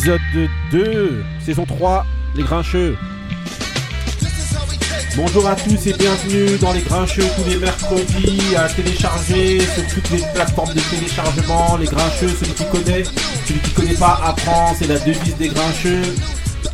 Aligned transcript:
épisode 0.00 0.48
2, 0.70 1.24
saison 1.44 1.66
3, 1.66 2.06
Les 2.34 2.42
Grincheux. 2.42 2.96
Bonjour 5.14 5.46
à 5.46 5.54
tous 5.56 5.86
et 5.86 5.92
bienvenue 5.92 6.56
dans 6.56 6.72
Les 6.72 6.80
Grincheux 6.80 7.26
tous 7.36 7.50
les 7.50 7.58
mercredis 7.58 8.56
à 8.56 8.66
télécharger 8.70 9.60
sur 9.60 9.86
toutes 9.88 10.10
les 10.10 10.22
plateformes 10.32 10.72
de 10.72 10.80
téléchargement. 10.80 11.76
Les 11.76 11.84
Grincheux, 11.84 12.28
celui 12.28 12.54
qui 12.54 12.64
connaît, 12.70 13.04
celui 13.44 13.60
qui 13.60 13.70
connaît 13.72 13.94
pas 13.94 14.18
apprend, 14.24 14.74
c'est 14.78 14.86
la 14.86 14.98
devise 15.00 15.36
des 15.36 15.48
Grincheux. 15.48 16.14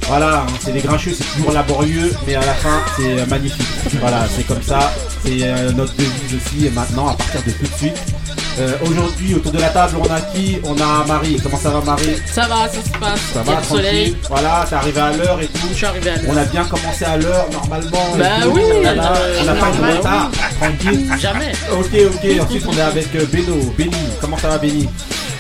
Voilà, 0.03 0.43
hein, 0.43 0.47
c'est 0.61 0.73
les 0.73 0.81
grincheux, 0.81 1.13
c'est 1.13 1.25
toujours 1.37 1.53
laborieux, 1.53 2.13
mais 2.27 2.37
à 2.37 2.41
la 2.41 2.55
fin, 2.55 2.81
c'est 2.97 3.21
euh, 3.21 3.27
magnifique. 3.27 3.67
Voilà, 4.01 4.25
c'est 4.29 4.47
comme 4.47 4.63
ça, 4.63 4.93
c'est 5.25 5.39
euh, 5.43 5.73
notre 5.73 5.97
devise 5.97 6.35
aussi. 6.37 6.67
Et 6.67 6.71
maintenant, 6.71 7.09
à 7.09 7.15
partir 7.15 7.43
de 7.43 7.51
tout 7.51 7.65
de 7.65 7.77
suite, 7.77 8.15
euh, 8.59 8.73
aujourd'hui, 8.87 9.35
autour 9.35 9.53
de 9.53 9.59
la 9.59 9.69
table, 9.69 9.97
on 10.01 10.13
a 10.13 10.21
qui 10.21 10.59
On 10.65 10.75
a 10.81 11.05
Marie. 11.07 11.37
Comment 11.43 11.59
ça 11.59 11.71
va, 11.71 11.81
Marie 11.81 12.17
Ça 12.27 12.43
va, 12.49 12.69
ça 12.69 12.83
se 12.83 12.99
passe. 12.99 13.21
Ça 13.35 13.43
Il 13.45 13.51
y 13.51 13.53
a 13.53 13.55
va, 13.55 13.61
le 13.61 13.67
soleil. 13.67 14.13
tranquille 14.13 14.17
Voilà, 14.31 14.67
t'es 14.69 14.75
arrivé 14.77 15.01
à 15.01 15.13
l'heure 15.13 15.41
et 15.41 15.47
tout. 15.47 15.67
Je 15.71 15.75
suis 15.75 15.87
arrivé 15.87 16.11
à 16.11 16.15
On 16.29 16.33
l'heure. 16.33 16.43
a 16.43 16.47
bien 16.47 16.65
commencé 16.65 17.05
à 17.05 17.17
l'heure, 17.17 17.47
normalement. 17.53 18.15
et 18.15 18.19
Bah 18.19 18.25
tout. 18.43 18.51
oui, 18.55 18.63
Voilà, 18.83 19.13
euh, 19.17 19.39
on 19.41 19.45
n'a 19.45 19.55
pas 19.55 19.67
de 19.71 19.73
normal, 19.77 19.97
retard. 19.99 20.31
Tranquille. 20.61 21.07
Jamais. 21.21 21.53
Ok, 21.73 21.87
ok. 22.15 22.31
Ensuite, 22.47 22.65
on 22.69 22.77
est 22.77 22.81
avec 22.81 23.15
euh, 23.15 23.27
Beno. 23.33 23.75
Benny, 23.79 23.97
comment 24.21 24.39
ça 24.39 24.49
va, 24.49 24.59
Benny 24.59 24.89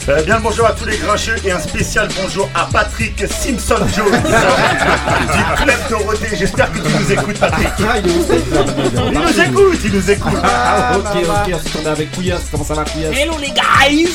Euh, 0.09 0.23
bien 0.23 0.37
le 0.37 0.43
bonjour 0.43 0.65
à 0.67 0.73
tous 0.73 0.85
les 0.85 0.97
grincheux 0.99 1.35
et 1.45 1.51
un 1.51 1.59
spécial 1.59 2.07
bonjour 2.23 2.49
à 2.55 2.67
Patrick 2.73 3.25
Simpson 3.29 3.85
Jones 3.93 4.13
du 4.23 5.63
Club 5.63 5.79
Dorothée. 5.91 6.37
J'espère 6.37 6.71
que 6.71 6.79
tu 6.79 6.95
nous 6.97 7.13
écoutes, 7.13 7.41
Patrick. 7.41 7.69
Ah, 7.81 7.99
il 7.99 8.13
nous 8.13 9.41
écoute, 9.41 9.81
il 9.85 9.93
nous 9.93 10.11
écoute. 10.11 10.39
Ah, 10.45 10.93
ok, 10.97 11.07
ok. 11.25 11.55
Ensuite, 11.55 11.77
on 11.83 11.87
est 11.87 11.91
avec 11.91 12.13
Couillasse. 12.13 12.43
Comment 12.53 12.63
ça 12.63 12.75
va, 12.75 12.85
Couillasse 12.85 13.17
Hello 13.19 13.35
les 13.41 13.51
guys 13.51 14.09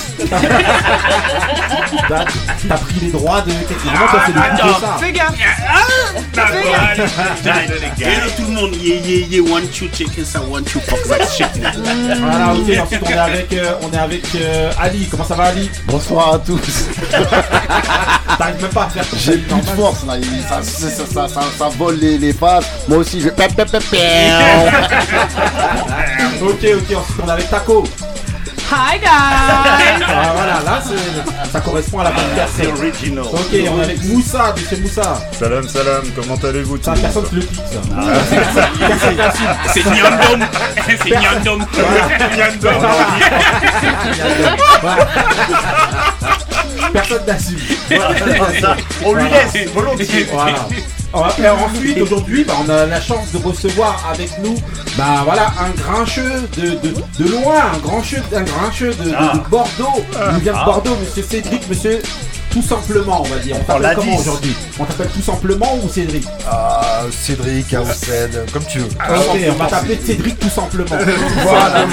T'as 2.07 2.25
t'as 2.69 2.77
pris 2.77 2.99
les 3.01 3.11
droits 3.11 3.41
de. 3.41 3.51
Normalement, 3.51 4.07
toi, 4.07 4.21
c'est 4.25 4.33
le 4.33 4.39
de 4.39 4.73
ça. 4.79 4.97
Fais 4.97 5.11
gaffe 5.11 5.35
Hello 7.99 8.29
tout 8.37 8.43
le 8.43 8.51
monde, 8.53 8.75
yeah 8.75 8.95
yeah 8.95 9.25
yeah, 9.27 9.41
one 9.41 9.67
two 9.67 9.87
chicken, 9.91 10.23
ça 10.23 10.41
one 10.41 10.63
two 10.63 10.79
fuck 10.79 11.03
that 11.07 11.25
shit. 11.27 11.47
Voilà, 11.59 12.53
ok. 12.53 12.79
Ensuite, 12.81 13.01
on 13.03 13.09
est 13.09 13.17
avec, 13.17 13.53
euh, 13.53 13.73
on 13.81 13.91
est 13.91 13.99
avec 13.99 14.23
euh, 14.35 14.71
Ali. 14.79 15.07
Comment 15.09 15.25
ça 15.25 15.35
va, 15.35 15.43
Ali? 15.45 15.69
Bonsoir 15.87 16.35
à 16.35 16.39
tous. 16.39 16.59
T'arrives 18.37 18.61
même 18.61 18.71
pas 18.71 18.83
à 18.85 18.89
faire 18.89 19.05
J'ai 19.17 19.37
plus 19.37 19.55
de 19.61 19.65
force 19.75 20.05
là, 20.05 20.17
il- 20.17 20.41
ça, 20.47 20.61
ça, 20.63 21.27
ça, 21.27 21.41
ça, 21.57 21.69
vole 21.77 21.97
les, 21.99 22.17
les 22.17 22.33
pattes. 22.33 22.65
Moi 22.87 22.99
aussi 22.99 23.19
je 23.19 23.25
vais. 23.25 23.31
Ok, 26.41 26.57
ok. 26.63 26.97
Ensuite, 26.97 26.97
on 27.23 27.29
avec 27.29 27.49
Taco. 27.51 27.83
Hi 28.73 28.97
guys 28.99 29.09
Ah, 30.07 30.31
voilà, 30.33 30.59
là, 30.65 30.81
c'est- 30.81 31.51
ça 31.51 31.59
correspond 31.59 31.99
à 31.99 32.03
la 32.05 32.11
bonne 32.11 32.23
C'est 32.55 32.63
personne. 32.63 32.77
original. 32.77 33.23
Ok, 33.25 33.39
on 33.51 33.55
est 33.81 33.83
avec 33.83 34.03
Moussa, 34.05 34.53
de 34.53 34.59
chez 34.61 34.77
Moussa. 34.81 35.19
Salam 35.37 35.67
salam, 35.67 36.03
comment 36.15 36.35
allez-vous 36.41 36.77
Ça, 36.81 36.93
tous 36.93 37.01
personne 37.01 37.25
te 37.29 37.35
le 37.35 37.41
pique, 37.41 37.61
ça. 37.69 37.81
T'insulte. 38.87 39.21
C'est 39.73 39.85
Nyandom, 39.85 40.47
c'est 41.03 41.09
Nyandom. 41.09 41.65
Personne 46.93 47.25
n'assume. 47.27 47.59
On 49.05 49.13
lui 49.13 49.29
laisse 49.29 49.67
volontiers. 49.73 50.27
Et 51.39 51.47
ensuite, 51.49 51.97
aujourd'hui, 52.01 52.43
bah, 52.45 52.53
on 52.65 52.69
a 52.69 52.85
la 52.85 53.01
chance 53.01 53.31
de 53.33 53.37
recevoir 53.37 54.09
avec 54.13 54.29
nous, 54.43 54.55
bah 54.97 55.21
voilà, 55.25 55.51
un 55.59 55.69
grincheux 55.71 56.47
de, 56.57 56.69
de, 56.71 56.93
de 57.19 57.29
loin, 57.31 57.55
un 57.73 57.77
grincheux, 57.79 58.21
un 58.33 58.43
grincheux 58.43 58.93
de, 58.93 59.03
de- 59.03 59.09
de 59.09 59.15
Ah. 59.17 59.33
Bordeaux. 59.49 60.03
Il 60.29 60.33
nous 60.35 60.39
vient 60.39 60.53
de 60.53 60.65
Bordeaux, 60.65 60.95
monsieur 61.01 61.23
Cédric, 61.23 61.67
monsieur. 61.69 62.01
Tout 62.51 62.61
simplement, 62.61 63.21
on 63.21 63.27
va 63.29 63.37
dire. 63.37 63.55
On 63.69 63.79
l'a 63.79 63.89
t'appelle 63.89 63.95
comment 63.95 64.11
dit. 64.11 64.21
aujourd'hui 64.21 64.55
On 64.77 64.83
t'appelle 64.83 65.07
tout 65.07 65.21
simplement 65.21 65.77
ou 65.81 65.87
Cédric 65.89 66.25
Ah, 66.49 67.03
Cédric, 67.09 67.73
Aoussed, 67.73 68.45
comme 68.51 68.65
tu 68.65 68.79
veux. 68.79 68.85
Ok, 68.87 69.39
on 69.51 69.53
va 69.53 69.65
t'appeler 69.67 69.99
Cédric 70.05 70.37
tout 70.37 70.49
simplement. 70.49 70.85
Voilà, 71.43 71.85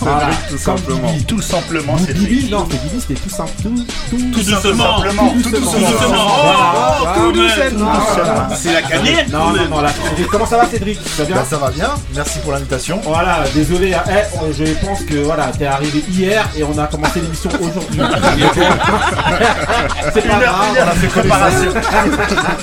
Voilà, 0.00 0.30
tout 0.48 0.58
simplement. 0.58 1.14
Tout 1.28 1.40
simplement, 1.40 1.94
Bibi, 1.94 2.50
non, 2.50 2.66
c'est 2.70 2.82
Bibi, 2.82 3.00
c'était 3.00 3.20
tout 3.20 3.30
simple. 3.30 3.52
Tout, 3.62 3.74
tout, 4.10 4.16
Tout 4.16 4.42
doucement. 4.42 4.96
simplement. 4.96 5.30
tout 5.42 5.50
doucement. 5.50 5.70
Tout 5.70 5.78
doucement. 5.78 6.26
Voilà, 6.42 6.74
Oh, 6.74 6.94
voilà. 7.00 7.14
tout 7.18 7.32
doucement. 7.32 7.92
Voilà. 8.14 8.48
C'est 8.56 8.72
la 8.72 8.80
Non, 8.82 8.88
quand 9.32 9.52
non, 9.56 9.68
non, 9.70 9.80
là, 9.82 9.90
Cédric, 10.08 10.26
comment 10.28 10.46
ça 10.46 10.56
va 10.58 10.66
Cédric 10.66 10.98
Ça 11.16 11.22
va 11.22 11.24
bien 11.28 11.36
Bah, 11.36 11.44
ça 11.48 11.56
va 11.58 11.70
bien, 11.70 11.90
merci 12.14 12.38
pour 12.40 12.52
l'invitation. 12.52 13.00
Voilà, 13.04 13.44
désolé, 13.54 13.94
hein. 13.94 14.02
Eh, 14.10 14.52
je 14.52 14.64
pense 14.84 15.02
que 15.04 15.14
voilà, 15.14 15.46
t'es 15.56 15.66
arrivé 15.66 16.02
hier 16.10 16.48
et 16.56 16.64
on 16.64 16.76
a 16.76 16.86
commencé 16.88 17.20
l'émission 17.20 17.50
aujourd'hui. 17.60 18.00
c'est 20.12 20.26
pas 20.26 20.26
Une 20.26 20.30
heure, 20.30 20.40
grave. 20.40 20.70
une 20.70 20.76
heure, 20.78 20.86
on 20.86 20.90
a 20.90 20.94
fait 20.94 21.06
préparation. 21.08 21.70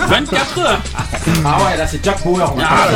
24 0.08 0.60
heures. 0.60 0.82
Ah 1.46 1.58
ouais, 1.64 1.78
là 1.78 1.88
c'est 1.88 2.04
Jack 2.04 2.24
Bauer. 2.24 2.54
Ah, 2.62 2.88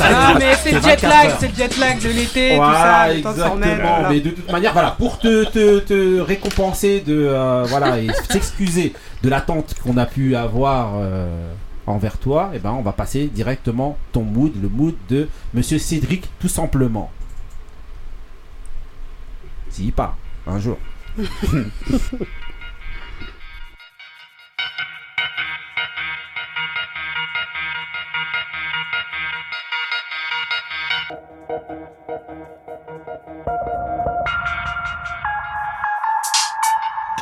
Ah 0.00 0.34
mais 0.38 0.54
c'est 0.62 0.72
le 0.72 0.80
jet 0.80 1.00
24 1.00 1.02
lag, 1.08 1.30
c'est 1.38 1.48
le 1.48 1.54
jet 1.54 1.76
lag 1.78 2.00
de 2.00 2.08
l'été, 2.08 2.56
Voilà, 2.56 3.08
tout 3.14 3.22
ça, 3.22 3.30
exactement. 3.30 3.56
voilà. 3.56 4.08
Mais 4.08 4.20
de 4.20 4.30
toute 4.30 4.50
manière, 4.50 4.72
voilà, 4.72 4.90
pour 4.92 5.18
te, 5.18 5.44
te, 5.44 5.78
te 5.80 6.20
récompenser 6.20 7.00
de 7.00 7.26
euh, 7.28 7.64
voilà 7.68 7.98
et 7.98 8.08
s'excuser 8.30 8.92
de 9.22 9.28
l'attente 9.28 9.74
qu'on 9.82 9.96
a 9.96 10.06
pu 10.06 10.34
avoir 10.36 10.92
euh, 10.96 11.52
envers 11.86 12.16
toi, 12.18 12.50
et 12.54 12.58
ben 12.58 12.72
on 12.72 12.82
va 12.82 12.92
passer 12.92 13.26
directement 13.26 13.96
ton 14.12 14.22
mood, 14.22 14.52
le 14.60 14.68
mood 14.68 14.94
de 15.08 15.28
Monsieur 15.52 15.78
Cédric, 15.78 16.28
tout 16.40 16.48
simplement. 16.48 17.10
Si 19.70 19.90
pas, 19.92 20.16
un 20.46 20.58
jour. 20.60 20.78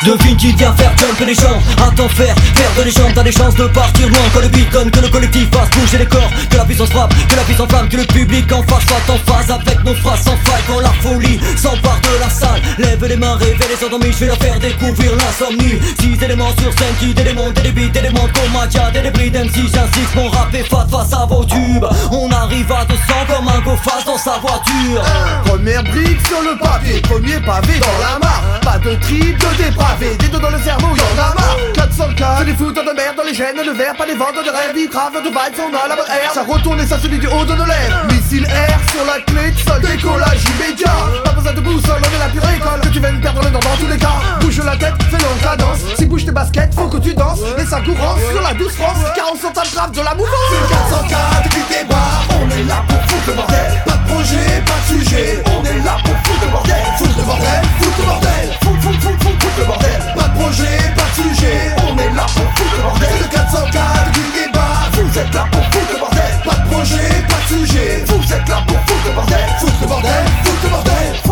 Devine 0.04 0.36
qui 0.36 0.52
vient 0.52 0.72
faire 0.74 0.90
jumper 0.98 1.26
les 1.26 1.34
gens. 1.34 1.60
À 1.78 1.90
t'en 1.94 2.08
faire, 2.08 2.34
faire 2.54 2.70
de 2.76 2.82
légende. 2.82 3.12
T'as 3.14 3.22
des 3.22 3.30
chances 3.30 3.54
de 3.54 3.66
partir 3.68 4.08
loin. 4.08 4.18
Quand 4.34 4.40
le 4.40 4.48
beat 4.48 4.70
donne, 4.72 4.90
que 4.90 4.98
le 4.98 5.08
collectif 5.08 5.48
fasse 5.50 5.70
bouger 5.70 5.98
les 5.98 6.06
corps. 6.06 6.30
Que 6.50 6.56
la 6.56 6.64
puissance 6.64 6.90
frappe, 6.90 7.14
que 7.28 7.36
la 7.36 7.42
puissance 7.42 7.68
flamme 7.68 7.88
Que 7.88 7.96
le 7.98 8.04
public 8.04 8.52
en 8.52 8.62
face 8.64 8.84
soit 8.86 9.14
en 9.14 9.32
phase 9.32 9.50
avec 9.50 9.84
nos 9.84 9.94
phrases 9.94 10.22
sans 10.22 10.36
faille. 10.44 10.62
Quand 10.66 10.80
la 10.80 10.92
folie 11.00 11.38
s'empare 11.56 12.00
de 12.02 12.20
la 12.20 12.30
salle 12.30 12.62
Lève 12.78 13.04
les 13.04 13.16
mains, 13.16 13.36
réveille 13.36 13.68
les 13.68 13.86
endormis. 13.86 14.12
Je 14.12 14.18
vais 14.18 14.26
leur 14.26 14.38
faire 14.38 14.58
découvrir 14.58 15.12
l'insomnie. 15.14 15.78
Six 16.00 16.24
éléments 16.24 16.52
sur 16.60 16.72
scène 16.72 16.94
qui 16.98 17.14
démontent 17.14 17.54
Des 17.54 17.62
débits, 17.62 17.90
des 17.90 18.00
démons 18.00 18.28
Comadia, 18.34 18.90
des 18.90 19.02
débris 19.02 19.30
d'MC 19.30 19.54
J'insiste, 19.54 20.14
mon 20.16 20.28
rap 20.30 20.52
est 20.52 20.68
fat 20.68 20.86
face 20.90 21.12
à 21.12 21.26
vos 21.26 21.44
tubes. 21.44 21.86
On 22.10 22.28
arrive 22.30 22.72
à 22.72 22.84
200 22.84 23.00
comme 23.28 23.48
un 23.48 23.60
go 23.60 23.76
face 23.76 24.04
dans 24.04 24.18
sa 24.18 24.38
voiture. 24.38 25.02
Première 25.44 25.84
brique 25.84 26.26
sur 26.26 26.42
le 26.42 26.58
papier, 26.58 27.00
premier 27.02 27.38
pavé 27.40 27.78
dans 27.78 27.98
la 28.00 28.18
mare. 28.18 28.60
Pas 28.62 28.78
de 28.78 28.94
trip, 28.96 29.38
de 29.38 29.62
dépravé, 29.92 30.16
des 30.16 30.28
deux 30.28 30.38
dans 30.38 30.50
le 30.50 30.58
cerveau, 30.60 30.88
y'en 30.96 31.22
a 31.22 31.34
marre. 31.34 31.56
404, 31.74 32.38
c'est 32.38 32.44
des 32.44 32.54
fouteurs 32.54 32.84
de 32.84 32.92
merde 32.92 33.16
dans 33.16 33.22
les 33.22 33.34
gènes, 33.34 33.56
le 33.56 33.72
verre, 33.72 33.94
pas 33.94 34.06
des 34.06 34.14
ventes 34.14 34.34
de 34.34 34.50
rêve, 34.50 34.76
ils 34.76 34.88
grave 34.88 35.12
de 35.12 35.28
vibes, 35.28 35.58
on 35.58 35.76
a 35.76 35.88
la 35.88 35.96
bonne 35.96 36.10
air 36.10 36.32
Ça 36.32 36.42
retourne 36.42 36.80
et 36.80 36.86
ça 36.86 36.98
se 36.98 37.06
lit 37.06 37.18
du 37.18 37.26
haut 37.26 37.44
de 37.44 37.54
nos 37.54 37.64
lèvres. 37.64 38.06
Missile 38.10 38.46
air 38.46 38.78
sur 38.90 39.04
la 39.04 39.20
clé 39.20 39.50
de 39.50 39.58
sol, 39.58 39.80
décollage 39.80 40.44
immédiat. 40.56 40.92
Pas 41.24 41.32
besoin 41.32 41.52
de 41.52 41.60
boussole, 41.60 42.00
on 42.00 42.16
est 42.16 42.18
la 42.18 42.28
pure 42.28 42.48
école. 42.50 42.80
Que 42.80 42.88
tu 42.88 43.00
viennes 43.00 43.20
perdre 43.20 43.42
le 43.42 43.50
nord 43.50 43.62
dans 43.62 43.76
tous 43.76 43.90
les 43.90 43.98
cas. 43.98 44.16
Bouge 44.40 44.60
la 44.64 44.76
tête, 44.76 44.94
fais 45.10 45.18
le 45.18 45.42
cadence 45.42 45.78
Si 45.98 46.06
bouge 46.06 46.24
tes 46.24 46.32
baskets, 46.32 46.74
faut 46.74 46.88
que 46.88 46.98
tu 46.98 47.14
danses. 47.14 47.40
Et 47.58 47.66
ça 47.66 47.80
courant 47.80 48.16
sur 48.30 48.42
la 48.42 48.54
douce 48.54 48.74
France. 48.74 48.98
Car 49.14 49.26
on 49.32 49.36
s'entame 49.36 49.70
grave 49.72 49.92
de 49.92 50.00
la 50.00 50.14
mouvance 50.14 50.50
C'est 50.50 50.74
404 50.74 51.48
qui 51.48 51.62
débarque, 51.68 52.30
on 52.40 52.50
est 52.50 52.64
là 52.64 52.82
pour 52.88 53.00
foutre 53.02 53.28
le 53.28 53.34
bordel. 53.34 53.82
Pas 53.86 53.92
de 53.92 54.08
projet, 54.08 54.62
pas 54.66 54.94
de 54.94 55.00
sujet, 55.00 55.42
on 55.46 55.64
est 55.64 55.84
là 55.84 55.96
pour 56.04 56.14
foutre 56.24 56.44
le 56.44 56.50
bordel. 56.50 56.76
Foutre 56.98 57.18
le 57.18 57.24
bordel, 57.24 57.62
foutre 57.78 57.98
le 57.98 58.04
bordel. 58.04 58.30
foutre, 58.60 58.68
foutre, 58.68 58.71
Pas 59.12 60.28
de 60.28 60.38
projet, 60.38 60.64
pas 60.96 61.02
de 61.02 61.22
sujet, 61.22 61.76
on 61.86 61.98
est 61.98 62.10
là 62.14 62.26
pour 62.26 62.44
foutre 62.56 62.76
le 62.76 62.82
bordel. 62.82 63.08
Le 63.20 63.28
404 63.28 64.12
qui 64.12 64.20
débarque, 64.32 64.94
vous 64.94 65.18
êtes 65.18 65.34
là 65.34 65.46
pour 65.52 65.64
foutre 65.64 65.92
le 65.92 65.98
bordel. 65.98 66.40
Pas 66.44 66.54
de 66.54 66.70
projet, 66.70 67.24
pas 67.28 67.40
de 67.42 67.66
sujet, 67.66 68.04
vous 68.06 68.32
êtes 68.32 68.48
là 68.48 68.64
pour 68.66 68.78
foutre 68.80 69.06
le 69.06 69.12
bordel. 69.12 69.48
Foutre 69.60 69.80
le 69.80 69.86
bordel, 69.86 70.24
foutre 70.44 70.64
le 70.64 70.70
bordel 70.70 71.31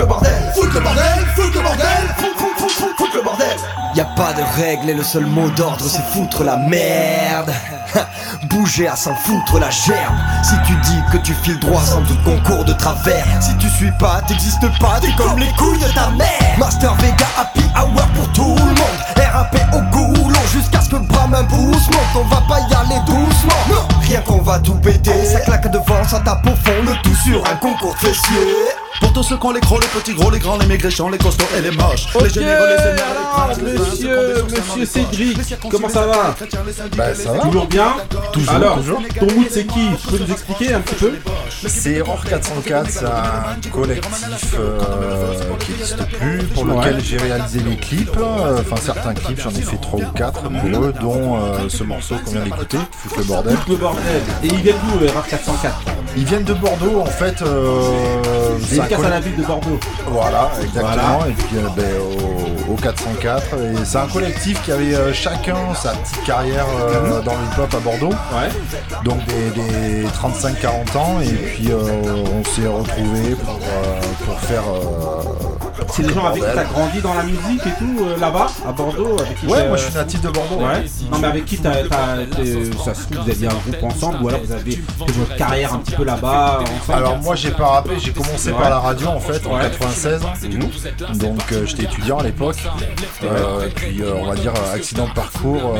le 0.00 0.06
bordel 0.06 0.52
Foutre 0.54 0.74
le 0.74 0.80
bordel, 0.80 1.26
foutre 1.36 1.56
le 1.56 1.62
bordel 1.62 2.14
foutre 2.96 3.16
le 3.16 3.22
bordel. 3.22 3.56
Y 3.94 4.00
a 4.00 4.04
pas 4.04 4.32
de 4.32 4.42
règle 4.56 4.90
et 4.90 4.94
le 4.94 5.02
seul 5.02 5.26
mot 5.26 5.48
d'ordre 5.50 5.84
c'est 5.88 6.02
foutre 6.12 6.44
la 6.44 6.56
merde. 6.56 7.52
Bouger 8.44 8.88
à 8.88 8.96
s'en 8.96 9.14
foutre 9.14 9.58
la 9.58 9.70
gerbe. 9.70 10.14
Si 10.42 10.54
tu 10.66 10.74
dis 10.76 11.02
que 11.12 11.18
tu 11.18 11.34
files 11.34 11.58
droit 11.58 11.82
sans 11.82 12.00
doute 12.02 12.22
concours 12.24 12.64
de 12.64 12.72
travers. 12.72 13.26
Si 13.40 13.54
tu 13.56 13.68
suis 13.68 13.90
pas, 13.98 14.22
t'existes 14.26 14.68
pas, 14.78 15.00
t'es 15.00 15.12
comme 15.16 15.38
les 15.38 15.50
couilles 15.58 15.78
de 15.78 15.92
ta 15.92 16.10
mère. 16.10 16.58
Master 16.58 16.94
Vega 16.94 17.26
Happy 17.38 17.64
Hour 17.76 18.06
pour 18.14 18.32
tout 18.32 18.56
le 18.56 18.64
monde. 18.64 19.00
RAP 19.32 19.56
au 19.74 19.80
goulot 19.96 20.46
jusqu'à 20.52 20.80
ce 20.80 20.90
que 20.90 20.96
brame 20.96 21.34
un 21.34 21.42
boost 21.44 21.92
monte 21.92 22.16
On 22.24 22.34
va 22.34 22.42
pas 22.48 22.60
y 22.60 22.74
aller 22.74 23.00
doucement. 23.06 23.84
Rien 24.02 24.20
qu'on 24.22 24.40
va 24.40 24.58
tout 24.60 24.74
péter. 24.74 25.24
Ça 25.24 25.40
claque 25.40 25.70
devant, 25.70 26.04
ça 26.08 26.20
tape 26.20 26.46
au 26.46 26.54
fond 26.56 26.82
Le 26.84 26.92
tout 27.02 27.14
sur 27.14 27.44
un 27.46 27.56
concours 27.56 27.94
de 27.94 27.98
fessiers 27.98 28.79
Pour 29.00 29.12
tous 29.12 29.22
ceux 29.22 29.36
qui 29.38 29.46
ont 29.46 29.50
les 29.52 29.60
gros, 29.60 29.78
les 29.80 29.86
petits, 29.88 30.14
gros, 30.14 30.30
les 30.30 30.38
grands, 30.38 30.56
les 30.58 30.66
maigrichons, 30.66 31.08
les 31.08 31.18
costauds 31.18 31.44
et 31.56 31.62
les 31.62 31.70
moches. 31.70 32.06
Les 32.14 32.20
Ok, 32.20 32.28
généreux, 32.34 32.66
les 32.68 32.76
seigneurs, 32.76 33.06
les 33.64 33.72
les 33.72 33.74
princes, 33.78 33.90
monsieur, 33.90 34.34
les 34.36 34.42
monsieur 34.60 34.84
Cédric, 34.84 35.56
comment 35.70 35.88
ça 35.88 36.06
les 36.06 36.12
va 36.12 36.34
Bah, 36.96 37.08
les 37.10 37.14
ça 37.14 37.32
va. 37.32 37.38
Toujours 37.40 37.66
bien 37.66 37.94
Toujours, 38.32 38.54
Alors, 38.54 38.76
toujours. 38.76 39.02
ton 39.18 39.26
mood 39.34 39.46
c'est 39.50 39.66
qui? 39.66 39.88
Tu 40.02 40.06
peux 40.08 40.18
nous 40.18 40.30
expliquer 40.32 40.74
un 40.74 40.80
petit 40.80 40.94
peu? 40.96 41.12
C'est 41.66 41.92
Error 41.94 42.24
404, 42.24 42.90
c'est 42.90 43.04
un 43.04 43.70
collectif 43.70 44.54
euh, 44.58 44.78
qui 45.58 45.72
n'existe 45.72 46.06
plus, 46.18 46.38
pour 46.54 46.64
lequel 46.66 46.94
Ouais. 46.96 47.00
j'ai 47.02 47.16
réalisé 47.18 47.60
les 47.60 47.76
clips, 47.76 48.10
euh, 48.18 48.60
enfin 48.60 48.76
certains 48.82 49.14
clips, 49.14 49.40
j'en 49.40 49.50
ai 49.50 49.62
fait 49.62 49.76
3 49.80 50.00
ou 50.00 50.12
4 50.12 50.42
pour 50.42 50.84
eux, 50.84 50.94
dont 51.00 51.36
euh, 51.36 51.68
ce 51.68 51.84
morceau 51.84 52.14
qu'on 52.24 52.30
vient 52.32 52.42
d'écouter, 52.44 52.78
Foutre 52.92 53.18
le 53.18 53.24
bordel. 53.24 53.56
Le 53.68 53.76
bordel. 53.76 54.02
Et 54.44 54.46
il 54.48 54.56
vient 54.62 54.74
d'où, 54.98 55.04
Erreur 55.04 55.26
404 55.26 55.74
Ils 56.16 56.24
viennent 56.24 56.44
de 56.44 56.54
Bordeaux 56.54 57.00
en 57.00 57.06
fait. 57.06 57.42
Euh, 57.42 57.90
à 58.98 59.08
la 59.08 59.20
ville 59.20 59.36
de 59.36 59.44
Bordeaux. 59.44 59.78
Voilà, 60.06 60.50
exactement. 60.60 61.18
Voilà. 61.18 61.28
Et 61.28 61.32
puis 61.32 61.56
euh, 61.56 61.68
ben, 61.76 62.68
au, 62.68 62.72
au 62.72 62.76
404. 62.76 63.54
Et 63.54 63.84
c'est 63.84 63.98
un 63.98 64.06
collectif 64.08 64.62
qui 64.62 64.72
avait 64.72 64.94
euh, 64.94 65.12
chacun 65.12 65.74
sa 65.74 65.90
petite 65.92 66.24
carrière 66.24 66.66
euh, 66.80 67.20
dans 67.22 67.32
le 67.32 67.38
hip-hop 67.52 67.74
à 67.74 67.80
Bordeaux. 67.80 68.08
Ouais. 68.32 68.48
Donc 69.04 69.18
des, 69.26 69.50
des 69.50 70.06
35-40 70.08 70.98
ans. 70.98 71.20
Et 71.20 71.28
puis 71.32 71.68
on 71.72 72.44
s'est 72.44 72.66
retrouvés 72.66 73.36
pour, 73.36 73.58
pour 74.26 74.40
faire. 74.40 74.64
C'est 75.92 76.02
des 76.02 76.12
gens 76.14 76.26
avec 76.26 76.42
qui 76.42 76.48
t'as 76.54 76.64
grandi 76.64 77.00
dans 77.00 77.14
la 77.14 77.22
musique 77.22 77.66
et 77.66 77.78
tout, 77.78 78.04
euh, 78.04 78.16
là-bas, 78.18 78.46
à 78.68 78.72
Bordeaux 78.72 79.16
avec 79.20 79.40
qui 79.40 79.46
Ouais, 79.46 79.68
moi 79.68 79.76
je 79.76 79.84
suis 79.84 79.94
natif 79.94 80.20
de 80.20 80.28
Bordeaux. 80.28 80.56
Ouais. 80.56 80.84
Non 81.10 81.18
mais 81.18 81.28
avec 81.28 81.44
qui 81.46 81.58
t'as, 81.58 81.72
ça 82.84 82.94
se 82.94 83.02
trouve 83.04 83.18
vous 83.24 83.30
aviez 83.30 83.46
un 83.48 83.50
groupe 83.50 83.82
ensemble 83.82 84.18
ou 84.22 84.28
alors 84.28 84.40
vous 84.44 84.52
avez 84.52 84.72
fait 84.72 84.80
votre 85.12 85.36
carrière 85.36 85.74
un 85.74 85.78
petit 85.78 85.92
peu 85.94 86.04
là-bas 86.04 86.60
ensemble. 86.62 86.98
Alors 86.98 87.18
moi 87.18 87.34
j'ai 87.34 87.50
pas 87.50 87.66
rappé, 87.68 87.90
j'ai 87.98 88.12
commencé 88.12 88.50
Ouais. 88.50 88.58
par 88.58 88.70
la 88.70 88.78
radio 88.78 89.08
en 89.08 89.20
fait 89.20 89.46
en 89.46 89.54
Ouais. 89.56 89.62
96. 89.62 90.20
Donc 91.14 91.40
euh, 91.52 91.66
j'étais 91.66 91.84
étudiant 91.84 92.18
à 92.18 92.22
l'époque. 92.22 92.56
Euh, 93.22 93.68
puis 93.74 94.02
on 94.22 94.26
va 94.26 94.34
dire 94.34 94.52
accident 94.74 95.06
de 95.08 95.12
parcours. 95.12 95.74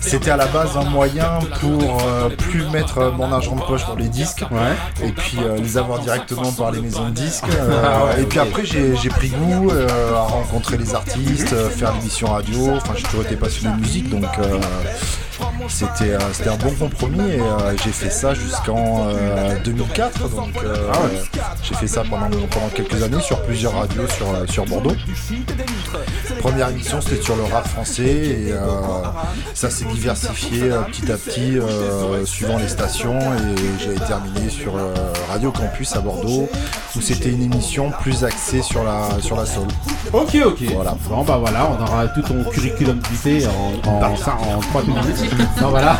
C'était 0.00 0.30
à 0.30 0.36
la 0.36 0.46
base 0.46 0.76
un 0.76 0.84
moyen 0.84 1.38
pour 1.60 1.96
plus 2.38 2.64
mettre 2.70 3.12
mon 3.16 3.32
argent 3.32 3.54
de 3.56 3.62
poche 3.62 3.84
pour 3.84 3.96
les 3.96 4.08
disques. 4.08 4.44
Et 5.02 5.12
puis 5.12 5.38
les 5.58 5.78
avoir 5.78 5.98
directement 6.00 6.50
par 6.52 6.70
les 6.72 6.80
maisons 6.80 7.04
de 7.06 7.10
disques. 7.10 7.44
Ah 7.50 8.04
ouais, 8.06 8.22
et 8.22 8.24
puis 8.24 8.38
après 8.40 8.64
j'ai 8.64 8.96
j'ai 8.96 9.08
pris 9.08 9.28
goût 9.28 9.70
euh, 9.70 10.14
à 10.14 10.20
rencontrer 10.22 10.76
les 10.76 10.94
artistes, 10.94 11.52
euh, 11.52 11.68
faire 11.68 11.92
l'émission 11.94 12.28
radio. 12.28 12.70
Enfin 12.76 12.94
j'ai 12.96 13.04
toujours 13.04 13.22
été 13.22 13.36
passionné 13.36 13.76
de 13.76 13.80
musique 13.80 14.08
donc 14.08 14.26
euh, 14.38 14.58
c'était 15.68 16.12
euh, 16.14 16.18
c'était 16.32 16.48
un 16.50 16.56
bon 16.56 16.70
compromis 16.72 17.30
et 17.30 17.40
euh, 17.40 17.76
j'ai 17.84 17.92
fait 17.92 18.10
ça 18.10 18.34
jusqu'en 18.34 19.06
euh, 19.08 19.56
2004 19.64 20.28
donc 20.30 20.50
euh, 20.64 20.74
Ah 20.92 20.98
ouais. 21.02 21.40
j'ai 21.62 21.74
fait 21.74 21.86
ça 21.86 22.02
pendant, 22.08 22.28
pendant 22.50 22.68
quelques 22.74 23.02
années 23.02 23.20
sur 23.20 23.40
plusieurs 23.42 23.74
radios 23.74 24.06
sur, 24.08 24.26
sur 24.52 24.66
Bordeaux 24.66 24.94
première 26.40 26.68
émission 26.70 27.00
c'était 27.00 27.22
sur 27.22 27.36
le 27.36 27.44
rap 27.44 27.66
français 27.68 28.02
et 28.02 28.54
ça 29.54 29.70
s'est 29.70 29.84
diversifié 29.84 30.70
petit 30.90 31.10
à 31.12 31.16
petit 31.16 31.58
suivant 32.24 32.58
les 32.58 32.68
stations 32.68 33.18
et 33.18 33.78
j'ai 33.78 33.94
terminé 33.94 34.48
sur 34.48 34.72
Radio 35.28 35.52
Campus 35.52 35.94
à 35.96 36.00
Bordeaux 36.00 36.48
où 36.96 37.00
c'était 37.00 37.30
une 37.30 37.42
émission 37.42 37.90
plus 38.00 38.24
axée 38.24 38.62
sur 38.62 38.82
la, 38.84 39.20
sur 39.20 39.36
la 39.36 39.46
soul 39.46 39.68
Ok 40.12 40.36
ok. 40.44 40.62
Voilà. 40.74 40.96
Bon 41.08 41.22
bah 41.22 41.36
voilà, 41.38 41.70
on 41.70 41.82
aura 41.82 42.08
tout 42.08 42.22
ton 42.22 42.42
curriculum 42.50 43.00
vitae 43.10 43.48
en, 43.48 43.88
en, 43.88 44.12
en 44.12 44.60
3 44.60 44.82
minutes. 44.82 45.29
Non 45.60 45.68
voilà. 45.68 45.96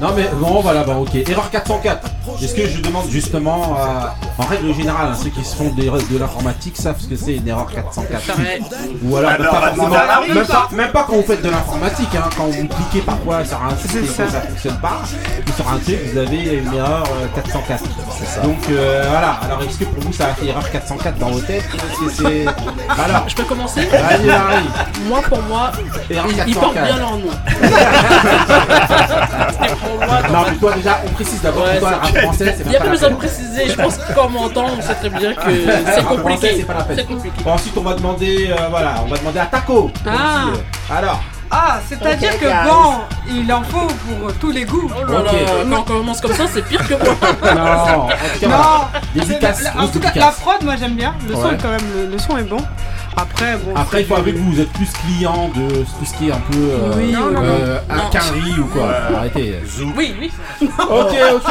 non 0.00 0.08
mais 0.16 0.28
bon 0.34 0.60
voilà 0.60 0.84
bah 0.84 0.96
ok. 0.98 1.14
Erreur 1.14 1.50
404. 1.50 2.08
Est-ce 2.42 2.54
que 2.54 2.66
je 2.68 2.80
demande 2.80 3.08
justement 3.10 3.76
euh, 3.78 4.42
en 4.42 4.46
règle 4.46 4.74
générale 4.74 5.08
hein, 5.12 5.16
ceux 5.20 5.30
qui 5.30 5.44
se 5.44 5.56
font 5.56 5.70
des- 5.70 5.88
de 5.88 6.18
l'informatique 6.18 6.76
savent 6.76 6.98
ce 7.00 7.06
que 7.06 7.16
c'est 7.16 7.36
une 7.36 7.48
erreur 7.48 7.66
404 7.72 8.26
Pareil. 8.26 8.62
Ou 9.02 9.16
alors, 9.16 9.30
Alors, 9.30 9.40
même, 9.42 9.50
pas 9.50 9.60
bah, 9.60 9.72
forcément- 9.74 10.34
même 10.34 10.46
pas, 10.46 10.68
même 10.72 10.90
pas 10.92 11.04
quand 11.08 11.16
vous 11.16 11.22
faites 11.22 11.42
de 11.42 11.50
l'informatique, 11.50 12.08
hein, 12.14 12.28
quand 12.36 12.44
vous 12.46 12.66
cliquez 12.68 13.00
parfois 13.04 13.44
sur 13.44 13.58
un 13.62 13.76
site 13.76 13.96
et 13.96 14.00
que 14.06 14.06
ça. 14.12 14.40
fonctionne 14.40 14.78
pas, 14.80 15.00
ou 15.48 15.52
sur 15.56 15.68
un 15.68 15.78
truc, 15.78 15.98
vous 16.12 16.18
avez 16.18 16.36
une 16.58 16.74
erreur 16.74 17.04
euh, 17.22 17.26
404. 17.34 17.82
c'est 18.18 18.26
ça 18.26 18.40
Donc 18.42 18.58
euh, 18.70 19.04
voilà, 19.08 19.38
alors 19.44 19.62
est-ce 19.62 19.78
que 19.78 19.84
pour 19.84 20.04
vous 20.04 20.12
ça 20.12 20.26
a 20.26 20.34
fait 20.34 20.46
erreur 20.46 20.70
404 20.70 21.18
dans 21.18 21.30
vos 21.30 21.40
têtes? 21.40 21.64
Est-ce 21.64 22.00
que 22.04 22.10
c'est. 22.28 22.46
Alors, 22.46 23.28
Je 23.28 23.34
peux 23.34 23.44
commencer? 23.44 23.88
Moi, 25.08 25.20
pour 25.28 25.42
moi, 25.42 25.70
erreur 26.10 26.26
ils, 26.30 26.50
ils 26.50 26.54
portent 26.54 26.74
404. 26.74 26.84
bien 26.86 26.96
leur 26.98 27.16
nom. 27.16 27.30
Et 28.68 29.74
pour 29.74 29.96
moi, 30.06 30.18
Non 30.30 30.44
mais 30.50 30.56
toi 30.56 30.72
déjà, 30.74 31.00
on 31.06 31.10
précise 31.10 31.40
d'abord 31.42 31.64
Ouais, 31.64 31.74
que 31.76 31.80
toi, 31.80 31.90
le 31.90 31.96
c'est- 31.96 32.18
rap 32.18 32.24
français, 32.24 32.54
c'est 32.58 32.64
il 32.64 32.70
n'y 32.70 32.76
a 32.76 32.80
pas 32.80 32.88
besoin 32.88 33.10
de 33.10 33.14
préciser. 33.16 33.68
Je 33.68 33.74
pense 33.74 33.96
que 33.96 34.12
quand 34.14 34.26
on 34.26 34.30
m'entend, 34.30 34.66
on 34.78 34.82
sait 34.82 34.94
très 34.94 35.10
bien 35.10 35.34
que 35.34 35.40
c'est 35.94 36.04
compliqué. 36.04 36.54
c'est 36.58 36.62
pas 36.64 36.74
la 36.74 36.84
peine. 36.84 36.96
C'est 36.96 37.06
compliqué. 37.06 37.42
Bon, 37.44 37.52
ensuite 37.52 37.76
on 37.76 37.82
va 37.82 37.94
demander, 37.94 38.50
euh, 38.50 38.66
voilà, 38.70 38.94
on 39.04 39.08
va 39.08 39.16
demander 39.18 39.38
à 39.40 39.46
Taco. 39.46 39.90
Ah. 40.06 40.10
aussi, 40.10 40.60
euh, 40.60 40.96
Alors, 40.96 41.20
Ah, 41.50 41.80
c'est-à-dire 41.88 42.38
que 42.38 42.44
bon, 42.44 42.98
il 43.26 43.50
en 43.50 43.62
faut 43.62 43.86
pour 43.86 44.34
tous 44.34 44.50
les 44.50 44.64
goûts. 44.66 44.90
Oh 44.94 45.10
là 45.10 45.22
là, 45.22 45.30
Ok. 45.30 45.70
quand 45.70 45.78
on 45.78 45.82
commence 45.82 46.20
comme 46.20 46.34
ça, 46.34 46.44
c'est 46.52 46.60
pire 46.60 46.86
que 46.86 46.92
moi. 46.92 47.14
non, 47.54 47.62
en 47.62 48.06
tout 48.06 48.08
cas, 48.40 48.46
voilà. 48.46 48.58
Non, 48.58 49.00
Dédicace, 49.14 49.62
la- 49.62 49.72
la- 49.74 49.80
en 49.82 49.88
tout 49.88 49.98
cas, 49.98 50.10
la 50.14 50.26
prod, 50.26 50.62
moi 50.62 50.74
j'aime 50.78 50.92
bien. 50.94 51.14
Le 51.26 51.34
son 51.34 51.50
est 51.50 51.56
quand 51.56 51.70
même, 51.70 51.80
le, 51.96 52.06
le 52.12 52.18
son 52.18 52.36
est 52.36 52.42
bon. 52.42 52.58
Après, 53.20 53.56
bon. 53.56 53.72
Après, 53.74 54.02
il 54.02 54.06
faut 54.06 54.14
avec 54.14 54.36
vous, 54.36 54.52
vous 54.52 54.60
êtes 54.60 54.72
plus 54.72 54.88
client 54.92 55.48
de 55.48 55.68
tout 55.82 56.04
ce 56.04 56.14
qui 56.16 56.28
est 56.28 56.32
un 56.32 56.38
peu 56.38 56.56
euh, 56.56 56.92
Oui, 56.96 57.10
non, 57.12 57.30
non, 57.32 57.42
euh, 57.42 57.80
non. 57.88 57.94
un 57.96 58.10
quinri 58.10 58.52
ou 58.60 58.66
quoi. 58.66 58.88
Arrêtez. 59.16 59.54
Oui, 59.96 60.14
oui. 60.20 60.30
Ok, 60.78 61.12
ok. 61.34 61.50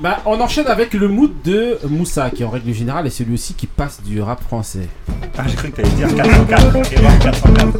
bah, 0.00 0.18
on 0.26 0.38
enchaîne 0.40 0.66
avec 0.66 0.92
le 0.92 1.08
mood 1.08 1.32
de 1.42 1.78
Moussa, 1.88 2.28
qui 2.30 2.44
en 2.44 2.50
règle 2.50 2.70
générale 2.72 3.06
est 3.06 3.10
celui 3.10 3.32
aussi 3.34 3.54
qui 3.54 3.66
passe 3.66 4.02
du 4.02 4.20
rap 4.20 4.42
français. 4.42 4.88
Ah, 5.38 5.44
j'ai 5.46 5.56
cru 5.56 5.70
que 5.70 5.76
t'allais 5.76 5.88
dire 5.90 6.14
404. 6.14 6.92
Erreur 6.92 7.18
404. 7.20 7.78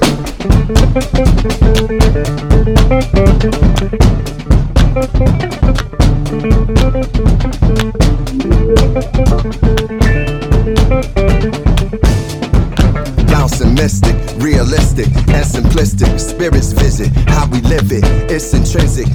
It's 18.44 18.52
intrinsic, 18.52 19.06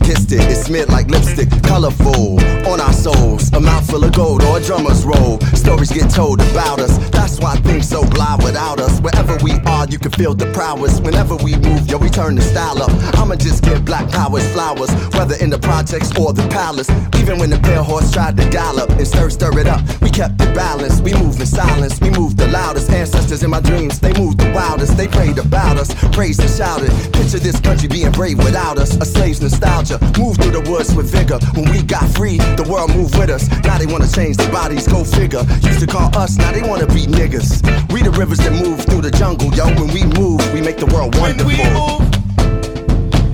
kissed 0.00 0.32
it. 0.32 0.40
It's 0.50 0.62
smeared 0.62 0.88
like 0.88 1.08
lipstick, 1.08 1.50
colorful 1.64 2.40
on 2.66 2.80
our 2.80 2.94
souls. 2.94 3.52
A 3.52 3.60
mouthful 3.60 4.02
of 4.04 4.14
gold 4.14 4.42
or 4.42 4.56
a 4.56 4.60
drummer's 4.62 5.04
roll. 5.04 5.38
Stories 5.52 5.92
get 5.92 6.10
told 6.10 6.40
about 6.40 6.80
us. 6.80 7.19
That's 7.30 7.42
why 7.42 7.54
things 7.62 7.88
so 7.88 8.02
blind 8.02 8.42
without 8.42 8.80
us. 8.80 8.98
Wherever 8.98 9.36
we 9.44 9.52
are, 9.64 9.86
you 9.86 10.00
can 10.00 10.10
feel 10.10 10.34
the 10.34 10.46
prowess. 10.52 10.98
Whenever 11.00 11.36
we 11.36 11.54
move, 11.54 11.86
yo, 11.88 11.96
we 11.96 12.08
turn 12.08 12.34
the 12.34 12.42
style 12.42 12.82
up. 12.82 12.90
I'ma 13.14 13.36
just 13.36 13.62
give 13.62 13.84
black 13.84 14.10
powers 14.10 14.42
flowers, 14.50 14.90
whether 15.14 15.36
in 15.36 15.48
the 15.48 15.58
projects 15.60 16.10
or 16.18 16.32
the 16.32 16.42
palace. 16.48 16.90
Even 17.20 17.38
when 17.38 17.48
the 17.48 17.60
pale 17.60 17.84
horse 17.84 18.10
tried 18.10 18.36
to 18.36 18.50
gallop 18.50 18.90
and 18.90 19.06
stir, 19.06 19.30
stir 19.30 19.56
it 19.60 19.68
up, 19.68 19.80
we 20.02 20.10
kept 20.10 20.42
it 20.42 20.52
balanced. 20.56 21.04
We 21.04 21.14
move 21.14 21.38
in 21.38 21.46
silence, 21.46 22.00
we 22.00 22.10
move 22.10 22.36
the 22.36 22.48
loudest. 22.48 22.90
Ancestors 22.90 23.44
in 23.44 23.50
my 23.50 23.60
dreams, 23.60 24.00
they 24.00 24.12
moved 24.14 24.40
the 24.40 24.50
wildest. 24.50 24.96
They 24.96 25.06
prayed 25.06 25.38
about 25.38 25.76
us, 25.76 25.94
praised 26.10 26.40
and 26.40 26.50
shouted. 26.50 26.90
Picture 27.12 27.38
this 27.38 27.60
country 27.60 27.86
being 27.86 28.10
brave 28.10 28.38
without 28.38 28.76
us. 28.76 28.96
A 28.96 29.04
slave's 29.04 29.40
nostalgia. 29.40 30.00
Move 30.18 30.36
through 30.36 30.58
the 30.58 30.68
woods 30.68 30.92
with 30.96 31.06
vigor. 31.12 31.38
When 31.54 31.70
we 31.70 31.80
got 31.84 32.10
free, 32.10 32.38
the 32.58 32.66
world 32.68 32.90
moved 32.90 33.16
with 33.16 33.30
us. 33.30 33.46
Now 33.62 33.78
they 33.78 33.86
wanna 33.86 34.08
change 34.10 34.36
their 34.36 34.50
bodies, 34.50 34.88
go 34.88 35.04
figure. 35.04 35.46
Used 35.62 35.78
to 35.78 35.86
call 35.86 36.10
us, 36.18 36.36
now 36.36 36.50
they 36.50 36.62
wanna 36.62 36.88
be 36.88 37.06
niggas. 37.20 37.60
We 37.92 38.02
the 38.02 38.10
rivers 38.12 38.38
that 38.38 38.52
move 38.52 38.80
through 38.84 39.02
the 39.02 39.10
jungle, 39.10 39.52
yo. 39.54 39.66
When 39.78 39.92
we 39.92 40.04
move, 40.18 40.40
we 40.54 40.60
make 40.62 40.78
the 40.78 40.86
world 40.86 41.16
wonderful. 41.18 41.46
When 41.46 41.58
we 41.58 41.78
move, 41.78 42.10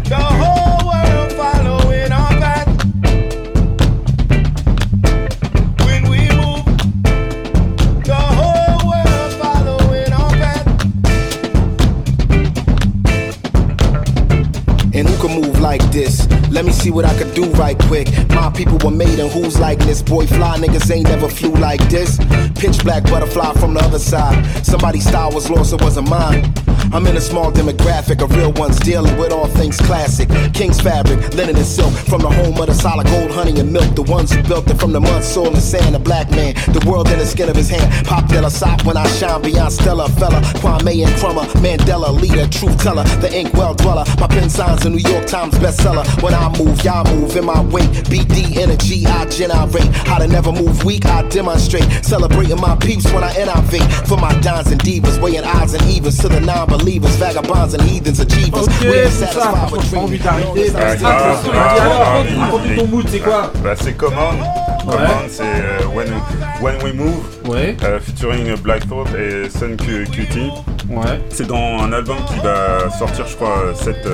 The 0.09 0.17
whole 0.41 0.81
world 0.91 1.33
following 1.33 2.13
our 2.13 2.33
path. 2.43 2.69
When 5.87 6.03
we 6.13 6.21
move, 6.41 6.65
the 8.05 8.23
whole 8.39 8.81
world 8.91 9.33
following 9.43 10.13
our 10.13 10.33
path. 10.43 10.67
And 14.95 15.09
who 15.09 15.17
can 15.23 15.41
move 15.41 15.61
like 15.61 15.83
this? 15.93 16.26
Let 16.57 16.65
me 16.65 16.73
see 16.73 16.91
what 16.91 17.05
I 17.05 17.15
could 17.19 17.35
do 17.35 17.45
right 17.51 17.79
quick. 17.81 18.09
My 18.31 18.51
people 18.51 18.79
were 18.83 18.91
made 18.91 19.19
in 19.19 19.29
who's 19.29 19.61
like 19.61 19.79
this. 19.81 20.01
Boy, 20.01 20.27
fly 20.27 20.57
niggas 20.57 20.91
ain't 20.91 21.07
never 21.07 21.29
flew 21.29 21.53
like 21.53 21.87
this. 21.91 22.17
Pitch 22.55 22.83
black 22.83 23.03
butterfly 23.05 23.53
from 23.61 23.75
the 23.75 23.81
other 23.81 23.99
side. 23.99 24.43
Somebody's 24.65 25.07
style 25.07 25.31
was 25.33 25.51
lost, 25.51 25.75
it 25.75 25.83
wasn't 25.83 26.09
mine. 26.09 26.51
I'm 26.93 27.07
in 27.07 27.17
a 27.17 27.21
small 27.21 27.51
demographic 27.53 28.23
of 28.23 28.35
real 28.37 28.53
ones 28.53 28.79
dealing 28.79 29.17
with 29.19 29.33
all 29.33 29.47
things 29.47 29.77
classic. 29.79 30.29
King's 30.55 30.81
fabric, 30.81 31.19
linen 31.35 31.57
and 31.57 31.67
silk, 31.67 31.93
from 31.93 32.23
the 32.23 32.31
home 32.31 32.59
of 32.59 32.67
the 32.67 32.75
solid 32.75 33.07
gold, 33.07 33.31
honey 33.31 33.59
and 33.61 33.73
milk. 33.73 33.95
The 33.95 34.03
ones 34.03 34.33
who 34.33 34.43
built 34.43 34.71
it 34.71 34.79
from 34.79 34.93
the 34.93 35.01
mud, 35.01 35.23
soil, 35.23 35.49
and 35.49 35.63
sand. 35.63 35.97
A 35.97 35.99
black 35.99 36.31
man, 36.31 36.55
the 36.73 36.85
world 36.87 37.09
in 37.09 37.19
the 37.19 37.27
skin 37.27 37.49
of 37.49 37.57
his 37.57 37.69
hand. 37.69 38.07
Pop 38.07 38.29
Della 38.29 38.51
Sop 38.51 38.85
when 38.85 38.97
I 38.97 39.07
shine 39.09 39.43
beyond 39.43 39.73
Stella, 39.73 40.09
fella. 40.11 40.41
Kwame 40.61 41.07
and 41.07 41.15
Crummer, 41.21 41.45
Mandela, 41.61 42.11
leader, 42.13 42.49
truth 42.49 42.79
teller, 42.83 43.05
the 43.21 43.33
ink 43.35 43.53
well 43.55 43.75
dweller. 43.75 44.05
My 44.19 44.27
pen 44.27 44.49
signs 44.49 44.85
a 44.85 44.91
New 44.91 44.99
York 44.99 45.27
Times 45.27 45.55
bestseller. 45.55 46.05
When 46.23 46.35
I 46.35 46.49
move, 46.59 46.83
y'all 46.85 47.05
move 47.15 47.37
in 47.37 47.45
my 47.45 47.61
wake. 47.63 47.91
BD 48.09 48.57
energy, 48.57 49.07
I 49.07 49.27
generate. 49.27 49.91
How 50.07 50.19
to 50.19 50.29
never 50.29 50.53
move 50.53 50.85
weak, 50.85 51.05
I 51.07 51.23
demonstrate. 51.29 51.87
Celebrating 52.05 52.61
my 52.61 52.77
peeps 52.77 53.11
when 53.13 53.25
I 53.25 53.35
innovate. 53.37 53.83
For 54.07 54.17
my 54.17 54.33
dons 54.41 54.71
and 54.71 54.81
divas, 54.81 55.21
weighing 55.21 55.45
odds 55.45 55.75
and 55.75 55.83
evens 55.85 56.19
to 56.19 56.29
the 56.29 56.41
non-believers, 56.77 57.17
vagabonds 57.19 57.75
and 57.75 57.83
heathens, 57.83 58.21
achievers. 58.21 58.63
Ok, 58.63 58.71
We 58.81 58.87
ain't 58.89 59.05
tout 59.05 59.11
ça, 59.11 59.27
satisfied 59.27 59.53
par 59.53 59.73
with 59.73 59.73
contre, 59.73 59.85
j'ai 59.91 59.97
pas 59.97 60.03
envie 60.03 60.19
dreaming. 60.19 60.73
d'arrêter. 60.73 61.01
ça 61.01 61.09
Ah, 61.55 62.41
raconte 62.41 62.77
ton 62.77 62.87
mood, 62.87 63.07
c'est 63.11 63.19
quoi 63.21 63.53
Bah 63.63 63.75
c'est 63.81 63.93
Command. 63.97 64.37
Command 64.87 65.09
c'est 65.29 65.43
euh, 65.43 65.87
when, 65.95 66.07
when 66.61 66.77
We 66.85 66.93
Move. 66.95 67.25
Ouais. 67.49 67.77
euh, 67.85 67.99
featuring 68.01 68.55
Black 68.63 68.89
Thought 68.89 69.09
et 69.19 69.49
Sun 69.51 69.77
Cutie. 69.77 70.51
Ouais. 70.89 71.21
C'est 71.31 71.47
dans 71.47 71.83
un 71.83 71.93
album 71.93 72.17
qui 72.29 72.39
va 72.45 72.91
sortir, 72.97 73.27
je 73.27 73.35
crois, 73.37 73.73
cette, 73.75 74.07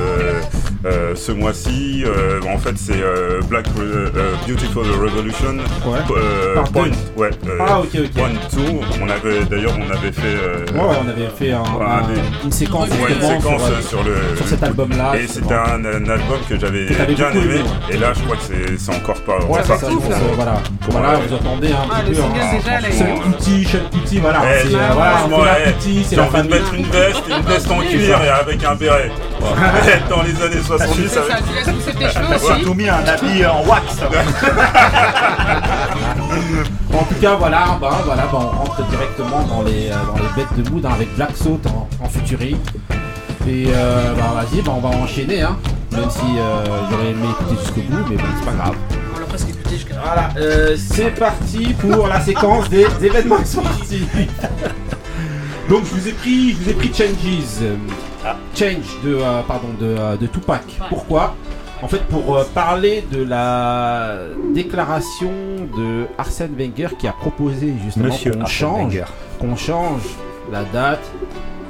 euh, 0.85 1.15
ce 1.15 1.33
mois-ci. 1.33 2.05
Euh, 2.07 2.41
en 2.53 2.59
fait, 2.59 2.75
c'est 2.77 3.01
euh, 3.03 3.41
Black 3.49 3.67
euh, 3.79 4.11
euh, 4.17 4.35
Beautiful 4.47 4.85
Revolution. 5.01 5.57
Ouais. 5.87 5.99
Euh, 6.17 6.55
Par 6.55 6.65
point, 6.73 6.89
ouais. 7.17 7.31
euh, 7.47 7.59
Ah, 7.61 7.81
ok, 7.81 7.89
ok. 7.95 8.11
Point 8.13 8.29
2. 8.53 8.61
On 9.03 9.09
avait, 9.09 9.45
d'ailleurs, 9.45 9.75
on 9.79 9.91
avait 9.91 10.13
fait. 10.13 10.23
euh, 10.27 10.65
Ouais, 10.75 10.97
on 11.05 11.09
avait 11.09 11.29
fait 11.39 11.53
un- 11.53 11.63
un- 11.63 12.45
une 12.45 12.53
séquence, 12.53 12.89
Ouais, 12.91 13.13
une 13.13 13.21
séquence 13.21 13.43
sur, 13.63 13.73
euh, 13.73 13.81
sur, 13.83 14.03
le, 14.05 14.37
sur 14.37 14.47
cet 14.49 14.63
album-là, 14.63 15.13
Et 15.17 15.27
c'était 15.27 15.55
un, 15.55 15.85
un 15.85 16.09
album 16.09 16.39
que 16.49 16.59
j'avais 16.59 16.85
bien 16.87 17.31
aimé. 17.31 17.41
aimé, 17.43 17.55
ouais. 17.63 17.95
Et 17.95 17.99
là, 17.99 18.13
je 18.15 18.21
crois 18.23 18.37
que 18.37 18.43
c'est 18.79 18.95
encore 18.95 19.21
pas. 19.23 19.39
Ouais, 19.47 19.61
c'est 19.65 19.77
ça, 19.77 19.87
euh, 19.87 19.91
voilà. 20.35 20.55
Voilà, 20.89 21.15
vous 21.17 21.35
entendez 21.35 21.69
un 21.73 21.77
Ah, 21.91 22.01
petit 22.03 22.15
peu. 22.15 22.23
hein, 22.23 22.61
Seul 22.93 23.11
voilà. 24.21 24.39
Eh, 24.45 24.69
j'ai- 24.69 24.77
eh, 24.77 26.05
j'ai 26.11 26.21
envie 26.21 26.43
de 26.43 26.49
mettre 26.49 26.75
une 26.75 26.85
veste, 26.87 27.23
une 27.29 27.43
veste 27.47 27.71
en 27.71 27.79
cuir 27.81 28.21
et 28.23 28.29
avec 28.29 28.65
un 28.65 28.75
béret. 28.75 29.11
Dans 30.09 30.23
les 30.23 30.43
années 30.43 30.63
70, 30.65 30.95
C'est 31.03 31.09
ça, 31.15 31.21
avec- 31.23 31.37
tu 31.47 31.55
laisses 31.55 31.69
pousser 31.77 31.93
tes 31.97 32.09
cheveux 32.09 32.27
T'as 32.29 32.37
aussi. 32.37 32.47
surtout 32.47 32.75
mis 32.75 32.89
un 32.89 33.05
habit 33.07 33.47
en 33.47 33.65
wax. 33.67 33.97
En 36.95 37.05
tout 37.05 37.15
cas, 37.21 37.35
voilà, 37.37 37.79
bah, 37.81 38.01
voilà 38.05 38.23
bah, 38.31 38.39
on 38.41 38.59
rentre 38.59 38.83
directement 38.89 39.43
dans 39.45 39.63
les, 39.63 39.89
euh, 39.91 39.95
dans 40.07 40.15
les 40.23 40.29
bêtes 40.37 40.55
de 40.63 40.71
mood 40.71 40.85
hein, 40.85 40.91
avec 40.95 41.15
Black 41.17 41.37
Salt 41.37 41.67
en, 41.67 41.89
en 42.05 42.09
futurie. 42.09 42.57
Et 43.49 43.65
euh, 43.69 44.15
bah 44.15 44.35
vas-y, 44.43 44.61
bah, 44.63 44.73
on 44.77 44.81
va 44.81 44.91
enchaîner, 44.91 45.43
hein. 45.43 45.57
Même 45.93 46.11
si 46.11 46.21
euh, 46.39 46.65
j'aurais 46.91 47.11
aimé 47.11 47.27
écouter 47.31 47.57
jusqu'au 47.61 47.81
bout, 47.83 48.05
mais 48.11 48.17
bon, 48.17 48.23
c'est 48.39 48.45
pas 48.45 48.53
grave. 48.53 48.75
On 49.17 49.21
l'a 49.21 49.27
presque 49.27 49.49
écouté 49.49 49.71
jusqu'à 49.77 49.95
là. 49.95 50.01
Voilà, 50.05 50.29
euh, 50.39 50.77
c'est 50.79 51.11
parti 51.19 51.75
pour 51.81 52.07
la 52.07 52.21
séquence 52.21 52.69
des 52.69 52.87
événements 53.03 53.45
sportifs. 53.45 54.07
Donc 55.69 55.85
je 55.85 55.95
vous 56.01 56.09
ai 56.09 56.13
pris, 56.13 56.53
je 56.53 56.57
vous 56.65 56.71
ai 56.71 56.75
pris 56.75 56.93
Changes, 56.95 57.73
euh, 58.25 58.33
Change 58.55 59.01
de, 59.05 59.15
euh, 59.15 59.43
pardon, 59.47 59.69
de, 59.81 59.87
euh, 59.87 60.17
de 60.17 60.27
Tupac. 60.27 60.63
Pourquoi? 60.89 61.35
En 61.83 61.89
fait, 61.89 62.03
pour 62.09 62.37
euh, 62.37 62.45
parler 62.55 63.05
de 63.11 63.23
la 63.25 64.17
déclaration 64.55 65.31
de 65.77 66.07
Arsène 66.19 66.55
Wenger 66.57 66.89
qui 66.99 67.09
a 67.09 67.13
proposé 67.13 67.75
justement 67.85 68.15
qu'on 68.15 68.47
change, 68.47 69.03
qu'on 69.41 69.57
change 69.57 70.03
la 70.51 70.63
date 70.65 71.03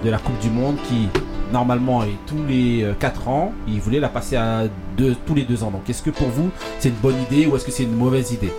de 0.05 0.11
la 0.11 0.19
Coupe 0.19 0.39
du 0.41 0.51
Monde 0.51 0.77
qui 0.89 1.09
normalement 1.53 2.03
est 2.03 2.17
tous 2.27 2.43
les 2.49 2.87
4 2.99 3.29
ans. 3.29 3.53
Il 3.69 3.81
voulait 3.81 4.01
la 4.01 4.09
passer 4.09 4.37
à 4.37 4.65
deux, 4.97 5.15
tous 5.27 5.35
les 5.35 5.43
2 5.45 5.63
ans. 5.65 5.71
Donc 5.71 5.89
est-ce 5.89 6.03
que 6.03 6.11
pour 6.11 6.29
vous 6.29 6.51
c'est 6.79 6.89
une 6.91 6.95
bonne 6.97 7.21
idée 7.31 7.47
ou 7.47 7.57
est-ce 7.57 7.65
que 7.65 7.71
c'est 7.71 7.85
une 7.85 7.97
mauvaise 7.97 8.33
idée? 8.33 8.53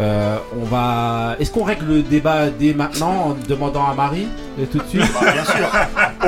Euh, 0.00 0.38
on 0.58 0.64
va. 0.64 1.36
Est-ce 1.38 1.50
qu'on 1.50 1.62
règle 1.64 1.84
le 1.86 2.02
débat 2.02 2.48
dès 2.48 2.72
maintenant 2.72 3.10
en 3.10 3.36
demandant 3.48 3.86
à 3.86 3.94
Marie 3.94 4.26
euh, 4.58 4.64
tout 4.70 4.78
de 4.78 4.88
suite 4.88 5.02
Bah, 5.12 5.30
bien 5.32 5.44
sûr. 5.44 5.68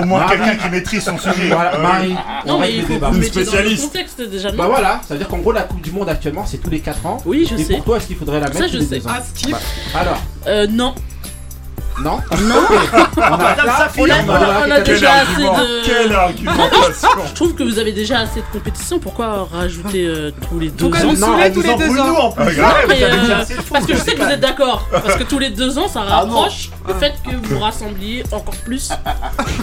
Au 0.00 0.04
moins 0.04 0.20
Marie. 0.20 0.36
quelqu'un 0.38 0.56
qui 0.56 0.68
maîtrise 0.70 1.02
son 1.04 1.16
sujet. 1.16 1.48
Voilà, 1.48 1.74
Euh, 1.76 1.82
Marie. 1.82 2.14
on 2.44 2.48
Non, 2.48 2.58
mais 2.58 2.66
règle 2.66 2.74
il 2.76 2.80
le 2.82 2.86
faut 2.86 2.92
débat. 2.94 3.08
vous 3.10 3.18
mettre 3.18 3.34
dans 3.34 3.40
le 3.70 3.80
contexte 3.80 4.20
déjà. 4.20 4.50
non 4.52 4.58
Bah 4.58 4.66
voilà, 4.68 5.00
ça 5.08 5.14
veut 5.14 5.18
dire 5.18 5.28
qu'en 5.28 5.38
gros 5.38 5.52
la 5.52 5.62
Coupe 5.62 5.80
du 5.80 5.90
Monde 5.90 6.08
actuellement 6.10 6.44
c'est 6.46 6.58
tous 6.58 6.70
les 6.70 6.80
4 6.80 7.06
ans. 7.06 7.18
Oui, 7.24 7.46
je 7.48 7.54
Et 7.56 7.64
sais. 7.64 7.74
pour 7.76 7.84
toi 7.84 7.96
est-ce 7.96 8.06
qu'il 8.08 8.16
faudrait 8.16 8.40
la 8.40 8.46
mettre 8.48 8.58
Ça, 8.58 8.64
tous 8.66 8.72
je 8.72 8.78
les 8.78 8.84
sais. 8.84 8.98
deux 8.98 9.06
ans 9.06 9.10
Ah. 9.14 9.22
Bah, 9.50 9.58
Alors 10.00 10.18
Euh, 10.48 10.66
non. 10.70 10.94
Non 12.00 12.20
Non. 12.40 12.54
On 13.16 14.70
a 14.70 14.80
Quel 14.80 14.94
déjà 14.94 15.12
assez 15.12 15.42
de. 15.42 15.84
quelle 15.84 16.12
argumentation. 16.14 17.08
Je 17.28 17.34
trouve 17.34 17.54
que 17.54 17.62
vous 17.62 17.78
avez 17.78 17.92
déjà 17.92 18.20
assez 18.20 18.40
de 18.40 18.46
compétition. 18.52 18.98
Pourquoi 18.98 19.46
rajouter 19.52 20.06
euh, 20.06 20.30
tous 20.48 20.58
les 20.58 20.68
deux 20.70 20.88
Pourquoi 20.90 21.00
ans 21.06 21.10
nous 21.12 21.16
saouler 21.16 21.52
tous 21.52 21.62
les 21.62 21.76
deux 21.76 21.98
ans 22.00 22.34
Ah, 22.36 22.42
euh, 22.90 23.44
Parce 23.70 23.86
que 23.86 23.94
je 23.94 23.98
sais 23.98 24.14
que 24.14 24.22
vous 24.22 24.30
êtes 24.30 24.40
d'accord. 24.40 24.86
Parce 24.90 25.16
que 25.16 25.24
tous 25.24 25.38
les 25.38 25.50
deux 25.50 25.78
ans, 25.78 25.88
ça 25.88 26.02
Ah 26.08 26.20
rapproche 26.20 26.70
le 26.88 26.94
fait 26.94 27.14
que 27.24 27.34
vous 27.46 27.58
rassembliez 27.58 28.24
encore 28.32 28.54
plus. 28.64 28.90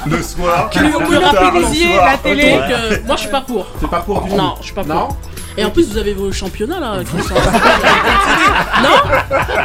Le 0.06 0.22
soir. 0.22 0.70
Que 0.70 0.80
vous 0.80 1.00
monopolisiez 1.00 1.96
la 1.96 2.18
télé. 2.18 2.60
Euh, 2.70 2.98
moi, 3.06 3.16
je 3.16 3.22
suis 3.22 3.30
pas 3.32 3.42
pour. 3.42 3.66
C'est 3.82 3.90
pas 3.90 4.00
pour 4.02 4.22
du 4.22 4.30
tout. 4.30 4.36
Non, 4.36 4.56
je 4.60 4.66
suis 4.66 4.74
pas 4.74 4.84
pour. 4.84 5.18
Et 5.58 5.66
en 5.66 5.70
plus, 5.72 5.90
vous 5.90 5.98
avez 5.98 6.14
vos 6.14 6.32
championnats 6.32 6.80
là 6.80 6.98
qui 7.04 7.22
sont. 7.24 7.34
non 8.84 8.90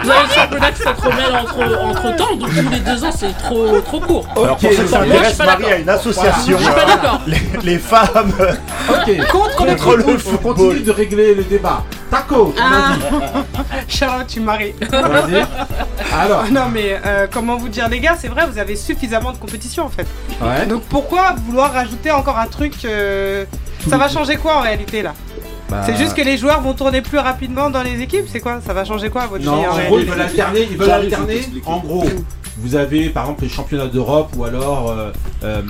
Vous 0.03 0.11
avez 0.11 0.23
le 0.29 0.35
championnat 0.35 0.73
qui 0.73 0.83
se 0.83 0.89
remêle 0.89 1.37
entre, 1.41 1.79
entre 1.81 2.17
temps, 2.17 2.37
donc 2.37 2.49
tous 2.51 2.69
les 2.71 2.81
deux 2.81 3.05
ans, 3.05 3.13
c'est 3.17 3.37
trop, 3.39 3.79
trop 3.81 4.01
court. 4.01 4.27
Alors 4.37 4.57
pour 4.57 4.71
ceux 4.73 4.83
qui 4.83 4.89
s'intéressent, 4.89 5.37
pas 5.39 5.47
Marie 5.47 5.73
a 5.73 5.77
une 5.79 5.89
association. 5.89 6.59
Je 6.59 6.65
suis 6.65 6.73
pas 6.75 6.85
d'accord. 6.87 7.21
Les, 7.27 7.39
les 7.63 7.79
femmes. 7.79 8.33
Ok. 8.89 9.29
Contre, 9.31 9.57
Contre 9.57 9.97
le 9.97 10.05
On 10.15 10.19
football. 10.19 10.55
continue 10.55 10.81
de 10.81 10.91
régler 10.91 11.35
le 11.35 11.45
débat. 11.45 11.83
Taco, 12.11 12.55
on 12.57 12.61
a 12.61 12.65
Ah. 12.65 12.93
dit. 13.89 13.89
Charlotte, 13.97 14.27
tu 14.27 14.41
maries. 14.41 14.75
Vas-y. 14.91 15.45
Alors. 16.15 16.45
Non 16.51 16.67
mais 16.73 17.01
euh, 17.05 17.27
comment 17.33 17.57
vous 17.57 17.69
dire 17.69 17.89
les 17.89 18.01
gars, 18.01 18.17
c'est 18.19 18.29
vrai, 18.29 18.47
vous 18.51 18.59
avez 18.59 18.77
suffisamment 18.77 19.33
de 19.33 19.39
compétition 19.39 19.85
en 19.85 19.89
fait. 19.91 20.07
Ouais. 20.41 20.67
Donc 20.67 20.83
pourquoi 20.85 21.35
vouloir 21.47 21.73
rajouter 21.73 22.11
encore 22.11 22.39
un 22.39 22.47
truc 22.47 22.75
euh, 22.85 23.45
Ça 23.89 23.97
va 23.97 24.09
changer 24.09 24.37
quoi 24.37 24.57
en 24.57 24.61
réalité 24.61 25.03
là? 25.03 25.15
Bah, 25.71 25.83
C'est 25.87 25.97
juste 25.97 26.15
que 26.15 26.23
les 26.23 26.37
joueurs 26.37 26.61
vont 26.61 26.75
tourner 26.75 27.01
plus 27.01 27.19
rapidement 27.19 27.71
dans 27.71 27.83
les 27.83 28.01
équipes, 28.01 28.27
c'est 28.31 28.41
quoi? 28.41 28.61
Ça 28.65 28.75
va 28.75 28.85
changer 28.85 29.09
quoi 29.11 29.23
à 29.23 29.27
votre 29.27 29.45
Non, 29.45 29.61
vie, 29.61 29.67
en? 29.67 29.71
en 29.73 29.85
gros, 29.87 29.99
ils 29.99 30.05
veulent 30.05 30.21
alterner. 30.21 30.67
Ils 30.71 30.77
veulent. 30.77 31.63
En 31.67 31.79
gros, 31.79 32.05
vous 32.59 32.77
avez 32.77 33.09
par 33.09 33.25
exemple 33.25 33.43
les 33.45 33.49
championnats 33.49 33.87
d'Europe 33.87 34.31
ou 34.37 34.45
alors. 34.45 34.91
euh, 34.91 35.11
euh, 35.43 35.63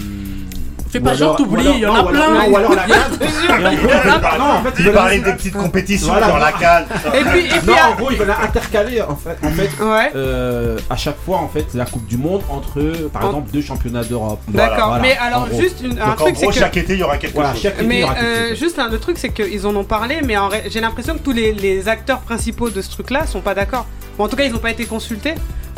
Fais 0.94 1.00
pas 1.00 1.14
genre 1.14 1.34
t'oublies, 1.34 1.64
il 1.74 1.80
y 1.80 1.86
en 1.86 1.94
a 1.96 2.04
plein. 2.04 2.48
Ou 2.48 2.56
alors 2.56 2.72
la 2.72 2.86
Il 2.86 2.92
CAN. 2.92 4.38
Non, 4.38 4.44
en 4.44 4.62
fait, 4.62 4.74
Il 4.78 4.92
parlait 4.92 5.18
des 5.18 5.32
petites 5.32 5.54
compétitions 5.54 6.14
dans 6.14 6.36
la 6.36 6.52
cale. 6.52 6.86
Et 7.12 7.24
puis, 7.24 7.48
Non, 7.66 7.74
en 7.90 7.94
gros, 7.96 8.10
ils 8.12 8.16
veulent 8.16 8.30
intercaler 8.30 9.02
en 9.02 9.16
fait, 9.16 9.36
en 9.42 9.50
fait 9.50 9.70
euh, 10.14 10.78
à 10.88 10.96
chaque 10.96 11.18
fois 11.24 11.38
en 11.38 11.48
fait 11.48 11.74
la 11.74 11.84
Coupe 11.84 12.06
du 12.06 12.16
Monde 12.16 12.42
entre 12.48 13.08
par 13.12 13.24
exemple 13.24 13.50
deux 13.50 13.62
championnats 13.62 14.04
d'Europe. 14.04 14.40
D'accord, 14.48 14.98
mais 15.02 15.16
alors 15.16 15.48
juste 15.52 15.82
un 16.00 16.12
truc 16.12 16.36
c'est 16.36 16.46
que 16.46 16.52
chaque 16.52 16.76
été, 16.76 16.92
il 16.92 17.00
y 17.00 17.02
aura 17.02 17.18
quelque 17.18 17.34
chose. 17.36 17.60
chaque 17.60 17.74
été, 17.74 17.84
il 17.84 17.86
y 17.86 17.88
Mais 17.88 18.04
euh, 18.04 18.54
juste 18.54 18.78
un 18.78 18.86
autre 18.86 19.00
truc, 19.00 19.18
c'est 19.18 19.30
qu'ils 19.30 19.66
en 19.66 19.74
ont 19.74 19.84
parlé, 19.84 20.20
mais 20.22 20.36
j'ai 20.68 20.80
l'impression 20.80 21.14
que 21.14 21.20
tous 21.20 21.32
les, 21.32 21.52
les 21.52 21.88
acteurs 21.88 22.20
principaux 22.20 22.70
de 22.70 22.80
ce 22.80 22.90
truc-là 22.90 23.26
sont 23.26 23.40
pas 23.40 23.54
d'accord. 23.54 23.86
Bon, 24.16 24.24
en 24.24 24.28
tout 24.28 24.36
cas, 24.36 24.44
ils 24.44 24.52
n'ont 24.52 24.58
pas 24.58 24.70
été 24.70 24.84
consultés. 24.84 25.34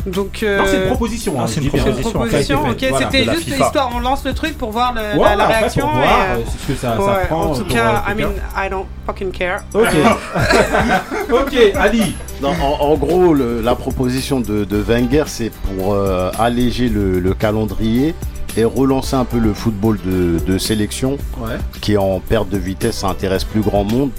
Donc, 0.07 0.41
euh, 0.43 0.57
Non, 0.59 0.63
c'est 0.67 0.77
une 0.77 0.85
proposition. 0.87 1.41
hein, 1.41 1.45
c'est 1.47 1.61
une 1.61 1.69
proposition, 1.69 2.11
proposition. 2.11 2.61
Ça 2.63 2.67
a 2.69 2.71
été 2.71 2.85
fait, 2.85 2.87
Ok, 2.87 2.91
voilà. 2.91 3.05
c'était 3.11 3.23
juste 3.31 3.43
FIFA. 3.49 3.65
histoire. 3.65 3.91
On 3.95 3.99
lance 3.99 4.23
le 4.25 4.33
truc 4.33 4.57
pour 4.57 4.71
voir 4.71 4.93
le- 4.93 5.19
la, 5.21 5.35
la 5.35 5.43
après, 5.43 5.57
réaction. 5.59 5.87
pour 5.87 5.99
et, 5.99 6.03
voir 6.03 6.19
euh, 6.29 6.37
ce 6.45 6.67
que 6.71 6.79
ça, 6.79 6.95
ça 6.97 7.03
ouais, 7.03 7.25
prend. 7.27 7.41
en 7.51 7.55
tout 7.55 7.65
cas, 7.65 8.03
I 8.07 8.13
mean, 8.15 8.29
I 8.55 8.69
don't 8.69 8.85
fucking 9.05 9.31
care. 9.31 9.63
Ok. 9.73 9.87
ok, 11.31 11.55
Ali. 11.75 12.15
Non, 12.41 12.49
en, 12.61 12.83
en 12.91 12.95
gros, 12.95 13.33
le- 13.33 13.61
la 13.61 13.75
proposition 13.75 14.39
de, 14.39 14.63
de 14.63 14.77
Wenger, 14.81 15.23
c'est 15.27 15.51
pour 15.51 15.93
euh, 15.93 16.31
alléger 16.39 16.89
le, 16.89 17.19
le 17.19 17.33
calendrier 17.33 18.13
et 18.55 18.63
relancer 18.63 19.15
un 19.15 19.25
peu 19.25 19.37
le 19.39 19.53
football 19.53 19.99
de, 20.05 20.39
de 20.39 20.57
sélection 20.57 21.17
Ouais. 21.39 21.57
qui 21.81 21.93
est 21.93 21.97
en 21.97 22.19
perte 22.19 22.49
de 22.49 22.57
vitesse, 22.57 22.97
ça 22.99 23.07
intéresse 23.07 23.43
plus 23.43 23.61
grand 23.61 23.83
monde. 23.83 24.11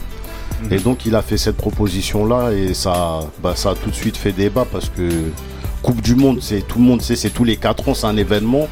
Mhm. 0.62 0.72
Et 0.72 0.78
donc 0.78 1.06
il 1.06 1.14
a 1.14 1.22
fait 1.22 1.36
cette 1.36 1.56
proposition-là 1.56 2.50
et 2.52 2.74
ça, 2.74 3.20
bah, 3.42 3.52
ça 3.54 3.70
a 3.70 3.74
tout 3.74 3.90
de 3.90 3.94
suite 3.94 4.16
fait 4.16 4.32
débat 4.32 4.64
parce 4.70 4.88
que 4.88 5.08
Coupe 5.82 6.00
du 6.02 6.14
Monde, 6.14 6.38
c'est 6.40 6.66
tout 6.66 6.78
le 6.78 6.84
monde 6.84 7.02
sait, 7.02 7.16
c'est 7.16 7.30
tous 7.30 7.44
les 7.44 7.56
4 7.56 7.88
ans, 7.88 7.94
c'est 7.94 8.06
un 8.06 8.16
événement. 8.16 8.68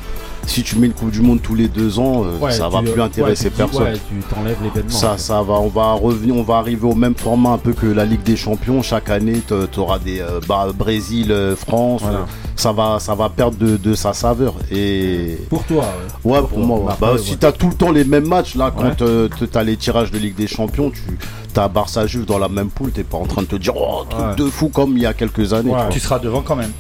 Si 0.49 0.63
tu 0.63 0.77
mets 0.79 0.87
une 0.87 0.93
Coupe 0.93 1.11
du 1.11 1.23
Monde 1.23 1.41
tous 1.43 1.57
les 1.57 1.67
2 1.67 1.99
ans, 1.99 2.23
euh, 2.25 2.39
Ouais, 2.39 2.53
ça 2.53 2.67
tu- 2.67 2.73
va 2.73 2.81
plus 2.81 2.91
ouais, 2.93 3.01
intéresser 3.01 3.45
tu 3.47 3.51
dis, 3.51 3.57
personne. 3.57 3.83
Ouais, 3.83 3.95
tu 3.95 4.15
t'enlèves 4.33 4.59
l'événement. 4.63 4.91
Ça, 4.91 5.19
ça 5.19 5.43
va, 5.43 5.55
on 5.55 5.67
va 5.67 5.93
revenir, 5.95 6.37
on 6.37 6.45
va 6.45 6.57
arriver 6.59 6.87
au 6.87 6.95
même 6.95 7.17
format 7.17 7.51
un 7.51 7.59
peu 7.59 7.73
que 7.73 7.87
la 7.87 8.05
Ligue 8.05 8.23
des 8.23 8.37
Champions. 8.37 8.81
Chaque 8.81 9.11
année, 9.11 9.43
tu 9.49 9.81
auras 9.81 9.99
des 9.99 10.21
euh, 10.21 10.39
bah, 10.49 10.69
Brésil, 10.77 11.33
euh, 11.33 11.57
France. 11.57 12.03
Voilà. 12.03 12.19
euh, 12.19 12.23
ça 12.55 12.71
va, 12.71 12.99
ça 13.01 13.17
va 13.17 13.29
perdre 13.29 13.57
de, 13.59 13.77
de 13.77 13.95
sa 13.95 14.13
saveur. 14.13 14.55
Et 14.71 15.37
Pour 15.51 15.65
toi, 15.65 15.85
ouais. 16.25 16.33
ouais, 16.33 16.39
Pour 16.39 16.49
pour 16.51 16.59
toi. 16.59 16.67
moi, 16.67 16.97
Bah, 17.01 17.13
ouais. 17.15 17.19
si 17.19 17.37
t'as 17.37 17.51
tout 17.51 17.67
le 17.69 17.75
temps 17.75 17.91
les 17.91 18.05
mêmes 18.05 18.29
matchs 18.29 18.55
là, 18.55 18.73
quand 18.77 18.85
Ouais. 18.85 18.93
euh, 19.03 19.29
t'as 19.51 19.65
les 19.65 19.77
tirages 19.77 20.13
de 20.13 20.19
Ligue 20.19 20.37
des 20.37 20.47
Champions, 20.47 20.91
tu 20.93 21.59
as 21.59 21.67
Barça 21.67 22.07
Juve 22.07 22.25
dans 22.25 22.39
la 22.39 22.49
même 22.49 22.69
poule, 22.69 22.93
t'es 22.93 23.03
pas 23.03 23.19
en 23.19 23.27
train 23.27 23.43
de 23.43 23.49
te 23.49 23.57
dire 23.57 23.75
oh 23.77 24.05
truc 24.09 24.23
Ouais. 24.23 24.37
de 24.37 24.45
fou 24.49 24.69
comme 24.69 24.97
il 24.97 25.03
y 25.03 25.07
a 25.07 25.13
quelques 25.15 25.53
années. 25.55 25.73
Tu. 25.91 25.95
Tu 25.95 26.01
seras 26.01 26.21
devant 26.21 26.43
quand 26.43 26.55
même. 26.57 26.71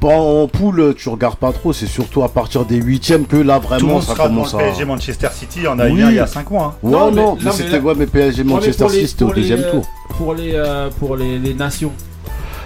Pas 0.00 0.16
en 0.16 0.48
poule, 0.48 0.94
tu 0.96 1.10
regardes 1.10 1.36
pas 1.36 1.52
trop, 1.52 1.74
c'est 1.74 1.86
surtout 1.86 2.22
à 2.22 2.28
partir 2.30 2.64
des 2.64 2.76
huitièmes 2.76 3.26
que 3.26 3.36
là 3.36 3.56
Tout 3.56 3.62
le 3.62 3.68
vraiment 3.68 3.92
monde 3.94 4.02
ça 4.02 4.14
sera 4.14 4.28
dans 4.28 4.34
commence 4.34 4.54
à. 4.54 4.58
PSG 4.58 4.84
Manchester 4.86 5.28
City, 5.34 5.60
on 5.68 5.78
a 5.78 5.88
eu 5.88 6.02
un 6.02 6.08
il 6.10 6.14
y 6.16 6.18
a 6.18 6.26
5 6.26 6.50
mois. 6.50 6.64
hein. 6.64 6.74
Ouais, 6.82 6.90
Non, 6.90 6.98
non, 6.98 7.06
mais- 7.10 7.16
mais, 7.16 7.22
non, 7.22 7.36
mais 7.44 7.50
c'était 7.52 7.70
là- 7.72 7.78
ouais, 7.80 7.94
mais 7.98 8.06
PSG 8.06 8.44
Manchester 8.44 8.84
pour 8.84 8.92
les- 8.92 8.98
City 9.00 9.08
c'était 9.10 9.24
au 9.24 9.34
deuxième 9.34 9.60
euh, 9.60 9.70
tour. 9.72 9.86
Pour 10.16 10.34
les, 10.34 10.52
euh, 10.54 10.88
pour 10.98 11.16
les, 11.16 11.38
les 11.38 11.52
nations. 11.52 11.92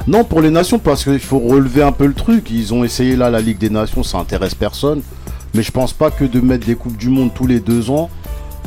Non, 0.07 0.23
pour 0.23 0.43
les 0.43 0.51
nations, 0.51 0.79
parce 0.79 1.03
qu'il 1.03 1.19
faut 1.19 1.39
relever 1.41 1.83
un 1.83 1.91
peu 1.93 2.07
le 2.07 2.15
truc. 2.15 2.51
Ils 2.53 2.73
ont 2.73 2.85
essayé 2.85 3.17
là 3.17 3.31
la 3.31 3.41
Ligue 3.41 3.59
des 3.59 3.71
Nations, 3.71 4.03
ça 4.03 4.19
intéresse 4.19 4.55
personne. 4.55 5.01
Mais 5.55 5.63
je 5.63 5.73
pense 5.73 5.93
pas 5.93 6.11
que 6.11 6.25
de 6.25 6.41
mettre 6.41 6.67
des 6.67 6.75
Coupes 6.75 6.97
du 6.97 7.09
Monde 7.09 7.31
tous 7.35 7.47
les 7.47 7.59
deux 7.59 7.91
ans, 7.91 8.11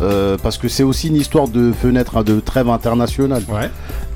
euh, 0.02 0.38
parce 0.42 0.58
que 0.58 0.68
c'est 0.68 0.84
aussi 0.84 1.10
une 1.10 1.16
histoire 1.16 1.48
de 1.48 1.72
fenêtre, 1.72 2.18
hein, 2.18 2.24
de 2.24 2.40
trêve 2.40 2.70
internationale. 2.70 3.44
Ouais. 3.50 3.70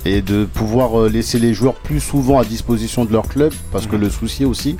Et 0.05 0.22
de 0.22 0.46
pouvoir 0.46 1.00
euh, 1.00 1.10
laisser 1.10 1.38
les 1.39 1.53
joueurs 1.53 1.75
plus 1.75 2.00
souvent 2.00 2.39
à 2.39 2.46
disposition 2.46 3.05
de 3.05 3.12
leur 3.13 3.27
club, 3.27 3.53
parce 3.72 3.86
Mhm. 3.86 3.91
que 3.91 3.96
le 3.98 4.10
souci 4.10 4.46
aussi, 4.46 4.77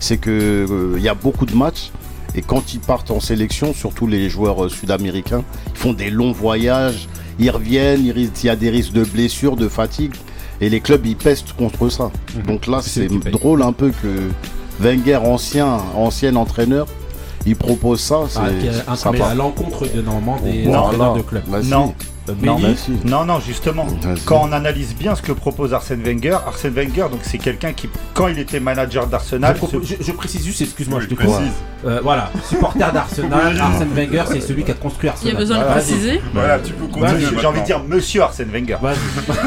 c'est 0.00 0.16
que 0.16 0.30
euh, 0.30 0.94
il 0.96 1.02
y 1.02 1.08
a 1.08 1.14
beaucoup 1.14 1.46
de 1.46 1.54
matchs. 1.54 1.90
Et 2.34 2.42
quand 2.42 2.74
ils 2.74 2.80
partent 2.80 3.12
en 3.12 3.20
sélection, 3.20 3.72
surtout 3.72 4.08
les 4.08 4.28
joueurs 4.28 4.64
euh, 4.64 4.68
sud-américains, 4.68 5.44
ils 5.72 5.78
font 5.78 5.92
des 5.92 6.10
longs 6.10 6.32
voyages, 6.32 7.08
ils 7.38 7.50
reviennent, 7.50 8.04
il 8.04 8.28
y 8.44 8.48
a 8.48 8.56
des 8.56 8.70
risques 8.70 8.92
de 8.92 9.04
blessures, 9.04 9.54
de 9.56 9.68
fatigue. 9.68 10.12
Et 10.60 10.68
les 10.68 10.80
clubs, 10.80 11.04
ils 11.06 11.16
pestent 11.16 11.52
contre 11.52 11.88
ça. 11.88 12.10
Donc 12.46 12.66
là, 12.66 12.78
Mhm. 12.78 12.82
C'est 12.84 13.08
c'est 13.08 13.30
drôle 13.30 13.62
un 13.62 13.72
peu 13.72 13.90
que 14.02 14.30
Wenger, 14.80 15.16
ancien, 15.24 15.78
ancien 15.96 16.34
entraîneur, 16.34 16.86
il 17.46 17.54
propose 17.54 18.00
ça. 18.00 18.22
c'est- 18.28 18.38
Ah, 18.42 18.48
qui 18.60 18.66
est 18.66 18.88
un- 18.88 18.96
ça 18.96 19.12
mais 19.12 19.18
part. 19.18 19.28
à 19.30 19.34
l'encontre 19.36 19.86
de 19.94 20.00
normalement 20.02 20.36
des 20.40 20.64
Voilà. 20.64 20.82
entraîneurs 20.82 21.14
de 21.16 21.22
club. 21.22 21.42
Bah, 21.48 21.62
si. 21.62 21.68
Non. 22.26 22.32
Euh, 22.32 22.46
Non, 22.46 22.56
Benny, 22.56 22.76
non, 23.04 23.24
non, 23.26 23.40
justement. 23.40 23.86
Quand 24.24 24.46
on 24.48 24.52
analyse 24.52 24.94
bien 24.94 25.14
ce 25.14 25.22
que 25.22 25.32
propose 25.32 25.74
Arsène 25.74 26.02
Wenger, 26.02 26.38
Arsène 26.46 26.72
Wenger, 26.72 27.06
donc 27.10 27.20
c'est 27.22 27.36
quelqu'un 27.38 27.72
qui, 27.72 27.88
quand 28.14 28.28
il 28.28 28.38
était 28.38 28.60
manager 28.60 29.04
je, 29.04 29.10
d'Arsenal, 29.10 29.56
se- 29.58 29.82
je- 29.82 30.02
je 30.02 30.12
précise 30.12 30.44
juste, 30.44 30.62
excuse-moi, 30.62 31.00
je 31.00 31.06
te 31.06 31.14
précise. 31.14 31.52
Euh, 31.86 32.00
voilà, 32.02 32.30
supporter 32.48 32.90
d'Arsenal, 32.92 33.60
Arsène 33.60 33.88
Wenger, 33.94 34.22
c'est 34.32 34.40
celui 34.40 34.64
qui 34.64 34.70
a 34.70 34.74
construit 34.74 35.10
Il 35.22 35.28
y 35.28 35.32
Arsenal. 35.32 35.36
a 35.36 35.38
besoin 35.38 35.56
de 35.58 35.62
Voilà, 35.64 35.76
préciser. 35.80 36.22
Voilà, 36.32 36.58
tu 36.60 36.72
peux 36.72 36.86
continuer. 36.86 37.26
j'ai 37.40 37.46
envie 37.46 37.60
de 37.60 37.66
dire 37.66 37.80
Monsieur 37.86 38.22
Arsène 38.22 38.48
Wenger. 38.50 38.78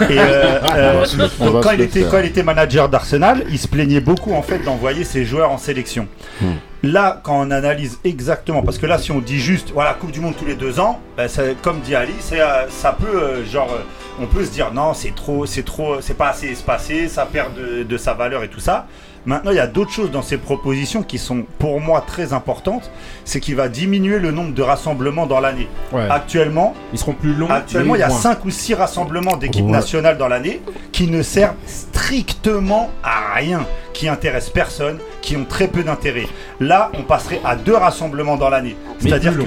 Et 0.10 0.20
euh, 0.20 0.60
euh, 0.76 1.06
donc 1.40 1.66
il 1.74 1.82
était 1.82 2.04
quand 2.04 2.20
il 2.20 2.26
était 2.28 2.44
manager 2.44 2.90
d'Arsenal, 2.90 3.44
il 3.50 3.58
se 3.58 3.68
plaignait 3.68 4.02
beaucoup 4.02 4.34
en 4.34 4.44
fait 4.44 4.60
d'envoyer 4.60 5.04
ses 5.04 5.26
joueurs 5.26 5.52
en 5.52 5.58
sélection. 5.58 6.08
Hmm. 6.42 6.46
Là, 6.84 7.20
quand 7.24 7.40
on 7.40 7.50
analyse 7.52 8.00
exactement, 8.04 8.62
parce 8.62 8.78
que 8.78 8.86
là, 8.86 9.00
si 9.00 9.12
on 9.12 9.20
dit 9.20 9.40
juste, 9.40 9.72
voilà, 9.74 9.94
Coupe 9.96 10.12
du 10.12 10.20
Monde 10.20 10.36
tous 10.38 10.46
les 10.46 10.56
deux 10.56 10.80
ans, 10.80 11.00
ben, 11.18 11.28
ça- 11.28 11.42
comme 11.64 11.80
dit 11.82 11.96
Ali, 11.96 12.14
c'est, 12.20 12.40
euh, 12.40 12.70
ça 12.70 12.92
peut, 12.94 13.08
euh, 13.20 13.46
genre, 13.46 13.72
euh, 13.74 13.82
on 14.22 14.28
peut 14.28 14.46
se 14.46 14.52
dire, 14.52 14.72
non, 14.72 14.94
c'est 14.94 15.16
trop, 15.16 15.46
c'est 15.48 15.64
trop, 15.64 16.02
c'est 16.02 16.14
pas 16.14 16.30
assez 16.30 16.48
espacé, 16.50 17.08
ça 17.08 17.26
perd 17.26 17.54
de 17.88 17.98
sa 17.98 18.14
valeur 18.14 18.44
et 18.44 18.48
tout 18.48 18.60
ça. 18.60 18.86
Maintenant, 19.28 19.52
il 19.52 19.58
y 19.58 19.60
a 19.60 19.68
d'autres 19.68 19.92
choses 19.92 20.10
dans 20.10 20.22
ces 20.22 20.38
propositions 20.38 21.04
qui 21.04 21.18
sont, 21.18 21.44
pour 21.60 21.82
moi, 21.82 22.02
très 22.08 22.32
importantes. 22.32 22.90
C'est 23.26 23.42
qu'il 23.42 23.58
va 23.58 23.68
diminuer 23.68 24.20
le 24.20 24.32
nombre 24.32 24.54
de 24.54 24.62
rassemblements 24.62 25.26
dans 25.28 25.42
l'année. 25.42 25.68
Ouais. 25.92 26.08
Actuellement, 26.10 26.74
Ils 26.94 26.98
seront 27.00 27.12
plus 27.12 27.34
longs. 27.36 27.50
Actuellement, 27.50 27.96
il 27.96 28.00
y 28.00 28.04
a 28.04 28.08
moins. 28.08 28.18
5 28.18 28.46
ou 28.46 28.50
6 28.50 28.76
rassemblements 28.76 29.36
d'équipes 29.36 29.66
Ouais. 29.66 29.72
nationales 29.72 30.18
dans 30.18 30.30
l'année 30.30 30.62
qui 30.94 31.08
ne 31.08 31.22
servent 31.22 31.56
strictement 31.66 32.90
à 33.04 33.34
rien, 33.36 33.66
qui 33.92 34.08
intéressent 34.08 34.54
personne, 34.54 34.98
qui 35.22 35.36
ont 35.36 35.44
très 35.44 35.68
peu 35.68 35.84
d'intérêt. 35.84 36.28
Là, 36.62 36.90
on 36.98 37.04
passerait 37.04 37.42
à 37.44 37.58
deux 37.58 37.76
rassemblements 37.76 38.38
dans 38.38 38.50
l'année. 38.50 38.78
C'est-à-dire 39.00 39.36
que 39.38 39.44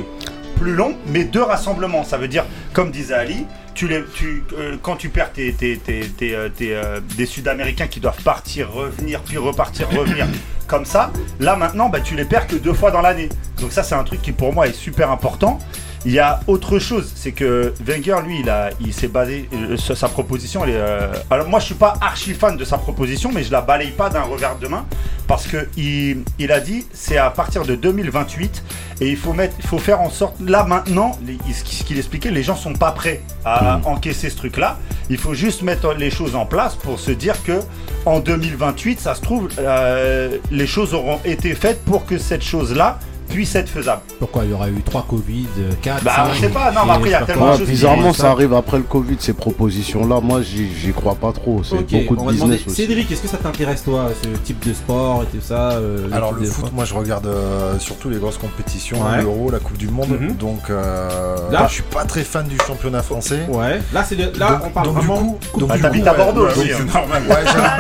plus 0.58 0.75
long, 0.75 0.94
mais 1.06 1.25
deux 1.25 1.42
rassemblements. 1.42 2.04
Ça 2.04 2.18
veut 2.18 2.28
dire, 2.28 2.44
comme 2.72 2.90
disait 2.90 3.14
Ali, 3.14 3.46
tu 3.74 3.88
les, 3.88 4.02
tu, 4.14 4.42
euh, 4.58 4.76
quand 4.82 4.96
tu 4.96 5.08
perds 5.08 5.32
tes, 5.32 5.52
tes- 5.52 5.78
tes- 5.78 6.08
tes, 6.08 6.34
euh, 6.34 6.48
euh, 6.62 7.00
des 7.16 7.26
Sud-Américains 7.26 7.86
qui 7.86 8.00
doivent 8.00 8.22
partir, 8.22 8.70
revenir, 8.72 9.20
puis 9.22 9.38
repartir, 9.38 9.88
revenir, 9.96 10.26
comme 10.66 10.84
ça, 10.84 11.10
là 11.40 11.56
maintenant, 11.56 11.88
bah, 11.88 12.00
tu 12.00 12.14
les 12.14 12.24
perds 12.24 12.46
que 12.46 12.56
deux 12.56 12.74
fois 12.74 12.90
dans 12.90 13.00
l'année. 13.00 13.28
Donc 13.60 13.72
ça, 13.72 13.82
c'est 13.82 13.94
un 13.94 14.04
truc 14.04 14.22
qui 14.22 14.32
pour 14.32 14.52
moi 14.52 14.66
est 14.68 14.72
super 14.72 15.10
important. 15.10 15.58
Il 16.06 16.12
y 16.12 16.18
a 16.18 16.40
autre 16.46 16.78
chose, 16.78 17.12
c'est 17.14 17.32
que 17.32 17.74
Wenger, 17.84 18.16
lui, 18.24 18.40
il, 18.40 18.48
a, 18.48 18.70
il 18.80 18.94
s'est 18.94 19.08
basé 19.08 19.50
euh, 19.52 19.76
sa 19.76 20.08
proposition. 20.08 20.64
Elle 20.64 20.70
est, 20.70 20.76
euh, 20.76 21.12
alors 21.28 21.46
moi, 21.46 21.60
je 21.60 21.66
suis 21.66 21.74
pas 21.74 21.92
archi 22.00 22.32
fan 22.32 22.56
de 22.56 22.64
sa 22.64 22.78
proposition, 22.78 23.30
mais 23.34 23.42
je 23.44 23.52
la 23.52 23.60
balaye 23.60 23.90
pas 23.90 24.08
d'un 24.08 24.22
revers 24.22 24.56
de 24.58 24.66
main 24.66 24.86
parce 25.26 25.46
que 25.46 25.68
il, 25.76 26.22
il 26.38 26.52
a 26.52 26.60
dit 26.60 26.86
c'est 26.94 27.18
à 27.18 27.28
partir 27.28 27.64
de 27.66 27.74
2028 27.74 28.64
et 29.02 29.08
il 29.10 29.16
faut 29.18 29.34
mettre, 29.34 29.54
il 29.58 29.66
faut 29.66 29.78
faire 29.78 30.00
en 30.00 30.08
sorte. 30.08 30.36
Là 30.40 30.64
maintenant, 30.64 31.18
les- 31.26 31.36
ce 31.52 31.84
qu'il 31.84 31.98
expliquait, 31.98 32.30
les 32.30 32.42
gens 32.42 32.56
sont 32.60 32.74
pas 32.74 32.92
prêts 32.92 33.22
à 33.44 33.80
encaisser 33.84 34.30
ce 34.30 34.36
truc-là. 34.36 34.78
Il 35.08 35.18
faut 35.18 35.34
juste 35.34 35.62
mettre 35.62 35.94
les 35.94 36.10
choses 36.10 36.36
en 36.36 36.46
place 36.46 36.76
pour 36.76 37.00
se 37.00 37.10
dire 37.10 37.42
que 37.42 37.60
en 38.06 38.20
2028, 38.20 39.00
ça 39.00 39.14
se 39.14 39.20
trouve, 39.20 39.48
euh, 39.58 40.38
les 40.50 40.66
choses 40.66 40.94
auront 40.94 41.18
été 41.24 41.54
faites 41.54 41.84
pour 41.84 42.06
que 42.06 42.18
cette 42.18 42.42
chose-là 42.42 42.98
puisse 43.30 43.54
être 43.54 43.69
faisable. 43.69 44.02
Pourquoi 44.19 44.45
il 44.45 44.50
y 44.50 44.52
aura 44.52 44.69
eu 44.69 44.80
3 44.84 45.06
Covid, 45.08 45.47
4 45.82 46.02
Bah, 46.04 46.28
on 46.30 46.34
sait 46.40 46.49
pas, 46.49 46.71
non, 46.73 46.80
mais 46.86 46.93
après, 46.93 47.08
il 47.08 47.12
y 47.12 47.14
a 47.14 47.23
tellement 47.23 47.52
de 47.52 47.58
choses 47.58 47.69
bizarrement, 47.69 48.12
ça- 48.12 48.30
arrive 48.30 48.54
après 48.54 48.76
le 48.78 48.82
Covid, 48.84 49.16
ces 49.19 49.32
propositions-là. 49.32 50.21
Moi, 50.21 50.40
j'y 50.43 50.93
crois 50.93 51.14
pas 51.14 51.32
trop. 51.32 51.62
C'est 51.64 51.76
beaucoup 52.06 52.16
de 52.16 52.30
business 52.32 52.60
aussi. 52.66 52.76
Cédric, 52.76 53.10
est-ce 53.10 53.23
que 53.23 53.28
ça 53.28 53.36
t'intéresse 53.38 53.84
toi, 53.84 54.06
ce 54.23 54.28
type 54.40 54.66
de 54.66 54.73
sport 54.75 55.23
et 55.25 55.26
tout 55.36 55.43
ça 55.45 55.71
euh, 55.73 56.08
Alors 56.12 56.32
le 56.32 56.45
foot, 56.45 56.73
moi 56.73 56.84
je 56.84 56.95
regarde 56.95 57.26
euh, 57.26 57.78
surtout 57.78 58.08
les 58.10 58.19
grosses 58.19 58.38
compétitions, 58.38 58.99
Ouais. 59.02 59.21
l'Euro, 59.23 59.50
la 59.50 59.58
Coupe 59.58 59.76
du 59.78 59.88
Monde. 59.88 60.08
Mhm. 60.21 60.34
Donc 60.36 60.71
euh, 60.71 61.08
Là- 61.50 61.66
je 61.69 61.75
suis 61.75 61.82
pas 61.82 62.04
très 62.04 62.23
fan 62.23 62.47
du 62.47 62.56
championnat 62.66 63.02
français. 63.02 63.40
Ouais, 63.49 63.80
là, 63.93 64.04
c'est 64.04 64.16
là 64.16 64.50
Donc- 64.50 64.60
on 64.66 64.71
parle 64.71 64.86
donc, 64.86 65.00
du 65.00 65.06
vraiment 65.06 65.21
coup- 65.21 65.38
Coupe 65.52 65.60
donc, 65.60 65.71
du 65.73 65.76
du 65.76 65.82
T'habites 65.82 66.06
à 66.06 66.14
Bordeaux 66.14 66.47
aussi. 66.47 66.60
oui, 66.60 66.71
hein. 66.73 66.76
c'est 66.78 66.95
normal. 66.95 67.23
Ouais, 67.28 67.36
j'habite 67.45 67.78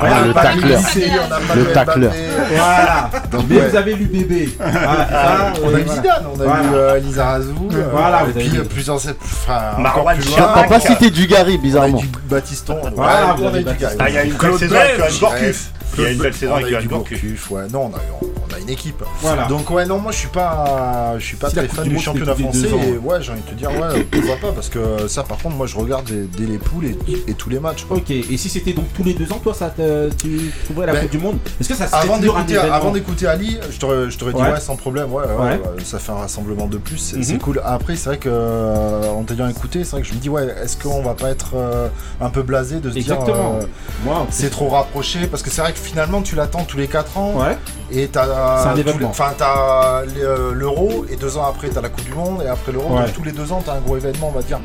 Bordeaux, 0.00 0.26
le 0.26 0.32
tacleur. 0.34 0.80
Le 1.56 1.72
tacleur. 1.72 2.12
Voilà. 2.50 3.10
Ouais. 3.60 3.68
vous 3.70 3.76
avez 3.76 3.94
lu 3.94 4.04
bébé. 4.06 4.48
Voilà, 4.58 5.08
Ah, 5.12 5.52
ça, 5.54 5.60
on 5.62 5.66
a 5.66 5.70
voilà. 5.70 5.78
Zidane, 5.94 6.24
on 6.36 6.40
a 6.40 6.44
Voilà. 6.44 6.62
eu 6.64 6.74
euh, 6.74 6.96
Elisa 6.98 7.24
Razou, 7.26 7.68
euh, 7.72 7.88
Voilà, 7.92 8.18
avez 8.18 8.32
puis 8.32 8.56
eu- 8.56 8.58
euh, 8.60 8.64
plusieurs 8.64 8.96
enfin, 8.96 9.60
Marwan 9.78 10.18
plus. 10.18 10.54
T'as 10.54 10.64
pas 10.68 10.80
cité 10.80 11.10
Dugarry, 11.10 11.52
On 11.52 11.54
a 11.54 11.54
eu 11.54 11.58
bizarrement. 11.62 11.98
du 11.98 12.08
Baptiston. 12.28 12.76
Voilà, 12.94 13.36
on 13.40 13.46
a 13.48 13.58
du 13.58 13.64
Baptiston. 13.64 13.88
gars. 13.96 13.96
Ah, 13.98 14.08
il 14.08 14.14
y 14.14 14.18
a 14.18 14.24
une 14.24 14.36
saison 14.58 14.76
avec. 14.76 15.54
Il 15.98 16.04
y 16.04 16.06
a 16.06 16.10
une 16.10 16.18
belle 16.18 16.34
saison 16.34 16.52
On 16.52 16.56
a 16.56 16.58
avec 16.58 16.68
eu 16.70 16.72
Johan 16.72 16.80
du. 16.82 16.88
Gourcuff, 16.88 17.50
ouais. 17.50 17.62
Non, 17.72 17.90
on 17.92 17.96
a, 17.96 18.00
on 18.22 18.54
a 18.54 18.58
une 18.58 18.70
équipe. 18.70 19.02
Voilà. 19.20 19.46
Donc 19.46 19.70
ouais, 19.70 19.86
non, 19.86 19.98
moi 19.98 20.12
je 20.12 20.18
suis 20.18 20.28
pas, 20.28 21.14
je 21.18 21.24
suis 21.24 21.36
pas 21.36 21.48
Si 21.50 21.56
très 21.56 21.68
fan 21.68 21.88
du 21.88 21.98
championnat 21.98 22.34
français. 22.34 22.68
Et 22.68 22.96
ouais, 22.98 23.20
j'ai 23.22 23.32
envie 23.32 23.42
de 23.42 23.46
te 23.50 23.54
dire, 23.54 23.70
ouais, 23.70 24.04
pourquoi 24.10 24.36
pas 24.36 24.52
Parce 24.52 24.68
que 24.68 25.08
ça, 25.08 25.22
par 25.22 25.38
contre, 25.38 25.56
moi 25.56 25.66
je 25.66 25.76
regarde 25.76 26.04
dès, 26.06 26.26
dès 26.44 26.50
les 26.52 26.58
poules 26.58 26.86
et, 26.86 26.96
et 27.28 27.34
tous 27.34 27.50
les 27.50 27.60
matchs. 27.60 27.84
quoi. 27.84 27.96
Ok, 27.98 28.10
et 28.10 28.36
si 28.36 28.48
c'était 28.48 28.72
donc 28.72 28.86
tous 28.94 29.04
les 29.04 29.14
deux 29.14 29.30
ans, 29.32 29.40
toi, 29.42 29.54
ça 29.54 29.70
te, 29.70 30.08
tu 30.14 30.52
trouverais 30.64 30.86
la 30.86 30.92
Ben, 30.94 31.02
Coupe 31.02 31.10
du 31.10 31.18
Monde? 31.18 31.38
Est-ce 31.60 31.68
que 31.68 31.74
ça 31.74 31.84
Avant 31.92 32.18
d'écouter, 32.18 32.56
avant 32.56 32.90
d'écouter 32.92 33.26
Ali, 33.26 33.58
je 33.70 33.78
t'aurais, 33.78 34.10
je 34.10 34.16
dit 34.18 34.24
Ouais. 34.24 34.32
ouais. 34.52 34.60
sans 34.60 34.76
problème, 34.76 35.12
ouais, 35.12 35.24
ouais, 35.24 35.34
Ouais. 35.44 35.50
ouais, 35.76 35.84
ça 35.84 35.98
fait 35.98 36.12
un 36.12 36.16
rassemblement 36.16 36.66
de 36.66 36.76
plus, 36.78 36.98
c'est, 36.98 37.22
c'est 37.22 37.38
cool. 37.38 37.60
Après, 37.64 37.96
c'est 37.96 38.08
vrai 38.10 38.18
que 38.18 38.28
euh, 38.30 39.08
en 39.10 39.22
t'ayant 39.24 39.48
écouté, 39.48 39.84
c'est 39.84 39.92
vrai 39.92 40.02
que 40.02 40.06
je 40.08 40.14
me 40.14 40.18
dis 40.18 40.28
ouais, 40.28 40.46
est-ce 40.62 40.76
qu'on 40.76 41.02
va 41.02 41.14
pas 41.14 41.30
être 41.30 41.52
euh, 41.54 41.88
un 42.20 42.30
peu 42.30 42.42
blasé 42.42 42.80
de 42.80 42.90
se 42.90 42.96
Exactement. 42.96 43.58
dire 43.58 43.68
euh, 44.08 44.12
c'est 44.30 44.50
trop 44.50 44.68
rapproché? 44.68 45.26
Parce 45.26 45.42
que 45.42 45.50
c'est 45.50 45.60
vrai 45.62 45.72
que 45.72 45.78
finalement 45.80 46.22
tu 46.22 46.34
l'attends 46.36 46.64
tous 46.64 46.76
les 46.76 46.86
4 46.88 47.18
ans 47.18 47.34
Ouais. 47.36 47.56
et 47.90 48.06
t'as 48.08 48.26
enfin 49.08 49.32
t'as 49.36 50.02
euh, 50.02 50.52
l'euro 50.54 51.04
et 51.10 51.16
deux 51.16 51.36
ans 51.36 51.44
après 51.44 51.68
t'as 51.68 51.80
la 51.80 51.88
Coupe 51.88 52.04
du 52.04 52.14
Monde 52.14 52.42
et 52.44 52.48
après 52.48 52.72
l'euro 52.72 52.96
Ouais. 52.96 53.10
tous 53.14 53.24
les 53.24 53.32
deux 53.32 53.50
ans 53.52 53.62
t'as 53.64 53.74
un 53.74 53.80
gros 53.80 53.96
événement 53.96 54.28
on 54.28 54.36
va 54.36 54.42
dire. 54.42 54.60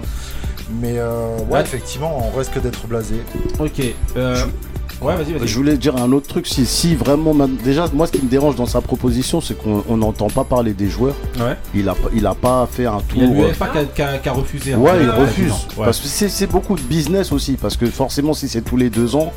Mais 0.82 0.96
euh, 0.98 1.38
ouais, 1.50 1.54
Ouais. 1.56 1.62
effectivement 1.62 2.30
on 2.34 2.38
risque 2.38 2.60
d'être 2.62 2.88
blasé. 2.88 3.16
Ok. 3.60 3.82
Euh... 4.18 4.44
Ouais, 5.02 5.14
vas-y, 5.18 5.34
vas-y. 5.34 5.48
Je 5.48 5.56
voulais 5.58 5.76
dire 5.78 5.98
un 5.98 6.10
autre 6.14 6.28
truc. 6.28 6.48
Si, 6.48 6.66
si 6.66 6.96
vraiment, 6.96 7.36
déjà, 7.66 7.86
moi, 7.94 8.08
ce 8.08 8.14
qui 8.14 8.22
me 8.24 8.30
dérange 8.30 8.56
dans 8.56 8.66
sa 8.66 8.80
proposition, 8.80 9.42
c'est 9.42 9.54
qu'on 9.54 9.84
on 9.90 9.98
n'entend 9.98 10.28
pas 10.30 10.46
parler 10.46 10.72
des 10.74 10.88
joueurs. 10.90 11.16
Ouais. 11.38 11.58
Il 11.76 11.90
a, 11.90 11.94
pas- 11.96 12.10
il 12.14 12.26
a 12.26 12.34
pas 12.34 12.66
fait 12.72 12.86
un 12.86 13.00
tour. 13.02 13.18
Il 13.22 13.38
y 13.40 13.44
a 13.44 13.48
a- 14.08 14.18
qui 14.20 14.30
a 14.30 14.32
refusé. 14.32 14.72
hein. 14.74 14.78
Ouais, 14.78 14.92
il 15.02 15.10
refuse. 15.10 15.52
ouais. 15.78 15.84
Parce 15.84 16.00
que 16.00 16.08
c'est 16.08 16.48
beaucoup 16.48 16.76
de 16.76 16.82
business 16.82 17.34
aussi. 17.34 17.58
Parce 17.62 17.76
que 17.76 17.88
forcément, 17.88 18.34
si 18.34 18.48
c'est 18.48 18.62
tous 18.62 18.78
les 18.78 18.90
deux 18.90 19.18
ans, 19.18 19.34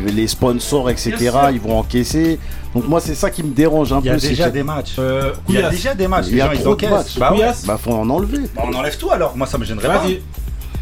les 0.00 0.26
sponsors, 0.26 0.90
etc., 0.90 1.14
ils 1.52 1.60
vont 1.60 1.78
encaisser. 1.78 2.38
Donc, 2.74 2.88
moi, 2.88 3.00
c'est 3.00 3.14
ça 3.14 3.30
qui 3.30 3.42
me 3.42 3.52
dérange 3.54 3.92
un 3.92 4.00
Il 4.00 4.06
y 4.06 4.08
peu. 4.08 4.14
a 4.14 4.18
c'est 4.18 4.28
déjà 4.30 4.50
des 4.50 4.62
matchs. 4.62 4.94
Euh, 4.98 5.32
Il 5.48 5.54
y 5.56 5.58
a 5.58 5.68
déjà 5.70 5.94
des 5.94 6.08
matchs. 6.08 6.26
Il 6.30 6.36
y 6.36 6.40
a 6.40 6.48
trop 6.48 6.62
de 6.62 6.68
encaissent. 6.68 6.90
matchs. 6.90 7.18
Bah 7.18 7.32
ouais. 7.34 7.50
Bah, 7.66 7.78
faut 7.82 7.92
en 7.92 8.08
enlever. 8.08 8.38
Bah, 8.56 8.62
on 8.66 8.72
enlève 8.72 8.96
tout 8.96 9.10
alors. 9.10 9.36
Moi 9.36 9.46
ça 9.46 9.58
me 9.58 9.64
gênerait 9.64 9.88
pas. 9.88 10.02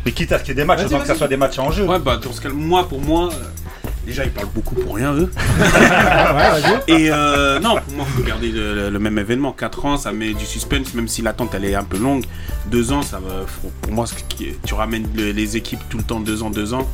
Mais 0.06 0.12
quitte 0.12 0.32
à 0.32 0.38
ce 0.38 0.44
qu'il 0.44 0.50
y 0.50 0.52
ait 0.52 0.62
des 0.62 0.64
matchs, 0.64 0.84
autant 0.86 1.00
que 1.00 1.06
ça 1.06 1.14
soit 1.14 1.28
des 1.28 1.36
matchs 1.36 1.58
en 1.58 1.70
jeu. 1.70 1.84
Ouais, 1.84 1.98
bah 1.98 2.16
dans 2.22 2.32
ce 2.32 2.40
cas, 2.40 2.48
moi, 2.48 2.88
pour 2.88 3.02
moi, 3.02 3.28
euh, 3.30 3.86
déjà 4.06 4.24
ils 4.24 4.30
parlent 4.30 4.48
beaucoup 4.54 4.74
pour 4.74 4.94
rien 4.94 5.12
eux. 5.12 5.30
Et 6.88 7.10
euh, 7.10 7.58
non, 7.60 7.74
pour 7.84 7.94
moi, 7.96 8.06
faut 8.06 8.22
garder 8.22 8.48
le, 8.48 8.88
le- 8.88 8.98
même 8.98 9.18
événement. 9.18 9.52
4 9.52 9.84
ans, 9.84 9.96
ça 9.98 10.10
met 10.12 10.32
du 10.32 10.46
suspense, 10.46 10.94
même 10.94 11.06
si 11.08 11.20
l'attente 11.20 11.50
elle 11.54 11.66
est 11.66 11.74
un 11.74 11.84
peu 11.84 11.98
longue. 11.98 12.24
2 12.70 12.92
ans, 12.92 13.02
ça 13.02 13.18
va. 13.18 13.44
Pour 13.82 13.92
moi, 13.92 14.06
tu 14.64 14.72
ramènes 14.74 15.06
le- 15.14 15.32
les 15.32 15.56
équipes 15.58 15.80
tout 15.90 15.98
le 15.98 16.04
temps 16.04 16.20
2 16.20 16.42
ans, 16.42 16.48
2 16.50 16.72
ans, 16.72 16.86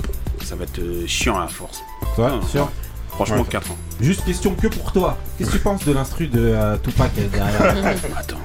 ça 0.47 0.55
va 0.57 0.65
être 0.65 0.79
euh, 0.79 1.05
chiant 1.07 1.39
à 1.41 1.49
force. 1.49 1.83
Ouais, 2.17 2.25
Ah, 2.29 2.47
sûr. 2.51 2.71
Franchement, 3.11 3.45
4 3.45 3.71
ans. 3.73 3.77
Juste 4.01 4.25
question 4.25 4.55
que 4.55 4.69
pour 4.69 4.93
toi. 4.93 5.17
Qu'est-ce 5.39 5.51
que 5.51 5.57
tu 5.57 5.63
penses 5.63 5.85
de 5.85 5.93
l'instru 5.93 6.27
de 6.29 6.39
euh, 6.55 6.77
Tupac 6.79 7.11
euh, 7.19 7.29
derrière 7.29 7.97
Attends. 8.17 8.37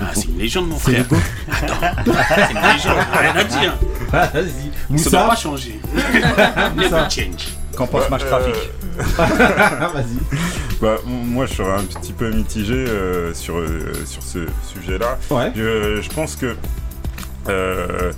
Ah, 0.00 0.10
c'est 0.14 0.24
une 0.24 0.38
légende, 0.38 0.68
mon 0.68 0.78
frère. 0.78 1.04
Attends. 1.52 1.74
C'est 2.04 2.50
une 2.52 2.72
légende, 2.72 2.96
rien 3.18 3.36
à 3.36 3.44
dire. 3.44 3.74
Ah, 4.14 4.26
Vas-y. 4.34 4.98
Ça 4.98 5.08
doit 5.10 5.28
pas 5.28 5.36
changer. 5.36 5.80
Moussa. 6.76 6.76
Never 6.76 7.10
change. 7.10 7.48
Qu'en 7.74 7.86
pense 7.86 8.02
Bah, 8.02 8.08
Match 8.10 8.26
Trafic 8.26 8.54
Vas-y. 9.16 10.36
Bah, 10.82 10.96
moi, 11.06 11.46
je 11.46 11.54
serais 11.54 11.72
un 11.72 11.84
petit 11.84 12.12
peu 12.12 12.30
mitigé 12.30 12.74
euh, 12.74 13.32
sur, 13.32 13.56
euh, 13.56 13.92
sur 14.04 14.22
ce 14.22 14.40
sujet-là. 14.74 15.16
Ouais. 15.30 15.50
Je, 15.56 16.00
je 16.02 16.08
pense 16.10 16.36
que 16.36 16.54
euh, 17.48 18.12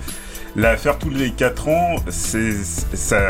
la 0.57 0.77
faire 0.77 0.99
tous 0.99 1.11
les 1.11 1.31
4 1.33 1.69
ans, 1.69 1.97
c'est 2.09 2.53
ça. 2.95 3.21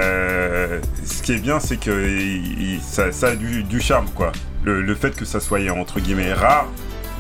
Ce 1.05 1.23
qui 1.23 1.33
est 1.33 1.39
bien, 1.39 1.59
c'est 1.61 1.77
que 1.79 1.91
il- 2.09 2.81
ça, 2.83 3.13
ça 3.13 3.29
a 3.29 3.35
du, 3.37 3.63
du 3.63 3.81
charme, 3.81 4.07
quoi. 4.15 4.33
Le, 4.65 4.83
le 4.83 4.95
fait 4.95 5.15
que 5.17 5.25
ça 5.25 5.41
soit 5.41 5.61
entre 5.71 6.01
guillemets 6.01 6.33
rare, 6.33 6.67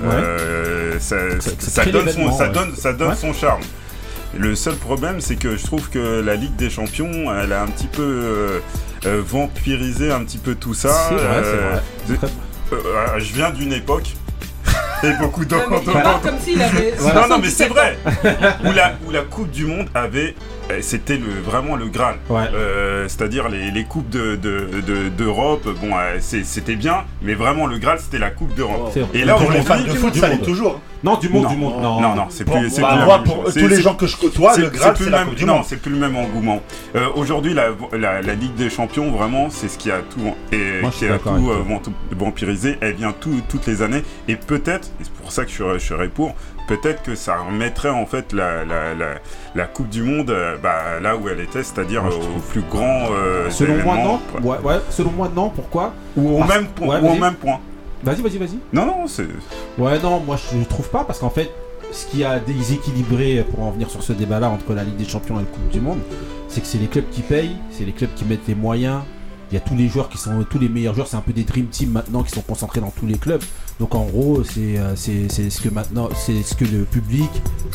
Ouais. 0.03 0.09
euh, 0.12 0.99
ça, 0.99 1.17
donne, 1.17 1.40
son, 1.40 1.83
l'événement, 1.85 2.37
ça 2.37 2.45
ouais. 2.49 2.53
donne, 2.53 2.75
ça 2.77 2.93
donne 2.93 3.11
Ouais. 3.11 3.17
son 3.17 3.33
charme. 3.33 3.61
Le 4.37 4.57
seul 4.57 4.75
problème, 4.75 5.21
c'est 5.21 5.37
que 5.37 5.57
je 5.57 5.62
trouve 5.64 5.88
que 5.90 6.21
la 6.21 6.35
Ligue 6.35 6.57
des 6.57 6.69
Champions, 6.69 7.33
elle 7.38 7.53
a 7.53 7.62
un 7.62 7.69
petit 7.69 7.87
peu 7.87 8.03
euh, 8.03 8.59
euh, 9.07 9.23
vampirisé 9.25 10.11
un 10.11 10.25
petit 10.25 10.38
peu 10.38 10.57
tout 10.57 10.75
ça. 10.75 11.11
Vrai, 11.12 11.21
Euh, 11.23 11.79
vrai. 12.09 12.19
de- 12.73 13.21
je 13.21 13.33
viens 13.35 13.51
d'une 13.51 13.73
époque. 13.73 14.14
Et 15.03 15.13
beaucoup 15.19 15.45
parle 16.03 16.21
comme 16.23 16.39
s'il 16.39 16.63
avait 16.63 16.95
Non, 17.01 17.29
non, 17.29 17.39
mais 17.39 17.51
c'est 17.51 17.69
77 17.69 17.69
vrai. 17.69 17.99
où, 18.65 18.73
la, 18.73 18.95
où 19.07 19.11
la 19.11 19.23
Coupe 19.23 19.51
du 19.51 19.67
Monde 19.67 19.89
avait. 19.95 20.35
Euh, 20.70 20.79
C'était 20.81 21.16
le, 21.16 21.27
vraiment 21.44 21.77
le 21.77 21.87
Graal. 21.87 22.16
Ouais. 22.29 22.42
Euh, 22.55 23.07
C'est-à-dire 23.09 23.48
les, 23.48 23.70
les 23.70 23.85
Coupes 23.85 24.09
d'Europe, 24.09 24.40
de, 24.40 24.81
de, 24.81 25.09
d'Europe, 25.11 25.68
bon, 25.81 25.90
euh, 25.96 26.18
c'était 26.20 26.77
bien, 26.77 27.05
mais 27.22 27.35
vraiment 27.35 27.66
le 27.66 27.79
Graal, 27.79 27.98
c'était 28.00 28.18
la 28.18 28.31
Coupe 28.31 28.55
d'Europe. 28.55 28.92
Vrai. 28.94 29.07
Et 29.14 29.24
là, 29.24 29.37
aujourd'hui, 29.37 29.61
fans 29.62 29.81
de 29.81 29.90
foot, 29.90 30.14
ça 30.14 30.29
l'est 30.29 30.38
toujours. 30.38 30.81
Non, 31.03 31.18
du 31.18 31.29
monde, 31.29 31.42
Non. 31.44 31.50
du 31.50 31.57
monde. 31.59 31.83
Non, 31.83 32.00
non, 32.00 32.14
non, 32.14 32.27
c'est 32.31 32.44
Pour- 32.44 32.59
plus. 32.59 32.70
c'est 32.70 32.81
bah, 32.81 32.88
plus 32.92 32.98
la 33.00 33.05
moi, 33.05 33.18
même 33.18 33.27
pour 33.27 33.44
chose. 33.44 33.55
tous 33.55 33.68
les 33.68 33.83
gens 33.83 33.94
que 33.94 34.07
je 34.07 34.16
côtoie, 34.16 34.55
c'est- 34.55 34.62
le 34.62 34.70
Graal, 34.70 34.94
plus 34.94 35.05
c'est 35.05 35.11
le 35.11 35.12
la 35.12 35.18
même- 35.18 35.29
Coupe 35.29 35.37
du 35.37 35.44
Non, 35.44 35.57
Monde. 35.57 35.64
c'est 35.66 35.77
plus 35.77 35.90
le 35.90 35.98
même 35.98 36.16
engouement. 36.16 36.62
Euh, 36.96 37.09
Aujourd'hui, 37.14 37.53
la, 37.53 37.66
la, 37.92 38.22
la 38.22 38.35
Ligue 38.35 38.55
des 38.55 38.70
Champions, 38.70 39.11
vraiment, 39.11 39.50
c'est 39.50 39.68
ce 39.68 39.77
qui 39.77 39.90
a 39.90 39.98
tout, 39.98 40.35
et, 40.50 40.81
Moi, 40.81 40.90
qui 40.90 41.07
a 41.07 41.18
tout, 41.18 41.90
vampirisé. 42.18 42.79
Elle 42.81 42.94
vient 42.94 43.12
tout- 43.12 43.42
toutes 43.50 43.66
les 43.66 43.83
années. 43.83 44.03
Et 44.29 44.37
peut-être, 44.37 44.88
et 45.00 45.05
c'est 45.05 45.12
pour 45.12 45.31
ça 45.31 45.44
que 45.44 45.50
je 45.50 45.79
serais 45.79 46.09
pour, 46.09 46.35
peut-être 46.68 47.03
que 47.03 47.14
ça 47.14 47.37
remettrait 47.38 47.90
en 47.90 48.07
fait 48.07 48.33
la, 48.33 48.64
la, 48.64 48.94
la, 48.94 49.14
la 49.55 49.64
Coupe 49.66 49.88
du 49.88 50.03
Monde 50.03 50.31
euh, 50.31 50.57
bah, 50.62 51.00
là 51.03 51.16
où 51.16 51.29
elle 51.29 51.40
était, 51.40 51.62
c'est-à-dire 51.62 52.11
je 52.11 52.16
au 52.16 52.40
plus 52.50 52.62
grand 52.62 53.09
euh, 53.12 53.50
Selon 53.50 53.83
moi, 53.83 53.96
non. 53.96 54.20
Ouais, 54.42 54.59
ouais, 54.62 54.81
selon 54.90 55.11
moi, 55.12 55.31
non. 55.35 55.50
Pourquoi? 55.50 55.92
Ou 56.16 56.37
au 56.37 56.38
Parce- 56.38 56.55
même 56.55 56.66
ou 56.81 56.92
au 56.92 57.14
même 57.16 57.35
point. 57.35 57.61
Vas-y, 58.03 58.20
vas-y, 58.20 58.38
vas-y. 58.38 58.59
Non, 58.72 58.85
non, 58.87 59.07
c'est. 59.07 59.27
Ouais, 59.79 59.98
non, 60.00 60.20
moi 60.20 60.37
je 60.37 60.57
ne 60.59 60.64
trouve 60.64 60.88
pas 60.90 61.05
parce 61.05 61.18
qu'en 61.18 61.31
fait, 61.31 61.50
ce 61.90 62.07
qui 62.07 62.22
a 62.24 62.38
déséquilibré 62.38 63.44
pour 63.50 63.62
en 63.64 63.70
venir 63.70 63.88
sur 63.88 64.03
ce 64.03 64.12
débat-là 64.12 64.50
entre 64.50 64.74
la 64.74 64.85
Ligue 64.85 64.96
des 64.96 65.05
Champions 65.07 65.37
et 65.37 65.42
la 65.42 65.46
Coupe 65.48 65.68
du 65.68 65.81
Monde, 65.81 66.00
c'est 66.48 66.61
que 66.61 66.66
c'est 66.66 66.79
les 66.79 66.87
clubs 66.88 67.09
qui 67.11 67.22
payent, 67.22 67.57
c'est 67.70 67.85
les 67.85 67.92
clubs 67.92 68.12
qui 68.14 68.24
mettent 68.24 68.46
les 68.48 68.55
moyens. 68.55 69.00
Il 69.51 69.55
y 69.55 69.57
a 69.57 69.61
tous 69.61 69.75
les 69.77 69.89
joueurs 69.89 70.09
qui 70.09 70.19
sont, 70.19 70.45
tous 70.49 70.59
les 70.59 70.69
meilleurs 70.69 70.95
joueurs, 70.95 71.07
c'est 71.07 71.17
un 71.17 71.21
peu 71.21 71.33
des 71.33 71.45
dream 71.45 71.67
teams 71.67 71.91
maintenant 71.91 72.23
qui 72.23 72.31
sont 72.31 72.41
concentrés 72.41 72.81
dans 72.81 72.91
tous 72.91 73.07
les 73.07 73.19
clubs. 73.19 73.43
Donc 73.81 73.95
en 73.95 74.05
gros, 74.05 74.43
c'est 74.45 74.79
euh, 74.79 74.95
c'est 74.97 75.29
c'est 75.29 75.51
ce 75.51 75.61
que 75.61 75.69
maintenant, 75.69 76.09
c'est 76.15 76.43
ce 76.43 76.55
que 76.55 76.65
le 76.65 76.85
public 76.85 77.31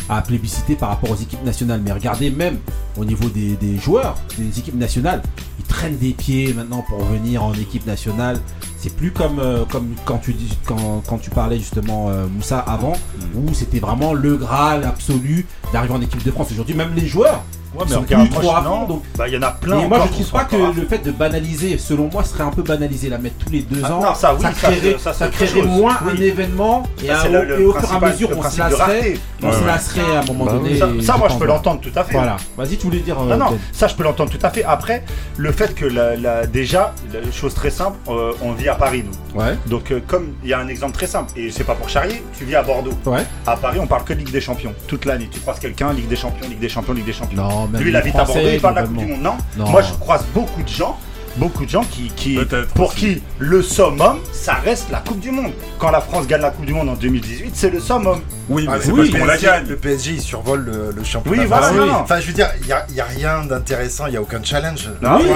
a 0.07 0.21
plébiscité 0.21 0.75
par 0.75 0.89
rapport 0.89 1.11
aux 1.11 1.15
équipes 1.15 1.43
nationales. 1.43 1.81
Mais 1.83 1.91
regardez 1.91 2.31
même 2.31 2.57
au 2.97 3.05
niveau 3.05 3.29
des, 3.29 3.55
des 3.55 3.77
joueurs, 3.77 4.15
des 4.37 4.59
équipes 4.59 4.77
nationales, 4.77 5.21
ils 5.59 5.65
traînent 5.65 5.97
des 5.97 6.11
pieds 6.11 6.53
maintenant 6.53 6.83
pour 6.87 7.03
venir 7.05 7.43
en 7.43 7.53
équipe 7.53 7.85
nationale. 7.85 8.39
C'est 8.77 8.95
plus 8.95 9.11
comme, 9.11 9.39
euh, 9.39 9.65
comme 9.65 9.93
quand, 10.05 10.19
tu 10.19 10.31
dis, 10.31 10.57
quand, 10.65 11.03
quand 11.05 11.17
tu 11.17 11.29
parlais 11.29 11.59
justement 11.59 12.09
euh, 12.09 12.27
Moussa 12.27 12.59
avant, 12.59 12.93
où 13.35 13.53
c'était 13.53 13.79
vraiment 13.79 14.13
le 14.13 14.37
Graal 14.37 14.85
absolu 14.85 15.45
d'arriver 15.73 15.93
en 15.93 16.01
équipe 16.01 16.23
de 16.23 16.31
France. 16.31 16.47
Aujourd'hui, 16.51 16.75
même 16.75 16.93
les 16.95 17.05
joueurs 17.05 17.43
Ouais, 17.75 17.81
ils 17.85 17.89
mais 17.89 17.93
sont 17.95 18.01
regarde, 18.01 18.25
plus 18.29 18.33
moi, 18.33 18.41
trop 18.41 18.63
je- 18.63 18.67
non. 18.69 18.85
Donc, 18.87 19.03
Bah, 19.17 19.27
il 19.27 19.33
y 19.33 19.37
en 19.37 19.41
a 19.43 19.51
plein 19.51 19.79
et 19.79 19.87
moi, 19.87 19.99
je 20.07 20.11
trouve 20.11 20.31
pas 20.31 20.43
que 20.45 20.55
le 20.55 20.87
fait 20.87 20.97
de 20.99 21.11
banaliser, 21.11 21.77
selon 21.77 22.09
moi, 22.11 22.23
serait 22.23 22.43
un 22.43 22.49
peu 22.49 22.63
banaliser, 22.63 23.09
la 23.09 23.17
mettre 23.19 23.35
tous 23.45 23.51
les 23.51 23.61
deux 23.61 23.81
Ah, 23.83 23.93
ans. 23.95 24.01
non, 24.01 24.15
ça, 24.15 24.33
oui, 24.33 24.41
ça, 24.41 24.51
créerait, 24.51 24.97
ça, 24.97 25.13
ça 25.13 25.29
moins 25.65 25.97
Oui. 26.05 26.13
un 26.17 26.21
événement 26.21 26.83
et, 27.03 27.07
Ça, 27.07 27.27
le- 27.27 27.67
au 27.67 27.73
fur 27.73 27.83
et 27.91 27.95
à 28.05 28.09
mesure, 28.09 28.29
on 28.35 28.41
se 28.49 28.57
lasserait. 28.59 29.17
On 29.41 29.47
Ouais, 29.47 29.53
se 29.53 29.59
ouais. 29.59 29.65
lasserait 29.67 30.15
à 30.15 30.19
un 30.21 30.25
moment 30.25 30.45
Bah 30.45 30.51
donné. 30.53 30.79
Ça, 31.01 31.15
moi, 31.17 31.27
je 31.29 31.35
peux 31.35 31.45
l'entendre 31.45 31.79
tout 31.81 31.91
à 31.95 32.03
fait. 32.03 32.13
Voilà, 32.13 32.37
vas-y, 32.57 32.77
tu 32.77 32.85
voulais 32.87 32.99
dire. 32.99 33.19
euh, 33.19 33.25
Non, 33.35 33.37
non, 33.51 33.59
ça 33.71 33.87
je 33.87 33.95
peux 33.95 34.03
l'entendre 34.03 34.31
tout 34.31 34.43
à 34.45 34.49
fait. 34.49 34.63
Après, 34.63 35.03
le 35.37 35.51
fait 35.51 35.75
que 35.75 35.85
la, 35.85 36.15
la- 36.15 36.47
déjà, 36.47 36.93
la 37.13 37.31
chose 37.31 37.53
très 37.53 37.69
simple, 37.69 37.97
euh, 38.09 38.33
on 38.41 38.53
vit 38.53 38.67
à 38.67 38.75
Paris 38.75 39.03
nous. 39.05 39.39
Ouais, 39.39 39.57
Donc 39.67 39.91
euh, 39.91 39.99
comme 40.07 40.33
il 40.43 40.49
y 40.49 40.53
a 40.53 40.59
un 40.59 40.67
exemple 40.67 40.93
très 40.93 41.07
simple, 41.07 41.31
et 41.37 41.51
c'est 41.51 41.63
pas 41.63 41.75
pour 41.75 41.87
charrier, 41.89 42.23
tu 42.37 42.45
vis 42.45 42.55
à 42.55 42.63
Bordeaux. 42.63 42.93
ouais. 43.05 43.25
À 43.45 43.55
Paris, 43.55 43.79
on 43.79 43.87
parle 43.87 44.03
que 44.03 44.13
de 44.13 44.19
Ligue 44.19 44.31
des 44.31 44.41
Champions 44.41 44.73
toute 44.87 45.05
l'année. 45.05 45.29
Tu 45.31 45.39
croises 45.39 45.59
quelqu'un, 45.59 45.93
Ligue 45.93 46.07
des 46.07 46.15
Champions, 46.15 46.47
Ligue 46.49 46.59
des 46.59 46.69
Champions, 46.69 46.93
Ligue 46.93 47.05
des 47.05 47.13
Champions. 47.13 47.58
Non, 47.61 47.67
même 47.67 47.81
Lui, 47.81 47.89
il 47.89 47.95
habite 47.95 48.15
à 48.15 48.23
Bordeaux, 48.23 48.41
il 48.53 48.59
parle 48.61 48.75
de 48.75 48.79
la 48.79 48.85
Coupe 48.87 48.97
du 48.97 49.05
Monde. 49.05 49.21
Non, 49.21 49.37
Non. 49.57 49.69
moi 49.69 49.81
je 49.81 49.93
croise 49.93 50.25
beaucoup 50.33 50.61
de 50.63 50.67
gens, 50.67 50.97
beaucoup 51.37 51.65
de 51.65 51.69
gens 51.69 51.83
qui, 51.91 52.39
pour 52.75 52.89
aussi. 52.89 52.97
qui 53.15 53.23
le 53.39 53.61
summum, 53.61 54.19
ça 54.31 54.53
reste 54.55 54.89
la 54.91 54.99
Coupe 54.99 55.19
du 55.19 55.31
Monde. 55.31 55.51
Quand 55.77 55.91
la 55.91 56.01
France 56.01 56.27
gagne 56.27 56.41
la 56.41 56.51
Coupe 56.51 56.65
du 56.65 56.73
Monde 56.73 56.89
en 56.89 56.95
2018, 56.95 57.51
c'est 57.53 57.69
le 57.69 57.79
summum. 57.79 58.21
Oui, 58.49 58.65
mais 58.67 58.73
Ah, 58.75 58.79
c'est 58.81 58.91
mais 58.91 58.97
parce 58.97 59.09
le 59.11 59.19
qu'on 59.19 59.25
la 59.25 59.33
PSG, 59.33 59.45
gagne. 59.47 59.65
Le 59.67 59.75
PSG, 59.75 60.11
il 60.13 60.21
survole 60.21 60.65
le, 60.65 60.91
le 60.95 61.03
championnat. 61.03 61.41
Oui, 61.41 61.47
voilà, 61.47 61.71
non. 61.71 61.93
Enfin, 61.93 62.19
je 62.19 62.27
veux 62.27 62.33
dire, 62.33 62.49
il 62.61 62.65
n'y 62.65 62.71
a, 62.73 62.85
il 62.89 62.95
y 62.95 63.01
a 63.01 63.05
rien 63.05 63.45
d'intéressant, 63.45 64.07
il 64.07 64.11
n'y 64.11 64.17
a 64.17 64.21
aucun 64.21 64.41
challenge. 64.43 64.89
Non, 65.01 65.17
Oui, 65.17 65.25
oui, 65.27 65.33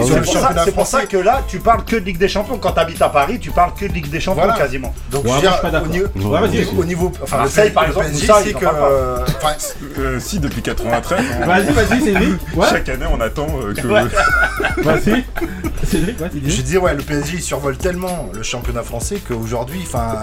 C'est 0.00 0.06
sur 0.06 0.16
le 0.16 0.22
pour, 0.22 0.32
ça, 0.34 0.40
championnat 0.40 0.64
c'est 0.64 0.72
pour 0.72 0.86
ça 0.86 0.98
français. 0.98 1.06
que 1.06 1.16
là, 1.18 1.42
tu 1.46 1.58
parles 1.60 1.84
que 1.84 1.96
de 1.96 2.00
Ligue 2.04 2.18
des 2.18 2.28
Champions. 2.28 2.58
Quand 2.58 2.72
tu 2.72 2.80
habites 2.80 3.00
à 3.02 3.08
Paris, 3.08 3.38
tu 3.38 3.50
parles 3.50 3.72
que 3.78 3.86
de 3.86 3.92
Ligue 3.92 4.10
des 4.10 4.20
Champions 4.20 4.42
Voilà. 4.44 4.58
quasiment. 4.58 4.92
Donc, 5.10 5.24
Ouais, 5.24 5.30
je 5.30 5.34
veux 5.36 5.40
moi, 5.40 5.40
dire, 5.40 5.50
je 5.50 5.54
suis 5.68 5.70
pas 5.70 5.82
au 5.82 5.86
niveau, 5.86 6.06
Ouais, 6.16 6.68
au- 6.76 6.80
au 6.80 6.84
niveau, 6.84 7.12
enfin, 7.22 7.36
Marseille, 7.38 7.70
par 7.70 7.84
le 7.84 7.88
exemple, 7.90 8.06
PSG, 8.08 8.32
c'est 8.44 8.52
que, 8.54 8.64
euh, 8.66 9.18
Euh, 9.98 10.18
si, 10.20 10.38
depuis 10.40 10.62
93. 10.62 11.20
on- 11.42 11.46
Vas-y, 11.46 11.72
vas-y, 11.72 12.00
Cédric. 12.02 12.34
Chaque 12.70 12.88
année, 12.88 13.06
on 13.12 13.20
attend 13.20 13.46
euh, 13.62 13.74
que. 13.74 13.86
Vas-y. 14.82 15.24
Cédric, 15.86 16.16
je 16.46 16.62
dis 16.62 16.78
ouais, 16.78 16.94
le 16.94 17.02
PSG 17.02 17.34
il 17.36 17.42
survole 17.42 17.76
tellement 17.76 18.28
le 18.32 18.42
championnat 18.42 18.82
français 18.82 19.18
qu'aujourd'hui, 19.26 19.80
enfin, 19.86 20.16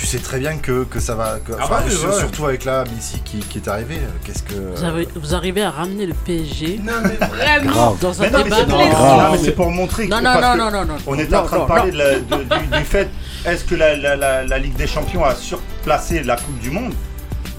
tu 0.00 0.06
sais 0.06 0.18
très 0.18 0.38
bien 0.38 0.56
que, 0.56 0.84
que 0.84 0.98
ça 0.98 1.14
va, 1.14 1.38
que- 1.44 1.52
Ah 1.60 1.66
bah 1.68 1.82
oui, 1.84 1.92
sur- 1.92 2.08
ouais. 2.08 2.18
surtout 2.18 2.46
avec 2.46 2.64
là 2.64 2.84
Messi 2.96 3.20
qui, 3.22 3.36
qui 3.40 3.58
est 3.58 3.68
arrivé, 3.68 3.96
euh, 3.96 4.08
qu'est-ce 4.24 4.42
que 4.42 4.54
Vous, 4.74 4.82
avez- 4.84 5.08
vous 5.14 5.34
arrivez 5.34 5.62
à 5.62 5.70
ramener 5.70 6.06
le 6.06 6.14
PSG 6.14 6.80
Non, 6.82 6.92
mais 7.02 7.26
vraiment. 7.26 7.98
Dans 8.00 8.18
un 8.18 8.24
Mais 8.24 8.30
non, 8.30 8.38
mais 8.38 8.44
débat 8.44 8.56
c'est 8.60 8.66
pour, 8.66 8.78
de- 8.78 8.84
grave. 8.90 9.18
non, 9.26 9.32
mais 9.32 9.38
c'est 9.44 9.50
pour 9.54 9.70
montrer 9.70 10.06
que 10.08 10.10
Non, 10.10 10.22
non, 10.22 10.40
non, 10.40 10.70
non, 10.70 10.84
non, 10.86 10.94
on 11.06 11.18
est 11.18 11.30
Non, 11.30 11.38
en 11.40 11.42
train 11.44 11.56
non, 11.58 11.62
de 11.64 11.68
parler 11.68 11.92
de 11.92 11.98
la- 11.98 12.14
de- 12.18 12.44
du, 12.44 12.78
du 12.78 12.84
fait 12.84 13.10
est-ce 13.44 13.64
que 13.64 13.74
la, 13.74 13.94
la- 13.94 14.16
la- 14.16 14.44
la 14.44 14.58
Ligue 14.58 14.76
des 14.76 14.86
Champions 14.86 15.22
a 15.22 15.34
surplacé 15.34 16.22
la 16.22 16.36
Coupe 16.36 16.58
du 16.60 16.70
Monde 16.70 16.94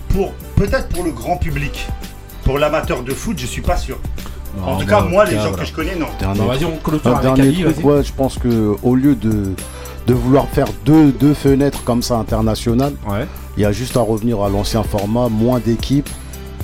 pour 0.09 0.33
peut-être 0.55 0.89
pour 0.89 1.03
le 1.03 1.11
grand 1.11 1.37
public. 1.37 1.87
Pour 2.43 2.57
l'amateur 2.57 3.03
de 3.03 3.11
foot, 3.13 3.37
je 3.37 3.45
suis 3.45 3.61
pas 3.61 3.77
sûr. 3.77 3.99
en 4.65 4.77
tout 4.77 4.85
bah, 4.87 4.93
cas, 4.95 5.01
moi, 5.01 5.25
les 5.25 5.35
gens 5.35 5.49
voilà. 5.49 5.57
que 5.57 5.65
je 5.65 5.73
connais, 5.73 5.95
non. 5.95 6.07
Dernier 6.19 6.39
Bon, 6.39 6.45
vas-y, 6.47 6.65
on 6.65 6.75
clôture 6.77 7.11
Un 7.11 7.19
avec 7.19 7.35
dernier 7.35 7.63
Ali, 7.63 8.03
je 8.03 8.11
pense 8.11 8.37
que 8.39 8.75
au 8.81 8.95
lieu 8.95 9.13
de, 9.15 9.53
de 10.07 10.13
vouloir 10.13 10.47
faire 10.47 10.67
deux, 10.85 11.11
deux 11.11 11.33
fenêtres 11.33 11.83
comme 11.83 12.01
ça 12.01 12.17
internationales, 12.17 12.93
Ouais. 13.07 13.25
il 13.57 13.63
y 13.63 13.65
a 13.65 13.71
juste 13.71 13.95
à 13.97 14.01
revenir 14.01 14.41
à 14.41 14.49
l'ancien 14.49 14.83
format, 14.83 15.29
moins 15.29 15.59
d'équipes. 15.59 16.09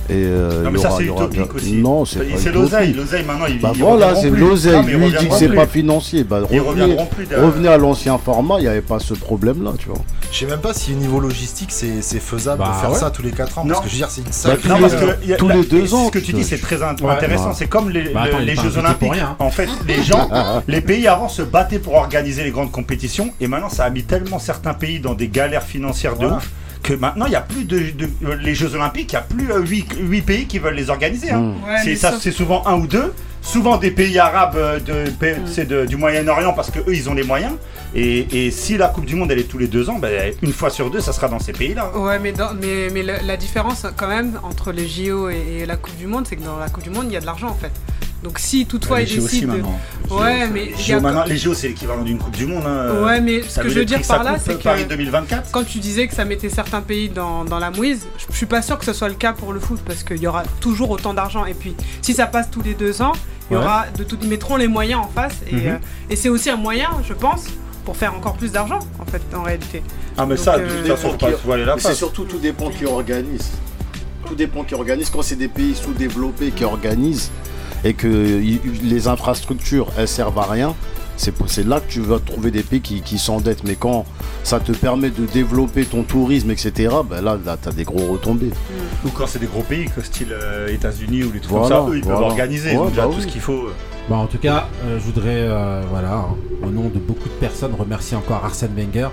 Et 0.09 0.13
euh, 0.13 0.63
Non, 0.63 0.69
il 0.69 0.73
mais 0.73 0.79
ça, 0.79 0.91
c'est 0.97 1.03
il 1.03 1.09
utopique 1.09 1.53
aussi. 1.53 1.73
Non, 1.73 2.05
c'est 2.05 2.19
l'oseille. 2.53 2.93
L'oseille, 2.93 3.25
maintenant, 3.25 3.45
ils 3.47 3.59
Bah 3.59 3.73
voilà, 3.75 4.15
c'est 4.15 4.29
l'oseille. 4.29 4.81
Lui 4.85 5.07
il 5.07 5.17
dit 5.17 5.27
que 5.27 5.35
c'est 5.35 5.49
pas 5.53 5.67
financier. 5.67 6.23
Bah, 6.23 6.39
Ils 6.49 6.59
revenez, 6.61 6.83
reviendront 6.83 7.05
plus. 7.07 7.25
de- 7.25 7.35
revenez 7.35 7.67
à 7.67 7.77
l'ancien 7.77 8.17
format, 8.17 8.55
il 8.59 8.61
n'y 8.63 8.67
avait 8.67 8.81
pas 8.81 8.99
ce 8.99 9.13
problème-là, 9.13 9.73
tu 9.77 9.89
vois. 9.89 9.97
Je 10.31 10.39
sais 10.39 10.45
même 10.45 10.59
pas 10.59 10.73
si 10.73 10.91
au 10.93 10.95
niveau 10.95 11.19
logistique 11.19 11.71
c'est 11.71 12.19
faisable 12.19 12.59
Bah 12.59 12.71
de 12.73 12.81
faire 12.81 12.91
ouais. 12.91 12.97
ça 12.99 13.09
tous 13.11 13.21
les 13.21 13.31
4 13.31 13.59
ans. 13.59 13.63
Non. 13.65 13.73
Parce 13.73 13.81
que 13.85 13.87
je 13.89 13.93
veux 13.93 13.97
dire, 13.99 14.09
c'est 14.09 14.21
une 14.21 14.27
Bah, 14.27 14.31
sacrée. 14.33 14.69
Non, 14.69 14.75
tous 14.75 14.81
parce 14.81 14.93
les- 14.93 14.99
que 14.99 15.25
y 15.27 15.33
a- 15.33 15.37
tous 15.37 15.47
la- 15.47 15.55
les 15.55 15.63
deux 15.65 15.85
et 15.85 15.93
ans, 15.93 16.05
Ce 16.07 16.11
que 16.11 16.19
tu 16.19 16.33
dis, 16.33 16.43
c'est 16.43 16.57
très 16.61 16.77
int- 16.77 17.09
intéressant. 17.09 17.53
C'est 17.53 17.67
comme 17.67 17.89
les, 17.89 18.09
Bah, 18.13 18.25
il 18.39 18.45
les 18.45 18.55
Jeux 18.55 18.77
Olympiques. 18.77 19.11
hein. 19.21 19.35
En 19.39 19.51
fait, 19.51 19.69
les 19.87 20.03
gens, 20.03 20.29
les 20.67 20.81
pays 20.81 21.07
avant 21.07 21.29
se 21.29 21.41
battaient 21.41 21.79
pour 21.79 21.95
organiser 21.95 22.43
les 22.43 22.51
grandes 22.51 22.71
compétitions, 22.71 23.31
et 23.41 23.47
maintenant, 23.47 23.69
ça 23.69 23.83
a 23.85 23.89
mis 23.89 24.03
tellement 24.03 24.39
certains 24.39 24.73
pays 24.73 24.99
dans 24.99 25.13
des 25.15 25.27
galères 25.27 25.63
financières 25.63 26.17
de 26.17 26.27
ouf 26.27 26.49
que 26.83 26.93
maintenant, 26.93 27.25
il 27.25 27.29
n'y 27.31 27.35
a 27.35 27.41
plus 27.41 27.65
de, 27.65 27.77
de- 27.91 28.09
euh, 28.25 28.35
les 28.41 28.55
Jeux 28.55 28.73
Olympiques, 28.75 29.11
il 29.13 29.15
n'y 29.15 29.19
a 29.19 29.21
plus 29.55 29.69
8, 29.69 30.21
pays 30.21 30.45
qui 30.47 30.59
veulent 30.59 30.75
les 30.75 30.89
organiser. 30.89 31.31
hein. 31.31 31.39
Mm. 31.39 31.53
Ouais, 31.67 31.77
c'est 31.83 31.95
ça, 31.95 32.11
souvent 32.31 32.65
un 32.67 32.75
ou 32.75 32.87
deux. 32.87 33.13
Souvent 33.41 33.77
des 33.77 33.91
pays 33.91 34.19
arabes 34.19 34.55
euh, 34.57 34.77
de, 34.79 35.63
de- 35.63 35.85
du 35.85 35.95
Moyen-Orient 35.95 36.51
parce 36.53 36.69
que 36.69 36.79
eux 36.79 36.93
ils 36.93 37.09
ont 37.09 37.13
les 37.13 37.23
moyens. 37.23 37.53
Et, 37.95 38.45
et 38.47 38.51
si 38.51 38.75
la 38.77 38.89
Coupe 38.89 39.05
du 39.05 39.15
Monde 39.15 39.31
elle 39.31 39.39
est 39.39 39.47
tous 39.47 39.57
les 39.57 39.67
deux 39.67 39.89
ans, 39.89 39.99
ben, 39.99 40.33
une 40.41 40.51
fois 40.51 40.69
sur 40.69 40.89
deux 40.89 40.99
ça 40.99 41.13
sera 41.13 41.29
dans 41.29 41.39
ces 41.39 41.53
pays-là. 41.53 41.95
Ouais, 41.95 42.19
mais, 42.19 42.33
dans- 42.33 42.53
mais, 42.53 42.89
mais 42.91 43.03
la, 43.03 43.21
la 43.21 43.37
différence 43.37 43.85
quand 43.95 44.07
même 44.09 44.37
entre 44.43 44.73
les 44.73 44.85
JO 44.87 45.29
et, 45.29 45.59
et 45.61 45.65
la 45.65 45.77
Coupe 45.77 45.95
du 45.95 46.07
Monde, 46.07 46.25
c'est 46.27 46.35
que 46.35 46.43
dans 46.43 46.57
la 46.57 46.67
Coupe 46.69 46.83
du 46.83 46.89
Monde, 46.89 47.05
il 47.07 47.13
y 47.13 47.17
a 47.17 47.21
de 47.21 47.25
l'argent 47.25 47.47
en 47.47 47.53
fait. 47.55 47.71
Donc 48.27 48.39
si 48.39 48.65
toutefois 48.65 48.99
les 48.99 49.05
ils 49.05 49.15
JO 49.19 49.23
aussi 49.25 49.35
décident. 49.35 49.53
de- 49.53 49.57
maintenant. 49.61 49.79
Ouais, 50.11 50.47
mais 50.47 50.65
Les 50.65 50.71
il 50.79 50.89
y 50.89 50.93
a 50.93 51.35
JO, 51.37 51.53
c'est 51.53 51.69
l'équivalent 51.69 52.03
d'une 52.03 52.17
Coupe 52.17 52.35
du 52.35 52.45
Monde. 52.45 52.63
hein. 52.67 53.03
Ouais, 53.05 53.21
mais 53.21 53.41
ce 53.41 53.61
que 53.61 53.69
je 53.69 53.79
veux 53.79 53.85
dire 53.85 54.01
par 54.05 54.21
là, 54.23 54.35
c'est 54.37 54.61
Paris 54.61 54.83
que 54.83 54.89
2024 54.89 55.49
quand 55.51 55.63
tu 55.63 55.79
disais 55.79 56.07
que 56.07 56.13
ça 56.13 56.25
mettait 56.25 56.49
certains 56.49 56.81
pays 56.81 57.07
dans, 57.07 57.45
dans 57.45 57.59
la 57.59 57.71
mouise, 57.71 58.05
je, 58.17 58.25
je 58.29 58.35
suis 58.35 58.45
pas 58.45 58.61
sûr 58.61 58.77
que 58.77 58.83
ce 58.83 58.91
soit 58.91 59.07
le 59.07 59.15
cas 59.15 59.31
pour 59.31 59.53
le 59.53 59.61
foot 59.61 59.79
parce 59.85 60.03
qu'il 60.03 60.17
y 60.17 60.27
aura 60.27 60.43
toujours 60.59 60.89
autant 60.89 61.13
d'argent. 61.13 61.45
Et 61.45 61.53
puis 61.53 61.73
si 62.01 62.13
ça 62.13 62.27
passe 62.27 62.49
tous 62.51 62.61
les 62.61 62.73
deux 62.73 63.01
ans, 63.01 63.13
il 63.49 63.53
y 63.53 63.57
aura 63.57 63.85
de 63.97 64.03
tout, 64.03 64.17
ils 64.21 64.27
mettront 64.27 64.57
les 64.57 64.67
moyens 64.67 64.99
en 65.05 65.07
face 65.07 65.35
et, 65.49 65.55
Mhm. 65.55 65.67
euh, 65.67 65.77
et 66.09 66.17
c'est 66.17 66.27
aussi 66.29 66.49
un 66.49 66.57
moyen, 66.57 66.89
je 67.07 67.13
pense, 67.13 67.45
pour 67.85 67.95
faire 67.95 68.13
encore 68.13 68.33
plus 68.35 68.51
d'argent 68.51 68.79
en 68.99 69.05
fait 69.05 69.21
en 69.33 69.43
réalité. 69.43 69.81
Ah, 70.17 70.25
mais 70.25 70.35
Donc, 70.35 70.43
ça, 70.43 70.57
de 70.59 70.63
euh, 70.65 70.95
façon, 70.95 71.15
c'est 71.79 71.93
surtout 71.95 72.25
tout 72.25 72.39
dépend 72.39 72.69
qui 72.71 72.85
organise. 72.85 73.51
Tout 74.25 74.35
dépend 74.35 74.65
qui 74.65 74.73
organise. 74.75 75.09
Quand 75.09 75.21
c'est 75.21 75.37
des 75.37 75.47
pays 75.47 75.73
sous-développés 75.73 76.51
qui 76.51 76.65
organisent, 76.65 77.31
et 77.87 77.93
que 77.93 78.41
les 78.83 79.07
infrastructures 79.07 79.87
elles 79.97 80.09
servent 80.09 80.39
à 80.39 80.45
rien, 80.45 80.75
c'est 81.15 81.65
là 81.65 81.79
que 81.79 81.89
tu 81.89 82.01
vas 82.01 82.19
trouver 82.19 82.51
des 82.51 82.63
pays 82.63 82.81
qui, 82.81 83.01
qui 83.01 83.17
s'endettent. 83.17 83.63
Mais 83.63 83.75
quand 83.75 84.05
ça 84.43 84.59
te 84.59 84.73
permet 84.73 85.09
de 85.09 85.25
développer 85.25 85.85
ton 85.85 86.03
tourisme, 86.03 86.51
etc., 86.51 86.95
ben 87.09 87.21
là, 87.21 87.37
là 87.43 87.57
tu 87.61 87.69
as 87.69 87.71
des 87.71 87.85
gros 87.85 88.11
retombées. 88.11 88.51
Ou 89.05 89.09
quand 89.09 89.25
c'est 89.25 89.39
des 89.39 89.47
gros 89.47 89.63
pays, 89.63 89.85
que 89.85 90.01
style 90.01 90.31
euh, 90.31 90.67
États-Unis 90.67 91.23
ou 91.23 91.31
les 91.31 91.39
trucs 91.39 91.57
Voilà, 91.57 91.77
comme 91.77 91.87
ça, 91.87 91.93
eux 91.93 91.97
ils 91.97 92.03
peuvent 92.03 92.21
organiser, 92.21 92.73
ils 92.73 92.89
déjà 92.89 93.03
bah 93.03 93.07
tout 93.09 93.17
oui. 93.17 93.23
ce 93.23 93.27
qu'il 93.27 93.41
faut. 93.41 93.69
Bah, 94.09 94.17
en 94.17 94.27
tout 94.27 94.37
cas, 94.37 94.67
euh, 94.85 94.99
je 94.99 95.03
voudrais, 95.03 95.47
euh, 95.49 95.81
voilà, 95.89 96.13
hein, 96.13 96.35
au 96.61 96.69
nom 96.69 96.89
de 96.89 96.99
beaucoup 96.99 97.29
de 97.29 97.33
personnes, 97.35 97.73
remercier 97.73 98.15
encore 98.17 98.43
Arsène 98.43 98.73
Wenger. 98.75 99.09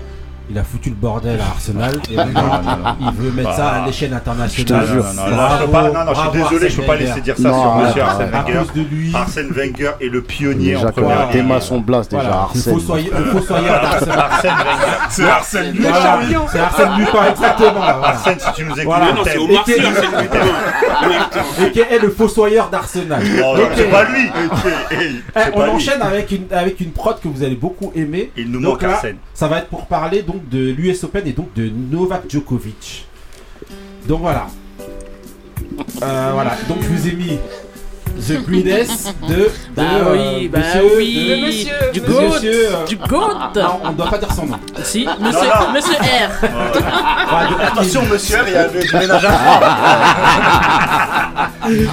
Il 0.49 0.59
a 0.59 0.63
foutu 0.63 0.89
le 0.89 0.95
bordel 0.95 1.39
à 1.41 1.45
Arsenal 1.45 1.99
et 2.11 2.15
maintenant 2.15 2.61
il 3.01 3.11
veut 3.19 3.31
mettre 3.31 3.55
ça 3.55 3.67
à 3.69 3.85
l'échelle 3.87 4.13
internationale. 4.13 4.85
Je 4.85 4.85
te 4.85 4.93
jure. 4.93 5.03
Non, 5.15 5.23
non, 5.31 5.35
là, 5.37 5.57
je 5.59 5.65
peux 5.65 5.71
pas, 5.71 5.81
non, 5.91 6.05
non, 6.05 6.13
je 6.13 6.19
suis 6.19 6.29
désolé, 6.43 6.69
je 6.69 6.75
peux 6.81 6.83
pas 6.87 6.95
laisser 6.95 7.21
dire 7.21 7.35
ça 7.35 7.49
Non, 7.49 7.61
sur 7.61 7.75
monsieur 7.75 8.01
Arsène. 8.03 8.33
À 8.33 8.41
Wenger. 8.43 8.53
cause 8.59 8.73
de 8.73 8.81
lui, 8.89 9.11
Arsène 9.15 9.51
Wenger 9.51 9.91
est 10.01 10.09
le 10.09 10.21
pionnier 10.21 10.75
en 10.75 10.79
Déjà, 10.81 10.91
première 10.91 11.17
quand 11.17 11.23
ligue. 11.23 11.31
Théma 11.31 11.61
son 11.61 11.79
blast, 11.79 12.11
déjà, 12.11 12.23
voilà, 12.23 12.41
Arsène. 12.41 12.73
Arsène 12.77 14.53
Wenger. 14.53 14.79
C'est 15.09 15.23
Arsène 15.25 15.71
Lupin. 15.73 15.89
Voilà, 15.89 16.19
c'est 16.51 16.59
Arsène 16.59 16.97
Lupin, 16.99 17.25
exactement. 17.31 17.71
Voilà. 17.73 18.07
Arsène, 18.07 18.39
si 18.39 18.53
tu 18.53 18.65
nous 18.65 18.79
écoutes, 18.79 18.93
c'est. 19.25 19.37
Omar 19.37 19.65
Sy, 19.65 19.73
Arsène 19.85 20.21
Lupin. 20.21 21.65
Et 21.65 21.71
qui 21.71 21.79
est 21.79 21.99
le 21.99 22.09
fossoyeur 22.09 22.69
d'Arsenal. 22.69 23.23
Non, 23.23 23.55
c'est 23.75 23.83
pas 23.91 24.03
lui. 24.03 24.29
Eh, 24.91 24.95
C'est 25.35 25.51
on 25.55 25.69
enchaîne 25.69 26.01
avec 26.01 26.31
une, 26.31 26.45
avec 26.51 26.79
une 26.79 26.91
prod 26.91 27.19
que 27.19 27.27
vous 27.27 27.43
allez 27.43 27.55
beaucoup 27.55 27.91
aimer. 27.95 28.31
Il 28.37 28.51
nous 28.51 28.59
manque 28.59 28.83
Arsène. 28.83 29.17
Ça 29.33 29.47
va 29.47 29.57
être 29.59 29.67
pour 29.67 29.85
parler 29.87 30.21
donc 30.21 30.34
de 30.49 30.71
l'US 30.71 31.03
Open 31.03 31.27
et 31.27 31.31
donc 31.33 31.53
de 31.53 31.69
Novak 31.69 32.23
Djokovic. 32.29 33.05
Donc 34.07 34.21
voilà. 34.21 34.47
Euh, 36.03 36.29
voilà. 36.33 36.55
Donc 36.67 36.77
je 36.81 36.87
vous 36.87 37.07
ai 37.07 37.11
mis 37.13 37.37
The 38.27 38.41
Greatest 38.47 39.13
de. 39.27 39.49
Bah 39.75 39.83
de, 39.83 39.87
euh, 40.05 40.37
oui, 40.39 40.47
bah 40.47 40.59
monsieur- 40.59 40.97
oui. 40.97 41.25
de- 41.27 41.35
Le 41.35 41.41
monsieur. 41.47 41.73
Du 41.93 42.01
GOAT. 42.01 42.21
monsieur, 42.33 42.67
euh, 42.75 42.85
Du 42.87 42.95
GOAT. 42.95 43.33
non, 43.55 43.79
on 43.83 43.91
ne 43.91 43.95
doit 43.97 44.09
pas 44.09 44.17
dire 44.17 44.31
son 44.33 44.45
nom. 44.45 44.59
Si, 44.83 45.05
monsieur, 45.19 45.41
non. 45.41 45.71
monsieur 45.73 45.95
R. 45.95 46.29
Voilà, 47.29 47.49
de- 47.49 47.61
Attention, 47.71 48.01
monsieur, 48.05 48.37
il 48.47 48.53
y 48.53 48.55
a 48.55 48.67
du 48.69 48.77
ménage 48.93 49.25
à. 49.25 49.29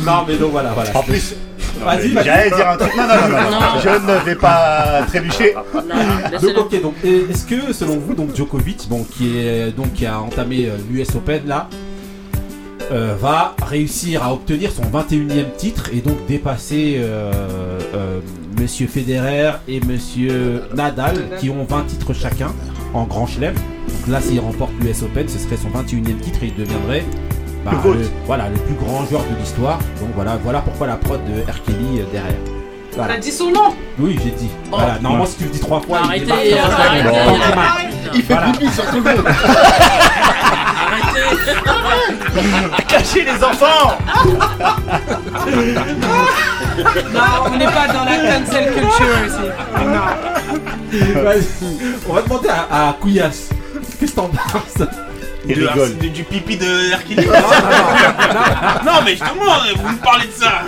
Non, 0.04 0.24
mais 0.28 0.36
donc 0.36 0.52
voilà, 0.52 0.70
voilà. 0.74 0.90
En 0.96 1.02
plus, 1.02 1.34
Vas-y, 1.84 2.08
vas-y. 2.12 2.24
j'allais 2.24 2.50
dire 2.50 2.68
un 2.68 2.76
truc. 2.76 2.92
Non, 2.96 3.02
non, 3.02 3.14
non, 3.28 3.50
non, 3.50 3.60
Non. 3.60 3.66
Je 3.82 3.88
ne 3.88 4.24
vais 4.24 4.34
pas 4.34 5.02
trébucher. 5.06 5.54
Non, 5.54 5.80
Donc 5.80 6.32
laissez-le. 6.32 6.58
ok 6.58 6.82
donc 6.82 6.94
est-ce 7.04 7.44
que 7.46 7.72
selon 7.72 7.98
vous 7.98 8.14
donc 8.14 8.34
Djokovic 8.34 8.88
bon 8.88 9.04
qui 9.04 9.38
est 9.38 9.70
donc 9.76 9.92
qui 9.94 10.06
a 10.06 10.20
entamé 10.20 10.68
l'US 10.90 11.14
Open 11.16 11.42
là 11.46 11.68
euh, 12.90 13.14
va 13.18 13.54
réussir 13.64 14.22
à 14.22 14.32
obtenir 14.34 14.70
son 14.72 14.82
21e 14.82 15.54
titre 15.56 15.90
et 15.92 16.00
donc 16.00 16.16
dépasser 16.26 16.96
euh, 16.98 17.32
euh, 17.94 18.20
Monsieur 18.60 18.86
Federer 18.86 19.52
et 19.68 19.80
Monsieur 19.80 20.64
Nadal 20.74 21.16
qui 21.38 21.48
ont 21.48 21.64
20 21.64 21.84
titres 21.86 22.12
chacun 22.12 22.52
en 22.92 23.04
Grand 23.04 23.26
Chelem. 23.26 23.54
Donc 23.54 24.08
là 24.08 24.20
s'il 24.20 24.40
remporte 24.40 24.72
l'US 24.80 25.02
Open 25.04 25.28
ce 25.28 25.38
serait 25.38 25.56
son 25.56 25.70
21e 25.70 26.18
titre 26.20 26.42
et 26.42 26.46
il 26.48 26.54
deviendrait 26.54 27.04
bah, 27.64 27.72
Le 27.84 28.08
voilà, 28.26 28.48
le 28.48 28.56
plus 28.56 28.74
grand 28.74 29.04
joueur 29.06 29.22
de 29.22 29.34
l'histoire. 29.38 29.78
Donc 30.00 30.10
voilà, 30.14 30.36
voilà 30.42 30.60
pourquoi 30.60 30.86
la 30.86 30.96
prod 30.96 31.20
de 31.24 31.40
R. 31.50 31.62
Kelly 31.64 32.00
euh, 32.00 32.04
derrière. 32.12 32.34
Voilà. 32.94 33.14
T'as 33.14 33.20
dit 33.20 33.30
son 33.32 33.50
nom 33.50 33.74
Oui, 33.98 34.18
j'ai 34.22 34.30
dit. 34.32 34.50
Voilà, 34.70 34.98
normalement 35.00 35.24
si 35.26 35.36
tu 35.38 35.44
le 35.44 35.50
dis 35.50 35.60
trois 35.60 35.80
fois, 35.80 36.00
il 36.14 36.30
Arrêtez, 36.30 36.58
un 36.58 36.64
arrêtez, 36.64 37.08
arrêtez. 37.08 37.96
Il 38.14 38.22
fait 38.22 38.34
Voilà. 38.34 38.52
pipi 38.52 38.68
sur 38.70 38.84
tout 38.90 38.96
le 38.96 39.02
monde. 39.02 39.24
Arrêtez. 39.26 41.22
Cachez 42.88 43.24
les 43.24 43.42
enfants 43.44 43.96
Non, 47.12 47.20
on 47.46 47.56
n'est 47.56 47.64
pas 47.66 47.86
dans 47.88 48.04
la 48.04 48.16
cancel 48.16 48.72
culture 48.74 49.26
ici. 49.26 49.46
Non. 49.86 51.22
Vas-y. 51.22 51.44
On 52.08 52.12
va 52.12 52.22
demander 52.22 52.48
à, 52.48 52.88
à 52.88 52.92
Couillasse. 52.94 53.48
Qu'est-ce 53.98 54.12
que 54.12 54.16
t'en 54.16 54.28
penses? 54.28 54.86
Il 55.48 55.56
De- 55.58 55.66
rigole. 55.66 55.98
de- 55.98 56.08
Du 56.08 56.22
pipi 56.24 56.56
de 56.56 56.92
Hercule. 56.92 57.16
non, 57.16 57.24
non, 57.24 58.92
Non, 58.92 58.98
mais 59.04 59.10
justement, 59.12 59.58
vous 59.76 59.88
me 59.88 59.98
parlez 60.02 60.26
de 60.26 60.32
ça. 60.32 60.62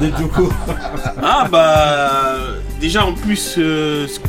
de 0.00 0.06
Djoko. 0.16 0.50
Ah 1.22 1.46
bah 1.50 2.36
déjà 2.80 3.04
en 3.04 3.12
plus 3.12 3.56
euh, 3.58 4.06
ce- 4.08 4.20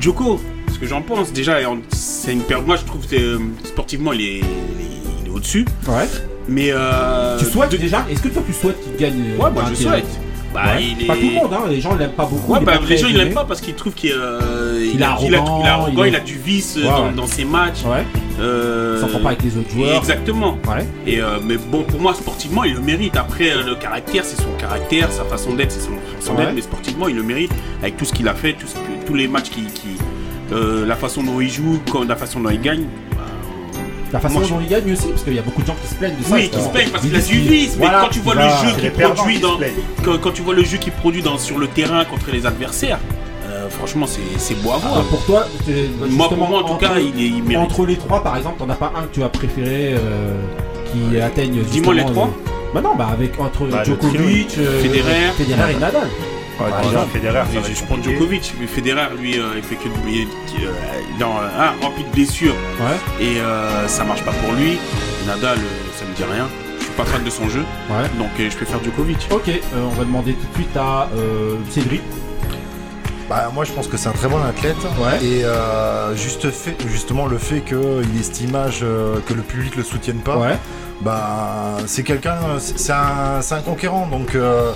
Djoko, 0.00 0.40
ce 0.72 0.78
que 0.78 0.86
j'en 0.86 1.02
pense 1.02 1.32
déjà 1.32 1.56
c'est 1.92 2.32
une 2.32 2.42
période. 2.42 2.66
Moi 2.66 2.76
je 2.76 2.84
trouve 2.84 3.06
que 3.06 3.16
euh, 3.16 3.38
sportivement 3.64 4.12
il 4.12 4.20
est, 4.20 4.38
il 5.24 5.26
est- 5.26 5.30
au-dessus, 5.30 5.64
Ouais. 5.88 6.08
mais 6.48 6.68
euh, 6.72 7.38
Tu 7.38 7.46
souhaites 7.46 7.70
de- 7.72 7.76
déjà 7.76 8.04
Est-ce 8.10 8.20
que 8.22 8.28
toi 8.28 8.42
tu 8.46 8.52
souhaites 8.52 8.80
qu'il 8.84 8.96
gagne 8.96 9.20
euh, 9.38 9.42
Ouais, 9.42 9.50
moi 9.50 9.64
je 9.68 9.74
21? 9.74 9.90
souhaite. 9.90 10.20
Bah 10.64 10.76
Ouais. 10.76 10.84
il 10.98 11.02
est. 11.02 11.06
Pas 11.06 11.14
tout 11.16 11.20
le 11.20 11.34
monde, 11.34 11.52
hein. 11.52 11.64
les 11.68 11.80
gens 11.80 11.94
l'aiment 11.96 12.10
pas 12.12 12.24
beaucoup. 12.26 12.52
Ouais, 12.52 12.60
bah, 12.60 12.80
les 12.88 12.96
gens 12.96 13.08
ils 13.08 13.16
l'aiment 13.16 13.34
pas 13.34 13.44
parce 13.44 13.60
qu'ils 13.60 13.74
trouvent 13.74 13.92
qu'il 13.94 14.12
euh, 14.12 14.80
Il 14.94 15.02
a, 15.02 15.16
il 15.22 15.34
a- 15.34 15.38
arrogant, 15.38 15.60
il 15.62 15.66
arrogant, 15.68 16.02
a 16.02 16.20
du 16.20 16.38
vice 16.38 16.76
Ouais, 16.76 17.12
dans, 17.14 17.26
ses 17.26 17.44
matchs. 17.44 17.82
Ouais, 17.84 18.04
Euh, 18.40 19.00
s'entend 19.00 19.20
pas 19.20 19.28
avec 19.30 19.42
les 19.42 19.56
autres 19.56 19.70
joueurs. 19.70 19.96
Exactement. 19.98 20.58
Et 21.06 21.20
euh, 21.20 21.38
mais 21.44 21.56
bon, 21.56 21.82
pour 21.84 22.00
moi, 22.00 22.14
sportivement, 22.14 22.64
il 22.64 22.74
le 22.74 22.80
mérite. 22.80 23.16
Après, 23.16 23.50
euh, 23.50 23.62
le 23.64 23.74
caractère, 23.74 24.24
c'est 24.24 24.40
son 24.40 24.50
caractère, 24.58 25.10
sa 25.12 25.24
façon 25.24 25.54
d'être, 25.54 25.72
c'est 25.72 25.80
son 25.80 25.92
façon 26.18 26.34
d'être. 26.34 26.52
Mais 26.54 26.60
sportivement, 26.62 27.08
il 27.08 27.16
le 27.16 27.22
mérite 27.22 27.52
avec 27.82 27.96
tout 27.98 28.04
ce 28.06 28.12
qu'il 28.12 28.26
a 28.28 28.34
fait, 28.34 28.54
tout 28.54 28.66
ce 28.66 28.74
que- 28.74 29.06
tous 29.06 29.14
les 29.14 29.28
matchs 29.28 29.50
qui, 29.50 29.62
qui- 29.66 29.98
la 30.50 30.96
façon 30.96 31.22
dont 31.22 31.40
il 31.40 31.50
joue, 31.50 31.80
la 32.08 32.16
façon 32.16 32.40
dont 32.40 32.50
il 32.50 32.60
gagne. 32.60 32.84
Bah, 34.12 34.20
La 34.22 34.28
façon 34.28 34.40
dont 34.40 34.60
il 34.60 34.68
gagne 34.68 34.92
aussi, 34.92 35.08
parce 35.08 35.22
qu'il 35.22 35.34
y 35.34 35.38
a 35.38 35.42
beaucoup 35.42 35.62
de 35.62 35.66
gens 35.66 35.76
qui 35.82 35.88
se 35.88 35.94
plaignent 35.94 36.16
de 36.16 36.22
ça. 36.24 36.34
oui, 36.34 36.48
qui 36.48 36.60
se 36.60 36.68
plaignent 36.68 36.90
parce 36.90 37.04
qu'il 37.04 37.14
a 37.16 37.18
du 37.20 37.38
vice. 37.40 37.76
Mais 37.78 37.84
voilà, 37.86 38.00
quand 38.02 38.08
tu 38.10 38.20
vois 38.20 38.34
le 38.34 38.42
jeu 38.42 38.90
perdants 38.96 39.14
produit 39.14 39.34
qui 39.36 39.40
dans, 39.42 39.58
quand, 40.18 40.30
tu 40.32 40.42
vois 40.42 40.54
le 40.54 40.64
jeu 40.64 40.78
qu'il 40.78 40.92
produit 40.92 41.22
dans 41.22 41.38
sur 41.38 41.58
le 41.58 41.66
terrain 41.68 42.04
contre 42.04 42.30
les 42.32 42.46
adversaires, 42.46 42.98
euh, 43.48 43.68
franchement, 43.70 44.06
c'est 44.06 44.20
c'est 44.38 44.54
beau 44.62 44.70
à 44.70 44.80
Ah, 44.84 44.88
voir. 44.88 45.04
pour 45.04 45.24
toi, 45.24 45.46
c'est- 45.66 45.88
moi, 46.10 46.28
pour 46.28 46.36
moi, 46.48 46.60
en 46.60 46.62
tout 46.64 46.72
entre- 46.74 46.80
cas, 46.80 46.98
il, 46.98 47.20
est, 47.22 47.28
il. 47.48 47.56
Entre 47.56 47.84
les 47.86 47.96
trois, 47.96 48.22
par 48.22 48.36
exemple, 48.36 48.58
t'en 48.58 48.68
as 48.70 48.74
pas 48.76 48.92
un 48.96 49.02
que 49.02 49.14
tu 49.14 49.22
as 49.22 49.28
préféré 49.28 49.94
euh, 49.94 50.34
qui 50.92 51.20
atteigne. 51.20 51.62
Dis-moi 51.70 51.94
les 51.94 52.04
trois. 52.04 52.26
euh, 52.26 52.50
Bah 52.74 52.80
non, 52.82 52.94
bah 52.96 53.08
avec 53.12 53.38
entre 53.40 53.66
Bah, 53.66 53.82
Djokovic, 53.84 54.56
euh, 54.58 54.82
Federer. 54.82 55.32
Federer 55.38 55.72
et 55.72 55.80
Nadal. 55.80 56.08
Ouais, 56.58 56.70
Par 56.70 56.78
déjà, 56.80 56.90
exemple. 56.92 57.12
Federer, 57.18 57.34
ça 57.40 57.46
Mais 57.52 57.60
va 57.60 57.68
je, 57.74 57.84
prends. 57.84 58.02
Djokovic, 58.02 58.54
mais 58.58 58.66
Federer, 58.66 59.08
lui, 59.20 59.38
euh, 59.38 59.42
il 59.56 59.62
fait 59.62 59.74
que 59.76 59.88
il 60.08 60.20
est, 60.22 60.24
euh, 60.64 60.70
dans 61.20 61.34
un 61.36 61.72
rempli 61.84 62.02
de 62.04 62.08
blessures 62.10 62.54
Ouais, 62.80 63.24
et 63.24 63.40
euh, 63.40 63.86
ça 63.88 64.04
marche 64.04 64.22
pas 64.24 64.32
pour 64.32 64.52
lui. 64.54 64.78
Nadal, 65.26 65.58
euh, 65.58 65.62
ça 65.98 66.04
me 66.06 66.14
dit 66.14 66.24
rien. 66.24 66.48
Je 66.78 66.84
suis 66.84 66.92
pas 66.94 67.04
fan 67.04 67.22
de 67.24 67.30
son 67.30 67.48
jeu, 67.48 67.60
ouais. 67.90 68.08
donc 68.18 68.30
euh, 68.40 68.48
je 68.50 68.56
préfère 68.56 68.82
Djokovic. 68.82 69.28
Ok, 69.30 69.48
euh, 69.48 69.60
on 69.84 69.88
va 69.94 70.04
demander 70.04 70.32
tout 70.34 70.46
de 70.48 70.54
suite 70.54 70.76
à 70.76 71.08
euh, 71.16 71.56
Cédric. 71.70 72.00
Bah, 73.28 73.50
moi 73.52 73.64
je 73.64 73.72
pense 73.72 73.88
que 73.88 73.96
c'est 73.96 74.08
un 74.08 74.12
très 74.12 74.28
bon 74.28 74.40
athlète 74.42 74.76
Ouais. 75.00 75.22
et 75.24 75.44
euh, 75.44 76.14
juste 76.14 76.48
fait, 76.52 76.76
justement 76.88 77.26
le 77.26 77.38
fait 77.38 77.60
qu'il 77.60 77.76
ait 77.76 78.22
cette 78.22 78.40
image 78.40 78.80
euh, 78.84 79.16
que 79.26 79.34
le 79.34 79.42
public 79.42 79.74
le 79.74 79.82
soutienne 79.82 80.18
pas, 80.20 80.36
Ouais. 80.38 80.56
bah 81.00 81.76
c'est 81.86 82.04
quelqu'un, 82.04 82.36
c'est 82.60 82.92
un, 82.92 83.60
conquérant 83.64 84.06
donc 84.06 84.36
euh, 84.36 84.70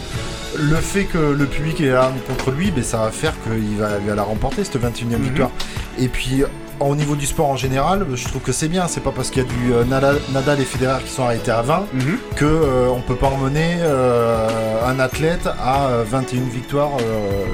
le 0.58 0.76
fait 0.76 1.04
que 1.04 1.18
le 1.18 1.46
public 1.46 1.80
est 1.80 1.90
là 1.90 2.10
contre 2.28 2.50
lui, 2.50 2.70
ben, 2.70 2.82
ça 2.84 2.98
va 2.98 3.10
faire 3.10 3.32
qu'il 3.42 3.76
va, 3.78 4.14
la 4.14 4.22
remporter 4.22 4.64
cette 4.64 4.76
21e 4.80 5.18
Mhm. 5.18 5.24
victoire. 5.24 5.50
Et 5.98 6.08
puis 6.08 6.42
au 6.80 6.96
niveau 6.96 7.14
du 7.14 7.26
sport 7.26 7.50
en 7.50 7.56
général, 7.56 8.06
je 8.14 8.26
trouve 8.26 8.40
que 8.40 8.52
c'est 8.52 8.68
bien, 8.68 8.88
c'est 8.88 9.02
pas 9.02 9.12
parce 9.12 9.28
qu'il 9.30 9.42
y 9.42 9.46
a 9.46 9.48
du 9.48 9.72
euh, 9.74 9.84
Nadal, 9.84 10.16
Nadal 10.32 10.60
et 10.60 10.64
Federer 10.64 11.02
qui 11.04 11.10
sont 11.12 11.24
arrêtés 11.24 11.50
à 11.50 11.60
20 11.60 11.84
Mhm. 11.92 12.18
que 12.36 12.44
euh, 12.46 12.88
on 12.88 13.00
peut 13.02 13.16
pas 13.16 13.26
emmener 13.28 13.76
euh, 13.80 14.48
un 14.86 14.98
athlète 14.98 15.46
à 15.62 15.88
euh, 15.88 16.04
21 16.08 16.40
victoires. 16.48 16.92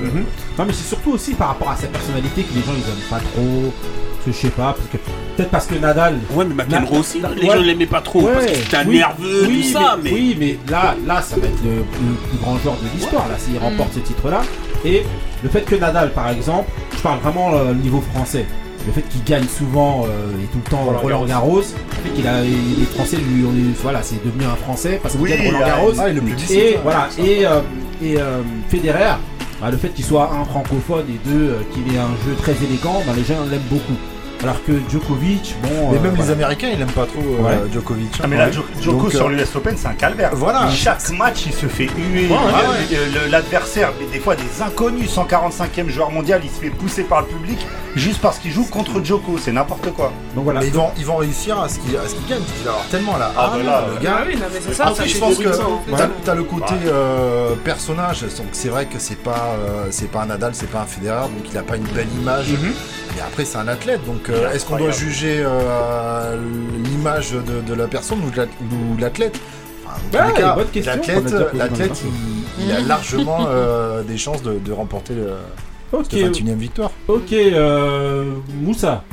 Mhm. 0.02 0.24
Non, 0.58 0.64
mais 0.64 0.72
c'est 0.72 0.86
surtout 0.88 1.10
aussi 1.12 1.34
par 1.34 1.48
rapport 1.48 1.70
à 1.70 1.76
sa 1.76 1.88
personnalité 1.88 2.42
que 2.44 2.54
les 2.54 2.60
gens 2.60 2.72
ils 2.76 2.88
aiment 2.88 3.08
pas 3.10 3.18
trop. 3.32 3.72
Je 4.26 4.32
sais 4.32 4.48
pas, 4.50 4.74
parce 4.76 4.88
que 4.90 4.96
peut-être 5.36 5.50
parce 5.50 5.66
que 5.66 5.74
Nadal. 5.76 6.18
Ouais, 6.34 6.44
mais 6.44 6.54
McEnroe 6.64 6.92
Na- 6.94 6.98
aussi, 7.00 7.20
les 7.36 7.46
ouais. 7.48 7.56
gens 7.56 7.62
l'aimaient 7.62 7.86
pas 7.86 8.00
trop 8.00 8.22
parce 8.22 8.46
que 8.46 8.54
c'était 8.54 8.76
oui, 8.86 8.96
nerveux, 8.98 9.44
oui, 9.48 9.62
tout 9.72 9.78
ça, 9.78 9.96
mais. 10.02 10.12
Oui, 10.12 10.36
mais 10.38 10.58
là, 10.70 10.94
là, 11.06 11.22
ça 11.22 11.36
va 11.36 11.46
être 11.46 11.62
le, 11.64 11.76
le 11.76 12.14
plus 12.28 12.38
grand 12.38 12.56
joueur 12.58 12.74
de 12.76 12.88
l'histoire, 12.94 13.28
là, 13.28 13.34
s'il 13.38 13.58
remporte 13.58 13.92
ce 13.94 14.00
titre-là. 14.00 14.42
Et 14.84 15.02
le 15.42 15.48
fait 15.48 15.62
que 15.62 15.74
Nadal, 15.74 16.12
par 16.12 16.30
exemple, 16.30 16.70
je 16.96 17.00
parle 17.02 17.18
vraiment 17.20 17.52
euh, 17.54 17.70
au 17.72 17.74
niveau 17.74 18.02
français, 18.14 18.44
le 18.86 18.92
fait 18.92 19.02
qu'il 19.02 19.24
gagne 19.24 19.46
souvent 19.48 20.04
euh, 20.04 20.30
et 20.42 20.46
tout 20.52 20.58
le 20.64 20.70
temps 20.70 20.84
Roland 20.84 21.00
Roland 21.00 21.24
Garros, 21.26 21.58
le 21.60 21.62
fait 22.08 22.14
qu'il 22.14 22.26
a 22.28 22.40
les 22.42 22.86
Français 22.94 23.16
lui, 23.16 23.44
on 23.44 23.50
est- 23.52 23.74
voilà, 23.82 24.00
c'est 24.02 24.24
devenu 24.24 24.44
un 24.44 24.54
Français 24.54 25.00
parce 25.02 25.14
qu'il 25.14 25.22
Oui, 25.24 25.30
gagne 25.30 25.46
Roland 25.46 25.58
Garros. 25.66 25.92
ah, 25.98 26.08
et 26.08 26.12
le 26.12 26.20
public, 26.20 26.44
et 26.50 26.54
c'est- 26.54 26.78
voilà, 26.82 27.08
et 27.18 27.44
euh, 27.46 27.60
et 28.02 28.16
euh, 28.18 28.42
Federer, 28.68 29.14
bah, 29.60 29.70
le 29.72 29.76
fait 29.76 29.88
qu'il 29.88 30.04
soit 30.04 30.30
un 30.32 30.44
francophone 30.44 31.04
et 31.08 31.28
deux 31.28 31.50
euh, 31.50 31.58
qu'il 31.72 31.92
ait 31.92 31.98
un 31.98 32.10
jeu 32.24 32.34
très 32.40 32.52
élégant, 32.64 33.02
bah, 33.06 33.12
les 33.16 33.24
gens 33.24 33.40
l'aiment 33.50 33.60
beaucoup. 33.68 33.96
Alors 34.42 34.62
que 34.64 34.72
Djokovic, 34.90 35.54
bon. 35.62 35.68
Mais 35.92 35.96
euh, 35.98 36.00
même 36.00 36.10
les 36.12 36.16
voilà. 36.18 36.32
Américains, 36.32 36.68
ils 36.72 36.78
n'aiment 36.78 36.88
pas 36.88 37.06
trop 37.06 37.20
euh, 37.20 37.42
Ouais. 37.42 37.72
Djokovic. 37.72 38.10
hein. 38.14 38.20
Ah, 38.22 38.26
mais 38.26 38.36
là, 38.36 38.50
Djoko 38.50 39.02
Donc, 39.04 39.10
sur 39.12 39.26
euh, 39.26 39.30
l'US 39.30 39.56
Open, 39.56 39.74
c'est 39.76 39.88
un 39.88 39.94
calvaire. 39.94 40.30
Voilà. 40.34 40.68
Chaque 40.70 41.08
match, 41.10 41.44
il 41.46 41.52
se 41.54 41.66
fait 41.66 41.88
huer. 41.96 42.28
Ouais, 42.28 42.34
ouais. 42.36 42.86
Le- 42.90 43.24
le- 43.24 43.30
L'adversaire, 43.30 43.92
mais 43.98 44.06
des 44.12 44.20
fois 44.20 44.36
des 44.36 44.62
inconnus, 44.62 45.10
145e 45.10 45.88
joueur 45.88 46.10
mondial, 46.10 46.40
il 46.44 46.50
se 46.50 46.60
fait 46.60 46.70
pousser 46.70 47.02
par 47.02 47.22
le 47.22 47.26
public 47.26 47.58
juste 47.96 48.20
parce 48.20 48.38
qu'il 48.38 48.52
joue 48.52 48.64
contre 48.66 49.02
Djoko. 49.02 49.38
C'est 49.38 49.52
n'importe 49.52 49.90
quoi. 49.94 50.12
Donc 50.34 50.44
voilà. 50.44 50.60
Mais 50.60 50.66
ils 50.66 50.72
vont, 50.72 50.90
ils 50.98 51.06
vont 51.06 51.16
réussir 51.16 51.58
à 51.60 51.68
ce 51.68 51.78
qu'ils 51.78 51.96
à 51.96 52.06
ce 52.06 52.14
qu'ils 52.14 52.26
gagnent. 52.28 52.42
Il 52.60 52.64
va 52.64 52.70
avoir 52.72 52.86
tellement 52.88 53.16
la 53.16 53.32
Ah, 53.36 53.52
bah 53.56 53.62
là, 53.64 53.84
le 53.94 54.04
gars. 54.04 54.16
Ah 54.20 54.24
oui, 54.28 54.36
non, 54.36 54.46
mais 54.52 54.60
c'est 54.60 54.74
ça, 54.74 54.90
En 54.90 54.94
ça 54.94 55.02
plus, 55.02 55.12
je 55.12 55.18
pense 55.18 55.36
que 55.38 55.48
t'as 56.24 56.34
le 56.34 56.42
côté 56.44 56.74
Ouais. 56.74 56.80
euh, 56.92 57.54
personnage. 57.64 58.20
Donc 58.22 58.48
c'est 58.52 58.68
vrai 58.68 58.84
que 58.86 58.98
c'est 58.98 59.18
pas 59.22 59.54
euh, 59.58 59.86
c'est 59.90 60.10
pas 60.10 60.22
un 60.22 60.26
Nadal, 60.26 60.54
c'est 60.54 60.70
pas 60.70 60.80
un 60.80 60.86
Federer, 60.86 61.22
donc 61.22 61.46
il 61.50 61.56
a 61.56 61.62
pas 61.62 61.76
une 61.76 61.84
belle 61.84 62.08
image. 62.20 62.46
Mais 63.16 63.22
après 63.22 63.44
c'est 63.44 63.56
un 63.58 63.66
athlète, 63.68 64.04
donc 64.04 64.28
euh, 64.28 64.52
est-ce 64.52 64.66
qu'on 64.66 64.76
doit 64.76 64.90
juger 64.90 65.38
euh, 65.40 66.36
l'image 66.84 67.32
de, 67.32 67.66
de 67.66 67.74
la 67.74 67.88
personne 67.88 68.18
ou 68.22 68.30
de 68.30 69.00
l'athlète? 69.00 69.40
Enfin, 69.86 70.18
a 70.18 70.56
L'athlète, 71.54 72.02
il, 72.58 72.64
il 72.66 72.72
a 72.72 72.80
largement 72.80 73.46
euh, 73.48 74.02
des 74.02 74.18
chances 74.18 74.42
de, 74.42 74.58
de 74.58 74.72
remporter 74.72 75.14
le, 75.14 75.30
Ok, 75.92 76.06
cette 76.10 76.36
21e 76.36 76.56
victoire. 76.56 76.90
ok, 77.08 77.32
euh, 77.32 78.34
Moussa. 78.60 79.04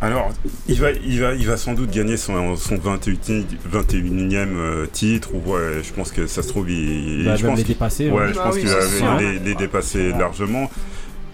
Alors, 0.00 0.30
il 0.68 0.78
va, 0.80 0.90
il, 0.90 1.20
va, 1.20 1.34
il 1.34 1.46
va 1.46 1.56
sans 1.56 1.72
doute 1.72 1.90
gagner 1.90 2.16
son, 2.18 2.54
son 2.56 2.76
21e, 2.76 3.44
21e 3.72 4.34
euh, 4.34 4.86
titre. 4.86 5.30
Ou 5.34 5.52
ouais, 5.52 5.82
je 5.82 5.92
pense 5.92 6.12
que 6.12 6.26
ça 6.26 6.42
se 6.42 6.48
trouve, 6.48 6.70
il, 6.70 7.34
je 7.36 7.46
pense 7.46 7.58
les 7.58 7.64
dépasser. 7.64 8.10
Ouais, 8.10 8.24
hein. 8.24 8.28
je 8.28 8.34
Bah 8.34 8.42
pense 8.44 8.54
oui, 8.56 8.60
qu'il 8.60 8.70
va 8.70 9.20
les 9.20 9.54
dépasser 9.54 10.10
largement. 10.10 10.70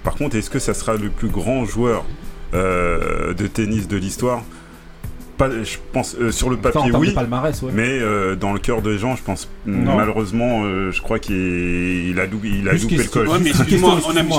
Par 0.05 0.15
contre, 0.15 0.37
est-ce 0.37 0.51
que 0.51 0.59
ça 0.59 0.75
sera 0.75 0.95
le 0.95 1.09
plus 1.11 1.29
grand 1.29 1.65
joueur 1.65 2.05
euh, 2.55 3.35
de 3.35 3.47
tennis 3.47 3.89
de 3.89 3.97
l'histoire? 3.97 4.43
Pas, 5.39 5.49
Je 5.63 5.79
pense 5.93 6.15
euh, 6.21 6.31
sur 6.31 6.51
le 6.51 6.57
papier, 6.59 6.91
oui. 6.95 7.13
palmarès, 7.13 7.63
ouais. 7.63 7.73
Mais 7.75 7.89
euh, 7.89 8.37
dans 8.37 8.53
le 8.53 8.59
cœur 8.59 8.83
des 8.83 8.99
gens, 8.99 9.17
je 9.17 9.23
pense 9.23 9.49
Non. 9.65 9.97
malheureusement, 9.97 10.63
euh, 10.65 10.91
je 10.93 11.01
crois 11.01 11.19
qu'il 11.19 11.37
il 11.37 12.21
a, 12.21 12.27
loupé- 12.27 12.51
il 12.61 12.69
a 12.69 12.75
loupé 12.75 12.97
le 12.97 13.05
coche. 13.05 13.29
Ouais, 13.29 13.39
mais 13.43 13.51
excuse-moi, 13.59 13.93
on 14.07 14.11
aime 14.13 14.27
excuse-moi. 14.29 14.39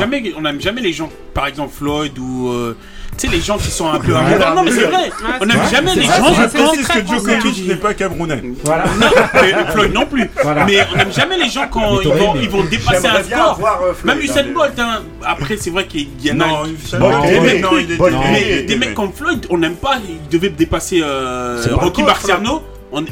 jamais, 0.60 0.82
les 0.82 0.94
gens, 0.94 1.10
par 1.34 1.48
exemple 1.48 1.74
Floyd 1.74 2.18
ou 2.20 2.50
euh, 2.50 2.78
tu 3.18 3.28
sais 3.28 3.34
les 3.36 3.42
gens 3.42 3.58
qui 3.58 3.72
sont 3.72 3.90
un 3.90 4.00
peu. 4.00 4.12
Non 4.14 4.64
mais 4.64 4.72
c'est 4.72 4.84
vrai, 4.84 5.12
on 5.42 5.50
aime 5.50 5.60
Ouais, 5.64 5.70
jamais 5.72 5.96
les 5.96 6.04
gens 6.04 6.12
pensent 6.22 6.54
précise 6.54 6.88
que 6.88 7.08
Djokovic 7.08 7.68
n'est 7.68 7.76
pas 7.76 7.94
camerounais. 7.94 8.42
Voilà. 8.64 8.86
Non, 9.00 9.08
mais 9.34 9.72
Floyd 9.72 9.94
non 9.94 10.06
plus. 10.06 10.30
Voilà. 10.42 10.66
Mais 10.66 10.78
on 10.94 11.00
aime 11.00 11.12
jamais 11.14 11.38
les 11.38 11.50
gens 11.50 11.68
quand 11.70 12.00
ils 12.02 12.08
vont, 12.10 12.36
ils 12.36 12.50
vont 12.50 12.64
dépasser 12.64 13.08
un 13.08 13.24
score. 13.24 13.60
euh, 13.84 13.94
Même 14.04 14.18
hein, 14.18 14.22
Usain 14.22 14.46
Bolt, 14.54 14.80
hein. 14.80 15.02
après 15.26 15.58
c'est 15.58 15.70
vrai 15.70 15.86
qu'il 15.88 16.08
y 16.24 16.32
en 16.32 16.40
a. 16.40 16.48
Non, 16.48 16.66
Usain 16.66 17.00
Bolt, 17.00 17.16
il 17.26 17.92
il 17.92 17.98
mais 18.32 18.60
il 18.60 18.66
des 18.66 18.76
mecs 18.76 18.94
comme 18.94 19.14
Floyd, 19.14 19.46
on 19.50 19.58
n'aime 19.58 19.76
pas, 19.76 19.98
ils 20.08 20.28
devaient 20.30 20.50
dépasser 20.50 21.02
euh, 21.04 21.64
Rocky 21.74 22.04
Marciano. 22.04 22.64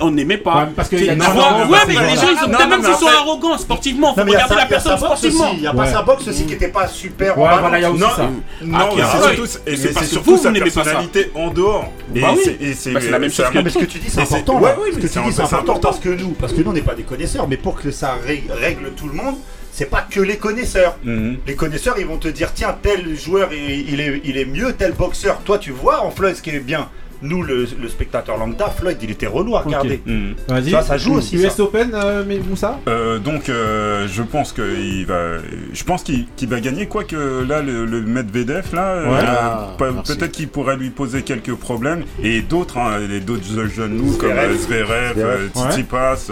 On 0.01 0.11
n'aimait 0.11 0.37
pas. 0.37 0.55
Ouais, 0.65 0.69
parce 0.75 0.89
qu'il 0.89 1.03
y 1.05 1.09
a 1.09 1.13
Tu 1.13 1.19
des 1.19 1.25
vois, 1.25 1.33
gens- 1.33 1.69
ouais, 1.69 1.77
mais 1.87 1.93
les 1.93 1.99
gens, 2.15 2.27
ils 2.31 2.45
ont 2.45 2.47
Non, 2.47 2.57
peut-être 2.57 2.61
non, 2.61 2.67
même 2.77 2.83
s'ils 2.83 2.93
sont 2.95 3.07
arrogants 3.07 3.57
sportivement. 3.57 4.13
Faut 4.13 4.19
Non, 4.19 4.25
mais 4.25 4.31
il 4.31 4.33
y 4.33 4.37
a 4.37 4.43
regarder 4.43 4.55
la 4.61 4.65
personne 4.67 4.97
sportivement. 4.97 5.51
Il 5.53 5.61
y 5.63 5.67
a 5.67 5.73
pas 5.73 5.85
sa 5.87 6.01
boxe 6.03 6.27
aussi 6.27 6.45
qui 6.45 6.53
était 6.53 6.67
pas 6.67 6.87
super. 6.87 7.37
Ouais, 7.37 7.49
voilà, 7.59 7.79
il 7.79 7.81
y 7.81 7.85
a 7.85 7.91
aussi 7.91 8.01
Non, 8.01 8.09
ça. 8.15 8.23
non, 8.23 8.29
Ah, 8.75 8.89
mais 8.95 9.01
ah, 9.01 9.07
c'est 9.11 10.05
surtout, 10.05 10.35
que 10.35 10.37
sa 10.41 10.51
personnalité 10.51 11.31
en 11.35 11.49
dehors. 11.49 11.91
Et 12.15 12.21
Bah 12.21 12.27
c'est- 12.43 12.57
et 12.61 12.93
Bah, 12.93 12.99
c'est 13.01 13.09
la 13.11 13.19
même 13.19 13.31
chose 13.31 13.45
que- 13.49 13.57
Non, 13.57 13.63
mais 13.63 13.69
ce 13.69 13.77
que 13.79 13.85
tu 13.85 13.97
dis, 13.99 14.09
c'est 14.09 14.21
important. 14.21 14.59
oui, 14.61 14.69
ce 14.93 14.95
que 14.99 15.07
c'est 15.07 15.19
tu 15.19 15.25
dis, 15.27 15.33
c'est 15.33 15.41
important 15.41 15.79
parce 15.79 15.99
que 15.99 16.09
nous, 16.09 16.29
parce 16.39 16.53
que 16.53 16.61
nous, 16.61 16.69
on 16.69 16.73
n'est 16.73 16.81
pas 16.81 16.95
des 16.95 17.03
connaisseurs, 17.03 17.47
mais 17.47 17.57
pour 17.57 17.75
que 17.79 17.91
ça 17.91 18.15
règle, 18.25 18.91
tout 18.95 19.07
le 19.07 19.13
monde, 19.13 19.35
c'est 19.71 19.89
pas 19.89 20.05
que 20.09 20.19
les 20.19 20.37
connaisseurs. 20.37 20.97
Mhm. 21.03 21.37
Les 21.47 21.55
connaisseurs, 21.55 21.95
ils 21.97 22.05
vont 22.05 22.17
te 22.17 22.27
dire 22.27 22.51
tiens, 22.53 22.75
tel 22.81 23.17
joueur, 23.17 23.49
il, 23.53 23.93
il 23.93 23.99
est, 24.01 24.21
il 24.25 24.37
est 24.37 24.45
mieux, 24.45 24.73
tel 24.73 24.91
boxeur. 24.93 25.39
Toi, 25.45 25.57
tu 25.57 25.71
vois 25.71 26.03
en 26.05 26.11
Floyd 26.11 26.35
ce 26.35 26.41
qui 26.41 26.49
est 26.51 26.59
bien. 26.59 26.89
Nous, 27.23 27.43
le, 27.43 27.67
le 27.79 27.89
spectateur 27.89 28.37
lambda, 28.37 28.69
Floyd, 28.69 28.97
il 29.01 29.11
était 29.11 29.27
relou 29.27 29.55
à 29.55 29.61
regarder. 29.61 30.01
Mhm. 30.05 30.33
Vas-y. 30.47 30.63
Tu 30.65 30.69
vois, 30.71 30.81
ça 30.81 30.97
joue 30.97 31.13
aussi, 31.15 31.35
US 31.37 31.53
ça. 31.53 31.63
Open, 31.63 31.91
euh, 31.93 32.23
mais 32.27 32.39
Moussa 32.39 32.79
Euh, 32.87 33.19
donc 33.19 33.49
euh, 33.49 34.07
je 34.07 34.21
pense 34.23 34.53
qu'il 34.53 35.05
va, 35.05 35.37
je 35.73 35.83
pense 35.83 36.03
qu'il 36.03 36.25
qu'il 36.35 36.49
va 36.49 36.59
gagner 36.59 36.87
quoique 36.87 37.43
là 37.47 37.61
le, 37.61 37.85
le 37.85 38.01
Medvedev 38.01 38.73
là, 38.73 38.87
euh, 38.93 39.11
Ouais. 39.11 39.19
Ah, 39.27 39.67
peut-être 39.77 40.31
qu'il 40.31 40.47
pourrait 40.47 40.77
lui 40.77 40.89
poser 40.89 41.21
quelques 41.21 41.53
problèmes 41.55 42.03
et 42.23 42.41
d'autres, 42.41 42.77
hein, 42.77 42.99
les 43.09 43.19
d'autres 43.19 43.67
jeunes 43.73 43.97
loups 43.97 44.17
comme 44.17 44.31
Zverev. 44.57 45.13
euh, 45.17 45.47
euh. 45.55 45.69
Tsitsipas, 45.69 46.27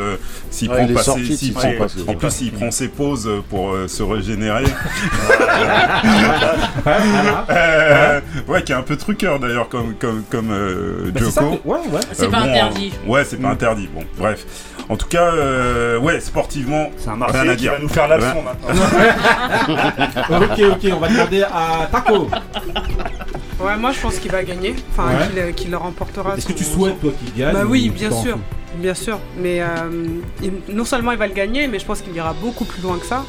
s'il 0.49 0.69
prend 0.69 0.85
il 0.87 0.93
pas 0.93 1.03
ses- 1.03 1.19
il 1.19 2.09
en 2.09 2.13
plus 2.15 2.29
s'il 2.31 2.51
prend 2.51 2.71
ses 2.71 2.87
pauses 2.87 3.29
pour 3.49 3.75
se 3.87 4.03
régénérer, 4.03 4.63
ouais, 8.47 8.63
qui 8.63 8.71
est 8.71 8.75
un 8.75 8.81
peu 8.81 8.95
truqueur 8.97 9.39
d'ailleurs 9.39 9.69
comme 9.69 9.93
comme 9.95 10.23
comme 10.29 10.51
euh, 10.79 11.11
Bah, 11.11 11.21
ça 11.31 11.43
Ouais, 11.43 11.57
ouais. 11.65 11.99
C'est 12.13 12.23
Euh, 12.25 12.29
pas 12.29 12.39
bon, 12.41 12.49
interdit. 12.49 12.93
euh, 13.05 13.09
ouais, 13.11 13.23
c'est 13.25 13.37
pas 13.37 13.49
Mm. 13.49 13.51
interdit. 13.51 13.89
Bon, 13.93 14.03
bref. 14.17 14.45
En 14.89 14.95
tout 14.95 15.07
cas, 15.07 15.33
euh, 15.33 15.97
ouais, 15.99 16.19
sportivement, 16.19 16.89
C'est 16.97 17.09
un 17.09 17.13
rien 17.13 17.21
à 17.21 17.27
Marseillais 17.27 17.55
qui 17.55 17.61
dire. 17.61 17.71
va 17.73 17.79
nous 17.79 17.89
faire 17.89 18.07
la 18.07 18.17
leçon 18.17 18.41
maintenant. 18.41 18.85
ok, 20.41 20.61
ok, 20.71 20.91
on 20.93 20.99
va 20.99 21.07
demander 21.09 21.43
à 21.43 21.87
Taco. 21.91 22.27
Ouais, 23.61 23.75
moi 23.77 23.91
je 23.91 23.99
pense 23.99 24.17
qu'il 24.19 24.31
va 24.31 24.41
gagner, 24.43 24.73
enfin 24.91 25.09
Ouais. 25.35 25.53
qu'il, 25.53 25.69
le 25.69 25.77
remportera. 25.77 26.35
Est-ce 26.37 26.47
que 26.47 26.53
tu 26.53 26.63
souhaites, 26.63 26.99
toi, 27.01 27.11
qu'il 27.19 27.33
gagne 27.39 27.53
Bah 27.53 27.65
ou 27.65 27.71
oui, 27.71 27.89
bien 27.89 28.09
sûr, 28.09 28.37
bien 28.75 28.93
sûr. 28.93 29.19
Mais 29.37 29.61
euh, 29.61 29.65
il- 30.41 30.75
non 30.75 30.85
seulement 30.85 31.11
il 31.11 31.17
va 31.17 31.27
le 31.27 31.33
gagner, 31.33 31.67
mais 31.67 31.77
je 31.77 31.85
pense 31.85 32.01
qu'il 32.01 32.15
ira 32.15 32.33
beaucoup 32.33 32.63
plus 32.65 32.81
loin 32.81 32.97
que 32.97 33.05
ça. 33.05 33.25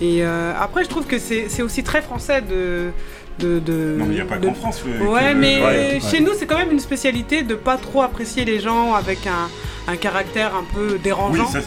Et 0.00 0.24
euh, 0.24 0.52
après, 0.60 0.84
je 0.84 0.88
trouve 0.88 1.06
que 1.06 1.18
c'est, 1.18 1.46
c'est 1.48 1.62
aussi 1.62 1.82
très 1.82 2.02
français 2.02 2.40
de. 2.42 2.90
De, 3.38 3.58
de- 3.58 3.96
Non, 3.98 4.04
mais 4.06 4.14
il 4.14 4.16
n'y 4.16 4.20
a 4.20 4.24
pas 4.24 4.36
de- 4.36 4.46
qu'en 4.46 4.54
France. 4.54 4.82
Ouais, 4.84 5.34
mais 5.34 5.62
ouais. 5.62 6.00
chez 6.08 6.20
nous, 6.20 6.30
c'est 6.38 6.46
quand 6.46 6.58
même 6.58 6.70
une 6.72 6.80
spécialité 6.80 7.42
de 7.42 7.54
pas 7.54 7.76
trop 7.76 8.02
apprécier 8.02 8.44
les 8.44 8.60
gens 8.60 8.94
avec 8.94 9.26
un, 9.26 9.48
un 9.92 9.96
caractère 9.96 10.52
un 10.54 10.64
peu 10.74 10.92
Oui, 10.94 11.00
dérangeant, 11.02 11.48
ça- 11.48 11.58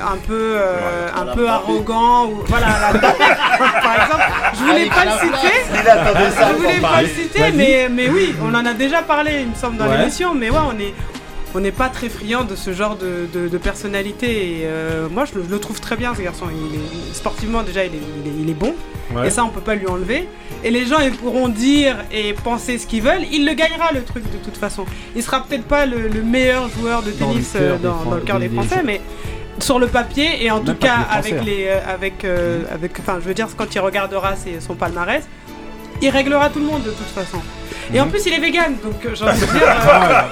un 0.00 0.16
peu, 0.26 0.54
euh, 0.56 1.08
un 1.14 1.34
peu 1.34 1.48
arrogant. 1.48 2.26
Ou, 2.26 2.42
voilà, 2.46 2.66
la- 2.92 2.98
par 2.98 3.94
exemple, 4.04 4.24
je 4.54 4.64
voulais 4.64 4.86
pas 4.86 5.04
le 5.04 5.10
citer. 5.20 5.54
Je 5.66 6.56
voulais 6.56 6.74
pas 6.80 6.88
parler. 6.88 7.06
le 7.08 7.22
citer, 7.22 7.52
mais, 7.54 7.88
mais 7.90 8.08
oui, 8.08 8.34
on 8.42 8.54
en 8.54 8.64
a 8.64 8.72
déjà 8.72 9.02
parlé, 9.02 9.40
il 9.42 9.48
me 9.50 9.54
semble, 9.54 9.76
dans 9.76 9.86
Ouais. 9.88 9.98
l'émission. 9.98 10.34
Mais 10.34 10.48
ouais, 10.50 10.56
on 10.66 10.78
est, 10.80 10.94
on 11.54 11.60
n'est 11.60 11.72
pas 11.72 11.88
très 11.88 12.08
friand 12.08 12.44
de 12.44 12.56
ce 12.56 12.72
genre 12.72 12.96
de, 12.96 13.26
de- 13.32 13.48
de 13.48 13.58
personnalité. 13.58 14.60
Et 14.60 14.60
euh, 14.64 15.08
moi, 15.10 15.24
je 15.24 15.34
le, 15.38 15.44
je 15.44 15.50
le 15.50 15.58
trouve 15.58 15.80
très 15.80 15.96
bien, 15.96 16.14
ce 16.14 16.22
garçon. 16.22 16.46
Il 16.50 16.76
est, 16.76 17.14
sportivement, 17.14 17.62
déjà, 17.62 17.84
il 17.84 17.94
est, 17.94 17.98
il 18.24 18.28
est- 18.30 18.42
il 18.42 18.50
est 18.50 18.54
bon. 18.54 18.74
Ouais. 19.14 19.26
Et 19.26 19.30
ça, 19.30 19.44
on 19.44 19.48
peut 19.50 19.60
pas 19.60 19.74
lui 19.74 19.86
enlever. 19.86 20.26
Et 20.64 20.70
les 20.70 20.86
gens, 20.86 20.98
ils 21.00 21.12
pourront 21.12 21.48
dire 21.48 21.96
et 22.10 22.32
penser 22.32 22.78
ce 22.78 22.86
qu'ils 22.86 23.02
veulent. 23.02 23.24
Il 23.30 23.44
le 23.46 23.52
gagnera, 23.54 23.92
le 23.92 24.02
truc, 24.02 24.24
de 24.30 24.38
toute 24.38 24.56
façon. 24.56 24.86
Il 25.14 25.22
sera 25.22 25.44
peut-être 25.44 25.64
pas 25.64 25.84
le, 25.86 26.08
le 26.08 26.22
meilleur 26.22 26.68
joueur 26.70 27.02
de 27.02 27.10
tennis 27.10 27.52
euh, 27.56 27.76
dans, 27.78 28.14
le 28.14 28.20
cœur 28.22 28.38
des, 28.38 28.48
des- 28.48 28.54
Français, 28.54 28.76
des- 28.76 28.82
mais 28.82 29.00
sur 29.58 29.78
le 29.78 29.86
papier 29.88 30.42
et 30.44 30.50
en 30.50 30.56
Même 30.56 30.64
tout 30.64 30.74
cas 30.74 30.96
les 31.10 31.16
avec 31.18 31.34
Français, 31.36 31.50
les 31.50 31.66
euh, 31.68 31.78
avec 31.94 32.24
euh, 32.24 32.62
avec 32.72 32.98
enfin 32.98 33.18
je 33.20 33.28
veux 33.28 33.34
dire 33.34 33.48
quand 33.54 33.72
il 33.74 33.78
regardera 33.80 34.34
ses- 34.34 34.60
son 34.60 34.74
palmarès 34.74 35.22
il 36.00 36.08
réglera 36.08 36.48
tout 36.48 36.58
le 36.58 36.64
monde 36.64 36.82
de 36.82 36.90
toute 36.90 37.06
façon 37.14 37.38
et 37.92 38.00
en 38.00 38.06
plus 38.08 38.24
il 38.26 38.32
est 38.34 38.38
vegan 38.40 38.74
donc 38.82 39.04
euh, 39.04 39.14
j'ai 39.14 39.24
envie 39.24 39.40
de 39.40 39.46
dire 39.46 39.62
euh, 39.62 39.74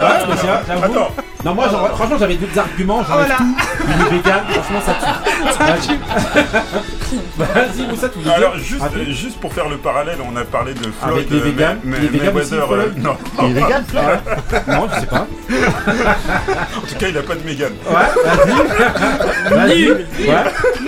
Ah, 0.00 0.28
ouais, 0.28 0.34
j'avoue. 0.66 0.84
Attends, 0.84 1.10
Non, 1.44 1.54
moi, 1.54 1.68
genre, 1.68 1.88
franchement, 1.96 2.16
j'avais 2.18 2.34
d'autres 2.36 2.58
arguments. 2.58 3.02
J'enlève 3.08 3.26
Voilà. 3.26 3.36
tout. 3.38 3.56
Il 3.86 3.92
est 3.92 4.18
vegan, 4.18 4.40
franchement, 4.50 4.80
ça 4.86 5.76
tue. 5.80 5.98
Vas-y. 7.36 8.30
Alors 8.34 8.56
juste, 8.58 8.82
euh, 8.82 9.30
pour 9.40 9.52
faire 9.52 9.68
le 9.68 9.76
parallèle, 9.78 10.18
on 10.24 10.36
a 10.36 10.44
parlé 10.44 10.74
de 10.74 10.80
Floyd, 10.82 11.14
Avec 11.16 11.30
les 11.30 11.38
euh, 11.38 11.40
vegans. 11.42 11.76
mais- 11.84 11.96
aussi, 11.98 12.10
Mayweather, 12.18 12.66
Floyd 12.66 12.92
euh, 12.96 13.00
non. 13.00 13.16
Il 13.42 13.56
est 13.56 13.60
vegan, 13.60 13.84
Floyd 13.88 14.20
Non, 14.68 14.88
je 14.94 15.00
sais 15.00 15.06
pas. 15.06 15.26
En 16.76 16.80
tout 16.86 16.94
cas, 16.98 17.08
il 17.08 17.18
a 17.18 17.22
pas 17.22 17.34
de 17.34 17.42
Mégane. 17.44 17.72
Ouais, 17.90 19.50
vas-y. 19.50 19.90
Ouais. 19.90 19.96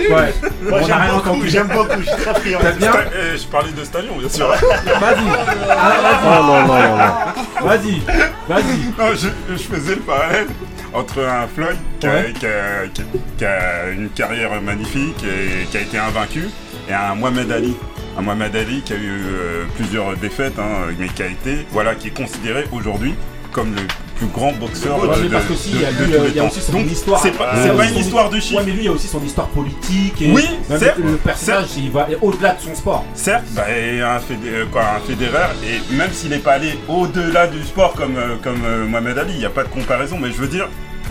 Ouais. 0.09 0.33
Moi, 0.69 0.71
On 0.71 0.75
a 0.75 0.81
j'aime 0.87 0.97
rien 1.01 1.13
beaucoup, 1.13 1.29
entendu. 1.29 1.49
j'aime 1.49 1.67
beaucoup, 1.67 1.99
je 1.99 2.05
suis 2.09 2.21
très 2.21 2.33
friand. 2.35 2.59
T'as 2.61 2.71
bien 2.71 2.91
Sta- 2.91 3.13
euh, 3.15 3.37
je 3.37 3.47
parlais 3.47 3.71
de 3.71 3.83
Stallion, 3.83 4.15
bien 4.17 4.29
sûr. 4.29 4.47
Vas-y. 4.47 5.23
Ah, 5.69 5.93
Oh 6.25 6.43
non, 6.43 6.43
non, 6.43 6.67
non, 6.67 6.97
non. 6.97 7.67
Vas-y. 7.67 7.99
Vas-y. 8.01 8.01
Vas-y. 8.47 8.93
Non, 8.97 9.15
je, 9.15 9.53
je 9.55 9.63
faisais 9.63 9.95
le 9.95 10.01
parallèle 10.01 10.47
entre 10.93 11.19
un 11.19 11.47
Floyd 11.53 11.77
qui, 11.99 12.07
a, 12.07 12.09
Ouais. 12.11 12.33
qui 12.39 12.45
a- 12.45 12.87
qui 12.93 13.01
a- 13.01 13.05
qui 13.37 13.45
a 13.45 13.89
une 13.91 14.09
carrière 14.09 14.61
magnifique 14.61 15.23
et 15.23 15.65
qui 15.65 15.77
a 15.77 15.81
été 15.81 15.97
invaincu 16.13 16.49
et 16.89 16.93
un 16.93 17.15
Mohamed 17.15 17.51
Ali. 17.51 17.75
Un 18.17 18.21
Mohamed 18.21 18.55
Ali 18.55 18.81
qui 18.81 18.93
a 18.93 18.95
eu 18.95 19.09
euh, 19.09 19.63
plusieurs 19.75 20.15
défaites, 20.17 20.59
hein, 20.59 20.93
mais 20.99 21.07
qui 21.07 21.23
a 21.23 21.27
été, 21.27 21.65
voilà, 21.71 21.95
qui 21.95 22.07
est 22.09 22.15
considéré 22.15 22.65
aujourd'hui 22.71 23.15
comme 23.51 23.73
le 23.75 23.81
plus 24.15 24.27
grand 24.27 24.51
boxeur 24.53 24.97
Ouais, 24.99 25.07
de, 25.23 25.27
parce 25.29 25.45
de- 25.45 25.79
y 25.79 25.85
a, 25.85 25.91
de 25.91 26.03
lui, 26.05 26.11
tous 26.11 26.17
euh, 26.19 26.23
les 26.23 26.29
il 26.29 26.35
y 26.35 26.39
a 26.39 26.43
temps. 26.43 26.49
aussi 26.49 26.61
son 26.61 26.71
Donc, 26.73 26.91
histoire. 26.91 27.21
c'est 27.21 27.31
pas, 27.31 27.55
Euh, 27.55 27.83
une 27.89 27.97
histoire 27.97 28.29
de 28.29 28.39
chiffres. 28.39 28.59
Ouais, 28.59 28.63
mais 28.65 28.71
lui, 28.71 28.81
il 28.81 28.85
y 28.85 28.87
a 28.87 28.91
aussi 28.91 29.07
son 29.07 29.23
histoire 29.23 29.47
politique. 29.49 30.21
Et 30.21 30.31
Oui, 30.31 30.43
certes, 30.77 30.97
le 30.97 31.17
personnage, 31.17 31.67
il 31.77 31.91
va 31.91 32.07
au-delà 32.21 32.53
de 32.53 32.61
son 32.61 32.75
sport. 32.75 33.05
Certes, 33.15 33.45
bah, 33.51 33.65
et 33.69 34.01
un, 34.01 34.17
Fédé- 34.19 34.49
euh, 34.49 34.65
quoi, 34.71 34.83
un 34.97 34.99
Federer, 35.07 35.49
et 35.65 35.93
même 35.95 36.11
s'il 36.11 36.29
n'est 36.31 36.37
pas 36.39 36.53
allé 36.53 36.77
au-delà 36.87 37.45
du 37.47 37.61
sport 37.63 37.93
comme, 37.93 38.17
euh, 38.17 38.35
comme 38.43 38.61
euh, 38.65 38.85
Mohamed 38.87 39.17
Ali, 39.19 39.33
il 39.33 39.39
n'y 39.39 39.45
a 39.45 39.49
pas 39.51 39.63
de 39.63 39.69
comparaison, 39.69 40.17
mais 40.19 40.29
je 40.31 40.37
veux 40.37 40.47
dire, 40.47 40.67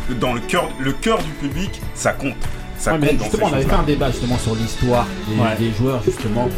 que 0.09 0.15
dans 0.15 0.33
le 0.33 0.41
cœur, 0.41 0.69
le 0.81 0.93
cœur 0.93 1.19
du 1.19 1.31
public, 1.31 1.81
ça 1.95 2.13
compte. 2.13 2.35
Ça 2.83 2.93
Ouais, 2.95 2.99
mais 2.99 3.07
compte 3.11 3.19
dans 3.19 3.25
justement, 3.25 3.47
on 3.47 3.53
avait 3.53 3.65
fait 3.65 3.75
un 3.75 3.83
débat 3.85 4.11
justement 4.11 4.39
sur 4.39 4.55
l'histoire 4.57 5.07
des, 5.29 5.41
Ouais. 5.41 5.57
des 5.57 5.71
joueurs 5.73 6.03
justement 6.03 6.49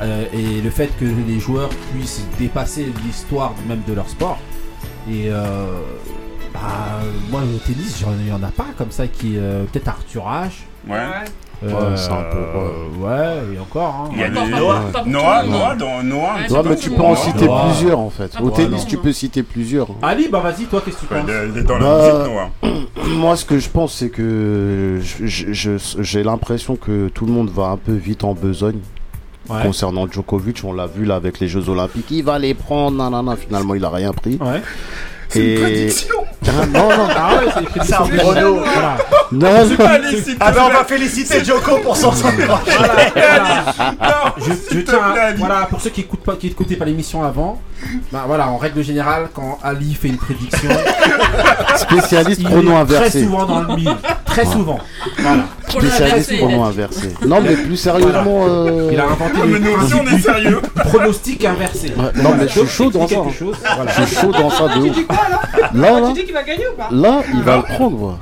euh, 0.00 0.24
et 0.32 0.62
le 0.62 0.70
fait 0.70 0.90
que 0.98 1.04
les 1.04 1.38
joueurs 1.38 1.68
puissent 1.92 2.24
dépasser 2.38 2.86
l'histoire 3.04 3.52
même 3.68 3.82
de 3.86 3.92
leur 3.92 4.08
sport. 4.08 4.38
Et 5.10 5.28
euh, 5.28 5.66
bah, 6.54 6.60
moi 7.30 7.42
au 7.42 7.58
tennis, 7.58 8.02
il 8.22 8.28
y 8.28 8.32
en 8.32 8.42
a 8.42 8.50
pas 8.50 8.68
comme 8.78 8.90
ça 8.90 9.06
qui 9.06 9.34
euh, 9.36 9.64
peut-être 9.64 9.88
Arthur 9.88 10.22
H. 10.24 10.50
Ouais. 10.88 10.96
Euh, 11.62 11.68
Ouais, 11.72 11.96
c'est 11.96 12.10
un 12.10 12.24
peu, 12.30 13.04
ouais, 13.06 13.54
et 13.54 13.58
encore. 13.58 14.06
hein. 14.06 14.10
Il 14.12 14.20
y 14.20 14.24
a 14.24 14.28
des- 14.28 14.50
Noah, 14.50 14.80
Noah. 15.06 15.42
Noah, 15.44 15.74
dans 15.76 16.02
Noah. 16.02 16.34
Ouais, 16.34 16.40
c'est 16.48 16.68
mais 16.68 16.76
tu 16.76 16.90
peux 16.90 17.02
en 17.02 17.14
citer 17.16 17.46
Noah. 17.46 17.64
plusieurs 17.66 17.98
en 17.98 18.10
fait. 18.10 18.32
Au 18.42 18.50
tennis, 18.50 18.86
tu 18.86 18.98
peux 18.98 19.12
citer 19.12 19.42
plusieurs. 19.42 19.86
Ali, 20.02 20.28
bah 20.28 20.40
vas-y, 20.40 20.64
toi, 20.64 20.82
qu'est-ce 20.84 20.96
que 20.98 21.06
tu 21.06 21.14
Ouais, 21.14 21.20
penses 21.20 21.30
il 21.30 21.58
est- 21.58 21.62
la 21.62 21.78
Bah, 21.78 21.96
musique, 21.96 22.32
Noah. 22.34 23.14
Moi, 23.16 23.36
ce 23.36 23.44
que 23.44 23.58
je 23.58 23.68
pense, 23.68 23.94
c'est 23.94 24.10
que 24.10 24.98
j'ai 25.00 26.22
l'impression 26.22 26.76
que 26.76 27.08
tout 27.08 27.24
le 27.26 27.32
monde 27.32 27.50
va 27.50 27.66
un 27.68 27.76
peu 27.76 27.92
vite 27.92 28.24
en 28.24 28.34
besogne. 28.34 28.80
Ouais. 29.48 29.62
Concernant 29.62 30.06
Djokovic, 30.10 30.62
on 30.64 30.72
l'a 30.72 30.86
vu 30.86 31.04
là 31.04 31.16
avec 31.16 31.38
les 31.38 31.48
Jeux 31.48 31.68
Olympiques, 31.68 32.06
il 32.10 32.24
va 32.24 32.38
les 32.38 32.54
prendre, 32.54 32.96
nanana, 32.96 33.36
finalement 33.36 33.74
il 33.74 33.84
a 33.84 33.90
rien 33.90 34.12
pris. 34.12 34.38
Ouais. 34.40 34.62
Et... 35.34 35.88
Ah, 36.46 36.66
non, 36.66 36.88
non, 36.88 37.08
Ah 37.16 37.30
ouais, 37.36 37.50
c'est 37.54 37.60
les 37.80 37.86
C'est 37.86 37.94
un 37.94 38.02
prono. 38.02 38.54
Voilà. 38.56 38.96
non, 39.32 39.64
non. 39.64 39.76
Ah 40.40 40.52
ben 40.52 40.60
on 40.66 40.68
va 40.72 40.84
féliciter 40.84 41.44
Joko 41.44 41.78
pour 41.78 41.96
son 41.96 42.12
sang. 42.12 42.28
Voilà, 42.36 42.60
voilà. 43.14 44.34
Je, 44.70 44.80
tiens, 44.80 44.98
à- 44.98 45.32
voilà, 45.34 45.66
pour 45.70 45.80
ceux 45.80 45.90
qui 45.90 46.02
écoutent 46.02 46.22
pas, 46.24 46.36
qui 46.36 46.48
écoutaient 46.48 46.76
pas 46.76 46.84
l'émission 46.84 47.22
avant, 47.24 47.60
bah 48.12 48.24
voilà, 48.26 48.48
en 48.48 48.56
règle 48.58 48.82
générale, 48.82 49.28
quand 49.32 49.58
Ali 49.62 49.94
fait 49.94 50.08
une 50.08 50.16
prédiction, 50.18 50.68
Spécialiste 51.76 52.40
il 52.40 52.46
pronom 52.48 52.80
est 52.82 52.84
très 52.86 52.96
inversé. 52.96 53.22
souvent 53.24 53.44
dans 53.46 53.60
le 53.60 53.74
mille, 53.76 53.96
très 54.24 54.44
souvent. 54.44 54.78
Voilà. 55.18 55.42
Spécialiste 55.68 56.30
inversé. 56.30 56.36
pronom 56.38 56.64
inversé. 56.64 57.14
Non, 57.26 57.40
mais 57.40 57.54
plus 57.56 57.76
sérieusement. 57.76 58.46
euh, 58.48 58.90
Il 58.92 59.00
a 59.00 59.04
inventé 59.04 59.32
Ah, 59.34 59.38
mais 59.46 59.52
le 59.52 59.58
nous 59.58 59.70
aussi, 59.72 59.94
on 59.94 60.02
est 60.02 60.04
principe 60.04 60.24
sérieux. 60.24 60.60
du 60.62 60.82
pronostic 60.82 61.44
inversé. 61.44 61.92
Ouais, 61.96 62.22
non, 62.22 62.34
mais 62.38 62.48
je 62.48 62.60
suis 62.60 62.68
chaud 62.68 62.90
dans 62.90 63.08
ça. 63.08 63.14
Voilà. 63.76 63.90
Je 63.98 64.02
suis 64.04 64.16
chaud 64.16 64.32
dans 64.32 64.50
ça 64.50 64.68
de 64.68 64.72
Tu 64.74 64.78
ouf. 64.90 64.94
dis 64.94 65.04
quoi 65.04 65.16
va 66.34 66.42
gagner 66.42 66.64
ou 66.72 66.76
pas 66.76 66.88
là, 66.90 67.22
il 67.32 67.42
va 67.42 67.56
le 67.56 67.62
prendre. 67.62 68.18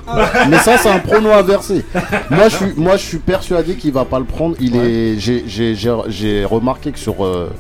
Mais 0.49 0.59
ça, 0.59 0.77
c'est 0.79 0.89
un 0.89 0.99
pronom 0.99 1.33
inversé. 1.33 1.85
Moi, 2.31 2.49
je 2.49 2.57
suis, 2.57 2.73
moi, 2.77 2.97
je 2.97 3.03
suis 3.03 3.19
persuadé 3.19 3.75
qu'il 3.75 3.93
va 3.93 4.05
pas 4.05 4.19
le 4.19 4.25
prendre. 4.25 4.55
Il 4.61 4.77
est, 4.77 5.19
j'ai, 5.19 5.45
j'ai, 5.47 5.75
j'ai, 5.75 5.95
j'ai 6.09 6.45
remarqué 6.45 6.93
que 6.93 6.99
sur, 6.99 7.25
euh, 7.25 7.51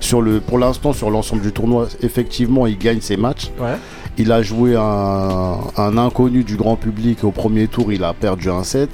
sur 0.00 0.20
le, 0.20 0.40
pour 0.40 0.58
l'instant, 0.58 0.92
sur 0.92 1.10
l'ensemble 1.10 1.42
du 1.42 1.52
tournoi, 1.52 1.88
effectivement, 2.02 2.66
il 2.66 2.76
gagne 2.76 3.00
ses 3.00 3.16
matchs. 3.16 3.50
Ouais. 3.58 3.76
Il 4.18 4.32
a 4.32 4.42
joué 4.42 4.74
un, 4.76 5.58
un 5.76 5.96
inconnu 5.96 6.44
du 6.44 6.56
grand 6.56 6.76
public 6.76 7.24
au 7.24 7.30
premier 7.30 7.68
tour, 7.68 7.92
il 7.92 8.04
a 8.04 8.12
perdu 8.12 8.50
un 8.50 8.64
set. 8.64 8.90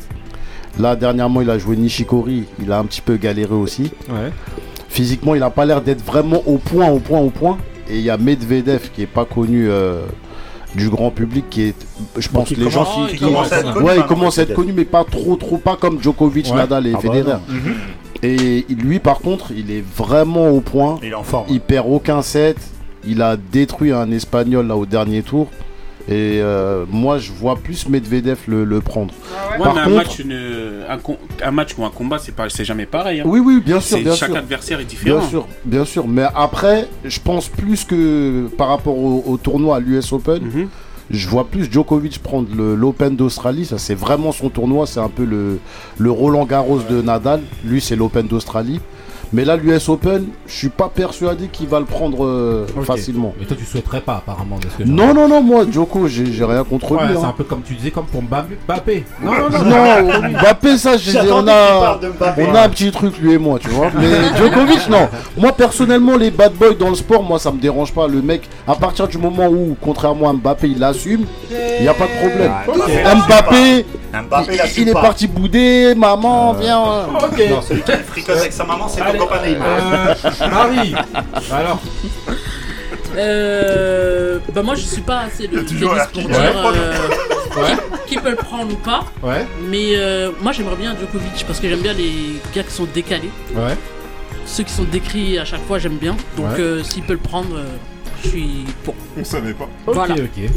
Là, 0.79 0.95
dernièrement, 0.95 1.41
il 1.41 1.49
a 1.51 1.59
joué 1.59 1.75
Nishikori, 1.77 2.45
il 2.63 2.71
a 2.71 2.79
un 2.79 2.85
petit 2.85 3.01
peu 3.01 3.17
galéré 3.17 3.55
aussi. 3.55 3.91
Ouais. 4.09 4.31
Physiquement, 4.89 5.35
il 5.35 5.41
n'a 5.41 5.51
pas 5.51 5.65
l'air 5.65 5.81
d'être 5.81 6.05
vraiment 6.05 6.43
au 6.47 6.59
point, 6.59 6.89
au 6.89 6.99
point, 6.99 7.19
au 7.21 7.31
point. 7.31 7.57
Et 7.89 7.97
il 7.97 8.03
y 8.03 8.11
a 8.11 8.17
Medvedev 8.19 8.91
qui 8.95 9.03
est 9.03 9.07
pas 9.07 9.25
connu 9.25 9.69
euh, 9.71 10.03
du 10.77 10.89
grand 10.91 11.11
public, 11.11 11.45
qui 11.51 11.63
est, 11.63 11.75
je 12.17 12.29
pense, 12.29 12.51
les 12.51 12.71
gens 12.71 12.85
qui, 13.09 13.17
qui 13.17 13.25
commence 13.25 13.53
à 13.53 13.61
être 13.61 13.73
connu 13.73 13.87
ouais, 13.87 13.95
il 13.95 13.99
maintenant, 14.01 14.09
commence 14.15 14.39
à 14.39 14.43
être 14.43 14.49
Medvedev. 14.51 14.67
connu, 14.67 14.73
mais 14.79 14.85
pas 14.85 15.05
trop, 15.05 15.37
trop, 15.37 15.59
pas 15.59 15.77
comme 15.77 16.03
Djokovic, 16.03 16.47
Ouais. 16.51 16.57
Nadal 16.57 16.87
et 16.87 16.93
Ah 16.95 16.97
bah 16.97 17.01
Federer. 17.13 17.33
non. 17.33 17.41
Et 18.23 18.65
lui, 18.71 18.99
par 18.99 19.19
contre, 19.19 19.53
il 19.57 19.71
est 19.71 19.85
vraiment 19.97 20.49
au 20.51 20.61
point. 20.61 20.99
Il 21.03 21.09
est 21.11 21.15
en 21.15 21.23
forme. 21.23 21.47
Il 21.51 21.61
perd 21.61 21.87
aucun 21.91 22.23
set. 22.23 22.57
Il 23.07 23.23
a 23.23 23.37
détruit 23.37 23.93
un 23.93 24.11
Espagnol 24.11 24.67
là 24.67 24.77
au 24.77 24.87
dernier 24.87 25.23
tour. 25.23 25.49
Et 26.09 26.41
euh, 26.41 26.85
moi, 26.89 27.19
je 27.19 27.33
vois 27.33 27.57
plus 27.57 27.89
Medvedev 27.89 28.39
le, 28.47 28.65
le 28.65 28.81
prendre. 28.81 29.13
Ouais, 29.59 29.65
Par 29.65 29.75
mais 29.75 29.81
un, 29.81 29.85
contre- 29.87 29.97
match, 29.97 30.19
une- 30.21 30.85
un, 31.45 31.51
match 31.51 31.75
ou 31.77 31.85
un 31.85 31.91
combat, 31.91 32.19
c'est 32.19 32.31
pas, 32.35 32.49
c'est 32.49 32.65
jamais 32.65 32.87
pareil. 32.87 33.21
hein. 33.21 33.25
Oui, 33.27 33.41
oui, 33.41 33.61
bien 33.65 33.81
sûr, 33.81 33.99
bien 33.99 34.15
chaque 34.15 34.29
sûr. 34.31 34.39
adversaire 34.39 34.79
est 34.79 34.85
différent. 34.85 35.19
Bien 35.19 35.29
sûr, 35.29 35.47
bien 35.65 35.85
sûr. 35.85 36.07
Mais 36.07 36.25
après, 36.35 36.87
je 37.05 37.19
pense 37.19 37.49
plus 37.49 37.85
que 37.85 38.47
par 38.57 38.69
rapport 38.69 38.97
au, 38.97 39.25
au 39.27 39.37
tournoi 39.37 39.77
à 39.77 39.81
l'US 39.81 40.13
Open, 40.13 40.45
Mhm. 40.45 40.69
je 41.11 41.29
vois 41.29 41.49
plus 41.49 41.71
Djokovic 41.73 42.21
prendre 42.23 42.49
le- 42.57 42.77
l'Open 42.77 43.17
d'Australie. 43.17 43.65
Ça, 43.65 43.79
c'est 43.79 43.95
vraiment 43.97 44.31
son 44.31 44.49
tournoi. 44.49 44.87
C'est 44.87 45.01
un 45.01 45.09
peu 45.09 45.25
le, 45.25 45.59
le 45.99 46.11
Roland 46.13 46.45
Garros 46.45 46.79
de 46.89 47.03
Nadal. 47.03 47.41
Lui, 47.65 47.81
c'est 47.81 47.97
l'Open 47.97 48.29
d'Australie. 48.29 48.81
Mais 49.33 49.45
là, 49.45 49.57
l'US 49.57 49.89
Open, 49.89 50.27
je 50.47 50.55
suis 50.55 50.69
pas 50.69 50.89
persuadé 50.89 51.49
qu'il 51.49 51.67
va 51.69 51.81
le 51.81 51.85
prendre 51.85 52.25
euh, 52.25 52.67
facilement. 52.85 53.35
Mais 53.39 53.45
toi, 53.47 53.57
tu 53.59 53.65
souhaiterais 53.65 54.01
pas, 54.01 54.17
apparemment. 54.17 54.59
de 54.59 54.67
ce 54.69 54.83
que 54.83 54.89
Non, 54.89 55.13
non, 55.15 55.29
non, 55.29 55.43
moi, 55.43 55.65
Djoko, 55.71 56.07
j'ai 56.09 56.25
rien 56.45 56.65
contre 56.65 56.93
Ouais, 56.93 57.07
lui. 57.09 57.15
c'est 57.17 57.25
hein. 57.25 57.29
un 57.31 57.33
peu 57.33 57.45
comme 57.45 57.63
tu 57.63 57.75
disais, 57.75 57.91
comme 57.91 58.07
pour 58.07 58.23
Mbappé. 58.23 59.05
Non, 59.23 59.33
non, 59.33 59.51
non. 59.51 59.65
Non, 59.65 60.29
Mbappé, 60.31 60.79
ça, 60.79 60.97
je 60.97 61.17
on 61.33 61.47
a, 61.49 61.99
on 62.39 62.55
a 62.55 62.63
un 62.63 62.69
petit 62.69 62.91
truc, 62.91 63.19
lui 63.19 63.33
et 63.33 63.39
moi, 63.39 63.59
tu 63.59 63.69
vois. 63.69 63.91
Mais 63.99 64.09
Djokovic, 64.39 64.89
non. 64.89 65.09
Moi, 65.37 65.53
personnellement, 65.53 66.17
les 66.17 66.31
bad 66.31 66.53
boys 66.55 66.75
dans 66.79 66.89
le 66.91 66.95
sport, 66.95 67.23
moi, 67.23 67.39
ça 67.39 67.51
me 67.53 67.59
dérange 67.59 67.93
pas. 67.93 68.07
Le 68.07 68.23
mec, 68.23 68.49
à 68.67 68.75
partir 68.75 69.09
du 69.09 69.19
moment 69.19 69.49
où, 69.49 69.77
contrairement 69.81 70.31
à 70.31 70.33
Mbappé, 70.33 70.69
il 70.69 70.79
l'assume, 70.79 71.25
il 71.51 71.83
n'y 71.83 71.89
a 71.89 71.95
pas 71.95 72.07
de 72.07 72.29
problème. 72.29 72.53
Ah, 73.05 73.15
Mbappé, 73.27 73.85
Mbappé, 74.23 74.59
il, 74.77 74.89
est 74.89 74.93
parti 74.93 75.27
bouder, 75.27 75.95
maman, 75.95 76.53
viens. 76.55 76.79
hein. 76.83 77.07
Ok. 77.23 77.43
Non, 77.51 77.61
celui 77.63 77.83
qui 77.83 77.93
fricote 78.07 78.37
avec 78.39 78.53
sa 78.53 78.65
maman, 78.65 78.89
c'est 78.89 79.01
ton 79.01 79.19
copain 79.19 79.41
Neymar. 79.47 79.67
euh, 79.69 80.15
Marie. 80.51 80.95
Alors, 81.53 81.81
Euh, 83.17 84.39
bah 84.53 84.63
moi 84.63 84.75
je 84.75 84.83
suis 84.83 85.01
pas 85.01 85.21
assez 85.21 85.49
de 85.49 85.61
toujours 85.61 85.95
pour 86.13 86.23
dire 86.23 86.39
euh, 86.39 86.93
Ouais. 87.57 87.75
qui, 88.07 88.15
qui 88.17 88.21
peut 88.21 88.29
le 88.31 88.37
prendre 88.37 88.71
ou 88.73 88.77
pas. 88.77 89.05
ouais, 89.23 89.47
Mais 89.71 89.93
euh, 89.97 90.31
moi 90.43 90.53
j'aimerais 90.53 90.77
bien 90.77 90.95
Djokovic 90.99 91.45
parce 91.47 91.59
que 91.59 91.67
j'aime 91.69 91.81
bien 91.81 91.95
les 91.95 92.13
gars 92.55 92.63
qui 92.63 92.73
sont 92.73 92.87
décalés. 92.93 93.31
ouais. 93.55 93.75
Ceux 94.45 94.65
qui 94.65 94.73
sont 94.73 94.85
décrits 94.85 95.39
à 95.39 95.45
chaque 95.47 95.65
fois 95.67 95.79
j'aime 95.79 95.97
bien. 95.97 96.15
Donc 96.37 96.47
Ouais. 96.53 96.61
euh, 96.61 96.83
s'il 96.83 97.05
peut 97.05 97.15
le 97.15 97.19
prendre, 97.19 97.57
euh, 97.57 97.65
je 98.23 98.29
suis 98.29 98.65
pour. 98.85 98.95
On 99.19 99.25
savait 99.25 99.55
pas. 99.55 99.69
Ok, 99.87 99.97
ok. 100.11 100.51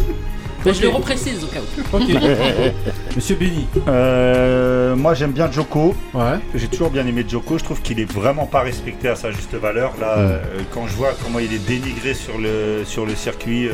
Mais 0.65 0.73
je 0.73 0.81
le 0.81 0.89
reprécise 0.89 1.43
au 1.43 1.47
cas 1.47 1.59
où. 1.59 1.97
Ok. 1.97 2.03
Monsieur 3.15 3.35
Benny. 3.35 3.67
Euh, 3.87 4.95
moi 4.95 5.13
j'aime 5.13 5.31
bien 5.31 5.51
Joko. 5.51 5.95
Ouais. 6.13 6.37
J'ai 6.55 6.67
toujours 6.67 6.89
bien 6.89 7.05
aimé 7.07 7.25
Joko. 7.27 7.57
Je 7.57 7.63
trouve 7.63 7.81
qu'il 7.81 7.99
est 7.99 8.11
vraiment 8.11 8.45
pas 8.45 8.61
respecté 8.61 9.07
à 9.09 9.15
sa 9.15 9.31
juste 9.31 9.53
valeur. 9.55 9.93
Là, 9.99 10.17
Mm. 10.17 10.19
euh, 10.19 10.39
quand 10.73 10.87
je 10.87 10.93
vois 10.95 11.11
comment 11.23 11.39
il 11.39 11.53
est 11.53 11.65
dénigré 11.65 12.13
sur 12.13 12.37
le, 12.37 12.83
sur 12.85 13.05
le 13.05 13.15
circuit, 13.15 13.67
euh, 13.67 13.73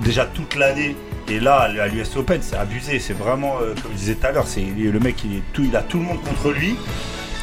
déjà 0.00 0.24
toute 0.26 0.54
l'année. 0.56 0.96
Et 1.30 1.40
là, 1.40 1.56
à 1.56 1.88
l'US 1.88 2.16
Open, 2.16 2.38
c'est 2.42 2.56
abusé. 2.56 2.98
C'est 3.00 3.12
vraiment, 3.16 3.56
euh, 3.60 3.74
comme 3.82 3.92
je 3.92 3.98
disais 3.98 4.14
tout 4.14 4.26
à 4.26 4.32
l'heure, 4.32 4.46
c'est 4.46 4.60
le 4.76 4.98
mec, 5.00 5.16
il, 5.24 5.38
est 5.38 5.42
tout, 5.52 5.62
il 5.64 5.74
a 5.76 5.82
tout 5.82 5.98
le 5.98 6.04
monde 6.04 6.22
contre 6.22 6.50
lui. 6.52 6.74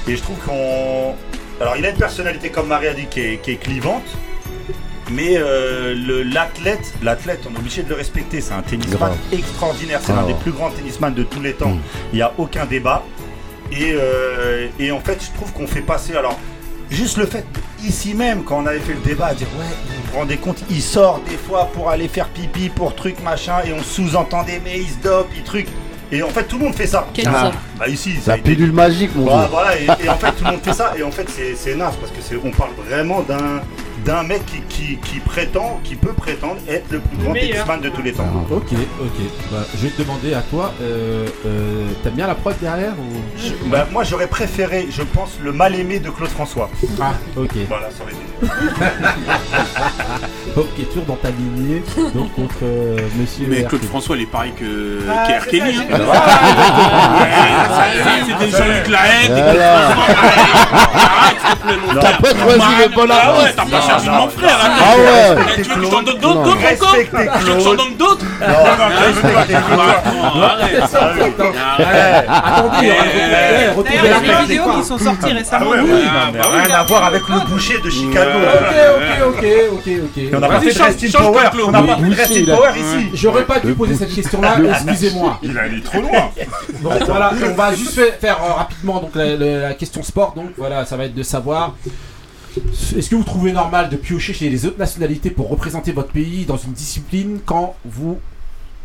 Et 0.08 0.16
je 0.16 0.22
trouve 0.22 0.38
qu'on. 0.40 1.14
Alors, 1.62 1.76
il 1.78 1.86
a 1.86 1.90
une 1.90 1.98
personnalité, 1.98 2.50
comme 2.50 2.68
Marie 2.68 2.88
a 2.88 2.94
dit, 2.94 3.06
qui 3.10 3.20
est, 3.22 3.42
qui 3.42 3.52
est 3.52 3.56
clivante. 3.56 4.04
Mais 5.12 5.36
euh, 5.38 5.94
l'athlète, 6.34 6.94
l'athlète, 7.04 7.42
on 7.50 7.54
est 7.56 7.60
obligé 7.60 7.84
de 7.84 7.90
le 7.90 7.96
respecter. 7.96 8.42
C'est 8.42 8.54
un 8.54 8.62
tennisman 8.62 9.12
extraordinaire. 9.32 10.00
C'est 10.04 10.12
Ah 10.12 10.16
l'un 10.16 10.22
ouais. 10.24 10.34
des 10.34 10.40
plus 10.40 10.52
grands 10.52 10.70
tennisman 10.72 11.14
de 11.14 11.24
tous 11.24 11.42
les 11.42 11.54
temps. 11.54 11.70
Mm. 11.72 11.80
Il 12.14 12.16
n'y 12.16 12.22
a 12.22 12.34
aucun 12.38 12.66
débat. 12.66 13.04
Et, 13.72 13.94
euh, 13.94 14.68
et 14.80 14.92
en 14.92 15.00
fait, 15.00 15.24
je 15.24 15.36
trouve 15.38 15.52
qu'on 15.54 15.68
fait 15.68 15.82
passer. 15.82 16.16
Alors, 16.16 16.38
juste 16.90 17.18
le 17.18 17.26
fait, 17.26 17.46
ici 17.84 18.14
même, 18.14 18.44
quand 18.44 18.62
on 18.64 18.66
avait 18.66 18.80
fait 18.80 18.94
le 18.94 19.00
débat, 19.00 19.28
à 19.28 19.34
dire 19.36 19.48
Ouais, 19.60 19.66
vous 19.88 20.12
vous 20.12 20.18
rendez 20.20 20.38
compte, 20.38 20.64
il 20.70 20.82
sort 20.82 21.22
des 21.30 21.38
fois 21.38 21.66
pour 21.74 21.90
aller 21.90 22.08
faire 22.08 22.28
pipi, 22.30 22.70
pour 22.70 22.96
truc, 22.96 23.22
machin, 23.24 23.58
et 23.66 23.74
on 23.74 23.84
sous-entendait, 23.84 24.62
mais 24.64 24.80
il 24.80 24.88
se 24.90 24.98
dope, 25.04 25.30
il 25.36 25.44
truc. 25.44 25.68
Et 26.12 26.22
en 26.22 26.30
fait, 26.30 26.44
tout 26.44 26.58
le 26.60 26.66
monde 26.66 26.76
fait 26.76 26.86
ça. 26.88 27.08
Quel 27.14 27.28
Ah. 27.28 27.52
ça 27.52 27.52
Bah, 27.80 27.88
ici, 27.88 28.16
ça 28.24 28.34
a 28.34 28.36
La 28.36 28.40
été- 28.40 28.52
pilule 28.52 28.72
magique, 28.72 29.16
mon 29.16 29.24
voilà, 29.26 29.42
dieu. 29.42 29.50
voilà, 29.52 29.80
et, 30.02 30.06
et 30.06 30.10
en 30.10 30.16
fait 30.18 30.32
tout 30.34 30.44
le 30.46 30.52
monde 30.52 30.62
fait 30.64 30.74
ça 30.74 30.94
et 30.98 31.04
en 31.04 31.12
fait 31.12 31.28
c'est 31.30 31.56
c'est 31.56 31.76
naze 31.76 31.96
parce 32.00 32.12
que 32.12 32.22
c'est 32.22 32.38
on 32.42 32.52
parle 32.52 32.70
vraiment 32.88 33.22
d'un 33.24 33.62
d'un 34.06 34.24
mec 34.24 34.46
qui, 34.46 34.62
qui, 34.70 34.98
qui 34.98 35.20
prétend, 35.20 35.80
qui 35.84 35.96
peut 35.96 36.14
prétendre 36.14 36.58
être 36.70 36.86
le 36.92 37.00
plus 37.00 37.18
grand 37.18 37.34
tennisman 37.34 37.82
de 37.82 37.90
tous 37.90 38.04
les 38.04 38.14
temps. 38.14 38.24
Ok, 38.52 38.72
ok. 38.72 39.20
Bah, 39.52 39.58
je 39.76 39.82
vais 39.84 39.90
te 39.90 40.02
demander 40.04 40.34
à 40.36 40.42
toi, 40.42 40.72
euh, 40.82 41.26
euh, 41.46 41.88
t'aimes 42.04 42.14
bien 42.14 42.28
la 42.28 42.36
prod 42.36 42.54
derrière 42.62 42.94
ou... 43.00 43.22
Je- 43.38 43.56
bah, 43.70 43.88
moi 43.92 44.04
j'aurais 44.04 44.28
préféré, 44.28 44.88
je 44.92 45.02
pense, 45.02 45.32
le 45.44 45.52
mal 45.52 45.74
aimé 45.76 45.98
de 46.00 46.10
Claude 46.12 46.30
François. 46.30 46.70
Ah, 47.02 47.14
ok. 47.36 47.52
Voilà, 47.68 47.90
ça 47.90 48.04
aurait 48.04 48.14
été. 48.14 48.22
Ok, 50.58 50.88
toujours 50.90 51.04
dans 51.06 51.18
ta 51.18 51.30
lignée, 51.32 51.84
donc 52.14 52.34
contre 52.34 52.56
euh, 52.64 52.98
Monsieur. 53.20 53.46
Mais 53.50 53.64
R. 53.64 53.68
Claude. 53.68 53.84
François, 53.84 54.16
il 54.16 54.22
est 54.24 54.26
pareil 54.26 54.54
que, 54.58 55.02
Ah, 55.10 55.26
c'est 55.44 55.50
Kelly. 55.50 55.76
hein. 55.78 55.84
C'était 58.26 58.52
Jean-Luc 58.58 58.88
Lahaye, 58.88 59.28
t'es 59.28 59.34
Voilà. 59.42 59.88
Arrête, 59.90 61.38
s'il 61.46 61.58
te 61.58 61.62
plaît, 61.62 61.76
non. 61.94 62.00
T'as 62.02 62.14
pas 62.14 62.30
choisi 62.30 62.72
le 62.84 62.88
bon 62.96 63.06
Ah 63.10 63.14
ouais, 63.34 63.40
artiste. 63.40 63.56
t'as 63.58 63.66
pas 63.66 63.82
cherché 64.00 64.10
mon 64.20 64.30
frère. 64.30 64.58
Ah 64.62 64.96
ouais. 64.98 65.54
Tu 65.56 65.64
veux 65.64 65.76
que 65.76 65.86
je 65.86 65.90
t'en 65.92 66.02
donne 66.04 66.20
d'autres, 66.20 66.40
encore 66.40 66.96
Tu 66.96 67.46
veux 67.46 67.54
que 67.56 67.60
je 67.60 67.64
t'en 67.66 67.76
donne 67.76 67.96
d'autres. 67.98 68.26
Attendez, 72.28 72.92
retrouvez- 73.76 74.10
a 74.10 74.20
des 74.20 74.46
vidéos 74.48 74.72
qui 74.78 74.84
sont 74.84 74.98
sorties 74.98 75.34
récemment. 75.34 75.72
Ah, 75.74 76.48
rien 76.66 76.76
à 76.76 76.84
voir 76.84 77.06
avec 77.06 77.28
le 77.28 77.40
boucher 77.50 77.80
de 77.80 77.90
Chicago. 77.90 78.40
Ok, 79.28 79.28
ok, 79.28 79.46
ok, 79.74 79.90
ok, 80.04 80.24
on 80.34 80.40
n'a 80.40 80.48
pas 80.48 80.60
fait 80.60 80.84
Resting 80.84 81.12
Power. 81.12 81.40
On 81.68 81.72
n'a 81.72 81.82
pas 81.84 81.96
fait 81.98 82.22
Resting 82.22 82.50
a- 82.52 82.56
Power 82.56 82.70
ici. 82.76 83.10
J'aurais 83.14 83.44
pas 83.46 83.60
dû 83.60 83.74
poser 83.74 83.96
cette 83.96 84.14
question-là, 84.14 84.56
excusez-moi. 84.70 85.40
Il 85.44 85.56
est 85.56 85.60
allé 85.60 85.82
trop 85.82 86.02
loin. 86.02 86.32
Donc 86.82 86.94
voilà, 87.08 87.32
on 87.46 87.54
va 87.56 87.74
juste 87.74 88.00
faire, 88.20 88.38
euh, 88.44 88.54
rapidement 88.54 89.00
donc 89.00 89.12
la 89.16 89.74
question 89.74 90.04
sport. 90.04 90.34
Donc 90.36 90.52
voilà, 90.58 90.86
ça 90.86 90.98
va 90.98 91.06
être 91.06 91.16
de 91.16 91.24
savoir 91.24 91.74
Est-ce 92.96 93.10
que 93.10 93.16
vous 93.16 93.24
trouvez 93.24 93.52
normal 93.52 93.90
de 93.90 93.96
piocher 93.96 94.34
chez 94.34 94.50
les 94.50 94.66
autres 94.66 94.78
nationalités 94.80 95.30
pour 95.30 95.50
représenter 95.50 95.92
votre 95.92 96.12
pays 96.12 96.46
dans 96.46 96.58
une 96.58 96.74
discipline 96.74 97.40
quand 97.46 97.76
vous 97.86 98.20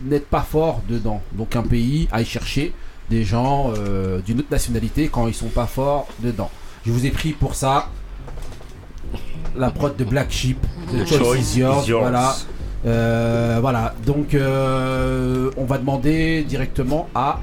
n'êtes 0.03 0.27
pas 0.27 0.43
fort 0.43 0.83
dedans? 0.89 1.23
Donc 1.33 1.57
un 1.57 1.63
pays 1.63 2.09
aille 2.13 2.25
chercher 2.25 2.73
des 3.09 3.25
gens 3.25 3.73
euh, 3.77 4.21
d'une 4.21 4.41
autre 4.41 4.51
nationalité 4.51 5.09
quand 5.09 5.27
ils 5.29 5.35
sont 5.35 5.49
pas 5.49 5.67
forts 5.67 6.09
dedans. 6.21 6.51
Je 6.87 6.93
vous 6.93 7.07
ai 7.07 7.11
pris 7.11 7.33
pour 7.33 7.55
ça 7.55 7.89
la 9.57 9.71
prod 9.71 9.97
de 9.97 10.05
Black 10.05 10.31
Sheep, 10.31 10.59
The 10.93 11.05
The 11.05 11.19
Choice, 11.19 11.57
yours. 11.57 11.89
Voilà. 11.89 12.37
Euh, 12.87 13.59
voilà, 13.61 13.95
donc 14.07 14.33
euh, 14.33 15.51
on 15.59 15.65
va 15.65 15.77
demander 15.77 16.45
directement 16.45 17.09
à 17.15 17.41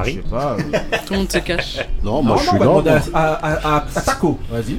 Marie 0.00 0.20
je 0.24 0.28
sais 0.28 0.34
pas. 0.34 0.56
euh, 0.58 0.98
Tout 1.06 1.12
le 1.12 1.18
monde 1.20 1.32
se 1.32 1.38
cache. 1.38 1.78
Non, 2.02 2.22
moi 2.22 2.36
non, 2.36 2.42
je 2.42 2.46
non, 2.46 2.50
suis 2.50 2.50
on 2.50 2.58
va 2.58 2.64
là. 2.64 2.70
demander 2.70 3.10
moi. 3.10 3.20
à, 3.20 3.32
à, 3.34 3.76
à- 3.76 3.84
à 3.94 4.00
Taco, 4.00 4.38
vas-y. 4.50 4.78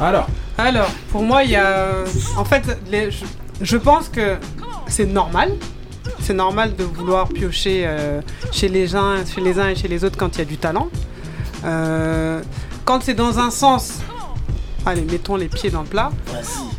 Alors, 0.00 0.26
Alors, 0.58 0.90
pour 1.10 1.22
moi, 1.22 1.42
il 1.44 1.50
y 1.50 1.56
a. 1.56 1.88
En 2.36 2.44
fait, 2.44 2.62
les- 2.90 3.10
je, 3.10 3.24
je 3.62 3.76
pense 3.76 4.08
que 4.08 4.36
c'est 4.86 5.06
normal. 5.06 5.52
C'est 6.20 6.34
normal 6.34 6.76
de 6.76 6.84
vouloir 6.84 7.28
piocher 7.28 7.84
euh, 7.86 8.20
chez, 8.52 8.68
les 8.68 8.94
uns, 8.94 9.24
chez 9.26 9.40
les 9.40 9.58
uns 9.58 9.68
et 9.68 9.74
chez 9.76 9.88
les 9.88 10.04
autres 10.04 10.16
quand 10.16 10.36
il 10.36 10.38
y 10.38 10.42
a 10.42 10.44
du 10.44 10.56
talent. 10.56 10.88
Euh, 11.64 12.40
quand 12.84 13.02
c'est 13.02 13.14
dans 13.14 13.38
un 13.38 13.50
sens. 13.50 13.98
Allez, 14.88 15.02
mettons 15.02 15.34
les 15.34 15.48
pieds 15.48 15.70
dans 15.70 15.80
le 15.82 15.88
plat. 15.88 16.10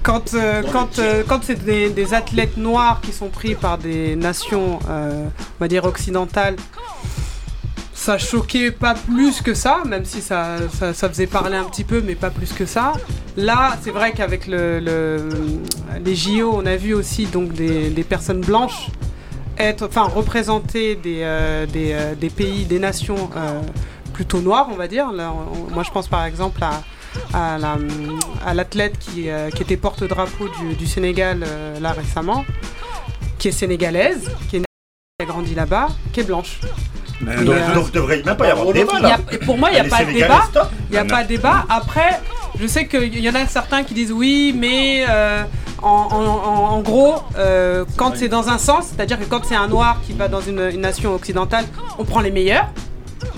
Quand, 0.01 0.33
euh, 0.33 0.63
quand, 0.71 0.97
euh, 0.99 1.23
quand 1.27 1.41
c'est 1.43 1.61
des, 1.65 1.89
des 1.89 2.13
athlètes 2.13 2.55
noirs 2.55 3.01
qui 3.01 3.11
sont 3.11 3.27
pris 3.27 3.53
par 3.55 3.77
des 3.77 4.15
nations, 4.15 4.79
euh, 4.89 5.25
on 5.27 5.59
va 5.59 5.67
dire 5.67 5.83
occidentales, 5.83 6.55
ça 7.97 8.19
choquait 8.19 8.69
pas 8.69 8.93
plus 8.93 9.41
que 9.41 9.55
ça, 9.55 9.79
même 9.85 10.05
si 10.05 10.21
ça, 10.21 10.57
ça, 10.93 11.09
faisait 11.09 11.25
parler 11.25 11.57
un 11.57 11.63
petit 11.63 11.83
peu, 11.83 11.99
mais 12.05 12.13
pas 12.13 12.29
plus 12.29 12.53
que 12.53 12.67
ça. 12.67 12.93
Là, 13.35 13.75
c'est 13.81 13.89
vrai 13.89 14.11
qu'avec 14.11 14.45
le, 14.45 14.79
le- 14.79 15.27
les 16.05 16.15
JO, 16.15 16.53
on 16.53 16.65
a 16.67 16.75
vu 16.75 16.93
aussi 16.93 17.25
donc 17.25 17.53
des, 17.53 17.89
personnes 18.07 18.41
blanches 18.41 18.89
être, 19.57 19.87
enfin, 19.87 20.03
représenter 20.03 20.95
des, 20.95 21.21
euh, 21.23 21.65
euh, 21.75 22.13
pays, 22.35 22.65
des 22.65 22.77
nations 22.77 23.31
euh, 23.35 23.61
plutôt 24.13 24.41
noires, 24.41 24.67
on 24.71 24.75
va 24.75 24.87
dire. 24.87 25.11
Moi, 25.73 25.81
je 25.83 25.89
pense 25.89 26.07
par 26.07 26.23
exemple 26.23 26.61
à, 26.63 26.83
à 27.33 27.57
la- 27.57 27.79
à 28.45 28.53
l'athlète 28.53 28.99
qui, 28.99 29.27
était 29.27 29.75
porte-drapeau 29.75 30.47
du, 30.77 30.85
Sénégal 30.85 31.43
là 31.81 31.93
récemment, 31.93 32.45
qui 33.39 33.47
est 33.47 33.51
sénégalaise, 33.51 34.29
qui 34.49 34.57
est 34.57 34.59
qui 34.59 35.23
a 35.23 35.25
grandi 35.25 35.55
là-bas, 35.55 35.87
qui 36.13 36.19
est 36.19 36.23
blanche. 36.23 36.59
Donc, 37.21 37.55
euh, 37.55 37.73
donc 37.73 37.91
devrait 37.91 38.21
même 38.25 38.35
pas 38.37 38.47
y 38.47 38.51
avoir 38.51 38.67
de 38.67 38.73
débat 38.73 38.99
y 38.99 39.01
là. 39.01 39.17
a- 39.41 39.45
pour 39.45 39.57
moi, 39.57 39.69
il 39.71 39.73
n'y 39.73 39.79
a 39.79 39.83
pas 39.89 40.03
de 40.05 40.11
débat. 40.13 40.27
Il 40.89 40.91
n'y 40.93 40.97
a 40.97 41.05
pas 41.05 41.23
de 41.23 41.27
débat. 41.27 41.65
Après, 41.69 42.19
je 42.59 42.67
sais 42.67 42.87
qu'il 42.87 43.19
y 43.19 43.29
en 43.29 43.35
a 43.35 43.45
certains 43.47 43.83
qui 43.83 43.93
disent 43.93 44.11
oui, 44.11 44.53
mais 44.57 45.05
euh, 45.09 45.43
en, 45.81 45.87
en- 46.11 46.49
en- 46.49 46.75
en 46.75 46.79
gros, 46.81 47.15
euh, 47.37 47.85
quand 47.95 48.11
c'est 48.15 48.27
dans 48.29 48.49
un 48.49 48.57
sens, 48.57 48.87
c'est-à-dire 48.95 49.19
que 49.19 49.25
quand 49.25 49.41
c'est 49.45 49.55
un 49.55 49.67
noir 49.67 49.99
qui 50.05 50.13
va 50.13 50.27
dans 50.27 50.41
une, 50.41 50.59
une 50.73 50.81
nation 50.81 51.13
occidentale, 51.15 51.65
on 51.97 52.03
prend 52.05 52.19
les 52.19 52.31
meilleurs. 52.31 52.67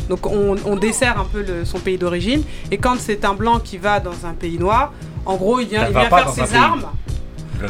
Donc 0.10 0.26
on, 0.26 0.56
on 0.66 0.76
dessert 0.76 1.20
un 1.20 1.26
peu 1.26 1.42
le- 1.42 1.64
son 1.66 1.80
pays 1.80 1.98
d'origine. 1.98 2.44
Et 2.72 2.78
quand 2.78 2.96
c'est 3.00 3.24
un 3.24 3.34
blanc 3.34 3.60
qui 3.60 3.78
va 3.78 4.00
dans 4.02 4.26
un 4.26 4.34
pays 4.34 4.58
noir, 4.60 4.92
en 5.26 5.36
gros, 5.36 5.60
il 5.60 5.68
vient, 5.68 5.84
il 5.88 5.94
faire 6.10 6.30
ses 6.34 6.42
armes. 6.58 6.86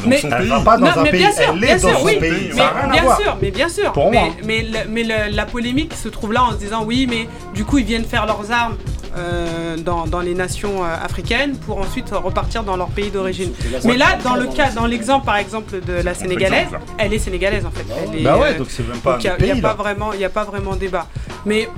Mais- 0.06 0.18
son 0.18 0.28
Elle 0.30 0.38
pays. 0.38 0.48
va 0.48 0.60
pas 0.60 0.76
dans 0.78 0.86
Non, 0.86 0.92
un 0.98 1.02
mais 1.02 1.10
pays, 1.10 1.20
bien 1.20 1.32
sûr, 1.32 1.50
elle 1.52 1.60
bien 1.60 1.76
est 1.76 1.80
dans 1.80 1.88
sûr, 1.88 1.98
son 1.98 2.04
oui, 2.06 2.16
pays. 2.20 2.50
mais 2.54 2.60
à 2.62 2.86
bien 2.88 3.02
voir. 3.02 3.20
sûr, 3.20 3.38
mais 3.42 3.50
bien 3.50 3.68
sûr. 3.68 3.92
Pour 3.92 4.10
mais 4.10 4.20
moi. 4.20 4.28
mais, 4.44 4.62
le- 4.62 4.88
mais 4.88 5.02
le- 5.04 5.34
la 5.34 5.46
polémique 5.46 5.94
se 5.94 6.08
trouve 6.08 6.32
là 6.32 6.44
en 6.44 6.52
se 6.52 6.56
disant 6.56 6.84
oui, 6.84 7.06
mais 7.08 7.28
du 7.54 7.64
coup 7.64 7.78
ils 7.78 7.84
viennent 7.84 8.04
faire 8.04 8.26
leurs 8.26 8.50
armes 8.52 8.76
euh, 9.16 9.76
dans, 9.76 10.06
dans 10.06 10.20
les 10.20 10.34
nations 10.34 10.84
euh, 10.84 10.94
africaines 11.04 11.56
pour 11.56 11.78
ensuite 11.78 12.10
repartir 12.10 12.62
dans 12.62 12.76
leur 12.76 12.88
pays 12.88 13.10
d'origine. 13.10 13.50
Mais 13.84 13.96
là, 13.96 14.16
dans 14.22 14.36
le 14.36 14.46
cas, 14.46 14.70
dans 14.70 14.86
l'exemple 14.86 15.26
par 15.26 15.36
exemple 15.36 15.80
de 15.84 15.94
la 15.94 16.14
sénégalaise, 16.14 16.68
elle 16.98 17.12
est 17.12 17.18
sénégalaise 17.18 17.66
en 17.66 17.70
fait. 17.72 17.84
Elle 18.12 18.20
est, 18.20 18.22
Bah 18.22 18.38
ouais, 18.38 18.54
euh, 18.54 18.58
donc 18.58 18.68
c'est 18.70 18.86
même 18.86 18.98
pas 18.98 19.14
donc 19.14 19.24
il 19.24 19.28
un 19.30 19.54
n'y 19.54 19.58
a, 19.58 19.62
pas 19.62 19.74
vraiment, 19.74 20.12
il 20.12 20.20
y 20.20 20.24
a 20.24 20.28
pas 20.30 20.44
vraiment 20.44 20.76
débat. 20.76 21.06
Mais 21.44 21.68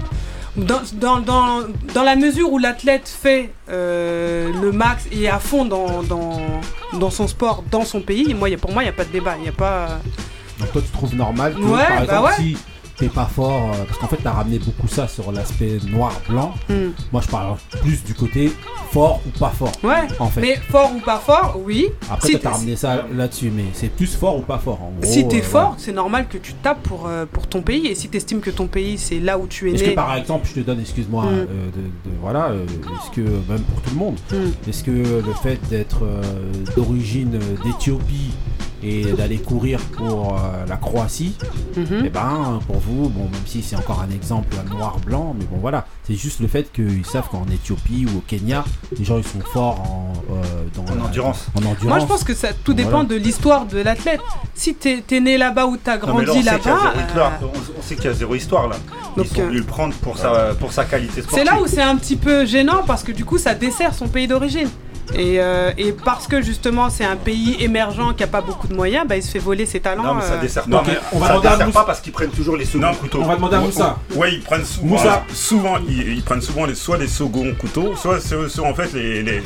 dans, 0.57 0.83
dans, 0.93 1.21
dans, 1.21 1.61
dans 1.95 2.03
la 2.03 2.17
mesure 2.17 2.53
où 2.53 2.59
l'athlète 2.59 3.09
fait 3.09 3.51
euh, 3.71 4.51
le 4.61 4.71
max 4.71 5.07
et 5.11 5.23
est 5.23 5.29
à 5.29 5.39
fond 5.39 5.65
dans, 5.65 6.03
dans, 6.03 6.39
dans 6.99 7.11
son 7.11 7.27
sport, 7.29 7.63
dans 7.71 7.85
son 7.85 8.01
pays, 8.01 8.35
moi, 8.35 8.49
y 8.49 8.55
a, 8.55 8.59
pour 8.59 8.73
moi, 8.73 8.83
il 8.83 8.87
n'y 8.87 8.91
a 8.91 8.95
pas 8.95 9.05
de 9.05 9.11
débat. 9.13 9.37
Il 9.39 9.47
y 9.47 9.49
a 9.49 9.53
pas... 9.53 10.01
donc 10.59 10.73
toi 10.73 10.83
tu 10.83 10.89
trouves 10.93 11.15
normal 11.15 11.55
que 11.55 11.61
Ouais, 11.61 11.87
par 11.87 11.97
bah 11.97 12.03
exemple 12.03 12.25
ouais. 12.27 12.37
si 12.37 12.57
t'es 13.03 13.09
pas 13.09 13.25
fort, 13.27 13.73
euh, 13.75 13.85
parce 13.85 13.99
qu'en 13.99 14.07
fait 14.07 14.19
t'as 14.23 14.31
ramené 14.31 14.61
beaucoup 14.61 14.87
ça 14.87 15.09
sur 15.09 15.33
l'aspect 15.33 15.79
noir-blanc. 15.91 16.55
Hmm. 16.69 16.91
Moi 17.13 17.21
je 17.21 17.29
parle 17.29 17.57
plus 17.81 18.05
du 18.05 18.15
côté 18.15 18.53
fort 18.93 19.21
ou 19.27 19.37
pas 19.39 19.49
fort. 19.51 19.73
Ouais, 19.83 20.07
En 20.21 20.29
fait. 20.29 20.41
mais 20.41 20.55
fort 20.71 20.93
ou 20.95 21.01
pas 21.01 21.19
fort, 21.19 21.59
oui. 21.65 21.89
Après 22.11 22.29
si 22.29 22.39
t'as 22.39 22.51
ramené 22.51 22.77
ça 22.77 23.05
là-dessus, 23.13 23.51
mais 23.55 23.65
c'est 23.73 23.89
plus 23.89 24.15
fort 24.15 24.37
ou 24.39 24.43
pas 24.43 24.59
fort 24.59 24.81
en 24.83 24.93
gros. 25.01 25.11
si 25.11 25.27
t'es 25.27 25.41
euh, 25.41 25.43
fort, 25.43 25.75
c'est 25.79 25.93
normal 25.93 26.29
que 26.29 26.39
tu 26.39 26.53
tapes 26.55 26.83
pour, 26.85 27.07
euh, 27.09 27.27
pour 27.27 27.49
ton 27.49 27.63
pays. 27.63 27.89
Et 27.89 27.95
si 27.97 28.09
t'estimes 28.09 28.41
que 28.41 28.51
ton 28.51 28.67
pays, 28.69 28.99
c'est 28.99 29.19
là 29.19 29.37
où 29.39 29.47
tu 29.49 29.69
es 29.71 29.75
Est-ce 29.75 29.83
né. 29.85 29.91
que 29.91 29.95
par 29.97 30.15
exemple, 30.15 30.47
je 30.49 30.55
te 30.55 30.61
donne, 30.61 30.79
excuse-moi, 30.81 31.25
Mm. 31.25 31.29
euh, 31.29 31.45
de, 31.45 32.11
de- 32.11 32.17
voilà, 32.21 32.51
est-ce 32.53 33.11
que 33.11 33.21
même 33.23 33.63
pour 33.63 33.81
tout 33.83 33.91
le 33.91 33.97
monde, 33.97 34.17
Mm. 34.31 34.69
est-ce 34.71 34.85
que 34.85 34.91
le 34.91 35.35
fait 35.43 35.59
d'être 35.71 36.03
d'origine 36.77 37.39
d'Éthiopie 37.65 38.31
et 38.83 39.05
d'aller 39.13 39.39
courir 39.39 39.79
pour 39.97 40.35
euh, 40.35 40.67
la 40.69 40.77
Croatie, 40.77 41.35
Mhm. 41.77 42.03
eh 42.07 42.09
ben 42.11 42.61
pour 42.67 42.79
vous, 42.79 43.09
bon 43.09 43.25
même 43.25 43.41
si 43.47 43.63
c'est 43.63 43.77
encore 43.77 44.01
un 44.01 44.13
exemple 44.15 44.55
noir-blanc, 44.71 45.35
mais 45.39 45.45
bon 45.47 45.59
voilà, 45.61 45.87
c'est 46.07 46.15
juste 46.15 46.41
le 46.41 46.49
fait 46.49 46.73
qu'ils 46.73 47.07
savent 47.07 47.29
qu'en 47.31 47.47
Éthiopie 47.53 48.07
ou 48.13 48.19
au 48.19 48.21
Kenya, 48.27 48.65
les 48.99 49.05
gens 49.05 49.19
ils 49.19 49.25
sont 49.25 49.41
forts 49.53 49.81
en, 49.81 50.13
euh, 50.33 50.43
dans 50.75 50.93
En 50.93 50.97
la- 50.97 51.05
endurance. 51.05 51.47
En 51.55 51.59
endurance. 51.61 51.83
Moi, 51.85 51.99
je 52.01 52.07
pense 52.07 52.25
que 52.25 52.35
ça 52.35 52.49
tout 52.53 52.75
dépend 52.75 52.91
Voilà. 52.91 53.05
de 53.09 53.15
l'histoire 53.17 53.67
de 53.67 53.79
l'athlète. 53.79 54.21
Si 54.55 54.75
t'es 54.75 55.03
es 55.11 55.21
né 55.21 55.39
là-bas 55.39 55.67
ou 55.67 55.77
t'as 55.77 55.99
grandi 55.99 56.25
là, 56.25 56.33
on 56.33 56.35
sait 56.35 56.43
qu'il 56.43 56.47
y 56.47 56.49
a 56.49 56.53
là-bas, 56.55 57.33
euh, 57.43 57.47
On- 57.47 57.79
On 57.79 57.83
sait 57.83 57.95
qu'il 57.97 58.05
y 58.05 58.09
a 58.09 58.13
zéro 58.15 58.35
histoire 58.35 58.69
là. 58.69 58.77
Donc, 59.17 59.27
Ils 59.31 59.35
sont 59.37 59.41
euh, 59.43 59.47
venus 59.47 59.61
le 59.61 59.67
prendre 59.67 59.95
pour 59.97 60.17
sa, 60.19 60.55
pour 60.55 60.73
sa 60.73 60.85
qualité 60.85 61.23
sportive. 61.23 61.39
C'est 61.39 61.45
là 61.45 61.61
où 61.61 61.67
c'est 61.67 61.83
un 61.83 61.97
petit 61.97 62.17
peu 62.17 62.45
gênant 62.47 62.83
parce 62.87 63.03
que 63.03 63.13
du 63.13 63.25
coup 63.25 63.39
ça 63.39 63.55
dessert 63.55 63.95
son 63.95 64.09
pays 64.09 64.27
d'origine. 64.27 64.69
Et, 65.15 65.41
euh, 65.41 65.71
et 65.77 65.93
parce 65.93 66.27
que 66.27 66.41
justement 66.43 66.89
c'est 66.91 67.05
un 67.05 67.17
pays 67.17 67.57
émergent 67.61 68.15
qui 68.17 68.23
a 68.25 68.27
pas 68.27 68.41
beaucoup 68.41 68.67
de 68.69 68.75
moyens, 68.75 69.07
bah, 69.07 69.17
il 69.17 69.23
se 69.23 69.31
fait 69.31 69.39
voler 69.39 69.67
ses 69.67 69.81
talents. 69.81 70.03
Non, 70.05 70.15
mais 70.15 70.23
ça 70.23 70.35
euh, 70.35 70.41
dessert 70.41 70.69
Non, 70.69 70.79
pas. 70.79 70.85
mais 70.89 70.99
on 71.13 71.19
va 71.19 71.27
ça 71.27 71.33
demander 71.33 71.49
à 71.49 71.51
dessert 71.53 71.67
Moussa. 71.67 71.81
pas 71.81 71.87
parce 71.87 72.01
qu'ils 72.01 72.13
prennent 72.13 72.31
toujours 72.31 72.57
les 72.57 72.65
seconds 72.65 72.87
Non, 72.87 72.95
couteaux. 72.95 73.21
on 73.23 73.27
va 73.27 73.37
demander 73.37 73.57
à 73.57 73.61
Moussa. 73.61 73.99
Ouais, 74.15 74.35
ils 74.35 74.41
prennent 74.43 74.65
souvent, 74.65 74.87
Moussa. 74.97 75.25
souvent 75.35 75.75
ils, 75.89 76.15
ils 76.15 76.23
prennent 76.23 76.41
souvent 76.41 76.65
les, 76.67 76.75
soit 76.75 76.97
les 76.99 77.09
seconds 77.09 77.53
couteaux, 77.59 77.95
soit 77.97 78.21
c'est 78.21 78.37
c'est 78.49 78.61
en 78.61 78.75
fait 78.75 78.93
les 78.95 79.23
les, 79.23 79.33
Les 79.41 79.43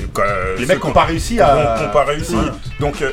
ceux 0.61 0.67
mecs 0.67 0.79
qu'on- 0.79 0.91
ont 0.91 0.93
pas 0.93 1.05
réussi 1.05 1.41
à. 1.41 1.77
qu'on 1.81 1.93
pas 1.93 2.05
réussi. 2.05 2.35
Voilà. 2.35 2.55
Donc 2.81 3.03
euh, 3.03 3.11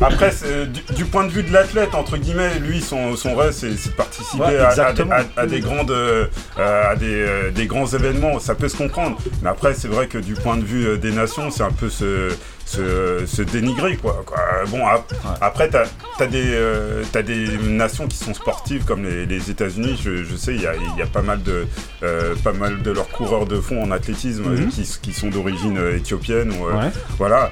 après, 0.00 0.30
c'est- 0.30 0.66
du, 0.66 0.80
du 0.94 1.04
point 1.04 1.24
de 1.24 1.30
vue 1.30 1.42
de 1.42 1.52
l'athlète, 1.52 1.94
entre 1.94 2.16
guillemets, 2.16 2.58
lui, 2.60 2.80
son, 2.80 3.16
son 3.16 3.34
rêve, 3.36 3.52
c'est 3.52 3.76
c'est 3.76 3.90
de 3.90 3.94
participer 3.94 4.42
Ouais, 4.42 4.56
à- 4.58 4.68
à, 4.68 4.74
des- 4.74 4.80
exactement. 4.80 5.14
à- 5.36 5.40
à 5.42 5.46
des 5.46 5.60
grandes, 5.60 5.90
euh, 5.90 6.26
à 6.56 6.94
des, 6.96 7.06
euh, 7.06 7.50
des 7.50 7.66
grands 7.66 7.86
événements. 7.86 8.38
Ça 8.38 8.54
peut 8.54 8.68
se 8.68 8.76
comprendre. 8.76 9.16
Mais 9.42 9.50
après, 9.50 9.74
c'est 9.74 9.88
vrai 9.88 10.06
que 10.06 10.18
du 10.18 10.34
point 10.34 10.56
de 10.56 10.64
vue 10.64 10.86
euh, 10.86 10.96
des 10.96 11.12
nations, 11.12 11.50
c'est 11.50 11.62
un 11.62 11.70
peu 11.72 11.87
se, 11.90 12.28
se, 12.68 13.24
se 13.26 13.42
dénigrer, 13.42 13.96
quoi. 13.96 14.22
quoi. 14.26 14.38
Bon, 14.68 14.86
ap- 14.86 15.12
après, 15.40 15.68
t'as 15.70 15.84
as 16.20 16.26
des, 16.26 16.42
euh, 16.52 17.02
des 17.24 17.56
nations 17.68 18.06
qui 18.06 18.16
sont 18.16 18.34
sportives 18.34 18.84
comme 18.84 19.04
les, 19.04 19.24
les 19.26 19.50
États-Unis. 19.50 19.98
Je, 20.02 20.24
je 20.24 20.36
sais, 20.36 20.54
il 20.54 20.60
y 20.62 20.66
a, 20.66 20.74
il 20.74 20.98
y 20.98 21.02
a 21.02 21.06
pas 21.06 21.22
mal 21.22 21.42
de, 21.42 21.66
euh, 22.02 22.34
pas 22.44 22.52
mal 22.52 22.82
de 22.82 22.90
leurs 22.90 23.08
coureurs 23.08 23.46
de 23.46 23.60
fond 23.60 23.82
en 23.82 23.90
athlétisme 23.90 24.44
euh, 24.46 24.58
Mhm. 24.58 24.68
qui, 24.68 24.82
qui 25.02 25.12
sont 25.12 25.28
d'origine 25.28 25.78
euh, 25.78 25.96
éthiopienne 25.96 26.52
ou 26.52 26.64
Ouais. 26.68 26.90
voilà, 27.18 27.50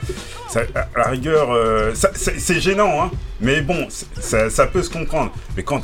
ça, 0.48 0.60
à 0.74 0.86
la 0.98 1.08
rigueur, 1.08 1.48
c'est 2.14 2.60
gênant, 2.60 3.02
hein. 3.02 3.10
Mais 3.40 3.60
bon, 3.60 3.86
ça, 4.18 4.48
ça 4.50 4.66
peut 4.66 4.82
se 4.82 4.88
comprendre. 4.90 5.30
Mais 5.56 5.62
quand 5.62 5.82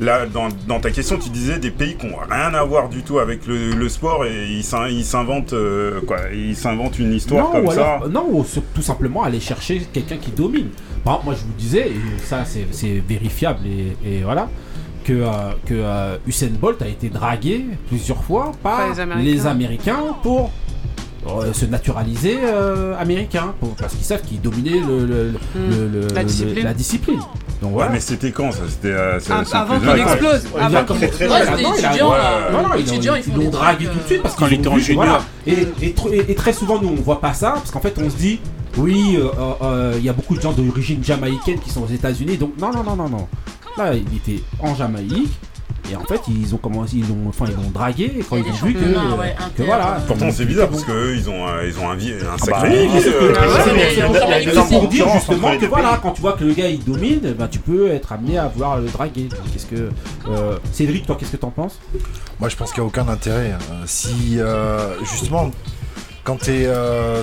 là, 0.00 0.26
dans, 0.26 0.48
dans 0.66 0.80
ta 0.80 0.90
question, 0.90 1.16
tu 1.16 1.28
disais 1.30 1.58
des 1.58 1.70
pays 1.70 1.96
qui 1.96 2.06
n'ont 2.06 2.16
rien 2.28 2.52
à 2.54 2.64
voir 2.64 2.88
du 2.88 3.02
tout 3.02 3.18
avec 3.20 3.46
le, 3.46 3.70
le 3.72 3.88
sport 3.88 4.24
et 4.24 4.46
ils 4.48 4.64
s'in- 4.64 4.88
ils 4.88 5.04
s'inventent 5.04 5.52
euh, 5.52 6.00
quoi 6.06 6.18
Ils 6.32 6.56
s'inventent 6.56 6.98
une 6.98 7.12
histoire 7.14 7.52
non, 7.54 7.64
comme 7.64 7.74
ça. 7.74 8.00
non, 8.10 8.44
tout 8.74 8.82
simplement 8.82 9.22
aller 9.22 9.40
chercher 9.40 9.80
quelqu'un 9.92 10.16
qui 10.16 10.30
domine. 10.30 10.68
Par 11.04 11.14
exemple, 11.14 11.24
moi 11.26 11.34
je 11.34 11.44
vous 11.46 11.56
disais, 11.58 11.88
et 11.88 12.22
ça 12.24 12.44
c'est 12.44 12.66
c'est 12.70 13.02
vérifiable 13.08 13.60
et, 13.66 13.96
et 14.08 14.22
voilà, 14.22 14.48
que, 15.04 15.12
euh, 15.12 15.26
que 15.66 15.74
euh, 15.74 16.16
Usain 16.26 16.48
Bolt 16.60 16.80
a 16.82 16.88
été 16.88 17.08
dragué 17.08 17.64
plusieurs 17.88 18.22
fois 18.22 18.52
par 18.62 18.88
les 18.90 19.00
Américains. 19.00 19.24
les 19.30 19.46
Américains 19.46 20.02
pour 20.22 20.50
euh, 21.26 21.52
se 21.52 21.66
naturaliser 21.66 22.38
euh, 22.42 22.94
américain, 22.98 23.52
pour- 23.60 23.74
parce 23.74 23.94
qu'ils 23.94 24.04
savent 24.04 24.22
qu'ils 24.22 24.40
dominaient 24.40 24.80
le, 24.80 25.04
le- 25.04 25.32
Hmm. 25.54 25.70
le- 25.70 25.88
le- 25.88 26.08
La 26.14 26.22
le- 26.22 26.26
discipline. 26.28 26.64
la 26.64 26.74
discipline. 26.74 27.18
Donc 27.60 27.70
Ouais, 27.70 27.74
voilà. 27.78 27.90
mais 27.92 28.00
c'était 28.00 28.30
quand 28.30 28.52
ça? 28.52 28.60
C'était 28.68 28.88
euh, 28.92 29.18
ça 29.20 29.38
avant 29.38 29.80
qu'il 29.80 30.00
explose. 30.00 30.42
Avant 30.58 30.84
qu'il- 30.84 31.10
très 31.10 31.28
Ouais, 31.28 31.38
jeune. 31.38 31.48
c'était 31.56 31.62
Non, 31.64 31.72
il 31.76 31.84
a- 31.84 31.88
étudiant, 31.88 32.10
ouais, 32.12 32.18
là. 32.18 32.50
non, 32.52 32.62
non, 32.68 32.74
ils 32.76 32.80
Étudiant, 32.82 33.12
l'ont- 33.14 33.18
ils 33.18 33.22
font 33.24 33.30
ils 33.32 33.36
l'ont 33.38 33.44
des 33.44 33.50
dragué 33.50 33.86
tout 33.86 33.98
de 33.98 34.04
suite 34.06 34.22
parce 34.22 34.36
Quand 34.36 34.46
qu'ils 34.46 34.58
était 34.60 34.68
en 34.68 34.78
junior. 34.78 35.04
voilà. 35.04 35.22
Et, 35.46 35.66
et 35.86 35.90
tr- 35.92 36.12
et- 36.12 36.30
et 36.30 36.34
très 36.36 36.52
souvent, 36.52 36.80
nous, 36.80 36.88
on 36.88 36.94
voit 37.02 37.20
pas 37.20 37.34
ça 37.34 37.50
parce 37.52 37.70
qu'en 37.72 37.80
fait, 37.80 37.94
on 38.02 38.08
se 38.08 38.16
dit, 38.16 38.38
oui, 38.76 39.16
euh, 39.18 39.28
euh, 39.38 39.52
euh, 39.62 39.94
il 39.98 40.04
y 40.04 40.08
a 40.08 40.12
beaucoup 40.12 40.36
de 40.36 40.40
gens 40.40 40.52
d'origine 40.52 41.02
jamaïcaine 41.02 41.58
qui 41.60 41.70
sont 41.70 41.82
aux 41.82 41.88
États-Unis, 41.88 42.36
donc 42.36 42.52
non, 42.60 42.70
non, 42.72 42.82
non, 42.84 42.96
non, 42.96 43.08
non. 43.08 43.28
Là, 43.76 43.94
il 43.94 44.16
était 44.16 44.42
en 44.60 44.74
Jamaïque. 44.74 45.32
Et 45.90 45.96
en 45.96 46.04
fait, 46.04 46.20
ils 46.28 46.54
ont 46.54 46.58
commencé, 46.58 46.96
ils 46.96 47.04
ont, 47.10 47.28
enfin, 47.28 47.46
ils 47.48 47.54
l'ont 47.54 47.70
dragué 47.70 48.20
quand 48.28 48.36
ils 48.36 48.42
ont 48.46 48.66
vu 48.66 48.74
que, 48.74 48.80
ouais, 49.18 49.34
que 49.56 49.62
voilà. 49.62 49.98
Pourtant, 50.06 50.28
c'est 50.30 50.44
bizarre 50.44 50.68
parce 50.68 50.82
bons. 50.84 50.92
qu'eux, 50.92 51.16
ils 51.16 51.30
ont, 51.30 51.46
un- 51.46 51.62
ils 51.64 51.78
ont 51.78 51.88
un, 51.88 51.94
vie, 51.94 52.12
un 52.12 52.34
Ah 52.34 52.36
sacré 52.38 52.86
bah 52.88 52.92
c'est 53.00 53.08
euh, 53.08 53.32
que- 53.32 53.38
Ah 53.38 54.40
il 54.70 54.78
pour- 54.80 54.88
dire 54.88 55.06
justement 55.14 55.56
que 55.56 55.64
voilà, 55.64 55.98
quand 56.02 56.10
tu 56.10 56.20
vois 56.20 56.34
que 56.34 56.44
le 56.44 56.52
gars 56.52 56.68
il 56.68 56.84
domine, 56.84 57.32
bah, 57.38 57.48
tu 57.50 57.58
peux 57.60 57.88
être 57.90 58.12
amené 58.12 58.36
à 58.36 58.48
vouloir 58.48 58.78
le 58.78 58.88
draguer. 58.88 59.30
Qu'est-ce 59.50 59.64
que 59.64 59.88
euh, 60.28 60.58
Cédric, 60.72 61.06
toi, 61.06 61.16
qu'est-ce 61.18 61.32
que 61.32 61.36
t'en 61.38 61.50
penses? 61.50 61.78
Moi, 62.38 62.50
je 62.50 62.56
pense 62.56 62.70
qu'il 62.72 62.82
n'y 62.82 62.84
a 62.84 62.88
aucun 62.88 63.08
intérêt. 63.08 63.52
Euh, 63.52 63.82
si, 63.86 64.34
euh, 64.38 64.94
justement, 65.10 65.50
quand 66.28 66.36
tu 66.44 66.50
es 66.50 66.68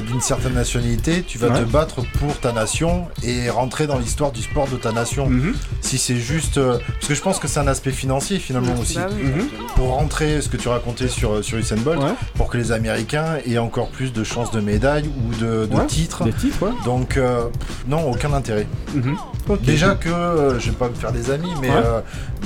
d'une 0.07 0.19
certaine 0.19 0.53
nationalité, 0.55 1.21
tu 1.21 1.37
vas 1.37 1.49
Ouais. 1.49 1.59
te 1.59 1.65
battre 1.65 1.97
pour 2.17 2.35
ta 2.39 2.51
nation 2.51 3.05
et 3.21 3.51
rentrer 3.51 3.85
dans 3.85 3.99
l'histoire 3.99 4.31
du 4.31 4.41
sport 4.41 4.67
de 4.67 4.77
ta 4.77 4.91
nation. 4.91 5.27
Mhm. 5.29 5.53
Si 5.81 5.99
c'est 5.99 6.15
juste. 6.17 6.57
euh, 6.57 6.79
parce 6.95 7.07
que 7.09 7.13
je 7.13 7.21
pense 7.21 7.37
que 7.37 7.47
c'est 7.47 7.59
un 7.59 7.67
aspect 7.67 7.91
financier, 7.91 8.39
finalement, 8.39 8.73
aussi. 8.81 8.95
Bah 8.95 9.07
oui. 9.15 9.23
Mhm. 9.27 9.47
Pour 9.75 9.89
rentrer, 9.89 10.41
ce 10.41 10.49
que 10.49 10.57
tu 10.57 10.69
racontais 10.69 11.07
sur, 11.07 11.43
sur 11.43 11.59
Usain 11.59 11.75
Bolt, 11.75 12.01
Ouais. 12.01 12.15
pour 12.33 12.49
que 12.49 12.57
les 12.57 12.71
Américains 12.71 13.35
aient 13.45 13.59
encore 13.59 13.89
plus 13.89 14.11
de 14.11 14.23
chances 14.23 14.49
de 14.49 14.59
médailles 14.59 15.07
ou 15.07 15.35
de, 15.35 15.67
de 15.67 15.75
Ouais. 15.75 15.85
titres. 15.85 16.23
Des 16.23 16.33
titres, 16.33 16.63
ouais. 16.63 16.71
Donc, 16.83 17.17
euh, 17.17 17.43
non, 17.87 18.09
aucun 18.09 18.33
intérêt. 18.33 18.65
Mhm. 18.95 19.15
Déjà 19.61 19.93
que, 19.93 20.09
euh, 20.09 20.59
je 20.59 20.71
vais 20.71 20.75
pas 20.75 20.89
me 20.89 20.95
faire 20.95 21.11
des 21.11 21.29
amis, 21.29 21.51
mais 21.61 21.69
Ouais. 21.69 21.75
euh, 21.75 21.99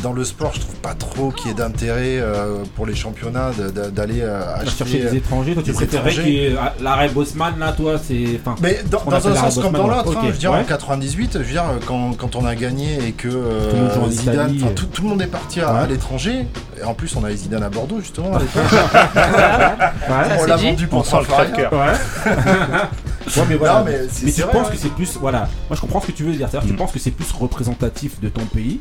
dans 0.04 0.12
le 0.12 0.26
sport, 0.26 0.52
je 0.54 0.60
trouve 0.60 0.76
pas 0.76 0.94
trop 0.94 1.32
qu'il 1.32 1.48
y 1.48 1.52
ait 1.52 1.54
d'intérêt 1.54 2.20
euh, 2.20 2.64
pour 2.76 2.86
les 2.86 2.96
championnats 2.96 3.52
de- 3.58 3.70
de- 3.70 3.90
d'aller 3.90 4.20
euh, 4.22 4.42
À 4.44 4.56
acheter. 4.60 4.78
chercher 4.80 5.00
des 5.10 5.16
étrangers, 5.18 5.54
toi 5.54 5.64
tu 5.64 5.72
des 5.72 5.84
étrangers. 5.84 6.49
Euh, 6.54 6.58
l'arrêt 6.82 7.10
Bosman 7.10 7.54
là, 7.60 7.72
toi 7.74 7.96
c'est. 8.02 8.40
Enfin, 8.40 8.56
Mais 8.62 8.80
dans, 8.90 9.02
un 9.12 9.20
sens 9.36 9.60
comme 9.60 9.74
dans 9.74 9.88
l'autre, 9.88 10.16
hein, 10.18 10.22
je 10.26 10.32
veux 10.32 10.38
dire 10.38 10.52
ouais. 10.52 10.60
en 10.60 10.64
98, 10.64 11.32
je 11.34 11.38
veux 11.40 11.46
dire 11.46 11.64
quand, 11.86 12.12
quand 12.18 12.36
on 12.36 12.46
a 12.46 12.56
gagné 12.56 12.98
et 13.08 13.12
que 13.12 13.28
euh, 13.28 13.70
Tout 13.70 13.76
le 13.76 13.82
monde 13.82 13.92
joue 13.94 14.02
en 14.02 14.10
Zidane, 14.10 14.56
Italie. 14.56 14.74
tout, 14.76 14.86
tout 14.86 15.02
le 15.04 15.10
monde 15.10 15.22
est 15.22 15.28
parti 15.28 15.62
à, 15.62 15.74
Ouais. 15.74 15.80
à 15.82 15.88
l'étranger. 15.88 16.48
Et 16.80 16.84
en 16.84 16.94
plus, 16.94 17.16
on 17.16 17.24
avait 17.24 17.36
Zidane 17.36 17.64
à 17.64 17.70
Bordeaux 17.70 18.00
justement. 18.00 18.36
à 18.36 18.40
l'époque. 18.40 18.64
ouais. 18.72 20.38
on 20.42 20.46
l'a 20.46 20.56
vendu 20.56 20.88
pour 20.88 21.00
On 21.00 21.04
sent 21.04 21.10
100 21.12 21.20
le 21.20 21.26
crève-cœur. 21.26 21.72
Ouais. 23.26 23.44
Mais 23.50 23.56
voilà. 23.56 23.80
Non, 23.80 23.86
mais 23.86 24.00
c'est- 24.10 24.26
mais 24.26 24.32
c'est 24.32 24.42
tu 24.42 24.42
vrai, 24.44 24.52
penses 24.54 24.68
ouais. 24.70 24.74
que 24.76 24.80
c'est 24.82 24.90
plus. 24.94 25.18
Voilà. 25.18 25.40
Moi, 25.70 25.76
je 25.76 25.82
comprends 25.82 26.02
ce 26.02 26.08
que 26.08 26.12
tu 26.12 26.24
veux 26.24 26.32
dire. 26.34 26.48
C'est-à-dire, 26.50 26.68
tu 26.68 26.74
Mm. 26.74 26.78
penses 26.78 26.92
que 26.92 27.00
c'est 27.00 27.12
plus 27.12 27.32
représentatif 27.32 28.20
de 28.22 28.30
ton 28.30 28.46
pays 28.46 28.80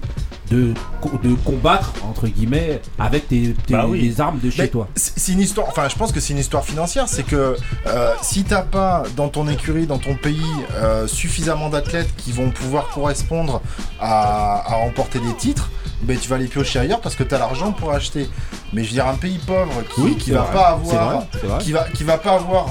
de, 0.50 0.72
de 1.22 1.34
combattre, 1.44 1.92
entre 2.08 2.26
guillemets, 2.26 2.80
avec 2.98 3.28
tes, 3.28 3.52
tes- 3.66 3.74
Bah 3.74 3.84
oui. 3.86 4.00
les 4.00 4.20
armes 4.20 4.38
de 4.42 4.48
chez 4.50 4.62
Mais 4.62 4.68
toi? 4.68 4.88
C'est 4.96 5.32
une 5.32 5.40
histoire, 5.40 5.68
enfin 5.68 5.88
je 5.90 5.94
pense 5.96 6.10
que 6.10 6.20
c'est 6.20 6.32
une 6.32 6.38
histoire 6.38 6.64
financière, 6.64 7.06
c'est 7.06 7.22
que 7.22 7.56
euh, 7.86 8.12
si 8.22 8.44
t'as 8.44 8.62
pas 8.62 9.02
dans 9.14 9.28
ton 9.28 9.46
écurie, 9.46 9.86
dans 9.86 9.98
ton 9.98 10.14
pays, 10.14 10.40
euh, 10.76 11.06
suffisamment 11.06 11.68
d'athlètes 11.68 12.08
qui 12.16 12.32
vont 12.32 12.50
pouvoir 12.50 12.88
correspondre 12.88 13.60
à, 14.00 14.72
à 14.72 14.76
remporter 14.76 15.18
des 15.20 15.34
titres, 15.34 15.70
ben 16.02 16.16
tu 16.18 16.28
vas 16.30 16.38
les 16.38 16.46
piocher 16.46 16.78
ailleurs 16.78 17.00
parce 17.02 17.14
que 17.14 17.24
t'as 17.24 17.38
l'argent 17.38 17.72
pour 17.72 17.92
acheter. 17.92 18.26
Mais 18.72 18.84
je 18.84 18.88
veux 18.88 18.94
dire 18.94 19.06
un 19.06 19.16
pays 19.16 19.38
pauvre 19.46 19.82
qui, 19.94 20.00
Oui, 20.00 20.16
qui 20.16 20.30
va 20.30 20.42
vrai, 20.44 20.52
pas 20.54 20.80
c'est 20.84 20.96
avoir, 20.96 21.12
vrai, 21.18 21.26
c'est 21.40 21.46
vrai. 21.46 21.58
qui 21.58 21.72
va, 21.72 21.84
qui 21.92 22.04
va 22.04 22.16
pas 22.16 22.34
avoir 22.36 22.68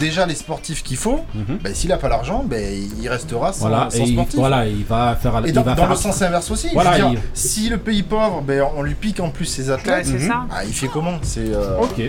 déjà 0.00 0.26
les 0.26 0.34
sportifs 0.34 0.82
qu'il 0.82 0.96
faut, 0.96 1.20
Mhm. 1.34 1.58
ben 1.62 1.72
s'il 1.74 1.92
a 1.92 1.96
pas 1.98 2.08
l'argent, 2.08 2.42
ben 2.44 2.60
il 3.00 3.08
restera 3.08 3.52
sans, 3.52 3.68
Voilà, 3.68 3.88
sans 3.90 3.98
et 3.98 4.02
il, 4.02 4.12
sportif. 4.14 4.34
voilà, 4.40 4.66
il 4.66 4.84
va 4.84 5.14
faire. 5.14 5.36
Et 5.44 5.50
il 5.50 5.52
dans, 5.52 5.62
va 5.62 5.74
dans 5.74 5.82
faire 5.82 5.90
le 5.90 5.94
sens 5.96 6.20
inverse 6.22 6.50
aussi, 6.50 6.68
Voilà, 6.72 6.96
dire, 6.96 7.10
il- 7.12 7.18
si 7.34 7.68
le 7.68 7.78
pays 7.78 8.02
pauvre, 8.02 8.42
ben 8.42 8.64
on 8.76 8.82
lui 8.82 8.94
pique 8.94 9.20
en 9.20 9.30
plus 9.30 9.44
ses 9.44 9.66
Ouais, 9.68 9.74
athlètes, 9.74 10.06
c'est 10.06 10.18
ça. 10.26 10.46
ah, 10.50 10.64
il 10.64 10.72
fait 10.72 10.88
comment? 10.88 11.18
C'est 11.22 11.54
euh, 11.54 11.78
Ok, 11.78 12.02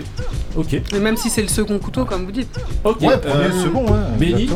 ok, 0.56 0.72
Et 0.74 0.98
même 0.98 1.16
si 1.16 1.30
c'est 1.30 1.42
le 1.42 1.48
second 1.48 1.78
couteau, 1.78 2.04
comme 2.04 2.24
vous 2.24 2.32
dites. 2.32 2.58
ok. 2.82 3.00
Ouais, 3.02 3.18
premier, 3.18 3.44
euh, 3.44 3.62
second, 3.62 3.84
ouais. 3.86 4.46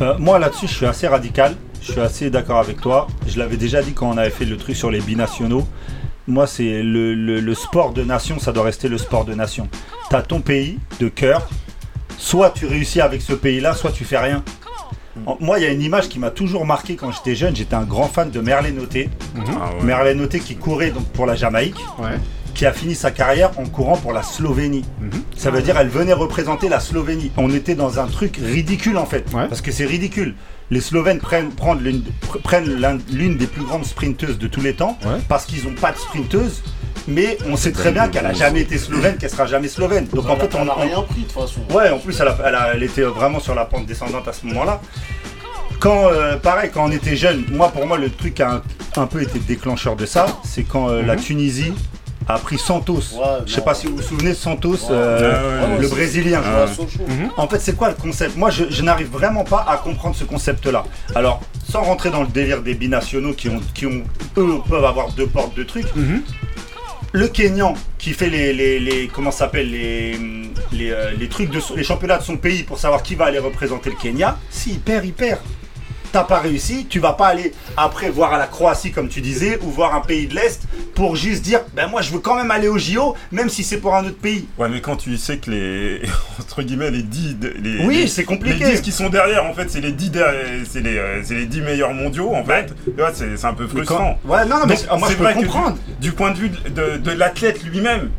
Euh, 0.00 0.14
moi 0.18 0.38
là-dessus, 0.38 0.68
je 0.68 0.74
suis 0.74 0.86
assez 0.86 1.08
radical. 1.08 1.54
Je 1.80 1.92
suis 1.92 2.00
assez 2.00 2.30
d'accord 2.30 2.60
avec 2.60 2.80
toi. 2.80 3.08
Je 3.26 3.38
l'avais 3.38 3.56
déjà 3.56 3.82
dit 3.82 3.92
quand 3.92 4.08
on 4.08 4.16
avait 4.16 4.30
fait 4.30 4.44
le 4.44 4.56
truc 4.56 4.76
sur 4.76 4.90
les 4.90 5.00
binationaux. 5.00 5.66
Moi, 6.28 6.46
c'est 6.46 6.82
le, 6.82 7.14
le- 7.14 7.40
le 7.40 7.54
sport 7.54 7.92
de 7.92 8.04
nation, 8.04 8.38
ça 8.38 8.52
doit 8.52 8.62
rester 8.62 8.86
le 8.88 8.96
sport 8.98 9.24
de 9.24 9.34
nation. 9.34 9.68
T'as 10.08 10.22
ton 10.22 10.40
pays 10.40 10.78
de 11.00 11.08
cœur. 11.08 11.48
Soit 12.18 12.50
tu 12.50 12.66
réussis 12.66 13.00
avec 13.00 13.22
ce 13.22 13.32
pays-là, 13.32 13.74
soit 13.74 13.92
tu 13.92 14.04
fais 14.04 14.18
rien. 14.18 14.42
En- 15.26 15.36
Moi, 15.40 15.58
il 15.58 15.62
y 15.64 15.66
a 15.66 15.70
une 15.70 15.82
image 15.82 16.08
qui 16.08 16.18
m'a 16.18 16.30
toujours 16.30 16.64
marqué 16.64 16.96
quand 16.96 17.10
j'étais 17.12 17.34
jeune. 17.34 17.54
J'étais 17.54 17.74
un 17.74 17.82
grand 17.84 18.08
fan 18.08 18.30
de 18.30 18.40
Merlin 18.40 18.70
Noté. 18.72 19.10
Ah 19.36 19.40
ouais. 19.76 19.84
Merlin 19.84 20.14
Noté 20.14 20.40
qui 20.40 20.56
courait 20.56 20.90
donc 20.90 21.04
pour 21.08 21.26
la 21.26 21.34
Jamaïque, 21.34 21.76
Ouais. 21.98 22.18
qui 22.54 22.64
a 22.64 22.72
fini 22.72 22.94
sa 22.94 23.10
carrière 23.10 23.50
en 23.58 23.64
courant 23.66 23.96
pour 23.96 24.12
la 24.12 24.22
Slovénie. 24.22 24.84
Mhm. 25.00 25.10
Ça 25.36 25.50
veut 25.50 25.60
dire 25.62 25.76
elle 25.78 25.88
venait 25.88 26.12
représenter 26.14 26.68
la 26.68 26.80
Slovénie. 26.80 27.30
On 27.36 27.50
était 27.52 27.74
dans 27.74 27.98
un 28.00 28.06
truc 28.06 28.38
ridicule 28.42 28.96
en 28.96 29.06
fait, 29.06 29.26
Ouais. 29.34 29.48
parce 29.48 29.60
que 29.60 29.70
c'est 29.72 29.84
ridicule. 29.86 30.34
Les 30.70 30.80
Slovènes 30.80 31.18
prennent, 31.18 31.50
prennent 31.50 32.02
l'une 33.10 33.36
des 33.36 33.46
plus 33.46 33.62
grandes 33.64 33.84
sprinteuses 33.84 34.38
de 34.38 34.46
tous 34.48 34.62
les 34.62 34.72
temps, 34.72 34.96
Ouais. 35.04 35.18
parce 35.28 35.44
qu'ils 35.44 35.64
n'ont 35.64 35.74
pas 35.74 35.92
de 35.92 35.98
sprinteuse. 35.98 36.62
Mais 37.08 37.36
on 37.48 37.56
sait 37.56 37.72
très 37.72 37.90
bien 37.92 38.08
qu'elle 38.08 38.26
a 38.26 38.32
jamais 38.32 38.60
été 38.60 38.78
slovène, 38.78 39.16
qu'elle 39.16 39.30
sera 39.30 39.46
jamais 39.46 39.68
slovène. 39.68 40.06
Donc 40.12 40.28
en 40.28 40.36
fait, 40.36 40.54
on 40.54 40.64
n'a 40.64 40.74
on- 40.76 40.80
rien 40.82 41.02
pris 41.02 41.20
de 41.22 41.26
toute 41.26 41.32
façon. 41.32 41.60
Ouais, 41.70 41.90
en 41.90 41.98
plus, 41.98 42.18
elle, 42.20 42.28
a- 42.28 42.38
elle, 42.46 42.54
a- 42.54 42.70
elle 42.74 42.82
était 42.82 43.02
vraiment 43.02 43.40
sur 43.40 43.54
la 43.54 43.64
pente 43.64 43.86
descendante 43.86 44.28
à 44.28 44.32
ce 44.32 44.46
moment-là. 44.46 44.80
Quand, 45.80 46.06
euh, 46.12 46.36
pareil, 46.36 46.70
quand 46.72 46.84
on 46.84 46.92
était 46.92 47.16
jeune, 47.16 47.44
moi, 47.50 47.68
pour 47.70 47.86
moi, 47.86 47.98
le 47.98 48.08
truc 48.10 48.34
qui 48.34 48.42
a 48.42 48.52
un, 48.52 48.62
un 48.96 49.06
peu 49.06 49.20
été 49.20 49.38
déclencheur 49.40 49.96
de 49.96 50.06
ça, 50.06 50.26
c'est 50.44 50.62
quand 50.62 50.88
euh, 50.90 51.02
la 51.02 51.16
Tunisie 51.16 51.72
a 52.28 52.38
pris 52.38 52.56
Santos. 52.56 53.00
Ouais, 53.14 53.24
Je 53.46 53.52
sais 53.54 53.62
pas 53.62 53.74
si 53.74 53.88
vous 53.88 53.96
vous 53.96 54.02
souvenez 54.02 54.30
de 54.30 54.34
Santos, 54.36 54.74
Ouais. 54.74 54.78
euh, 54.92 55.60
Ah 55.60 55.66
ouais, 55.74 55.78
le 55.80 55.88
Brésilien. 55.88 56.40
Sochaux. 56.68 57.02
En 57.36 57.48
fait, 57.48 57.58
c'est 57.58 57.74
quoi 57.76 57.88
le 57.88 57.94
concept? 57.94 58.36
Moi, 58.36 58.50
je, 58.50 58.64
je 58.70 58.82
n'arrive 58.82 59.08
vraiment 59.10 59.42
pas 59.42 59.66
à 59.68 59.76
comprendre 59.78 60.14
ce 60.14 60.22
concept-là. 60.22 60.84
Alors, 61.16 61.40
sans 61.68 61.82
rentrer 61.82 62.10
dans 62.10 62.20
le 62.20 62.28
délire 62.28 62.62
des 62.62 62.74
binationaux 62.74 63.32
qui 63.32 63.48
ont, 63.48 63.60
qui 63.74 63.86
ont 63.86 64.02
eux, 64.36 64.58
peuvent 64.68 64.84
avoir 64.84 65.10
deux 65.10 65.26
portes 65.26 65.56
de 65.56 65.64
trucs. 65.64 65.92
Mhm. 65.96 66.22
Le 67.14 67.28
Kenyan 67.28 67.74
qui 67.98 68.12
fait 68.14 68.30
les, 68.30 68.54
les, 68.54 68.80
les 68.80 69.08
comment 69.08 69.30
s'appelle 69.30 69.70
les, 69.70 70.16
les, 70.72 70.90
euh, 70.90 71.28
trucs 71.28 71.50
de 71.50 71.60
les 71.76 71.84
championnats 71.84 72.16
de 72.18 72.22
son 72.22 72.38
pays 72.38 72.62
pour 72.62 72.78
savoir 72.78 73.02
qui 73.02 73.14
va 73.14 73.26
aller 73.26 73.38
représenter 73.38 73.90
le 73.90 73.96
Kenya. 73.96 74.38
S'il 74.50 74.80
perd, 74.80 75.04
il 75.04 75.12
perd. 75.12 75.40
T'as 76.12 76.24
pas 76.24 76.40
réussi, 76.40 76.86
tu 76.88 76.98
vas 77.00 77.14
pas 77.14 77.28
aller 77.28 77.52
après 77.76 78.10
voir 78.10 78.34
à 78.34 78.38
la 78.38 78.46
Croatie 78.46 78.92
comme 78.92 79.08
tu 79.08 79.22
disais 79.22 79.58
ou 79.62 79.70
voir 79.70 79.94
un 79.94 80.00
pays 80.02 80.26
de 80.26 80.34
l'Est 80.34 80.62
pour 80.94 81.16
juste 81.16 81.42
dire 81.42 81.60
ben 81.74 81.86
moi 81.88 82.02
je 82.02 82.12
veux 82.12 82.18
quand 82.18 82.36
même 82.36 82.50
aller 82.50 82.68
au 82.68 82.76
JO 82.76 83.14
même 83.30 83.48
si 83.48 83.64
c'est 83.64 83.78
pour 83.78 83.94
un 83.94 84.04
autre 84.04 84.18
pays. 84.18 84.46
Ouais, 84.58 84.68
mais 84.68 84.80
quand 84.82 84.96
tu 84.96 85.16
sais 85.16 85.38
que 85.38 85.50
les. 85.50 86.02
entre 86.38 86.62
guillemets, 86.62 86.90
les 86.90 87.02
10. 87.02 87.36
de- 87.38 87.54
Les, 87.62 87.84
Oui, 87.86 88.08
c'est 88.08 88.24
compliqué. 88.24 88.64
Les 88.64 88.72
10 88.72 88.80
qui 88.82 88.92
sont 88.92 89.08
derrière, 89.08 89.44
en 89.46 89.54
fait, 89.54 89.70
c'est 89.70 89.80
les 89.80 89.92
10, 89.92 90.10
derrière- 90.10 90.44
c'est 90.70 90.80
les, 90.80 90.98
euh, 90.98 91.22
c'est 91.24 91.34
les 91.34 91.46
10 91.46 91.62
meilleurs 91.62 91.94
mondiaux, 91.94 92.34
en 92.34 92.44
fait. 92.44 92.74
C'est 93.14 93.44
un 93.46 93.54
peu 93.54 93.64
quand- 93.66 93.76
frustrant. 93.76 94.18
Ouais 94.26 94.44
non, 94.44 94.58
non 94.58 94.66
mais 94.68 94.74
Donc, 94.76 94.98
moi 94.98 95.08
je 95.10 95.16
peux 95.16 95.24
que 95.26 95.32
comprendre. 95.34 95.76
Du, 95.98 96.08
du 96.08 96.12
point 96.12 96.30
de 96.32 96.36
vue 96.38 96.50
de, 96.50 96.68
de- 96.68 96.96
de 96.98 97.10
l'athlète 97.12 97.62
lui-même, 97.64 98.10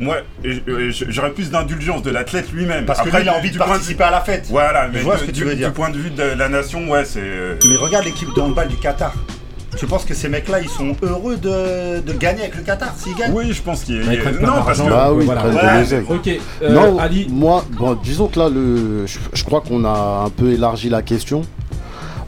moi, 0.00 0.16
euh, 0.44 0.90
j'aurais 1.08 1.30
plus 1.32 1.50
d'indulgence 1.50 2.02
de 2.02 2.10
l'athlète 2.10 2.50
lui-même. 2.52 2.84
Parce 2.86 3.00
que 3.00 3.08
Après, 3.08 3.20
lui 3.20 3.26
il 3.26 3.28
a 3.30 3.36
envie 3.38 3.50
de 3.50 3.58
participer 3.58 4.04
à 4.04 4.10
la 4.10 4.20
fête. 4.20 4.46
Voilà, 4.50 4.88
mais 4.92 5.00
vois 5.00 5.14
de- 5.14 5.20
ce 5.20 5.24
que 5.24 5.30
tu 5.30 5.40
du, 5.40 5.44
veux 5.44 5.54
dire. 5.54 5.68
du 5.68 5.74
point 5.74 5.90
de 5.90 5.98
vue 5.98 6.10
de 6.10 6.22
la 6.22 6.48
nation, 6.48 6.88
ouais, 6.90 7.04
c'est. 7.04 7.20
euh, 7.22 7.54
Mais 7.68 7.76
regarde 7.76 8.04
l'équipe 8.04 8.28
de 8.34 8.40
handball 8.40 8.68
du 8.68 8.76
Qatar. 8.76 9.12
Tu 9.78 9.86
penses 9.86 10.04
que 10.04 10.12
ces 10.12 10.28
mecs-là, 10.28 10.60
ils 10.60 10.68
sont 10.68 10.94
heureux 11.02 11.38
de, 11.38 12.00
de 12.00 12.12
gagner 12.12 12.42
avec 12.42 12.56
le 12.56 12.62
Qatar 12.62 12.94
s'ils 12.94 13.14
gagnent 13.16 13.32
Oui, 13.32 13.52
je 13.54 13.62
pense 13.62 13.84
qu'il 13.84 13.96
y 14.04 14.18
a. 14.18 14.30
Non, 14.32 14.62
parce 14.66 14.80
que. 14.82 14.88
Bah 14.90 15.10
oui, 15.14 15.24
Voilà. 15.24 15.78
l'oseille. 15.80 16.04
Ok, 16.10 16.28
euh, 16.62 16.68
non, 16.72 16.98
Ali. 16.98 17.26
moi, 17.30 17.64
bon, 17.78 17.94
disons 17.94 18.26
que 18.26 18.38
là, 18.38 18.48
le, 18.50 19.06
je, 19.06 19.18
je 19.32 19.44
crois 19.44 19.62
qu'on 19.62 19.84
a 19.86 20.24
un 20.26 20.30
peu 20.30 20.50
élargi 20.50 20.90
la 20.90 21.00
question. 21.00 21.42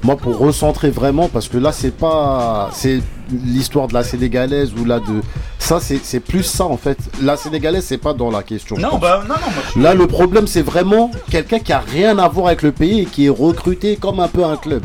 Moi, 0.03 0.17
pour 0.17 0.39
recentrer 0.39 0.91
vraiment, 0.91 1.29
parce 1.29 1.49
que 1.49 1.59
là, 1.59 1.73
c'est 1.73 1.95
pas, 1.95 2.71
c'est 2.73 3.01
l'histoire 3.45 3.89
de 3.89 3.95
la 3.95 4.05
sénégalaise 4.05 4.73
ou 4.79 4.85
là 4.85 5.01
de, 5.01 5.21
ça, 5.59 5.79
c'est 5.81 6.21
plus 6.21 6.43
ça 6.43 6.65
en 6.67 6.77
fait. 6.77 6.99
La 7.23 7.37
sénégalaise, 7.37 7.85
c'est 7.87 7.99
pas 7.99 8.13
dans 8.15 8.31
la 8.31 8.43
question. 8.43 8.77
Non, 8.77 8.99
bah 8.99 9.21
non, 9.23 9.35
non, 9.35 9.41
moi 9.55 9.63
je- 9.75 9.81
Là, 9.81 9.95
le 9.95 10.07
problème, 10.07 10.47
c'est 10.47 10.63
vraiment 10.63 11.11
quelqu'un 11.31 11.59
qui 11.59 11.73
a 11.73 11.81
rien 11.81 12.19
à 12.19 12.29
voir 12.29 12.47
avec 12.49 12.63
le 12.63 12.73
pays 12.73 13.01
et 13.01 13.05
qui 13.07 13.27
est 13.27 13.31
recruté 13.31 13.97
comme 13.97 14.21
un 14.21 14.29
peu 14.29 14.45
un 14.45 14.57
club. 14.57 14.83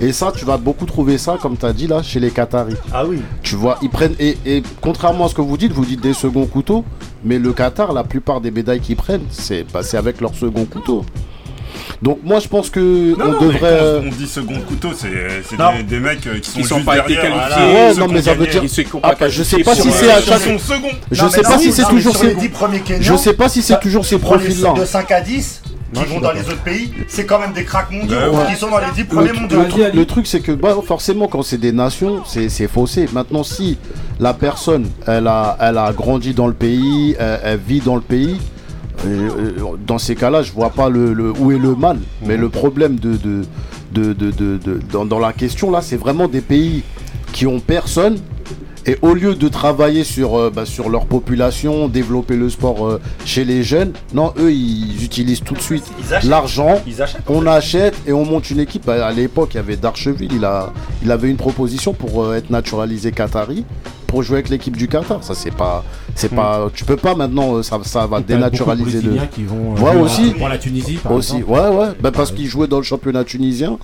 Et 0.00 0.12
ça, 0.12 0.32
tu 0.36 0.44
vas 0.44 0.56
beaucoup 0.56 0.86
trouver 0.86 1.16
ça, 1.18 1.38
comme 1.40 1.56
tu 1.56 1.64
as 1.66 1.72
dit 1.72 1.86
là, 1.86 2.02
chez 2.02 2.20
les 2.20 2.30
Qataris. 2.30 2.74
Ah 2.92 3.04
oui. 3.06 3.20
Tu 3.42 3.54
vois, 3.54 3.78
ils 3.82 3.90
prennent. 3.90 4.14
Et, 4.18 4.36
et 4.44 4.62
contrairement 4.80 5.26
à 5.26 5.28
ce 5.28 5.34
que 5.34 5.40
vous 5.42 5.56
dites, 5.56 5.72
vous 5.72 5.84
dites 5.84 6.00
des 6.00 6.14
seconds 6.14 6.46
couteaux, 6.46 6.84
mais 7.24 7.38
le 7.38 7.52
Qatar, 7.52 7.92
la 7.92 8.04
plupart 8.04 8.40
des 8.40 8.50
médailles 8.50 8.80
qu'ils 8.80 8.96
prennent, 8.96 9.24
c'est 9.30 9.64
passé 9.64 9.96
avec 9.96 10.20
leur 10.20 10.34
second 10.34 10.64
couteau. 10.64 11.04
Donc, 12.02 12.18
moi, 12.24 12.40
je 12.40 12.48
pense 12.48 12.68
que 12.70 12.80
Non, 12.80 13.16
on 13.24 13.28
non, 13.32 13.38
mais 13.40 13.46
devrait. 13.46 13.58
quand 13.60 13.66
euh, 13.66 14.02
on 14.06 14.10
dit 14.16 14.26
second 14.26 14.58
couteau, 14.66 14.88
c'est 14.96 15.08
c'est 15.48 15.58
Non. 15.58 15.72
des, 15.76 15.82
des 15.84 15.98
mecs 16.00 16.26
euh, 16.26 16.38
qui 16.40 16.50
sont, 16.50 16.58
Ils 16.58 16.64
sont 16.66 16.74
juste 16.76 16.86
pas 16.86 16.98
été 16.98 17.14
qualifiés. 17.14 17.30
voilà, 17.32 17.56
Ouais, 17.66 17.94
non, 17.94 18.08
mais 18.08 18.22
ça 18.22 18.34
veut 18.34 18.46
dire- 18.46 18.62
Ils 18.62 18.68
se 18.68 18.82
sont 18.84 19.00
Ah, 19.02 19.10
pas 19.10 19.16
bah, 19.20 19.28
je 19.28 19.42
sais 19.42 19.62
qualifiés 19.62 19.64
pas 19.64 19.74
si 19.74 19.88
euh, 19.88 19.92
c'est 19.92 20.10
à 20.10 20.20
chaque. 20.20 20.42
Je 21.10 21.26
sais 21.28 21.42
pas 21.42 21.58
si 21.58 21.72
c'est 21.72 21.84
toujours 21.84 22.16
ces. 22.16 22.26
les 22.28 22.34
10 22.34 22.48
premiers 22.48 22.80
Kenyans. 22.80 23.02
Je 23.02 23.16
sais 23.16 23.34
pas 23.34 23.48
si 23.48 23.62
c'est 23.62 23.80
toujours 23.80 24.04
ces 24.04 24.18
profils-là. 24.18 24.72
de 24.74 24.84
5 24.84 25.10
à 25.12 25.20
10 25.20 25.62
Non, 25.94 26.02
qui 26.02 26.08
vont 26.08 26.20
dans 26.20 26.32
les 26.32 26.40
autres 26.40 26.62
pays, 26.62 26.90
c'est 27.08 27.26
quand 27.26 27.38
même 27.38 27.52
des 27.52 27.64
cracks 27.64 27.90
mondiaux 27.90 28.16
Bah 28.18 28.30
ouais. 28.30 28.52
qui 28.54 28.58
sont 28.58 28.70
dans 28.70 28.78
les 28.78 28.86
10 28.94 29.02
Le, 29.02 29.06
premiers 29.08 29.32
mondiaux. 29.32 29.58
le 29.62 29.68
truc- 29.68 29.94
le 29.94 30.06
truc, 30.06 30.26
c'est 30.26 30.40
que 30.40 30.52
bah, 30.52 30.74
forcément, 30.86 31.28
quand 31.28 31.42
c'est 31.42 31.58
des 31.58 31.72
nations, 31.72 32.22
c'est 32.26 32.48
c'est 32.48 32.66
faussé. 32.68 33.06
Maintenant, 33.12 33.44
si 33.44 33.76
la 34.18 34.32
personne, 34.32 34.88
elle 35.06 35.26
a, 35.26 35.56
elle 35.60 35.76
a 35.78 35.92
grandi 35.92 36.32
dans 36.32 36.46
le 36.46 36.54
pays, 36.54 37.14
elle, 37.18 37.40
elle 37.44 37.58
vit 37.58 37.80
dans 37.80 37.96
le 37.96 38.00
pays, 38.00 38.30
euh, 38.32 38.38
euh, 38.38 38.61
dans 39.86 39.98
ces 39.98 40.14
cas-là, 40.14 40.42
je 40.42 40.52
vois 40.52 40.70
pas 40.70 40.88
le, 40.88 41.12
le- 41.12 41.32
où 41.38 41.52
est 41.52 41.58
le 41.58 41.74
mal. 41.74 41.98
Mais 42.24 42.36
le 42.36 42.48
problème 42.48 42.96
de, 42.98 43.16
de, 43.16 43.42
de, 43.92 44.12
de- 44.12 44.30
de- 44.30 44.58
de- 44.58 44.80
dans, 44.92 45.04
dans 45.04 45.18
la 45.18 45.32
question, 45.32 45.70
là, 45.70 45.80
c'est 45.82 45.96
vraiment 45.96 46.28
des 46.28 46.40
pays 46.40 46.82
qui 47.32 47.46
ont 47.46 47.60
personne 47.60 48.16
Et 48.84 48.98
au 49.00 49.14
lieu 49.14 49.36
de 49.36 49.46
travailler 49.48 50.02
sur, 50.02 50.34
euh, 50.36 50.50
bah, 50.50 50.66
sur 50.66 50.88
leur 50.88 51.06
population, 51.06 51.86
développer 51.86 52.34
le 52.36 52.50
sport 52.50 52.84
euh, 52.84 53.00
chez 53.24 53.44
les 53.44 53.62
jeunes, 53.62 53.92
non, 54.12 54.32
eux, 54.40 54.50
ils 54.52 55.04
utilisent 55.04 55.44
tout 55.44 55.54
de 55.54 55.60
suite 55.60 55.84
l'argent. 56.28 56.82
On 57.28 57.46
achète 57.46 57.94
et 58.08 58.12
on 58.12 58.24
monte 58.24 58.50
une 58.50 58.58
équipe. 58.58 58.88
À 58.88 59.06
à 59.06 59.12
l'époque, 59.12 59.50
il 59.54 59.58
y 59.58 59.60
avait 59.60 59.76
Darcheville. 59.76 60.32
Il, 60.34 60.44
a, 60.44 60.72
il 61.04 61.12
avait 61.12 61.30
une 61.30 61.36
proposition 61.36 61.92
pour 61.92 62.24
euh, 62.24 62.34
être 62.34 62.50
naturalisé 62.50 63.12
qatari 63.12 63.64
pour 64.12 64.22
jouer 64.22 64.36
avec 64.36 64.50
l'équipe 64.50 64.76
du 64.76 64.88
Qatar. 64.88 65.24
Ça, 65.24 65.34
c'est 65.34 65.50
pas, 65.50 65.82
c'est 66.14 66.28
pas. 66.28 66.70
Tu 66.74 66.84
peux 66.84 66.96
pas 66.98 67.14
maintenant. 67.14 67.54
euh, 67.56 67.62
Ça, 67.62 67.78
ça 67.82 68.06
va 68.06 68.18
Hmm. 68.18 68.22
De 68.22 68.26
dénaturaliser 68.26 69.00
le. 69.00 69.16
Qui 69.34 69.44
vont 69.44 69.74
euh, 69.74 69.80
Ouais, 69.80 69.96
aussi. 69.98 70.32
pour 70.32 70.48
la 70.50 70.58
Tunisie, 70.58 70.96
par 71.02 71.12
Aussi, 71.12 71.38
exemple. 71.38 71.52
ouais, 71.52 71.68
ouais. 71.68 71.88
Ben, 72.00 72.10
parce 72.12 72.30
qu'il 72.30 72.46
jouait 72.46 72.66
dans 72.68 72.76
le 72.76 72.82
championnat 72.82 73.24
tunisien. 73.24 73.78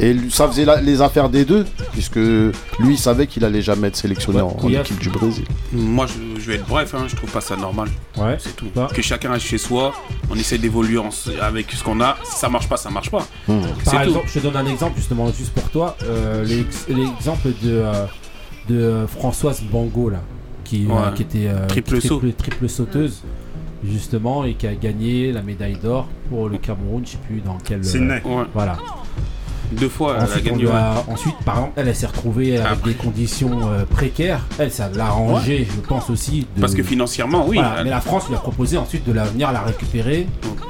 Et 0.00 0.12
lui- 0.12 0.30
ça 0.30 0.46
faisait 0.46 0.64
la- 0.64 0.80
les 0.80 1.02
affaires 1.02 1.28
des 1.28 1.44
deux, 1.44 1.64
puisque 1.92 2.16
lui, 2.16 2.50
il 2.90 2.98
savait 2.98 3.26
qu'il 3.26 3.44
allait 3.44 3.62
jamais 3.62 3.88
être 3.88 3.96
sélectionné 3.96 4.40
Ouais, 4.40 4.52
en, 4.62 4.68
équipe 4.68 4.98
du 5.00 5.08
Brésil. 5.10 5.44
Moi, 5.72 6.06
je, 6.06 6.40
je 6.40 6.46
vais 6.46 6.54
être 6.56 6.66
bref, 6.68 6.94
hein, 6.94 7.04
je 7.08 7.16
trouve 7.16 7.30
pas 7.32 7.40
ça 7.40 7.56
normal. 7.56 7.88
Ouais, 8.16 8.36
c'est 8.38 8.54
tout. 8.54 8.66
Bah. 8.74 8.86
Que 8.94 9.02
chacun 9.02 9.32
reste 9.32 9.46
chez 9.46 9.58
soi, 9.58 9.92
on 10.30 10.36
essaie 10.36 10.58
d'évoluer 10.58 11.00
avec 11.42 11.72
ce 11.72 11.82
qu'on 11.82 12.00
a. 12.00 12.16
Si 12.24 12.38
ça 12.38 12.48
marche 12.48 12.68
pas, 12.68 12.76
ça 12.76 12.90
marche 12.90 13.10
pas. 13.10 13.26
Hmm. 13.48 13.60
Par 13.84 13.94
tout. 14.02 14.08
exemple, 14.08 14.26
je 14.32 14.38
te 14.38 14.44
donne 14.46 14.56
un 14.56 14.66
exemple 14.66 14.92
justement 14.96 15.32
juste 15.32 15.50
pour 15.52 15.68
toi. 15.70 15.96
euh, 16.04 16.44
l'ex- 16.44 16.86
L'exemple 16.88 17.48
de, 17.62 17.70
euh, 17.70 18.04
de 18.68 18.76
euh, 18.76 19.06
Françoise 19.06 19.62
Bango 19.62 20.10
là, 20.10 20.20
qui, 20.64 20.86
euh, 20.90 21.10
qui 21.12 21.22
était 21.22 21.48
euh, 21.48 21.66
Triple 21.66 22.00
saut. 22.00 22.20
triple 22.36 22.68
sauteuse 22.68 23.22
justement 23.84 24.44
et 24.44 24.54
qui 24.54 24.66
a 24.66 24.74
gagné 24.74 25.32
la 25.32 25.42
médaille 25.42 25.76
d'or 25.76 26.08
pour 26.28 26.48
le 26.48 26.58
Cameroun. 26.58 27.02
Je 27.04 27.12
sais 27.12 27.18
plus 27.26 27.40
dans 27.40 27.58
quel. 27.62 27.84
Sydney. 27.84 28.20
Ouais. 28.24 28.44
Voilà. 28.52 28.76
Deux 29.72 29.88
fois, 29.88 30.14
elle 30.16 30.22
a 30.22 30.24
Ensuite, 30.24 30.48
on 30.52 30.56
gagné. 30.56 30.70
a- 30.70 31.04
ensuite, 31.08 31.36
par 31.44 31.54
exemple, 31.56 31.72
elle, 31.76 31.88
elle 31.88 31.96
s'est 31.96 32.06
retrouvée 32.06 32.56
avec 32.58 32.82
des 32.84 32.94
conditions 32.94 33.60
euh, 33.70 33.84
précaires. 33.84 34.40
Elle, 34.58 34.72
ça 34.72 34.88
l'a 34.94 35.06
arrangé, 35.06 35.66
je 35.74 35.80
pense 35.86 36.08
aussi. 36.10 36.46
de- 36.56 36.60
Parce 36.60 36.74
que 36.74 36.82
financièrement, 36.82 37.44
oui. 37.46 37.56
Voilà, 37.56 37.74
elle- 37.78 37.84
Mais 37.84 37.90
la 37.90 38.00
France 38.00 38.28
lui 38.28 38.34
a 38.34 38.38
proposé 38.38 38.76
ensuite 38.78 39.06
de 39.06 39.12
la 39.12 39.24
venir 39.24 39.52
la 39.52 39.60
récupérer 39.62 40.26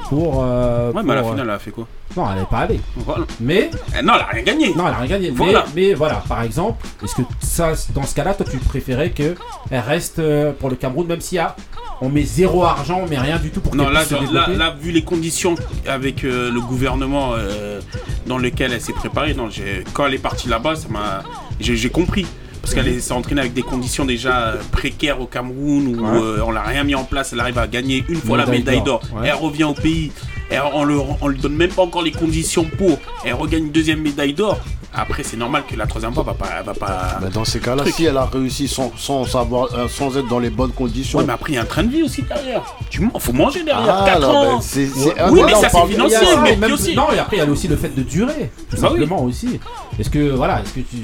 pour. 0.09 0.41
euh, 0.43 0.91
Ouais, 0.91 1.01
mais 1.03 1.11
à 1.11 1.15
la 1.15 1.21
pour, 1.21 1.29
euh, 1.29 1.33
finale, 1.33 1.47
elle 1.49 1.55
a 1.55 1.59
fait 1.59 1.71
quoi? 1.71 1.87
Non, 2.17 2.25
elle 2.31 2.39
n'est 2.39 2.45
pas 2.45 2.57
allée. 2.59 2.79
Voilà. 2.97 3.25
Mais. 3.39 3.69
Eh 3.97 4.03
Non, 4.03 4.13
elle 4.15 4.21
a 4.21 4.25
rien 4.25 4.41
gagné. 4.43 4.73
Non, 4.75 4.87
elle 4.87 4.93
a 4.93 4.97
rien 4.97 5.07
gagné. 5.07 5.29
Voilà. 5.29 5.65
Mais, 5.75 5.89
mais 5.89 5.93
voilà, 5.93 6.23
par 6.27 6.41
exemple, 6.41 6.83
est-ce 7.03 7.15
que 7.15 7.21
ça, 7.39 7.73
dans 7.93 8.03
ce 8.03 8.15
cas-là, 8.15 8.33
toi, 8.33 8.45
tu 8.49 8.57
préférais 8.57 9.11
qu'elle 9.11 9.35
reste 9.71 10.17
euh, 10.19 10.51
pour 10.51 10.69
le 10.69 10.75
Cameroun, 10.75 11.05
même 11.07 11.21
s'il 11.21 11.35
y 11.35 11.39
a. 11.39 11.55
On 12.01 12.09
met 12.09 12.23
zéro 12.23 12.63
argent, 12.63 13.01
on 13.05 13.09
met 13.09 13.19
rien 13.19 13.37
du 13.39 13.49
tout 13.49 13.59
pour 13.61 13.75
Non, 13.75 13.89
là, 13.89 14.05
se 14.05 14.13
là, 14.57 14.75
vu 14.79 14.91
les 14.91 15.01
conditions 15.03 15.55
avec 15.87 16.23
euh, 16.23 16.49
le 16.51 16.61
gouvernement 16.61 17.33
euh, 17.35 17.81
dans 18.25 18.37
lequel 18.37 18.71
elle 18.73 18.79
s'est 18.81 18.93
préparée, 18.93 19.33
non, 19.33 19.49
quand 19.93 20.07
elle 20.07 20.13
est 20.13 20.17
partie 20.17 20.47
là-bas, 20.47 20.75
ça 20.75 20.87
m'a, 20.89 21.23
j'ai 21.59 21.89
compris. 21.89 22.25
Parce 22.61 22.73
qu'elle 22.73 22.87
est- 22.89 22.99
s'est 22.99 23.13
entraînée 23.13 23.39
avec 23.41 23.53
des 23.53 23.61
conditions 23.63 24.05
déjà 24.05 24.49
euh, 24.49 24.55
précaires 24.71 25.19
au 25.21 25.25
Cameroun 25.25 25.87
où 25.87 26.01
Ouais. 26.05 26.19
euh, 26.21 26.41
on 26.45 26.51
l'a 26.51 26.61
rien 26.61 26.83
mis 26.83 26.93
en 26.93 27.03
place. 27.05 27.31
Elle 27.33 27.39
arrive 27.39 27.57
à 27.57 27.67
gagner 27.67 28.03
une 28.09 28.17
fois 28.21 28.37
la 28.37 28.45
Médaille 28.45 28.83
d'or, 28.83 28.99
d'or. 29.09 29.19
ouais. 29.21 29.27
Elle 29.29 29.35
revient 29.35 29.63
au 29.63 29.73
pays. 29.73 30.11
Elle- 30.49 30.61
on, 30.73 30.83
le, 30.83 30.97
on 31.21 31.27
lui 31.27 31.39
donne 31.39 31.55
même 31.55 31.69
pas 31.71 31.83
encore 31.83 32.01
les 32.01 32.11
conditions 32.11 32.63
pour. 32.77 32.97
Elle 33.23 33.33
regagne 33.33 33.65
une 33.65 33.71
deuxième 33.71 34.01
médaille 34.01 34.33
d'or. 34.33 34.57
Après, 34.91 35.21
c'est 35.21 35.37
normal 35.37 35.63
que 35.69 35.75
la 35.75 35.85
troisième 35.85 36.13
fois, 36.15 36.23
va 36.23 36.33
pas, 36.33 36.47
elle 36.59 36.65
va 36.65 36.73
pas. 36.73 37.19
Mais 37.21 37.29
dans 37.29 37.45
ces 37.45 37.59
cas-là, 37.59 37.83
si 37.85 38.05
elle 38.05 38.17
a 38.17 38.25
réussi 38.25 38.67
sans, 38.67 38.91
sans, 38.97 39.23
savoir, 39.23 39.67
euh, 39.75 39.87
sans 39.87 40.17
être 40.17 40.27
dans 40.27 40.39
les 40.39 40.49
bonnes 40.49 40.71
conditions. 40.71 41.19
Ouais, 41.19 41.25
mais 41.25 41.33
après, 41.33 41.51
il 41.51 41.55
y 41.55 41.57
a 41.59 41.61
un 41.61 41.65
train 41.65 41.83
de 41.83 41.89
vie 41.91 42.01
aussi 42.01 42.23
derrière. 42.23 42.63
Tu 42.89 43.07
faut 43.19 43.31
manger 43.33 43.63
derrière. 43.63 43.85
Ah, 43.87 44.05
4 44.07 44.17
alors, 44.17 44.29
ans. 44.35 44.59
ben, 44.75 44.89
ah, 45.19 45.29
oui, 45.31 45.39
non, 45.41 45.45
mais 45.45 45.51
là, 45.51 45.57
ça, 45.59 45.69
c'est 45.69 45.87
financier. 45.91 46.17
A 46.17 46.41
mais 46.41 46.55
même- 46.55 46.71
aussi. 46.73 46.95
Non, 46.95 47.11
et 47.13 47.19
après, 47.19 47.37
il 47.37 47.39
y 47.39 47.41
a 47.43 47.45
aussi 47.45 47.67
le 47.67 47.75
fait 47.77 47.89
de 47.95 48.01
durer, 48.01 48.49
tout 48.71 48.77
Bah 48.81 48.89
oui. 48.91 48.99
simplement 48.99 49.23
aussi. 49.23 49.59
Est-ce 49.99 50.09
que, 50.09 50.29
voilà, 50.31 50.61
est-ce 50.61 50.73
que 50.73 50.79
tu. 50.79 50.97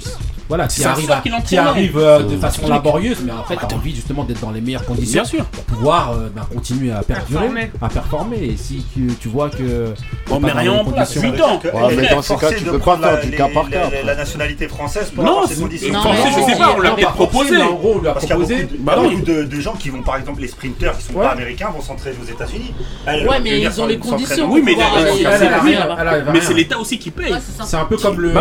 Voilà, 0.48 0.66
à- 0.66 0.68
qui 0.68 1.56
non 1.56 1.64
arrives 1.64 1.98
euh, 1.98 2.20
de 2.20 2.36
Mmh. 2.36 2.40
façon 2.40 2.68
laborieuse, 2.68 3.18
mais 3.26 3.32
en 3.32 3.44
fait, 3.44 3.58
tu 3.58 3.74
as 3.74 3.78
envie 3.78 3.96
justement 3.96 4.24
d'être 4.24 4.42
dans 4.42 4.52
les 4.52 4.62
meilleures 4.62 4.86
conditions 4.86 5.24
Bien 5.24 5.26
sûr. 5.26 5.44
pour 5.46 5.64
pouvoir 5.64 6.12
euh, 6.12 6.30
ben, 6.36 6.44
continuer 6.54 6.92
à 6.92 7.02
perdurer, 7.02 7.40
Performer. 7.48 7.72
à 7.82 7.90
performer. 7.90 8.38
Et 8.44 8.56
si 8.58 8.86
tu, 8.94 9.08
tu 9.20 9.28
vois 9.28 9.50
que. 9.50 9.94
On 10.30 10.40
met 10.40 10.52
rien 10.52 10.74
en 10.74 10.86
place, 10.86 11.16
huit 11.16 11.42
ans. 11.42 11.58
Que- 11.58 11.70
Ouais, 11.70 11.96
mais 11.96 12.08
dans 12.10 12.22
ces 12.22 12.36
cas, 12.36 12.52
tu 12.54 12.64
peux 12.64 12.78
pas 12.80 12.98
faire 12.98 13.12
la- 13.16 13.22
du 13.26 13.32
cas 13.32 13.48
par 13.50 13.64
la- 13.64 13.70
cas, 13.72 13.80
la- 13.90 14.00
après. 14.02 14.16
Nationalité 14.16 14.68
française 14.68 15.10
pour 15.14 15.24
Non, 15.24 15.32
avoir 15.32 15.48
ces 15.48 15.56
c'est- 15.56 15.62
conditions. 15.62 15.94
Non, 15.94 16.02
je 16.14 16.52
sais 16.52 16.58
pas, 16.58 16.76
on 16.78 16.80
l'a 16.80 16.92
peut-être 16.92 17.14
proposé. 17.14 17.58
en 17.62 17.74
gros, 17.74 17.94
on 17.98 18.02
lui 18.02 18.08
a 18.08 18.12
Parce 18.14 18.26
qu'il 18.26 18.30
y 18.30 18.34
a 18.34 18.36
proposé. 18.38 18.64
beaucoup, 18.64 19.22
de, 19.26 19.34
Bah 19.42 19.44
de, 19.56 19.60
gens 19.62 19.74
qui 19.74 19.90
vont, 19.90 20.04
par 20.04 20.18
exemple, 20.18 20.42
les 20.42 20.48
sprinteurs 20.48 20.96
qui 20.98 21.04
sont 21.06 21.14
pas 21.14 21.32
américains 21.32 21.70
vont 21.76 21.82
s'entraîner 21.82 22.16
aux 22.24 22.32
États-Unis. 22.32 22.74
Ouais, 23.08 23.40
mais 23.44 23.62
ils 23.62 23.82
ont 23.82 23.88
les 23.88 23.98
conditions. 23.98 24.48
Oui, 24.52 24.62
mais 24.64 24.76
arrive 24.80 26.42
c'est 26.42 26.54
l'État 26.54 26.78
aussi 26.78 27.00
qui 27.00 27.10
paye. 27.12 27.34
C'est 27.66 27.78
un 27.78 27.86
peu 27.86 27.98
comme 27.98 28.22
le 28.22 28.32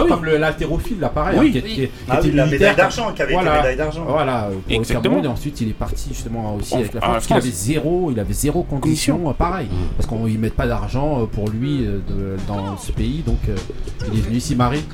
L'haltérophile 0.45 1.01
là 1.01 1.09
pareil 1.09 1.39
Oui. 1.39 1.49
hein, 1.57 1.61
qui, 1.61 1.63
qui- 1.63 1.75
qui 1.83 1.89
Ah 2.09 2.19
était 2.19 2.29
oui, 2.29 2.35
la 2.35 2.47
médaille 2.47 2.77
d'argent, 2.77 3.13
qui 3.13 3.23
avait 3.23 3.33
été 3.33 3.43
voilà, 3.43 3.57
médaille 3.59 3.77
d'argent. 3.77 4.05
Voilà, 4.07 4.49
pour 4.51 4.73
Exactement. 4.73 4.99
le 5.01 5.03
Cameroun 5.21 5.25
et 5.25 5.29
ensuite 5.29 5.61
il 5.61 5.69
est 5.71 5.73
parti 5.73 6.09
justement 6.11 6.55
aussi 6.57 6.75
En- 6.75 6.79
avec 6.79 6.95
la 6.95 7.01
France 7.01 7.13
parce 7.15 7.27
qu'il 7.27 7.37
avait 7.37 7.51
zéro, 7.51 8.11
il 8.13 8.21
avait 8.21 8.33
zéro 8.35 8.63
condition 8.63 9.33
pareil 9.35 9.69
parce 9.97 10.07
qu'on 10.09 10.27
y 10.27 10.37
met 10.37 10.51
pas 10.51 10.67
d'argent 10.67 11.23
euh, 11.23 11.27
pour 11.27 11.49
lui 11.49 11.85
euh, 11.87 11.99
de- 12.09 12.37
dans 12.47 12.77
ce 12.77 12.93
pays 12.93 13.23
donc 13.27 13.39
euh, 13.49 13.57
il 14.13 14.19
est 14.19 14.23
venu 14.23 14.37
ici 14.37 14.55
Marie. 14.55 14.85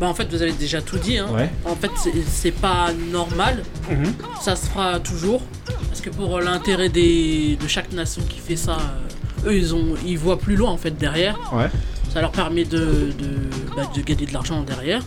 Bah 0.00 0.08
en 0.08 0.14
fait 0.14 0.28
vous 0.30 0.40
avez 0.42 0.52
déjà 0.52 0.80
tout 0.82 0.98
dit 0.98 1.18
hein. 1.18 1.26
Ouais. 1.34 1.50
En 1.64 1.76
fait 1.76 1.90
c'est- 2.26 2.50
pas 2.52 2.88
normal, 3.12 3.62
Mhm. 3.90 4.12
ça 4.40 4.56
se 4.56 4.66
fera 4.66 4.98
toujours. 5.00 5.40
Parce 5.88 6.00
que 6.00 6.10
pour 6.10 6.40
l'intérêt 6.40 6.88
des 6.88 7.56
de 7.62 7.68
chaque 7.68 7.92
nation 7.92 8.22
qui 8.28 8.38
fait 8.38 8.56
ça, 8.56 8.76
euh, 9.46 9.50
eux 9.50 9.54
ils 9.56 9.74
ont 9.74 9.94
ils 10.06 10.18
voient 10.18 10.38
plus 10.38 10.56
loin 10.56 10.70
en 10.70 10.76
fait 10.76 10.90
derrière. 10.96 11.38
Ouais. 11.52 11.68
Ça 12.12 12.20
leur 12.20 12.32
permet 12.32 12.64
de, 12.64 12.78
de, 12.78 13.74
bah, 13.76 13.90
de 13.94 14.00
gagner 14.02 14.26
de 14.26 14.32
l'argent 14.32 14.62
derrière. 14.62 15.02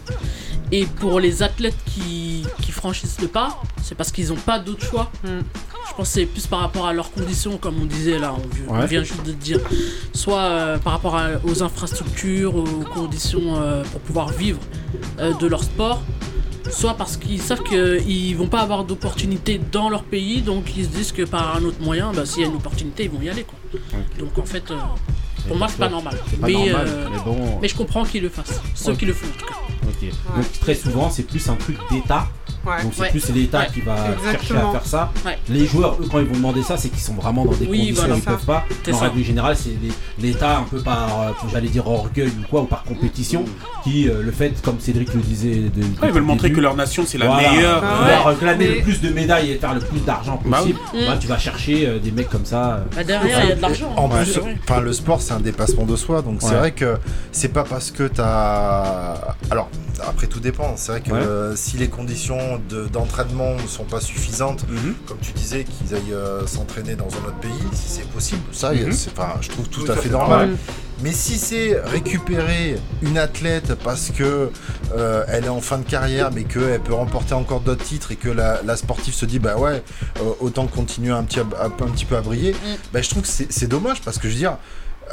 Et 0.72 0.86
pour 0.86 1.20
les 1.20 1.44
athlètes 1.44 1.78
qui, 1.86 2.46
qui 2.62 2.72
franchissent 2.72 3.20
le 3.22 3.28
pas, 3.28 3.62
c'est 3.84 3.94
parce 3.96 4.12
qu'ils 4.12 4.30
n'ont 4.30 4.36
pas 4.36 4.58
d'autre 4.60 4.84
choix. 4.86 5.12
Mm. 5.24 5.28
Je 5.90 5.94
pense 5.98 6.08
que 6.08 6.14
c'est 6.14 6.26
plus 6.26 6.48
par 6.48 6.62
rapport 6.62 6.88
à 6.88 6.94
leurs 6.94 7.12
conditions, 7.12 7.58
comme 7.58 7.76
on 7.82 7.86
disait 7.86 8.18
là, 8.18 8.34
on, 8.70 8.80
vient 8.86 9.04
juste 9.04 9.24
de 9.26 9.34
dire. 9.34 9.60
Soit 10.14 10.40
euh, 10.42 10.78
par 10.80 10.94
rapport 10.94 11.16
à- 11.18 11.32
aux 11.44 11.62
infrastructures, 11.62 12.56
aux 12.56 12.64
conditions 12.96 13.58
euh, 13.62 13.84
pour 13.84 14.02
pouvoir 14.02 14.30
vivre 14.30 14.60
euh, 15.20 15.34
de 15.34 15.46
leur 15.46 15.64
sport. 15.64 16.02
Soit 16.72 16.96
parce 16.96 17.18
qu'ils 17.18 17.42
savent 17.42 17.62
qu'ils 17.64 18.36
vont 18.38 18.48
pas 18.48 18.62
avoir 18.62 18.86
d'opportunité 18.86 19.60
dans 19.72 19.90
leur 19.90 20.04
pays, 20.04 20.42
donc 20.42 20.76
ils 20.78 20.86
se 20.86 20.90
disent 20.90 21.12
que 21.12 21.24
par 21.24 21.58
un 21.58 21.64
autre 21.66 21.82
moyen, 21.82 22.12
bah, 22.14 22.26
s'il 22.26 22.42
y 22.42 22.46
a 22.46 22.48
une 22.48 22.56
opportunité, 22.56 23.04
ils 23.04 23.12
vont 23.12 23.22
y 23.22 23.30
aller. 23.30 23.44
Quoi. 23.44 23.60
Donc 24.18 24.40
en 24.40 24.46
fait, 24.46 24.72
euh, 24.72 24.76
pour 25.48 25.58
moi, 25.58 25.68
c'est 25.70 25.78
pas 25.78 25.90
normal. 25.90 26.18
C'est 26.30 26.40
pas 26.40 26.48
mais, 26.48 26.54
normal, 26.54 26.88
euh, 26.88 27.08
mais 27.12 27.20
bon. 27.24 27.60
mais 27.62 27.68
je 27.68 27.76
comprends 27.76 28.04
qu'ils 28.04 28.24
le 28.24 28.30
fassent. 28.30 28.62
Ceux 28.76 28.96
qui 28.96 29.06
le 29.06 29.14
font 29.14 29.28
en 29.28 29.40
tout 29.40 29.46
cas. 29.46 29.54
Ok. 29.88 30.10
Donc 30.36 30.52
très 30.60 30.76
souvent 30.76 31.10
c'est 31.10 31.24
plus 31.24 31.48
un 31.50 31.56
truc 31.56 31.78
d'État. 31.92 32.28
Ouais. 32.66 32.82
Donc 32.84 32.94
c'est 32.96 33.02
Ouais. 33.02 33.10
plus 33.10 33.30
l'État 33.30 33.60
Ouais. 33.60 33.68
qui 33.74 33.82
va 33.82 33.96
chercher 34.32 34.56
à 34.56 34.72
faire 34.72 34.86
ça. 34.86 35.12
Ouais. 35.26 35.38
Les 35.50 35.66
joueurs, 35.66 35.98
eux, 36.02 36.08
quand 36.10 36.20
ils 36.20 36.26
vont 36.26 36.36
demander 36.36 36.64
ça, 36.64 36.78
c'est 36.78 36.90
qu'ils 36.90 37.00
sont 37.02 37.14
vraiment 37.14 37.44
dans 37.46 37.52
des 37.54 37.66
Oui, 37.66 37.80
conditions 37.80 37.96
voilà. 37.96 38.14
où 38.16 38.18
ils 38.18 38.24
peuvent 38.24 38.46
pas. 38.46 38.66
En 38.90 38.94
ça. 38.98 39.06
règle 39.06 39.24
générale, 39.24 39.56
c'est 39.58 39.72
l'État 40.20 40.58
un 40.60 40.64
peu 40.64 40.80
par, 40.80 41.22
euh, 41.22 41.32
j'allais 41.52 41.68
dire 41.68 41.86
orgueil 41.88 42.28
ou 42.30 42.48
quoi, 42.50 42.62
ou 42.62 42.66
par 42.66 42.84
compétition, 42.84 43.44
qui 43.84 44.08
euh, 44.08 44.22
le 44.24 44.32
fait, 44.32 44.62
comme 44.62 44.80
Cédric 44.80 45.14
le 45.14 45.20
disait, 45.22 45.56
de, 45.56 45.56
Ouais, 45.56 45.70
ils 45.74 45.90
depuis 45.92 46.08
veulent 46.08 46.14
le 46.16 46.22
montrer 46.22 46.48
début, 46.50 46.58
que 46.58 46.62
leur 46.64 46.76
nation 46.76 47.04
c'est 47.06 47.18
la 47.18 47.28
voilà, 47.28 47.52
meilleure. 47.52 47.84
Ah 47.84 48.34
glaner 48.40 48.68
Mais- 48.68 48.76
le 48.76 48.82
plus 48.82 49.02
de 49.02 49.10
médailles 49.10 49.52
et 49.52 49.58
faire 49.58 49.74
le 49.74 49.82
plus 49.82 50.00
d'argent 50.00 50.40
Bah 50.46 50.60
possible, 50.60 50.80
oui. 50.94 51.02
bah, 51.06 51.18
tu 51.20 51.28
vas 51.28 51.38
chercher 51.38 51.88
euh, 51.88 52.00
des 52.00 52.12
mecs 52.12 52.30
comme 52.30 52.46
ça. 52.46 52.76
euh. 52.76 52.84
Bah, 52.96 53.04
derrière, 53.04 53.44
il 53.44 53.50
y 53.50 53.52
a 53.52 53.56
de 53.56 53.62
l'argent. 53.62 53.94
En 53.98 54.08
plus, 54.10 54.40
enfin 54.68 54.80
le 54.82 54.94
sport 54.94 55.22
c'est 55.22 55.34
un 55.34 55.40
dépassement 55.40 55.86
de 55.86 55.96
soi, 55.96 56.22
donc 56.22 56.38
c'est 56.42 56.56
vrai 56.56 56.72
que 56.72 56.98
c'est 57.32 57.50
pas 57.50 57.64
parce 57.64 57.92
que 57.92 58.04
t'as. 58.08 59.16
Alors 59.52 59.70
après 60.08 60.28
tout 60.28 60.40
dépend. 60.40 60.74
C'est 60.76 60.92
vrai 60.94 61.02
que 61.02 61.54
si 61.56 61.78
les 61.78 61.88
conditions 61.88 62.53
de- 62.58 62.88
d'entraînement 62.88 63.56
ne 63.56 63.68
sont 63.68 63.84
pas 63.84 64.02
suffisantes, 64.02 64.66
Mhm. 64.70 64.96
comme 65.08 65.18
tu 65.22 65.32
disais, 65.34 65.64
qu'ils 65.66 65.96
aillent 65.96 66.14
euh, 66.14 66.46
s'entraîner 66.48 66.96
dans 66.96 67.06
un 67.08 67.28
autre 67.28 67.40
pays, 67.42 67.52
si 67.74 67.88
c'est 67.90 68.08
possible, 68.10 68.42
ça, 68.52 68.72
c'est- 68.92 69.10
enfin, 69.12 69.34
je 69.42 69.50
trouve 69.50 69.68
tout, 69.70 69.82
Tout 69.84 69.92
à 69.92 69.96
fait 69.96 70.04
fait 70.04 70.10
normal. 70.10 70.40
normal. 70.50 70.58
Mais 71.02 71.12
si 71.12 71.38
c'est 71.38 71.80
récupérer 71.84 72.78
une 73.02 73.18
athlète 73.18 73.74
parce 73.84 74.10
que 74.12 74.52
euh, 74.96 75.24
elle 75.28 75.46
est 75.46 75.50
en 75.50 75.60
fin 75.60 75.78
de 75.80 75.84
carrière, 75.84 76.30
mais 76.32 76.44
qu'elle 76.44 76.80
peut 76.82 76.94
remporter 76.94 77.34
encore 77.34 77.60
d'autres 77.62 77.84
titres 77.84 78.12
et 78.12 78.16
que 78.16 78.30
la, 78.30 78.62
la 78.64 78.78
sportive 78.78 79.14
se 79.14 79.26
dit 79.26 79.40
bah 79.40 79.58
ouais, 79.58 79.84
euh, 80.20 80.24
autant 80.40 80.68
continuer 80.68 81.12
un 81.12 81.24
petit, 81.24 81.40
à- 81.40 81.46
un, 81.66 81.70
petit 81.70 82.06
peu 82.06 82.16
à 82.16 82.22
briller, 82.22 82.56
bah, 82.94 83.02
je 83.02 83.10
trouve 83.10 83.24
que 83.24 83.28
c'est 83.28 83.52
c'est 83.52 83.68
dommage 83.68 84.02
parce 84.02 84.18
que 84.18 84.28
je 84.30 84.34
veux 84.34 84.40
dire. 84.40 84.58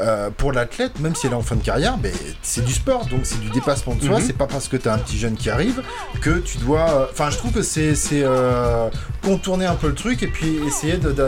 Euh, 0.01 0.30
pour 0.36 0.53
l'athlète, 0.53 0.99
même 1.01 1.14
si 1.14 1.26
elle 1.26 1.32
est 1.32 1.36
en 1.36 1.43
fin 1.43 1.57
de 1.57 1.62
carrière, 1.62 1.97
ben, 1.99 2.12
c'est 2.43 2.64
du 2.64 2.72
sport, 2.72 3.07
donc 3.07 3.20
c'est 3.24 3.41
du 3.41 3.51
dépassement 3.51 3.95
de 3.95 4.03
soi. 4.05 4.18
Mhm. 4.18 4.24
C'est 4.26 4.36
pas 4.36 4.47
parce 4.47 4.68
que 4.68 4.76
tu 4.76 4.88
as 4.88 4.95
un 4.95 4.99
petit 4.99 5.18
jeune 5.18 5.34
qui 5.36 5.51
arrive 5.51 5.82
que 6.20 6.38
tu 6.38 6.59
dois. 6.59 6.88
euh, 6.91 7.07
Enfin, 7.11 7.30
je 7.30 7.38
trouve 7.38 7.53
que 7.53 7.62
c'est 7.62 7.95
c'est, 7.95 8.22
euh, 8.22 8.88
contourner 9.22 9.66
un 9.66 9.74
peu 9.74 9.88
le 9.88 9.95
truc 9.95 10.22
et 10.22 10.26
puis 10.28 10.57
essayer 10.66 10.97
de, 10.97 11.12
de, 11.12 11.24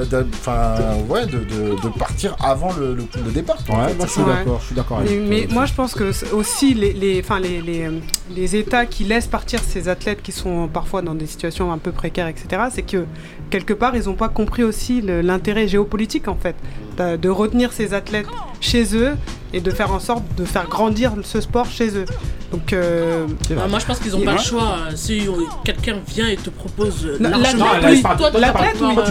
ouais, 1.09 1.27
de, 1.27 1.39
de- 1.39 1.81
de 1.83 1.89
partir 1.99 2.37
avant 2.41 2.73
le, 2.79 2.95
le, 2.95 3.07
le 3.25 3.31
départ. 3.31 3.57
en 3.69 3.81
Ouais, 3.83 3.89
fait. 3.89 3.95
moi 3.95 4.07
je 4.07 4.13
suis 4.13 4.21
Ouais. 4.23 4.35
d'accord, 4.35 4.61
je 4.61 4.67
suis 4.67 4.75
d'accord 4.75 4.99
avec 4.99 5.11
Mais, 5.11 5.27
mais 5.47 5.47
moi 5.53 5.67
je 5.67 5.75
pense 5.75 5.95
que 5.95 6.13
aussi 6.35 6.75
les, 6.75 6.93
les, 6.93 7.21
enfin, 7.21 7.41
les, 7.41 7.61
les, 7.61 7.89
les 8.35 8.57
États 8.57 8.87
qui 8.87 9.05
laissent 9.05 9.27
partir 9.27 9.61
ces 9.63 9.89
athlètes 9.89 10.23
qui 10.23 10.33
sont 10.33 10.69
parfois 10.69 11.03
dans 11.03 11.15
des 11.15 11.27
situations 11.27 11.73
un 11.73 11.79
peu 11.79 11.93
précaires, 11.93 12.29
etc., 12.29 12.63
c'est 12.73 12.83
que 12.83 13.05
quelque 13.51 13.73
part 13.75 13.97
ils 13.97 14.05
n'ont 14.05 14.15
pas 14.15 14.29
compris 14.29 14.63
aussi 14.63 15.01
le- 15.01 15.21
l'intérêt 15.21 15.69
géopolitique 15.69 16.29
en 16.29 16.37
fait, 16.37 16.57
de 16.99 17.29
retenir 17.29 17.73
ces 17.73 17.95
athlètes 17.95 18.27
chez 18.63 18.97
eux 18.97 19.13
et 19.53 19.61
de 19.61 19.71
faire 19.71 19.93
en 19.93 20.01
sorte 20.01 20.23
de 20.39 20.45
faire 20.47 20.67
grandir 20.67 21.13
ce 21.25 21.41
sport 21.43 21.67
chez 21.67 21.95
eux. 21.97 22.07
Donc 22.53 22.73
euh, 22.73 23.27
Bah, 23.51 23.67
moi 23.69 23.79
je 23.79 23.87
pense 23.87 23.99
qu'ils 23.99 24.13
n'ont 24.13 24.21
pas 24.21 24.33
le 24.33 24.39
choix. 24.39 24.77
euh, 24.89 24.93
Si 24.95 25.27
quelqu'un 25.65 25.97
vient 26.09 26.29
et 26.29 26.37
te 26.37 26.49
propose 26.51 27.05
euh, 27.05 27.17
l'athlète, 27.21 27.55
Non, 27.57 27.65
toi, 27.65 27.79
toi, 27.81 27.91
tu 27.91 27.97
tu 27.97 28.03
toi, 28.03 28.31
tu 28.31 28.37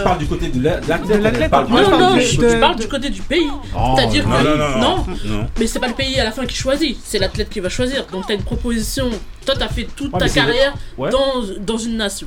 parles 0.04 0.18
du 0.18 0.26
côté 0.26 0.48
de 0.48 0.62
la- 0.64 0.80
de 0.80 0.88
l'athlète. 0.88 1.52
Non, 1.52 1.64
côté 1.66 1.90
non, 1.98 2.14
du- 2.14 2.20
je, 2.22 2.40
de- 2.40 2.60
parle 2.60 2.76
du 2.76 2.88
côté 2.88 3.10
du 3.10 3.20
pays. 3.22 3.48
Oh, 3.76 3.94
C'est-à-dire 3.96 4.26
non, 4.28 4.36
que. 4.36 4.42
non, 4.44 4.56
non, 4.56 4.78
non, 4.80 5.04
non. 5.26 5.46
mais 5.58 5.66
c'est 5.66 5.80
pas 5.80 5.88
le 5.88 5.94
pays 5.94 6.18
à 6.18 6.24
la 6.24 6.32
fin 6.32 6.44
qui 6.46 6.56
choisit, 6.56 6.96
c'est 7.04 7.18
l'athlète 7.18 7.48
qui 7.50 7.60
va 7.60 7.68
choisir. 7.68 8.06
Donc 8.12 8.26
t'as 8.26 8.34
une 8.34 8.42
proposition. 8.42 9.10
Toi, 9.44 9.54
t'as 9.58 9.68
fait 9.68 9.88
toute 9.96 10.12
Ouais, 10.12 10.20
ta 10.20 10.28
carrière 10.28 10.74
Ouais. 10.96 11.10
dans, 11.10 11.42
dans 11.60 11.78
une 11.78 11.96
nation. 11.96 12.26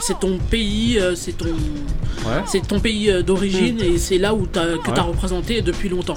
C'est 0.00 0.18
ton 0.18 0.38
pays, 0.38 0.98
euh, 0.98 1.14
c'est 1.14 1.32
ton, 1.36 1.46
Ouais. 1.46 2.42
c'est 2.46 2.66
ton 2.66 2.80
pays 2.80 3.10
euh, 3.10 3.22
d'origine 3.22 3.80
et 3.80 3.98
c'est 3.98 4.18
là 4.18 4.32
où 4.34 4.46
t'as, 4.46 4.64
que 4.66 4.88
Ouais. 4.88 4.94
tu 4.94 5.00
as 5.00 5.02
représenté 5.02 5.60
depuis 5.60 5.88
longtemps. 5.88 6.14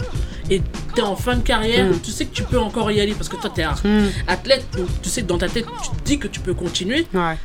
Et 0.49 0.61
t'es 0.95 1.01
en 1.01 1.15
fin 1.15 1.35
de 1.35 1.41
carrière, 1.41 1.85
Mm. 1.87 1.99
tu 2.01 2.11
sais 2.11 2.25
que 2.25 2.33
tu 2.33 2.43
peux 2.43 2.59
encore 2.59 2.89
y 2.91 2.99
aller 3.01 3.13
parce 3.13 3.29
que 3.29 3.35
toi 3.35 3.51
t'es 3.53 3.63
un 3.63 3.75
athlète, 4.27 4.65
donc 4.77 4.87
tu 5.01 5.09
sais 5.09 5.21
que 5.23 5.27
dans 5.27 5.37
ta 5.37 5.47
tête 5.49 5.65
tu 5.83 5.89
te 5.89 6.03
dis 6.05 6.17
que 6.19 6.27
tu 6.27 6.39
peux 6.39 6.53
continuer, 6.53 7.05
Ouais. 7.13 7.37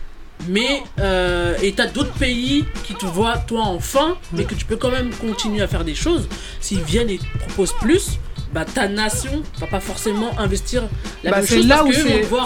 mais 0.49 0.83
euh, 1.01 1.55
et 1.63 1.73
t'as 1.73 1.87
d'autres 1.87 2.13
pays 2.15 2.65
qui 2.85 2.95
te 2.95 3.05
voient 3.07 3.37
toi 3.39 3.63
en 3.63 3.81
fin, 3.81 4.17
mais 4.33 4.45
que 4.45 4.55
tu 4.55 4.65
peux 4.65 4.77
quand 4.77 4.91
même 4.91 5.11
continuer 5.15 5.63
à 5.63 5.69
faire 5.69 5.85
des 5.85 5.95
choses. 5.95 6.29
S'ils 6.61 6.81
viennent 6.83 7.11
et 7.11 7.19
te 7.19 7.25
proposent 7.47 7.75
plus, 7.81 8.19
bah 8.55 8.65
ta 8.65 8.87
nation 8.87 9.43
va 9.59 9.67
pas 9.67 9.81
forcément 9.81 10.31
investir 10.39 10.83
la 11.25 11.31
Bah, 11.33 11.37
même 11.39 11.47
c'est 11.47 11.57
chose 11.57 11.67
là 11.67 11.77
parce 11.79 11.89
où 11.89 11.93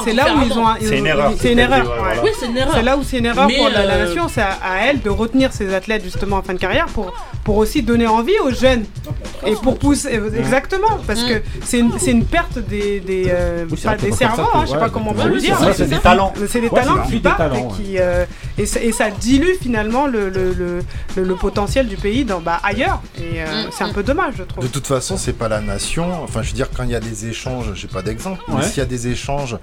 c'est 0.05 0.13
là 0.15 0.27
où 0.35 0.43
ils 0.47 0.59
ont 0.59 0.67
C'est 0.81 0.99
une 0.99 1.07
erreur, 1.07 1.33
C'est 1.39 1.53
une 1.53 1.59
erreur. 1.59 1.85
voilà. 1.99 2.23
Oui, 2.23 2.31
c'est 2.41 2.47
une 2.47 2.57
erreur. 2.57 2.75
C'est 2.75 2.83
là 2.83 2.97
où 2.97 3.03
c'est 3.05 3.19
une 3.19 3.27
erreur 3.27 3.47
Mais, 3.47 3.57
pour 3.57 3.69
la, 3.69 3.85
la 3.85 3.95
euh, 3.95 4.07
nation, 4.09 4.27
c'est 4.29 4.41
à, 4.41 4.53
à 4.63 4.77
elle 4.87 5.03
de 5.03 5.11
retenir 5.11 5.53
ses 5.53 5.75
athlètes 5.75 6.03
justement 6.03 6.37
en 6.39 6.43
fin 6.43 6.55
de 6.55 6.59
carrière 6.59 6.87
pour, 6.87 7.13
pour 7.49 7.57
aussi 7.57 7.83
donner 7.83 8.07
envie 8.07 8.39
aux 8.45 8.51
jeunes 8.51 8.85
et 9.47 9.55
pour 9.55 9.79
pousser 9.79 10.21
exactement 10.37 10.99
parce 11.07 11.23
Mm. 11.23 11.29
que 11.29 11.35
c'est 11.65 11.79
une, 11.79 11.99
c'est 11.99 12.11
une 12.11 12.27
perte 12.27 12.59
des 12.59 13.01
des, 13.01 13.25
euh, 13.31 13.65
Oui, 13.71 13.81
pas 13.83 13.97
des 13.97 14.13
cerveaux, 14.13 14.43
hein, 14.53 14.61
je 14.63 14.67
sais 14.67 14.73
ouais, 14.75 14.79
pas 14.81 14.91
comment 14.91 15.13
on 15.13 15.15
peut 15.15 15.29
le 15.31 15.41
dire. 15.41 15.57
c'est 15.75 15.87
des 15.89 15.97
talents. 15.99 16.35
C'est 16.47 16.61
des 16.61 16.69
Ouais, 16.69 16.81
talents 16.81 17.07
qui 17.09 17.19
partent 17.21 17.39
talents, 17.39 17.71
et 17.71 17.83
qui 17.83 17.99
euh, 17.99 18.27
et, 18.59 18.67
ça, 18.67 18.81
et 18.83 18.93
ça 18.93 19.09
dilue 19.11 19.55
finalement 19.63 20.07
le, 20.07 20.29
le, 20.29 20.53
le, 20.53 20.81
le- 21.17 21.25
le 21.25 21.35
potentiel 21.37 21.89
du 21.89 21.97
pays 21.97 22.27
dans, 22.27 22.41
bah, 22.41 22.61
ailleurs 22.63 23.01
et 23.17 23.41
euh, 23.43 23.47
Mm, 23.49 23.71
c'est 23.73 23.85
un 23.85 23.93
peu 23.95 24.03
dommage 24.03 24.35
je 24.39 24.43
trouve. 24.43 24.63
De 24.63 24.69
toute 24.69 24.87
façon, 24.87 25.17
c'est 25.17 25.33
pas 25.33 25.49
la 25.49 25.63
nation. 25.63 26.07
Enfin, 26.23 26.43
je 26.43 26.49
veux 26.51 26.55
dire, 26.63 26.69
quand 26.77 26.83
il 26.85 26.91
y 26.91 26.95
a 26.95 27.01
des 27.01 27.27
échanges, 27.29 27.73
j'ai 27.75 27.89
pas 27.89 28.03
d'exemple, 28.03 28.43
mais 28.49 28.63
s'il 28.63 28.79
y 28.79 28.87
a 28.89 28.93
des 28.97 29.09
échanges, 29.09 29.57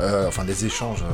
euh, 0.00 0.28
enfin 0.28 0.44
des 0.44 0.64
échanges, 0.64 1.02
euh, 1.02 1.06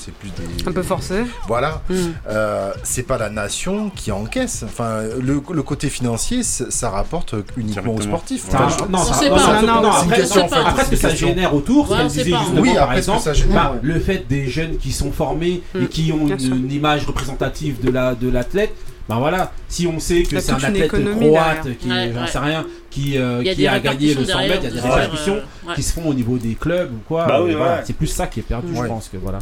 c'est 0.00 0.14
plus 0.14 0.30
des. 0.38 0.68
Un 0.68 0.72
peu 0.72 0.82
forcé. 0.84 1.24
Voilà. 1.48 1.82
Mm. 1.90 1.94
Euh, 2.28 2.72
c'est 2.84 3.02
pas 3.02 3.18
la 3.18 3.30
nation 3.30 3.90
qui 3.90 4.12
encaisse. 4.12 4.62
Enfin, 4.64 5.02
le, 5.20 5.40
le 5.56 5.62
côté 5.62 5.88
financier, 5.88 6.42
ça 6.42 6.90
rapporte 6.90 7.34
uniquement 7.56 7.94
aux 7.94 8.00
sportifs. 8.02 8.44
Enfin, 8.48 8.68
je- 8.68 8.84
non, 8.92 8.98
On 9.00 9.04
ça- 9.04 9.14
sait 9.14 9.28
non, 9.30 9.36
pas. 9.36 9.40
ça- 9.42 9.62
Non, 9.62 9.66
non, 9.66 9.82
non, 9.82 9.90
c'est 9.92 10.04
une 10.04 10.12
après, 10.12 10.16
question, 10.20 10.44
en 10.44 10.48
fait, 10.48 10.54
après, 10.56 10.84
ce 10.84 10.90
que 10.90 10.96
ça 10.96 11.14
génère 11.14 11.54
autour, 11.54 11.90
Ouais, 11.90 12.04
disait 12.06 12.24
Oui, 12.24 12.30
par 12.30 12.42
après, 12.42 12.56
ce 12.56 12.88
que 12.92 12.98
exemple, 12.98 13.20
ça 13.22 13.32
génère, 13.32 13.54
bah, 13.54 13.72
ouais. 13.72 13.78
le 13.82 13.98
fait 14.00 14.26
des 14.28 14.48
jeunes 14.48 14.76
qui 14.76 14.92
sont 14.92 15.10
formés 15.10 15.62
et 15.74 15.78
Mm, 15.78 15.88
qui 15.88 16.12
ont 16.12 16.28
une, 16.28 16.70
image 16.70 17.06
représentative 17.06 17.80
de 17.82 17.90
la 17.90 18.14
de 18.14 18.28
l'athlète, 18.28 18.74
ben 19.08 19.18
voilà, 19.18 19.52
si 19.68 19.86
on 19.86 19.98
sait 19.98 20.24
que 20.24 20.36
a 20.36 20.40
c'est 20.40 20.52
un 20.52 20.56
athlète 20.56 20.88
croate 20.90 21.68
qui, 21.78 21.88
Ouais, 21.88 22.10
j'en 22.12 22.20
ouais. 22.22 22.26
sais 22.26 22.38
rien, 22.38 22.66
qui, 22.90 23.16
euh, 23.16 23.42
qui 23.42 23.66
a 23.66 23.78
gagné 23.80 24.12
le 24.14 24.20
répercussions 24.20 24.26
100 24.26 24.38
mètres, 24.48 24.60
il 24.62 24.64
y 24.64 24.66
a 24.66 24.82
des 24.82 24.88
répercussions 24.88 25.34
euh, 25.36 25.68
ouais. 25.68 25.74
qui 25.74 25.82
se 25.82 25.92
font 25.94 26.06
au 26.08 26.14
niveau 26.14 26.36
des 26.38 26.54
clubs 26.54 26.92
ou 26.92 26.98
quoi. 27.08 27.26
Bah 27.26 27.40
oui, 27.42 27.54
voilà. 27.54 27.76
ouais. 27.76 27.80
C'est 27.86 27.92
plus 27.96 28.08
ça 28.08 28.26
qui 28.26 28.40
est 28.40 28.42
perdu, 28.42 28.68
je 28.76 28.82
pense 28.86 29.08
que 29.08 29.16
voilà. 29.16 29.38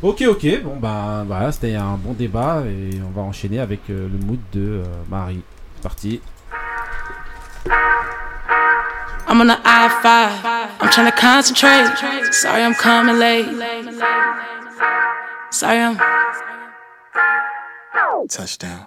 Ok, 0.00 0.22
ok, 0.28 0.62
bon 0.62 0.76
ben 0.76 1.24
voilà, 1.26 1.50
c'était 1.50 1.74
un 1.74 1.96
bon 1.96 2.12
débat 2.12 2.62
et 2.64 3.00
on 3.04 3.10
va 3.10 3.22
enchaîner 3.22 3.58
avec 3.58 3.80
euh, 3.90 4.08
le 4.08 4.24
mood 4.24 4.38
de 4.52 4.60
euh, 4.60 4.84
Marie. 5.08 5.42
C'est 5.74 5.82
parti. 5.82 6.20
I'm 9.28 9.40
on 9.40 9.48
the 9.48 9.58
I 9.64 9.88
5. 10.00 10.80
I'm 10.80 10.88
trying 10.90 11.10
to 11.10 11.16
concentrate. 11.20 12.32
Sorry, 12.32 12.62
I'm 12.62 12.74
coming 12.74 13.18
late. 13.18 13.46
Sorry, 15.50 15.80
I'm. 15.80 15.98
Touchdown. 18.28 18.86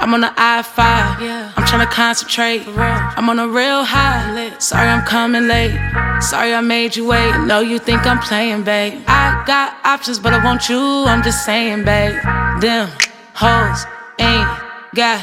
I'm 0.00 0.12
on 0.14 0.20
the 0.20 0.32
I 0.36 0.62
5. 0.62 1.22
Yeah. 1.22 1.52
I'm 1.56 1.66
trying 1.66 1.86
to 1.86 1.92
concentrate. 1.92 2.66
I'm 2.68 3.28
on 3.28 3.38
a 3.38 3.48
real 3.48 3.82
high. 3.84 4.56
Sorry, 4.58 4.88
I'm 4.88 5.04
coming 5.04 5.48
late. 5.48 5.74
Sorry, 6.20 6.54
I 6.54 6.60
made 6.60 6.96
you 6.96 7.06
wait. 7.06 7.38
No, 7.40 7.60
you 7.60 7.78
think 7.78 8.06
I'm 8.06 8.18
playing, 8.18 8.62
babe. 8.62 9.02
I 9.06 9.42
got 9.46 9.74
options, 9.84 10.18
but 10.18 10.32
I 10.32 10.44
want 10.44 10.68
you. 10.68 10.78
I'm 10.78 11.22
just 11.22 11.44
saying, 11.44 11.84
babe. 11.84 12.14
Them 12.60 12.88
hoes 13.34 13.84
ain't 14.18 14.48
got 14.94 15.20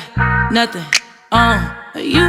nothing 0.52 0.86
on 1.32 1.58
you. 1.96 2.28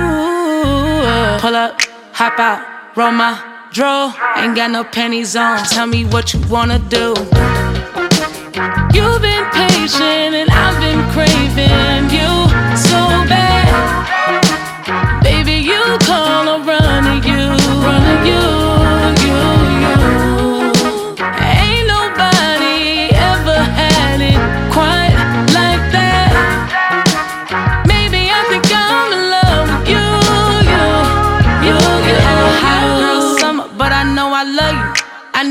Pull 1.41 1.57
up, 1.57 1.81
hop 2.13 2.39
out, 2.39 2.97
roll 2.97 3.11
my 3.11 3.67
draw. 3.73 4.15
Ain't 4.37 4.57
got 4.57 4.71
no 4.71 4.85
pennies 4.85 5.35
on. 5.37 5.59
Tell 5.65 5.87
me 5.87 6.05
what 6.07 6.33
you 6.33 6.41
wanna 6.49 6.79
do. 6.79 7.15
You've 8.55 9.21
been 9.21 9.51
patient 9.51 10.33
and 10.33 10.49
I've 10.49 10.79
been 10.79 11.03
craving. 11.11 12.09
You 12.15 12.44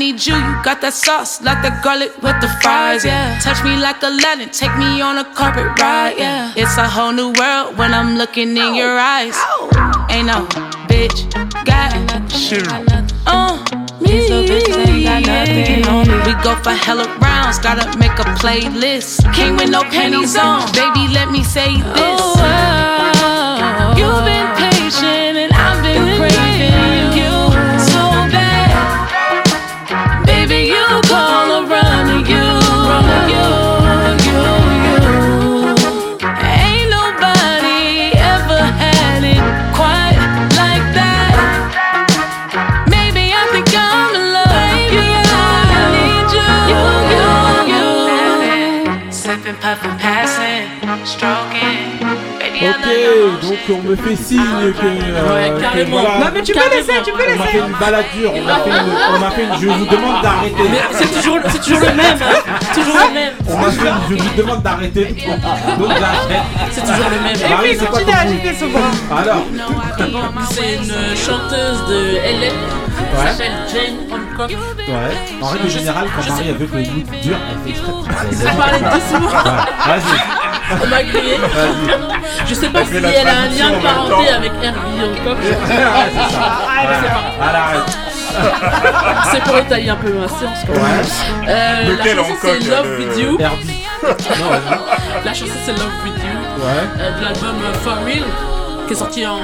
need 0.04 0.26
you, 0.26 0.36
you 0.36 0.54
got 0.62 0.80
that 0.82 0.92
sauce, 0.92 1.40
like 1.40 1.60
the 1.64 1.72
garlic 1.82 2.12
with 2.20 2.38
the 2.44 2.50
fries, 2.60 3.04
yeah. 3.04 3.38
Touch 3.40 3.64
me 3.64 3.72
like 3.76 4.02
Aladdin, 4.02 4.50
take 4.50 4.74
me 4.76 5.00
on 5.00 5.16
a 5.16 5.24
carpet 5.38 5.68
ride, 5.80 6.16
yeah. 6.18 6.52
It's 6.56 6.76
a 6.76 6.86
whole 6.96 7.12
new 7.12 7.32
world 7.40 7.78
when 7.78 7.94
I'm 7.94 8.18
looking 8.20 8.50
in 8.56 8.74
your 8.74 8.98
eyes. 8.98 9.36
Ain't 10.12 10.28
no 10.28 10.44
bitch 10.90 11.18
got 11.64 11.88
shit. 12.28 12.68
Uh, 13.26 13.56
on 15.88 16.04
me. 16.08 16.16
We 16.26 16.32
go 16.44 16.52
for 16.64 16.76
hella 16.84 17.06
rounds, 17.24 17.58
gotta 17.58 17.86
make 17.96 18.18
a 18.24 18.28
playlist. 18.40 19.24
Came 19.32 19.56
with 19.56 19.70
no 19.70 19.82
pennies 19.84 20.36
on, 20.36 20.68
baby, 20.72 21.08
let 21.16 21.30
me 21.30 21.42
say 21.42 21.80
this. 21.96 22.22
You've 23.96 24.24
been 24.28 24.48
patient 24.60 25.23
Ok, 52.70 53.42
donc 53.42 53.58
on 53.70 53.88
me 53.88 53.96
fait 53.96 54.16
signe 54.16 54.40
que. 54.40 54.86
euh, 54.86 55.34
Ouais, 55.34 55.50
que 55.56 55.60
carrément. 55.60 56.00
voilà, 56.00 56.18
Non 56.18 56.26
mais 56.34 56.42
tu 56.42 56.52
peux 56.52 56.70
laisser, 56.70 56.92
tu 57.04 57.12
peux 57.12 57.18
on 57.24 57.38
m'a 57.38 57.44
fait 57.44 57.52
laisser. 57.58 57.66
une 57.66 57.74
baladure, 57.78 58.32
on 58.34 58.42
m'a 58.42 58.54
fait 58.56 58.70
une, 58.70 58.92
on 59.14 59.18
m'a 59.18 59.30
fait 59.30 59.42
une- 59.44 59.60
je 59.60 59.66
vous 59.68 59.86
demande 59.86 60.22
d'arrêter. 60.22 60.62
Mais 60.70 60.80
c'est 60.92 61.12
toujours, 61.12 61.38
c'est 61.48 61.60
toujours 61.62 61.80
le 61.80 61.86
même, 61.94 62.18
hein. 62.22 62.58
toujours 62.74 62.98
le 63.08 63.14
même. 63.14 63.32
On 63.48 63.56
m'a 63.58 63.70
fait 63.70 63.88
une- 63.88 64.18
je 64.18 64.22
vous 64.22 64.34
demande 64.36 64.62
d'arrêter. 64.62 65.04
Donc 65.78 65.88
j'arrête. 65.88 66.42
C'est 66.72 66.80
toujours 66.80 67.10
le 67.10 67.20
même. 67.22 67.36
Et 67.36 67.48
Marie, 67.48 67.74
puis 67.76 67.86
continue 67.86 68.12
à 68.12 68.20
agiter 68.20 68.54
ce 68.58 68.64
bras. 68.66 69.18
Alors, 69.20 69.42
C'est 70.50 70.74
une 70.76 71.16
chanteuse 71.16 71.86
de 71.88 72.16
LA 72.16 72.48
qui 72.48 73.16
Ouais. 73.16 73.30
s'appelle 73.30 73.52
Jane 73.72 73.96
Hancock. 74.10 74.50
ouais. 74.50 75.42
En 75.42 75.46
règle 75.48 75.68
générale, 75.70 76.06
quand 76.16 76.32
Marie 76.32 76.44
elle 76.48 76.54
veut 76.56 76.66
que 76.66 76.76
le 76.76 76.82
mood 76.82 77.20
dure, 77.22 77.36
elle 77.66 77.72
fait 77.72 77.80
de 77.80 78.36
Je 78.36 78.56
parlais 78.56 78.78
doucement, 78.78 79.28
Vas-y. 79.86 80.53
On 80.70 80.86
m'a 80.86 81.02
grillé. 81.02 81.38
Je 82.46 82.54
sais 82.54 82.68
pas 82.68 82.84
si 82.84 82.96
elle 82.96 83.04
a 83.04 83.38
un 83.42 83.48
lien 83.48 83.70
de 83.70 83.82
parenté 83.82 84.28
avec 84.30 84.52
Herbie. 84.62 85.00
Ouais, 85.00 85.06
c'est 89.30 89.42
pour 89.42 89.56
étayer 89.58 89.90
un 89.90 89.96
peu 89.96 90.12
ma 90.12 90.28
séance 90.28 90.58
quand 90.66 90.72
même. 90.72 90.82
Ouais. 90.82 91.48
Euh, 91.48 91.96
la 91.98 92.04
chanson 92.04 92.34
c'est 92.40 92.58
Love 92.68 92.98
With 92.98 93.18
You. 93.18 93.38
La 95.24 95.34
chanson 95.34 95.58
c'est 95.64 95.72
Love 95.72 95.92
With 96.04 96.16
You. 96.16 96.38
De 97.18 97.24
l'album 97.24 97.56
euh, 97.62 97.74
For 97.82 97.96
Real 98.04 98.24
qui 98.86 98.92
est 98.92 98.96
sorti 98.96 99.26
en 99.26 99.38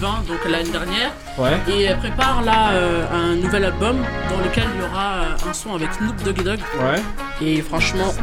2020, 0.00 0.26
donc 0.28 0.38
l'année 0.50 0.70
dernière. 0.70 1.12
Ouais. 1.38 1.50
Et 1.68 1.82
elle 1.84 1.98
prépare 1.98 2.42
là 2.42 2.70
euh, 2.72 3.04
un 3.12 3.34
nouvel 3.36 3.64
album 3.64 3.96
dans 4.30 4.42
lequel 4.44 4.64
il 4.74 4.80
y 4.82 4.84
aura 4.84 5.14
euh, 5.16 5.50
un 5.50 5.52
son 5.52 5.74
avec 5.74 5.88
Snoop 5.92 6.22
Doggy 6.24 6.42
Dogg. 6.42 6.58
Ouais. 6.78 7.02
Et 7.46 7.60
franchement, 7.60 8.14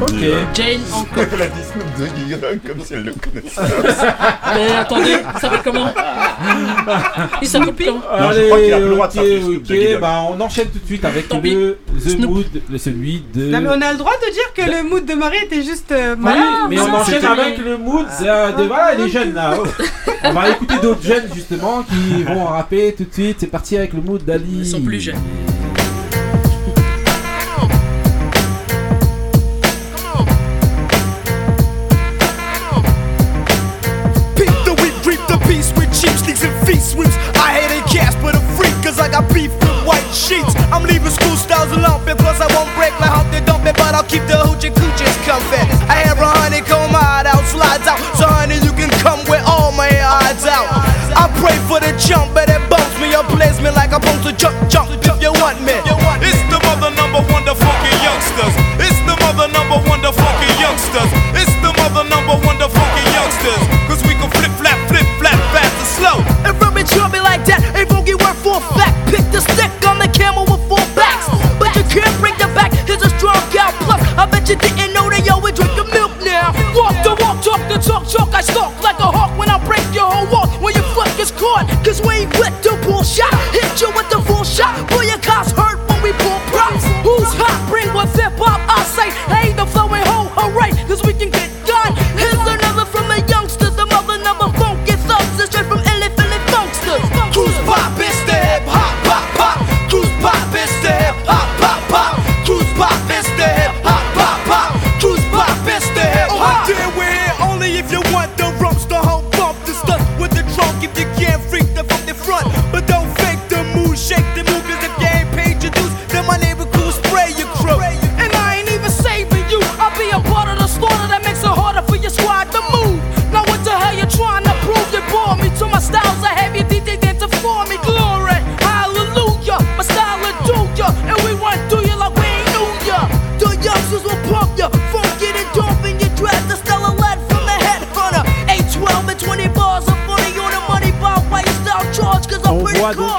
Ok. 0.00 0.14
Jane 0.54 0.80
Hancock. 0.94 1.28
Elle 1.34 1.42
a 1.42 1.46
dit 1.46 1.60
Snoop 1.62 1.84
Doggy 1.98 2.30
Dogg 2.40 2.58
comme 2.66 2.84
si 2.84 2.94
elle 2.94 3.04
le 3.04 3.12
connaissait. 3.12 3.60
Mais 4.54 4.72
attendez, 4.76 5.16
vous 5.34 5.40
savez 5.40 5.56
comment? 5.62 5.92
Il 7.42 7.48
s'appelle 7.48 7.74
comment? 7.86 8.00
Allez, 8.10 8.50
ok, 8.50 9.54
ok, 9.70 10.00
bah 10.00 10.22
on 10.30 10.40
enchaîne 10.40 10.68
tout 10.68 10.78
de 10.78 10.86
suite 10.86 11.04
avec 11.04 11.28
Tant 11.28 11.40
le 11.42 11.78
The 12.02 12.08
Snoop. 12.08 12.30
Mood, 12.30 12.46
le- 12.70 12.78
celui 12.78 13.22
de. 13.34 13.50
Non, 13.50 13.60
mais 13.60 13.68
on 13.68 13.80
a 13.82 13.92
le 13.92 13.98
droit 13.98 14.14
de 14.26 14.32
dire 14.32 14.52
que 14.54 14.62
le 14.62 14.88
mood 14.88 15.04
de 15.04 15.14
Marie 15.14 15.44
était 15.44 15.62
juste 15.62 15.92
euh, 15.92 16.14
Oui, 16.16 16.22
malin. 16.24 16.68
mais 16.70 16.80
on 16.80 16.94
enchaîne 16.94 17.24
avec 17.24 17.58
le 17.58 17.76
mood 17.76 18.06
euh, 18.22 18.52
de 18.52 18.62
voilà 18.64 18.94
les 18.94 19.08
jeunes 19.10 19.34
là. 19.34 19.54
oh. 19.58 19.66
On 20.24 20.32
va 20.32 20.50
écouter 20.50 20.74
d'autres 20.80 21.02
jeunes 21.04 21.21
justement 21.34 21.82
qui 21.82 22.22
vont 22.22 22.44
rapper 22.44 22.94
tout 22.96 23.04
de 23.04 23.12
suite. 23.12 23.38
C'est 23.40 23.46
parti 23.46 23.76
avec 23.76 23.92
le 23.92 24.00
mood 24.00 24.24
d'Ali. 24.24 24.58
Ils 24.58 24.66
sont 24.66 24.80
plus 24.82 25.00
jeunes. 25.00 25.16
Peep 34.36 34.52
the 34.64 34.74
weep, 34.80 34.94
reap 35.06 35.20
the 35.28 35.38
peace 35.46 35.72
with 35.76 35.92
cheap 35.92 36.16
sneaks 36.18 36.44
and 36.44 36.66
feet 36.66 36.80
sweeps. 36.80 37.16
I 37.36 37.52
hate 37.54 37.72
a 37.78 37.82
cast 37.88 38.20
but 38.20 38.34
a 38.34 38.40
freak, 38.56 38.74
cause 38.82 38.98
I 38.98 39.08
got 39.10 39.28
beef 39.32 39.50
with 39.60 39.86
white 39.86 40.12
sheets. 40.12 40.54
I'm 40.72 40.84
leaving 40.84 41.10
school 41.10 41.36
styles 41.36 41.72
alone 41.72 42.04
because 42.04 42.40
I 42.40 42.46
won't 42.54 42.74
break 42.76 42.92
like 43.00 43.10
Humpty 43.10 43.40
Dumpty, 43.44 43.72
but 43.72 43.94
I'll 43.94 44.04
keep 44.04 44.26
the 44.26 44.34
hoochie 44.34 44.72
coochies 44.74 45.16
comfy. 45.26 45.71
Pray 51.42 51.58
for 51.66 51.82
the 51.82 51.90
jump, 51.98 52.30
but 52.30 52.46
it 52.46 52.62
bumps 52.70 52.94
me 53.02 53.10
or 53.18 53.26
plays 53.26 53.58
me 53.58 53.74
like 53.74 53.90
I'm 53.90 53.98
supposed 53.98 54.30
to 54.30 54.32
jump, 54.38 54.54
jump 54.70 54.94
if 54.94 55.18
you 55.18 55.34
want 55.42 55.58
me. 55.66 55.74
It's 56.22 56.38
the 56.46 56.62
mother 56.62 56.94
number 56.94 57.18
one, 57.34 57.42
the 57.42 57.58
funky 57.58 57.90
youngsters. 57.98 58.54
It's 58.78 58.94
the 59.02 59.18
mother 59.18 59.50
number 59.50 59.82
one, 59.90 59.98
the 60.06 60.14
funky 60.14 60.50
youngsters. 60.62 61.10
It's 61.34 61.50
the 61.58 61.74
mother 61.82 62.06
number 62.06 62.38
one, 62.46 62.62
the 62.62 62.70
funky 62.70 63.04
youngsters. 63.10 63.62
Cause 63.90 63.98
we 64.06 64.14
can 64.14 64.30
flip, 64.38 64.54
flap, 64.54 64.78
flip, 64.86 65.02
flap, 65.18 65.34
fast 65.50 65.74
and 65.82 65.90
slow. 65.98 66.16
If 66.46 66.54
Ruby 66.62 66.86
me 67.10 67.18
like 67.18 67.42
that, 67.50 67.58
a 67.74 67.82
boogie 67.90 68.14
word 68.14 68.38
for 68.38 68.62
a 68.62 68.64
fact. 68.78 68.94
Pick 69.10 69.26
the 69.34 69.42
stick 69.42 69.74
on 69.82 69.98
the 69.98 70.06
camel 70.14 70.46
with 70.46 70.62
four 70.70 70.84
backs. 70.94 71.26
But 71.58 71.74
you 71.74 71.82
can't 71.90 72.14
bring 72.22 72.38
the 72.38 72.46
back, 72.54 72.70
here's 72.86 73.02
a 73.02 73.10
strong 73.18 73.42
gal 73.50 73.74
plus. 73.82 73.98
I 74.14 74.30
bet 74.30 74.46
you 74.46 74.54
didn't 74.54 74.94
know 74.94 75.10
they 75.10 75.26
always 75.26 75.58
drink 75.58 75.74
the 75.74 75.90
milk 75.90 76.14
now. 76.22 76.54
Walk 76.70 76.94
the 77.02 77.18
walk, 77.18 77.42
talk 77.42 77.62
the 77.66 77.82
talk, 77.82 78.06
talk. 78.06 78.30
I 78.30 78.46
stalk 78.46 78.81
Caught, 81.30 81.68
cause 81.84 82.02
we 82.02 82.26
ain't 82.26 82.36
with 82.36 82.50
the 82.62 82.70
bullshot. 82.82 83.30
Hit 83.54 83.80
you 83.80 83.88
with 83.94 84.10
the 84.10 84.20
full 84.22 84.42
shot. 84.42 84.74
Boy, 84.90 85.02
your 85.02 85.18
cops 85.18 85.52
hurt 85.52 85.61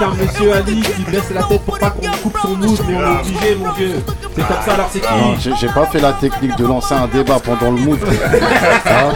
Un 0.01 0.07
monsieur 0.15 0.53
Ali 0.55 0.81
qui 0.81 1.03
baisse 1.03 1.29
la 1.33 1.43
tête 1.43 1.61
pour 1.61 1.77
pas 1.79 1.89
qu'on 1.91 2.07
coupe 2.23 2.37
son 2.41 2.49
mood, 2.49 2.79
mais 2.87 2.95
on 2.95 2.99
est 3.01 3.19
obligé, 3.21 3.55
mon 3.55 3.71
vieux. 3.73 4.03
C'est 4.35 4.47
comme 4.47 4.57
ça, 4.65 4.73
alors 4.73 4.89
c'est 4.91 5.01
Non, 5.01 5.35
qui 5.35 5.41
j'ai 5.41 5.55
j'ai 5.55 5.67
pas 5.67 5.85
fait 5.85 5.99
la 5.99 6.11
technique 6.13 6.55
de 6.57 6.65
lancer 6.65 6.93
un 6.95 7.07
débat 7.07 7.37
pendant 7.39 7.71
le 7.71 7.77
mood. 7.77 7.99
Hein 8.85 9.11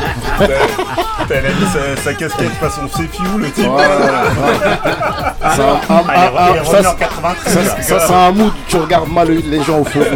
Elle 1.30 1.46
a 1.46 1.50
mis 1.50 1.66
sa, 1.74 2.02
sa 2.02 2.14
casquette 2.14 2.52
façon 2.54 2.88
CPU, 2.88 3.38
le 3.38 3.52
type. 3.52 3.66
C'est 3.66 5.62
un- 5.62 5.74
un- 5.74 5.80
Ah, 5.90 6.00
re- 6.00 6.38
un- 6.38 6.54
il 6.54 6.58
est 6.58 6.64
ça, 6.64 6.72
revenu 6.72 6.88
en 6.88 6.92
c'est- 6.92 6.98
93, 7.00 7.54
ça, 7.54 7.60
là. 7.64 7.82
ça, 7.82 8.00
c'est 8.08 8.14
un 8.14 8.32
mood, 8.32 8.54
tu 8.70 8.78
regardes 8.78 9.10
mal 9.12 9.28
les 9.30 9.64
gens 9.64 9.80
au 9.80 9.84
fond. 9.84 10.00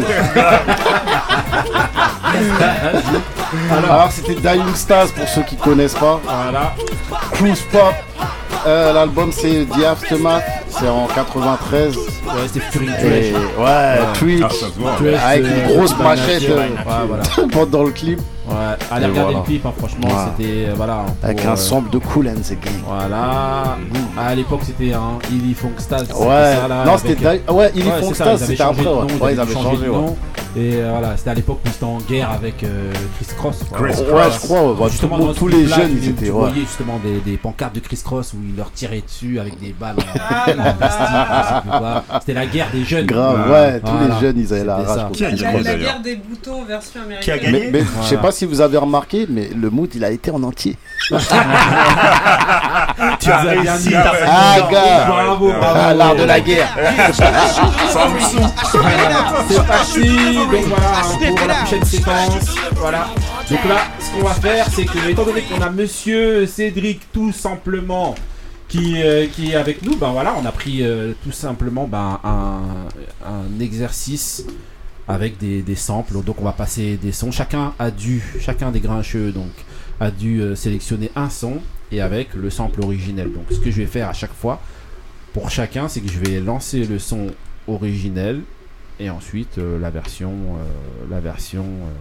Alors, 3.71 4.09
c'était 4.11 4.35
Dying 4.35 4.73
Stars 4.75 5.07
pour 5.07 5.27
ceux 5.27 5.41
qui 5.43 5.55
connaissent 5.57 5.95
pas. 5.95 6.19
Voilà. 6.23 6.73
Cruise 7.33 7.61
Pop. 7.71 7.93
Euh, 8.67 8.93
L'album 8.93 9.31
c'est 9.31 9.65
The 9.65 9.83
Aftermath, 9.85 10.43
c'est 10.69 10.87
en 10.87 11.07
93. 11.07 11.97
Ouais, 11.97 12.03
c'était 12.47 12.59
Trash. 12.69 12.83
ouais, 13.01 13.63
Ouais. 13.63 13.97
Twitch, 14.19 14.43
Ah, 14.45 14.49
ça 14.49 14.67
se 14.67 14.79
voit, 14.79 14.91
ouais. 15.01 15.15
avec 15.17 15.43
Trash, 15.45 15.53
une 15.69 15.75
grosse 15.75 15.97
machette 15.97 16.43
euh, 16.49 16.57
ouais, 16.57 16.67
voilà. 17.07 17.23
pendant 17.51 17.83
le 17.83 17.91
clip. 17.91 18.19
Ouais, 18.51 18.57
allez 18.91 19.05
regarder 19.05 19.21
voilà. 19.33 19.37
le 19.39 19.43
clip, 19.45 19.65
hein, 19.65 19.73
franchement, 19.77 20.07
Voilà. 20.09 20.33
c'était. 20.37 20.49
euh, 20.67 20.73
Voilà. 20.75 21.05
Avec 21.23 21.37
pour, 21.37 21.49
un 21.49 21.53
euh, 21.53 21.55
sample 21.55 21.89
de 21.89 21.97
Cool 21.99 22.27
and 22.27 22.33
the 22.41 22.51
Gang. 22.63 22.73
Voilà. 22.85 23.77
À 24.19 24.35
l'époque, 24.35 24.61
c'était 24.65 24.93
un 24.93 25.19
Illy 25.31 25.55
c'était 25.77 26.13
Ouais. 26.13 26.55
ça, 26.61 26.67
là, 26.67 26.83
Non, 26.85 26.93
avec- 26.93 26.99
c'était 26.99 27.15
Di- 27.15 27.51
ouais, 27.53 27.71
Illy 27.75 27.83
ils 27.85 27.91
avaient 27.91 28.37
c'était 28.37 28.55
changé 28.57 28.81
après, 28.81 28.83
nom, 28.83 29.07
Ouais, 29.25 29.33
ils 29.33 29.39
avaient 29.39 29.53
changé 29.53 29.65
changé, 29.69 29.85
de 29.85 29.89
ouais. 29.91 29.97
nom. 29.97 30.15
Et 30.53 30.75
euh, 30.75 30.89
voilà, 30.91 31.15
c'était 31.15 31.29
à 31.29 31.33
l'époque 31.33 31.59
où 31.65 31.69
c'était 31.69 31.85
en 31.85 31.97
guerre 31.99 32.29
avec 32.31 32.61
euh, 32.63 32.91
Chris 33.15 33.33
Cross. 33.37 33.59
Chris 33.71 33.93
Cross. 33.93 33.99
Ouais, 34.11 34.23
je 34.33 34.39
crois, 34.39 34.63
ouais, 34.71 34.75
bah, 34.77 34.87
Justement, 34.89 35.17
tout 35.17 35.33
tous 35.33 35.47
les 35.47 35.65
jeunes, 35.65 35.91
tu- 35.91 35.97
ils 36.03 36.09
étaient, 36.09 36.25
ouais. 36.25 36.31
voyais 36.31 36.61
justement 36.61 36.99
des, 37.01 37.19
des 37.31 37.37
pancartes 37.37 37.73
de 37.75 37.79
Chris 37.79 38.01
Cross 38.03 38.33
où 38.33 38.37
il 38.49 38.57
leur 38.57 38.69
tirait 38.73 39.01
dessus 39.01 39.39
avec 39.39 39.57
des 39.61 39.73
balles 39.79 39.95
en, 39.97 40.19
Ah. 40.79 42.03
C'était 42.19 42.33
la 42.33 42.45
guerre 42.45 42.67
des 42.73 42.83
jeunes. 42.83 43.05
Grave, 43.05 43.49
ouais, 43.49 43.79
tous 43.79 43.87
Voilà. 43.91 44.15
les 44.15 44.21
jeunes 44.21 44.39
ils 44.39 44.53
avaient 44.53 44.65
la 44.65 44.75
rage. 44.77 45.11
La 45.21 45.75
guerre 45.75 46.01
des 46.01 46.15
boutons 46.17 46.63
version 46.65 47.01
américaine. 47.01 47.23
Qui 47.39 47.45
a 47.47 47.51
gagné 47.51 47.69
Mais, 47.71 47.83
je 48.03 48.07
sais 48.07 48.17
pas 48.17 48.31
si 48.31 48.40
vous 48.45 48.61
avez 48.61 48.77
remarqué, 48.77 49.25
mais 49.29 49.49
le 49.55 49.69
mood 49.69 49.89
il 49.95 50.03
a 50.03 50.11
été 50.11 50.31
en 50.31 50.43
entier. 50.43 50.77
Tu 53.19 53.29
as 53.29 53.41
réussi 53.41 53.93
Ah, 53.95 54.57
gars. 54.71 55.05
Bravo, 55.07 55.51
bravo. 55.51 55.79
Ah, 55.79 55.93
l'art 55.93 56.15
de 56.15 56.23
la 56.23 56.39
guerre. 56.39 56.69
C'est 59.47 59.67
parti, 59.67 60.35
donc 60.35 60.65
voilà 60.65 60.91
pour 61.37 61.47
la 61.47 61.53
prochaine 61.55 61.85
séquence. 61.85 62.55
Voilà. 62.75 63.07
Donc 63.49 63.65
là, 63.65 63.77
ce 63.99 64.11
qu'on 64.11 64.27
va 64.27 64.33
faire, 64.33 64.67
c'est 64.73 64.85
que 64.85 65.09
étant 65.09 65.23
donné 65.25 65.41
qu'on 65.41 65.61
a 65.61 65.69
Monsieur 65.69 66.45
Cédric 66.45 67.11
tout 67.11 67.31
simplement 67.31 68.15
qui, 68.67 69.01
euh, 69.03 69.27
qui 69.27 69.51
est 69.51 69.55
avec 69.55 69.81
nous, 69.81 69.97
ben 69.97 70.11
voilà, 70.11 70.33
on 70.41 70.45
a 70.45 70.51
pris 70.51 70.83
euh, 70.83 71.13
tout 71.23 71.31
simplement 71.33 71.85
ben, 71.87 72.19
un, 72.23 72.61
un 73.27 73.59
exercice 73.59 74.45
avec 75.11 75.37
des, 75.37 75.61
des 75.61 75.75
samples. 75.75 76.21
Donc 76.23 76.41
on 76.41 76.45
va 76.45 76.53
passer 76.53 76.97
des 76.97 77.11
sons. 77.11 77.31
Chacun 77.31 77.73
a 77.79 77.91
dû, 77.91 78.21
chacun 78.39 78.71
des 78.71 78.79
grincheux 78.79 79.31
donc 79.31 79.51
a 79.99 80.11
dû 80.11 80.41
euh, 80.41 80.55
sélectionner 80.55 81.11
un 81.15 81.29
son 81.29 81.59
et 81.91 82.01
avec 82.01 82.33
le 82.33 82.49
sample 82.49 82.81
originel. 82.81 83.31
Donc 83.31 83.45
ce 83.51 83.59
que 83.59 83.71
je 83.71 83.77
vais 83.77 83.87
faire 83.87 84.09
à 84.09 84.13
chaque 84.13 84.33
fois 84.33 84.61
pour 85.33 85.49
chacun, 85.49 85.87
c'est 85.87 86.01
que 86.01 86.11
je 86.11 86.19
vais 86.19 86.39
lancer 86.39 86.85
le 86.85 86.99
son 86.99 87.27
originel 87.67 88.41
et 88.99 89.09
ensuite 89.09 89.57
euh, 89.57 89.79
la 89.79 89.89
version, 89.89 90.31
euh, 90.31 91.09
la 91.09 91.19
version, 91.19 91.63
euh, 91.63 91.93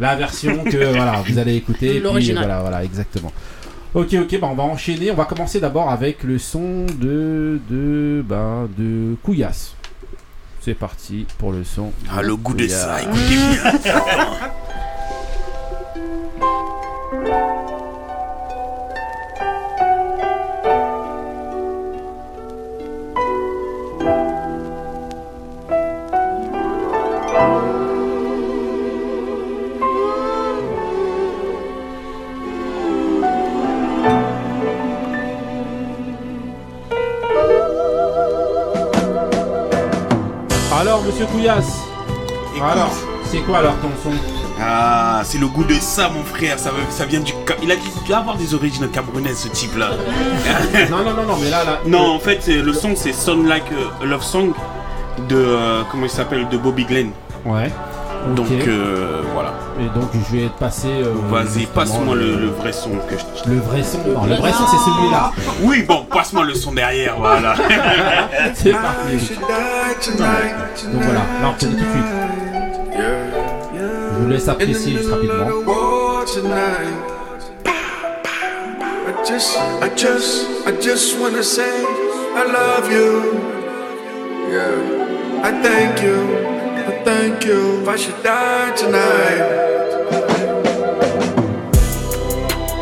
la 0.00 0.16
version 0.16 0.64
que 0.64 0.92
voilà 0.94 1.22
vous 1.26 1.38
allez 1.38 1.56
écouter. 1.56 2.00
L'original. 2.00 2.44
Voilà, 2.44 2.60
voilà, 2.60 2.84
exactement. 2.84 3.32
Ok, 3.94 4.14
ok, 4.14 4.40
bah 4.40 4.48
on 4.50 4.54
va 4.54 4.64
enchaîner. 4.64 5.10
On 5.10 5.14
va 5.14 5.24
commencer 5.24 5.60
d'abord 5.60 5.90
avec 5.90 6.22
le 6.22 6.38
son 6.38 6.86
de 7.00 7.60
de 7.70 8.24
ben 8.26 8.68
de 8.76 9.16
Couillasse. 9.22 9.75
C'est 10.66 10.74
parti 10.74 11.26
pour 11.38 11.52
le 11.52 11.62
son. 11.62 11.92
Ah, 12.10 12.22
le 12.22 12.34
goût 12.34 12.52
de 12.52 12.66
ça, 12.66 13.00
écoutez 13.00 13.36
bien. 13.36 13.72
Monsieur 41.16 41.32
Couillasse. 41.32 41.80
Alors, 42.62 42.92
c'est 43.24 43.38
quoi 43.38 43.60
alors 43.60 43.74
ton 43.76 43.88
son 44.02 44.14
Ah, 44.60 45.22
c'est 45.24 45.38
le 45.38 45.46
goût 45.46 45.64
de 45.64 45.72
ça, 45.72 46.10
mon 46.10 46.22
frère. 46.22 46.58
Ça, 46.58 46.70
vient 47.06 47.20
du 47.20 47.32
Il 47.62 47.72
a 47.72 47.76
dû 47.76 48.12
avoir 48.12 48.36
des 48.36 48.52
origines 48.52 48.86
camerounaises, 48.90 49.38
ce 49.38 49.48
type-là. 49.48 49.92
Non, 50.90 50.98
non, 50.98 51.14
non, 51.14 51.22
non, 51.22 51.36
mais 51.40 51.48
là, 51.48 51.64
là. 51.64 51.78
Non, 51.86 52.16
en 52.16 52.18
fait, 52.18 52.46
le 52.48 52.70
son, 52.74 52.94
c'est 52.94 53.14
Sound 53.14 53.46
Like 53.46 53.64
a 54.02 54.04
Love 54.04 54.22
Song 54.22 54.52
de. 55.26 55.36
euh, 55.36 55.82
comment 55.90 56.04
il 56.04 56.10
s'appelle 56.10 56.50
De 56.50 56.58
Bobby 56.58 56.84
Glenn. 56.84 57.12
Ouais. 57.46 57.72
Donc, 58.34 58.46
euh, 58.50 59.22
voilà. 59.34 59.54
Et 59.80 59.88
donc, 59.98 60.10
je 60.12 60.36
vais 60.36 60.48
passer. 60.58 60.88
euh, 60.88 61.12
Vas-y, 61.30 61.66
passe-moi 61.66 62.14
le, 62.16 62.36
le 62.36 62.46
vrai 62.48 62.72
son 62.72 62.90
que 62.90 63.16
je. 63.16 63.50
Le 63.50 63.58
vrai 63.60 63.82
son, 63.82 63.98
non, 63.98 64.24
le 64.26 64.34
vrai 64.34 64.52
son, 64.52 64.66
c'est 64.66 64.78
celui-là. 64.78 65.32
Oui, 65.62 65.82
bon, 65.86 66.04
passe-moi 66.12 66.44
le 66.44 66.54
son 66.54 66.72
derrière, 66.72 67.16
voilà. 67.18 67.54
C'est 68.54 68.72
parti. 68.72 69.34
Donc 69.38 71.02
voilà, 71.02 71.20
là 71.42 71.50
on 71.50 71.52
tout 71.58 71.66
de 71.66 71.76
suite. 71.76 71.86
Je 74.18 74.22
vous 74.22 74.28
laisse 74.28 74.48
apprécier 74.48 74.96
juste 74.96 75.10
rapidement. 75.10 75.46
I 79.08 79.24
just, 79.24 79.56
I 79.82 79.88
just, 79.96 80.46
I 80.66 80.72
just 80.80 81.18
wanna 81.20 81.42
say 81.42 81.84
I 82.34 82.44
love 82.44 82.90
you. 82.90 83.40
Yeah. 84.50 85.42
I 85.42 85.52
thank 85.62 86.02
you, 86.02 86.16
I 86.88 87.02
thank 87.04 87.44
you. 87.44 87.82
If 87.82 87.88
I 87.88 87.96
should 87.96 88.22
die 88.22 88.74
tonight. 88.76 89.66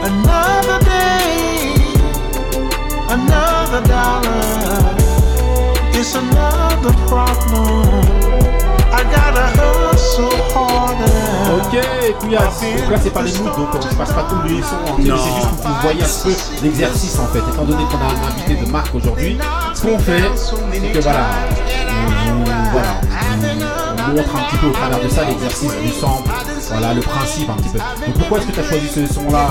Another 0.09 0.78
day, 0.84 1.74
another 3.09 3.80
dollar. 3.88 4.94
It's 5.98 6.14
another 6.14 6.92
problem. 7.09 8.05
I 8.92 9.02
gotta 9.14 9.46
hustle 9.59 10.30
harder. 10.52 11.11
Ok, 11.57 11.74
et 11.74 12.12
puis 12.20 12.30
donc 12.30 12.90
là 12.90 12.98
c'est 13.02 13.11
pas 13.11 13.22
les 13.22 13.32
moods, 13.38 13.57
donc 13.57 13.68
on 13.74 13.80
se 13.82 13.94
passe 13.94 14.12
pas 14.12 14.26
tous 14.28 14.48
les 14.48 14.62
sons 14.62 14.76
entiers, 14.92 15.05
mais 15.05 15.09
Non. 15.11 15.16
c'est 15.18 15.34
juste 15.34 15.48
pour 15.48 15.62
que 15.62 15.68
vous 15.68 15.80
voyez 15.82 16.02
un 16.02 16.22
peu 16.24 16.34
l'exercice 16.62 17.18
en 17.18 17.26
fait. 17.28 17.38
Étant 17.38 17.64
donné 17.64 17.84
qu'on 17.84 17.98
a 17.98 18.11
un 18.11 18.28
invité 18.30 18.55
de 18.64 18.70
marque 18.70 18.94
aujourd'hui, 18.94 19.38
ce 19.74 19.82
qu'on 19.82 19.98
fait, 19.98 20.22
c'est 20.36 20.92
que 20.92 20.98
voilà, 21.00 21.20
on, 22.28 22.70
voilà, 22.72 22.94
montre 24.12 24.36
un 24.36 24.42
petit 24.48 24.57
peu 24.57 24.66
au 24.66 24.72
travers 24.72 25.00
de 25.00 25.09
ça 25.09 25.24
l'exercice 25.24 25.72
du 25.82 25.88
sample, 25.90 26.30
voilà 26.70 26.94
le 26.94 27.00
principe 27.00 27.48
un 27.50 27.55
petit 27.55 27.68
peu. 27.70 27.78
Donc 27.78 28.14
pourquoi 28.18 28.38
est-ce 28.38 28.46
que 28.48 28.52
tu 28.52 28.61
as 28.61 28.64
choisi 28.68 28.88
ce 28.88 29.07
son 29.12 29.30
là 29.30 29.48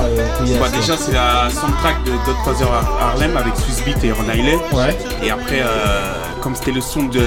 Bah, 0.60 0.68
déjà, 0.74 0.98
c'est 0.98 1.14
la 1.14 1.50
soundtrack 1.50 2.04
de 2.06 2.12
Godfather 2.26 2.66
Har- 2.72 3.08
Harlem 3.10 3.38
avec 3.38 3.56
Swiss 3.56 3.84
Beat 3.84 4.04
et 4.04 4.12
Ron 4.12 4.24
Hiley. 4.34 4.58
Ouais. 4.74 4.98
Et 5.24 5.32
après, 5.32 5.62
euh, 5.62 6.14
comme 6.42 6.56
c'était 6.56 6.72
le 6.72 6.82
son 6.82 7.04
de 7.04 7.20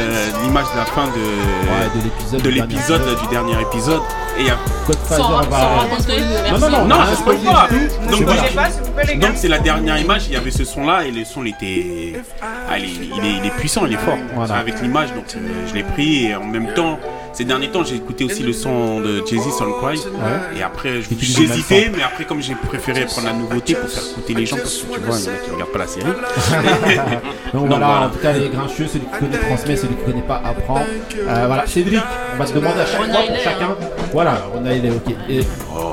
l'image 0.43 0.67
de 0.73 0.79
la 0.79 0.85
fin 0.87 1.07
de, 1.07 1.89
de 1.99 2.05
l'épisode 2.05 2.43
de 2.43 2.51
du 2.51 2.57
dernier 2.57 2.75
l'épisode 2.75 3.01
épisode. 3.03 3.21
du 3.21 3.27
dernier 3.29 3.61
épisode. 3.63 4.01
Et 4.39 4.43
il 4.43 4.47
y 4.49 4.51
a 4.51 4.57
Godfather 4.87 5.23
Sans- 5.23 5.31
va- 5.31 5.59
sans 5.59 6.53
Non, 6.53 6.59
non, 6.59 6.79
non, 6.79 6.85
non, 6.85 6.97
rien 6.97 7.07
je 7.11 7.17
spoil 7.17 7.37
pas. 7.39 7.69
Donc, 8.11 8.19
C'est 8.19 8.25
voilà. 8.25 8.43
voilà. 8.53 9.15
Donc 9.15 9.31
c'est 9.37 9.49
la 9.49 9.59
dernière 9.59 9.99
image, 9.99 10.27
il 10.27 10.35
y 10.35 10.37
avait 10.37 10.51
ce 10.51 10.65
son 10.65 10.85
là 10.87 11.05
et 11.05 11.11
le 11.11 11.25
son 11.25 11.43
il 11.45 11.49
était. 11.49 12.21
Ah, 12.43 12.79
il, 12.79 12.85
est, 12.85 12.89
il 13.17 13.25
est- 13.25 13.37
il 13.41 13.47
est 13.47 13.51
puissant, 13.57 13.87
il 13.87 13.95
est 13.95 13.99
fort. 13.99 14.19
Avec 14.55 14.81
l'image, 14.83 15.09
donc 15.15 15.25
euh, 15.37 15.39
je 15.69 15.75
l'ai 15.75 15.83
pris 15.85 16.27
et 16.27 16.37
en 16.37 16.45
même 16.45 16.73
temps, 16.75 16.99
ces 17.37 17.45
derniers 17.45 17.69
temps 17.71 17.85
j'ai 17.85 17.97
écouté 17.97 18.25
aussi 18.25 18.43
le 18.43 18.53
son 18.55 19.01
de 19.01 19.23
Jay-Z 19.27 19.59
Cry. 19.81 19.99
Ouais. 19.99 20.59
Et 20.59 20.63
après 20.63 21.01
hésité, 21.01 21.91
mais 21.95 22.03
après 22.03 22.25
comme 22.25 22.41
j'ai 22.41 22.55
préféré 22.55 23.05
prendre 23.07 23.27
la 23.27 23.35
nouveauté 23.35 23.75
pour 23.75 23.89
faire 23.91 24.03
écouter 24.13 24.35
les 24.35 24.47
gens 24.47 24.57
parce 24.57 24.79
que 24.79 24.95
tu 24.95 25.01
vois, 25.01 25.17
il 25.19 25.25
y 25.25 25.29
en 25.29 25.33
a 25.33 25.37
qui 25.45 25.51
regardent 25.51 25.71
pas 25.73 25.79
la 25.79 25.87
série. 25.87 26.07
Donc 27.53 27.63
Donc, 27.63 27.69
voilà, 27.69 28.01
en 28.07 28.11
tout 28.11 28.19
cas 28.19 28.33
les 28.33 28.49
grincheux, 28.49 28.87
celui 28.87 29.05
qui 29.07 29.19
connaît 29.19 29.39
transmet, 29.39 29.77
celui 29.77 29.95
qui 29.97 30.05
connaît 30.05 30.23
pas 30.23 30.41
apprend. 30.45 30.81
Euh, 30.81 31.45
voilà, 31.47 31.67
Cédric, 31.67 32.01
on 32.35 32.39
va 32.39 32.47
se 32.47 32.53
demander 32.55 32.81
à 32.81 32.87
chaque 32.87 32.97
fois 32.97 33.23
pour 33.27 33.37
chacun. 33.45 33.77
Voilà, 34.13 34.43
on 34.55 34.65
a 34.65 34.73
les 34.73 34.91
ok. 34.91 35.15
Et 35.29 35.41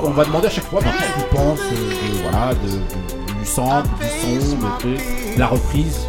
on 0.04 0.10
va 0.12 0.24
demander 0.26 0.48
à 0.48 0.50
chaque 0.50 0.64
fois 0.66 0.80
bah, 0.82 0.92
qu'est-ce 0.98 1.14
qu'il 1.14 1.38
pense 1.38 1.60
euh, 1.60 1.74
de, 1.74 2.22
voilà, 2.24 2.54
de, 2.54 2.70
du- 2.70 3.40
du 3.40 3.46
sample, 3.46 3.90
du 4.00 4.40
son, 4.42 4.56
de, 4.88 5.34
de 5.36 5.40
la 5.40 5.48
reprise. 5.48 6.00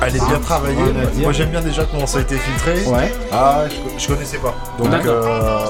Elle 0.00 0.16
est 0.16 0.26
bien 0.26 0.38
travaillée. 0.40 0.78
Moi 1.22 1.32
j'aime 1.32 1.48
bien 1.50 1.60
déjà 1.60 1.84
comment 1.90 2.06
ça 2.06 2.18
a 2.18 2.20
été 2.22 2.36
filtré. 2.36 2.84
Ouais. 2.86 3.12
Ah, 3.32 3.64
je, 3.68 4.02
je 4.02 4.08
connaissais 4.08 4.38
pas. 4.38 4.54
Donc 4.78 4.92
euh, 5.06 5.64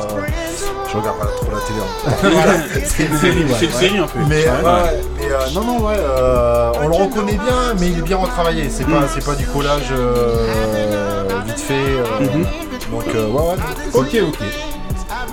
je 0.90 0.96
regarde 0.96 1.18
pas 1.18 1.26
trop 1.26 1.46
la 1.50 1.60
télé. 1.60 1.80
en 1.80 2.30
Voilà. 2.42 2.52
C'est 2.84 3.04
une 3.04 3.16
série, 3.18 3.44
ouais. 3.44 3.50
C'est 3.58 3.66
une 3.66 3.72
série, 3.72 4.00
en 4.00 4.08
fait. 4.08 4.18
Mais, 4.28 4.44
Ouais. 4.44 4.50
ouais, 4.50 5.00
mais, 5.18 5.26
euh, 5.32 5.38
non, 5.54 5.64
non, 5.64 5.78
ouais, 5.86 5.96
euh, 5.98 6.72
on 6.82 6.88
le 6.88 6.94
reconnaît 6.94 7.32
bien, 7.32 7.74
mais 7.78 7.88
il 7.88 7.98
est 7.98 8.02
bien 8.02 8.16
retravaillé. 8.16 8.68
C'est 8.70 8.84
pas, 8.84 9.06
c'est 9.12 9.24
pas 9.24 9.34
du 9.34 9.46
collage 9.46 9.82
euh, 9.92 11.26
vite 11.46 11.58
fait. 11.60 11.74
euh, 11.74 12.20
Mhm. 12.20 12.46
Donc 12.90 13.04
euh, 13.14 13.28
ouais, 13.28 13.42
ouais. 13.42 13.56
Ok, 13.94 14.16
ok. 14.28 14.38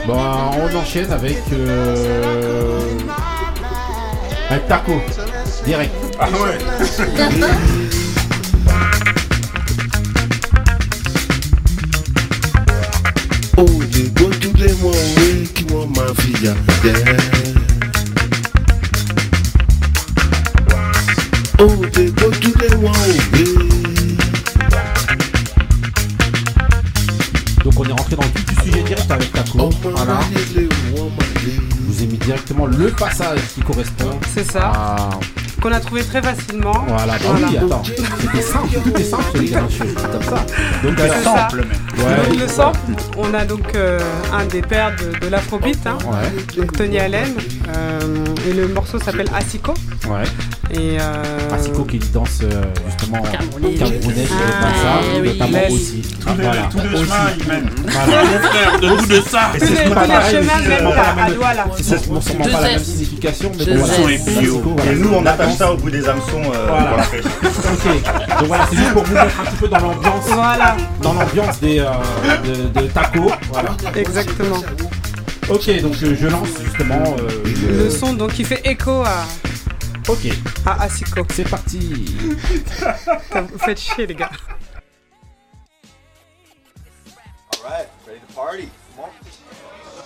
Bon, 0.08 0.18
on 0.18 0.78
enchaîne 0.78 1.12
avec. 1.12 1.38
Euh... 1.54 2.80
Avec 4.50 4.68
Taco, 4.68 4.93
direct. 5.66 5.93
Ah 6.20 6.28
ouais 6.30 6.58
Oye, 13.58 14.03
conjúle 14.18 14.68
mọ̀wé 14.82 15.28
kí 15.56 15.64
wọ́n 15.72 15.88
máa 15.95 16.12
fìyà 16.20 16.53
jẹ́. 16.84 16.97
Oye, 21.64 22.03
conjúle 22.20 22.68
mọ̀wé. 22.84 23.45
Donc 27.64 27.80
on 27.80 27.84
est 27.86 27.91
rentré 27.91 28.16
dans 28.16 28.24
le 28.24 28.34
vif 28.36 28.45
du 28.45 28.56
sujet 28.64 28.84
direct 28.84 29.12
avec 29.12 29.32
Taco. 29.34 29.70
Voilà. 29.84 30.20
Je 30.53 30.62
vous 31.88 32.03
ai 32.03 32.06
mis 32.08 32.18
directement 32.18 32.66
le 32.68 32.88
passage 32.91 33.39
qui 33.53 33.62
correspond. 33.62 34.20
C'est 34.34 34.49
ça. 34.51 34.72
à- 34.76 35.20
Qu'on 35.66 35.72
a 35.72 35.80
trouvé 35.80 36.03
très 36.03 36.22
facilement. 36.22 36.86
Voilà, 36.88 37.13
bah 37.13 37.26
oui, 37.49 37.57
attends. 37.57 37.82
C'était 38.22 38.41
simple, 38.43 38.68
tout 38.84 38.95
est 39.01 39.03
simple 39.03 39.39
les 39.39 39.45
grincheux, 39.47 39.95
c'est 39.97 40.11
comme 40.11 40.22
ça. 40.22 40.45
Donc 40.84 40.93
C'est 40.95 41.09
alors, 41.09 41.24
ça. 41.24 41.47
Ouais. 41.57 42.30
Donc, 42.30 42.39
le 42.39 42.47
sample, 42.47 42.78
on 43.18 43.34
a 43.34 43.45
donc 43.45 43.74
euh, 43.74 43.99
un 44.32 44.45
des 44.45 44.61
pères 44.61 44.95
de, 44.95 45.18
de 45.18 45.28
l'afrobeat, 45.28 45.88
hein, 45.88 45.97
Ouais. 46.05 46.55
donc 46.55 46.72
Tony 46.74 46.99
Allen, 46.99 47.34
euh, 47.36 47.41
et 48.47 48.53
le 48.53 48.67
morceau 48.69 48.99
s'appelle 48.99 49.28
Asiko. 49.36 49.73
Ouais. 50.07 50.23
Et 50.71 50.97
euh, 50.99 51.23
Asiko 51.53 51.84
qui 51.84 51.99
danse 51.99 52.39
euh, 52.43 52.63
justement 52.88 53.21
Camerounais. 53.21 53.76
camerounais, 53.76 54.26
Ah, 54.32 54.99
oui. 55.21 55.28
notamment 55.30 55.57
Laisse. 55.57 55.71
aussi. 55.73 56.01
Tout 56.01 56.30
le, 56.38 56.43
Voilà. 56.43 56.61
tout 56.71 56.78
le 56.78 56.97
chemin, 56.97 57.15
il 57.39 57.47
mène. 57.47 57.69
Voilà. 57.88 58.23
Mon 58.23 58.39
frère, 58.49 58.80
de 58.80 58.88
bout 58.89 59.05
de 59.07 59.21
ça. 59.21 59.39
Pareil, 59.93 60.32
chemins 60.32 60.51
c'est 60.61 60.67
mènent 60.69 60.84
pas 60.84 60.89
à- 60.91 60.95
la 60.95 61.09
à 61.09 61.15
même- 61.28 61.36
Douala. 61.36 61.65
C'est 61.78 61.99
sûrement 62.03 62.19
pas 62.19 62.61
la 62.61 62.69
même 62.69 62.80
signification, 62.80 63.51
mais 63.57 63.65
Deux 63.65 63.73
bon, 63.78 63.86
voilà. 63.86 64.11
S. 64.11 64.28
Asiko, 64.28 64.73
voilà. 64.76 64.91
Et 64.91 64.95
nous, 64.95 65.09
on 65.13 65.26
attache 65.26 65.55
ça 65.55 65.71
au 65.73 65.78
bout 65.78 65.89
des 65.91 66.07
hameçons 66.07 66.41
euh, 66.53 66.65
Voilà. 66.67 66.86
pour 66.88 66.97
la 66.97 67.03
pêche. 67.03 67.26
Ok, 67.26 68.39
donc 68.39 68.47
voilà, 68.47 68.67
c'est 68.69 68.78
juste 68.78 68.93
pour 68.93 69.03
vous 69.03 69.13
mettre 69.13 69.39
un 69.39 69.43
petit 69.45 69.55
peu 69.57 69.67
dans 69.67 69.80
l'ambiance, 69.80 70.26
Voilà, 70.28 70.78
dans 71.01 71.13
l'ambiance 71.13 71.59
des 71.59 71.80
euh, 71.80 71.86
de, 72.73 72.82
de 72.82 72.88
taco. 72.88 73.32
Voilà. 73.51 73.69
exactement. 73.95 74.57
Ok, 75.50 75.70
donc 75.82 75.96
euh, 76.04 76.16
je 76.20 76.28
lance 76.28 76.48
justement 76.64 77.16
euh, 77.20 77.43
Le 77.84 77.89
son 77.89 78.14
donc 78.14 78.34
qui 78.34 78.43
fait 78.43 78.62
écho 78.66 79.02
à, 79.06 79.26
Ok, 80.08 80.28
à 80.66 80.84
Asiko. 80.84 81.22
c'est 81.34 81.48
parti. 81.48 81.80
Vous 83.52 83.60
faites 83.60 83.80
chier 83.80 84.08
les 84.08 84.16
gars. 84.16 84.32
Alright, 87.64 87.88
ready 88.08 88.20
to 88.28 88.34
party? 88.34 88.70
Come 88.96 89.06
on. 89.06 89.10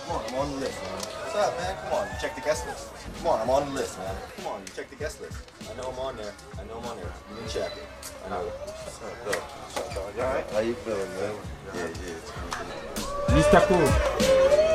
Come 0.06 0.16
on, 0.16 0.20
I'm 0.28 0.34
on 0.34 0.52
the 0.56 0.60
list, 0.60 0.78
man. 0.82 0.92
What's 0.92 1.36
up, 1.36 1.56
man? 1.58 1.76
Come 1.84 1.98
on, 2.00 2.06
check 2.20 2.34
the 2.34 2.40
guest 2.42 2.66
list. 2.66 2.88
Come 3.18 3.26
on, 3.28 3.40
I'm 3.40 3.50
on 3.50 3.66
the 3.66 3.80
list, 3.80 3.98
man. 3.98 4.14
Come 4.36 4.46
on, 4.46 4.60
check 4.76 4.90
the 4.90 4.96
guest 4.96 5.20
list. 5.22 5.38
I 5.70 5.76
know 5.76 5.88
I'm 5.92 5.98
on 6.00 6.16
there. 6.16 6.32
I 6.58 6.64
know 6.64 6.78
I'm 6.82 6.86
on 6.90 6.96
there. 6.96 7.12
You 7.30 7.36
can 7.40 7.48
check 7.48 7.72
it. 7.76 7.88
I 8.26 8.28
know. 8.30 8.44
What's 8.44 9.00
up, 9.02 9.24
Bill? 9.24 9.40
What's 9.40 9.76
up, 9.78 9.94
dog? 9.94 10.16
You 10.16 10.22
alright? 10.22 10.50
How 10.52 10.60
you 10.60 10.74
feeling, 10.74 11.08
man? 11.16 11.34
Yeah, 11.74 11.80
yeah, 11.80 13.38
it's 13.38 13.50
going 13.50 13.80
good. 13.86 14.69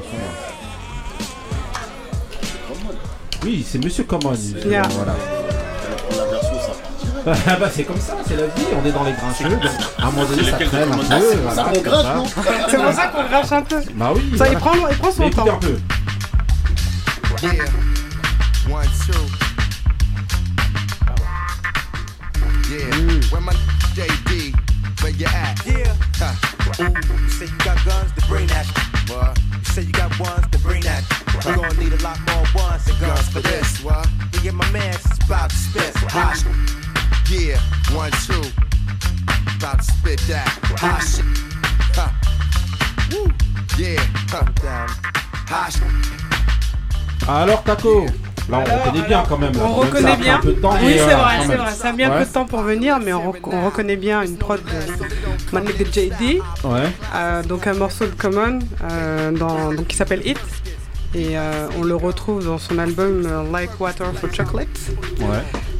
Taco. 0.00 0.16
Oui, 3.44 3.66
c'est 3.68 3.82
Monsieur 3.82 4.04
Common. 4.04 4.34
Yeah. 4.64 4.82
Voilà. 4.90 5.14
Ah 7.24 7.56
bah 7.60 7.70
c'est 7.72 7.84
comme 7.84 8.00
ça, 8.00 8.16
c'est 8.26 8.34
la 8.36 8.46
vie, 8.46 8.64
on 8.76 8.84
est 8.84 8.90
dans 8.90 9.04
les 9.04 9.12
grincheux, 9.12 9.48
donc 9.48 9.62
à 9.96 10.02
un 10.02 10.10
moment 10.10 10.24
donné 10.28 10.42
C'est 10.42 10.50
ça 10.50 10.56
traîne 10.56 10.92
un 10.92 10.96
peu, 10.98 11.36
voilà, 11.36 11.54
Ça, 11.54 11.66
on 11.68 11.72
comme 11.74 11.82
grinche, 11.84 12.02
ça. 12.02 12.14
non 12.16 12.24
C'est 12.68 12.76
pour 12.82 12.92
ça 12.92 13.06
qu'on 13.06 13.24
grinche 13.28 13.52
un 13.52 13.62
peu. 13.62 13.80
Bah 13.94 14.12
oui, 14.12 14.22
Ça, 14.30 14.36
voilà. 14.38 14.52
il 14.52 14.58
prend, 14.58 14.72
il 14.90 14.96
prend 14.98 15.12
son 15.12 15.30
temps. 15.30 15.46
un 15.48 15.58
peu. 15.58 15.78
Yeah. 17.42 17.52
One, 18.68 18.86
two. 19.06 19.12
Yeah. 22.70 23.30
Where 23.30 23.40
my 23.40 23.52
JD? 23.94 24.71
Where 25.02 25.10
you 25.10 25.26
at? 25.26 25.66
Yeah. 25.66 25.96
Huh. 26.14 26.84
Ooh, 26.84 26.94
you 27.24 27.28
say 27.28 27.46
you 27.46 27.58
got 27.58 27.84
guns, 27.84 28.12
then 28.14 28.28
bring 28.28 28.46
that. 28.46 28.66
What? 29.10 29.36
You 29.58 29.64
say 29.64 29.82
you 29.82 29.92
got 29.92 30.16
ones, 30.20 30.46
then 30.52 30.60
bring 30.62 30.82
that. 30.82 31.02
We 31.34 31.54
gonna 31.56 31.74
need 31.74 31.92
a 31.92 32.02
lot 32.04 32.20
more 32.30 32.46
ones 32.54 32.88
and 32.88 32.98
guns 33.00 33.28
for 33.28 33.40
this. 33.40 33.82
What? 33.82 34.06
Me 34.38 34.48
and 34.48 34.56
my 34.56 34.70
man 34.70 34.94
is 34.94 35.18
about 35.26 35.50
to 35.50 35.56
spit. 35.56 35.92
Hot. 36.06 36.38
Yeah. 37.28 37.58
One, 37.90 38.12
two. 38.26 38.46
About 39.58 39.78
to 39.78 39.84
spit 39.84 40.20
that. 40.30 40.46
Hot 40.78 41.02
shit. 41.02 41.26
Huh. 41.98 42.10
Woo. 43.10 43.26
Yeah. 43.76 43.98
Huh. 44.30 44.46
Down. 44.62 44.88
Hot 45.50 45.72
shit. 45.72 47.28
Alors 47.28 47.64
Taco, 47.64 48.06
là 48.50 48.58
on 48.70 48.78
reconnaît 48.78 49.06
bien 49.06 49.22
quand 49.28 49.38
même. 49.38 49.52
On 49.62 49.72
reconnaît 49.74 50.16
bien. 50.16 50.40
Oui, 50.44 50.56
c'est 50.62 51.00
euh, 51.02 51.16
vrai, 51.16 51.34
c'est 51.46 51.56
vrai. 51.56 51.70
Ça 51.72 51.88
a 51.88 51.92
mis 51.92 52.04
un 52.04 52.10
peu 52.18 52.24
de 52.24 52.30
temps 52.32 52.46
pour 52.46 52.60
venir, 52.62 52.98
mais 53.02 53.12
on, 53.12 53.30
rec- 53.30 53.46
on 53.46 53.64
reconnaît 53.66 53.96
bien 53.96 54.22
une 54.22 54.36
prod 54.36 54.60
de 54.62 55.58
Nigga 55.58 55.84
JD. 55.84 56.40
Ouais. 56.64 56.80
Euh, 57.14 57.42
donc 57.42 57.66
un 57.66 57.74
morceau 57.74 58.06
de 58.06 58.10
Common 58.12 58.58
euh, 58.90 59.30
dans, 59.32 59.72
donc, 59.72 59.86
qui 59.86 59.96
s'appelle 59.96 60.26
It. 60.26 60.38
Et 61.14 61.36
euh, 61.38 61.68
on 61.78 61.82
le 61.82 61.94
retrouve 61.94 62.44
dans 62.44 62.58
son 62.58 62.78
album 62.78 63.24
euh, 63.26 63.42
Like 63.52 63.78
Water 63.78 64.12
for 64.14 64.32
Chocolate. 64.32 64.68
Ouais. 65.20 65.26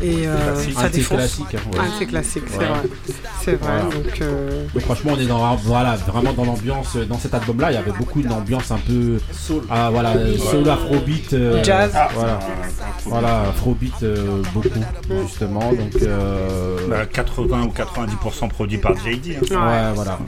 Et 0.03 0.27
euh, 0.27 0.53
Classique. 0.55 0.75
ça 0.79 0.89
défonce. 0.91 1.41
hein, 1.41 1.59
ouais. 1.73 1.79
Un 1.79 1.85
de 1.85 1.99
ses 1.99 2.07
classiques, 2.07 2.43
c'est 2.51 2.59
Ouais. 2.59 2.67
vrai. 2.67 2.81
C'est 3.41 3.55
vrai. 3.55 3.71
Voilà. 3.81 3.83
Donc, 3.85 4.21
euh, 4.21 4.65
Donc 4.75 4.83
franchement, 4.83 5.13
on 5.17 5.21
est 5.21 5.27
dans 5.27 5.57
voilà 5.57 5.97
vraiment 5.97 6.33
dans 6.35 6.45
l'ambiance 6.45 6.97
dans 6.97 7.19
cet 7.19 7.33
album-là. 7.35 7.71
Il 7.71 7.75
y 7.75 7.79
avait 7.79 7.93
beaucoup 7.93 8.21
d'ambiance 8.21 8.71
un 8.73 8.79
peu 8.79 9.19
ah 9.71 9.89
voilà 9.91 10.15
soul, 10.37 10.69
afrobeat, 10.69 11.33
euh, 11.33 11.63
Jazz. 11.65 11.93
voilà, 12.15 12.39
voilà 13.07 13.41
afrobeat 13.49 14.03
euh, 14.03 14.43
beaucoup 14.53 14.69
justement. 15.27 15.73
Donc 15.73 16.03
euh, 16.03 16.77
Bah, 16.89 17.07
80 17.07 17.63
ou 17.63 17.69
90% 17.73 18.49
produit 18.49 18.79
par 18.79 18.95
JD. 18.97 19.37
hein. 19.37 19.41
ouais. 19.51 19.93
voilà. 19.95 20.19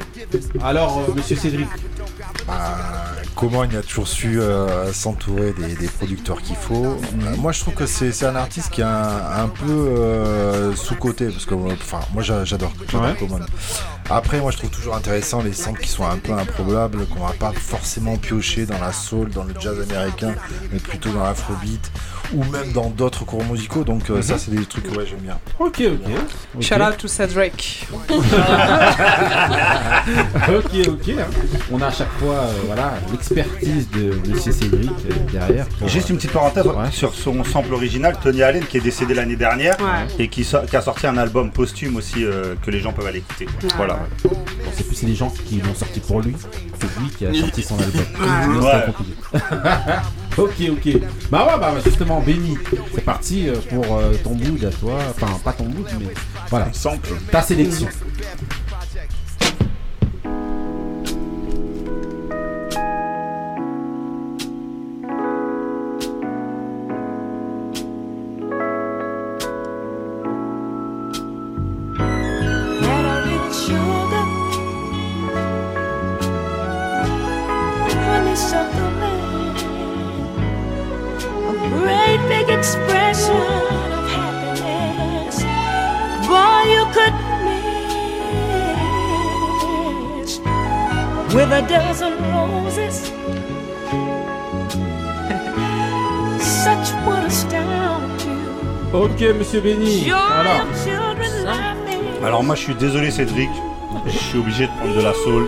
Alors 0.63 1.03
euh, 1.09 1.13
Monsieur 1.15 1.37
Cédric, 1.37 1.69
Bah, 2.47 2.77
comment 3.35 3.65
il 3.65 3.77
a 3.77 3.83
toujours 3.83 4.07
su 4.09 4.41
euh, 4.41 4.93
s'entourer 4.93 5.53
des, 5.53 5.75
des 5.75 5.89
producteurs 5.89 6.41
qu'il 6.43 6.57
faut. 6.57 6.85
Euh, 6.87 7.37
moi, 7.39 7.53
je 7.53 7.61
trouve 7.61 7.75
que 7.75 7.87
c'est 7.87 8.25
un 8.25 8.37
artiste 8.37 8.71
qui 8.71 8.81
est 8.81 8.85
un, 8.85 9.43
un 9.45 9.49
peu 9.49 9.71
euh, 9.71 10.75
sous-côté, 10.75 11.29
parce 11.31 11.45
que 11.45 11.55
euh, 11.55 11.73
enfin, 11.73 12.01
moi 12.13 12.23
j'a- 12.23 12.45
j'adore 12.45 12.73
j'adore 12.89 13.07
Ouais. 13.09 13.15
Common. 13.19 13.41
Après, 14.11 14.39
moi, 14.41 14.51
je 14.51 14.59
trouve 14.59 14.71
toujours 14.71 14.95
intéressant 14.97 15.43
les 15.43 15.53
samples 15.55 15.81
qui 15.81 15.89
sont 15.89 16.05
un 16.07 16.17
peu 16.19 16.33
improbables, 16.33 17.07
qu'on 17.07 17.21
va 17.27 17.33
pas 17.33 17.53
forcément 17.53 18.17
piocher 18.17 18.67
dans 18.67 18.79
la 18.79 18.93
soul, 18.93 19.31
dans 19.31 19.45
le 19.45 19.55
jazz 19.59 19.81
américain, 19.81 20.35
mais 20.73 20.79
plutôt 20.79 21.11
dans 21.11 21.25
l'afrobeat 21.25 21.91
ou 22.33 22.43
même 22.45 22.73
dans 22.73 22.89
d'autres 22.91 23.25
courants 23.25 23.45
musicaux. 23.53 23.85
Donc, 23.85 24.09
euh, 24.11 24.23
ça, 24.23 24.39
c'est 24.39 24.51
des 24.51 24.65
trucs 24.65 24.85
que 24.91 24.97
ouais, 24.97 25.05
j'aime 25.07 25.19
bien. 25.21 25.39
ok 25.59 25.83
ok. 25.83 26.63
Shout 26.63 26.75
out 26.77 26.97
to 26.99 27.09
Cedric. 27.09 27.87
ok 30.49 30.89
ok. 30.89 31.09
hein. 31.19 31.27
On 31.73 31.81
a 31.81 31.87
à 31.87 31.91
chaque 31.91 32.11
fois 32.19 32.35
euh, 32.35 32.53
voilà 32.67 32.95
l'expertise 33.11 33.89
de 33.91 34.13
Monsieur 34.29 34.53
Cédric 34.53 34.91
euh, 34.91 35.15
derrière. 35.33 35.67
pour, 35.67 35.89
Juste 35.89 36.11
une 36.11 36.17
petite 36.17 36.33
parenthèse 36.33 36.65
sur 36.93 37.15
son 37.15 37.43
sample 37.45 37.73
original, 37.75 38.17
Tony 38.23 38.43
Allen 38.43 38.65
qui 38.65 38.79
est 38.79 38.81
décédé 38.81 39.15
l'année 39.15 39.37
dernière 39.37 39.77
Ouais. 39.81 40.07
et 40.19 40.29
qui, 40.29 40.45
so- 40.45 40.63
qui 40.69 40.77
a 40.77 40.81
sorti 40.83 41.07
un 41.07 41.17
album 41.19 41.51
posthume 41.51 41.97
aussi 41.97 42.25
euh, 42.25 42.55
que 42.65 42.71
les 42.71 42.81
gens 42.81 42.93
peuvent 42.93 43.07
aller 43.07 43.19
écouter. 43.19 43.47
Voilà. 43.77 43.99
Bon, 44.25 44.31
c'est 44.75 44.87
plus 44.87 45.03
les 45.03 45.15
gens 45.15 45.31
qui 45.31 45.61
l'ont 45.61 45.75
sorti 45.75 46.01
pour 46.01 46.21
lui. 46.21 46.35
C'est 46.81 47.01
lui 47.01 47.09
qui 47.11 47.27
a 47.27 47.35
sorti 47.35 47.63
son 47.63 47.77
album. 47.79 48.05
Ok, 50.37 50.51
ok. 50.69 50.97
Bah 51.31 51.47
ouais, 51.47 51.61
bah 51.61 51.73
justement, 51.85 52.14
Benny, 52.21 52.57
c'est 52.95 53.05
parti 53.05 53.49
euh, 53.49 53.57
pour 53.71 53.97
euh, 53.97 54.15
ton 54.23 54.35
mood 54.35 54.65
à 54.65 54.71
toi. 54.71 54.99
Enfin, 55.11 55.39
pas 55.45 55.53
ton 55.53 55.65
mood, 55.65 55.87
mais 55.99 56.07
voilà. 56.49 56.73
Sample. 56.73 57.15
Ta 57.31 57.43
sélection. 57.43 57.89
Ok, 99.15 99.25
monsieur 99.39 99.61
Benny. 99.61 100.11
Alors. 100.11 100.67
Alors 102.25 102.43
moi 102.43 102.55
je 102.55 102.61
suis 102.63 102.75
désolé 102.75 103.11
Cédric, 103.11 103.49
je 104.07 104.11
suis 104.19 104.39
obligé 104.39 104.67
de 104.67 104.73
prendre 104.79 104.97
de 104.97 105.03
la 105.03 105.13
soul 105.13 105.47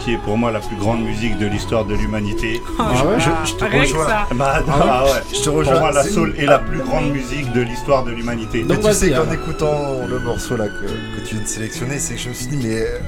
qui 0.00 0.12
est 0.14 0.18
pour 0.18 0.36
moi 0.36 0.50
la 0.50 0.58
plus 0.60 0.76
grande 0.76 1.02
musique 1.02 1.38
de 1.38 1.46
l'histoire 1.46 1.84
de 1.84 1.94
l'humanité. 1.94 2.60
Ah 2.78 2.90
ouais 3.06 3.14
Je, 3.18 3.50
je 3.50 3.54
te 3.54 3.64
rejoins. 3.64 4.06
Bah, 4.34 4.62
Ah 4.68 4.72
ah 4.82 5.04
ouais 5.04 5.10
ouais. 5.12 5.16
Je 5.32 5.38
te 5.40 5.44
Pour 5.48 5.58
rejoins. 5.58 5.78
moi 5.80 5.92
la 5.92 6.02
soul 6.04 6.34
est 6.38 6.46
la 6.46 6.58
plus 6.58 6.80
grande 6.80 7.10
musique 7.10 7.50
de 7.52 7.60
l'histoire 7.62 8.04
de 8.04 8.10
l'humanité. 8.10 8.64
Mais 8.68 8.74
Donc, 8.74 8.84
tu 8.84 8.92
sais 8.92 9.10
qu'en 9.10 9.30
écoutant 9.32 10.00
le 10.08 10.18
morceau 10.18 10.56
là 10.56 10.66
que, 10.66 10.86
que 11.20 11.26
tu 11.26 11.34
viens 11.36 11.44
de 11.44 11.48
sélectionner, 11.48 11.98
c'est 11.98 12.14
que 12.14 12.20
je 12.20 12.28
me 12.30 12.34
suis 12.34 12.46
dit 12.48 12.58
mais 12.66 12.80
euh, 12.82 12.98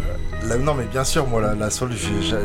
là, 0.49 0.57
non 0.57 0.75
mais 0.75 0.85
bien 0.85 1.05
sûr 1.05 1.27
moi 1.27 1.41
la, 1.41 1.55
la 1.55 1.71
soul 1.71 1.91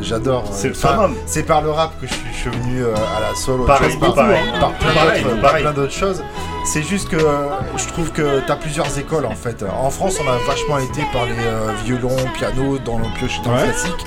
j'adore. 0.00 0.44
euh, 0.52 1.08
C'est 1.26 1.42
par 1.44 1.62
le 1.62 1.70
rap 1.70 1.92
que 2.00 2.06
je 2.06 2.12
suis, 2.12 2.22
je 2.32 2.36
suis 2.38 2.50
venu 2.50 2.82
euh, 2.84 2.94
à 2.94 3.20
la 3.20 3.34
soul. 3.34 3.60
autre 3.60 3.66
Pareil, 3.66 3.90
chose, 3.92 4.00
par, 4.00 4.14
pareil. 4.14 4.40
par 4.60 4.72
plein 4.72 4.88
d'autres- 4.88 4.94
pareil. 5.04 5.24
par 5.42 5.54
plein 5.56 5.72
d'autres 5.72 5.92
choses. 5.92 6.22
C'est 6.64 6.82
juste 6.82 7.08
que 7.08 7.16
euh, 7.16 7.46
je 7.76 7.86
trouve 7.88 8.10
que 8.12 8.40
tu 8.44 8.50
as 8.52 8.56
plusieurs 8.56 8.98
écoles 8.98 9.26
en 9.26 9.34
fait. 9.34 9.62
En 9.62 9.90
France 9.90 10.16
on 10.24 10.28
a 10.30 10.36
vachement 10.46 10.78
été 10.78 11.02
par 11.12 11.24
les 11.26 11.34
violons, 11.84 12.16
pianos, 12.36 12.78
dans 12.78 12.98
le 12.98 13.04
pioche 13.18 13.40
dans 13.42 13.52
le 13.54 13.62
classique. 13.62 14.04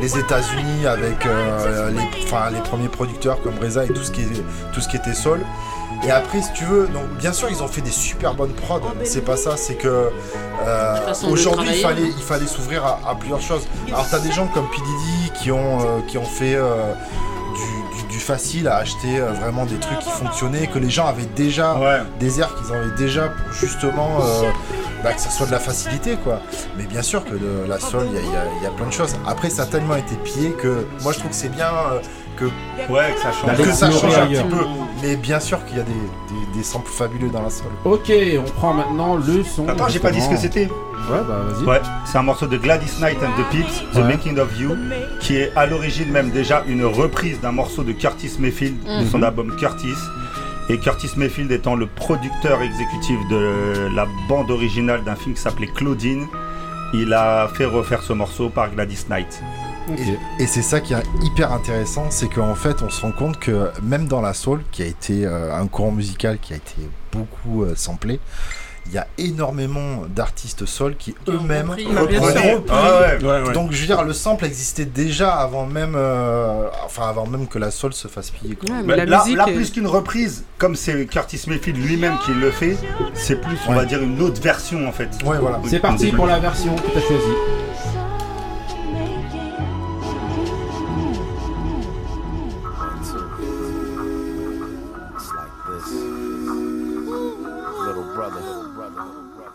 Les 0.00 0.18
États-Unis 0.18 0.86
avec 0.86 1.24
les, 1.92 2.60
premiers 2.62 2.88
producteurs 2.88 3.40
comme 3.42 3.58
Reza 3.60 3.84
et 3.84 3.88
tout 3.88 4.02
ce 4.02 4.10
qui, 4.10 4.22
est, 4.22 4.72
tout 4.72 4.80
ce 4.80 4.88
qui 4.88 4.96
était 4.96 5.12
soul. 5.14 5.40
Et 6.06 6.10
après, 6.10 6.40
si 6.40 6.52
tu 6.54 6.64
veux, 6.64 6.86
donc 6.88 7.08
bien 7.18 7.32
sûr, 7.32 7.48
ils 7.50 7.62
ont 7.62 7.68
fait 7.68 7.82
des 7.82 7.90
super 7.90 8.34
bonnes 8.34 8.52
prods. 8.54 8.80
C'est 9.04 9.24
pas 9.24 9.36
ça, 9.36 9.56
c'est 9.56 9.74
que 9.74 10.10
euh, 10.66 10.94
aujourd'hui, 11.28 11.68
il 11.74 11.82
fallait, 11.82 12.02
il 12.16 12.22
fallait 12.22 12.46
s'ouvrir 12.46 12.84
à, 12.84 13.00
à 13.06 13.14
plusieurs 13.14 13.40
choses. 13.40 13.66
Alors, 13.88 14.06
t'as 14.10 14.18
des 14.18 14.32
gens 14.32 14.46
comme 14.48 14.68
P. 14.70 14.76
Diddy 14.76 15.32
qui 15.40 15.52
ont, 15.52 15.80
euh, 15.80 16.00
qui 16.08 16.16
ont 16.18 16.24
fait 16.24 16.54
euh, 16.54 16.92
du, 17.54 17.98
du- 18.02 18.08
du 18.14 18.18
facile 18.18 18.66
à 18.68 18.76
acheter 18.76 19.18
euh, 19.20 19.32
vraiment 19.32 19.66
des 19.66 19.76
trucs 19.76 19.98
qui 19.98 20.10
fonctionnaient, 20.10 20.66
que 20.66 20.78
les 20.78 20.90
gens 20.90 21.06
avaient 21.06 21.26
déjà, 21.36 21.74
Ouais. 21.78 22.00
des 22.18 22.40
airs 22.40 22.54
qu'ils 22.56 22.74
avaient 22.74 22.94
déjà 22.96 23.28
pour 23.28 23.52
justement 23.52 24.18
euh, 24.22 24.50
bah, 25.04 25.12
que 25.12 25.20
ça 25.20 25.30
soit 25.30 25.46
de 25.46 25.52
la 25.52 25.60
facilité, 25.60 26.16
quoi. 26.16 26.40
Mais 26.76 26.84
bien 26.84 27.02
sûr 27.02 27.24
que 27.24 27.30
de 27.34 27.66
la 27.68 27.78
soul, 27.78 28.06
il 28.06 28.14
y 28.14 28.18
a, 28.18 28.20
il 28.22 28.32
y 28.32 28.36
a- 28.36 28.44
il 28.58 28.62
y 28.64 28.66
a 28.66 28.70
plein 28.70 28.86
de 28.86 28.92
choses. 28.92 29.14
Après, 29.26 29.48
ça 29.50 29.62
a 29.62 29.66
tellement 29.66 29.96
été 29.96 30.14
pillé 30.16 30.50
que 30.52 30.86
moi, 31.02 31.12
je 31.12 31.18
trouve 31.18 31.30
que 31.30 31.36
c'est 31.36 31.48
bien 31.54 31.68
euh, 31.68 32.00
que 32.40 32.92
Ouais, 32.92 33.12
que 33.14 33.20
ça 33.20 33.32
change. 33.32 33.56
que 33.56 33.72
ça 33.72 33.90
change 33.90 34.14
un 34.18 34.26
petit 34.26 34.42
peu. 34.44 34.64
Mais 35.02 35.16
bien 35.16 35.38
sûr 35.40 35.64
qu'il 35.66 35.76
y 35.76 35.80
a 35.80 35.84
des, 35.84 35.92
des, 35.92 36.58
des 36.58 36.62
samples 36.64 36.90
fabuleux 36.90 37.28
dans 37.28 37.42
la 37.42 37.50
soul. 37.50 37.66
Ok, 37.84 38.10
on 38.38 38.50
prend 38.50 38.72
maintenant 38.74 39.16
le 39.16 39.44
son. 39.44 39.68
Attends, 39.68 39.88
j'ai 39.88 39.98
pas 40.00 40.10
dit 40.10 40.20
ce 40.20 40.28
que 40.30 40.36
c'était. 40.36 40.68
Ouais, 41.10 41.18
bah 41.26 41.40
vas-y. 41.48 41.64
Ouais, 41.66 41.80
c'est 42.04 42.18
un 42.18 42.22
morceau 42.22 42.46
de 42.46 42.56
Gladys 42.56 43.00
Knight 43.00 43.18
and 43.22 43.40
the 43.40 43.46
Pips, 43.50 43.82
The 43.92 43.96
Ouais. 43.96 44.02
Making 44.04 44.38
of 44.38 44.58
You, 44.60 44.76
qui 45.20 45.36
est 45.36 45.50
à 45.56 45.66
l'origine 45.66 46.10
même 46.10 46.30
déjà 46.30 46.62
une 46.66 46.84
reprise 46.84 47.40
d'un 47.40 47.52
morceau 47.52 47.82
de 47.82 47.92
Curtis 47.92 48.32
Mayfield, 48.38 48.76
de 48.84 49.06
son 49.06 49.18
Mhm. 49.18 49.24
album 49.24 49.56
Curtis. 49.56 49.94
Et 50.68 50.78
Curtis 50.78 51.10
Mayfield 51.16 51.50
étant 51.50 51.74
le 51.74 51.86
producteur 51.86 52.62
exécutif 52.62 53.18
de 53.28 53.88
la 53.94 54.06
bande 54.28 54.50
originale 54.52 55.02
d'un 55.02 55.16
film 55.16 55.34
qui 55.34 55.40
s'appelait 55.40 55.66
Claudine, 55.74 56.26
il 56.94 57.12
a 57.12 57.48
fait 57.54 57.64
refaire 57.64 58.02
ce 58.02 58.12
morceau 58.12 58.50
par 58.50 58.70
Gladys 58.70 59.04
Knight. 59.08 59.42
Et, 59.98 60.42
et 60.42 60.46
c'est 60.46 60.62
ça 60.62 60.80
qui 60.80 60.94
est 60.94 61.02
hyper 61.22 61.52
intéressant, 61.52 62.06
c'est 62.10 62.28
qu'en 62.28 62.54
fait, 62.54 62.82
on 62.82 62.90
se 62.90 63.00
rend 63.02 63.12
compte 63.12 63.38
que 63.38 63.70
même 63.82 64.06
dans 64.08 64.20
la 64.20 64.34
soul, 64.34 64.62
qui 64.72 64.82
a 64.82 64.86
été 64.86 65.24
euh, 65.26 65.54
un 65.54 65.66
courant 65.66 65.92
musical 65.92 66.38
qui 66.38 66.52
a 66.52 66.56
été 66.56 66.74
beaucoup 67.12 67.64
euh, 67.64 67.74
samplé, 67.76 68.20
il 68.86 68.92
y 68.94 68.98
a 68.98 69.06
énormément 69.18 70.04
d'artistes 70.08 70.64
soul 70.64 70.96
qui 70.96 71.14
eux-mêmes 71.28 71.70
reprenaient-. 71.70 72.58
Ah 72.70 73.00
ouais. 73.20 73.24
Ouais, 73.24 73.42
ouais. 73.46 73.52
Donc 73.52 73.72
je 73.72 73.80
veux 73.82 73.86
dire, 73.86 74.02
le 74.02 74.14
sample 74.14 74.46
existait 74.46 74.86
déjà 74.86 75.34
avant 75.34 75.66
même, 75.66 75.92
euh, 75.94 76.66
enfin 76.86 77.08
avant 77.08 77.26
même 77.26 77.46
que 77.46 77.58
la 77.58 77.70
soul 77.70 77.92
se 77.92 78.08
fasse 78.08 78.30
piller. 78.30 78.56
quoi. 78.56 78.70
Ouais, 78.74 78.82
mais 78.82 78.88
Bah, 78.88 78.96
la 78.96 79.04
là, 79.04 79.22
musique 79.22 79.36
là, 79.36 79.44
est- 79.48 79.52
plus 79.54 79.70
qu'une 79.70 79.86
reprise, 79.86 80.44
comme 80.56 80.74
c'est 80.76 81.04
Curtis 81.06 81.42
Mayfield 81.46 81.76
lui-même 81.78 82.16
qui 82.24 82.32
le 82.32 82.50
fait, 82.50 82.76
c'est 83.14 83.36
plus, 83.40 83.58
on 83.68 83.72
Ouais. 83.72 83.76
va 83.76 83.84
dire, 83.84 84.02
une 84.02 84.20
autre 84.22 84.40
version 84.40 84.88
en 84.88 84.92
fait. 84.92 85.10
Ouais, 85.26 85.38
voilà. 85.38 85.60
C'est 85.68 85.78
parti 85.78 86.10
pour 86.10 86.26
la 86.26 86.38
version 86.38 86.74
que 86.74 87.00
choisie. 87.00 87.36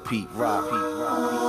Pete 0.06 0.30
Rock. 0.36 0.66
Another 0.72 1.45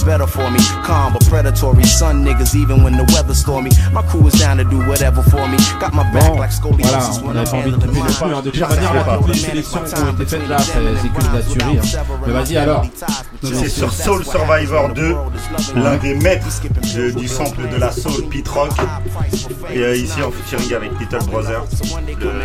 it's 0.00 0.06
better 0.06 0.26
for 0.26 0.50
me. 0.50 0.58
Calm 0.84 1.12
but 1.12 1.24
predatory, 1.28 1.84
sun 1.84 2.24
niggas 2.24 2.54
even 2.54 2.82
when 2.82 2.96
the 2.96 3.04
weather's 3.12 3.38
stormy. 3.38 3.70
My 3.92 4.02
crew 4.02 4.26
is 4.26 4.34
down 4.34 4.56
to 4.56 4.64
do 4.64 4.78
whatever 4.88 5.22
for 5.22 5.46
me. 5.48 5.58
Got 5.78 5.92
my 5.92 6.04
back 6.12 6.38
like 6.38 6.50
scoliosis 6.50 7.22
when 7.22 7.36
I'm 7.36 7.44
pas 7.44 7.56
envie 7.56 7.72
de 7.72 7.76
handling 7.76 7.80
couper 7.80 8.00
le 8.00 8.04
my 8.04 8.12
feu. 8.12 8.24
Hein. 8.34 8.42
De 8.42 8.50
toute 8.50 8.60
manière, 8.60 8.94
là, 8.94 9.18
toutes 9.18 9.28
les 9.28 9.34
sélections 9.34 9.80
qui 9.84 9.94
ont 10.00 10.12
été 10.12 10.26
faites 10.26 10.48
là, 10.48 10.58
c'est 10.58 10.72
c'est 10.72 11.08
que 11.08 11.20
de 11.20 11.36
la 11.36 11.42
tuerie. 11.42 11.78
Hein. 11.78 12.02
Mais 12.26 12.32
vas-y 12.32 12.56
alors. 12.56 12.86
C'est 13.42 13.68
sur 13.70 13.92
Soul 13.92 14.24
Survivor 14.24 14.90
2, 14.92 15.16
l'un 15.76 15.96
des 15.96 16.14
maîtres 16.14 16.46
de- 16.94 17.10
du 17.10 17.26
sample 17.26 17.68
de 17.68 17.76
la 17.76 17.90
soul, 17.90 18.24
Pete 18.30 18.48
Rock. 18.48 18.70
Et 19.72 19.78
euh, 19.78 19.96
ici 19.96 20.20
en 20.22 20.30
featuring 20.30 20.74
avec 20.74 20.90
Little 21.00 21.24
Brother. 21.30 21.62
Le-. 22.20 22.44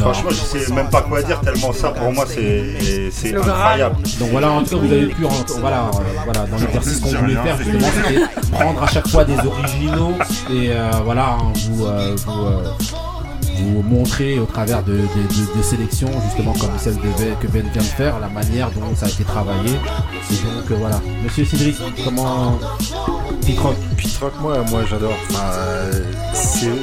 Franchement, 0.00 0.30
je 0.30 0.34
sais 0.34 0.72
même 0.72 0.90
pas 0.90 1.02
quoi 1.02 1.22
dire 1.22 1.40
tellement 1.40 1.72
ça 1.72 1.90
pour 1.90 2.12
moi 2.12 2.24
c'est 2.28 3.10
c'est 3.12 3.34
incroyable. 3.34 3.96
Donc 4.18 4.30
voilà, 4.30 4.50
en 4.50 4.62
tout 4.62 4.70
cas, 4.70 4.76
vous 4.76 4.92
avez 4.92 5.06
pu, 5.06 5.24
rentrer- 5.24 5.60
voilà, 5.60 5.84
euh, 5.86 5.90
voilà, 6.24 6.46
dans 6.46 6.56
l'exercice 6.58 7.00
qu'on 7.00 7.08
voulait 7.10 7.34
faire 7.34 7.56
justement, 7.58 7.88
c'était 8.04 8.20
prendre 8.52 8.82
à 8.82 8.86
chaque 8.88 9.08
fois 9.08 9.24
des 9.24 9.38
originaux 9.38 10.12
et 10.50 10.70
euh, 10.72 10.90
voilà, 11.04 11.36
hein, 11.40 11.52
vous, 11.70 11.86
euh, 11.86 12.14
vous, 12.26 12.46
euh, 12.46 12.62
vous 13.56 13.82
montrer 13.82 14.38
au 14.38 14.44
travers 14.46 14.82
de, 14.82 14.92
de- 14.92 14.98
de- 14.98 15.58
de 15.58 15.62
sélections, 15.62 16.10
justement 16.26 16.52
comme 16.54 16.70
celle 16.78 16.94
Ben- 16.94 17.36
que 17.40 17.46
Ben 17.48 17.62
vient 17.72 17.82
de 17.82 17.86
faire, 17.86 18.18
la 18.20 18.28
manière 18.28 18.70
dont 18.70 18.94
ça 18.96 19.06
a 19.06 19.08
été 19.08 19.24
travaillé. 19.24 19.70
Et 19.70 20.34
donc 20.34 20.70
euh, 20.70 20.76
voilà, 20.78 21.00
Monsieur 21.22 21.44
Cédric, 21.44 21.76
comment 22.04 22.58
Pete 23.46 23.58
Rock 23.58 23.76
Pete 23.96 24.16
Rock, 24.20 24.32
moi, 24.40 24.58
moi 24.70 24.82
j'adore. 24.88 25.12
Enfin, 25.30 25.44
euh, 25.52 26.04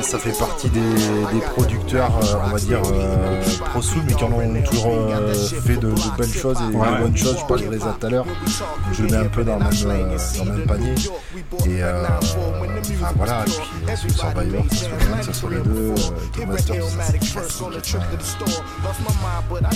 ça 0.02 0.18
fait 0.20 0.38
partie 0.38 0.70
des, 0.70 0.80
des 0.80 1.40
producteurs, 1.56 2.12
euh, 2.22 2.36
on 2.46 2.50
va 2.50 2.60
dire, 2.60 2.82
euh, 2.94 3.42
pro 3.66 3.82
soul, 3.82 4.02
mais 4.08 4.14
qui 4.14 4.24
en 4.24 4.28
ont 4.28 4.62
toujours 4.70 5.10
fait 5.66 5.78
de, 5.78 5.94
belles 6.18 6.28
choses 6.34 6.58
et 6.72 6.76
Ouais. 6.76 6.86
de 6.98 7.04
bonnes 7.04 7.18
choses. 7.18 7.38
Je 7.40 7.46
parlais 7.46 7.66
de 7.66 7.70
Reza 7.72 7.96
tout 8.00 8.08
à 8.08 8.10
l'heure. 8.10 8.26
Je 8.94 9.04
le 9.04 9.10
mets 9.10 9.18
un 9.18 9.26
peu 9.26 9.44
dans 9.44 9.58
le 9.58 9.60
même, 9.64 10.18
dans 10.38 10.46
le 10.46 10.52
même 10.52 10.68
panier. 10.68 10.96
Et 11.66 11.82
enfin, 11.84 13.14
voilà, 13.16 13.42
et 13.42 13.52
puis 13.86 13.98
sur 14.10 14.20
Survivor, 14.20 14.64
que 14.68 15.26
ce 15.26 15.34
soit 15.34 15.50
les 15.52 15.58
deux, 15.62 15.96
Thomas 16.34 16.56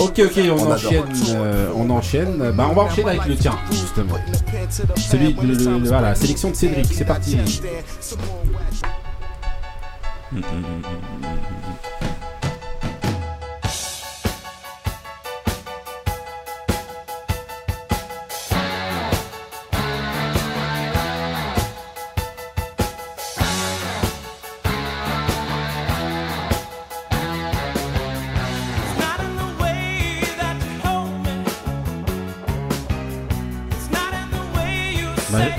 Ok, 0.00 0.20
ok, 0.24 0.40
on, 0.50 0.72
enchaîne. 0.72 1.04
euh, 1.34 1.68
on 1.74 1.90
enchaîne. 1.90 2.52
Bah, 2.52 2.68
on 2.70 2.74
va 2.74 2.82
enchaîner 2.82 3.10
avec 3.10 3.26
le 3.26 3.36
tien, 3.36 3.56
justement. 3.70 4.14
Celui 4.98 5.34
de 5.34 5.42
le- 5.42 5.54
le- 5.78 5.88
voilà, 5.88 6.14
sélection 6.14 6.50
de 6.50 6.54
Cédric. 6.56 6.86
C'est 6.92 7.04
parti. 7.04 7.36
Bah, 10.32 10.38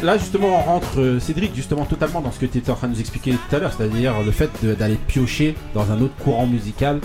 là, 0.05 0.17
justement, 0.17 0.59
on 0.59 0.61
rentre, 0.61 0.99
euh, 0.99 1.19
Cédric, 1.19 1.53
justement, 1.55 1.85
totalement 1.85 2.21
dans 2.21 2.31
ce 2.31 2.39
que 2.39 2.45
tu 2.45 2.57
étais 2.59 2.71
en 2.71 2.75
train 2.75 2.87
de 2.87 2.93
nous 2.93 2.99
expliquer 2.99 3.31
tout 3.33 3.55
à 3.55 3.59
l'heure, 3.59 3.73
c'est-à-dire 3.77 4.13
le 4.25 4.31
fait 4.31 4.49
d'aller 4.63 4.95
piocher 5.07 5.55
dans 5.73 5.91
un 5.91 5.99
autre 6.01 6.15
courant 6.23 6.45
musical 6.47 6.99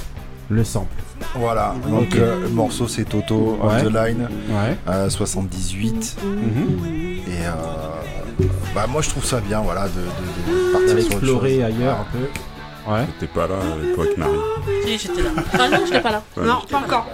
le 0.49 0.65
sample. 0.65 0.95
Voilà, 1.37 1.75
donc 1.89 2.03
Ok. 2.13 2.17
euh, 2.17 2.41
le 2.43 2.49
morceau 2.49 2.89
c'est 2.89 3.05
Toto, 3.05 3.59
On 3.63 3.69
Ouais. 3.69 3.83
the 3.85 3.93
Line, 3.93 4.29
Ouais. 4.49 4.77
euh, 4.89 5.09
78. 5.11 6.17
Mhm. 6.25 7.21
Et 7.29 7.47
euh, 7.47 8.45
bah, 8.75 8.87
moi 8.89 9.01
je 9.03 9.11
trouve 9.11 9.25
ça 9.25 9.39
bien 9.41 9.61
voilà, 9.61 9.87
de, 9.89 9.91
de, 10.53 10.59
de 10.67 10.73
partir 10.73 10.89
sur 10.89 10.97
autre 10.99 11.17
explorer 11.19 11.55
chose. 11.57 11.65
ailleurs 11.65 11.99
un 12.01 12.07
peu. 12.13 12.91
Ouais. 12.93 13.07
T'es 13.21 13.27
pas 13.27 13.47
là 13.47 13.55
à 13.57 13.87
l'époque, 13.87 14.17
Marie. 14.17 14.33
Si, 14.87 14.99
j'étais 14.99 15.23
là. 15.23 15.31
Ah 15.53 15.69
non, 15.69 15.79
j'étais 15.87 16.01
pas 16.01 16.11
là. 16.13 16.23
Ouais. 16.37 16.45
Non, 16.47 16.59
pas 16.69 16.79
encore. 16.79 17.07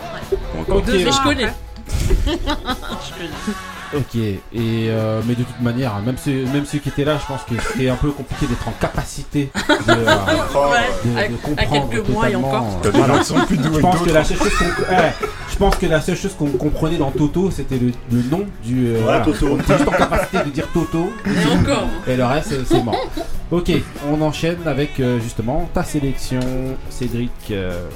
Encore. 0.60 0.76
Ok. 0.78 0.84
Mais 0.86 0.98
je 1.00 1.22
connais. 1.22 1.52
je 2.26 2.26
connais. 2.26 3.56
Ok, 3.94 4.16
et 4.16 4.40
euh, 4.54 5.20
mais 5.26 5.34
de 5.34 5.42
toute 5.44 5.60
manière, 5.60 5.94
même 6.04 6.16
ceux, 6.22 6.44
même 6.46 6.64
ceux 6.66 6.78
qui 6.78 6.88
étaient 6.88 7.04
là, 7.04 7.18
je 7.20 7.26
pense 7.26 7.42
que 7.44 7.54
c'était 7.72 7.88
un 7.88 7.94
peu 7.96 8.10
compliqué 8.10 8.46
d'être 8.46 8.66
en 8.66 8.72
capacité 8.72 9.50
de, 9.54 9.62
euh, 9.90 9.94
de- 9.94 11.08
de 11.12 11.18
avec- 11.18 11.30
à 11.32 11.34
comprendre 11.48 11.90
quelques 11.90 12.08
mois 12.08 12.28
et 12.28 12.32
totalement, 12.32 12.48
encore. 12.48 12.80
euh, 12.84 12.90
je 13.74 13.80
pense 13.80 14.00
que 14.00 14.10
la 14.10 14.24
seule 14.24 14.38
chose 14.38 14.52
qu'on, 14.58 14.64
je 15.50 15.56
pense 15.56 15.76
que 15.76 15.86
la 15.86 16.00
seule 16.00 16.16
chose 16.16 16.34
qu'on 16.36 16.46
comprenait 16.50 16.96
dans 16.98 17.10
Toto, 17.10 17.50
c'était 17.50 17.78
le, 17.78 17.92
le 18.10 18.22
nom 18.30 18.44
du. 18.64 18.88
euh, 18.88 19.00
voilà. 19.02 19.20
Toto. 19.20 19.48
On 19.52 19.58
était 19.60 19.76
juste 19.76 19.88
en 19.88 19.92
capacité 19.92 20.38
de 20.44 20.50
dire 20.50 20.66
Toto. 20.74 21.12
Et 21.26 21.52
encore. 21.58 21.86
Et 22.08 22.16
le 22.16 22.24
reste, 22.24 22.48
c'est- 22.48 22.64
c'est 22.66 22.82
mort. 22.82 22.96
Ok, 23.50 23.70
on 24.10 24.20
enchaîne 24.22 24.58
avec 24.66 24.98
euh, 24.98 25.20
justement 25.20 25.68
ta 25.72 25.84
sélection, 25.84 26.40
Cédric. 26.90 27.30
euh, 27.52 27.86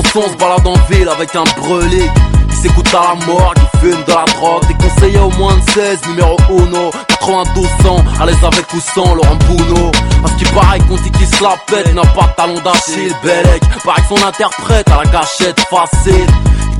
Mon 0.00 0.22
son 0.22 0.32
se 0.32 0.36
balade 0.38 0.66
en 0.66 0.74
ville 0.90 1.08
avec 1.10 1.36
un 1.36 1.44
brûlé 1.60 2.10
qui 2.48 2.56
s'écoute 2.56 2.88
à 2.94 3.14
la 3.14 3.26
mort, 3.26 3.52
qui 3.54 3.78
fume 3.80 4.02
de 4.06 4.12
la 4.12 4.24
drogue. 4.32 4.66
Des 4.66 4.74
conseillers 4.74 5.18
au 5.18 5.30
moins 5.32 5.54
de 5.54 5.70
16, 5.72 6.00
numéro 6.08 6.38
1, 6.48 6.90
92 7.06 7.66
ans, 7.86 8.02
à 8.18 8.24
l'aise 8.24 8.42
avec 8.42 8.72
ou 8.72 8.80
sans 8.80 9.14
Laurent 9.14 9.36
Bouno. 9.46 9.90
À 10.24 10.28
ce 10.28 10.34
qui 10.36 10.52
paraît 10.54 10.78
qu'on 10.78 10.96
dit 10.96 11.10
qu'il 11.10 11.26
se 11.26 11.42
la 11.42 11.54
pète, 11.66 11.92
n'a 11.92 12.00
pas 12.00 12.28
de 12.28 12.34
talon 12.34 12.60
d'Achille. 12.62 13.14
Bellec, 13.22 13.62
paraît 13.84 14.00
que 14.00 14.16
son 14.16 14.26
interprète 14.26 14.88
à 14.90 15.04
la 15.04 15.10
gâchette 15.10 15.60
facile. 15.68 16.26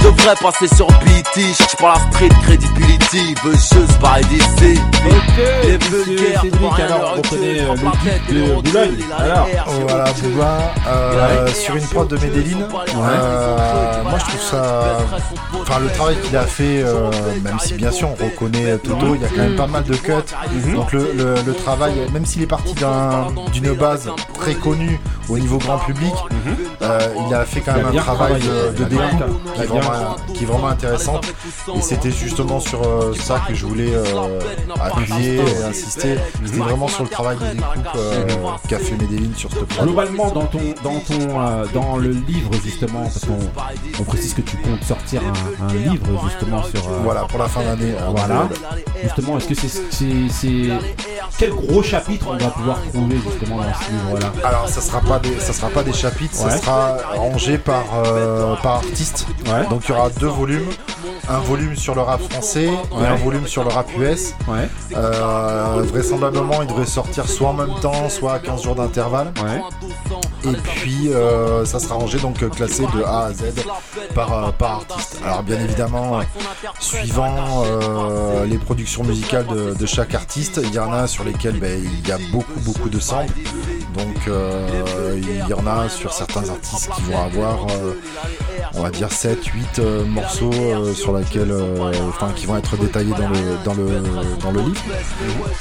Devrait 0.02 0.34
passer 0.40 0.66
sur 0.74 0.86
BT, 0.86 1.52
cherche 1.54 1.76
pas 1.76 1.94
la 1.94 2.10
street 2.12 2.28
credibility, 2.42 3.34
veut 3.44 3.52
juste 3.52 3.98
parler 4.00 4.24
d'ici. 4.24 4.80
Pour 6.58 6.72
rien 6.74 6.86
alors, 6.86 7.14
on 7.16 7.22
reconnaît, 7.22 7.60
euh, 7.60 7.74
le 8.30 8.36
et 8.38 8.48
de 8.48 8.54
Boulogne. 8.62 8.96
Alors. 9.18 9.48
Voilà, 9.88 10.04
Bouba, 10.22 10.58
euh, 10.88 11.46
sur 11.48 11.76
une 11.76 11.84
prod 11.86 12.08
de 12.08 12.16
Medellin. 12.16 12.58
Euh, 12.96 14.02
moi 14.04 14.18
je 14.18 14.24
trouve 14.24 14.40
ça. 14.40 14.82
Enfin, 15.60 15.80
le 15.80 15.88
travail 15.88 16.16
qu'il 16.22 16.36
a 16.36 16.42
fait, 16.42 16.82
euh, 16.82 17.10
même 17.42 17.58
si 17.60 17.74
bien 17.74 17.90
sûr 17.92 18.08
on 18.10 18.24
reconnaît 18.24 18.78
Toto, 18.78 19.14
il 19.14 19.20
y 19.20 19.24
a 19.24 19.28
quand 19.28 19.36
même 19.42 19.56
pas 19.56 19.66
mal 19.66 19.84
de 19.84 19.94
cuts. 19.96 20.12
Donc 20.74 20.92
le, 20.92 21.12
le- 21.14 21.34
le 21.46 21.54
travail, 21.54 21.92
même 22.12 22.24
s'il 22.26 22.42
est 22.42 22.46
parti 22.46 22.74
d'un- 22.74 23.28
d'une 23.52 23.72
base 23.74 24.10
très 24.38 24.54
connue 24.54 24.98
au 25.28 25.38
niveau 25.38 25.58
grand 25.58 25.78
public, 25.78 26.12
il 26.80 27.34
a 27.34 27.44
fait 27.44 27.60
quand 27.60 27.74
même 27.74 27.86
un 27.88 27.92
travail 28.00 28.34
de, 28.40 28.78
de 28.78 28.84
découpe 28.88 29.24
qui 29.54 29.62
est, 29.62 29.66
vraiment, 29.90 30.16
qui 30.34 30.44
est 30.44 30.46
vraiment 30.46 30.68
intéressante. 30.68 31.26
Et 31.76 31.80
c'était 31.80 32.10
justement 32.10 32.60
sur 32.60 32.82
euh, 32.82 33.12
ça 33.14 33.40
que 33.46 33.54
je 33.54 33.66
voulais 33.66 33.92
euh, 33.94 34.38
appuyer 34.80 35.36
et 35.36 35.64
insister. 35.64 36.16
C'était 36.44 36.58
vraiment 36.58 36.88
sur 36.88 37.04
le 37.04 37.08
travail 37.08 37.36
de 37.38 37.54
découpe 37.56 37.88
euh, 37.96 38.26
qu'a 38.68 38.78
fait 38.78 38.96
Medellin 38.96 39.30
sur 39.36 39.50
ce 39.50 39.58
projet. 39.58 39.82
Globalement, 39.82 40.30
dans 40.30 40.46
ton, 40.46 40.60
dans 40.82 41.00
ton, 41.00 41.40
euh, 41.40 41.66
dans 41.74 41.96
le 41.96 42.10
livre 42.10 42.50
justement, 42.64 43.02
parce 43.02 43.20
qu'on 43.24 43.38
on 44.00 44.04
précise 44.04 44.34
que 44.34 44.42
tu 44.42 44.56
comptes 44.56 44.84
sortir 44.84 45.22
un, 45.60 45.64
un 45.68 45.72
livre 45.74 46.06
justement 46.28 46.62
sur. 46.62 46.80
Voilà, 47.04 47.22
pour 47.22 47.38
la 47.38 47.48
fin 47.48 47.62
d'année. 47.62 47.94
Voilà. 48.14 48.48
Justement, 49.02 49.38
est-ce 49.38 49.48
que 49.48 49.54
c'est, 49.54 49.68
c'est, 49.68 50.28
c'est- 50.30 50.70
quel 51.38 51.50
gros 51.50 51.82
chapitre 51.82 52.26
on 52.28 52.36
va 52.36 52.50
pouvoir 52.50 52.78
trouver 52.92 53.16
justement 53.26 53.56
dans 53.56 53.62
ce 53.62 53.90
livre-là? 53.90 54.32
Alors 54.46 54.68
ça 54.68 54.80
sera 54.82 55.00
pas 55.00 55.18
des 55.18 55.38
ça 55.40 55.52
sera 55.54 55.68
pas 55.68 55.82
des 55.82 55.92
chapitres, 55.92 56.38
Ouais. 56.44 56.50
ça 56.50 56.58
sera 56.58 56.96
rangé 57.16 57.56
par 57.56 57.84
euh, 58.04 58.56
par 58.56 58.74
artiste. 58.76 59.26
Ouais. 59.46 59.66
Donc 59.70 59.79
il 59.88 59.94
y 59.94 59.98
aura 59.98 60.10
deux 60.10 60.26
volumes, 60.28 60.68
un 61.28 61.38
volume 61.38 61.76
sur 61.76 61.94
le 61.94 62.00
rap 62.02 62.20
français 62.30 62.68
Ouais. 62.92 63.04
et 63.04 63.06
un 63.06 63.14
volume 63.16 63.46
sur 63.46 63.62
le 63.64 63.70
rap 63.70 63.86
US. 63.98 64.34
Ouais. 64.48 64.68
Euh, 64.96 65.82
vraisemblablement 65.84 66.62
il 66.62 66.68
devrait 66.68 66.86
sortir 66.86 67.28
soit 67.28 67.48
en 67.50 67.52
même 67.54 67.74
temps, 67.80 68.08
soit 68.08 68.34
à 68.34 68.38
15 68.38 68.62
jours 68.62 68.74
d'intervalle. 68.74 69.32
Ouais. 69.42 69.60
Et 70.44 70.56
puis 70.56 71.12
euh, 71.12 71.64
ça 71.64 71.78
sera 71.78 71.96
rangé 71.96 72.18
donc 72.18 72.48
classé 72.50 72.84
de 72.94 73.02
A 73.02 73.26
à 73.26 73.32
Z 73.32 73.44
par, 74.14 74.32
euh, 74.32 74.50
par 74.52 74.70
artiste. 74.72 75.18
Alors 75.24 75.42
bien 75.42 75.60
évidemment, 75.60 76.20
suivant 76.78 77.62
euh, 77.64 78.46
les 78.46 78.58
productions 78.58 79.04
musicales 79.04 79.46
de, 79.46 79.74
de 79.74 79.86
chaque 79.86 80.14
artiste, 80.14 80.60
il 80.62 80.72
y 80.72 80.78
en 80.78 80.92
a 80.92 81.06
sur 81.06 81.24
lesquels 81.24 81.58
ben, 81.60 81.80
il 81.82 82.08
y 82.08 82.12
a 82.12 82.18
beaucoup 82.32 82.58
beaucoup 82.60 82.88
de 82.88 82.98
samples, 82.98 83.32
Donc 83.94 84.28
euh, 84.28 85.18
il 85.20 85.48
y 85.48 85.54
en 85.54 85.66
a 85.66 85.88
sur 85.88 86.12
certains 86.12 86.48
artistes 86.48 86.90
qui 86.94 87.02
vont 87.02 87.18
avoir, 87.18 87.66
euh, 87.70 87.94
on 88.74 88.82
va 88.82 88.90
dire 88.90 89.10
7, 89.10 89.44
8 89.44 89.78
euh, 89.78 90.04
morceaux 90.04 90.94
sur 90.94 91.16
lesquels, 91.16 91.50
euh, 91.50 91.92
enfin 92.08 92.30
qui 92.34 92.46
vont 92.46 92.56
être 92.56 92.76
détaillés 92.76 93.12
dans 93.12 93.28
le, 93.28 93.64
dans 93.64 93.74
le, 93.74 94.02
dans 94.42 94.52
le 94.52 94.60
livre. 94.60 94.82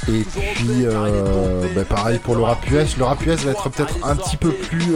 Et 0.08 0.24
puis 0.56 0.86
bah, 1.76 1.84
pareil 1.88 2.20
pour 2.20 2.36
le 2.36 2.44
rap 2.44 2.60
US. 2.70 2.98
Le 2.98 3.04
rap 3.04 3.26
US 3.26 3.44
va 3.44 3.52
être 3.52 3.70
peut-être 3.70 3.96
un 4.04 4.16
petit 4.16 4.38
peu 4.38 4.52
plus 4.52 4.96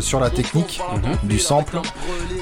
sur 0.00 0.20
la 0.20 0.30
technique 0.30 0.80
du 1.22 1.38
sample. 1.38 1.80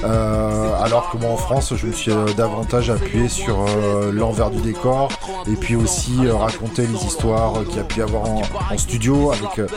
Euh, 0.03 0.73
alors 0.81 1.11
que 1.11 1.17
moi 1.17 1.31
en 1.31 1.37
France, 1.37 1.73
je 1.75 1.87
me 1.87 1.91
suis 1.91 2.11
euh, 2.11 2.25
davantage 2.35 2.89
appuyé 2.89 3.29
sur 3.29 3.65
euh, 3.67 4.11
l'envers 4.11 4.49
du 4.49 4.61
décor 4.61 5.09
et 5.47 5.55
puis 5.55 5.75
aussi 5.75 6.27
raconter 6.29 6.87
les 6.87 7.05
histoires 7.05 7.63
qu'il 7.65 7.77
y 7.77 7.79
a 7.79 7.83
pu 7.83 7.99
y 7.99 8.01
avoir 8.01 8.23
en, 8.29 8.41
en 8.71 8.77
studio 8.77 9.31
avec 9.31 9.67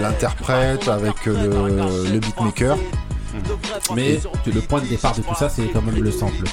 l'interprète, 0.00 0.88
avec 0.88 1.26
euh, 1.26 1.68
le 2.12 2.18
beatmaker. 2.18 2.76
Mais 3.94 4.20
le 4.46 4.60
point 4.60 4.80
de 4.80 4.86
départ 4.86 5.14
de 5.14 5.22
tout 5.22 5.34
ça, 5.34 5.48
c'est 5.48 5.66
quand 5.72 5.82
même 5.82 6.02
le 6.02 6.10
sample. 6.10 6.44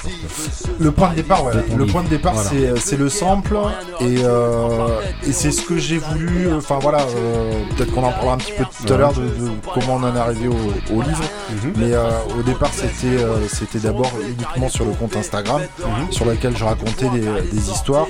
Le 0.78 0.90
point 0.90 1.10
de 1.10 1.14
départ, 1.16 1.44
ouais. 1.44 1.52
De 1.70 1.76
Le 1.76 1.86
point 1.86 2.02
de 2.02 2.08
départ, 2.08 2.34
Voilà. 2.34 2.50
c'est 2.50 2.78
c'est 2.80 2.96
le 2.96 3.08
sample 3.08 3.56
et, 4.00 4.16
euh, 4.24 5.00
et 5.26 5.32
c'est 5.32 5.50
ce 5.50 5.62
que 5.62 5.78
j'ai 5.78 5.98
voulu. 5.98 6.52
Enfin 6.52 6.78
voilà, 6.80 7.00
euh, 7.02 7.62
peut-être 7.76 7.92
qu'on 7.92 8.04
en 8.04 8.12
parlera 8.12 8.34
un 8.34 8.38
petit 8.38 8.52
peu 8.52 8.64
tout 8.64 8.92
à 8.92 8.96
l'heure 8.96 9.12
de, 9.12 9.22
de 9.22 9.50
comment 9.74 9.94
on 9.96 10.02
en 10.04 10.14
est 10.14 10.18
arrivé 10.18 10.48
au, 10.48 10.94
au 10.94 11.02
livre. 11.02 11.24
Mhm. 11.50 11.72
Mais 11.76 11.92
euh, 11.92 12.08
au 12.38 12.42
départ, 12.42 12.72
c'était 12.72 13.22
euh, 13.22 13.46
c'était 13.48 13.78
d'abord 13.80 14.10
uniquement 14.28 14.68
sur 14.68 14.84
le 14.84 14.92
compte 14.92 15.16
Instagram, 15.16 15.62
Mhm. 15.78 16.12
sur 16.12 16.24
lequel 16.24 16.56
je 16.56 16.64
racontais 16.64 17.08
des, 17.10 17.20
des 17.52 17.70
histoires. 17.70 18.06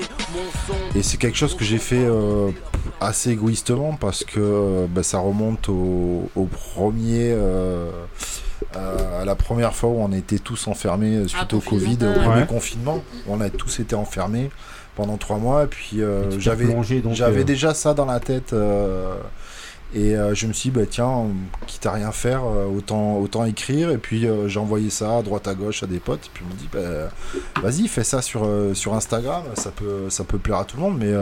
Et 0.95 1.03
c'est 1.03 1.17
quelque 1.17 1.37
chose 1.37 1.55
que 1.55 1.65
j'ai 1.65 1.79
fait 1.79 2.05
euh, 2.05 2.51
assez 3.01 3.31
égoïstement 3.31 3.97
parce 4.01 4.25
que 4.25 4.41
euh, 4.41 4.87
bah, 4.89 5.03
ça 5.03 5.19
remonte 5.19 5.69
au, 5.69 6.29
au 6.35 6.45
premier. 6.47 7.35
Euh, 8.77 8.79
euh, 8.79 9.23
à 9.23 9.25
la 9.25 9.35
première 9.35 9.75
fois 9.75 9.91
où 9.91 10.01
on 10.01 10.13
était 10.13 10.39
tous 10.39 10.67
enfermés 10.69 11.17
euh, 11.17 11.29
suite 11.29 11.53
au 11.53 11.61
Covid, 11.61 11.99
au 12.03 12.13
premier 12.21 12.41
Ouais. 12.43 12.47
confinement, 12.47 13.03
on 13.29 13.41
a 13.41 13.51
tous 13.51 13.81
été 13.81 13.95
enfermés 13.95 14.51
pendant 14.97 15.17
trois 15.17 15.39
mois. 15.39 15.65
Et 15.65 15.67
puis 15.67 16.03
euh, 16.03 16.39
j'avais 16.39 16.65
euh, 16.65 17.45
déjà 17.45 17.75
ça 17.75 17.95
dans 17.95 18.07
la 18.07 18.21
tête. 18.21 18.53
euh, 18.53 19.15
et 19.97 20.15
euh, 20.15 20.35
je 20.35 20.47
me 20.47 20.53
suis 20.53 20.69
dit, 20.69 20.79
bah, 20.79 20.85
tiens, 20.89 21.25
quitte 21.67 21.87
à 21.87 21.93
rien 21.93 22.13
faire, 22.13 22.43
euh, 22.45 22.67
autant, 22.67 23.17
autant 23.17 23.47
écrire. 23.47 23.91
Et 23.91 23.97
puis 23.97 24.27
euh, 24.27 24.47
j'ai 24.47 24.61
envoyé 24.61 24.91
ça 24.91 25.17
à 25.17 25.23
droite 25.23 25.49
à 25.49 25.55
gauche 25.55 25.83
à 25.83 25.87
des 25.87 26.01
potes. 26.01 26.27
Et 26.27 26.31
puis 26.35 26.45
on 26.47 26.53
me 26.53 26.59
dit, 26.59 26.69
bah, 26.71 27.63
vas-y, 27.63 27.89
fais 27.89 28.05
ça 28.05 28.21
sur, 28.21 28.47
sur 28.75 28.95
Instagram, 28.95 29.43
ça 29.55 29.71
peut, 29.71 30.11
ça 30.11 30.25
peut 30.25 30.39
plaire 30.39 30.59
à 30.59 30.65
tout 30.67 30.77
le 30.77 30.83
monde. 30.83 30.99
Mais 30.99 31.13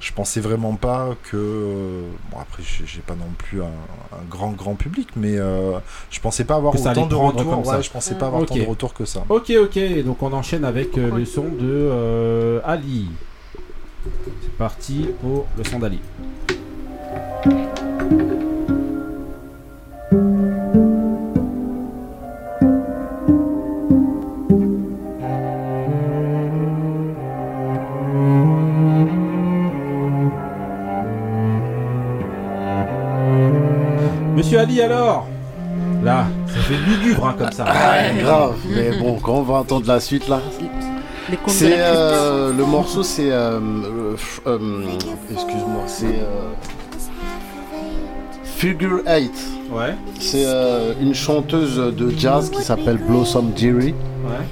je 0.00 0.12
pensais 0.12 0.40
vraiment 0.40 0.74
pas 0.74 1.10
que. 1.30 2.02
bon, 2.32 2.38
après, 2.40 2.64
j'ai 2.64 3.00
pas 3.00 3.14
non 3.14 3.30
plus 3.38 3.62
un, 3.62 3.66
un 3.66 4.24
grand, 4.28 4.50
grand 4.50 4.74
public, 4.74 5.10
mais 5.14 5.36
je 6.10 6.20
pensais 6.20 6.44
pas 6.44 6.56
avoir 6.56 6.74
autant 6.74 7.06
de 7.06 7.14
retours. 7.14 7.66
Ouais, 7.66 7.82
je 7.82 7.90
pensais 7.90 8.16
pas 8.16 8.26
avoir 8.26 8.42
autant 8.42 8.56
de 8.56 8.64
retours 8.64 8.92
que 8.92 9.04
ça. 9.04 9.24
Ok, 9.28 9.50
ok, 9.50 10.04
donc 10.04 10.20
on 10.22 10.32
enchaîne 10.32 10.64
avec 10.64 10.96
le 10.96 11.24
son 11.24 11.44
de 11.44 11.60
euh, 11.62 12.60
Ali. 12.64 13.06
C'est 14.42 14.56
parti 14.56 15.06
pour 15.20 15.46
le 15.56 15.64
son 15.64 15.78
d'Ali. 15.78 16.00
Monsieur 34.34 34.60
Ali 34.60 34.80
alors? 34.80 35.26
Là, 36.02 36.26
ça 36.46 36.60
fait 36.60 36.74
lugubre 36.74 37.26
hein, 37.26 37.34
comme 37.38 37.52
ça. 37.52 37.66
Ah, 37.68 38.10
grave, 38.18 38.56
mais 38.74 38.98
bon, 38.98 39.18
quand 39.22 39.34
on 39.34 39.42
va 39.42 39.54
entendre 39.56 39.86
la 39.86 40.00
suite 40.00 40.28
là. 40.28 40.40
C'est 41.46 41.76
euh, 41.78 42.52
le 42.56 42.64
morceau, 42.64 43.02
c'est 43.02 43.30
euh, 43.30 43.60
euh, 43.60 44.16
euh, 44.46 44.58
excuse-moi, 45.30 45.82
c'est 45.86 46.06
euh, 46.06 46.50
Figure 48.60 49.00
8. 49.06 49.30
Ouais. 49.72 49.94
C'est 50.18 50.44
euh, 50.44 50.92
une 51.00 51.14
chanteuse 51.14 51.76
de 51.78 52.10
jazz 52.10 52.50
qui 52.50 52.60
s'appelle 52.62 52.98
Blossom 52.98 53.52
Jerry, 53.56 53.94
Ouais. 54.26 54.44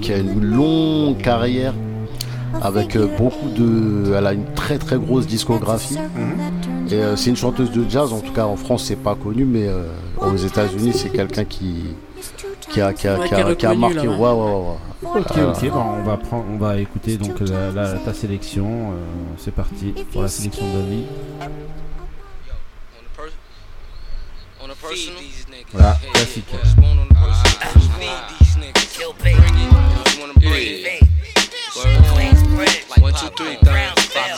qui 0.00 0.12
a 0.12 0.18
une 0.18 0.40
longue 0.40 1.16
carrière 1.16 1.74
avec 2.62 2.94
euh, 2.94 3.08
beaucoup 3.18 3.48
de, 3.48 4.14
elle 4.16 4.26
a 4.28 4.34
une 4.34 4.44
très 4.54 4.78
très 4.78 4.98
grosse 4.98 5.26
discographie. 5.26 5.98
Et 6.92 6.94
euh, 6.94 7.16
c'est 7.16 7.30
une 7.30 7.36
chanteuse 7.36 7.72
de 7.72 7.84
jazz, 7.90 8.12
en 8.12 8.20
tout 8.20 8.32
cas 8.32 8.44
en 8.44 8.54
France 8.54 8.84
c'est 8.84 8.94
pas 9.02 9.16
connu, 9.16 9.44
mais 9.44 9.66
euh, 9.66 9.82
aux 10.20 10.36
États-Unis 10.36 10.92
c'est 10.94 11.08
quelqu'un 11.10 11.44
qui 11.44 11.86
qui 12.70 12.80
a, 12.80 12.92
qui 12.92 13.08
a, 13.08 13.18
Ouais, 13.18 13.28
qui 13.28 13.34
qui 13.34 13.66
a- 13.66 13.72
qui 13.74 13.78
marqué. 13.80 14.06
là, 14.06 14.12
Ouais. 14.12 14.70
Ok, 15.02 15.32
ok, 15.32 15.70
bah, 15.70 15.86
on, 15.98 16.02
va 16.04 16.16
prendre, 16.18 16.44
on 16.54 16.56
va 16.56 16.78
écouter 16.78 17.16
donc 17.16 17.40
la, 17.40 17.70
la- 17.72 17.94
ta 17.98 18.14
sélection. 18.14 18.64
euh, 18.66 18.94
c'est 19.38 19.52
parti 19.52 19.92
pour 20.12 20.22
la 20.22 20.28
sélection 20.28 20.64
d'Ali. 24.84 25.12
Voilà, 25.72 25.98
classique. 26.12 26.44
One, 33.00 33.12
two, 33.12 33.28
three, 33.36 33.56
down, 33.62 33.94
five, 33.96 34.34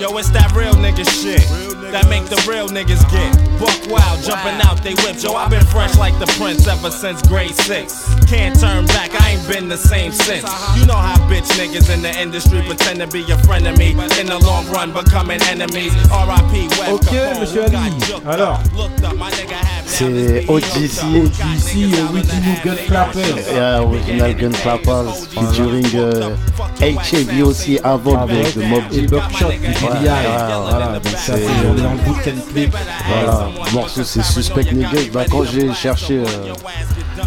Yo, 0.00 0.08
it's 0.18 0.30
that 0.30 0.50
real 0.56 0.74
nigga 0.74 1.04
shit 1.06 1.44
that 1.92 2.08
make 2.08 2.24
the 2.26 2.40
real 2.48 2.66
niggas 2.68 3.04
get 3.12 3.30
buck 3.60 3.76
wild, 3.86 4.18
jumping 4.24 4.58
out 4.66 4.82
they 4.82 4.94
whips. 5.04 5.22
Yo, 5.22 5.34
I've 5.34 5.50
been 5.50 5.64
fresh 5.66 5.96
like 5.98 6.18
the 6.18 6.26
prince 6.40 6.66
ever 6.66 6.90
since 6.90 7.22
grade 7.28 7.54
six. 7.54 8.08
Can't 8.26 8.58
turn 8.58 8.86
back, 8.86 9.10
I 9.20 9.36
ain't 9.36 9.46
been 9.46 9.68
the 9.68 9.76
same 9.76 10.10
since. 10.10 10.42
You 10.76 10.86
know 10.86 10.96
how 10.96 11.14
bitch 11.28 11.46
niggas 11.60 11.92
in 11.94 12.02
the 12.02 12.10
industry 12.18 12.62
pretend 12.62 12.98
to 13.00 13.06
be 13.06 13.20
your 13.20 13.38
friend 13.38 13.66
of 13.68 13.76
me. 13.78 13.90
In 14.18 14.26
the 14.26 14.40
long 14.42 14.66
run, 14.72 14.92
becoming 14.92 15.40
enemies. 15.42 15.92
R.I.P. 16.10 16.68
West 16.80 16.90
Ok, 16.90 17.12
Capone, 17.12 17.40
monsieur 17.40 17.68
who 17.68 17.76
Ali. 17.76 17.90
got 17.90 18.08
jucked 18.08 18.26
up, 18.26 18.32
Alors, 18.32 19.16
my 19.16 19.30
nigga 19.30 19.60
had 19.60 19.84
C'est 19.86 20.46
OGC. 20.48 21.30
ici, 21.54 21.94
Original 22.10 22.56
Gun 22.64 22.76
Clappers. 22.88 23.46
Yeah, 23.52 23.82
original 23.84 24.32
Gun 24.34 24.52
Clappers 24.52 25.26
featuring 25.28 25.84
euh, 25.94 26.34
HAV 26.80 27.42
aussi 27.46 27.78
avant 27.84 28.21
de, 28.26 28.60
de 28.60 28.64
Mob 28.66 28.82
Deep. 28.90 29.10
Buckshot 29.10 29.48
du 29.50 29.72
Voilà, 29.80 30.98
donc 31.02 31.12
ça, 31.16 31.34
c'est- 31.36 31.44
on 31.68 31.76
est 31.76 31.82
dans 31.82 31.92
le 31.92 31.98
bootcamp 31.98 32.40
clip. 32.52 32.76
Voilà, 33.08 33.48
le 33.66 33.72
morceau 33.72 34.04
c'est 34.04 34.22
Suspect 34.22 34.72
Nigga. 34.72 34.88
Bah, 35.12 35.24
quand 35.30 35.44
j'ai 35.44 35.72
cherché, 35.72 36.18
euh, 36.18 36.24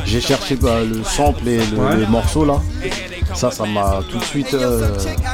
j'ai 0.05 0.21
cherché 0.21 0.55
bah, 0.55 0.79
le 0.83 1.03
sample 1.03 1.47
et 1.47 1.57
le, 1.57 1.77
Ouais. 1.77 1.95
le 1.97 2.05
morceau 2.07 2.45
là, 2.45 2.61
ça, 3.33 3.51
ça 3.51 3.65
m'a 3.65 3.99
tout 4.09 4.17
de 4.17 4.23
suite. 4.23 4.53
euh, 4.53 4.89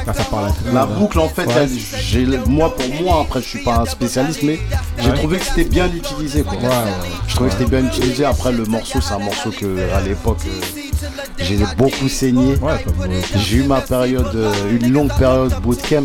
Ah, 0.06 0.12
ça 0.12 0.24
parle 0.24 0.46
la 0.72 0.72
monde, 0.72 0.76
hein. 0.94 0.98
boucle 0.98 1.20
en 1.20 1.28
fait, 1.28 1.46
Ouais. 1.46 1.68
j'ai, 2.00 2.26
moi 2.46 2.74
pour 2.74 3.02
moi, 3.02 3.20
après 3.22 3.40
je 3.40 3.46
suis 3.48 3.62
pas 3.62 3.76
un 3.78 3.86
spécialiste, 3.86 4.42
mais 4.42 4.58
j'ai 4.98 5.10
Ouais. 5.10 5.14
trouvé 5.16 5.38
que 5.38 5.44
c'était 5.44 5.64
bien 5.64 5.86
utilisé. 5.92 6.42
Quoi. 6.42 6.58
Je 7.28 7.34
trouvais 7.34 7.50
que 7.50 7.56
c'était 7.56 7.70
bien 7.70 7.86
utilisé. 7.86 8.24
Après 8.24 8.50
le 8.52 8.64
morceau, 8.64 9.00
c'est 9.00 9.14
un 9.14 9.18
morceau 9.20 9.50
que 9.50 9.78
à 9.94 10.00
l'époque 10.00 10.38
euh, 10.46 10.80
j'ai 11.44 11.58
beaucoup 11.76 12.08
saigné. 12.08 12.54
Euh, 12.62 13.20
J'ai 13.36 13.56
eu 13.58 13.64
ma 13.64 13.80
période, 13.80 14.34
euh, 14.34 14.52
une 14.70 14.92
longue 14.92 15.12
période 15.18 15.54
bootcamp. 15.60 16.04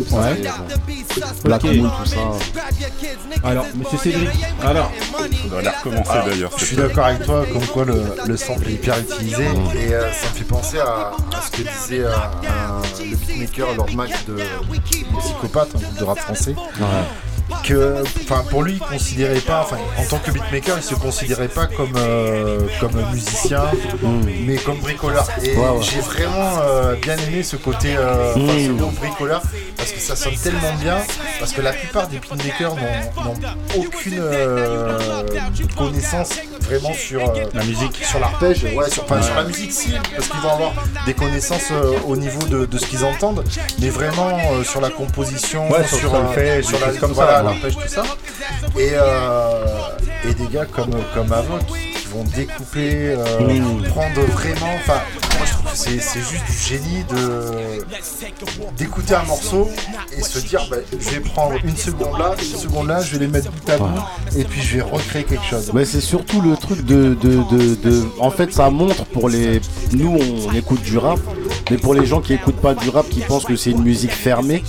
Black 1.44 1.64
Ok. 1.64 1.74
Moon, 1.76 1.90
tout 2.02 2.06
ça. 2.10 2.16
Alors, 3.44 3.64
monsieur 3.74 3.98
Cédric, 3.98 4.28
alors. 4.64 4.90
On 5.52 5.56
aller 5.58 5.68
recommencer 5.68 6.18
d'ailleurs. 6.26 6.50
Je 6.58 6.64
suis 6.64 6.76
d'accord 6.76 7.06
avec 7.06 7.24
toi, 7.24 7.44
comme 7.52 7.66
quoi 7.66 7.84
le, 7.84 8.02
le 8.26 8.36
sample 8.36 8.68
est 8.68 8.72
hyper 8.72 8.98
utilisé 8.98 9.44
et 9.44 9.94
euh, 9.94 10.02
ça 10.12 10.28
me 10.30 10.34
fait 10.34 10.44
penser 10.44 10.78
à, 10.78 11.12
à 11.36 11.40
ce 11.44 11.50
que 11.50 11.62
disait 11.62 12.04
euh, 12.04 12.12
un- 12.14 13.04
le 13.04 13.16
beatmaker 13.16 13.74
Lord 13.76 13.90
Mac 13.94 14.10
de 14.26 14.36
Psychopathe, 15.20 15.70
un 15.76 15.78
groupe 15.78 15.98
de 15.98 16.04
rap 16.04 16.18
français. 16.18 16.54
Que, 17.64 18.02
enfin, 18.02 18.44
pour 18.50 18.62
lui, 18.62 18.74
il 18.74 18.78
considérait 18.78 19.40
pas, 19.40 19.62
enfin, 19.62 19.76
en 19.98 20.04
tant 20.04 20.18
que 20.18 20.30
beatmaker, 20.30 20.76
il 20.76 20.82
se 20.82 20.94
considérait 20.94 21.48
pas 21.48 21.66
comme 21.66 21.92
euh, 21.96 22.60
comme 22.80 22.92
musicien, 23.12 23.62
mais 24.46 24.56
comme 24.56 24.78
bricoleur. 24.78 25.26
Et 25.42 25.54
Ouais, 25.56 25.68
ouais. 25.68 25.82
j'ai 25.82 26.00
vraiment 26.00 26.60
euh, 26.62 26.94
bien 26.96 27.16
aimé 27.26 27.42
ce 27.42 27.56
côté, 27.56 27.94
euh, 27.96 28.32
enfin, 28.36 28.52
ce 28.58 28.68
Mm. 28.70 28.76
mot 28.76 28.90
bricoleur, 28.90 29.42
parce 29.76 29.92
que 29.92 30.00
ça 30.00 30.14
sonne 30.16 30.36
tellement 30.36 30.74
bien, 30.80 30.98
parce 31.38 31.52
que 31.52 31.60
la 31.62 31.72
plupart 31.72 32.08
des 32.08 32.18
beatmakers 32.18 32.74
n'ont 32.76 33.34
aucune 33.76 34.22
connaissance 35.76 36.30
vraiment 36.68 36.92
sur 36.92 37.20
euh, 37.30 37.44
La 37.54 37.64
musique. 37.64 38.04
sur 38.04 38.18
l'arpège, 38.20 38.64
ouais, 38.64 38.90
sur, 38.90 39.04
sur 39.22 39.34
la 39.34 39.44
musique 39.44 39.72
si, 39.72 39.92
parce 40.14 40.28
qu'ils 40.28 40.40
vont 40.40 40.50
avoir 40.52 40.72
des 41.06 41.14
connaissances 41.14 41.70
euh, 41.72 41.94
au 42.06 42.16
niveau 42.16 42.42
de, 42.46 42.66
de 42.66 42.78
ce 42.78 42.86
qu'ils 42.86 43.04
entendent, 43.04 43.42
mais 43.80 43.88
vraiment 43.88 44.38
euh, 44.52 44.62
sur 44.64 44.80
la 44.80 44.90
composition, 44.90 45.70
Ouais, 45.70 45.84
sur 45.86 45.98
le 46.12 46.18
euh, 46.18 46.24
solfège, 46.26 46.64
sur 46.66 46.80
la 46.80 46.92
comme 46.92 47.12
voilà, 47.12 47.36
ça, 47.38 47.42
l'arpège, 47.42 47.74
tout 47.76 47.88
ça. 47.88 48.02
Et, 48.78 48.90
euh, 48.92 49.64
et 50.28 50.34
des 50.34 50.46
gars 50.48 50.66
comme, 50.66 50.90
comme 51.14 51.32
Avo 51.32 51.58
qui, 51.66 52.06
vont 52.08 52.24
découper, 52.24 53.14
prendre 53.90 54.20
vraiment, 54.32 54.74
enfin, 54.76 55.00
moi 55.62 55.72
c'est 55.74 55.92
juste 55.98 56.44
du 56.46 56.52
génie 56.68 57.04
d'écouter 58.76 59.14
un 59.14 59.22
morceau 59.24 59.68
et 60.16 60.22
se 60.22 60.38
dire 60.40 60.66
bah, 60.70 60.76
je 60.98 61.10
vais 61.10 61.20
prendre 61.20 61.54
une 61.64 61.76
seconde 61.76 62.18
là, 62.18 62.34
une 62.38 62.58
seconde 62.58 62.88
là, 62.88 63.00
je 63.02 63.12
vais 63.12 63.18
les 63.26 63.28
mettre 63.28 63.50
bout 63.50 63.70
à 63.70 63.78
bout 63.78 64.00
et 64.36 64.44
puis 64.44 64.60
je 64.62 64.76
vais 64.76 64.82
recréer 64.82 65.24
quelque 65.24 65.44
chose. 65.44 65.70
Mais 65.74 65.84
c'est 65.84 66.00
surtout 66.00 66.40
le 66.40 66.56
truc 66.56 66.84
de- 66.84 67.16
En 68.18 68.30
fait, 68.30 68.52
ça 68.52 68.70
montre 68.70 69.04
pour 69.06 69.28
les. 69.28 69.60
Nous, 69.92 70.16
on 70.48 70.52
écoute 70.54 70.82
du 70.82 70.98
rap, 70.98 71.18
mais 71.70 71.76
pour 71.76 71.94
les 71.94 72.06
gens 72.06 72.20
qui 72.20 72.32
écoutent 72.34 72.60
pas 72.60 72.74
du 72.74 72.88
rap, 72.90 73.08
qui 73.08 73.20
pensent 73.20 73.44
que 73.44 73.56
c'est 73.56 73.70
une 73.70 73.82
musique 73.82 74.12
fermée, 74.12 74.62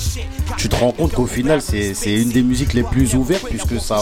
tu 0.58 0.70
te 0.70 0.76
rends 0.76 0.92
compte 0.92 1.14
qu'au 1.14 1.26
final, 1.26 1.62
c'est 1.62 1.94
c'est 1.94 2.14
une 2.14 2.30
des 2.30 2.42
musiques 2.42 2.74
les 2.74 2.84
plus 2.84 3.16
ouvertes, 3.16 3.46
puisque 3.50 3.80
ça, 3.80 4.00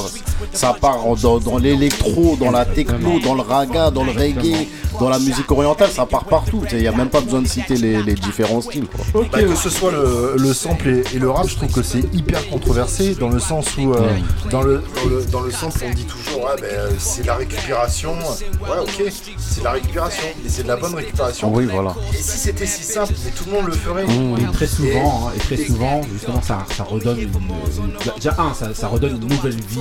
ça 0.53 0.73
part 0.79 0.99
dans, 1.21 1.39
dans 1.39 1.57
l'électro, 1.57 2.35
dans 2.39 2.51
la 2.51 2.65
techno, 2.65 3.19
dans 3.19 3.35
le 3.35 3.41
raga, 3.41 3.91
dans 3.91 4.03
le 4.03 4.11
reggae, 4.11 4.67
dans 4.99 5.09
la 5.09 5.19
musique 5.19 5.49
orientale, 5.51 5.89
ça 5.91 6.05
part 6.05 6.25
partout. 6.25 6.63
Il 6.71 6.79
n'y 6.79 6.87
a 6.87 6.91
même 6.91 7.09
pas 7.09 7.21
besoin 7.21 7.41
de 7.41 7.47
citer 7.47 7.75
les, 7.75 8.01
les 8.03 8.15
différents 8.15 8.61
styles. 8.61 8.87
Quoi. 8.87 9.23
Bah, 9.31 9.39
que 9.43 9.55
ce 9.55 9.69
soit 9.69 9.91
le, 9.91 10.35
le 10.37 10.53
sample 10.53 10.87
et, 10.89 11.03
et 11.15 11.19
le 11.19 11.29
rap, 11.29 11.47
je 11.47 11.55
trouve 11.55 11.71
que 11.71 11.83
c'est 11.83 12.03
hyper 12.13 12.47
controversé 12.49 13.15
dans 13.15 13.29
le 13.29 13.39
sens 13.39 13.77
où, 13.77 13.93
euh, 13.93 14.09
dans, 14.49 14.61
le, 14.61 14.83
dans, 15.03 15.09
le, 15.09 15.25
dans 15.25 15.41
le 15.41 15.51
sample, 15.51 15.79
on 15.85 15.93
dit 15.93 16.05
toujours 16.05 16.47
ben, 16.59 16.63
euh, 16.63 16.89
c'est 16.97 17.25
la 17.25 17.35
récupération. 17.35 18.13
Ouais, 18.13 18.79
ok, 18.81 19.03
c'est 19.37 19.59
de 19.59 19.63
la 19.63 19.71
récupération, 19.71 20.23
mais 20.43 20.49
c'est 20.49 20.63
de 20.63 20.67
la 20.67 20.77
bonne 20.77 20.95
récupération. 20.95 21.51
Oui, 21.53 21.67
voilà. 21.71 21.95
Et 22.13 22.21
si 22.21 22.37
c'était 22.37 22.65
si 22.65 22.83
simple, 22.83 23.13
mais 23.25 23.31
tout 23.31 23.43
le 23.47 23.51
monde 23.51 23.67
le 23.67 23.73
ferait. 23.73 24.05
Et 24.05 24.51
très 24.53 24.67
souvent, 24.67 25.27
hein, 25.27 25.31
et 25.35 25.39
très 25.39 25.57
souvent, 25.57 26.01
justement, 26.11 26.36
ça, 26.41 26.65
ça 26.75 26.83
redonne 26.83 27.19
une, 27.19 27.27
une- 27.29 28.15
déjà 28.15 28.35
un, 28.37 28.53
ça, 28.53 28.73
ça 28.73 28.87
redonne 28.87 29.15
une 29.21 29.27
nouvelle 29.27 29.55
vie 29.55 29.79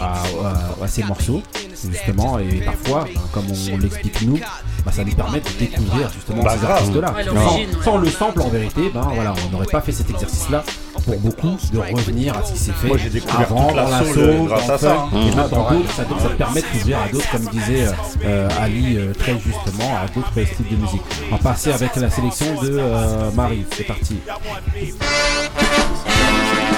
à, 0.00 0.14
à- 0.14 0.84
à 0.84 0.88
ces 0.88 1.02
morceaux, 1.04 1.42
justement, 1.90 2.38
et 2.38 2.60
parfois, 2.62 3.04
ben, 3.04 3.20
comme 3.32 3.44
on, 3.72 3.78
l'explique 3.78 4.22
nous, 4.22 4.38
bah, 4.84 4.92
ça 4.92 5.04
nous 5.04 5.12
permet 5.14 5.40
de 5.40 5.48
découvrir 5.58 6.10
justement 6.12 6.42
Bah, 6.42 6.52
ces 6.54 6.60
grave. 6.66 6.70
artistes-là. 6.76 7.12
Ouais, 7.14 7.68
sans, 7.84 7.98
le 7.98 8.08
sample, 8.08 8.42
en 8.42 8.48
vérité, 8.48 8.90
ben 8.92 9.02
voilà, 9.14 9.34
on 9.46 9.50
n'aurait 9.52 9.66
pas 9.66 9.80
fait 9.80 9.92
cet 9.92 10.10
exercice-là 10.10 10.64
pour 11.04 11.16
beaucoup 11.18 11.56
de 11.72 11.78
revenir 11.78 12.36
à 12.36 12.44
ce 12.44 12.52
qui 12.52 12.58
s'est 12.58 12.72
fait 12.72 12.88
Moi, 12.88 12.96
j'ai 12.98 13.10
découvert 13.10 13.40
avant, 13.40 13.66
toute 13.68 13.76
la 13.76 13.84
dans 13.84 13.90
la 13.90 14.04
soul, 14.04 14.14
soul, 14.14 14.48
grâce 14.48 14.66
dans 14.66 14.74
à 14.74 14.78
ça, 14.78 14.88
funk, 14.94 15.08
et 15.12 15.16
même 15.16 15.30
Mmh. 15.30 15.48
dans 15.50 15.70
d'autres, 15.70 15.90
ça, 15.92 16.04
ça 16.04 16.28
te 16.28 16.34
permet 16.34 16.62
d'ouvrir 16.62 16.98
à 16.98 17.08
d'autres, 17.08 17.30
comme 17.30 17.46
disait 17.46 17.86
euh, 18.24 18.48
Ali 18.60 18.96
euh, 18.96 19.12
très 19.14 19.32
justement, 19.38 19.96
à 19.96 20.06
d'autres 20.14 20.30
styles 20.52 20.66
de 20.70 20.76
musique. 20.76 21.02
On 21.30 21.36
va 21.36 21.42
passer 21.42 21.72
avec 21.72 21.96
la 21.96 22.10
sélection 22.10 22.46
de 22.62 22.76
euh, 22.78 23.30
Marie, 23.32 23.64
c'est 23.76 23.84
parti. 23.84 24.18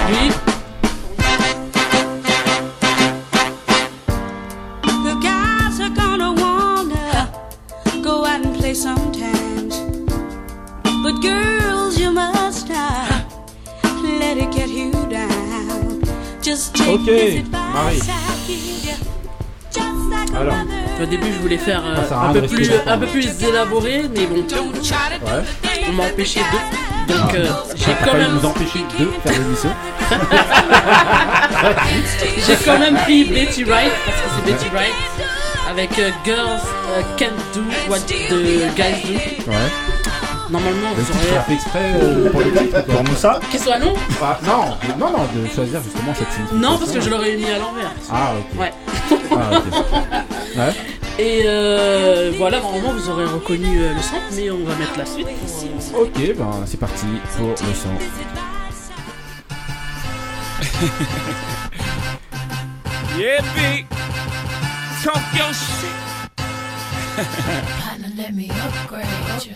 Oui. 0.09 0.31
The 4.83 5.15
guys 5.21 5.79
are 5.81 5.89
gonna 5.89 6.31
wanna 6.33 7.29
go 8.01 8.25
out 8.25 8.45
and 8.45 8.55
play 8.57 8.73
sometimes. 8.73 9.81
But 11.03 11.21
girls, 11.21 11.99
you 11.99 12.11
must 12.11 12.69
not 12.69 13.12
Ok, 16.87 17.07
Marie. 17.73 18.01
Alors, 20.35 20.55
Au 21.01 21.05
début, 21.05 21.27
je 21.31 21.39
voulais 21.39 21.57
faire 21.59 21.83
euh, 21.85 21.97
Ah, 22.11 22.29
un, 22.29 22.33
peu 22.33 22.41
plus, 22.41 22.69
un 22.87 22.97
peu 22.97 23.05
plus 23.05 23.27
élaboré, 23.43 24.05
mais 24.15 24.25
bon, 24.25 24.37
Ouais. 24.37 25.43
on 25.87 25.91
m'a 25.93 26.03
empêché 26.05 26.39
de. 26.39 27.13
Donc, 27.13 27.29
Ah. 27.29 27.35
euh, 27.35 27.45
j'ai 27.75 27.93
quand 28.03 28.13
même. 28.17 28.33
nous 28.33 28.45
empêcher 28.47 28.79
de 28.99 29.05
faire 29.23 29.39
l'émission. 29.39 29.69
J'ai 32.47 32.55
quand 32.65 32.79
même 32.79 32.95
pris 32.97 33.25
Betty 33.25 33.63
Wright 33.65 33.91
parce 34.05 34.17
que 34.17 34.23
c'est 34.35 34.51
Betty 34.51 34.69
Wright 34.73 34.93
avec 35.69 35.99
euh, 35.99 36.09
Girls 36.25 36.59
Can't 37.17 37.29
Do 37.53 37.61
What 37.87 37.99
the 37.99 38.75
Guys 38.75 39.03
Do. 39.05 39.51
Ouais. 39.51 39.69
Normalement, 40.53 40.89
Le 40.95 41.01
vous 41.01 41.11
titre, 41.11 41.17
on 41.17 41.33
a 41.33 41.35
aurez. 41.35 41.45
fait 41.47 41.53
exprès 41.55 41.91
euh, 41.95 42.29
pour 42.29 42.41
le 42.41 42.51
titre. 42.51 42.71
quoi. 42.85 42.93
Pour 42.93 43.03
Moussa 43.05 43.39
Qu'il 43.49 43.59
soit 43.59 43.79
long 43.79 43.93
Ah, 44.21 44.37
non, 44.45 44.77
non, 44.99 45.11
non, 45.11 45.23
de 45.35 45.47
choisir 45.47 45.81
justement 45.83 46.13
cette 46.13 46.31
signification. 46.31 46.57
Non, 46.69 46.77
parce 46.77 46.91
que 46.91 47.01
je 47.01 47.09
l'aurais 47.09 47.35
mis 47.35 47.45
à 47.49 47.57
l'envers. 47.57 47.91
Ah, 48.11 48.33
ok. 48.37 48.59
Ouais. 48.61 48.71
Ah, 49.31 49.57
ok. 49.57 50.57
Ouais. 50.57 50.73
Et 51.17 51.41
euh, 51.45 52.31
voilà, 52.37 52.59
normalement, 52.59 52.93
vous 52.93 53.09
aurez 53.09 53.25
reconnu 53.25 53.81
euh, 53.81 53.93
le 53.95 54.01
son, 54.01 54.17
mais 54.35 54.51
on 54.51 54.63
va 54.63 54.75
mettre 54.75 54.95
la 54.97 55.05
suite. 55.07 55.27
pour, 55.91 56.01
euh, 56.01 56.03
Ok, 56.05 56.35
ben 56.37 56.51
c'est 56.67 56.79
parti 56.79 57.05
pour 57.37 57.49
le 57.49 57.73
son. 57.73 57.89
Yeah, 63.17 63.41
B. 63.55 63.85
Talk 65.03 65.21
your 65.35 65.53
shit. 65.53 65.91
Partner, 67.15 68.07
let 68.15 68.33
me 68.33 68.49
upgrade 68.49 69.05
you. 69.45 69.53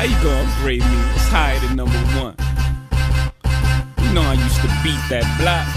How 0.00 0.06
you 0.06 0.16
gonna 0.24 0.64
me? 0.64 0.76
It's 0.78 1.28
higher 1.28 1.58
than 1.60 1.76
number 1.76 2.00
one. 2.16 2.34
You 4.00 4.14
know 4.14 4.22
I 4.22 4.32
used 4.32 4.56
to 4.64 4.70
beat 4.82 5.02
that 5.12 5.28
block. 5.36 5.68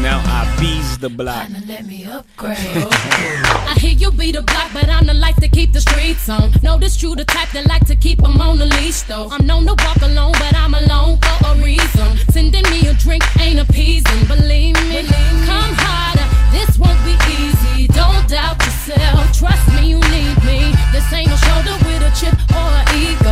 Now 0.00 0.16
I 0.24 0.48
bees 0.58 0.96
the 0.96 1.10
block. 1.10 1.50
Let 1.68 1.84
me 1.84 2.06
upgrade. 2.06 2.56
I 2.56 3.76
hear 3.78 3.92
you 3.92 4.10
be 4.12 4.32
the 4.32 4.40
block, 4.40 4.70
but 4.72 4.88
I'm 4.88 5.04
the 5.04 5.12
life 5.12 5.36
to 5.44 5.48
keep 5.48 5.74
the 5.74 5.82
streets 5.82 6.26
on. 6.30 6.52
Know 6.62 6.78
this 6.78 6.96
true, 6.96 7.14
the 7.14 7.26
type 7.26 7.50
that 7.50 7.66
like 7.66 7.86
to 7.88 7.96
keep 7.96 8.24
'em 8.24 8.40
on 8.40 8.56
the 8.56 8.64
leash, 8.64 9.02
though. 9.02 9.28
I'm 9.30 9.44
known 9.44 9.66
to 9.66 9.74
walk 9.84 10.00
alone, 10.00 10.32
but 10.40 10.54
I'm 10.56 10.72
alone 10.72 11.18
for 11.20 11.36
a 11.50 11.54
reason. 11.62 12.16
Sending 12.32 12.64
me 12.70 12.88
a 12.88 12.94
drink 12.94 13.24
ain't 13.38 13.60
appeasing, 13.60 14.24
believe 14.24 14.76
me. 14.88 15.04
Come 15.44 15.74
harder, 15.84 16.28
this 16.50 16.78
won't 16.78 17.00
be 17.04 17.14
easy. 17.28 17.88
Don't 17.88 18.26
doubt 18.26 18.56
yourself, 18.64 19.36
trust 19.36 19.68
me, 19.74 19.90
you 19.92 20.00
need 20.16 20.36
me. 20.48 20.72
This 20.92 21.12
ain't 21.12 21.28
no 21.28 21.36
shoulder 21.36 21.83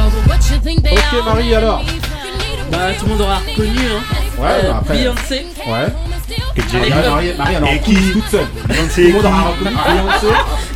Ok, 0.02 1.22
Marie, 1.24 1.54
alors 1.54 1.82
Bah, 2.70 2.78
tout 2.98 3.04
le 3.04 3.10
monde 3.12 3.20
aura 3.20 3.36
reconnu, 3.36 3.78
hein. 3.78 4.02
Ouais, 4.38 4.48
Euh, 4.48 4.62
bah, 4.72 4.78
après- 4.80 4.96
Beyoncé. 4.98 5.46
Ouais. 5.66 5.86
Et 6.56 6.60
Avec 6.76 6.94
Marie, 7.06 7.34
Marie, 7.36 7.56
en 7.58 7.64
Et 7.66 7.78
qui 7.80 7.94
toute 8.12 8.26
seule. 8.28 8.46
Beyoncé 8.66 9.02
Tout 9.02 9.08
le 9.08 9.12
monde 9.14 9.26
aura 9.26 9.42
reconnu 9.50 9.76
Beyoncé. 9.76 10.26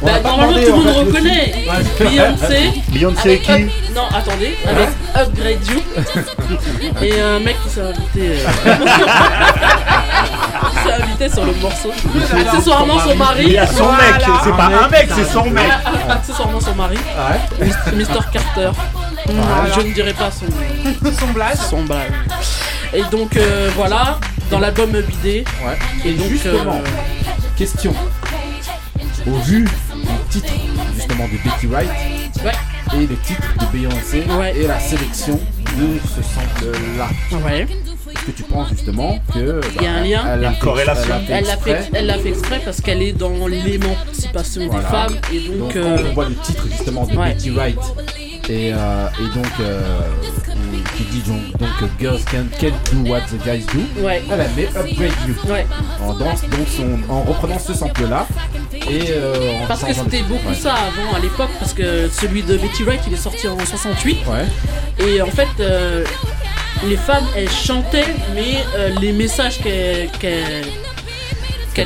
On 0.02 0.06
Bah, 0.06 0.12
va 0.12 0.18
pas 0.18 0.28
normalement, 0.28 0.52
tout 0.52 0.58
le 0.66 0.72
en 0.72 0.76
monde 0.76 0.94
fait, 0.94 1.00
reconnaît. 1.00 1.54
Beyoncé. 1.98 2.60
Beyoncé 2.90 3.38
qui 3.40 3.50
Up- 3.52 3.70
Non, 3.94 4.06
attendez. 4.14 4.58
Avec 4.66 4.88
Upgrade 5.16 5.66
You. 5.68 5.80
Et 7.02 7.20
un 7.20 7.40
mec 7.40 7.56
qui 7.64 7.70
s'est 7.70 7.80
invité. 7.80 8.04
euh, 8.16 8.76
invité 11.16 11.34
sur 11.34 11.44
le 11.44 11.52
morceau. 11.54 11.90
Accessoirement 12.36 12.98
son 13.00 13.16
mari. 13.16 13.44
Il 13.46 13.52
y 13.52 13.58
a 13.58 13.66
son 13.66 13.90
mec, 13.92 14.14
c'est 14.44 14.50
pas 14.56 14.66
un 14.66 14.88
mec, 14.88 15.08
c'est 15.14 15.24
son 15.32 15.50
mec. 15.50 15.64
Accessoirement 16.08 16.60
son 16.60 16.74
mari. 16.74 16.96
Mr. 17.94 18.30
Carter. 18.32 18.70
Voilà. 19.26 19.72
Je 19.74 19.80
ne 19.80 19.92
dirai 19.92 20.12
pas 20.12 20.30
son, 20.30 20.46
Son 21.18 21.32
blaze. 21.32 21.60
son 21.68 21.82
blague. 21.84 22.12
Et 22.94 23.02
donc 23.10 23.36
euh, 23.36 23.70
voilà, 23.74 24.18
dans 24.50 24.60
l'album 24.60 24.90
Bidé. 24.90 25.44
Ouais. 25.64 25.76
Et 26.04 26.12
donc 26.12 26.28
Justement, 26.28 26.74
euh, 26.76 27.30
question. 27.56 27.92
Au 29.26 29.34
vu 29.40 29.64
du 30.30 30.40
titre 30.40 30.52
justement 30.94 31.24
de 31.24 31.32
Betty 31.50 31.66
Wright 31.66 31.90
Ouais. 32.44 32.52
et 32.94 33.06
le 33.08 33.16
titre 33.16 33.42
de 33.58 33.66
Beyoncé 33.76 34.24
Ouais. 34.38 34.56
et 34.56 34.66
la 34.68 34.78
sélection 34.78 35.40
de 35.76 35.98
ce 36.04 36.22
sample-là, 36.22 37.08
ouais. 37.44 37.66
Est-ce 38.16 38.26
que 38.26 38.30
tu 38.32 38.42
penses 38.44 38.68
justement 38.70 39.18
que 39.32 39.60
Il 39.76 39.82
y 39.82 39.86
a 39.86 39.92
un 39.94 40.04
lien. 40.04 40.24
elle 40.34 40.44
a 40.44 40.48
Une 40.48 40.54
fait- 40.54 40.60
corrélation. 40.60 41.14
elle 41.18 41.26
fait 41.26 41.40
l'a 41.50 41.56
fait, 41.56 41.70
exprès 41.70 41.90
elle 41.98 42.06
l'a 42.06 42.18
fait 42.18 42.28
exprès 42.30 42.60
parce 42.64 42.80
qu'elle 42.80 43.02
est 43.02 43.12
dans 43.12 43.46
l'émancipation 43.46 44.66
Voilà. 44.68 44.82
des 44.82 44.90
femmes 44.90 45.16
et 45.32 45.40
donc, 45.48 45.58
Donc, 45.58 45.76
euh, 45.76 45.98
on 46.10 46.14
voit 46.14 46.28
le 46.28 46.34
titre 46.36 46.64
justement 46.70 47.06
de 47.06 47.16
Ouais. 47.16 47.28
Betty 47.34 47.50
Wright 47.50 47.78
et, 48.48 48.72
euh, 48.72 49.06
et 49.20 49.34
donc 49.36 49.46
euh, 49.60 49.80
qui 50.96 51.02
dit 51.04 51.20
donc, 51.26 51.40
donc 51.58 51.68
Girls 52.00 52.20
can, 52.30 52.44
can 52.60 52.70
do 52.92 53.10
what 53.10 53.20
the 53.22 53.42
guys 53.44 53.64
do, 53.72 54.02
ouais, 54.02 54.22
elle 54.30 54.40
a 54.40 54.48
mis 54.48 54.64
Upgrade 54.64 55.12
You 55.26 55.34
ouais. 55.50 55.66
en, 56.02 56.14
danse, 56.14 56.42
donc 56.42 56.66
son, 56.74 56.98
en 57.12 57.22
reprenant 57.22 57.58
ce 57.58 57.74
sample 57.74 58.06
là 58.08 58.26
et 58.88 59.06
euh, 59.10 59.34
Parce 59.68 59.82
que 59.84 59.92
c'était 59.92 60.22
beaucoup 60.22 60.48
Ouais. 60.48 60.54
ça 60.54 60.74
avant 60.74 61.16
à 61.16 61.18
l'époque 61.20 61.50
parce 61.58 61.72
que 61.74 62.08
celui 62.08 62.42
de 62.42 62.56
Betty 62.56 62.84
Wright 62.84 63.00
il 63.08 63.14
est 63.14 63.16
sorti 63.16 63.48
en 63.48 63.58
68 63.58 64.18
Ouais. 64.26 65.04
et 65.06 65.20
en 65.22 65.26
fait 65.26 65.48
euh, 65.60 66.04
les 66.84 66.96
femmes 66.96 67.26
elles 67.36 67.50
chantaient 67.50 68.14
mais 68.34 68.64
euh, 68.76 68.90
les 69.00 69.12
messages 69.12 69.58
qu'elles 69.60 70.10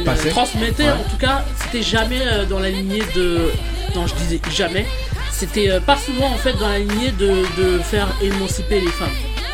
passaient. 0.04 0.30
transmettaient 0.30 0.84
Ouais. 0.84 0.90
en 0.90 1.10
tout 1.10 1.16
cas 1.18 1.44
c'était 1.62 1.82
jamais 1.82 2.20
euh, 2.22 2.44
dans 2.46 2.58
la 2.58 2.70
lignée 2.70 3.02
de 3.14 3.50
non 3.94 4.06
je 4.06 4.14
disais 4.14 4.40
jamais 4.50 4.86
c'était 5.32 5.70
euh, 5.70 5.80
pas 5.80 5.96
souvent 5.96 6.26
en 6.26 6.36
fait 6.36 6.52
dans 6.54 6.68
la 6.68 6.78
lignée 6.78 7.12
de, 7.12 7.42
de 7.60 7.78
faire 7.78 8.08
émanciper 8.22 8.80
les 8.80 8.88
femmes 8.88 9.08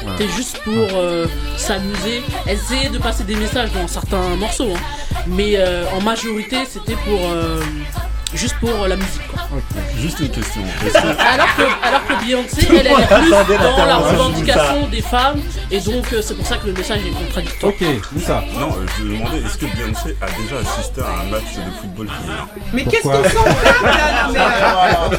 Ouais. 0.05 0.13
c'était 0.19 0.31
juste 0.33 0.59
pour 0.63 0.75
euh, 0.95 1.27
s'amuser 1.57 2.23
essayer 2.49 2.91
de 2.91 2.99
passer 2.99 3.25
des 3.25 3.35
messages 3.35 3.73
dans 3.73 3.89
certains 3.89 4.37
morceaux 4.37 4.73
hein. 4.77 4.81
mais 5.27 5.55
euh, 5.57 5.85
en 5.97 6.01
majorité 6.03 6.59
c'était 6.71 6.95
pour 7.07 7.19
euh, 7.33 7.61
juste 8.35 8.57
pour 8.61 8.71
euh, 8.83 8.89
la 8.89 8.97
musique. 8.97 9.27
quoi. 9.29 9.41
Juste 9.99 10.21
une 10.21 10.29
question. 10.31 10.63
Alors 10.93 11.47
que, 11.57 11.63
alors 11.87 12.07
que 12.07 12.25
Beyoncé, 12.25 12.67
elle, 12.71 12.87
elle 12.87 12.87
est 12.87 13.07
plus 13.07 13.31
dans 13.31 13.87
la 13.87 13.97
revendication 13.97 14.87
des 14.91 15.01
femmes, 15.03 15.41
et 15.71 15.81
donc 15.81 16.05
euh, 16.13 16.21
c'est 16.23 16.35
pour 16.35 16.47
ça 16.47 16.57
que 16.57 16.67
le 16.67 16.73
message 16.73 16.99
est 17.07 17.11
contradictoire. 17.25 17.73
Ok, 17.73 17.87
Moussa. 18.13 18.43
Non, 18.59 18.69
euh, 18.71 18.87
je 18.99 19.05
me 19.05 19.17
demandais, 19.17 19.39
est-ce 19.39 19.57
que 19.59 19.67
Beyoncé 19.67 20.17
a 20.21 20.27
déjà 20.41 20.57
assisté 20.61 21.01
à 21.01 21.21
un 21.27 21.31
match 21.31 21.55
de 21.57 21.71
football 21.81 22.09
Mais 22.73 22.85
qu'est-ce 22.85 23.03
Pourquoi 23.03 23.23
qu'ils 23.23 23.31
sont 23.33 23.45
là, 23.45 25.11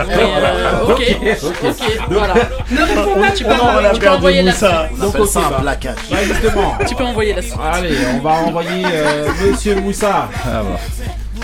euh, 0.00 0.86
ok, 0.88 1.02
ok, 1.64 1.98
voilà. 2.10 2.34
Ne 2.70 2.82
réponds 2.82 3.20
pas, 3.20 3.30
tu 3.30 3.44
peux, 3.44 3.50
envoyer- 3.52 3.90
tu 3.94 4.00
peux 4.00 4.08
envoyer 4.10 4.42
la 4.42 4.52
Moussa. 4.52 4.86
suite. 4.88 4.98
On 4.98 5.02
Donc, 5.02 5.08
appelle 5.14 5.22
ok, 5.22 5.28
ça 5.30 5.40
un 5.40 5.60
plaquage. 5.60 5.96
Bah, 6.10 6.16
justement. 6.24 6.78
Tu 6.88 6.94
peux 6.94 7.04
envoyer 7.04 7.34
la 7.34 7.42
suite. 7.42 7.54
Allez, 7.72 7.96
on 8.14 8.18
va 8.20 8.30
envoyer 8.30 8.84
euh, 8.92 9.28
Monsieur 9.44 9.76
Moussa. 9.76 10.28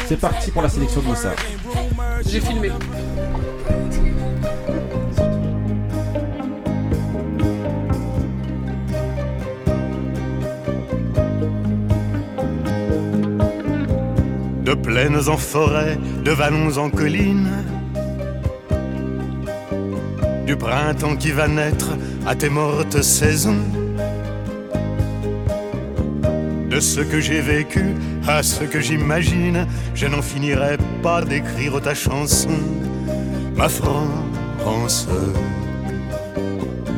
C'est 0.07 0.20
parti 0.20 0.51
pour 0.51 0.62
la 0.62 0.69
sélection 0.69 1.01
de 1.01 1.07
Moussa. 1.07 1.33
J'ai 2.27 2.41
filmé. 2.41 2.70
De 14.62 14.75
plaines 14.75 15.29
en 15.29 15.37
forêt, 15.37 15.99
de 16.25 16.31
vallons 16.31 16.77
en 16.77 16.91
collines. 16.91 17.49
Du 20.47 20.57
printemps 20.57 21.16
qui 21.16 21.31
va 21.33 21.49
naître 21.49 21.91
à 22.27 22.35
tes 22.35 22.49
mortes 22.49 23.03
saisons. 23.03 23.78
De 26.79 26.83
ce 26.83 27.01
que 27.01 27.19
j'ai 27.19 27.41
vécu 27.41 27.97
à 28.29 28.41
ce 28.41 28.63
que 28.63 28.81
j'imagine, 28.81 29.67
je 29.97 30.07
n'en 30.07 30.23
finirai 30.23 30.77
pas 31.03 31.23
d'écrire 31.23 31.81
ta 31.83 31.93
chanson, 31.93 32.51
ma 33.57 33.69
France. 33.69 35.09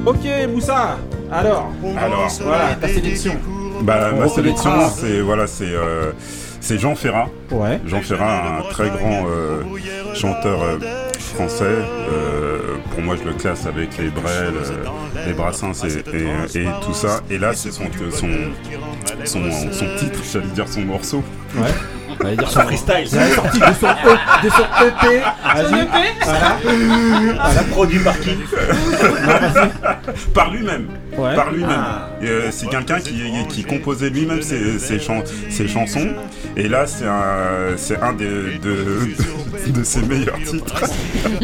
Ok, 0.04 0.18
Moussa. 0.52 0.98
Alors, 1.32 1.70
Alors, 1.96 2.28
voilà 2.42 2.74
ta 2.78 2.88
sélection. 2.88 3.32
Bah, 3.80 4.12
ma 4.12 4.28
sélection, 4.28 4.70
c'est 4.94 5.22
voilà, 5.22 5.46
c'est 5.46 5.64
euh, 5.64 6.12
c'est 6.60 6.76
Jean 6.76 6.94
Ferrat. 6.94 7.30
Ouais. 7.50 7.80
Jean 7.86 8.02
Ferrat, 8.02 8.58
un 8.58 8.62
très 8.68 8.90
grand 8.90 9.24
euh, 9.30 9.62
chanteur 10.12 10.62
euh, 10.62 10.78
français. 11.16 11.64
Euh, 11.64 12.49
pour 12.90 13.00
moi, 13.02 13.16
je 13.20 13.28
le 13.28 13.34
classe 13.34 13.66
avec 13.66 13.96
les 13.98 14.08
Brel, 14.10 14.52
euh, 14.54 15.24
les 15.26 15.32
Brassens 15.32 15.72
et, 15.84 16.16
et- 16.16 16.62
et 16.62 16.66
tout 16.84 16.94
ça. 16.94 17.20
Et 17.30 17.38
là, 17.38 17.52
c'est 17.54 17.70
son, 17.72 17.84
son, 18.12 18.28
son, 19.24 19.50
son 19.72 19.86
titre, 19.98 20.20
j'allais 20.32 20.46
dire 20.46 20.68
son 20.68 20.80
morceau. 20.82 21.22
Ouais. 21.56 21.62
J'allais 22.22 22.36
dire 22.36 22.50
son 22.50 22.60
freestyle. 22.60 22.94
Il 23.12 23.16
est 23.18 23.34
sorti 23.34 23.58
de 23.60 23.64
son, 23.64 23.86
E- 23.86 24.42
de 24.44 24.50
son 24.50 24.64
EP. 24.84 25.20
Vas-y. 25.54 25.88
Voilà. 26.24 26.56
Voilà, 27.42 27.62
produit 27.70 27.98
par 28.00 28.18
qui? 28.20 28.36
Par 30.34 30.50
lui-même. 30.50 30.88
Ouais. 31.20 31.34
Par 31.34 31.52
lui-même. 31.52 31.70
Ah. 31.72 32.08
Euh, 32.22 32.48
c'est 32.50 32.68
quelqu'un 32.68 32.98
qui, 33.00 33.20
qui 33.48 33.64
composait 33.64 34.10
lui-même 34.10 34.42
ses, 34.42 34.78
ses, 34.78 34.98
chan- 34.98 35.22
ses 35.48 35.68
chansons. 35.68 36.08
Et 36.56 36.68
là, 36.68 36.86
c'est 36.86 37.04
un, 37.06 38.12
des, 38.12 38.58
de, 38.58 39.70
de 39.78 39.84
ses 39.84 40.02
meilleurs 40.02 40.38
titres. 40.44 40.74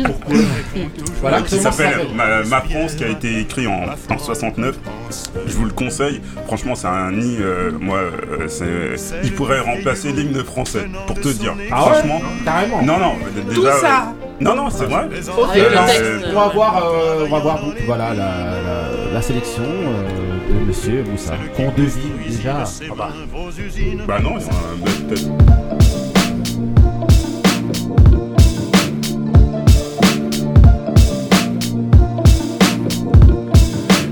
Pourquoi 0.04 0.34
Voilà, 1.20 1.42
Qui 1.42 1.56
s'appelle 1.58 2.06
Ma, 2.14 2.42
Ma 2.44 2.60
France, 2.60 2.94
qui 2.94 3.04
a 3.04 3.08
été 3.08 3.40
écrit 3.40 3.66
en, 3.66 3.84
en 4.10 4.18
69. 4.18 4.76
Je 5.46 5.52
vous 5.54 5.64
le 5.64 5.70
conseille. 5.72 6.20
Franchement, 6.46 6.74
c'est 6.74 6.86
un 6.88 7.12
nid. 7.12 7.38
euh, 7.40 7.70
moi, 7.80 7.98
euh, 8.62 8.96
il 9.22 9.32
pourrait 9.34 9.60
remplacer 9.60 10.12
l'hymne 10.12 10.42
français, 10.44 10.86
pour 11.06 11.20
te 11.20 11.28
dire. 11.28 11.54
Ah 11.70 11.84
ouais 11.84 11.92
Franchement. 11.94 12.20
Carrément. 12.44 12.82
Non, 12.82 12.98
non. 12.98 13.12
Tout 13.54 13.60
Déjà, 13.60 13.72
ça 13.78 14.14
Non, 14.40 14.54
non, 14.54 14.70
c'est 14.70 14.84
vrai. 14.86 15.06
Ok, 15.36 15.48
Avec 15.50 15.62
le 15.62 15.68
alors, 15.68 15.86
texte. 15.86 16.02
on 16.30 16.34
va 16.34 16.48
voir, 16.48 16.84
euh, 16.84 17.24
on 17.26 17.30
va 17.30 17.38
voir 17.40 17.60
donc, 17.64 17.74
voilà 17.86 18.08
la, 18.10 18.14
la, 18.16 18.90
la 19.16 19.22
sélection 19.22 19.62
euh, 19.64 20.38
de 20.46 20.66
Monsieur 20.66 21.02
Moussa. 21.10 21.36
Qu'on 21.56 21.72
devine 21.72 22.18
déjà. 22.28 22.64
Ah 22.64 22.94
bah. 22.98 23.08
Bah 24.06 24.18
non, 24.22 24.34
peut-être. 24.34 25.30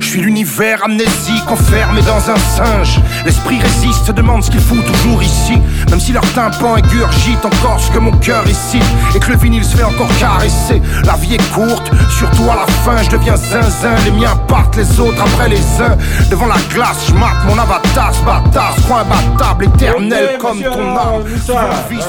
Je 0.00 0.06
suis 0.06 0.20
l'univers 0.22 0.82
amnésique 0.84 1.50
enfermé 1.50 2.00
dans 2.00 2.30
un 2.30 2.36
singe. 2.36 2.98
L'esprit 3.26 3.58
résiste, 3.58 4.10
demande 4.10 4.42
ce 4.42 4.50
qu'il 4.50 4.60
fout 4.60 4.82
toujours 4.86 5.22
ici. 5.22 5.58
Même 5.90 6.00
si 6.00 6.12
leur 6.12 6.24
tympan 6.32 6.76
ingurgite 6.76 7.44
encore 7.44 7.80
ce 7.80 7.90
que 7.90 7.98
mon 7.98 8.12
cœur 8.18 8.46
ici. 8.48 8.80
Et 9.14 9.20
que 9.20 9.30
le 9.30 9.36
vinyle 9.36 9.64
se 9.64 9.76
fait 9.76 9.84
encore 9.84 10.08
caresser. 10.18 10.80
La 11.04 11.14
vie 11.14 11.34
est 11.34 11.52
courte, 11.52 11.90
surtout 12.10 12.44
à 12.50 12.56
la 12.56 12.66
fin, 12.84 13.02
je 13.02 13.10
deviens 13.10 13.36
zinzin. 13.36 13.94
Les 14.04 14.10
miens 14.10 14.36
partent, 14.48 14.76
les 14.76 15.00
autres 15.00 15.20
après 15.20 15.48
les 15.48 15.62
uns. 15.80 15.96
Devant 16.30 16.46
la 16.46 16.60
glace, 16.72 17.06
je 17.08 17.14
marque 17.14 17.44
mon 17.46 17.58
avatar, 17.58 18.12
ce 18.14 18.22
bâtard, 18.22 18.74
se 18.76 18.82
croit 18.82 19.00
imbattable, 19.00 19.64
éternel 19.66 20.38
comme 20.38 20.60
ton 20.60 20.96
âme. 20.96 21.24
Voilà. 21.46 21.84
crois 21.86 21.96
ici. 21.96 22.08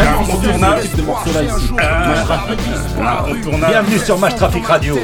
Incontournable. 0.00 0.82
Bienvenue 3.68 3.98
sur 3.98 4.18
Match 4.18 4.36
Traffic 4.36 4.66
Radio. 4.66 4.98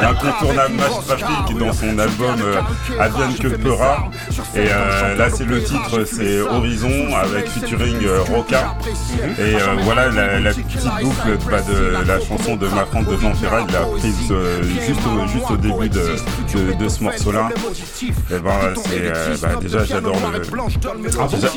Incontournable 0.00 0.74
Match 0.74 1.06
Traffic 1.06 1.58
dans 1.58 1.72
son 1.72 1.98
album 1.98 2.36
euh, 2.40 2.60
Advienne 3.00 3.34
que 3.34 3.48
Pera. 3.48 4.08
Et 4.54 4.68
euh, 4.70 5.16
là, 5.16 5.28
c'est 5.34 5.44
le 5.44 5.62
titre, 5.62 5.77
c'est 6.06 6.40
Horizon 6.40 7.14
avec 7.22 7.48
featuring 7.48 8.04
euh, 8.04 8.20
Roca. 8.22 8.74
Et 9.38 9.54
euh, 9.54 9.58
voilà 9.82 10.08
la, 10.08 10.40
la 10.40 10.50
petite 10.50 10.84
boucle 11.02 11.38
bah, 11.50 11.58
de 11.62 12.06
la 12.06 12.20
chanson 12.20 12.56
de 12.56 12.66
Ma 12.68 12.84
France 12.86 13.06
de 13.06 13.16
Jean 13.16 13.34
Ferrat. 13.34 13.60
Il 13.68 13.72
l'a 13.72 13.80
prise 13.80 14.14
euh, 14.30 14.62
juste, 14.62 15.00
au, 15.06 15.26
juste 15.28 15.50
au 15.50 15.56
début 15.56 15.88
de, 15.88 16.16
de, 16.54 16.72
de 16.84 16.88
ce 16.88 17.02
morceau-là. 17.02 17.48
Et 18.30 18.38
ben, 18.38 18.50
c'est 18.76 18.90
euh, 19.02 19.36
bah, 19.42 19.48
déjà, 19.60 19.84
j'adore 19.84 20.16
le. 20.32 20.38
Déjà- 20.40 21.48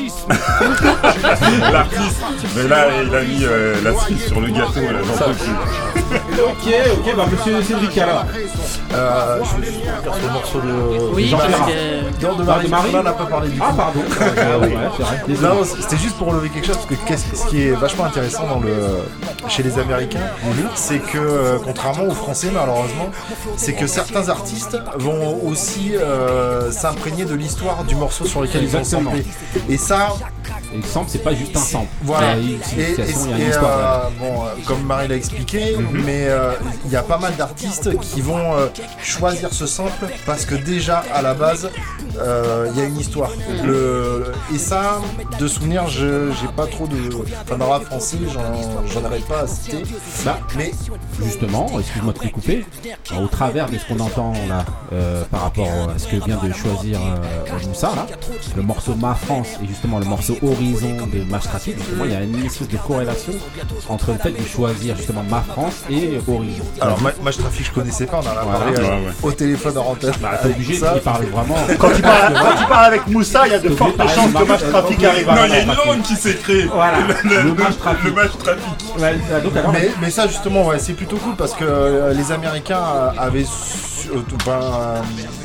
L'artiste, 1.72 2.22
mais 2.56 2.68
là, 2.68 2.86
il 3.02 3.14
a 3.14 3.22
mis 3.22 3.44
euh, 3.44 3.74
la 3.84 3.94
cerise 3.94 4.26
sur 4.26 4.40
le 4.40 4.48
gâteau. 4.48 4.80
Là, 4.80 4.98
j'en 5.06 5.24
peux 5.26 5.32
plus. 5.34 5.52
Ok, 6.42 6.74
ok, 7.06 7.16
bah 7.16 7.26
Monsieur 7.30 7.62
Cédric 7.62 7.98
alors. 7.98 8.24
Euh, 8.94 9.38
je 9.44 9.60
vais 9.60 9.66
juste 9.66 9.84
faire 10.02 10.14
ce 10.14 10.32
morceau 10.32 10.60
de 10.60 11.14
Oui, 11.14 11.28
Jean 11.28 11.38
Ferrat. 11.38 11.66
que. 11.66 11.72
De 12.22 12.26
Ah, 12.42 12.44
Marie, 12.44 12.68
Marie 12.68 12.90
on 12.94 12.98
en 12.98 13.06
a 13.06 13.12
pas 13.12 13.26
parlé 13.26 13.48
du 13.50 13.58
Ah 13.60 13.72
pardon. 13.76 14.00
Ah 14.20 14.58
oui. 14.60 14.68
Ouais. 14.68 15.36
Non, 15.40 15.62
c'était 15.64 15.96
juste 15.96 16.16
pour 16.16 16.28
relever 16.28 16.48
quelque 16.48 16.66
chose 16.66 16.76
parce 16.76 16.86
que 16.86 16.94
qu'est-ce- 17.06 17.36
ce 17.36 17.46
qui 17.48 17.62
est 17.66 17.72
vachement 17.72 18.04
intéressant 18.04 18.46
dans 18.46 18.60
le, 18.60 18.74
chez 19.48 19.62
les 19.62 19.78
Américains, 19.78 20.20
c'est 20.74 20.98
que 20.98 21.18
euh, 21.18 21.58
contrairement 21.64 22.04
aux 22.04 22.14
Français 22.14 22.48
malheureusement, 22.52 23.10
c'est 23.56 23.72
que 23.74 23.86
certains 23.86 24.28
artistes 24.28 24.76
vont 24.96 25.40
aussi 25.46 25.92
euh, 25.96 26.70
s'imprégner 26.70 27.24
de 27.24 27.34
l'histoire 27.34 27.84
du 27.84 27.94
morceau 27.94 28.24
sur 28.26 28.40
lequel 28.42 28.64
ils 28.64 28.76
ont 28.76 28.80
Exactement. 28.80 29.10
samplé. 29.10 29.26
Et 29.68 29.76
ça, 29.76 30.14
Et 30.72 30.76
le 30.78 30.82
sample, 30.82 31.08
c'est 31.10 31.22
pas 31.22 31.34
juste 31.34 31.54
un 31.56 31.60
sample. 31.60 31.88
voilà. 32.02 32.36
Et, 32.36 32.96
euh, 32.98 34.00
bon, 34.18 34.44
comme 34.66 34.82
Marie 34.84 35.08
l'a 35.08 35.16
expliqué, 35.16 35.76
mais 35.92 36.26
euh, 36.28 36.52
il 36.86 36.90
y 36.92 36.96
a 36.96 37.02
pas 37.02 37.18
mal 37.18 37.34
d'artistes 37.36 37.98
qui 38.00 38.20
vont 38.20 38.56
euh, 38.56 38.66
choisir 39.02 39.52
ce 39.52 39.66
sample 39.66 40.06
parce 40.26 40.44
que 40.46 40.54
déjà 40.54 41.02
à 41.14 41.20
la 41.22 41.34
base, 41.34 41.70
il 42.14 42.78
y 42.78 42.80
a 42.80 42.84
une 42.84 42.98
histoire. 42.98 43.30
Le, 43.64 44.01
et 44.54 44.58
ça, 44.58 45.00
de 45.38 45.46
souvenir, 45.46 45.86
je 45.88 46.30
j'ai 46.40 46.48
pas 46.48 46.66
trop 46.66 46.86
de. 46.86 46.96
Enfin, 47.44 47.56
dans 47.56 47.80
français, 47.80 48.18
j'en 48.92 49.04
arrive 49.04 49.22
pas 49.22 49.40
à 49.40 49.46
citer. 49.46 49.82
Bah, 50.24 50.38
Mais 50.56 50.72
Justement, 51.22 51.66
excuse-moi 51.78 52.12
de 52.12 52.18
te 52.18 52.28
couper, 52.28 52.64
au 53.18 53.26
travers 53.26 53.68
de 53.68 53.78
ce 53.78 53.86
qu'on 53.86 54.00
entend 54.00 54.32
là, 54.48 54.64
euh, 54.92 55.22
par 55.30 55.42
rapport 55.42 55.68
à 55.94 55.98
ce 55.98 56.06
que 56.06 56.16
vient 56.24 56.38
de 56.42 56.52
choisir 56.52 56.98
euh, 57.00 57.66
Moussa, 57.68 57.92
là, 57.94 58.06
le 58.56 58.62
morceau 58.62 58.94
Ma 58.94 59.14
France 59.14 59.48
et 59.62 59.66
justement 59.66 59.98
le 59.98 60.04
morceau 60.06 60.36
Horizon 60.42 60.96
de 61.12 61.22
Match 61.30 61.44
Traffic, 61.44 61.76
justement, 61.78 62.04
il 62.04 62.12
y 62.12 62.14
a 62.14 62.22
une 62.22 62.44
espèce 62.44 62.68
de 62.68 62.76
corrélation 62.76 63.32
entre 63.88 64.12
le 64.12 64.18
fait 64.18 64.30
de 64.30 64.44
choisir 64.46 64.96
justement 64.96 65.22
Ma 65.28 65.40
France 65.40 65.82
et 65.90 66.18
Horizon. 66.28 66.64
alors, 66.80 67.00
Ma- 67.00 67.12
Match 67.22 67.38
Traffic, 67.38 67.66
je 67.66 67.72
connaissais 67.72 68.06
pas, 68.06 68.20
on 68.22 68.26
en 68.26 68.30
a 68.30 68.42
Voilà. 68.42 68.58
parlé 68.58 68.76
euh, 68.78 68.82
Ouais, 68.82 69.06
ouais. 69.06 69.12
au 69.22 69.32
téléphone 69.32 69.78
en 69.78 69.86
antenne. 69.92 70.12
Bah, 70.20 70.30
t'es 70.38 70.44
avec 70.46 70.56
obligé, 70.56 70.74
ça. 70.76 70.92
il 70.96 71.00
parle 71.02 71.24
vraiment. 71.26 71.56
Quand 71.78 71.88
il 71.94 72.02
parle, 72.02 72.34
quand 72.34 72.60
il 72.60 72.66
parle 72.66 72.84
avec 72.86 73.06
Moussa, 73.08 73.46
il 73.46 73.52
y 73.52 73.54
a 73.54 73.58
de 73.58 73.68
T'es 73.68 73.74
fortes 73.96 74.14
chances 74.14 74.32
que 74.32 74.44
Match 74.48 74.60
de 74.64 74.70
Traffic 74.70 75.04
arrive 75.04 75.28
à 75.28 75.34
Non, 75.34 75.40
il 75.46 75.50
y 75.50 75.54
a 75.54 75.62
une 75.62 75.74
langue 75.74 76.02
qui 76.02 76.16
s'est 76.16 76.34
créée. 76.36 76.64
Voilà. 76.64 76.98
Le, 77.24 77.28
le- 77.28 77.42
Le 77.42 77.54
match 77.54 77.76
trafic. 77.78 78.04
le 78.04 78.12
match 78.12 78.30
trafic. 78.38 78.64
Ouais, 78.98 79.14
euh, 79.30 79.40
donc 79.40 79.56
alors, 79.56 79.72
Mais, 79.72 79.90
mais 80.00 80.10
ça 80.10 80.26
justement 80.28 80.66
ouais, 80.66 80.78
c'est 80.78 80.92
plutôt 80.94 81.16
cool 81.16 81.34
parce 81.36 81.54
que 81.54 81.64
euh, 81.64 82.12
les 82.14 82.32
Américains 82.32 82.82
euh, 82.94 83.10
avaient 83.18 83.44
su- 83.44 84.08
euh, 84.14 84.20
tout- 84.28 84.36
ben, 84.46 84.60
euh, 84.60 85.00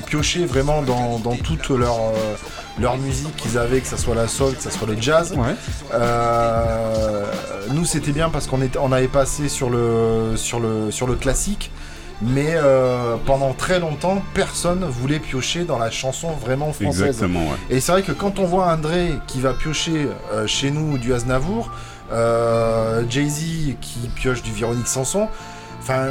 pioché 0.08 0.46
vraiment 0.46 0.82
dans, 0.82 1.20
dans 1.20 1.36
toute 1.36 1.70
leur, 1.70 1.96
euh, 1.96 2.36
leur 2.80 2.98
musique 2.98 3.36
qu'ils 3.36 3.58
avaient, 3.58 3.80
que 3.82 3.88
ce 3.88 3.98
soit 3.98 4.16
la 4.16 4.28
soul, 4.28 4.54
que 4.56 4.62
ce 4.64 4.70
soit 4.70 4.88
le 4.88 4.96
jazz. 5.00 5.34
Ouais. 5.36 5.56
Euh, 5.94 7.24
nous 7.72 7.86
c'était 7.86 8.12
bien 8.12 8.30
parce 8.30 8.48
qu'on 8.48 8.62
était- 8.62 8.80
on 8.80 8.92
avait 8.92 9.08
passé 9.08 9.50
sur 9.50 9.70
le, 9.70 10.34
sur 10.36 10.60
le, 10.60 10.92
sur 10.92 11.08
le 11.08 11.16
classique. 11.16 11.72
Mais 12.22 12.54
euh, 12.56 13.16
pendant 13.26 13.54
très 13.54 13.80
longtemps, 13.80 14.22
personne 14.34 14.84
voulait 14.84 15.20
piocher 15.20 15.64
dans 15.66 15.78
la 15.78 15.92
chanson 15.92 16.32
vraiment 16.32 16.74
française. 16.74 17.04
Exactement, 17.04 17.42
ouais. 17.42 17.58
Et 17.70 17.80
c'est 17.80 17.92
vrai 17.92 18.04
que 18.04 18.12
quand 18.12 18.40
on 18.40 18.46
voit 18.46 18.72
André 18.72 19.12
qui 19.28 19.40
va 19.40 19.54
piocher 19.54 20.08
euh, 20.34 20.48
chez 20.48 20.72
nous 20.72 20.98
du 20.98 21.14
Aznavour, 21.14 21.72
euh, 22.12 23.04
Jay-Z 23.10 23.76
qui 23.82 24.10
pioche 24.16 24.42
du 24.42 24.52
Véronique 24.52 24.88
Sanson, 24.88 25.28
enfin, 25.80 26.08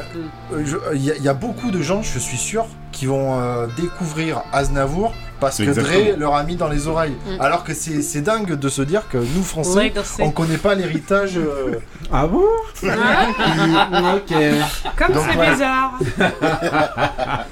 il 0.52 1.00
y, 1.00 1.22
y 1.22 1.28
a 1.28 1.34
beaucoup 1.34 1.70
de 1.70 1.82
gens, 1.82 2.02
je 2.02 2.18
suis 2.18 2.38
sûr, 2.38 2.66
qui 2.92 3.06
vont 3.06 3.66
découvrir 3.76 4.42
Aznavour 4.52 5.12
parce 5.40 5.58
que. 5.58 5.70
Dre 5.70 6.16
leur 6.18 6.34
a 6.34 6.42
mis 6.44 6.56
dans 6.56 6.68
les 6.68 6.86
oreilles. 6.88 7.14
Mm. 7.26 7.40
Alors 7.40 7.64
que 7.64 7.74
c'est 7.74 8.02
c'est 8.02 8.20
dingue 8.22 8.52
de 8.54 8.68
se 8.68 8.82
dire 8.82 9.08
que 9.08 9.18
nous, 9.18 9.42
Français, 9.42 9.84
Legacy. 9.84 10.20
on 10.22 10.30
connaît 10.30 10.56
pas 10.58 10.74
l'héritage. 10.74 11.36
euh, 11.36 11.78
Ah 12.12 12.26
bon 12.26 12.42
Ok. 12.82 14.34
Comme 14.96 15.14
c'est 15.14 15.36
ouais. 15.38 15.50
bizarre. 15.52 15.98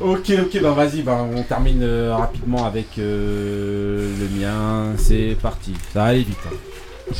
ok, 0.00 0.32
ok, 0.44 0.62
bah 0.62 0.70
vas-y, 0.72 1.02
bah, 1.02 1.18
on 1.36 1.42
termine 1.42 1.82
euh, 1.82 2.14
rapidement 2.16 2.64
avec 2.66 2.98
euh, 2.98 4.08
le 4.20 4.28
mien. 4.40 4.94
C'est 4.98 5.36
parti. 5.40 5.74
Ça 5.92 6.00
va 6.00 6.04
aller 6.06 6.22
vite. 6.24 6.38
hein. 6.46 7.18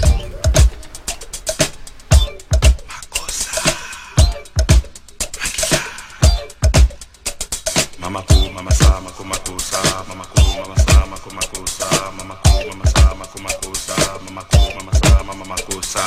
Mama 8.13 8.25
ko, 8.29 8.35
mama 8.55 8.71
sa, 8.77 9.01
mako 9.01 9.25
mako 9.25 9.57
sa, 9.59 9.81
mama 10.07 10.25
ko, 10.37 10.43
mama 10.61 10.77
sa, 10.85 11.07
mako 11.09 11.31
mako 11.33 11.65
sa, 11.65 11.89
mama 12.13 12.35
ko, 12.45 12.51
mama 12.69 12.85
sa, 12.93 13.15
mako 13.17 13.39
mako 13.41 13.71
sa, 13.73 13.97
mama 14.29 14.43
ko, 14.53 14.59
mama 14.77 14.93
sa, 15.01 15.23
mama 15.25 15.45
mako 15.49 15.81
sa. 15.81 16.05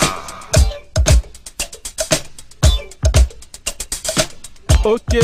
Ok, 4.85 5.17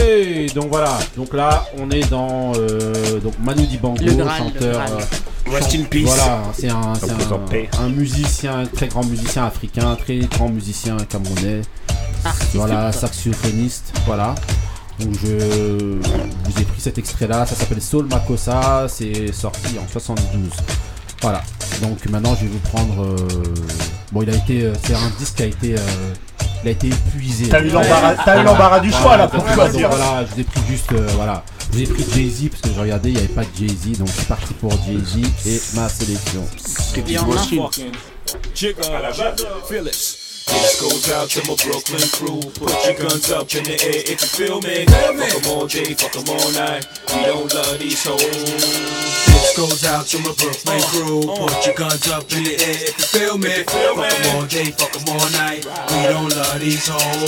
donc 0.56 0.70
voilà. 0.70 0.98
Donc 1.16 1.34
là, 1.36 1.64
on 1.78 1.91
est 1.91 2.10
dans 2.10 2.53
euh, 2.56 3.20
donc 3.20 3.34
Manu 3.38 3.68
Dibango, 3.68 4.03
Le 4.03 4.14
Graal, 4.16 4.40
chanteur. 4.40 4.62
le 4.64 4.72
Graal. 4.72 4.91
euh, 4.94 5.52
Rest 5.53 5.76
in 5.76 5.84
peace. 5.84 6.06
Voilà, 6.06 6.41
c'est 6.58 6.70
un, 6.72 6.95
c'est 6.95 7.12
un, 7.12 7.38
paix. 7.48 7.70
un 7.80 7.90
musicien, 7.90 8.62
un 8.62 8.66
très 8.66 8.88
grand 8.88 9.03
musicien 9.03 9.45
africain, 9.45 9.91
un 9.91 9.95
très 9.95 10.18
grand 10.18 10.49
musicien 10.49 10.98
camerounais. 11.08 11.62
Artiste, 12.26 12.56
Voilà, 12.56 12.91
saxophoniste. 12.91 13.94
Voilà. 14.08 14.34
Donc 15.02 15.14
je 15.23 15.98
vous 16.45 16.61
ai 16.61 16.64
pris 16.64 16.80
cet 16.82 16.98
extrait 16.98 17.28
là, 17.28 17.45
ça 17.45 17.56
s'appelle 17.56 17.82
Soul 17.82 18.06
Makossa, 18.06 18.86
c'est 18.88 19.32
sorti 19.34 19.78
en 19.84 19.88
72. 19.91 20.49
Voilà. 21.22 21.41
Donc 21.82 22.06
maintenant 22.10 22.36
je 22.36 22.45
vais 22.45 22.52
vous 22.52 22.60
prendre. 22.69 23.03
euh, 23.03 23.15
Bon, 24.11 24.22
il 24.23 24.30
a 24.30 24.34
été, 24.36 24.64
euh, 24.64 24.73
c'est 24.86 24.94
un 24.94 25.10
disque 25.18 25.36
qui 25.36 25.44
a 25.44 25.45
été, 25.45 25.73
euh, 25.76 26.14
il 26.64 26.68
a 26.68 26.72
été 26.72 26.88
épuisé. 26.88 27.48
T'as 27.48 27.61
eu 27.61 27.69
l'embarras- 27.69 28.15
t'as 28.26 28.41
eu 28.41 28.44
l'embarras 28.44 28.80
du 28.82 28.91
choix, 28.91 29.15
là, 29.15 29.28
pour 29.30 29.41
donc, 29.41 29.53
choisir. 29.53 29.90
Voilà, 29.90 30.26
je 30.26 30.34
vous 30.36 30.40
ai 30.41 30.44
pris 30.44 30.61
juste, 30.69 30.91
euh, 30.91 31.07
voilà, 31.15 31.44
je 31.72 31.78
vous 31.78 31.84
ai 31.84 31.88
pris 31.88 32.06
Jay 32.14 32.30
Z 32.30 32.49
parce 32.49 32.61
que 32.61 32.69
je 32.76 32.80
regardais, 32.82 33.10
il 33.10 33.14
n'y 33.15 33.19
avait 33.19 33.28
pas 33.30 33.44
de 33.44 33.49
Jay 33.57 33.68
Z, 33.69 33.98
donc 33.99 34.07
je 34.10 34.14
suis 34.14 34.26
parti 34.26 34.53
pour 34.56 34.72
Jay 34.72 34.98
Z 35.06 35.48
et 35.48 35.61
ma 35.76 35.88
sélection. 35.88 36.45
Et 36.98 37.02
on 40.52 40.65
a 40.65 40.72
fucking 40.73 40.99
jigger, 41.02 41.07
feel 41.07 41.07
it. 41.07 41.07
This 41.07 41.07
goes 41.07 41.11
out 41.11 41.30
to 41.32 41.40
my 41.48 41.56
Brooklyn 41.56 42.10
crew. 42.11 42.41
Put 42.53 42.86
your 42.86 43.10
guns 43.10 43.32
up 43.32 43.56
in 43.56 43.64
the 43.64 43.78
air 43.84 44.03
if 44.06 44.22
you 44.22 44.28
feel 44.28 44.61
me. 44.61 44.86
Fuck 44.86 45.15
Fuck 45.18 45.45
'em 45.45 45.52
all 45.52 45.68
day, 45.68 45.94
fuck 45.94 46.15
'em 46.18 46.30
all 46.30 46.52
night. 46.52 46.88
We 47.14 47.23
don't 47.26 47.53
love 47.53 47.80
these 47.80 48.03
hoes. 48.06 49.31
This 49.52 49.84
goes 49.84 49.84
out 49.84 50.07
to 50.07 50.18
my 50.19 50.32
Brooklyn 50.40 50.80
crew. 50.95 51.28
Put 51.28 51.65
your 51.68 51.76
guns 51.76 52.07
up 52.07 52.23
in 52.32 52.45
the 52.48 52.56
air 52.56 52.88
if 52.88 52.95
you 52.95 53.19
feel 53.19 53.38
me. 53.38 53.52
Fuck 53.68 53.99
'em 53.99 54.38
all 54.38 54.48
day, 54.48 54.72
fuck 54.72 54.95
'em 54.95 55.03
all 55.11 55.30
night. 55.32 55.68
We 55.91 56.07
don't 56.07 56.32
love 56.32 56.60
these 56.61 56.88
hoes. 56.88 57.28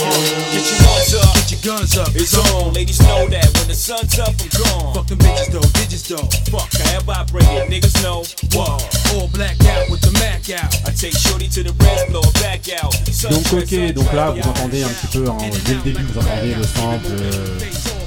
Get 0.56 0.64
your 0.64 0.88
ones 0.88 1.16
up, 1.20 1.36
get 1.36 1.52
your 1.52 1.62
guns 1.68 1.98
up. 1.98 2.16
It's 2.16 2.38
on. 2.38 2.72
Ladies 2.72 3.02
know 3.02 3.28
that 3.28 3.52
when 3.58 3.68
the 3.68 3.76
sun's 3.76 4.18
up, 4.20 4.32
I'm 4.40 4.48
gone. 4.56 4.94
Fuck 4.94 5.08
them 5.08 5.18
bitches 5.20 5.52
though, 5.52 5.68
digits 5.76 6.08
though. 6.08 6.30
Fuck, 6.48 6.72
I 6.80 6.88
have 6.95 7.04
vibrated, 7.04 7.68
niggas 7.68 8.02
know. 8.02 8.24
Whoa, 8.56 8.80
all 9.20 9.28
blacked 9.28 9.66
out 9.66 9.90
with 9.90 10.00
the 10.00 10.12
Mac 10.24 10.48
out. 10.50 10.72
I 10.88 10.91
take 10.95 11.18
shorty 11.18 11.50
to 11.50 11.62
the 11.62 11.74
red 11.84 12.08
floor, 12.08 12.24
back 12.40 12.72
out. 12.72 12.95
Donc 13.30 13.52
ok, 13.52 13.91
donc 13.91 14.14
là 14.14 14.32
vous 14.32 14.48
entendez 14.48 14.84
un 14.84 14.88
petit 14.88 15.08
peu, 15.12 15.28
hein, 15.28 15.38
dès 15.66 15.74
le 15.74 15.82
début 15.82 16.04
vous 16.04 16.20
entendez 16.20 16.56
le 16.56 16.64
sample 16.64 17.20
euh, 17.20 17.60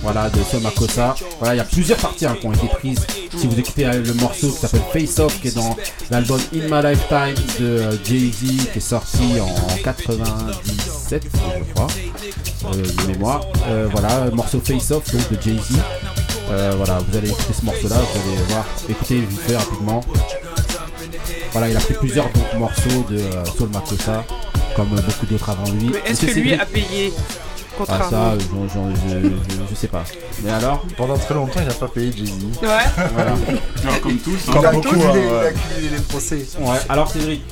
voilà, 0.06 0.30
de 0.30 0.40
Soul 0.44 0.60
Makossa. 0.60 1.16
Voilà, 1.40 1.54
il 1.54 1.58
y 1.58 1.60
a 1.60 1.64
plusieurs 1.64 1.98
parties 1.98 2.26
hein, 2.26 2.36
qui 2.40 2.46
ont 2.46 2.52
été 2.52 2.68
prises. 2.68 3.04
Si 3.36 3.48
vous 3.48 3.58
écoutez 3.58 3.86
euh, 3.86 4.04
le 4.04 4.14
morceau 4.14 4.52
qui 4.52 4.58
s'appelle 4.58 4.82
Face 4.92 5.18
Off 5.18 5.40
qui 5.40 5.48
est 5.48 5.56
dans 5.56 5.76
l'album 6.10 6.40
In 6.54 6.68
My 6.70 6.88
Lifetime 6.88 7.34
de 7.58 7.66
euh, 7.66 8.04
Jay-Z 8.04 8.70
qui 8.72 8.78
est 8.78 8.80
sorti 8.80 9.40
en 9.40 9.82
97 9.82 11.24
je 11.24 11.72
crois, 11.74 11.88
euh, 12.66 12.82
de 12.82 13.12
mémoire. 13.12 13.44
Euh, 13.66 13.88
voilà, 13.90 14.30
morceau 14.32 14.60
Face 14.60 14.92
Off 14.92 15.12
donc 15.12 15.28
de 15.28 15.42
Jay-Z. 15.42 15.76
Euh, 16.50 16.74
voilà, 16.76 17.00
vous 17.00 17.18
allez 17.18 17.30
écouter 17.30 17.52
ce 17.58 17.64
morceau 17.64 17.88
là, 17.88 17.96
vous 17.96 18.32
allez 18.32 18.42
voir, 18.48 18.64
écoutez 18.88 19.18
vite 19.18 19.40
fait 19.40 19.56
rapidement. 19.56 20.04
Voilà, 21.50 21.68
il 21.68 21.76
a 21.76 21.80
fait 21.80 21.94
plusieurs 21.94 22.26
donc, 22.26 22.54
morceaux 22.60 23.04
de 23.10 23.18
Soul 23.58 23.70
Makossa, 23.70 24.24
comme 24.76 24.90
beaucoup 24.90 25.26
d'autres 25.26 25.50
avant 25.50 25.68
lui. 25.72 25.90
Mais 25.92 26.10
est-ce 26.10 26.26
que 26.26 26.38
lui 26.38 26.54
a 26.54 26.64
payé? 26.64 27.12
Ah 27.88 27.98
ça, 28.10 28.10
j'en- 28.10 28.68
j'en- 28.68 28.94
je, 28.94 29.28
je- 29.28 29.54
je 29.70 29.74
sais 29.74 29.88
pas. 29.88 30.04
Mais 30.42 30.50
alors 30.50 30.82
Pendant 30.96 31.16
très 31.18 31.34
longtemps, 31.34 31.60
il 31.60 31.66
n'a 31.68 31.74
pas 31.74 31.88
payé 31.88 32.12
Jay-Z. 32.16 32.32
Ouais. 32.62 32.68
Voilà. 33.14 33.32
comme 34.02 34.18
tous. 34.18 34.46
Comme 34.52 34.62
Comme 34.62 34.72
beaucoup, 34.76 34.94
il, 34.96 35.02
hein, 35.02 35.10
a, 35.12 35.16
il 35.18 35.28
a 35.28 35.42
ouais. 35.42 35.54
cumulé 35.54 35.96
les 35.96 36.02
procès. 36.02 36.46
Ouais, 36.58 36.76
alors 36.88 37.10
Cédric 37.10 37.42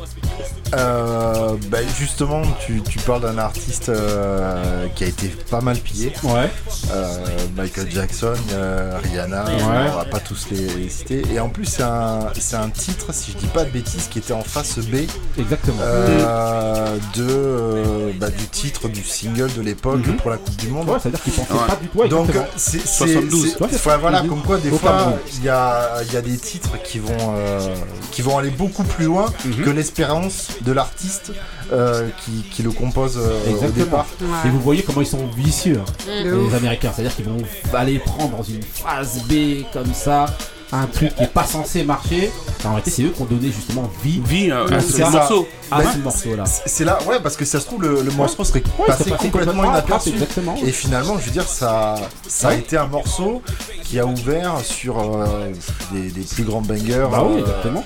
Euh, 0.75 1.55
bah, 1.69 1.79
justement, 1.99 2.43
tu, 2.67 2.83
tu 2.83 2.99
parles 2.99 3.21
d'un 3.23 3.39
artiste 3.39 3.91
euh, 3.91 4.87
qui 4.97 5.05
a 5.05 5.07
été 5.07 5.29
pas 5.51 5.61
mal 5.61 5.77
pillé. 5.77 6.13
Ouais. 6.25 6.51
Euh, 6.91 7.17
Michael 7.57 7.91
Jackson, 7.91 8.33
euh, 8.53 8.99
Rihanna, 9.03 9.45
Ouais. 9.45 9.91
on 9.93 9.97
va 9.97 10.05
pas 10.05 10.19
tous 10.21 10.49
les, 10.51 10.67
les 10.75 10.89
citer. 10.89 11.23
Et 11.33 11.39
en 11.39 11.49
plus, 11.49 11.67
c'est 11.67 11.83
un, 11.85 12.21
c'est 12.39 12.57
un 12.57 12.71
titre, 12.71 13.07
si 13.13 13.33
je 13.33 13.37
dis 13.39 13.47
pas 13.47 13.65
de 13.65 13.71
bêtises, 13.71 14.09
qui 14.11 14.19
était 14.19 14.33
en 14.33 14.43
face 14.43 14.79
B. 14.79 15.07
Exactement. 15.39 15.77
euh, 15.81 16.97
de, 17.15 17.27
euh, 17.29 18.13
bah, 18.19 18.31
du 18.31 18.47
titre 18.49 18.89
du 18.89 19.03
single 19.05 19.53
de 19.55 19.63
l'époque 19.63 20.05
Mhm. 20.07 20.17
pour 20.17 20.31
la 20.31 20.39
Coupe 20.39 20.57
du 20.57 20.69
Monde. 20.69 20.89
Ouais, 20.89 20.99
c'est-à-dire 21.01 21.23
qu'il 21.23 21.33
pensait 21.35 21.55
pas 21.69 21.77
du 21.81 21.87
tout. 21.89 21.99
ouais, 21.99 22.09
Donc 22.09 22.31
c'est 22.57 22.81
c'est- 22.81 22.87
72. 22.87 23.53
c'est- 23.53 23.63
Ouais, 23.63 23.69
c'est 23.71 23.77
enfin, 23.77 23.97
voilà 23.99 24.19
72. 24.19 24.29
comme 24.31 24.43
quoi 24.47 24.59
des 24.59 24.71
fois 24.71 25.13
il 25.39 25.45
y 25.45 25.49
a, 25.49 26.03
il 26.07 26.13
y 26.13 26.17
a 26.17 26.23
des 26.23 26.37
titres 26.37 26.83
qui 26.83 26.99
vont 26.99 27.13
euh, 27.37 27.75
qui 28.11 28.23
vont 28.23 28.39
aller 28.39 28.51
beaucoup 28.51 28.85
plus 28.85 29.05
loin 29.07 29.27
Mhm. 29.45 29.65
que 29.65 29.71
l'espérance 29.71 30.14
de 30.63 30.73
l'artiste 30.73 31.33
euh, 31.73 32.09
qui, 32.25 32.43
qui 32.51 32.63
le 32.63 32.71
compose 32.71 33.19
euh, 33.19 33.41
au 33.47 33.51
Exactement. 33.51 33.85
départ. 33.85 34.07
Et 34.45 34.49
vous 34.49 34.61
voyez 34.61 34.83
comment 34.83 35.01
ils 35.01 35.07
sont 35.07 35.27
vicieux, 35.37 35.81
hein, 35.81 36.23
De 36.25 36.49
les. 36.49 36.55
Américains. 36.55 36.93
C'est-à-dire 36.95 37.15
qu'ils 37.17 37.25
vont 37.27 37.39
aller 37.73 37.99
prendre 37.99 38.37
dans 38.37 38.43
une 38.43 38.63
phase 38.63 39.23
B 39.29 39.65
comme 39.73 39.93
ça 39.95 40.27
un 40.73 40.87
truc 40.87 41.15
qui 41.15 41.23
est 41.23 41.27
pas 41.29 41.45
censé 41.45 41.85
marcher. 41.85 42.33
En 42.65 42.71
réalité, 42.71 42.91
c'est 42.91 43.03
eux 43.05 43.11
qui 43.11 43.23
ont 43.23 43.27
donné 43.27 43.53
justement 43.53 43.89
vie, 44.03 44.21
vie 44.27 44.51
à 44.51 44.65
Ouais, 44.65 44.81
ce 44.81 45.03
morceau. 45.03 45.47
À 45.71 45.79
Bah, 45.83 45.91
ce 45.93 45.99
morceau-là. 45.99 46.47
c'est- 46.47 46.63
C'est 46.69 46.85
là, 46.85 46.99
ouais, 47.07 47.21
parce 47.23 47.37
que 47.37 47.45
ça 47.45 47.61
se 47.61 47.67
trouve 47.67 47.83
le, 47.83 48.03
le 48.03 48.11
morceau 48.13 48.43
serait 48.43 48.63
Ouais, 48.79 48.87
passé 48.87 49.11
complètement 49.11 49.63
à 49.63 49.67
inaperçu. 49.67 50.09
exactement. 50.11 50.57
Et 50.65 50.73
finalement, 50.73 51.17
je 51.19 51.27
veux 51.27 51.31
dire, 51.31 51.47
ça, 51.49 51.95
ça 52.27 52.49
a 52.49 52.55
été 52.55 52.77
un 52.77 52.87
morceau 52.87 53.41
qui 53.85 54.01
a 54.01 54.07
ouvert 54.07 54.55
sur 54.65 54.99
euh, 54.99 55.53
des, 55.93 56.11
des 56.11 56.23
plus 56.23 56.43
grands 56.43 56.63
bangers 56.63 57.07
Bah 57.11 57.23
oui, 57.25 57.37
euh, 57.37 57.41
exactement. 57.41 57.85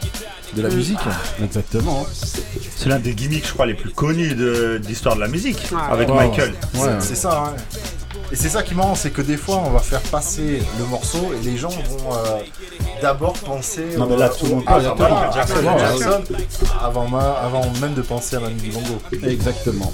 De 0.56 0.62
la 0.62 0.68
musique. 0.70 0.98
Exactement. 1.42 2.06
C'est 2.76 2.88
l'un 2.88 2.98
des 2.98 3.14
gimmicks, 3.14 3.46
je 3.46 3.52
crois, 3.52 3.66
les 3.66 3.74
plus 3.74 3.90
connus 3.90 4.34
de, 4.34 4.80
l'histoire 4.86 5.14
de 5.16 5.20
la 5.20 5.28
musique, 5.28 5.58
avec 5.90 6.08
Ouais, 6.08 6.14
Michael. 6.28 6.54
ouais. 6.74 6.88
C'est- 7.00 7.14
ça, 7.14 7.44
ouais. 7.44 7.58
Et 8.30 8.36
c'est 8.36 8.50
ça 8.50 8.62
qui 8.62 8.74
marrant, 8.74 8.94
c'est 8.94 9.10
que 9.10 9.22
des 9.22 9.38
fois 9.38 9.62
on 9.64 9.70
va 9.70 9.78
faire 9.78 10.02
passer 10.02 10.60
le 10.78 10.84
morceau 10.84 11.30
et 11.34 11.42
les 11.46 11.56
gens 11.56 11.70
vont 11.70 12.12
euh, 12.14 12.40
d'abord 13.00 13.32
penser 13.32 13.86
Non, 13.96 14.06
mais 14.06 14.18
là, 14.18 14.28
tout 14.28 14.44
le 14.44 14.50
monde 14.56 14.64
Michael 14.66 14.82
Jackson, 15.32 15.54
Jackson, 15.62 15.98
Jackson, 15.98 16.22
avant, 16.82 17.08
ma- 17.08 17.32
avant 17.42 17.62
même 17.80 17.94
de 17.94 18.02
penser 18.02 18.36
à 18.36 18.40
Manu 18.40 18.56
Dibango. 18.56 18.98
Exactement. 19.26 19.90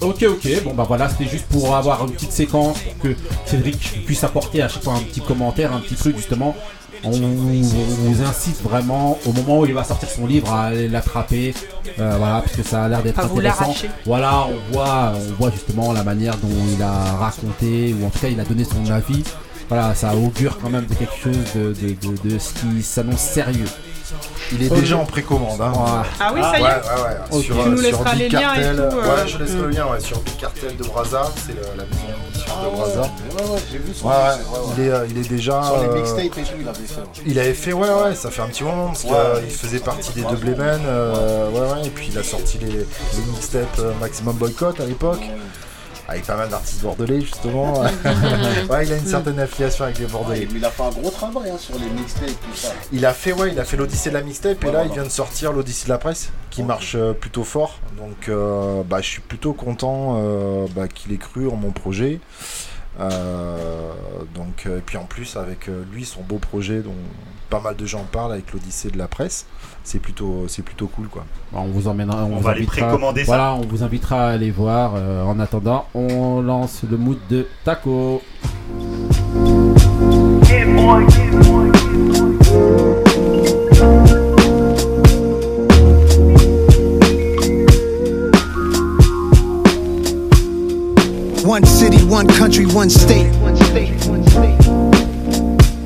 Ok, 0.00 0.24
ok, 0.28 0.62
bon 0.64 0.74
bah 0.74 0.84
voilà, 0.88 1.08
c'était 1.08 1.28
juste 1.30 1.46
pour 1.46 1.74
avoir 1.76 2.04
une 2.04 2.12
petite 2.12 2.32
séquence 2.32 2.78
pour 2.80 2.98
que 2.98 3.16
Cédric 3.46 4.04
puisse 4.06 4.22
apporter 4.24 4.62
à 4.62 4.68
chaque 4.68 4.82
fois 4.82 4.94
un 4.94 5.00
petit 5.00 5.20
commentaire, 5.20 5.72
un 5.72 5.80
petit 5.80 5.94
truc 5.96 6.16
justement. 6.16 6.56
On 7.04 7.10
vous 7.10 8.22
incite 8.22 8.60
vraiment 8.62 9.18
au 9.26 9.32
moment 9.32 9.60
où 9.60 9.66
il 9.66 9.74
va 9.74 9.84
sortir 9.84 10.08
son 10.08 10.26
livre 10.26 10.52
à 10.52 10.64
aller 10.66 10.88
l'attraper, 10.88 11.54
euh, 11.98 12.16
voilà, 12.18 12.40
parce 12.40 12.56
que 12.56 12.62
ça 12.62 12.84
a 12.84 12.88
l'air 12.88 13.02
d'être 13.02 13.16
intéressant. 13.54 13.72
Voilà, 14.04 14.46
on 14.46 14.72
voit, 14.72 15.12
on 15.14 15.34
voit 15.40 15.50
justement 15.50 15.92
la 15.92 16.02
manière 16.04 16.36
dont 16.38 16.48
il 16.76 16.82
a 16.82 16.92
raconté, 17.16 17.94
ou 18.00 18.06
en 18.06 18.10
tout 18.10 18.18
cas 18.18 18.28
il 18.28 18.40
a 18.40 18.44
donné 18.44 18.64
son 18.64 18.90
avis. 18.92 19.22
Voilà, 19.68 19.94
ça 19.94 20.14
augure 20.16 20.58
quand 20.58 20.70
même 20.70 20.86
de 20.86 20.94
quelque 20.94 21.14
chose 21.22 21.36
de, 21.54 21.74
de, 21.74 21.88
de- 21.94 22.30
de 22.34 22.38
ce 22.38 22.54
qui 22.54 22.82
s'annonce 22.82 23.20
sérieux. 23.20 23.66
Il 24.52 24.62
est 24.62 24.68
déjà 24.70 24.96
en 24.96 25.04
précommande. 25.04 25.60
Hein. 25.60 25.72
Ouais. 25.74 26.08
Ah 26.20 26.30
oui, 26.34 26.40
ça 26.42 26.58
y 26.58 26.62
est 26.62 26.64
Ouais, 26.64 26.68
ouais, 26.70 27.36
ouais. 27.36 27.42
Sur, 27.42 27.54
Tu 27.56 27.60
euh, 27.60 27.64
nous 27.70 27.76
sur 27.76 27.86
laisseras 27.86 28.10
Big 28.12 28.18
les 28.20 28.28
liens 28.28 28.40
et 28.54 28.60
Cartel. 28.62 28.76
tout, 28.76 28.96
euh. 28.96 29.02
Ouais, 29.02 29.26
je 29.28 29.38
laisserai 29.38 29.58
le 29.62 29.68
lien 29.68 29.86
ouais, 29.86 30.00
sur 30.00 30.18
Big 30.20 30.36
Cartel 30.36 30.76
de 30.76 30.84
Braza. 30.84 31.22
C'est 31.36 31.54
la 31.54 31.84
maison 31.84 32.18
d'édition 32.32 32.54
de 32.64 32.76
Braza. 32.76 33.00
Ouais, 33.02 33.50
ouais, 33.54 33.60
j'ai 33.70 33.78
vu 33.78 33.94
son 33.94 34.08
Ouais, 34.08 34.14
ouais, 34.14 34.30
ouais, 34.58 34.74
Il, 34.78 34.84
est, 34.84 34.90
euh, 34.90 35.06
il 35.10 35.18
est 35.18 35.28
déjà. 35.28 35.62
Sur 35.62 35.78
les 35.82 35.88
euh, 35.88 35.94
mixtapes 35.94 36.18
et 36.20 36.28
tout, 36.42 36.56
il 36.60 36.68
avait 36.68 36.78
fait. 36.78 37.00
Il 37.26 37.38
avait 37.38 37.54
fait, 37.54 37.72
ouais, 37.72 37.88
ouais, 37.88 38.14
ça 38.14 38.30
fait 38.30 38.42
un 38.42 38.48
petit 38.48 38.64
moment 38.64 38.86
parce 38.88 39.02
qu'il 39.02 39.50
faisait 39.50 39.78
partie 39.80 40.12
des 40.14 40.22
Double 40.22 40.56
Men, 40.56 40.80
euh, 40.86 41.50
ouais, 41.50 41.60
ouais, 41.80 41.86
et 41.86 41.90
puis 41.90 42.08
il 42.12 42.18
a 42.18 42.22
sorti 42.22 42.58
les, 42.58 42.66
les 42.68 43.22
mixtapes 43.32 43.78
euh, 43.78 43.92
Maximum 44.00 44.36
Boycott 44.36 44.80
à 44.80 44.86
l'époque. 44.86 45.20
Avec 46.08 46.24
pas 46.24 46.36
mal 46.36 46.48
d'artistes 46.48 46.82
bordelais 46.82 47.20
justement. 47.20 47.80
ouais, 48.70 48.86
il 48.86 48.92
a 48.92 48.96
une 48.96 49.06
certaine 49.06 49.38
affiliation 49.38 49.84
avec 49.84 49.98
les 49.98 50.06
bordelais. 50.06 50.40
Ouais, 50.40 50.48
mais 50.50 50.58
il 50.58 50.64
a 50.64 50.70
fait 50.70 50.82
un 50.82 50.90
gros 50.90 51.10
travail 51.10 51.50
hein, 51.50 51.58
sur 51.58 51.78
les 51.78 51.88
mixtapes 51.90 52.28
tout 52.28 52.56
ça. 52.56 52.72
Il 52.92 53.04
a 53.04 53.12
fait 53.12 53.32
ouais, 53.32 53.52
il 53.52 53.60
a 53.60 53.64
fait 53.64 53.76
l'Odyssée 53.76 54.08
de 54.08 54.14
la 54.14 54.22
mixtape 54.22 54.64
et 54.64 54.72
là 54.72 54.84
il 54.84 54.92
vient 54.92 55.04
de 55.04 55.10
sortir 55.10 55.52
l'Odyssée 55.52 55.84
de 55.84 55.90
la 55.90 55.98
presse 55.98 56.30
qui 56.50 56.62
marche 56.62 56.94
euh, 56.96 57.12
plutôt 57.12 57.44
fort. 57.44 57.78
Donc 57.98 58.28
euh, 58.28 58.82
bah, 58.84 59.00
je 59.02 59.08
suis 59.08 59.20
plutôt 59.20 59.52
content 59.52 60.16
euh, 60.18 60.66
bah, 60.74 60.88
qu'il 60.88 61.12
ait 61.12 61.18
cru 61.18 61.46
en 61.48 61.56
mon 61.56 61.70
projet. 61.70 62.20
Euh, 63.00 63.92
donc 64.34 64.66
et 64.66 64.80
puis 64.84 64.96
en 64.96 65.04
plus 65.04 65.36
avec 65.36 65.68
euh, 65.68 65.84
lui 65.92 66.04
son 66.04 66.20
beau 66.22 66.38
projet 66.38 66.80
dont 66.80 66.94
pas 67.48 67.60
mal 67.60 67.76
de 67.76 67.86
gens 67.86 68.04
parlent 68.10 68.32
avec 68.32 68.52
l'Odyssée 68.52 68.90
de 68.90 68.98
la 68.98 69.08
presse, 69.08 69.46
c'est 69.84 70.00
plutôt 70.00 70.46
c'est 70.48 70.62
plutôt 70.62 70.86
cool 70.88 71.08
quoi. 71.08 71.24
Bah, 71.52 71.60
on 71.62 71.68
vous 71.68 71.88
emmènera, 71.88 72.24
on, 72.24 72.32
On 72.32 72.36
vous 72.36 72.42
va 72.42 72.50
aller 72.50 72.60
invitera- 72.62 72.86
précommander 72.88 73.20
ça. 73.20 73.26
Voilà, 73.26 73.54
on 73.54 73.62
vous 73.66 73.82
invitera 73.84 74.26
à 74.28 74.30
aller 74.32 74.50
voir. 74.50 74.92
Euh, 74.96 75.22
en 75.24 75.38
attendant, 75.40 75.86
on 75.94 76.42
lance 76.42 76.82
le 76.90 76.96
mood 76.96 77.18
de 77.30 77.46
Taco. 77.64 78.20
One 92.08 92.26
country, 92.26 92.64
one 92.64 92.88
state. 92.88 93.30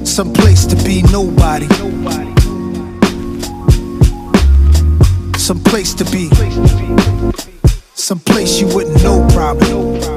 Some 0.07 0.33
place 0.33 0.65
to 0.67 0.77
be 0.85 1.03
nobody. 1.11 1.67
Some 5.37 5.61
place 5.65 5.95
to 5.95 6.05
be. 6.05 6.31
Some 7.95 8.21
place 8.21 8.61
you 8.61 8.69
wouldn't 8.69 9.03
know 9.03 9.27
probably. 9.33 10.12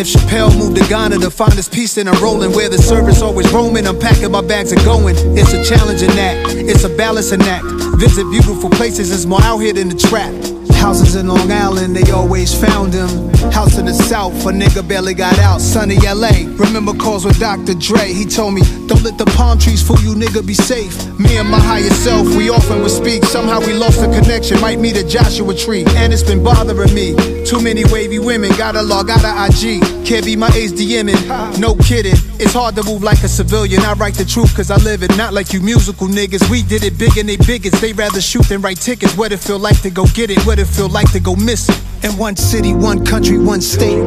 If 0.00 0.06
Chappelle 0.06 0.56
moved 0.58 0.78
to 0.78 0.88
Ghana 0.88 1.18
to 1.18 1.30
find 1.30 1.52
his 1.52 1.68
peace, 1.68 1.96
then 1.96 2.08
I'm 2.08 2.18
rolling 2.22 2.52
where 2.52 2.70
the 2.70 2.78
service 2.78 3.20
always 3.20 3.52
roaming. 3.52 3.86
I'm 3.86 3.98
packing 3.98 4.30
my 4.32 4.40
bags 4.40 4.72
and 4.72 4.82
going. 4.82 5.14
It's 5.36 5.52
a 5.52 5.62
challenging 5.62 6.08
act, 6.12 6.54
it's 6.56 6.84
a 6.84 6.88
balancing 6.88 7.42
act. 7.42 7.66
Visit 8.00 8.24
beautiful 8.30 8.70
places, 8.70 9.12
it's 9.12 9.26
more 9.26 9.42
out 9.42 9.58
here 9.58 9.74
than 9.74 9.90
the 9.90 9.94
trap. 9.94 10.32
Houses 10.80 11.16
in 11.16 11.28
Long 11.28 11.52
Island, 11.52 11.94
they 11.94 12.10
always 12.12 12.58
found 12.58 12.94
him. 12.94 13.28
House 13.52 13.76
in 13.76 13.84
the 13.84 13.92
South, 13.92 14.32
a 14.46 14.52
nigga 14.52 14.88
barely 14.88 15.12
got 15.12 15.38
out. 15.38 15.60
Sunny 15.60 15.96
LA, 15.96 16.48
remember 16.56 16.94
calls 16.94 17.26
with 17.26 17.38
Dr. 17.38 17.74
Dre. 17.74 18.10
He 18.10 18.24
told 18.24 18.54
me, 18.54 18.62
don't 18.86 19.02
let 19.02 19.18
the 19.18 19.26
palm 19.36 19.58
trees 19.58 19.86
fool 19.86 20.00
you, 20.00 20.14
nigga, 20.14 20.46
be 20.46 20.54
safe. 20.54 20.96
Me 21.18 21.36
and 21.36 21.50
my 21.50 21.60
higher 21.60 21.90
self, 21.90 22.26
we 22.34 22.48
often 22.48 22.80
would 22.80 22.90
speak. 22.90 23.22
Somehow 23.24 23.60
we 23.60 23.74
lost 23.74 24.00
the 24.00 24.06
connection, 24.06 24.58
might 24.62 24.78
meet 24.78 24.96
a 24.96 25.06
Joshua 25.06 25.54
tree. 25.54 25.84
And 25.88 26.10
it's 26.10 26.22
been 26.22 26.42
bothering 26.42 26.94
me. 26.94 27.39
Too 27.50 27.60
many 27.60 27.82
wavy 27.86 28.20
women, 28.20 28.52
gotta 28.56 28.80
log 28.80 29.10
out 29.10 29.24
of 29.24 29.34
IG. 29.34 29.82
Can't 30.06 30.24
be 30.24 30.36
my 30.36 30.46
age 30.54 30.70
DMing, 30.70 31.58
no 31.58 31.74
kidding. 31.74 32.14
It's 32.38 32.52
hard 32.52 32.76
to 32.76 32.84
move 32.84 33.02
like 33.02 33.24
a 33.24 33.28
civilian. 33.28 33.82
I 33.82 33.94
write 33.94 34.14
the 34.14 34.24
truth 34.24 34.54
cause 34.54 34.70
I 34.70 34.76
live 34.76 35.02
it, 35.02 35.16
not 35.16 35.32
like 35.32 35.52
you 35.52 35.60
musical 35.60 36.06
niggas. 36.06 36.48
We 36.48 36.62
did 36.62 36.84
it 36.84 36.96
big 36.96 37.18
and 37.18 37.28
they 37.28 37.36
bigots. 37.36 37.80
They 37.80 37.92
rather 37.92 38.20
shoot 38.20 38.46
than 38.46 38.62
write 38.62 38.76
tickets. 38.76 39.16
What 39.16 39.32
it 39.32 39.38
feel 39.38 39.58
like 39.58 39.82
to 39.82 39.90
go 39.90 40.06
get 40.14 40.30
it, 40.30 40.38
what 40.46 40.60
it 40.60 40.66
feel 40.66 40.88
like 40.88 41.10
to 41.10 41.18
go 41.18 41.34
miss 41.34 41.68
it. 41.68 42.04
In 42.04 42.16
one 42.16 42.36
city, 42.36 42.72
one 42.72 43.04
country, 43.04 43.36
one 43.36 43.60
state. 43.60 43.98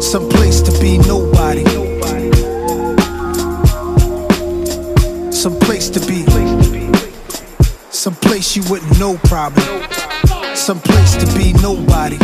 Some 0.00 0.26
place 0.30 0.62
to 0.62 0.72
be 0.80 0.96
nobody. 0.96 1.66
Some 5.30 5.58
place 5.60 5.90
to 5.90 6.00
be. 6.08 6.24
Some 7.90 8.14
place 8.14 8.56
you 8.56 8.62
wouldn't 8.70 8.98
know 8.98 9.18
probably. 9.24 10.17
Some 10.68 10.80
place 10.80 11.16
to 11.16 11.24
be 11.34 11.54
nobody. 11.62 12.18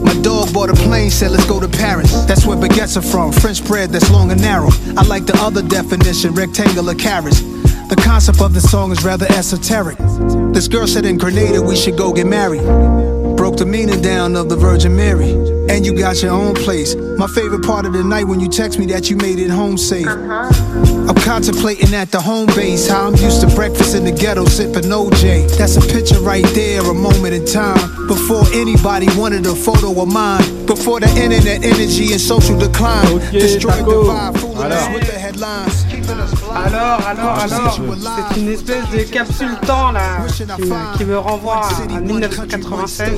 My 0.00 0.14
dog 0.22 0.54
bought 0.54 0.70
a 0.70 0.74
plane, 0.74 1.10
said 1.10 1.32
let's 1.32 1.44
go 1.46 1.58
to 1.58 1.66
Paris. 1.66 2.24
That's 2.26 2.46
where 2.46 2.56
baguettes 2.56 2.96
are 2.96 3.02
from, 3.02 3.32
French 3.32 3.66
bread 3.66 3.90
that's 3.90 4.12
long 4.12 4.30
and 4.30 4.40
narrow. 4.40 4.68
I 4.96 5.02
like 5.08 5.26
the 5.26 5.36
other 5.38 5.60
definition, 5.60 6.34
rectangular 6.34 6.94
carrots. 6.94 7.40
The 7.88 8.00
concept 8.00 8.40
of 8.40 8.54
the 8.54 8.60
song 8.60 8.92
is 8.92 9.04
rather 9.04 9.26
esoteric. 9.32 9.98
This 10.54 10.68
girl 10.68 10.86
said 10.86 11.04
in 11.04 11.18
Grenada 11.18 11.60
we 11.60 11.74
should 11.74 11.98
go 11.98 12.12
get 12.12 12.28
married. 12.28 12.62
Broke 13.36 13.56
the 13.56 13.66
meaning 13.66 14.02
down 14.02 14.36
of 14.36 14.48
the 14.48 14.56
Virgin 14.56 14.94
Mary. 14.94 15.32
And 15.68 15.84
you 15.84 15.98
got 15.98 16.22
your 16.22 16.30
own 16.30 16.54
place. 16.54 16.94
My 16.94 17.26
favorite 17.26 17.64
part 17.64 17.86
of 17.86 17.92
the 17.92 18.04
night 18.04 18.24
when 18.28 18.38
you 18.38 18.48
text 18.48 18.78
me 18.78 18.86
that 18.86 19.10
you 19.10 19.16
made 19.16 19.40
it 19.40 19.50
home 19.50 19.76
safe. 19.76 20.06
Uh-huh. 20.06 20.75
I'm 21.08 21.14
contemplating 21.14 21.94
at 21.94 22.10
the 22.10 22.20
home 22.20 22.46
base 22.46 22.88
how 22.88 23.06
I'm 23.06 23.14
used 23.16 23.40
to 23.42 23.48
breakfast 23.54 23.94
in 23.94 24.04
the 24.04 24.12
ghetto 24.12 24.44
sipping 24.44 24.90
OJ. 24.90 25.56
That's 25.56 25.76
a 25.76 25.80
picture 25.80 26.20
right 26.20 26.44
there, 26.54 26.82
a 26.82 26.94
moment 26.94 27.34
in 27.34 27.44
time. 27.44 28.06
Before 28.08 28.42
anybody 28.52 29.06
wanted 29.16 29.46
a 29.46 29.54
photo 29.54 30.00
of 30.00 30.12
mine. 30.12 30.66
Before 30.66 30.98
the 30.98 31.08
internet 31.10 31.64
energy 31.64 32.12
and 32.12 32.20
social 32.20 32.58
decline. 32.58 33.06
Oh, 33.08 33.18
Destroyed 33.30 33.84
the 33.84 34.02
vibe, 34.02 34.38
fooling 34.38 34.72
us 34.72 34.88
with 34.94 35.06
the 35.06 35.18
headlines. 35.18 35.84
Alors, 36.54 37.06
alors, 37.06 37.38
alors, 37.38 37.78
c'est 38.32 38.40
une 38.40 38.48
espèce 38.48 38.88
de 38.90 39.02
capsule 39.10 39.56
temps 39.66 39.92
là 39.92 40.26
qui 40.34 40.44
me, 40.44 40.96
qui 40.96 41.04
me 41.04 41.18
renvoie 41.18 41.68
à 41.94 42.00
1996 42.00 43.10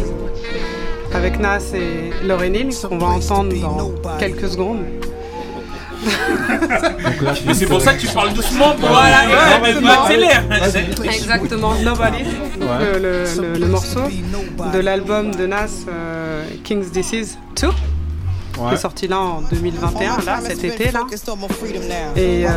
avec 1.15 1.39
Nas 1.39 1.73
et 1.75 2.11
Lauryn 2.27 2.55
Hill 2.55 2.71
qu'on 2.87 2.99
va 2.99 3.07
entendre 3.07 3.55
dans 3.61 3.93
quelques 4.19 4.49
secondes. 4.49 4.85
C'est 7.55 7.67
pour 7.67 7.81
ça 7.81 7.95
que 7.95 8.01
tu 8.01 8.07
parles 8.09 8.33
doucement 8.33 8.75
pour 8.75 8.89
Voilà, 8.89 9.21
accélère. 10.03 10.45
Exactement, 11.05 11.75
Nobody, 11.83 12.25
le 12.61 13.67
morceau 13.67 14.03
de 14.73 14.79
l'album 14.79 15.35
de 15.35 15.47
Nas 15.47 15.85
euh, 15.89 16.45
King's 16.65 16.91
Disease 16.91 17.39
2. 17.61 17.69
Qui 18.59 18.65
Ouais. 18.65 18.75
est 18.75 18.77
sorti 18.79 19.07
là 19.07 19.21
en 19.21 19.41
2021, 19.43 20.17
là, 20.27 20.41
cet 20.45 20.65
été 20.65 20.91
là. 20.91 21.03
Et 22.17 22.45
euh, 22.45 22.49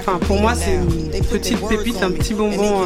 enfin, 0.00 0.18
pour 0.26 0.40
moi, 0.40 0.54
c'est 0.56 0.74
une 0.74 1.22
petite 1.24 1.64
pépite, 1.68 2.02
un 2.02 2.10
petit 2.10 2.34
bonbon 2.34 2.82
euh, 2.82 2.84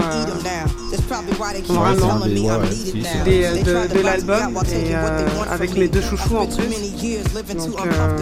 vraiment 1.70 2.12
un 2.22 2.28
des- 2.28 2.40
ouais, 2.40 2.48
ouais, 2.50 2.58
si, 2.70 3.02
c'est- 3.02 3.24
des- 3.24 3.44
euh, 3.44 3.86
de, 3.88 3.94
de 3.98 4.00
l'album 4.04 4.58
et 4.70 4.94
euh, 4.94 5.26
avec 5.50 5.74
mes 5.76 5.88
deux 5.88 6.02
chouchous 6.02 6.36
en 6.36 6.46
plus. 6.46 6.64
Euh, 6.64 8.18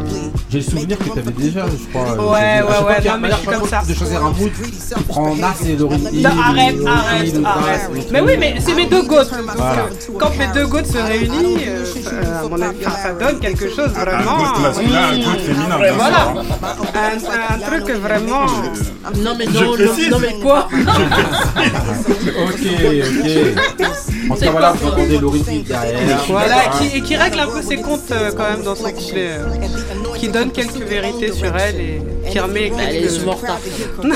J'ai 0.51 0.59
le 0.59 0.65
souvenir 0.65 0.99
que 0.99 1.05
tu 1.05 1.19
avais 1.19 1.31
déjà, 1.33 1.67
je 1.67 1.89
crois. 1.89 2.09
euh, 2.13 2.17
Ouais, 2.31 2.63
ouais, 2.63 2.87
ouais, 2.87 3.09
non, 3.11 3.19
mais 3.21 3.31
je 3.31 3.37
suis 3.37 3.47
comme 3.49 3.69
ça. 3.69 3.83
De 3.89 3.95
choisir 3.95 4.25
un 4.25 4.31
mood, 4.31 4.51
tu 4.53 5.03
prends 5.09 5.35
Nas 5.35 5.55
et 5.67 5.73
Hill. 5.73 6.23
Non, 6.23 6.31
arrête, 6.41 6.77
arrête, 6.87 7.35
arrête. 7.45 7.91
Mais 8.13 8.21
oui, 8.21 8.33
mais 8.39 8.55
c'est 8.61 8.75
mes 8.75 8.87
deux 8.87 9.03
gouttes. 9.03 9.31
Donc, 9.31 9.57
Voilà. 9.57 9.83
euh, 9.83 10.13
Quand 10.19 10.31
mes 10.39 10.47
deux 10.55 10.67
gouttes 10.67 10.87
se 10.87 10.99
réunissent, 10.99 12.07
euh, 12.13 12.45
à 12.45 12.49
mon 12.49 12.61
avis, 12.63 12.85
ça 12.85 13.13
donne 13.13 13.39
quelque 13.55 13.75
chose 13.75 13.91
vraiment. 13.91 14.39
Voilà. 15.97 16.33
sûr. 16.35 16.85
Un, 16.95 17.55
un 17.55 17.59
truc 17.59 17.91
vraiment. 17.97 18.47
Non, 19.17 19.35
mais 19.39 19.47
non, 19.47 19.77
non, 20.11 20.19
mais 20.19 20.35
quoi 20.43 20.69
Ok, 22.45 22.65
ok. 22.65 23.81
En 24.31 24.35
tout 24.35 24.41
cas, 24.41 24.51
voilà, 24.51 24.73
vous 24.73 24.89
entendez 24.89 25.19
Hill 25.51 25.65
derrière. 25.65 26.19
Voilà, 26.29 26.57
qui, 26.79 26.97
et 26.99 27.01
qui 27.01 27.17
règle 27.17 27.41
un 27.41 27.47
peu 27.47 27.63
ses 27.63 27.77
comptes 27.77 28.11
euh, 28.11 28.31
quand 28.37 28.51
même 28.51 28.63
dans 28.63 28.75
son 28.75 28.91
couplet. 28.91 29.31
euh, 29.39 29.47
qui 30.19 30.29
donne 30.29 30.51
quelques 30.51 30.83
vérités 30.83 31.33
sur 31.33 31.55
elle 31.57 31.81
et 31.81 32.03
qui 32.31 32.39
remet 32.39 32.71
quelques. 32.71 32.81
Elle 32.89 32.97
est. 32.97 33.09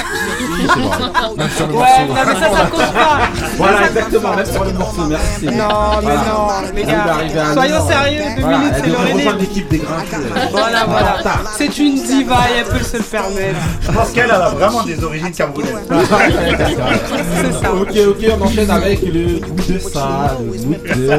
Même 1.36 1.50
sur 1.56 1.66
le 1.66 1.74
Ouais, 1.74 1.78
morceau. 1.78 2.06
non, 2.08 2.14
mais 2.26 2.34
ça, 2.34 2.56
ça 2.56 2.66
compte 2.66 2.92
pas. 2.92 3.18
Voilà, 3.56 3.86
exactement, 3.86 4.36
même 4.36 4.46
sur 4.46 4.64
le 4.64 4.72
morceau, 4.72 5.02
merci. 5.08 5.44
Non, 5.46 6.00
mais 6.04 6.14
non, 6.14 6.48
les 6.74 6.84
gars, 6.84 7.52
soyons 7.54 7.74
l'heure. 7.76 7.86
sérieux, 7.88 8.22
deux 8.36 8.42
Voilà, 8.42 8.58
minutes, 8.58 8.74
elle 8.76 8.82
c'est 8.84 8.90
rejoindre 8.96 9.18
Hill. 9.30 9.36
l'équipe 9.40 9.68
des 9.68 9.78
grincheux. 9.78 10.26
Voilà, 10.50 10.84
voilà. 10.86 11.16
C'est 11.56 11.78
une 11.78 11.94
diva 11.94 12.36
et 12.54 12.58
elle 12.58 12.64
peut 12.78 12.84
se 12.84 12.96
le 12.98 13.02
permettre. 13.02 13.58
Je 13.82 13.90
pense 13.92 14.10
qu'elle 14.10 14.30
a 14.30 14.50
vraiment 14.50 14.82
des 14.82 15.02
origines 15.04 15.32
camerounaises. 15.32 15.72
Ok, 17.80 17.96
ok, 18.08 18.26
on 18.38 18.42
enchaîne 18.44 18.70
avec 18.70 19.00
le 19.02 19.38
goût 19.40 19.72
de 19.72 19.78
ça, 19.78 20.36
le 20.40 20.46
goût 20.58 20.74
de 20.74 21.10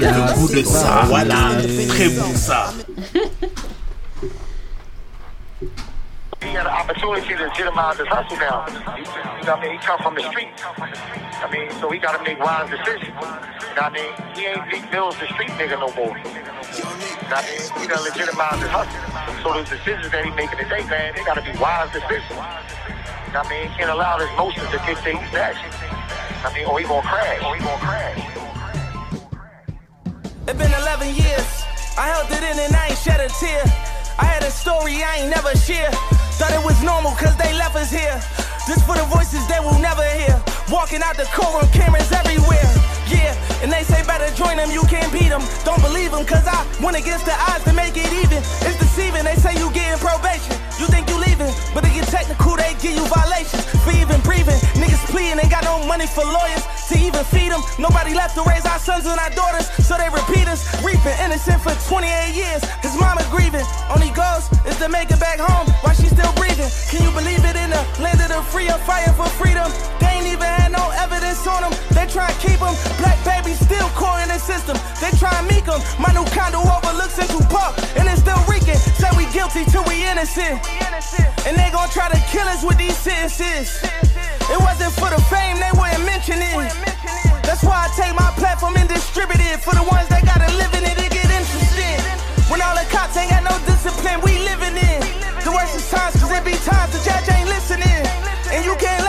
Le 0.00 0.34
goût 0.34 0.48
de 0.48 0.62
ça, 0.64 1.02
voilà, 1.06 1.36
très 1.88 2.08
bon 2.08 2.24
ça. 2.34 2.72
Opportunity 7.06 7.36
to 7.36 7.48
legitimize 7.48 7.98
his 7.98 8.08
hustle 8.08 8.36
now. 8.38 8.66
He, 8.96 9.04
I 9.46 9.60
mean? 9.60 9.72
He 9.72 9.78
come 9.78 9.98
from 10.02 10.14
the 10.14 10.22
street. 10.30 10.50
I 10.58 11.48
mean, 11.50 11.70
so 11.78 11.90
he 11.90 11.98
got 11.98 12.18
to 12.18 12.22
make 12.24 12.38
wise 12.38 12.70
decisions. 12.70 13.14
I 13.14 13.90
mean? 13.90 14.10
He 14.34 14.46
ain't 14.46 14.70
Big 14.70 14.90
Bill's 14.90 15.18
the 15.18 15.26
street 15.26 15.50
nigga 15.54 15.78
no 15.78 15.92
more. 15.94 16.16
I 16.16 17.40
mean? 17.46 17.62
He 17.78 17.86
got 17.86 17.98
to 17.98 18.06
legitimize 18.10 18.60
his 18.60 18.70
hustle. 18.70 18.98
So 19.42 19.54
the 19.54 19.62
decisions 19.68 20.10
that 20.10 20.24
he 20.24 20.30
making 20.34 20.58
today, 20.58 20.82
man, 20.90 21.14
they 21.14 21.22
got 21.24 21.38
to 21.38 21.44
be 21.44 21.54
wise 21.58 21.92
decisions. 21.92 22.40
I 22.40 23.42
mean? 23.50 23.70
He 23.70 23.74
can't 23.78 23.90
allow 23.90 24.18
his 24.18 24.30
emotions 24.34 24.66
to 24.70 24.78
dictate 24.82 25.18
his 25.18 25.34
actions. 25.34 25.74
I 26.42 26.50
mean, 26.54 26.66
or 26.66 26.78
he 26.78 26.86
gonna 26.86 27.02
crash. 27.06 27.42
Or 27.42 27.54
he 27.54 27.62
gonna 27.62 27.82
crash. 27.82 28.18
It's 30.46 30.58
been 30.58 30.70
11 30.70 31.14
years. 31.14 31.48
I 31.98 32.12
held 32.12 32.30
it 32.30 32.42
in 32.42 32.56
and 32.58 32.74
I 32.74 32.88
ain't 32.88 32.98
shed 32.98 33.20
a 33.20 33.28
tear. 33.28 33.62
I 34.18 34.24
had 34.24 34.42
a 34.42 34.50
story 34.50 35.02
I 35.02 35.22
ain't 35.22 35.30
never 35.30 35.54
share. 35.56 35.90
Thought 36.36 36.52
it 36.52 36.62
was 36.62 36.82
normal 36.82 37.12
cause 37.12 37.34
they 37.36 37.56
left 37.56 37.76
us 37.76 37.90
here. 37.90 38.20
This 38.68 38.84
for 38.84 38.92
the 38.92 39.08
voices 39.08 39.40
they 39.48 39.58
will 39.58 39.78
never 39.78 40.04
hear. 40.04 40.36
Walking 40.68 41.00
out 41.00 41.16
the 41.16 41.24
courtroom, 41.32 41.64
cameras 41.72 42.12
everywhere. 42.12 42.68
Yeah, 43.08 43.32
and 43.62 43.72
they 43.72 43.84
say 43.84 44.04
better 44.04 44.28
join 44.34 44.58
them, 44.58 44.70
you 44.70 44.82
can't 44.82 45.10
beat 45.10 45.30
them. 45.32 45.40
Don't 45.64 45.80
believe 45.80 46.10
them, 46.10 46.26
cause 46.26 46.44
I 46.46 46.60
went 46.84 46.96
against 46.96 47.24
the 47.24 47.32
odds 47.48 47.64
to 47.64 47.72
make 47.72 47.96
it 47.96 48.12
even. 48.12 48.44
It's 48.68 48.76
deceiving, 48.76 49.24
they 49.24 49.36
say 49.36 49.56
you 49.56 49.72
getting 49.72 49.96
probation. 49.96 50.55
You 50.78 50.86
think 50.86 51.08
you 51.08 51.16
leaving, 51.16 51.48
but 51.72 51.84
to 51.84 51.90
get 51.90 52.04
technical, 52.08 52.56
they 52.56 52.76
give 52.84 52.92
you 52.92 53.06
violations 53.08 53.64
for 53.80 53.92
even 53.96 54.20
breathing. 54.20 54.60
Niggas 54.76 55.08
pleading, 55.08 55.40
ain't 55.40 55.50
got 55.50 55.64
no 55.64 55.80
money 55.86 56.06
for 56.06 56.24
lawyers 56.24 56.64
to 56.88 56.98
even 57.00 57.24
feed 57.32 57.50
them. 57.50 57.62
Nobody 57.78 58.12
left 58.12 58.36
to 58.36 58.42
raise 58.44 58.64
our 58.66 58.78
sons 58.78 59.06
and 59.06 59.18
our 59.18 59.30
daughters, 59.30 59.66
so 59.80 59.96
they 59.96 60.08
repeat 60.12 60.46
us. 60.48 60.68
Reaping 60.84 61.16
innocent 61.24 61.62
for 61.62 61.72
28 61.88 62.34
years, 62.36 62.62
his 62.84 62.94
mama 63.00 63.24
grieving. 63.30 63.64
Only 63.88 64.10
goes 64.12 64.52
is 64.68 64.76
to 64.78 64.88
make 64.88 65.10
it 65.10 65.20
back 65.20 65.40
home 65.40 65.66
while 65.80 65.94
she's 65.94 66.12
still 66.12 66.32
breathing. 66.36 66.68
Can 66.92 67.02
you 67.02 67.12
believe 67.16 67.40
it 67.44 67.56
in 67.56 67.70
the 67.70 67.82
land 67.98 68.20
of 68.20 68.28
the 68.28 68.42
free 68.52 68.68
or 68.68 68.78
fighting 68.84 69.14
for 69.14 69.26
freedom? 69.40 69.70
They 70.00 70.12
ain't 70.12 70.26
even 70.28 70.44
had 70.44 70.65
no 70.72 70.90
evidence 70.96 71.46
on 71.46 71.62
them. 71.62 71.72
They 71.92 72.06
try 72.06 72.30
and 72.30 72.38
keep 72.40 72.58
them. 72.60 72.74
Black 72.98 73.18
babies 73.24 73.58
still 73.60 73.88
core 73.94 74.18
in 74.20 74.28
the 74.28 74.38
system. 74.38 74.76
They 75.00 75.10
try 75.18 75.32
and 75.38 75.46
meek 75.46 75.66
them. 75.66 75.80
My 75.98 76.10
new 76.12 76.24
condo 76.32 76.60
overlooks 76.62 77.14
Central 77.14 77.44
Park, 77.46 77.78
and 77.96 78.08
it's 78.08 78.20
still 78.20 78.40
reeking. 78.50 78.78
Say 78.98 79.10
we 79.16 79.26
guilty 79.32 79.64
till 79.66 79.84
we 79.84 80.06
innocent. 80.06 80.60
And 81.46 81.54
they 81.56 81.70
gon' 81.70 81.88
try 81.90 82.08
to 82.10 82.20
kill 82.32 82.46
us 82.48 82.64
with 82.64 82.78
these 82.78 82.96
sentences. 82.96 83.78
It 84.50 84.58
wasn't 84.62 84.92
for 84.94 85.10
the 85.10 85.20
fame, 85.30 85.58
they 85.58 85.70
wouldn't 85.74 86.04
mention 86.04 86.38
it. 86.42 86.54
That's 87.46 87.62
why 87.62 87.86
I 87.86 87.88
take 87.94 88.14
my 88.14 88.30
platform 88.34 88.76
and 88.76 88.88
distribute 88.88 89.40
it 89.40 89.62
for 89.62 89.74
the 89.74 89.82
ones 89.86 90.08
that 90.10 90.26
gotta 90.26 90.50
live 90.58 90.74
in 90.74 90.82
it 90.82 90.98
and 90.98 91.10
get 91.10 91.30
interested. 91.30 91.98
When 92.50 92.60
all 92.60 92.74
the 92.74 92.86
cops 92.90 93.16
ain't 93.16 93.30
got 93.30 93.42
no 93.46 93.54
discipline, 93.66 94.20
we 94.22 94.38
living 94.42 94.74
in. 94.74 95.00
The 95.46 95.50
worst 95.54 95.78
is 95.78 95.86
times, 95.90 96.18
cause 96.18 96.30
it 96.30 96.44
be 96.44 96.58
times 96.66 96.90
the 96.90 97.00
judge 97.06 97.30
ain't 97.30 97.48
listening. 97.48 98.02
And 98.50 98.64
you 98.66 98.74
can't 98.82 99.05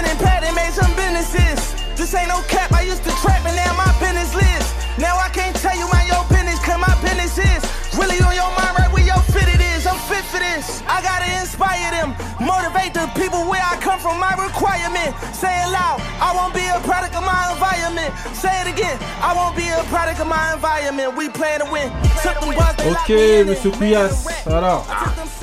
pen 0.00 0.10
and 0.10 0.18
pad 0.20 0.44
and 0.44 0.54
made 0.56 0.72
some 0.72 0.92
businesses. 0.96 1.74
This 1.96 2.14
ain't 2.14 2.28
no 2.28 2.40
cap, 2.48 2.72
I 2.72 2.82
used 2.82 3.04
to 3.04 3.12
trap 3.20 3.44
and 3.44 3.56
now 3.56 3.72
my 3.76 3.92
business 4.00 4.34
lives. 4.34 4.68
Now 4.98 5.16
I 5.16 5.28
can't 5.28 5.54
tell 5.56 5.76
you 5.76 5.86
my 5.92 6.04
your 6.08 6.24
business, 6.28 6.58
cause 6.64 6.80
my 6.80 6.94
business 7.04 7.36
is 7.36 7.62
really 7.96 8.20
on 8.24 8.34
your 8.34 8.50
mind 8.56 8.74
right 8.78 8.90
where 8.92 9.04
your 9.04 9.20
fit 9.32 9.48
it 9.48 9.60
is. 9.60 9.86
I'm 9.86 10.00
fit 10.08 10.24
for 10.32 10.40
this. 10.40 10.82
I 10.88 11.02
gotta 11.02 11.28
inspire 11.40 11.90
them, 11.92 12.16
motivate 12.40 12.94
the 12.94 13.06
people 13.20 13.44
where 13.44 13.62
I 13.62 13.76
come 13.90 14.00
from, 14.00 14.20
my 14.20 14.34
requirement. 14.38 15.10
Say 15.34 15.50
it 15.50 15.70
loud, 15.72 15.98
I 16.20 16.32
won't 16.34 16.54
be 16.54 16.62
a 16.66 16.78
product 16.80 17.14
of 17.16 17.24
my 17.24 17.50
environment. 17.52 18.12
Say 18.34 18.50
it 18.62 18.68
again, 18.68 18.96
I 19.22 19.34
won't 19.34 19.56
be 19.56 19.66
a 19.68 19.82
product 19.90 20.20
of 20.20 20.28
my 20.28 20.54
environment. 20.54 21.16
We 21.16 21.28
plan 21.28 21.60
to 21.60 21.66
win. 21.72 21.90
Took 22.22 22.38
them 22.40 22.54
buzz, 22.54 22.76
they 22.76 22.90
locked 22.90 23.10
Ok, 23.10 23.46
monsieur 23.48 23.70
Couillasse, 23.70 24.26
alors. 24.46 24.86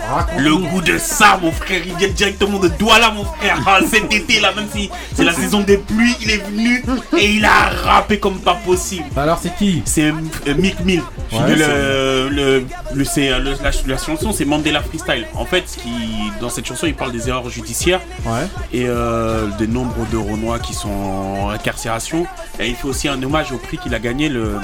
raconte-nous. 0.10 0.44
Le 0.44 0.70
goût 0.70 0.82
de 0.82 0.98
ça, 0.98 1.38
mon 1.42 1.52
frère, 1.52 1.82
il 1.86 1.96
vient 1.96 2.08
directement 2.10 2.60
de 2.60 2.70
Douala, 2.70 3.12
mon 3.12 3.26
frère. 3.26 3.58
Ah, 3.66 3.80
cet 3.90 4.14
été 4.14 4.40
là, 4.40 4.54
même 4.56 4.68
si 4.74 4.90
c'est 5.14 5.24
la 5.26 5.34
saison 5.34 5.62
des 5.62 5.78
pluies, 5.78 6.16
il 6.22 6.32
est 6.32 6.38
venu 6.46 6.84
et 7.18 7.26
il 7.32 7.46
a 7.46 7.70
rappé 7.84 8.20
comme 8.20 8.40
pas 8.40 8.56
possible. 8.66 9.06
Alors, 9.18 9.40
c'est 9.42 9.56
qui? 9.56 9.82
C'est 9.86 10.04
euh, 10.12 10.54
Mick 10.58 10.80
Mill. 10.86 11.02
Ouais, 11.32 11.40
le, 11.56 12.30
le, 12.30 12.66
le- 12.94 13.06
c'est, 13.06 13.30
euh, 13.30 13.40
le- 13.40 13.58
la, 13.62 13.72
la 13.86 13.98
chanson, 13.98 14.32
c'est 14.32 14.46
Mandela 14.46 14.82
Freestyle. 14.82 15.28
En 15.36 15.46
fait, 15.46 15.64
qui, 15.66 16.32
dans 16.40 16.50
cette 16.50 16.66
chanson, 16.66 16.88
il 16.88 16.96
parle 16.96 17.12
des 17.12 17.28
erreurs 17.28 17.50
judiciaires 17.50 18.00
Ouais. 18.26 18.37
Et 18.74 18.88
euh, 18.88 19.48
des 19.58 19.68
nombres 19.68 20.06
de 20.12 20.18
Renois 20.18 20.60
qui 20.60 20.74
sont 20.74 20.90
en 20.90 21.50
incarcération. 21.50 22.26
Et 22.60 22.68
il 22.68 22.76
fait 22.76 22.88
aussi 22.88 23.08
un 23.08 23.22
hommage 23.22 23.52
au 23.52 23.58
prix 23.58 23.78
qu'il 23.78 23.94
a 23.96 24.00
gagné, 24.00 24.30
le 24.30 24.56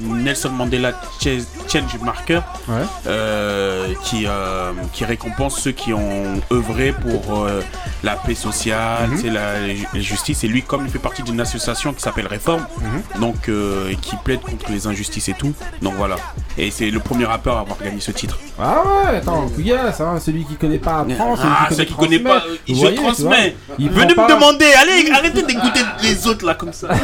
Nelson 0.00 0.50
Mandela 0.50 0.92
Ch- 1.20 1.42
Change 1.72 1.98
Marker, 2.02 2.40
Ouais. 2.68 2.74
euh, 3.06 3.86
qui, 4.04 4.24
euh, 4.26 4.72
qui 4.92 5.04
récompense 5.04 5.58
ceux 5.60 5.72
qui 5.72 5.92
ont 5.92 6.40
œuvré 6.52 6.92
pour 6.92 7.44
euh, 7.44 7.60
la 8.02 8.16
paix 8.16 8.34
sociale, 8.34 9.08
c'est 9.20 9.30
la, 9.30 9.58
la 9.92 10.00
justice. 10.00 10.44
Et 10.44 10.48
lui, 10.48 10.62
comme 10.62 10.84
il 10.84 10.90
fait 10.90 10.98
partie 10.98 11.22
d'une 11.22 11.40
association 11.40 11.92
qui 11.92 12.00
s'appelle 12.02 12.26
Réforme, 12.26 12.66
Mhm. 12.80 13.20
donc 13.20 13.48
euh, 13.48 13.88
et 13.90 13.96
qui 13.96 14.16
plaide 14.16 14.40
contre 14.40 14.70
les 14.70 14.86
injustices 14.86 15.28
et 15.28 15.34
tout. 15.34 15.52
Donc 15.82 15.94
voilà. 15.96 16.16
Et 16.58 16.70
c'est 16.70 16.90
le 16.90 17.00
premier 17.00 17.24
rappeur 17.26 17.56
à 17.56 17.60
avoir 17.60 17.78
gagné 17.78 18.00
ce 18.00 18.10
titre. 18.12 18.38
Ah 18.58 18.82
ouais, 19.10 19.16
attends, 19.18 19.48
Couillasse, 19.48 20.00
hein, 20.00 20.18
celui 20.24 20.44
qui 20.44 20.54
connaît 20.56 20.78
pas 20.78 21.00
apprend, 21.00 21.36
celui 21.36 21.48
Ah, 21.52 21.66
qui 21.68 21.74
celui 21.74 21.86
connaît 21.94 22.16
qui 22.18 22.22
connaît 22.22 22.40
pas, 22.40 22.44
je 22.68 22.74
voyez, 22.74 22.96
transmets. 22.96 23.56
vois, 23.66 23.76
il 23.78 23.90
Venez 23.90 24.06
me 24.12 24.14
pas- 24.14 24.28
demander, 24.34 24.66
allez, 24.80 25.10
arrêtez 25.12 25.42
d'écouter 25.42 25.80
les 26.02 26.26
autres 26.26 26.46
là 26.46 26.54
comme 26.54 26.72
ça. 26.72 26.88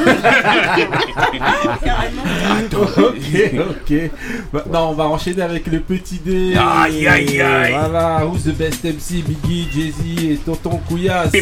ok, 2.82 3.52
ok. 3.70 4.10
Maintenant, 4.52 4.90
on 4.90 4.94
va 4.94 5.04
enchaîner 5.04 5.42
avec 5.42 5.66
le 5.66 5.80
petit 5.80 6.18
dé. 6.24 6.54
Aïe, 6.56 7.06
aïe, 7.06 7.40
aïe. 7.40 7.72
Voilà, 7.72 8.24
who's 8.26 8.44
the 8.44 8.56
best 8.56 8.84
MC 8.84 9.22
Biggie, 9.24 9.68
Jay-Z 9.74 10.22
et 10.30 10.36
Tonton 10.36 10.80
Couillasse. 10.88 11.32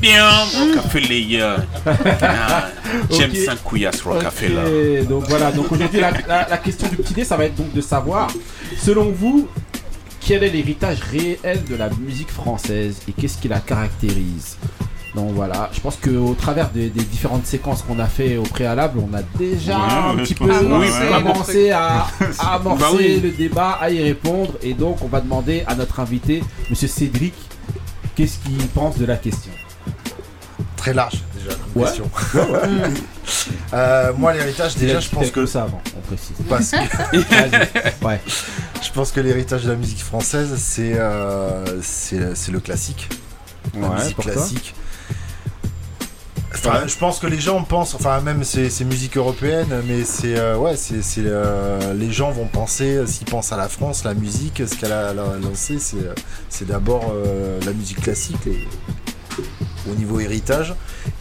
Bien, 0.00 0.28
Rockefeller. 0.74 1.56
J'aime 3.10 3.30
Ok. 3.30 3.36
ça, 3.44 3.54
couillasse 3.62 4.00
Rockefeller. 4.02 5.02
Donc 5.08 5.24
voilà, 5.28 5.52
donc 5.52 5.70
aujourd'hui 5.72 6.00
la, 6.00 6.10
la- 6.26 6.48
la 6.48 6.56
question 6.58 6.88
du 6.88 6.96
petit 6.96 7.14
dé, 7.14 7.24
ça 7.24 7.36
va 7.36 7.44
être 7.44 7.54
donc 7.54 7.72
de 7.72 7.80
savoir, 7.80 8.28
selon 8.80 9.10
vous, 9.10 9.48
quel 10.20 10.42
est 10.44 10.50
l'héritage 10.50 10.98
réel 11.10 11.62
de 11.68 11.76
la 11.76 11.88
musique 12.00 12.30
française 12.30 12.96
et 13.08 13.12
qu'est-ce 13.12 13.38
qui 13.38 13.48
la 13.48 13.60
caractérise? 13.60 14.56
Donc 15.18 15.32
voilà, 15.34 15.68
je 15.72 15.80
pense 15.80 15.96
qu'au 15.96 16.34
travers 16.34 16.70
des, 16.70 16.90
des 16.90 17.02
différentes 17.02 17.44
séquences 17.44 17.82
qu'on 17.82 17.98
a 17.98 18.06
fait 18.06 18.36
au 18.36 18.42
préalable, 18.44 19.00
on 19.00 19.12
a 19.16 19.22
déjà 19.36 19.76
Ouais, 19.78 20.12
un 20.12 20.16
petit 20.16 20.34
peu 20.34 20.46
commencé 20.46 21.70
à, 21.72 22.06
à 22.38 22.54
amorcer 22.54 22.80
Bah 22.82 22.90
oui. 22.96 23.20
le 23.22 23.30
débat, 23.30 23.78
à 23.80 23.90
y 23.90 24.00
répondre. 24.02 24.52
Et 24.62 24.74
donc 24.74 25.02
on 25.02 25.08
va 25.08 25.20
demander 25.20 25.64
à 25.66 25.74
notre 25.74 25.98
invité, 25.98 26.42
Monsieur 26.70 26.86
Cédric, 26.86 27.34
qu'est-ce 28.14 28.38
qu'il 28.38 28.58
pense 28.68 28.96
de 28.96 29.06
la 29.06 29.16
question? 29.16 29.50
Très 30.76 30.94
large 30.94 31.22
déjà 31.36 31.56
comme 31.56 31.82
Ouais. 31.82 31.88
question. 31.88 32.08
Euh, 33.74 34.12
moi 34.16 34.32
l'héritage 34.32 34.74
déjà 34.76 35.00
je 35.00 35.10
pense 35.10 35.30
que 35.30 35.44
ça 35.44 35.64
avant, 35.64 35.82
on 35.96 36.00
précise. 36.00 36.34
Parce 36.48 36.70
que... 36.70 36.76
Vas-y. 37.18 38.04
Ouais. 38.06 38.20
Je 38.82 38.90
pense 38.92 39.12
que 39.12 39.20
l'héritage 39.20 39.64
de 39.64 39.68
la 39.70 39.76
musique 39.76 40.00
française 40.02 40.54
c'est 40.56 40.94
euh, 40.96 41.64
c'est 41.82 42.50
le 42.50 42.60
classique. 42.60 43.08
La 43.78 43.88
Ouais, 43.88 43.94
musique 43.96 44.14
toi? 44.16 44.32
classique. 44.32 44.74
Enfin, 46.68 46.86
je 46.86 46.96
pense 46.96 47.18
que 47.18 47.26
les 47.26 47.40
gens 47.40 47.62
pensent, 47.62 47.94
enfin 47.94 48.20
même 48.20 48.44
c'est 48.44 48.84
musique 48.84 49.16
européenne, 49.16 49.82
mais 49.86 50.04
c'est 50.04 50.38
euh, 50.38 50.56
ouais, 50.56 50.76
c'est 50.76 51.02
euh, 51.18 51.94
les 51.94 52.12
gens 52.12 52.30
vont 52.30 52.46
penser, 52.46 52.96
euh, 52.96 53.06
s'ils 53.06 53.26
pensent 53.26 53.52
à 53.52 53.56
la 53.56 53.68
France, 53.68 54.04
la 54.04 54.14
musique, 54.14 54.62
ce 54.66 54.74
qu'elle 54.74 54.92
a, 54.92 55.12
lancé, 55.14 55.78
c'est 55.78 55.96
euh, 55.96 56.66
d'abord 56.66 57.12
euh, 57.12 57.58
la 57.64 57.72
musique 57.72 58.02
classique 58.02 58.48
au 59.90 59.94
niveau 59.94 60.20
héritage, 60.20 60.74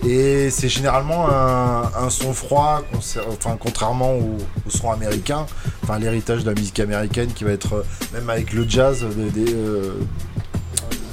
et 0.05 0.49
c'est 0.49 0.69
généralement 0.69 1.29
un, 1.29 2.09
son 2.09 2.33
froid, 2.33 2.81
enfin 3.29 3.57
contrairement 3.59 4.15
au, 4.15 4.37
son 4.69 4.91
américain, 4.91 5.45
enfin 5.83 5.99
l'héritage 5.99 6.43
de 6.43 6.49
la 6.49 6.59
musique 6.59 6.79
américaine 6.79 7.29
qui 7.33 7.43
va 7.43 7.51
être 7.51 7.73
euh, 7.75 7.83
même 8.13 8.29
avec 8.29 8.53
le 8.53 8.67
jazz 8.67 9.05
des, 9.33 9.53
euh, 9.53 9.93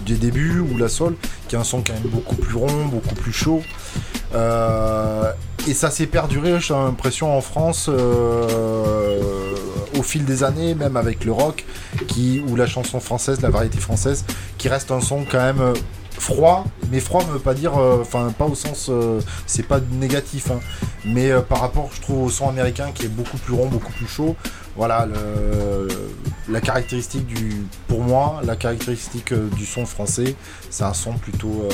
débuts 0.06 0.60
ou 0.60 0.76
la 0.76 0.88
soul, 0.88 1.16
qui 1.48 1.54
est 1.54 1.58
un 1.58 1.64
son 1.64 1.82
quand 1.82 1.94
même 1.94 2.10
beaucoup 2.10 2.36
plus 2.36 2.56
rond, 2.56 2.86
beaucoup 2.86 3.14
plus 3.14 3.32
chaud. 3.32 3.62
Euh, 4.34 5.32
et 5.66 5.74
ça 5.74 5.90
s'est 5.90 6.06
perduré, 6.06 6.60
j'ai 6.60 6.74
l'impression, 6.74 7.36
en 7.36 7.40
France 7.40 7.88
euh, 7.88 9.54
au 9.98 10.02
fil 10.02 10.24
des 10.24 10.42
années, 10.42 10.74
même 10.74 10.96
avec 10.96 11.24
le 11.24 11.32
rock, 11.32 11.64
qui, 12.08 12.42
ou 12.48 12.56
la 12.56 12.66
chanson 12.66 13.00
française, 13.00 13.40
la 13.40 13.50
variété 13.50 13.78
française, 13.78 14.24
qui 14.58 14.68
reste 14.68 14.90
un 14.90 15.00
son 15.00 15.24
quand 15.24 15.38
même 15.38 15.60
euh, 15.60 15.74
froid, 16.10 16.64
mais 16.90 17.00
froid 17.00 17.24
ne 17.24 17.32
veut 17.32 17.38
pas 17.38 17.54
dire, 17.54 17.76
enfin 17.76 18.32
pas 18.38 18.44
au 18.44 18.54
sens, 18.54 18.88
c'est 19.46 19.66
pas 19.66 19.80
négatif, 19.92 20.50
hein, 20.50 20.60
mais 21.04 21.32
par 21.48 21.60
rapport, 21.60 21.90
je 21.92 22.00
trouve, 22.00 22.24
au 22.24 22.30
son 22.30 22.48
américain 22.48 22.90
qui 22.94 23.06
est 23.06 23.08
beaucoup 23.08 23.36
plus 23.36 23.54
rond, 23.54 23.66
beaucoup 23.66 23.92
plus 23.92 24.06
chaud. 24.06 24.36
Voilà, 24.76 25.08
la 26.48 26.60
caractéristique 26.60 27.26
du, 27.26 27.66
pour 27.88 28.00
moi, 28.00 28.40
la 28.44 28.54
caractéristique 28.54 29.34
du 29.34 29.66
son 29.66 29.86
français, 29.86 30.36
c'est 30.70 30.84
un 30.84 30.94
son 30.94 31.14
plutôt, 31.14 31.68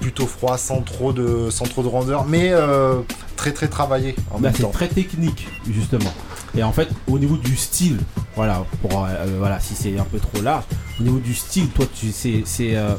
plutôt 0.00 0.26
froid, 0.26 0.56
sans 0.58 0.80
trop 0.82 1.12
de, 1.12 1.50
sans 1.50 1.64
trop 1.64 1.82
de 1.82 1.88
rondeur, 1.88 2.24
mais 2.24 2.50
euh, 2.52 3.00
très 3.36 3.52
très 3.52 3.68
travaillé 3.68 4.14
en 4.30 4.38
Bah, 4.40 4.50
c'est 4.54 4.70
très 4.72 4.88
technique 4.88 5.46
justement. 5.70 6.12
Et 6.56 6.62
en 6.62 6.72
fait, 6.72 6.88
au 7.06 7.18
niveau 7.18 7.36
du 7.36 7.56
style, 7.56 7.98
voilà, 8.36 8.64
pour 8.82 9.04
euh, 9.04 9.08
euh, 9.08 9.36
voilà, 9.38 9.60
si 9.60 9.74
c'est 9.74 9.98
un 9.98 10.04
peu 10.04 10.18
trop 10.18 10.40
large, 10.40 10.64
au 10.98 11.02
niveau 11.02 11.18
du 11.18 11.34
style, 11.34 11.68
toi, 11.68 11.84
tu 11.94 12.10
c'est 12.12 12.42
c'est 12.46 12.74
euh, 12.76 12.94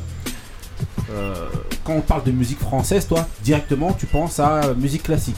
quand 1.83 1.93
on 1.93 2.01
parle 2.01 2.23
de 2.23 2.31
musique 2.31 2.59
française, 2.59 3.07
toi, 3.07 3.27
directement, 3.43 3.93
tu 3.93 4.05
penses 4.05 4.39
à 4.39 4.73
musique 4.75 5.03
classique. 5.03 5.35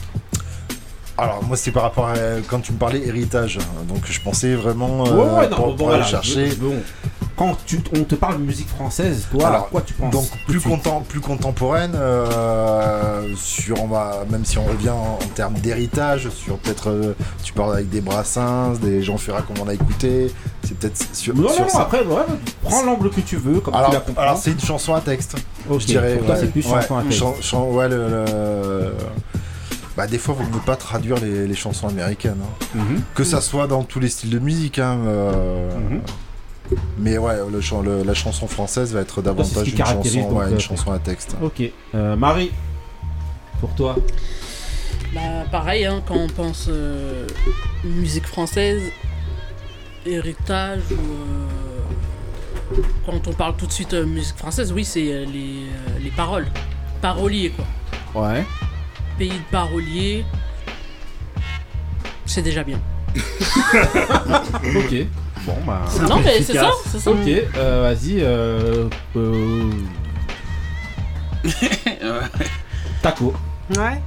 Alors 1.18 1.42
moi 1.44 1.56
c'est 1.56 1.70
par 1.72 1.82
rapport 1.84 2.08
à 2.08 2.14
quand 2.48 2.60
tu 2.60 2.72
me 2.72 2.78
parlais 2.78 3.06
héritage, 3.06 3.58
donc 3.88 4.00
je 4.04 4.20
pensais 4.20 4.54
vraiment 4.54 5.04
Ouais, 5.04 5.10
ouais, 5.40 5.48
non, 5.48 5.56
pour, 5.56 5.66
bon, 5.68 5.76
pour 5.76 5.86
voilà, 5.88 6.02
aller 6.02 6.10
chercher. 6.10 6.50
je- 6.50 6.56
bon, 6.56 6.82
quand 7.36 7.56
tu, 7.66 7.80
on 7.96 8.04
te 8.04 8.14
parle 8.14 8.38
de 8.38 8.42
musique 8.44 8.68
française, 8.68 9.26
toi, 9.30 9.44
à 9.44 9.48
Alors, 9.48 9.68
quoi 9.70 9.80
tu 9.80 9.94
penses 9.94 10.12
Donc 10.12 10.26
plus, 10.46 10.60
suite 10.60 10.72
content, 10.72 11.00
plus 11.08 11.20
contemporaine, 11.20 11.92
euh, 11.94 13.26
sur, 13.36 13.82
on 13.82 13.86
va, 13.86 14.24
même 14.30 14.44
si 14.44 14.58
on 14.58 14.64
revient 14.64 14.90
en, 14.90 15.18
en 15.22 15.28
termes 15.34 15.54
d'héritage, 15.54 16.28
sur 16.30 16.56
peut-être, 16.58 16.90
euh, 16.90 17.14
tu 17.42 17.52
parles 17.52 17.74
avec 17.74 17.88
des 17.88 18.00
Brassens, 18.00 18.74
des 18.80 19.02
Jean 19.02 19.16
Ferrat 19.18 19.42
comme 19.42 19.56
on 19.64 19.68
a 19.68 19.74
écouté, 19.74 20.32
c'est 20.62 20.76
peut-être 20.76 21.14
sur, 21.14 21.34
Non, 21.34 21.48
sur 21.48 21.60
non, 21.60 21.64
non, 21.66 21.68
ça. 21.72 21.82
après, 21.82 22.04
ouais, 22.04 22.22
prends 22.62 22.82
l'angle 22.82 23.10
que 23.10 23.20
tu 23.20 23.36
veux, 23.36 23.60
comme 23.60 23.74
tu 23.74 23.78
alors, 23.80 24.04
compris. 24.04 24.14
alors, 24.22 24.36
c'est 24.36 24.52
une 24.52 24.60
chanson 24.60 24.94
à 24.94 25.00
texte, 25.00 25.36
je 25.70 25.86
dirais. 25.86 26.16
pour 26.16 26.26
toi, 26.26 26.34
ouais. 26.34 26.40
c'est 26.40 26.52
plus 26.52 26.66
Ouais, 26.66 26.80
chanson 26.82 26.96
à 26.98 27.02
texte. 27.02 27.18
chan- 27.18 27.34
chan- 27.40 27.70
ouais, 27.70 27.88
le, 27.88 28.08
le- 28.08 28.92
Bah, 29.96 30.06
des 30.06 30.18
fois, 30.18 30.34
vaut 30.34 30.44
mieux 30.44 30.62
pas 30.64 30.76
traduire 30.76 31.16
les, 31.18 31.46
les 31.46 31.54
chansons 31.54 31.88
américaines. 31.88 32.38
hein. 32.42 32.66
Mhm. 32.78 33.02
Que 33.14 33.24
ça 33.24 33.40
soit 33.40 33.66
dans 33.66 33.82
tous 33.82 34.00
les 34.00 34.08
styles 34.08 34.30
de 34.30 34.38
musique. 34.38 34.78
hein, 34.78 34.98
euh, 35.06 35.68
Mais 36.98 37.18
ouais, 37.18 37.36
le 37.50 37.60
chan- 37.60 37.82
le- 37.82 38.02
la 38.02 38.14
chanson 38.14 38.46
française 38.46 38.92
va 38.94 39.00
être 39.00 39.22
davantage 39.22 39.68
une 39.68 39.76
chanson, 39.78 40.20
donc, 40.28 40.38
ouais, 40.38 40.50
une 40.50 40.60
chanson 40.60 40.92
à 40.92 40.98
texte. 40.98 41.36
Ok. 41.42 41.62
Euh, 41.94 42.16
Marie, 42.16 42.50
pour 43.60 43.70
toi 43.74 43.96
Bah, 45.14 45.20
pareil, 45.50 45.84
hein, 45.84 46.02
quand 46.06 46.16
on 46.16 46.28
pense 46.28 46.66
euh, 46.68 47.26
musique 47.84 48.26
française, 48.26 48.82
héritage, 50.06 50.80
ou, 50.90 50.94
euh, 50.94 52.80
quand 53.06 53.26
on 53.28 53.32
parle 53.32 53.56
tout 53.56 53.66
de 53.66 53.72
suite 53.72 53.92
euh, 53.94 54.06
musique 54.06 54.36
française, 54.36 54.72
oui, 54.72 54.84
c'est 54.84 55.12
euh, 55.12 55.24
les, 55.26 55.64
euh, 55.66 55.98
les 56.02 56.10
paroles. 56.10 56.46
Paroliers, 57.00 57.50
quoi. 57.50 58.22
Ouais. 58.30 58.44
Pays 59.18 59.28
de 59.30 59.50
paroliers, 59.50 60.24
c'est 62.24 62.42
déjà 62.42 62.62
bien. 62.64 62.80
ok. 64.76 65.06
Bon, 65.46 65.56
bah. 65.66 65.82
Non, 66.08 66.20
mais 66.24 66.40
c'est 66.42 66.54
ça, 66.54 66.70
c'est 66.90 66.98
ça. 67.00 67.10
Ok, 67.10 67.18
euh, 67.56 67.82
vas-y. 67.82 68.20
Euh, 68.22 68.88
euh, 69.16 69.70
Taco. 73.02 73.32
Ouais. 73.76 74.00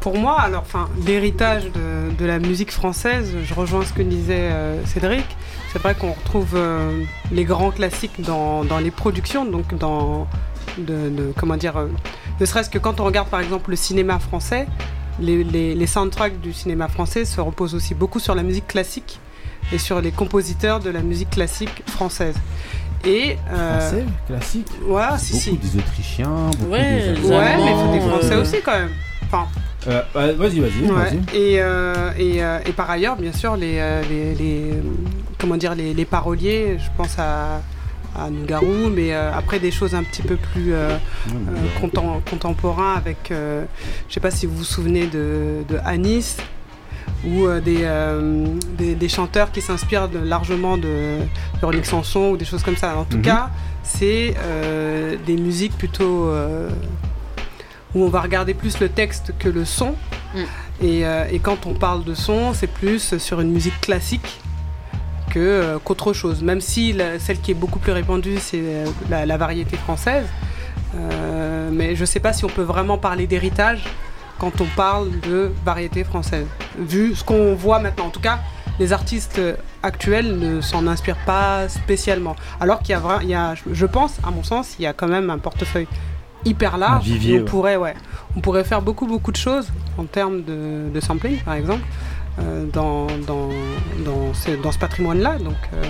Pour 0.00 0.16
moi, 0.16 0.40
alors, 0.40 0.62
enfin, 0.62 0.88
l'héritage 1.06 1.64
de, 1.64 2.10
de 2.18 2.24
la 2.26 2.38
musique 2.38 2.70
française, 2.72 3.34
je 3.44 3.54
rejoins 3.54 3.84
ce 3.84 3.92
que 3.92 4.02
disait 4.02 4.48
euh, 4.50 4.84
Cédric. 4.86 5.24
C'est 5.72 5.78
vrai 5.80 5.94
qu'on 5.94 6.12
retrouve 6.12 6.52
euh, 6.54 7.02
les 7.32 7.44
grands 7.44 7.70
classiques 7.70 8.22
dans, 8.22 8.64
dans 8.64 8.78
les 8.78 8.90
productions, 8.90 9.44
donc 9.44 9.76
dans, 9.76 10.26
de, 10.78 11.10
de- 11.10 11.32
comment 11.36 11.56
dire, 11.56 11.76
euh, 11.76 11.86
ne 12.40 12.46
serait-ce 12.46 12.70
que 12.70 12.78
quand 12.78 12.98
on 13.00 13.04
regarde 13.04 13.28
par 13.28 13.40
exemple 13.40 13.70
le 13.70 13.76
cinéma 13.76 14.18
français, 14.18 14.66
les, 15.20 15.44
les- 15.44 15.74
les 15.74 15.86
soundtracks 15.86 16.40
du 16.40 16.52
cinéma 16.54 16.88
français 16.88 17.24
se 17.26 17.40
reposent 17.40 17.74
aussi 17.74 17.94
beaucoup 17.94 18.20
sur 18.20 18.34
la 18.34 18.42
musique 18.42 18.66
classique 18.68 19.20
et 19.72 19.78
sur 19.78 20.00
les 20.00 20.10
compositeurs 20.12 20.80
de 20.80 20.90
la 20.90 21.00
musique 21.00 21.30
classique 21.30 21.82
française. 21.86 22.34
Et 23.04 23.36
euh, 23.50 23.80
Français, 23.80 24.04
classique. 24.26 24.66
Ouais, 24.86 25.02
si, 25.18 25.32
beaucoup 25.32 25.66
si. 25.66 25.72
des 25.74 25.78
Autrichiens, 25.78 26.50
beaucoup 26.58 26.72
Ouais, 26.72 27.14
des 27.14 27.28
Ouais, 27.28 27.56
mais 27.56 27.70
il 27.72 27.76
faut 27.76 27.92
des 27.92 28.00
Français 28.10 28.34
euh, 28.34 28.42
aussi 28.42 28.56
quand 28.64 28.72
même. 28.78 28.90
Enfin, 29.24 29.46
Euh, 29.86 30.02
vas-y, 30.36 30.60
vas-y, 30.60 30.90
Ouais. 30.90 31.18
Et, 31.32 31.62
euh, 31.62 32.10
et, 32.18 32.42
euh, 32.44 32.58
et 32.66 32.72
par 32.72 32.90
ailleurs, 32.90 33.16
bien 33.16 33.32
sûr, 33.32 33.56
les, 33.56 33.80
les, 34.10 34.34
les, 34.34 34.72
comment 35.38 35.56
dire, 35.56 35.74
les, 35.74 35.94
les 35.94 36.04
paroliers, 36.04 36.76
je 36.78 36.88
pense 36.98 37.18
à, 37.18 37.62
à 38.18 38.28
Nougarou, 38.28 38.90
mais 38.94 39.14
euh, 39.14 39.32
après 39.32 39.58
des 39.60 39.70
choses 39.70 39.94
un 39.94 40.02
petit 40.02 40.20
peu 40.20 40.36
plus 40.36 40.74
euh, 40.74 40.90
euh, 41.30 41.80
contem- 41.80 42.20
contemporains 42.28 42.94
avec, 42.94 43.30
euh, 43.30 43.64
je 44.08 44.14
sais 44.14 44.20
pas 44.20 44.30
si 44.32 44.44
vous 44.44 44.56
vous 44.56 44.64
souvenez 44.64 45.06
de, 45.06 45.62
de 45.68 45.78
Anis 45.86 46.36
ou 47.26 47.46
euh, 47.46 47.60
des, 47.60 47.80
euh, 47.82 48.46
des, 48.78 48.94
des 48.94 49.08
chanteurs 49.08 49.52
qui 49.52 49.60
s'inspirent 49.60 50.08
de- 50.08 50.18
largement 50.18 50.76
de, 50.76 51.18
de 51.60 51.64
Rolling 51.64 51.84
Sanson 51.84 52.30
ou 52.30 52.36
des 52.36 52.44
choses 52.44 52.62
comme 52.62 52.76
ça. 52.76 52.96
En 52.96 53.04
tout 53.04 53.16
Mhm. 53.18 53.22
cas, 53.22 53.50
c'est 53.82 54.34
euh, 54.38 55.16
des 55.26 55.36
musiques 55.36 55.76
plutôt 55.76 56.30
où 57.94 58.04
on 58.04 58.08
va 58.08 58.20
regarder 58.20 58.54
plus 58.54 58.78
le 58.80 58.88
texte 58.88 59.32
que 59.38 59.48
le 59.48 59.64
son. 59.64 59.94
Et, 60.82 61.04
euh, 61.04 61.24
et 61.30 61.40
quand 61.40 61.66
on 61.66 61.74
parle 61.74 62.04
de 62.04 62.14
son, 62.14 62.54
c'est 62.54 62.68
plus 62.68 63.18
sur 63.18 63.40
une 63.40 63.50
musique 63.50 63.78
classique 63.80 64.40
que, 65.30 65.38
euh, 65.40 65.78
qu'autre 65.82 66.12
chose. 66.12 66.42
Même 66.42 66.60
si 66.60 66.92
la- 66.92 67.18
celle 67.18 67.40
qui 67.40 67.50
est 67.50 67.54
beaucoup 67.54 67.78
plus 67.80 67.92
répandue, 67.92 68.38
c'est 68.40 68.62
la, 69.10 69.26
la 69.26 69.36
variété 69.36 69.76
française. 69.76 70.24
Euh, 70.96 71.68
mais 71.72 71.94
je 71.96 72.00
ne 72.00 72.06
sais 72.06 72.20
pas 72.20 72.32
si 72.32 72.44
on 72.44 72.48
peut 72.48 72.62
vraiment 72.62 72.96
parler 72.98 73.26
d'héritage 73.26 73.84
quand 74.40 74.60
on 74.60 74.66
parle 74.74 75.10
de 75.20 75.52
variété 75.64 76.02
française. 76.02 76.46
Vu 76.78 77.14
ce 77.14 77.22
qu'on 77.22 77.54
voit 77.54 77.78
maintenant, 77.78 78.06
en 78.06 78.10
tout 78.10 78.20
cas, 78.20 78.38
les 78.80 78.92
artistes 78.92 79.40
actuels 79.82 80.38
ne 80.38 80.60
s'en 80.62 80.86
inspirent 80.86 81.22
pas 81.26 81.68
spécialement. 81.68 82.34
Alors 82.60 82.80
qu'il 82.80 82.92
y 82.94 82.94
a, 82.96 83.00
vra- 83.00 83.18
il 83.22 83.28
y 83.28 83.34
a, 83.34 83.54
je- 83.54 83.86
pense, 83.86 84.18
à 84.26 84.30
mon 84.30 84.42
sens, 84.42 84.74
il 84.78 84.82
y 84.82 84.86
a 84.86 84.94
quand 84.94 85.08
même 85.08 85.28
un 85.30 85.38
portefeuille 85.38 85.86
hyper 86.46 86.78
large. 86.78 87.02
Un 87.06 87.12
vivier, 87.12 87.34
on 87.34 87.38
ouais. 87.40 87.44
pourrait, 87.44 87.76
ouais, 87.76 87.94
on 88.34 88.40
pourrait 88.40 88.64
faire 88.64 88.80
beaucoup, 88.80 89.06
beaucoup 89.06 89.30
de 89.32 89.36
choses 89.36 89.68
en 89.98 90.04
termes 90.04 90.42
de, 90.42 90.88
de 90.92 91.00
sampling, 91.00 91.36
par 91.40 91.54
exemple, 91.54 91.82
euh, 92.38 92.64
dans, 92.72 93.06
dans, 93.26 93.50
dans 94.06 94.32
ce, 94.32 94.52
dans 94.62 94.72
ce 94.72 94.78
patrimoine-là. 94.78 95.36
Donc, 95.38 95.56
euh, 95.74 95.84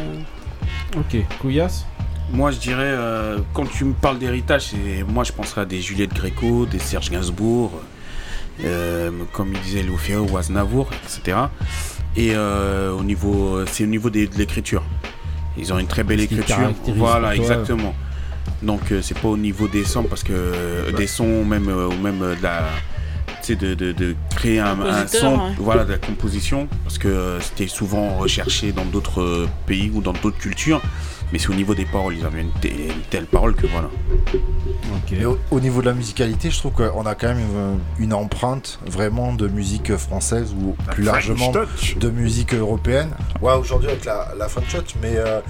Ok, 0.97 1.17
Couillasse? 1.41 1.87
Moi, 2.33 2.51
je 2.51 2.59
dirais, 2.59 2.83
euh, 2.85 3.39
quand 3.55 3.67
tu 3.71 3.85
me 3.85 3.93
parles 3.93 4.19
d'héritage, 4.19 4.63
c'est- 4.71 5.05
moi, 5.07 5.23
je 5.23 5.31
penserais 5.33 5.61
à 5.61 5.65
des 5.65 5.81
Juliette 5.81 6.15
Gréco, 6.15 6.67
des 6.67 6.79
Serge 6.81 7.11
Gainsbourg, 7.11 7.71
euh, 7.77 7.81
comme 9.33 9.53
il 9.55 9.61
disait 9.61 9.83
Léo 9.83 9.97
ou 10.31 10.37
Aznavour, 10.37 10.89
etc. 11.05 11.37
Et 12.17 12.33
euh, 12.35 12.93
au 12.93 13.03
niveau, 13.03 13.61
c'est 13.67 13.85
au 13.85 13.89
niveau 13.89 14.11
des- 14.11 14.27
de 14.27 14.37
l'écriture. 14.37 14.83
Ils 15.57 15.73
ont 15.73 15.79
une 15.79 15.87
très 15.87 16.03
belle 16.05 16.21
écriture. 16.21 16.57
Voilà, 16.97 17.35
exactement. 17.37 17.95
Donc, 18.63 18.93
euh, 18.93 19.01
c'est 19.03 19.19
pas 19.19 19.29
au 19.29 19.37
niveau 19.37 19.69
des 19.69 19.85
sons, 19.85 20.05
parce 20.05 20.23
que 20.23 20.33
euh, 20.33 20.93
des 20.93 21.07
sons, 21.07 21.45
même, 21.45 21.69
euh, 21.69 21.89
ou 21.89 21.97
même 22.03 22.23
euh, 22.23 22.35
de 22.37 22.43
la. 22.43 22.65
Tu 23.43 23.47
sais, 23.47 23.57
de, 23.57 23.73
de, 23.75 23.93
de 23.93 24.15
créer 24.37 24.59
un, 24.61 24.79
un 24.81 25.07
son, 25.07 25.35
ouais. 25.37 25.41
voilà, 25.59 25.85
de 25.87 25.93
la 25.93 25.99
composition, 25.99 26.69
parce 26.85 26.99
que 26.99 27.09
euh, 27.09 27.41
c'était 27.41 27.69
souvent 27.69 28.17
recherché 28.19 28.73
dans 28.73 28.85
d'autres 28.85 29.23
euh, 29.23 29.49
pays 29.67 29.91
ou 29.95 30.03
dans 30.03 30.13
d'autres 30.13 30.37
cultures, 30.39 30.83
mais 31.33 31.39
c'est 31.39 31.49
au 31.51 31.55
niveau 31.55 31.75
des 31.75 31.85
paroles, 31.85 32.17
ils 32.17 32.25
avaient 32.25 32.41
une, 32.43 32.51
une 32.65 33.01
telle 33.11 33.27
parole 33.27 33.55
que 33.55 33.67
voilà. 33.67 33.89
Mais 35.13 35.25
au, 35.25 35.39
au 35.51 35.61
niveau 35.61 35.81
de 35.81 35.87
la 35.87 35.93
musicalité, 35.95 36.51
je 36.51 36.59
trouve 36.59 36.73
qu'on 36.73 37.07
a 37.07 37.15
quand 37.15 37.29
même 37.35 37.79
une 37.99 38.13
empreinte 38.15 38.79
vraiment 38.87 39.33
de 39.33 39.49
musique 39.49 39.97
française 39.97 40.53
ou 40.59 40.73
plus 40.93 41.05
French 41.05 41.29
largement 41.29 41.53
touch. 41.53 41.97
de 41.99 42.11
musique 42.11 42.55
européenne. 42.55 43.11
Ouais, 43.41 43.55
aujourd'hui 43.55 43.89
avec 43.89 44.05
la, 44.05 44.29
la 44.39 44.49
French 44.49 44.69
touch, 44.75 44.95
mais 45.03 45.15
euh, 45.17 45.41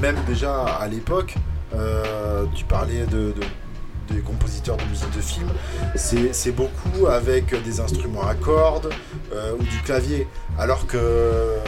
même 0.00 0.16
déjà 0.26 0.64
à 0.64 0.86
l'époque, 0.88 1.34
euh, 1.74 2.44
tu 2.54 2.64
parlais 2.64 3.04
de, 3.06 3.32
de- 3.32 4.14
des 4.14 4.20
compositeurs 4.20 4.76
de 4.76 4.84
musique 4.84 5.10
de 5.16 5.20
film, 5.22 5.48
c'est 5.94 6.34
c'est 6.34 6.52
beaucoup 6.52 7.06
avec 7.08 7.54
des 7.64 7.80
instruments 7.80 8.26
à 8.28 8.34
cordes 8.34 8.90
euh, 9.32 9.52
ou 9.58 9.62
du 9.62 9.78
clavier, 9.82 10.28
alors 10.58 10.86
que 10.86 10.96
euh, 10.96 11.58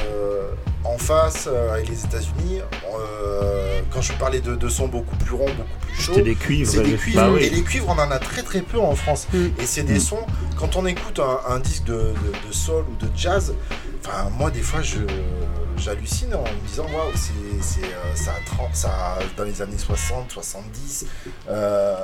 en 0.85 0.99
face, 0.99 1.49
euh, 1.51 1.73
avec 1.75 1.89
les 1.89 2.05
États-Unis, 2.05 2.61
euh, 2.95 3.81
quand 3.93 4.01
je 4.03 4.13
parlais 4.15 4.41
de, 4.41 4.55
de 4.55 4.69
sons 4.69 4.89
beaucoup 4.89 5.17
plus 5.17 5.35
ronds, 5.35 5.47
beaucoup 5.47 5.79
plus 5.87 5.95
chauds, 6.03 6.13
C'était 6.15 6.23
des 6.31 6.35
cuivres, 6.37 6.71
c'est 6.71 6.83
des 6.83 6.95
cuivres. 6.97 7.21
bah 7.23 7.31
oui. 7.33 7.43
Et 7.45 7.51
les 7.51 7.63
cuivres, 7.63 7.87
on 7.89 8.01
en 8.01 8.11
a 8.11 8.19
très 8.19 8.43
très 8.43 8.61
peu 8.61 8.79
en 8.79 8.95
France. 8.95 9.27
Et 9.35 9.67
c'est 9.67 9.83
des 9.83 9.99
sons, 10.01 10.25
quand 10.59 10.77
on 10.77 10.87
écoute 10.87 11.19
un, 11.21 11.41
un 11.55 11.59
disque 11.59 11.85
de, 11.85 11.95
de- 11.95 12.49
de 12.49 12.53
soul 12.53 12.85
ou 12.91 12.97
de 13.05 13.11
jazz, 13.17 13.55
enfin 14.05 14.31
moi 14.39 14.51
des 14.51 14.63
fois 14.63 14.83
je 14.83 14.99
j'hallucine 15.79 16.35
en 16.35 16.43
me 16.43 16.69
disant 16.69 16.85
waouh 16.85 17.11
c'est 17.15 17.33
c'est, 17.61 17.85
euh, 17.85 18.15
ça, 18.15 18.31
a 18.31 18.57
30 18.57 18.69
ça 18.75 18.89
a- 18.89 19.19
dans 19.37 19.45
les 19.45 19.61
années 19.61 19.77
60 19.77 20.31
70 20.33 21.07
euh, 21.51 21.97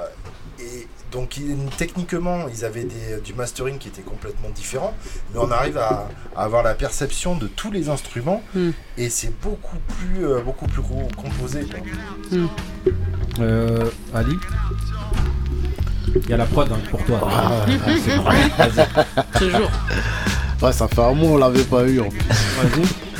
et 0.62 0.86
donc 1.10 1.38
techniquement 1.76 2.46
ils 2.54 2.64
avaient 2.64 2.84
des- 2.84 3.20
du 3.22 3.34
mastering 3.34 3.78
qui 3.78 3.88
était 3.88 4.02
complètement 4.02 4.48
différent 4.50 4.94
mais 5.32 5.40
on 5.40 5.50
arrive 5.50 5.76
à, 5.78 6.08
à 6.36 6.44
avoir 6.44 6.62
la 6.62 6.74
perception 6.74 7.36
de 7.36 7.46
tous 7.48 7.70
les 7.70 7.88
instruments 7.88 8.42
et 8.96 9.10
c'est 9.10 9.32
beaucoup 9.40 9.76
plus 9.88 10.26
euh, 10.26 10.40
beaucoup 10.40 10.66
plus 10.66 10.82
gros 10.82 11.08
composé. 11.16 11.66
Euh, 13.40 13.90
Ali 14.14 14.36
Il 16.24 16.30
y 16.30 16.32
a 16.32 16.36
la 16.36 16.46
prod 16.46 16.70
hein, 16.70 16.78
pour 16.90 17.02
toi. 17.04 17.20
Ah, 17.30 17.64
c'est 18.04 18.16
vrai. 18.16 18.36
Vas-y. 18.58 19.38
Toujours. 19.38 19.70
Ouais, 20.62 20.72
ça 20.72 20.86
fait 20.86 21.00
un 21.02 21.12
mois, 21.12 21.30
on 21.30 21.36
l'avait 21.38 21.64
pas 21.64 21.82
eu 21.88 21.98
en 21.98 22.08
plus. 22.08 22.20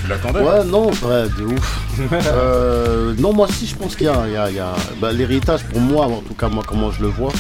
Vas-y. 0.02 0.04
Tu 0.04 0.08
l'attendais 0.08 0.40
Ouais, 0.40 0.64
non, 0.64 0.86
ouais, 0.88 1.28
de 1.38 1.44
ouf. 1.54 1.80
Euh, 2.26 3.14
non, 3.18 3.32
moi 3.32 3.46
aussi, 3.48 3.66
je 3.66 3.74
pense 3.76 3.94
qu'il 3.96 4.06
y 4.06 4.08
a, 4.08 4.26
il 4.26 4.32
y 4.32 4.36
a- 4.36 4.50
il 4.50 4.56
y 4.56 4.60
a- 4.60 4.74
bah, 5.00 5.12
l'héritage 5.12 5.62
pour 5.64 5.80
moi, 5.80 6.06
en 6.06 6.20
tout 6.20 6.34
cas, 6.34 6.48
moi, 6.48 6.62
comment 6.66 6.90
je 6.90 7.02
le 7.02 7.08
vois, 7.08 7.32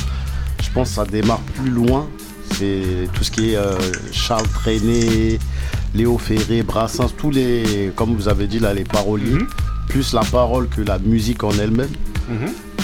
je 0.62 0.70
pense 0.70 0.90
que 0.90 0.94
ça 0.96 1.04
démarre 1.04 1.40
plus 1.56 1.70
loin. 1.70 2.06
C'est 2.54 3.08
tout 3.14 3.24
ce 3.24 3.30
qui 3.30 3.52
est 3.52 3.56
euh, 3.56 3.78
Charles 4.12 4.46
Trenet, 4.48 5.38
Léo 5.94 6.18
Ferré, 6.18 6.62
Brassens, 6.62 7.10
tous 7.16 7.30
les, 7.30 7.92
comme 7.96 8.14
vous 8.14 8.28
avez 8.28 8.46
dit 8.46 8.58
là, 8.58 8.74
les 8.74 8.84
paroliers, 8.84 9.38
plus 9.88 10.12
la 10.12 10.20
parole 10.22 10.68
que 10.68 10.82
la 10.82 10.98
musique 10.98 11.42
en 11.44 11.50
elle-même. 11.52 11.88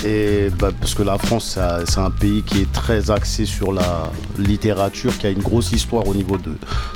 Et 0.07 0.49
bah, 0.57 0.71
parce 0.81 0.95
que 0.95 1.03
la 1.03 1.19
France, 1.19 1.59
c'est 1.87 1.99
un 1.99 2.11
pays 2.11 2.43
qui 2.43 2.61
est 2.61 2.73
très 2.73 3.11
axé 3.11 3.47
sur 3.47 3.73
la 3.73 4.13
littérature, 4.39 5.17
qui 5.19 5.27
a 5.27 5.31
une 5.31 5.43
grosse 5.43 5.73
histoire 5.73 6.07
au 6.07 6.15
niveau 6.15 6.37
de, 6.39 6.53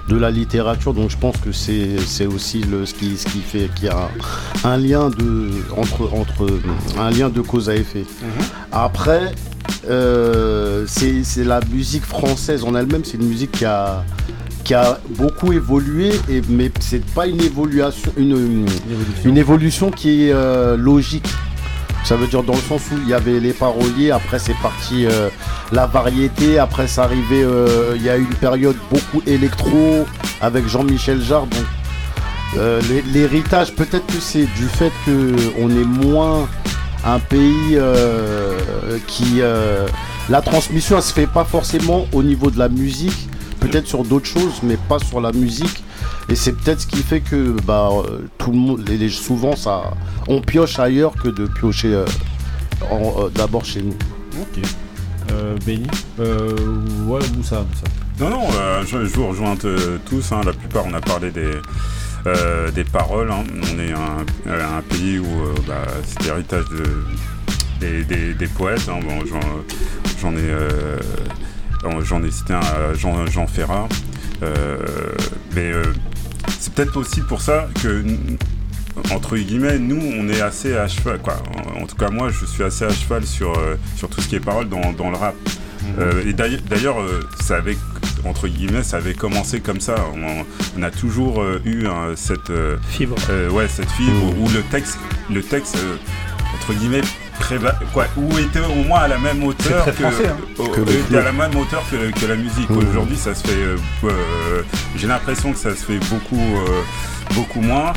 de 0.09 0.17
la 0.17 0.31
littérature. 0.31 0.95
Donc 0.95 1.11
je 1.11 1.19
pense 1.19 1.37
que 1.39 1.51
c'est 1.51 2.27
aussi 2.27 2.61
le, 2.61 2.87
ce, 2.87 2.95
qui, 2.95 3.17
ce 3.17 3.27
qui 3.27 3.41
fait 3.41 3.69
qu'il 3.75 3.87
y 3.87 3.89
a 3.89 4.09
un, 4.65 4.71
un 4.71 4.77
lien 4.77 5.11
de 5.11 5.51
entre, 5.77 6.13
entre 6.15 6.47
un 6.97 7.11
lien 7.11 7.29
de 7.29 7.41
cause 7.41 7.69
à 7.69 7.75
effet. 7.75 8.05
Après, 8.71 9.33
euh, 9.91 10.85
c'est 10.87 11.45
la 11.45 11.61
musique 11.73 12.05
française 12.05 12.63
en 12.63 12.77
elle-même, 12.77 13.05
c'est 13.05 13.17
une 13.17 13.27
musique 13.27 13.51
qui 13.51 13.65
a, 13.65 14.05
qui 14.63 14.75
a 14.75 15.01
beaucoup 15.17 15.53
évolué, 15.53 16.13
et, 16.31 16.41
mais 16.49 16.71
c'est 16.79 17.05
pas 17.05 17.27
une 17.27 17.43
évolution, 17.43 18.13
une, 18.17 18.65
une 19.25 19.37
évolution 19.39 19.91
qui 19.91 20.29
est 20.29 20.33
euh, 20.33 20.77
logique. 20.77 21.27
Ça 22.05 22.17
veut 22.17 22.27
dire 22.27 22.43
dans 22.43 22.55
le 22.55 22.61
sens 22.61 22.83
où 22.91 22.97
il 23.03 23.09
y 23.09 23.15
avait 23.15 23.39
les 23.41 23.53
paroliers, 23.53 24.11
après 24.11 24.39
c'est 24.39 24.57
parti 24.61 25.07
euh, 25.07 25.29
la 25.71 25.87
variété, 25.87 26.59
après 26.59 26.87
c'est 26.89 27.01
arrivé, 27.01 27.43
euh, 27.43 27.93
il 27.97 28.03
y 28.03 28.11
a 28.11 28.17
une 28.17 28.27
période 28.35 28.77
beaucoup 28.91 29.23
électro 29.27 30.05
avec 30.41 30.67
Jean-Michel 30.69 31.23
Jarre. 31.23 31.47
Euh, 32.59 32.81
l'hé- 32.89 33.05
l'héritage, 33.13 33.73
peut-être 33.75 34.07
que 34.07 34.21
c'est 34.21 34.47
du 34.57 34.67
fait 34.67 34.93
qu'on 35.07 35.71
est 35.71 35.85
moins 35.85 36.49
un 37.05 37.19
pays 37.19 37.79
qui... 39.07 39.41
la 40.29 40.43
transmission, 40.43 40.97
elle 40.97 41.03
se 41.03 41.13
fait 41.13 41.27
pas 41.27 41.45
forcément 41.45 42.07
au 42.13 42.23
niveau 42.23 42.51
de 42.51 42.59
la 42.59 42.69
musique, 42.69 43.29
peut-être 43.61 43.87
sur 43.87 44.05
d'autres 44.05 44.27
choses, 44.27 44.61
mais 44.63 44.77
pas 44.77 44.99
sur 44.99 45.21
la 45.21 45.33
musique. 45.33 45.83
Et 46.33 46.35
c'est 46.35 46.53
peut-être 46.53 46.81
ce 46.81 46.87
qui 46.87 47.03
fait 47.03 47.21
que 47.21 47.55
bah, 47.67 47.91
euh, 47.93 48.21
tout 48.39 48.53
le 48.53 48.57
monde, 48.57 48.89
les- 48.89 49.11
souvent, 49.11 49.55
ça, 49.55 49.91
on 50.29 50.41
pioche 50.41 50.79
ailleurs 50.79 51.13
que 51.23 51.29
de 51.29 51.45
piocher 51.47 51.93
euh, 51.95 52.07
euh, 52.91 53.29
d'abord 53.35 53.67
chez 53.67 53.83
nous. 53.83 53.95
Ok. 54.41 54.65
Euh, 55.31 55.59
Benny 55.67 55.87
euh, 56.21 56.57
Ouais, 57.07 57.21
Moussa, 57.37 57.63
Moussa. 57.69 57.85
Non, 58.19 58.31
non, 58.31 58.47
euh, 58.55 58.83
je, 58.87 59.05
je 59.05 59.15
vous 59.15 59.29
rejoins 59.29 59.57
tous. 59.57 60.33
hein. 60.33 60.41
la 60.47 60.55
plupart, 60.55 60.85
on 60.87 60.95
a 60.95 61.03
parlé 61.03 61.31
des, 61.31 61.51
euh, 62.27 62.71
des 62.71 62.85
paroles. 62.85 63.31
hein. 63.31 63.45
On 63.71 63.79
est 63.79 63.93
un, 63.93 64.25
euh, 64.51 64.79
un 64.79 64.81
pays 64.81 65.19
où 65.19 65.27
euh, 65.27 65.53
bah, 65.69 65.83
c'est 66.07 66.23
l'héritage 66.25 66.65
de, 66.71 67.05
des, 67.79 68.05
des- 68.05 68.33
des 68.33 68.47
poètes. 68.47 68.89
hein. 68.89 69.01
Bon, 69.07 69.23
j'en, 70.19 70.31
ai, 70.33 70.41
euh, 70.41 70.99
j'en 72.05 72.23
ai 72.23 72.31
cité 72.31 72.55
un, 72.55 72.95
Jean, 72.95 73.27
Jean 73.27 73.47
Ferrat. 73.47 73.87
Euh, 74.43 74.79
mais 75.55 75.71
euh, 75.71 75.83
c'est 76.59 76.73
peut-être 76.75 76.97
aussi 76.97 77.21
pour 77.23 77.41
ça 77.41 77.69
que 77.83 78.05
entre 79.11 79.37
guillemets, 79.39 79.79
nous, 79.79 80.01
on 80.19 80.29
est 80.29 80.43
assez 80.43 80.77
à 80.77 80.87
cheval, 80.87 81.19
quoi. 81.19 81.37
En, 81.77 81.83
en 81.83 81.87
tout 81.87 81.97
cas, 81.97 82.11
moi, 82.11 82.29
je 82.31 82.45
suis 82.45 82.63
assez 82.63 82.85
à 82.85 82.91
cheval 82.91 83.25
sur, 83.25 83.59
euh, 83.59 83.77
sur 83.97 84.11
tout 84.11 84.21
ce 84.21 84.29
qui 84.29 84.37
est 84.37 84.41
parole 84.41 84.69
dans, 84.69 84.93
dans 84.93 85.11
le 85.11 85.17
rap. 85.17 85.35
Euh, 85.99 86.23
et 86.27 86.33
d'ailleurs- 86.35 87.01
euh, 87.01 87.21
ça 87.41 87.57
avait, 87.57 87.77
entre 88.25 88.49
guillemets, 88.49 88.83
ça 88.83 88.99
avait 88.99 89.15
commencé 89.15 89.61
comme 89.61 89.81
ça. 89.81 89.95
On, 90.15 90.45
on 90.79 90.83
a 90.83 90.91
toujours 90.91 91.43
eu 91.65 91.87
hein, 91.87 92.13
cette 92.17 92.53
fibre, 92.91 93.17
ouais, 93.51 93.67
cette 93.67 93.91
fibre 93.93 94.35
où 94.39 94.49
le 94.51 94.63
texte, 94.71 94.99
le 95.31 95.43
texte, 95.43 95.77
entre 96.55 96.75
guillemets, 96.75 97.01
préva- 97.43 97.79
quoi, 97.93 98.07
ou 98.17 98.39
était 98.39 98.61
au 98.61 98.83
moins 98.87 99.01
à 99.01 99.09
la 99.09 99.19
même 99.19 99.43
hauteur 99.45 99.85
français, 99.95 100.29
hein. 100.29 100.37
Que 101.11 101.17
à 101.17 101.23
la 101.23 101.33
même 101.33 101.55
hauteur 101.57 101.83
que, 101.91 102.11
que 102.19 102.27
la 102.27 102.37
musique. 102.37 102.71
Mhm. 102.71 102.89
Aujourd'hui, 102.89 103.17
ça 103.17 103.35
se 103.35 103.47
fait. 103.47 103.53
euh, 103.55 103.77
euh, 104.05 104.63
J'ai 104.97 105.07
l'impression 105.07 105.53
que 105.53 105.59
ça 105.59 105.71
se 105.71 105.85
fait 105.85 105.99
beaucoup, 106.11 106.37
euh, 106.41 106.83
beaucoup 107.35 107.61
moins. 107.61 107.93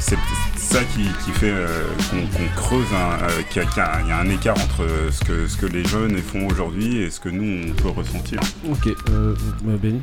C'est 0.00 0.18
ça 0.56 0.80
qui, 0.94 1.04
qui 1.24 1.30
fait 1.30 1.50
euh, 1.52 1.68
qu'on 2.10 2.60
creuse, 2.60 2.86
un- 2.92 3.42
qu'il 3.50 3.62
y, 3.62 3.64
a- 3.64 3.68
qu'il 3.68 3.78
y 3.78 3.80
a 3.80 3.94
un- 3.96 4.00
il 4.02 4.08
y 4.08 4.12
a 4.12 4.18
un 4.18 4.28
écart 4.28 4.56
entre 4.56 4.84
ce 5.12 5.24
que, 5.24 5.46
ce 5.46 5.56
que 5.56 5.66
les 5.66 5.84
jeunes 5.84 6.16
font 6.18 6.46
aujourd'hui 6.48 7.02
et 7.02 7.10
ce 7.10 7.20
que 7.20 7.28
nous 7.28 7.68
on 7.70 7.72
peut 7.80 7.88
ressentir. 7.90 8.40
Ok, 8.68 8.88
Benny? 9.62 10.02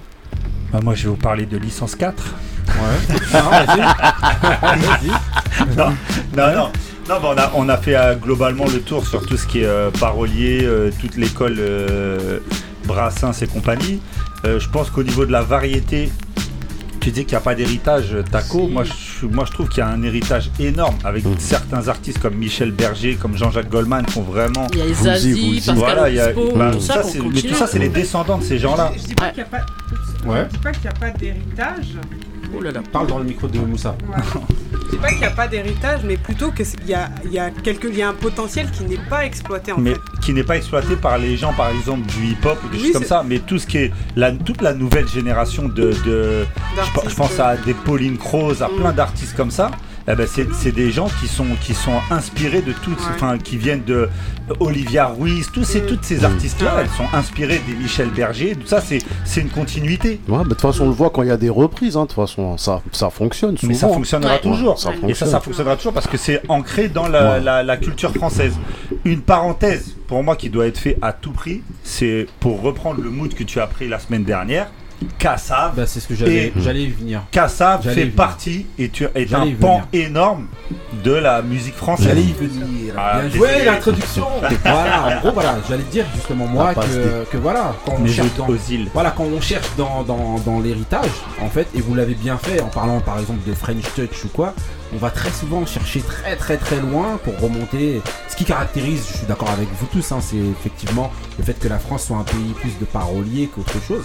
Bah, 0.72 0.80
moi, 0.82 0.95
je 0.95 1.04
vais 1.04 1.10
vous 1.10 1.16
parler 1.18 1.45
de 1.45 1.58
licence 1.58 1.95
4. 1.95 2.24
Ouais. 2.68 3.18
Non, 3.34 3.50
vas-y. 3.50 3.80
Vas-y. 4.62 5.76
non, 5.78 5.94
non, 6.38 6.56
non. 6.56 6.72
Non, 7.10 7.16
bah, 7.22 7.34
on, 7.36 7.38
a, 7.38 7.52
on 7.56 7.70
a 7.70 7.78
fait 7.78 7.96
euh, 7.96 8.16
globalement 8.16 8.66
le 8.66 8.80
tour 8.82 9.06
sur 9.06 9.26
tout 9.26 9.36
ce 9.38 9.46
qui 9.46 9.60
est 9.60 9.66
euh, 9.66 9.92
parolier, 9.92 10.60
euh, 10.64 10.90
toute 11.02 11.18
l'école 11.18 11.58
euh, 11.60 12.40
Brassens 12.86 13.42
et 13.42 13.48
compagnie. 13.48 14.00
Euh, 14.46 14.60
je 14.60 14.70
pense 14.70 14.90
qu'au 14.90 15.04
niveau 15.04 15.26
de 15.26 15.32
la 15.32 15.42
variété, 15.42 16.10
tu 17.02 17.12
dis 17.12 17.22
qu'il 17.26 17.32
n'y 17.34 17.38
a 17.38 17.42
pas 17.42 17.56
d'héritage, 17.56 18.16
Taco. 18.32 18.68
Moi 18.70 18.84
je, 18.86 19.26
moi, 19.26 19.44
je 19.46 19.52
trouve 19.52 19.68
qu'il 19.68 19.80
y 19.80 19.82
a 19.82 19.88
un 19.90 20.02
héritage 20.04 20.50
énorme 20.60 20.96
avec 21.04 21.26
certains 21.40 21.90
artistes 21.90 22.20
comme 22.20 22.36
Michel 22.36 22.72
Berger, 22.72 23.16
comme 23.16 23.36
Jean-Jacques 23.38 23.70
Goldman, 23.70 24.06
qui 24.06 24.18
ont 24.20 24.22
vraiment. 24.24 24.68
Il 24.72 24.80
y 24.80 24.82
a 24.82 24.94
Zazie, 24.94 25.56
Pascal 25.58 25.76
voilà, 25.76 26.10
il 26.10 26.16
y 26.16 26.20
a- 26.22 26.32
bah, 26.56 26.72
tout 26.72 26.80
ça 26.80 27.02
mais 27.34 27.42
tout 27.42 27.56
ça, 27.56 27.68
c'est 27.68 27.80
les 27.80 27.90
descendants 27.90 28.38
de 28.38 28.44
ces 28.44 28.58
gens-là. 28.60 28.92
Je 28.98 29.04
dis 29.04 29.16
pas 29.16 29.28
qu'il 29.30 29.44
n'y 29.44 29.50
a 29.50 29.60
pas. 29.60 29.66
Ouais. 30.26 30.46
Je 30.50 30.56
dis 30.56 30.64
pas 30.64 30.72
qu'il 30.72 30.82
n'y 30.84 30.88
a 30.88 30.92
pas 30.94 31.10
d'héritage. 31.12 31.88
Oh 32.56 32.62
là 32.62 32.72
là. 32.72 32.82
Parle 32.92 33.08
dans 33.08 33.18
le 33.20 33.26
micro 33.26 33.48
de 33.48 33.58
Moussa. 33.60 33.96
Je 34.86 34.90
dis 34.92 34.98
pas 34.98 35.10
qu'il 35.10 35.18
n'y 35.20 35.26
a 35.26 35.32
pas 35.32 35.48
d'héritage, 35.48 36.02
mais 36.04 36.18
plutôt 36.18 36.52
qu'il 36.52 36.66
y 36.88 36.94
a, 36.94 37.10
y, 37.30 37.40
a 37.40 37.50
quelque- 37.50 37.88
y 37.88 38.02
a 38.02 38.10
un 38.10 38.14
potentiel 38.14 38.70
qui 38.72 38.84
n'est 38.84 39.00
pas 39.10 39.26
exploité 39.26 39.72
en 39.72 39.80
mais 39.80 39.94
fait. 39.94 40.00
qui 40.22 40.34
n'est 40.34 40.44
pas 40.44 40.58
exploité 40.58 40.96
par 40.96 41.18
les 41.18 41.36
gens, 41.36 41.52
par 41.54 41.70
exemple, 41.70 42.06
du 42.08 42.26
hip-hop 42.28 42.58
ou 42.64 42.68
des 42.70 42.78
Oui, 42.78 42.84
choses 42.86 42.94
comme 42.94 43.04
ça, 43.04 43.24
mais 43.28 43.40
tout 43.40 43.58
ce 43.58 43.66
qui 43.66 43.78
est 43.78 43.92
la, 44.16 44.32
toute 44.32 44.62
la 44.62 44.74
nouvelle 44.74 45.08
génération 45.08 45.68
de, 45.68 45.94
de- 46.06 46.46
je, 46.46 47.02
pe- 47.02 47.10
je 47.10 47.16
pense 47.16 47.40
à 47.40 47.58
des 47.58 47.74
Pauline 47.74 48.18
Croze, 48.18 48.62
à 48.62 48.70
plein 48.70 48.92
d'artistes 48.94 49.36
comme 49.36 49.52
ça. 49.52 49.72
Eh 50.08 50.16
ben, 50.16 50.28
c'est 50.30 50.52
c'est 50.54 50.72
des 50.74 50.92
gens 50.92 51.08
qui 51.22 51.28
sont 51.28 51.46
qui 51.62 51.74
sont 51.74 52.00
inspirés 52.12 52.62
de 52.62 52.74
toutes, 52.74 53.00
enfin 53.16 53.38
qui 53.38 53.58
viennent 53.58 53.84
de 53.86 54.10
Olivia 54.60 55.08
Ruiz, 55.08 55.50
tous 55.54 55.64
ces 55.64 55.82
toutes 55.82 56.04
ces 56.04 56.26
artistes 56.26 56.62
là, 56.62 56.74
elles 56.82 56.90
sont 56.90 57.06
inspirées 57.16 57.62
des 57.68 57.74
Michel 57.76 58.10
Berger. 58.10 58.56
Tout 58.56 58.68
ça, 58.68 58.82
c'est 58.82 59.00
c'est 59.24 59.42
une 59.42 59.50
continuité. 59.50 60.20
Ouais, 60.28 60.38
bah, 60.40 60.44
de 60.44 60.50
toute 60.50 60.62
façon, 60.62 60.84
on 60.86 60.88
le 60.88 60.94
voit 60.94 61.10
quand 61.10 61.24
il 61.24 61.30
y 61.30 61.32
a 61.32 61.38
des 61.38 61.50
reprises, 61.50 61.96
hein, 61.96 62.02
de 62.04 62.08
toute 62.08 62.16
façon, 62.16 62.58
ça, 62.58 62.82
ça 62.92 63.10
fonctionne 63.10 63.58
souvent. 63.58 63.70
Mais 63.72 63.78
ça 63.78 63.88
fonctionnera 63.88 64.34
Ouais. 64.34 64.42
toujours. 64.42 64.78
Ça 64.80 64.92
et 65.08 65.14
ça, 65.14 65.26
ça 65.26 65.40
fonctionnera 65.40 65.76
toujours 65.78 65.94
parce 65.94 66.08
que 66.08 66.18
c'est 66.18 66.42
ancré 66.50 66.90
dans 66.90 67.08
la, 67.08 67.34
Ouais. 67.36 67.40
la- 67.42 67.64
la 67.64 67.78
culture 67.78 68.14
française. 68.14 68.54
Une 69.06 69.22
parenthèse, 69.22 69.96
pour 70.08 70.22
moi, 70.24 70.36
qui 70.36 70.50
doit 70.50 70.68
être 70.68 70.78
fait 70.78 70.98
à 71.02 71.14
tout 71.14 71.32
prix, 71.32 71.62
c'est 71.84 72.28
pour 72.40 72.62
reprendre 72.62 73.02
le 73.02 73.10
mood 73.10 73.34
que 73.34 73.44
tu 73.44 73.60
as 73.60 73.68
pris 73.68 73.88
la 73.88 74.00
semaine 74.00 74.24
dernière. 74.26 74.68
Kassav. 75.18 75.76
Bah, 75.76 75.84
c'est 75.88 76.00
ce 76.00 76.08
que 76.08 76.16
j'allais- 76.16 76.48
et- 76.48 76.54
j'allais 76.58 76.84
y 76.84 76.90
venir. 76.90 77.22
Kassav 77.32 77.82
fait 77.84 77.94
venir. 77.94 78.16
partie 78.16 78.66
et 78.78 78.90
tu 78.90 79.06
est 79.06 79.28
J'allais 79.28 79.52
un 79.52 79.56
pan 79.56 79.82
venir. 79.92 80.08
énorme 80.08 80.48
de 81.04 81.12
la 81.14 81.42
musique 81.42 81.76
française. 81.76 82.08
J'allais 82.08 82.22
y 82.24 82.34
venir. 82.34 82.94
Ah, 82.98 83.20
Bien 83.22 83.30
désolé. 83.30 83.54
joué 83.54 83.66
l'introduction. 83.66 84.28
voilà, 84.64 85.06
en 85.18 85.20
gros 85.22 85.32
voilà, 85.34 85.56
j'allais 85.68 85.84
te 85.84 85.92
dire 85.92 86.06
justement 86.16 86.46
moi 86.48 86.74
Ah, 86.76 86.82
que, 87.32 87.38
voilà, 87.38 87.76
quand 87.86 87.96
on 88.00 88.06
cherche 88.08 88.28
autres 88.28 88.36
dans, 88.38 88.50
aux 88.50 88.58
îles. 88.72 88.90
voilà 88.94 89.12
quand 89.12 89.24
on 89.26 89.42
cherche 89.42 89.68
dans, 89.78 90.04
dans, 90.04 90.40
dans 90.46 90.60
l'héritage 90.60 91.10
en 91.42 91.50
fait 91.50 91.68
et 91.76 91.82
vous 91.82 91.96
l'avez 91.96 92.14
bien 92.16 92.38
fait 92.38 92.62
en 92.62 92.68
parlant 92.68 93.00
par 93.02 93.20
exemple 93.20 93.40
de 93.48 93.54
French 93.54 93.84
Touch 93.96 94.26
ou 94.26 94.28
quoi, 94.30 94.54
on 94.94 94.98
va 94.98 95.10
très 95.10 95.32
souvent 95.32 95.66
chercher 95.66 96.02
très 96.02 96.36
très 96.36 96.58
très 96.58 96.80
loin 96.80 97.20
pour 97.24 97.40
remonter. 97.40 98.02
Ce 98.30 98.36
qui 98.36 98.46
caractérise, 98.46 99.06
je 99.12 99.18
suis 99.18 99.28
d'accord 99.28 99.50
avec 99.52 99.68
vous 99.80 99.88
tous, 99.92 100.12
hein, 100.12 100.20
c'est 100.22 100.38
effectivement 100.38 101.12
le 101.38 101.44
fait 101.44 101.54
que 101.60 101.68
la 101.68 101.78
France 101.80 102.06
soit 102.06 102.18
un 102.18 102.24
pays 102.24 102.54
plus 102.60 102.78
de 102.80 102.86
paroliers 102.86 103.48
qu'autre 103.54 103.82
chose. 103.88 104.04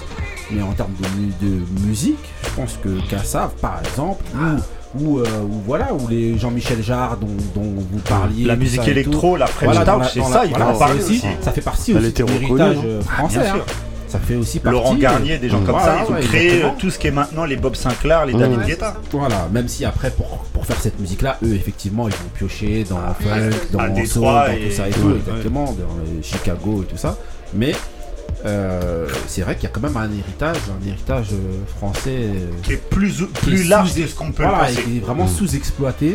Mais 0.51 0.63
en 0.63 0.73
termes 0.73 0.93
de, 1.01 1.07
mu- 1.21 1.33
de 1.61 1.87
musique, 1.87 2.17
je 2.45 2.51
pense 2.57 2.79
que 2.83 2.89
Kassav 3.11 3.51
par 3.61 3.81
exemple 3.85 4.25
ou 4.35 4.61
ou, 4.99 5.19
euh, 5.19 5.25
ou 5.43 5.61
voilà, 5.67 5.93
ou 5.93 6.09
les 6.09 6.39
Jean-Michel 6.39 6.83
Jarre 6.83 7.19
dont, 7.19 7.27
dont 7.55 7.75
vous 7.93 7.99
parliez. 8.09 8.47
La 8.47 8.57
musique 8.57 8.89
électro, 8.89 9.37
la 9.37 9.47
French 9.47 9.75
dans 9.85 9.99
Touch, 9.99 9.99
la- 10.01 10.09
c'est 10.09 10.21
dans 10.21 10.29
ça, 10.29 10.39
la- 10.39 10.45
il 10.47 10.51
voilà, 10.51 10.69
en 10.69 10.79
parler 10.79 10.99
aussi- 11.03 11.19
aussi. 11.19 11.27
Ça 11.43 11.53
fait 11.53 11.61
partie 11.61 11.93
aussi 11.95 12.13
de 12.13 12.25
l'héritage 12.25 12.77
euh, 12.87 13.01
Ah, 13.07 13.13
français. 13.19 13.49
hein. 13.49 13.57
Ça 14.09 14.19
fait 14.19 14.37
aussi 14.37 14.59
partie. 14.59 14.73
Laurent 14.79 14.95
Garnier, 14.95 15.35
euh, 15.35 15.39
des 15.39 15.51
gens 15.51 15.59
comme 15.61 15.77
voilà, 15.77 15.85
ça, 15.85 16.05
ils 16.09 16.11
ont 16.11 16.15
ouais, 16.15 16.21
créé 16.23 16.47
exactement. 16.47 16.75
tout 16.79 16.91
ce 16.91 16.99
qui 16.99 17.07
est 17.09 17.11
maintenant 17.11 17.45
les 17.45 17.57
Bob 17.57 17.77
Sinclair, 17.77 18.25
les 18.25 18.33
David 18.33 18.61
Mmh. 18.61 18.65
Guetta. 18.65 18.95
Voilà, 19.13 19.49
même 19.53 19.69
si 19.69 19.85
après 19.85 20.11
pour, 20.11 20.27
pour 20.55 20.65
faire 20.65 20.81
cette 20.81 20.99
musique 20.99 21.21
là, 21.21 21.37
eux 21.45 21.53
effectivement 21.53 22.09
ils 22.09 22.15
vont 22.15 22.31
piocher 22.35 22.85
dans 22.89 22.97
funk, 22.97 23.51
dans 23.71 23.81
à 23.81 23.87
soul, 23.89 23.95
Détroit 23.95 24.47
dans 24.49 24.53
et- 24.55 24.69
tout 24.71 24.75
ça 24.75 24.89
et 24.89 24.91
Ouais, 24.93 24.97
tout, 24.99 25.09
ouais. 25.09 25.17
exactement, 25.19 25.65
dans 25.67 26.17
le 26.17 26.23
Chicago 26.23 26.83
et 26.83 26.87
tout 26.87 26.97
ça. 26.97 27.19
Mais 27.53 27.75
euh, 28.47 29.07
c'est 29.27 29.43
vrai 29.43 29.55
qu'il 29.57 29.65
y 29.65 29.67
a 29.67 29.71
quand 29.71 29.81
même 29.81 29.97
un 29.97 30.11
héritage, 30.11 30.57
un 30.83 30.87
héritage 30.87 31.29
euh, 31.33 31.65
français 31.77 32.11
euh, 32.17 32.51
Qui 32.63 32.75
est 32.75 32.77
plus, 32.91 33.19
qui 33.19 33.25
plus 33.47 33.61
est 33.63 33.69
large 33.69 33.95
que 33.95 34.07
ce 34.07 34.15
qu'on 34.15 34.31
peut 34.33 34.45
voilà, 34.45 34.65
penser. 34.67 34.83
qui 34.83 34.97
est 34.99 35.01
vraiment 35.01 35.25
Mmh. 35.25 35.29
sous-exploité. 35.29 36.15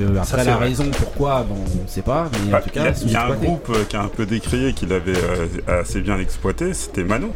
Euh, 0.00 0.14
Ça, 0.16 0.20
après 0.22 0.38
c'est 0.44 0.50
la 0.50 0.56
vrai. 0.56 0.68
raison 0.68 0.84
pourquoi, 0.96 1.42
bon, 1.48 1.56
on 1.56 1.82
ne 1.82 1.88
sait 1.88 2.02
pas, 2.02 2.28
mais 2.32 2.50
Bah, 2.52 2.58
en 2.58 2.60
tout 2.62 2.70
Il 2.74 2.80
y 2.80 2.84
cas 2.84 2.90
a- 2.90 2.94
il 3.02 3.10
y, 3.12 3.16
a 3.16 3.26
un 3.26 3.34
groupe 3.34 3.68
euh, 3.70 3.84
qui 3.88 3.96
a 3.96 4.02
un 4.02 4.08
peu 4.08 4.24
décrié 4.26 4.72
qu'il 4.72 4.92
avait 4.92 5.12
euh, 5.16 5.80
assez 5.80 6.00
bien 6.00 6.18
exploité, 6.18 6.72
c'était 6.74 7.04
Mano. 7.04 7.32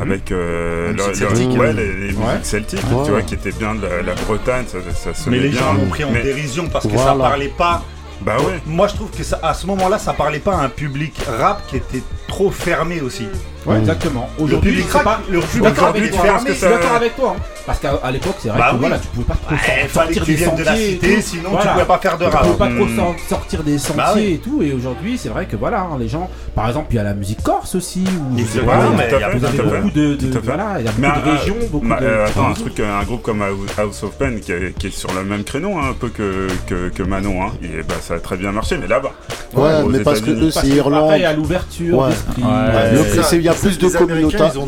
Avec 0.00 0.32
euh, 0.32 0.96
celtique. 1.12 1.58
ouais, 1.58 1.74
les, 1.74 1.86
les 1.92 1.94
musiques 2.06 2.18
Ouais. 2.20 2.38
celtiques, 2.42 2.80
Ouais. 2.90 3.04
tu 3.04 3.10
vois, 3.10 3.20
qui 3.22 3.34
étaient 3.34 3.52
bien 3.52 3.74
de 3.74 3.82
la, 3.82 4.00
la 4.02 4.14
Bretagne, 4.14 4.64
ça, 4.66 4.78
ça 4.94 5.12
sonnait 5.12 5.36
Mais 5.36 5.42
les 5.42 5.48
bien. 5.50 5.60
gens 5.60 5.74
l'ont 5.74 5.86
pris 5.90 6.04
en 6.04 6.10
Mais- 6.10 6.22
dérision 6.22 6.68
parce 6.68 6.86
que 6.86 6.96
ça 6.96 7.02
Voilà. 7.12 7.18
parlait 7.30 7.52
pas. 7.58 7.82
Bah 8.22 8.36
ouais. 8.38 8.62
Moi 8.64 8.88
je 8.88 8.94
trouve 8.94 9.10
que 9.10 9.22
ça, 9.22 9.38
à 9.42 9.52
ce 9.52 9.66
moment-là, 9.66 9.98
ça 9.98 10.14
parlait 10.14 10.38
pas 10.38 10.54
à 10.56 10.62
un 10.64 10.68
public 10.70 11.14
rap 11.38 11.66
qui 11.68 11.76
était 11.76 12.02
trop 12.28 12.50
fermé 12.50 13.00
aussi. 13.00 13.26
Ouais, 13.66 13.76
mmh. 13.76 13.80
exactement. 13.80 14.28
Aujourd'hui, 14.38 14.70
le 14.72 14.76
public, 14.76 14.88
craque, 14.88 15.04
pas, 15.04 15.20
le 15.30 15.40
public 15.40 16.14
fermé. 16.14 16.50
Je 16.50 16.54
suis 16.54 16.68
d'accord 16.68 16.96
avec 16.96 17.16
toi. 17.16 17.34
Hein. 17.36 17.42
Parce 17.66 17.78
qu'à 17.78 18.10
l'époque, 18.10 18.36
c'est 18.38 18.50
vrai 18.50 18.58
bah 18.58 18.68
que 18.68 18.74
oui. 18.74 18.80
voilà, 18.80 18.98
tu 18.98 19.08
pouvais 19.08 19.24
pas 19.24 19.36
trop 19.36 19.56
sortir 19.88 20.22
que 20.22 20.26
tu 20.26 20.32
des 20.32 20.44
sentiers. 20.44 20.64
De 20.64 20.68
la 20.68 20.76
cité, 20.76 21.20
sinon, 21.22 21.50
voilà. 21.50 21.64
tu 21.64 21.72
pouvais 21.72 21.84
pas 21.86 21.98
faire 21.98 22.18
de 22.18 22.24
rap. 22.24 22.32
Tu 22.32 22.52
pouvais 22.52 22.58
pas 22.58 22.74
trop 22.74 22.84
mmh. 22.84 23.16
sortir 23.26 23.62
des 23.62 23.72
bah 23.72 23.78
sentiers 23.78 23.96
bah 23.96 24.12
oui. 24.16 24.32
et 24.34 24.38
tout. 24.38 24.62
Et 24.62 24.72
aujourd'hui, 24.74 25.16
c'est 25.16 25.30
vrai 25.30 25.46
que 25.46 25.56
voilà, 25.56 25.80
hein, 25.80 25.96
les 25.98 26.08
gens. 26.08 26.28
Par 26.54 26.68
exemple, 26.68 26.88
il 26.90 26.96
y 26.96 26.98
a 26.98 27.04
la 27.04 27.14
musique 27.14 27.42
corse 27.42 27.74
aussi. 27.74 28.04
Où, 28.04 28.36
il 28.36 28.44
y 28.44 28.58
a 28.60 29.30
beaucoup 29.30 29.90
de, 29.90 30.14
de 30.14 30.38
voilà, 30.40 30.74
il 30.78 30.84
y 30.84 30.88
a 30.88 30.92
beaucoup 30.92 31.20
de 31.20 31.28
euh, 31.28 31.32
régions, 31.32 31.56
beaucoup 31.70 31.88
de. 31.88 32.04
Euh, 32.04 32.26
attends, 32.26 32.48
un 32.48 32.52
truc, 32.52 32.78
euh, 32.80 33.00
un 33.00 33.04
groupe 33.04 33.22
comme 33.22 33.42
House 33.78 34.02
of 34.02 34.12
Pen 34.18 34.40
qui 34.40 34.52
est 34.52 34.90
sur 34.90 35.14
le 35.14 35.24
même 35.24 35.42
créneau, 35.42 35.78
hein, 35.78 35.90
un 35.90 35.94
peu 35.94 36.10
que 36.10 37.02
Manon. 37.02 37.44
Hein. 37.44 37.52
Et 37.62 37.82
bah, 37.82 37.94
ça 38.02 38.14
a 38.14 38.18
très 38.18 38.36
bien 38.36 38.52
marché, 38.52 38.76
mais 38.76 38.88
là-bas. 38.88 39.12
Ouais, 39.54 39.84
mais 39.88 40.00
parce 40.00 40.20
que 40.20 40.50
c'est 40.50 40.68
Irlande. 40.68 41.12
à 41.12 41.32
l'ouverture. 41.32 42.10
Il 42.36 43.42
y 43.42 43.48
a 43.48 43.54
plus 43.54 43.78
de 43.78 43.88
communautarisme. 43.88 44.60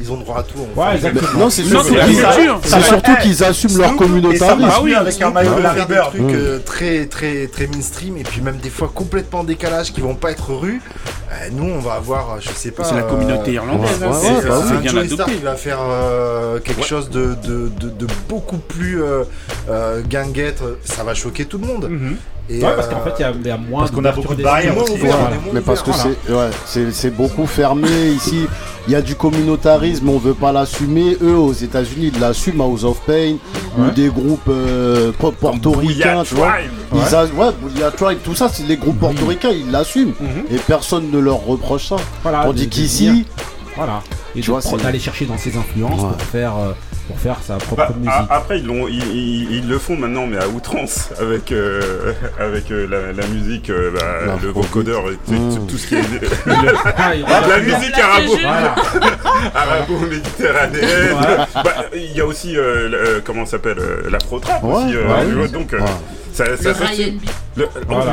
Ils 0.00 0.12
ont 0.12 0.16
droit 0.16 0.38
à 0.38 0.42
tout. 0.42 0.58
Ouais, 0.76 0.94
exactement. 0.94 1.38
Non, 1.38 1.50
c'est 1.50 1.62
surtout 1.62 3.14
qu'ils 3.22 3.44
assument 3.44 3.78
leur 3.78 3.92
eh, 3.94 3.96
communautarisme. 3.96 4.62
Bah 4.64 4.80
ah 4.96 5.00
avec 5.00 5.22
un 5.22 5.30
maillot 5.30 5.54
de 5.54 5.62
la 5.62 5.74
truc 6.06 6.22
euh, 6.22 6.58
très 6.64 7.06
très 7.06 7.46
très 7.46 7.66
mainstream 7.66 8.16
et 8.16 8.22
puis 8.22 8.40
même 8.40 8.56
des 8.56 8.70
fois 8.70 8.90
complètement 8.94 9.44
décalage 9.44 9.92
qui 9.92 10.00
vont 10.00 10.14
pas 10.14 10.30
être 10.30 10.52
rue. 10.52 10.80
Euh, 11.32 11.48
nous, 11.52 11.64
on 11.64 11.80
va 11.80 11.94
avoir, 11.94 12.32
euh, 12.32 12.36
je 12.40 12.50
sais 12.50 12.70
pas. 12.70 12.84
C'est 12.84 12.94
la 12.94 13.02
communauté 13.02 13.52
irlandaise. 13.52 14.02
Hein, 14.02 14.12
c'est 14.12 14.48
bah 14.48 14.62
bien 14.80 14.96
adopté. 14.96 15.32
Il 15.34 15.44
va 15.44 15.56
faire 15.56 15.80
quelque 16.64 16.84
chose 16.84 17.10
de 17.10 17.36
beaucoup 18.28 18.58
plus 18.58 19.02
ganguette. 20.08 20.62
Ça 20.84 21.04
va 21.04 21.14
choquer 21.14 21.44
tout 21.46 21.58
le 21.58 21.66
monde. 21.66 21.90
Mm-hmm. 21.90 22.16
Ouais, 22.50 22.60
parce 22.60 22.88
euh, 22.88 22.90
qu'en 22.90 23.00
fait, 23.00 23.14
il 23.18 23.46
y, 23.46 23.50
a 23.50 23.56
moins. 23.56 23.80
Parce 23.80 23.90
qu'on 23.90 24.04
a 24.04 24.12
beaucoup 24.12 24.34
de 24.34 24.42
barrières. 24.42 24.76
Aussi. 24.76 24.98
Mais 25.52 25.60
parce 25.60 25.82
que 25.82 25.90
c'est 26.64 27.10
beaucoup 27.10 27.46
fermé 27.46 27.88
ici. 28.14 28.46
Il 28.86 28.92
y 28.92 28.96
a 28.96 29.00
du 29.00 29.14
communautarisme, 29.14 30.10
on 30.10 30.18
veut 30.18 30.34
pas 30.34 30.52
l'assumer. 30.52 31.16
Eux, 31.22 31.36
aux 31.36 31.54
États-Unis, 31.54 32.12
ils 32.14 32.20
l'assument. 32.20 32.64
House 32.64 32.84
of 32.84 33.00
Pain 33.06 33.36
ou 33.78 33.90
des 33.90 34.08
groupes 34.08 34.48
euh, 34.48 35.12
portoricains, 35.12 36.22
tu 36.24 36.34
vois. 36.34 36.54
A, 36.92 37.24
ouais, 37.24 37.90
Tribe, 37.96 38.18
tout 38.22 38.34
ça, 38.34 38.48
c'est 38.48 38.66
les 38.66 38.76
groupes 38.76 39.00
portoricains, 39.00 39.50
ils 39.50 39.70
l'assument 39.70 40.12
mhm. 40.20 40.44
et 40.50 40.58
personne 40.58 41.10
ne 41.10 41.18
leur 41.18 41.44
reproche 41.44 41.88
ça. 41.88 41.96
Voilà, 42.22 42.44
Tandis 42.44 42.68
qu'ici, 42.68 43.26
voilà. 43.76 44.02
Et 44.36 44.40
tu 44.40 44.50
vois, 44.50 44.60
chercher 44.98 45.26
dans 45.26 45.38
ses 45.38 45.56
influences 45.56 46.00
pour 46.00 46.22
faire. 46.22 46.56
Euh, 46.56 46.72
pour 47.06 47.18
faire 47.18 47.38
sa 47.42 47.56
propre 47.56 47.76
bah, 47.76 47.90
musique. 47.96 48.12
Après, 48.30 48.58
ils, 48.60 49.68
le 49.68 49.78
font 49.78 49.96
maintenant, 49.96 50.26
mais 50.26 50.38
à 50.38 50.48
outrance, 50.48 51.10
avec, 51.20 51.52
euh, 51.52 52.12
avec 52.38 52.70
euh, 52.70 53.12
la, 53.16 53.26
musique, 53.26 53.70
euh, 53.70 53.90
bah, 53.92 54.38
le 54.42 54.48
vocodeur, 54.48 55.04
tout 55.26 55.78
ce 55.78 55.86
qui 55.86 55.96
est. 55.96 56.00
Ah, 56.96 57.12
ah, 57.26 57.48
la 57.48 57.60
musique 57.60 57.98
arabo 57.98 58.36
Arabo-méditerranéenne. 59.54 61.16
Bah, 61.54 61.86
il 61.94 62.12
y 62.12 62.20
a 62.20 62.26
aussi, 62.26 62.56
euh, 62.56 63.20
comment 63.24 63.46
s'appelle, 63.46 63.78
la 64.10 64.18
protrap 64.18 64.62
ouais, 64.62 65.48
donc, 65.48 65.74
ça, 66.34 66.44
ça, 66.56 66.70
le 66.70 66.74
ça, 66.74 66.84
Ryan 66.86 67.12
le, 67.56 67.68
voilà. 67.86 68.12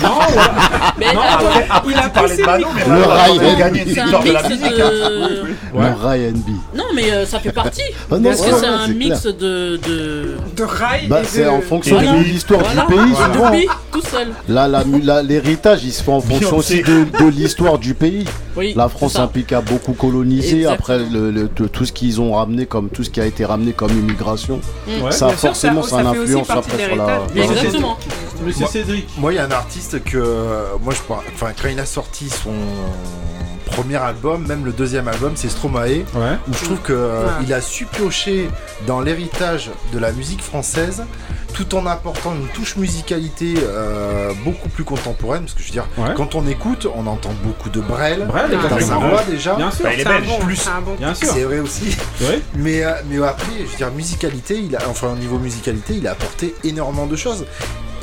Non, 0.00 0.10
mais 0.98 1.12
non, 1.12 1.20
après, 1.20 1.66
après, 1.68 1.92
il 1.92 1.98
a 1.98 2.08
parlé 2.08 2.36
de 2.36 2.42
Manon, 2.42 2.68
mais 2.76 2.84
le 2.84 3.02
Ryan 3.02 3.58
gagné 3.58 3.82
une 3.82 3.88
victoire 3.88 4.22
de 4.22 4.30
la 4.30 4.42
musique. 4.48 4.64
Hein. 4.64 4.90
De... 4.90 5.76
Ouais. 5.76 5.90
Le 5.90 6.08
Ryan 6.08 6.32
B. 6.32 6.76
Non, 6.76 6.84
mais 6.94 7.10
euh, 7.10 7.26
ça 7.26 7.40
fait 7.40 7.50
partie. 7.50 7.82
Ah, 7.88 8.16
parce 8.22 8.40
ouais, 8.40 8.48
que 8.48 8.54
ouais, 8.54 8.60
c'est 8.60 8.66
un 8.66 8.86
mix 8.88 9.20
clair. 9.22 9.34
de 9.34 9.80
de 9.84 10.36
de 10.56 10.62
rail. 10.62 11.08
Bah, 11.08 11.22
c'est 11.24 11.44
de... 11.44 11.48
en 11.48 11.60
fonction 11.60 12.00
de 12.00 12.22
l'histoire 12.22 12.60
voilà. 12.60 12.82
du 12.82 12.94
pays, 12.94 13.12
voilà. 13.12 13.34
souvent. 13.34 13.74
Tout 13.90 14.02
seul. 14.02 14.28
Là, 14.48 15.22
l'héritage, 15.22 15.82
il 15.82 15.92
se 15.92 16.04
fait 16.04 16.12
en 16.12 16.20
fonction 16.20 16.56
aussi 16.56 16.82
de, 16.82 17.28
l'histoire 17.28 17.78
du 17.78 17.94
pays. 17.94 18.24
Oui, 18.56 18.72
la 18.74 18.88
France 18.88 19.16
implique 19.18 19.52
à 19.52 19.60
beaucoup 19.60 19.92
coloniser. 19.92 20.66
Après, 20.66 20.98
le, 20.98 21.32
le, 21.32 21.48
tout 21.48 21.84
ce 21.84 21.92
qu'ils 21.92 22.20
ont 22.20 22.34
ramené, 22.34 22.66
comme 22.66 22.88
tout 22.88 23.02
ce 23.02 23.10
qui 23.10 23.20
a 23.20 23.26
été 23.26 23.44
ramené 23.44 23.72
comme 23.72 23.90
immigration, 23.90 24.60
mm. 24.86 25.10
ça 25.10 25.28
forcément, 25.30 25.82
ça, 25.82 25.98
a 25.98 26.04
influence 26.04 26.48
après 26.50 26.84
sur 26.86 26.96
la. 26.96 27.22
Exactement. 27.56 27.98
Monsieur 28.44 28.66
Cédric. 28.66 29.08
Moi, 29.18 29.32
il 29.32 29.36
y 29.36 29.38
a 29.38 29.44
un 29.44 29.50
artiste 29.50 30.02
que. 30.04 30.18
Euh, 30.18 30.64
moi, 30.82 30.94
je. 30.94 31.00
Enfin, 31.12 31.52
quand 31.60 31.68
il 31.68 31.80
a 31.80 31.86
sorti 31.86 32.28
son 32.28 32.54
premier 33.66 33.96
album, 33.96 34.46
même 34.46 34.64
le 34.64 34.72
deuxième 34.72 35.08
album, 35.08 35.32
c'est 35.34 35.50
Stromae, 35.50 36.04
où 36.48 36.52
je 36.52 36.64
trouve 36.64 36.80
qu'il 36.82 36.94
euh, 36.94 37.54
a 37.56 37.60
su 37.60 37.84
piocher 37.84 38.48
dans 38.86 39.00
l'héritage 39.00 39.70
de 39.92 39.98
la 39.98 40.12
musique 40.12 40.42
française 40.42 41.04
tout 41.56 41.74
en 41.74 41.86
apportant 41.86 42.34
une 42.34 42.48
touche 42.48 42.76
musicalité 42.76 43.54
euh, 43.62 44.32
beaucoup 44.44 44.68
plus 44.68 44.84
contemporaine. 44.84 45.42
Parce 45.42 45.54
que 45.54 45.62
je 45.62 45.66
veux 45.66 45.72
dire, 45.72 45.88
quand 46.14 46.34
on 46.34 46.46
écoute, 46.46 46.86
on 46.94 47.06
entend 47.06 47.32
beaucoup 47.42 47.70
de 47.70 47.80
Brel. 47.80 48.26
Brel, 48.26 48.50
voix 48.54 49.24
déjà. 49.28 49.54
Bien 49.54 49.70
sûr, 49.70 49.84
bah, 49.84 49.94
il 49.94 50.00
est 50.00 50.04
belge. 50.04 50.38
Plus, 50.40 50.68
c'est 51.14 51.44
vrai 51.44 51.60
aussi. 51.60 51.96
Euh, 52.22 52.38
mais, 52.56 52.82
après, 52.82 53.52
je 53.58 53.70
veux 53.70 53.76
dire, 53.76 53.90
musicalité, 53.92 54.58
il 54.58 54.76
a, 54.76 54.80
enfin 54.88 55.08
au 55.08 55.16
niveau 55.16 55.38
musicalité, 55.38 55.94
il 55.94 56.06
a 56.06 56.12
apporté 56.12 56.54
énormément 56.62 57.06
de 57.06 57.16
choses. 57.16 57.46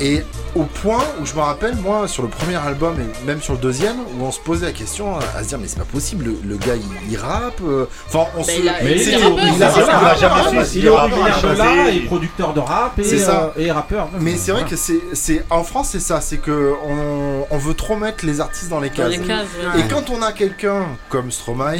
Et 0.00 0.22
au 0.54 0.64
point 0.64 1.02
où 1.20 1.26
je 1.26 1.34
me 1.34 1.40
rappelle, 1.40 1.76
moi, 1.76 2.08
sur 2.08 2.22
le 2.22 2.28
premier 2.28 2.56
album 2.56 2.96
et 3.00 3.26
même 3.26 3.40
sur 3.40 3.54
le 3.54 3.58
deuxième, 3.60 3.96
où 4.18 4.24
on 4.24 4.32
se 4.32 4.40
posait 4.40 4.66
la 4.66 4.72
question 4.72 5.16
euh, 5.16 5.20
à 5.36 5.42
se 5.42 5.48
dire, 5.48 5.58
mais 5.58 5.68
c'est 5.68 5.78
pas 5.78 5.84
possible, 5.84 6.32
le, 6.44 6.56
gars 6.56 6.74
il, 6.76 7.12
il 7.12 7.16
rappe. 7.16 7.60
Euh, 7.64 7.86
enfin, 8.08 8.20
euh, 8.20 8.38
on 8.38 8.44
mais 8.44 8.52
se. 8.52 8.64
Là, 8.64 8.72
mais 8.82 8.96
il, 8.96 9.62
a 9.62 10.14
jamais 10.14 10.64
su. 10.64 10.78
Il 10.78 10.86
est 10.86 10.90
là, 10.90 11.90
et 11.90 12.00
producteur 12.00 12.54
de 12.54 12.60
rap, 12.60 12.98
euh, 12.98 13.48
et, 13.56 13.70
rappeur. 13.70 14.08
Mais 14.20 14.36
c'est 14.36 14.52
vrai 14.52 14.64
que 14.64 14.76
c'est. 14.76 15.44
En 15.50 15.64
France, 15.64 15.90
c'est 15.92 16.00
ça, 16.00 16.20
c'est 16.20 16.38
que 16.38 16.72
on, 17.50 17.58
veut 17.58 17.74
trop 17.74 17.96
mettre 17.96 18.26
les 18.26 18.40
artistes 18.40 18.68
dans 18.68 18.80
les 18.80 18.90
cases. 18.90 19.14
Et 19.14 19.88
quand 19.88 20.10
on 20.10 20.22
a 20.22 20.32
quelqu'un 20.32 20.86
comme 21.08 21.30
Stromae, 21.30 21.76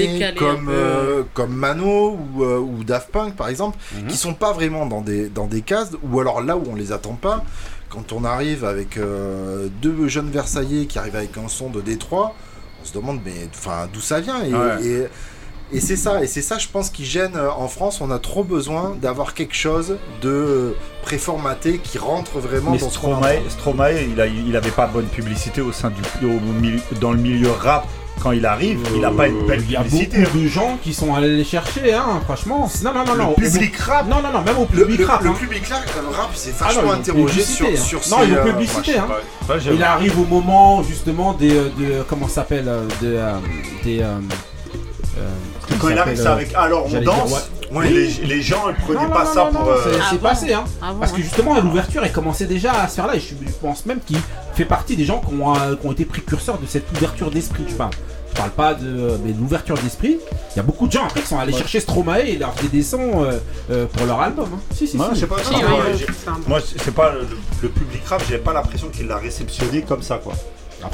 comme, 1.35 1.55
Mano 1.55 2.19
ou, 2.37 2.85
Daft 2.85 3.11
Punk 3.11 3.35
par 3.35 3.49
exemple, 3.49 3.79
mhm. 3.95 4.07
qui 4.07 4.17
sont 4.17 4.35
pas 4.35 4.53
vraiment 4.53 4.87
dans 4.87 5.01
des, 5.01 5.29
dans 5.29 5.47
des 5.47 5.63
cases, 5.63 5.91
ou 6.03 6.21
alors 6.21 6.41
là 6.41 6.57
où 6.57 6.65
on 6.71 6.75
les 6.75 6.93
attend 6.93 7.15
pas 7.15 7.45
quand 7.95 8.13
on 8.13 8.25
arrive 8.25 8.65
avec 8.65 8.97
euh, 8.97 9.69
deux 9.81 10.09
jeunes 10.09 10.31
Versaillais 10.31 10.87
qui 10.87 10.99
arrivent 10.99 11.17
avec 11.17 11.37
un 11.39 11.49
son 11.49 11.71
de 11.71 11.81
Détroit, 11.81 12.35
on 12.83 12.85
se 12.85 12.93
demande 12.93 13.21
mais 13.25 13.49
enfin 13.55 13.89
d'où 13.93 14.01
ça 14.01 14.21
vient 14.21 14.43
et, 15.73 15.81
c'est 15.81 15.97
ça, 15.97 16.23
et 16.23 16.27
c'est 16.27 16.43
ça, 16.43 16.59
je 16.59 16.69
pense, 16.69 16.91
qui 16.91 17.05
gêne 17.05 17.35
euh, 17.35 17.51
en 17.51 17.67
France. 17.69 18.01
On 18.01 18.11
a 18.11 18.19
trop 18.21 18.45
besoin 18.45 18.97
d'avoir 19.01 19.35
quelque 19.35 19.57
chose 19.57 19.97
de 20.23 20.77
préformaté 21.03 21.79
qui 21.79 21.99
rentre 21.99 22.39
vraiment 22.39 22.77
dans 22.77 22.91
Stromae, 22.91 23.41
Stromae, 23.49 24.03
il, 24.03 24.57
a, 24.57 24.61
pas 24.61 24.87
bonne 24.87 25.07
publicité 25.07 25.63
dans 27.01 27.13
le 27.13 27.19
milieu 27.19 27.51
rap 27.51 27.89
quand 28.23 28.33
il 28.33 28.47
arrive, 28.47 28.81
il 28.97 29.05
a 29.05 29.11
pas 29.11 29.29
une 29.29 29.47
belle 29.47 29.61
euh, 29.61 29.65
Il 29.67 29.73
y 29.73 29.77
a 29.77 29.83
publicité. 29.83 30.23
beaucoup 30.23 30.39
de 30.39 30.49
gens 30.49 30.79
qui 30.83 30.95
sont 30.95 31.15
allés 31.15 31.37
les 31.37 31.45
chercher, 31.45 31.93
hein, 31.93 32.21
franchement. 32.25 32.71
Non, 32.83 32.93
non, 32.95 33.05
non, 33.05 33.15
non. 33.17 33.35
Public 33.35 33.77
rap. 33.77 34.09
Non, 34.09 34.23
non, 34.23 34.33
non, 34.33 34.41
même 34.43 34.59
au 34.59 34.65
public 34.65 34.99
le, 35.01 35.05
rap. 35.05 35.23
Le, 35.23 35.29
le 35.29 35.35
public 35.35 35.67
rap, 35.67 35.83
euh, 35.87 36.01
c'est 36.35 36.55
ah 36.61 36.65
vachement 36.65 36.83
ah 36.85 36.87
non, 36.87 36.93
interrogé 36.93 37.43
sur, 37.43 37.67
hein. 37.67 37.77
sur 37.77 38.01
Non, 38.11 38.25
il 38.25 38.35
euh, 38.35 38.45
publicité. 38.45 38.99
Hein. 38.99 39.07
Il 39.71 39.83
arrive 39.83 40.19
au 40.19 40.25
moment, 40.25 40.83
justement, 40.83 41.35
des. 41.35 41.55
Euh, 41.55 41.69
des 41.77 42.03
comment 42.09 42.29
ça 42.29 42.37
s'appelle 42.37 42.71
Des. 43.01 43.21
des, 43.85 44.05
quand 45.81 45.89
il, 45.89 45.99
arrive, 45.99 46.17
c'est 46.17 46.27
avec 46.27 46.55
Alors 46.55 46.87
on 46.87 47.01
danse. 47.01 47.51
Les, 47.83 48.43
gens 48.43 48.69
ils 48.69 48.75
prenaient 48.75 49.13
pas 49.13 49.27
ça 49.27 49.47
pour. 49.47 49.69
Euh... 49.69 49.77
C'est 49.85 50.01
ah 50.01 50.17
passé, 50.23 50.53
hein. 50.53 50.65
Ah 50.83 50.95
Parce 50.99 51.13
que 51.13 51.23
justement, 51.23 51.61
l'ouverture, 51.61 52.05
elle 52.05 52.13
commençait 52.13 52.47
déjà 52.47 52.73
à 52.73 52.89
se 52.89 52.97
faire 52.97 53.07
là. 53.07 53.17
Et 53.17 53.21
je 53.21 53.35
pense 53.61 53.87
même 53.87 54.01
qu'il 54.01 54.19
fait 54.55 54.65
partie 54.65 54.97
des 54.97 55.05
gens 55.05 55.21
qui 55.21 55.35
ont, 55.35 55.55
euh, 55.55 55.93
été 55.93 56.05
précurseurs 56.05 56.59
de 56.59 56.67
cette 56.67 56.91
ouverture 56.97 57.31
d'esprit. 57.31 57.65
Je 57.69 57.75
parle, 57.75 57.91
parle 58.35 58.51
pas 58.51 58.75
de, 58.75 59.19
mais 59.25 59.33
l'ouverture 59.33 59.77
d'esprit. 59.79 60.19
Il 60.53 60.57
y 60.57 60.61
a 60.61 60.63
beaucoup 60.63 60.87
de 60.87 60.93
gens 60.93 61.09
qui 61.09 61.23
sont 61.23 61.39
allés 61.39 61.53
chercher 61.53 61.81
Stromae 61.81 62.21
et 62.27 62.37
leur 62.37 62.55
des 62.73 62.83
sons 62.83 63.25
euh, 63.25 63.39
euh, 63.71 63.87
pour 63.87 64.07
leur 64.07 64.21
album. 64.21 64.49
Hein. 64.55 64.59
Si, 64.75 64.87
si, 64.87 64.97
ouais, 64.97 65.07
si. 65.15 65.15
Je 65.15 65.21
sais 65.21 65.27
pas, 65.27 65.37
moi, 66.47 66.61
c'est 66.61 66.95
pas 66.95 67.13
le, 67.13 67.27
le, 67.63 67.69
public 67.69 68.07
rap, 68.07 68.23
j'ai 68.29 68.39
pas 68.39 68.53
l'impression 68.53 68.89
qu'il 68.89 69.07
l'a 69.07 69.19
réceptionné 69.19 69.83
comme 69.83 70.03
ça, 70.03 70.19
quoi. 70.19 70.35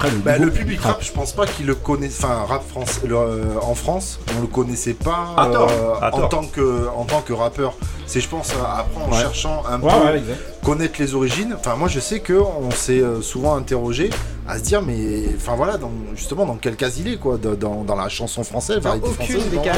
Le, 0.02 0.18
bah, 0.18 0.34
public 0.38 0.80
rap, 0.80 1.02
je 1.02 1.12
pense 1.12 1.32
pas 1.32 1.46
qu'il 1.46 1.66
le 1.66 1.74
connaisse. 1.74 2.18
Enfin, 2.22 2.44
rap 2.46 2.62
France, 2.66 3.00
euh, 3.08 3.54
en 3.62 3.74
France, 3.74 4.18
on 4.36 4.40
le 4.40 4.46
connaissait 4.46 4.94
pas 4.94 5.34
euh, 5.38 6.10
en 6.12 6.28
tant 6.28 6.44
que 6.44 6.88
en 6.94 7.04
tant 7.04 7.20
que 7.20 7.32
rappeur. 7.32 7.74
C'est, 8.06 8.20
je 8.20 8.28
pense, 8.28 8.52
après 8.52 9.02
en 9.02 9.12
cherchant 9.12 9.62
un 9.68 9.78
peu 9.78 9.86
ouais, 9.86 10.22
connaître 10.64 11.00
les 11.00 11.14
origines. 11.14 11.54
Enfin, 11.58 11.76
moi, 11.76 11.88
je 11.88 12.00
sais 12.00 12.20
que 12.20 12.32
on 12.32 12.70
s'est 12.70 13.00
euh, 13.00 13.22
souvent 13.22 13.56
interrogé 13.56 14.10
à 14.48 14.58
se 14.58 14.64
dire, 14.64 14.82
mais 14.82 15.26
enfin 15.36 15.54
voilà, 15.54 15.78
justement, 16.14 16.44
dans 16.44 16.56
quel 16.56 16.76
cas 16.76 16.88
il 16.88 17.06
est 17.06 17.18
quoi, 17.18 17.36
dans, 17.36 17.84
dans 17.84 17.96
la 17.96 18.08
chanson 18.08 18.42
française, 18.42 18.78
variété 18.78 19.08
française. 19.10 19.48
Des 19.50 19.58
cas, 19.58 19.74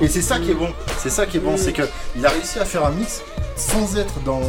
et 0.00 0.08
c'est 0.08 0.22
ça 0.22 0.38
qui 0.38 0.52
est 0.52 0.54
bon. 0.54 0.68
C'est 0.98 1.10
ça 1.10 1.26
qui 1.26 1.36
est 1.36 1.40
bon, 1.40 1.56
c'est 1.56 1.72
qu'il 1.72 2.24
a 2.24 2.30
réussi 2.30 2.58
à 2.58 2.64
faire 2.64 2.86
un 2.86 2.92
mix 2.92 3.22
sans 3.56 3.96
être 3.96 4.14
dans 4.24 4.40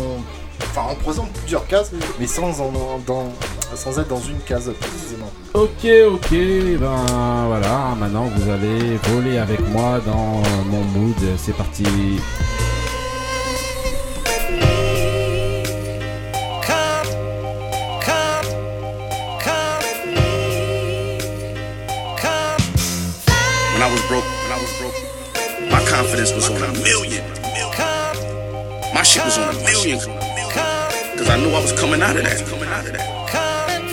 Enfin, 0.62 0.92
en 0.92 0.96
prenant 0.96 1.28
plusieurs 1.40 1.66
cases, 1.68 1.92
mais 2.20 2.28
sans, 2.28 2.60
en, 2.62 2.72
dans, 3.06 3.32
être 3.74 4.08
dans 4.08 4.22
une 4.22 4.40
case 4.40 4.72
précisément. 4.80 5.32
Ok, 5.54 5.86
ok, 6.14 6.32
ben 6.80 7.46
voilà, 7.48 7.96
maintenant 7.98 8.30
vous 8.36 8.50
allez 8.50 8.98
voler 9.10 9.38
avec 9.38 9.60
moi 9.70 10.00
dans 10.06 10.42
mon 10.70 10.84
mood, 10.94 11.16
c'est 11.38 11.56
parti. 11.56 11.84
Cause 31.18 31.30
I 31.30 31.40
knew 31.40 31.50
I 31.50 31.62
was 31.62 31.72
coming 31.72 32.02
out 32.02 32.18
of 32.18 32.24
that. 32.24 32.44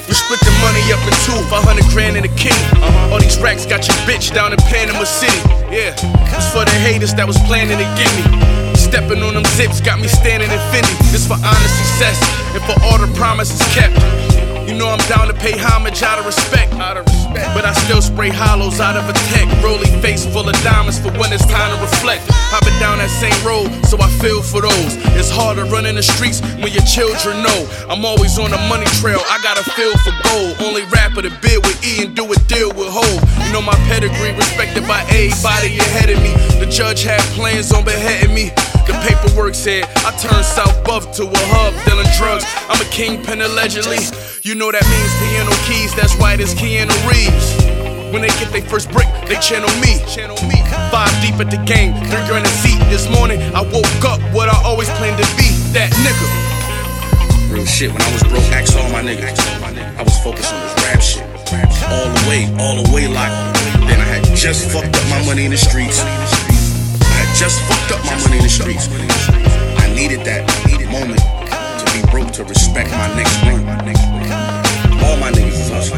We 0.08 0.14
split 0.14 0.40
the 0.42 0.54
money 0.58 0.82
up 0.90 1.00
in 1.06 1.14
two, 1.22 1.38
500 1.46 1.86
grand 1.94 2.16
in 2.16 2.24
a 2.24 2.34
king. 2.34 2.58
All 3.10 3.20
these 3.20 3.38
racks 3.38 3.64
got 3.64 3.86
your 3.86 3.96
bitch 4.02 4.34
down 4.34 4.52
in 4.52 4.58
Panama 4.66 5.04
City. 5.04 5.38
Yeah, 5.70 5.94
it's 5.94 6.50
for 6.50 6.66
the 6.66 6.76
haters 6.82 7.14
that 7.14 7.26
was 7.26 7.38
planning 7.46 7.78
to 7.78 7.88
get 7.94 8.10
me. 8.18 8.24
Stepping 8.74 9.22
on 9.22 9.34
them 9.34 9.44
zips 9.54 9.80
got 9.80 10.00
me 10.00 10.08
standing 10.08 10.50
infinity. 10.50 10.98
This 11.14 11.26
for 11.26 11.38
honest 11.38 11.74
success 11.78 12.18
and 12.52 12.62
for 12.66 12.76
all 12.82 12.98
the 12.98 13.08
promises 13.14 13.62
kept. 13.72 13.94
You 14.66 14.74
know 14.78 14.88
I'm 14.88 15.02
down 15.08 15.26
to 15.28 15.34
pay 15.34 15.56
homage 15.58 16.02
out 16.02 16.18
of 16.18 16.26
respect. 16.26 16.72
Out 16.74 16.96
of 16.96 17.04
respect. 17.06 17.54
But 17.54 17.64
I 17.64 17.72
still 17.72 18.02
spray 18.02 18.30
hollows 18.30 18.80
out 18.80 18.96
of 18.96 19.08
a 19.08 19.12
tech. 19.34 19.46
Rolly 19.62 19.90
face 20.00 20.24
full 20.24 20.48
of 20.48 20.56
diamonds 20.62 20.98
for 20.98 21.10
when 21.18 21.32
it's 21.32 21.44
time 21.46 21.74
to 21.74 21.78
reflect. 21.82 22.22
Hopping 22.52 22.76
down 22.78 22.98
that 22.98 23.10
same 23.10 23.34
road, 23.44 23.68
so 23.86 23.98
I 24.00 24.08
feel 24.22 24.42
for 24.42 24.60
those. 24.62 24.92
It's 25.18 25.30
hard 25.30 25.56
to 25.58 25.64
run 25.64 25.86
in 25.86 25.96
the 25.96 26.02
streets 26.02 26.40
when 26.62 26.72
your 26.72 26.84
children 26.84 27.42
know. 27.42 27.60
I'm 27.88 28.04
always 28.04 28.38
on 28.38 28.50
the 28.50 28.60
money 28.68 28.86
trail, 29.00 29.20
I 29.28 29.40
got 29.42 29.58
a 29.58 29.64
feel 29.72 29.96
for 30.04 30.14
gold. 30.28 30.56
Only 30.60 30.84
rapper 30.92 31.22
to 31.22 31.32
bid 31.42 31.58
with 31.64 31.78
E 31.84 32.04
and 32.04 32.14
do 32.14 32.24
a 32.30 32.36
deal 32.46 32.70
with 32.72 32.88
Hov. 32.90 33.18
You 33.44 33.52
know 33.52 33.62
my 33.62 33.76
pedigree, 33.88 34.32
respected 34.36 34.86
by 34.86 35.02
everybody 35.10 35.78
ahead 35.78 36.10
of 36.10 36.18
me. 36.22 36.32
The 36.60 36.68
judge 36.70 37.02
had 37.02 37.20
plans 37.34 37.72
on 37.72 37.84
beheading 37.84 38.34
me. 38.34 38.52
The 38.86 38.94
paperwork 39.06 39.54
said 39.54 39.84
I 40.04 40.10
turned 40.18 40.44
South 40.44 40.84
Buff 40.84 41.14
to 41.16 41.24
a 41.24 41.42
hub 41.54 41.72
dealing 41.86 42.10
drugs. 42.18 42.44
I'm 42.68 42.80
a 42.80 42.88
kingpin 42.90 43.42
allegedly. 43.42 44.02
You 44.42 44.54
know 44.54 44.72
that 44.72 44.82
means 44.82 45.12
piano 45.22 45.54
keys, 45.70 45.94
that's 45.94 46.18
why 46.18 46.34
it's 46.34 46.54
Keanu 46.54 46.90
Reeves. 47.06 47.46
When 48.12 48.20
they 48.20 48.32
get 48.42 48.52
their 48.52 48.60
first 48.66 48.90
brick, 48.90 49.08
they 49.24 49.40
channel 49.40 49.70
me. 49.80 50.02
Five 50.90 51.14
deep 51.22 51.38
at 51.40 51.48
the 51.48 51.62
game, 51.64 51.94
three 52.10 52.24
grand 52.28 52.44
a 52.44 52.52
seat. 52.60 52.76
This 52.90 53.08
morning, 53.08 53.40
I 53.54 53.62
woke 53.62 54.04
up 54.04 54.20
what 54.34 54.50
I 54.50 54.58
always 54.66 54.90
planned 55.00 55.16
to 55.16 55.28
be, 55.38 55.48
that 55.72 55.88
nigga. 56.04 56.28
Real 57.48 57.64
shit, 57.64 57.92
when 57.92 58.02
I 58.02 58.12
was 58.12 58.22
broke, 58.24 58.44
ask 58.52 58.76
all 58.76 58.90
my 58.90 59.00
niggas. 59.00 59.38
I 59.96 60.02
was 60.02 60.18
focused 60.20 60.52
on 60.52 60.60
this 60.60 60.74
rap 60.84 61.00
shit. 61.00 61.24
All 61.88 62.08
the 62.10 62.22
way, 62.28 62.50
all 62.58 62.82
the 62.82 62.90
way 62.92 63.06
like. 63.08 63.32
Then 63.86 64.00
I 64.00 64.04
had 64.04 64.24
just 64.36 64.70
fucked 64.70 64.96
up 64.96 65.04
my 65.08 65.24
money 65.24 65.44
in 65.44 65.52
the 65.52 65.56
streets. 65.56 66.02
Just 67.42 67.60
fucked 67.62 67.90
up 67.90 68.04
my 68.04 68.14
money 68.22 68.36
in 68.36 68.44
the 68.44 68.48
streets. 68.48 68.88
I 69.82 69.92
needed 69.96 70.20
that 70.20 70.46
moment 70.92 71.18
to 71.18 71.92
be 71.92 72.08
broke 72.08 72.30
to 72.34 72.44
respect 72.44 72.92
my 72.92 73.12
next 73.16 73.34
run. 73.42 73.66
All 75.02 75.16
my 75.16 75.32
niggas 75.32 75.58
is. 75.58 75.90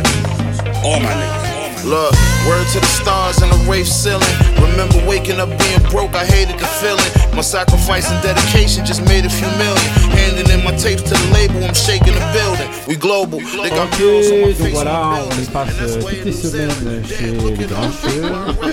All 0.83 1.01
my 1.01 1.12
niggas. 1.12 1.44
Look, 1.85 2.12
word 2.48 2.66
to 2.73 2.81
the 2.81 2.86
stars 2.86 3.43
and 3.43 3.52
the 3.52 3.70
rave 3.70 3.86
ceiling. 3.86 4.24
Remember 4.56 4.97
waking 5.06 5.39
up 5.39 5.51
being 5.59 5.82
broke, 5.90 6.15
I 6.15 6.24
hated 6.24 6.59
the 6.59 6.66
feeling. 6.81 7.05
My 7.36 7.43
sacrifice 7.43 8.11
and 8.11 8.23
dedication 8.23 8.86
just 8.86 9.05
made 9.05 9.27
a 9.27 9.28
few 9.28 9.48
million. 9.59 9.85
Handing 10.16 10.48
in 10.51 10.65
my 10.65 10.74
tapes 10.77 11.02
to 11.02 11.11
the 11.11 11.31
label, 11.35 11.62
I'm 11.62 11.74
shaking 11.74 12.15
the 12.15 12.24
building. 12.32 12.70
We 12.89 12.97
global. 12.97 13.40
They 13.40 13.69
got 13.69 13.90
girls 13.98 14.31
on 14.31 14.40
my 14.40 14.52
donc 14.52 14.56
face. 14.56 14.73
voilà, 14.73 15.24
on 15.24 15.44
passe 15.52 15.69
euh, 15.81 16.01
toutes 16.01 16.24
les 16.24 16.32
semaines 16.32 17.05
chez 17.06 17.32
les 17.32 17.66
Grincheux. 17.66 18.23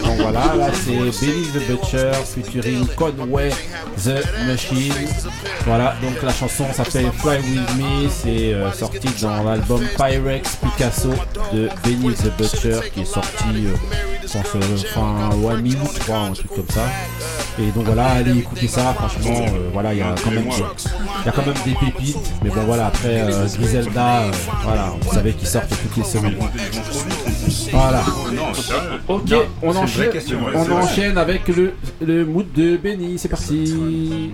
Donc 0.05 0.17
voilà, 0.17 0.55
là 0.55 0.69
c'est 0.73 0.95
Benny 0.95 1.47
the 1.53 1.67
Butcher 1.67 2.11
featuring 2.23 2.87
Conway 2.95 3.51
the 3.97 4.23
Machine. 4.47 4.93
Voilà, 5.65 5.95
donc 6.01 6.21
la 6.23 6.31
chanson 6.31 6.65
s'appelle 6.73 7.11
Fly 7.19 7.37
With 7.37 7.77
Me, 7.77 8.09
c'est 8.09 8.53
euh, 8.53 8.71
sorti 8.71 9.09
dans 9.21 9.43
l'album 9.43 9.81
Pyrex 9.97 10.55
Picasso 10.55 11.09
de 11.53 11.69
Benny 11.83 12.13
the 12.15 12.31
Butcher 12.37 12.79
qui 12.93 13.00
est 13.01 13.05
sorti, 13.05 13.67
je 14.23 14.27
pense, 14.27 14.55
euh, 14.55 14.77
fin 14.93 15.29
Minute, 15.61 15.77
je 15.93 15.99
crois, 15.99 16.17
un 16.19 16.31
truc 16.33 16.47
comme 16.55 16.69
ça. 16.69 16.85
Et 17.59 17.69
donc 17.71 17.85
voilà, 17.85 18.07
allez 18.07 18.37
écouter 18.39 18.67
ça, 18.67 18.93
franchement, 18.93 19.41
euh, 19.41 19.69
voilà, 19.73 19.93
il 19.93 19.99
y 19.99 20.01
a 20.01 20.15
quand 20.23 20.31
même 20.31 20.43
des, 20.43 20.49
il 20.55 21.25
y 21.25 21.29
a 21.29 21.31
quand 21.31 21.45
même 21.45 21.55
des 21.65 21.73
pépites, 21.73 22.17
mais 22.43 22.49
bon 22.49 22.61
voilà, 22.65 22.87
après 22.87 23.21
euh, 23.21 23.45
Griselda, 23.57 24.23
voilà, 24.63 24.93
vous 25.01 25.13
savez 25.13 25.33
qu'ils 25.33 25.47
sortent 25.47 25.69
toutes 25.69 25.97
les 25.97 26.03
semaines. 26.03 26.37
Voilà. 27.71 28.03
Ok, 29.07 29.33
on 29.61 29.75
enchaîne, 29.75 30.09
ouais, 30.09 30.53
on 30.55 30.71
enchaîne 30.71 31.17
avec 31.17 31.47
le, 31.49 31.73
le 32.01 32.25
mood 32.25 32.51
de 32.53 32.77
Benny, 32.77 33.17
c'est 33.19 33.29
parti. 33.29 34.31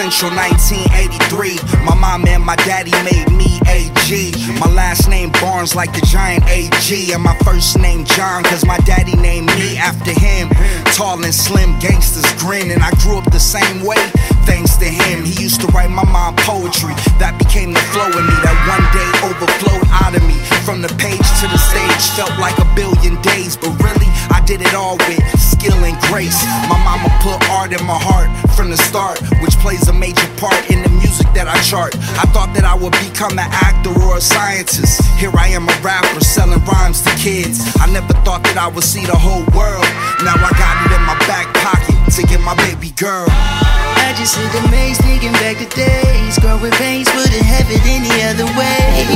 Central 0.00 0.32
1983. 0.32 1.84
My 1.84 1.94
mom 1.94 2.26
and 2.26 2.42
my 2.42 2.56
daddy 2.64 2.90
made 3.04 3.28
me 3.36 3.60
AG. 3.68 4.32
My 4.58 4.72
last 4.72 5.10
name 5.10 5.30
Barnes 5.44 5.76
like 5.76 5.92
the 5.92 6.00
giant 6.06 6.42
AG. 6.48 7.12
And 7.12 7.22
my 7.22 7.36
first 7.44 7.78
name 7.78 8.06
John, 8.06 8.42
cause 8.44 8.64
my 8.64 8.78
daddy 8.88 9.14
named 9.14 9.52
me 9.60 9.76
after 9.76 10.12
him. 10.18 10.48
Tall 10.96 11.22
and 11.22 11.34
slim 11.34 11.78
gangsters 11.80 12.24
grin, 12.40 12.70
and 12.70 12.82
I 12.82 12.92
grew 13.04 13.18
up 13.18 13.30
the 13.30 13.38
same 13.38 13.84
way. 13.84 14.00
Thanks 14.48 14.78
to 14.78 14.86
him, 14.88 15.22
he 15.22 15.36
used 15.36 15.60
to 15.60 15.66
write 15.68 15.90
my 15.90 16.08
mom 16.08 16.34
poetry. 16.48 16.96
That 17.20 17.36
became 17.36 17.76
the 17.76 17.84
flow 17.92 18.08
in 18.08 18.24
me 18.24 18.36
that 18.40 18.56
one 18.72 18.84
day 18.96 19.10
overflowed 19.20 19.84
out 20.00 20.16
of 20.16 20.24
me. 20.24 20.40
From 20.64 20.80
the 20.80 20.88
page 20.96 21.28
to 21.44 21.46
the 21.46 21.60
stage, 21.60 22.02
felt 22.16 22.32
like 22.40 22.56
a 22.56 22.66
billion 22.72 23.20
days, 23.20 23.52
but 23.54 23.76
really, 23.84 24.08
I 24.32 24.40
did 24.48 24.62
it 24.62 24.72
all 24.72 24.96
with 24.96 25.20
skill 25.36 25.76
and 25.84 25.98
grace. 26.08 26.40
My 26.72 26.80
mama 26.88 27.12
put 27.20 27.36
art 27.52 27.76
in 27.76 27.84
my 27.84 28.00
heart 28.00 28.32
from 28.56 28.70
the 28.70 28.80
start, 28.80 29.20
which 29.44 29.54
plays 29.60 29.89
a 29.90 29.92
major 29.92 30.30
part 30.38 30.58
in 30.70 30.82
the 30.82 30.88
music 31.02 31.26
that 31.34 31.50
I 31.50 31.58
chart. 31.66 31.98
I 32.14 32.24
thought 32.30 32.54
that 32.54 32.62
I 32.62 32.78
would 32.78 32.94
become 33.02 33.34
an 33.34 33.50
actor 33.50 33.90
or 33.90 34.16
a 34.16 34.22
scientist. 34.22 35.02
Here 35.18 35.34
I 35.34 35.50
am, 35.50 35.66
a 35.66 35.76
rapper 35.82 36.22
selling 36.22 36.62
rhymes 36.62 37.02
to 37.02 37.12
kids. 37.18 37.58
I 37.82 37.90
never 37.90 38.14
thought 38.22 38.46
that 38.46 38.56
I 38.56 38.70
would 38.70 38.86
see 38.86 39.02
the 39.04 39.18
whole 39.18 39.42
world. 39.50 39.86
Now 40.22 40.38
I 40.38 40.50
got 40.54 40.74
it 40.86 40.94
in 40.94 41.02
my 41.02 41.18
back 41.26 41.50
pocket 41.58 41.98
to 42.14 42.22
get 42.22 42.38
my 42.46 42.54
baby 42.70 42.94
girl. 42.94 43.26
I 43.30 44.14
just 44.14 44.38
the 44.38 44.62
maze, 44.70 44.98
thinking 45.02 45.34
back 45.42 45.58
to 45.58 45.68
days. 45.74 46.38
Growing 46.38 46.74
pains, 46.78 47.10
wouldn't 47.10 47.46
have 47.46 47.66
it 47.66 47.82
any 47.82 48.14
other 48.30 48.46
way. 48.54 49.06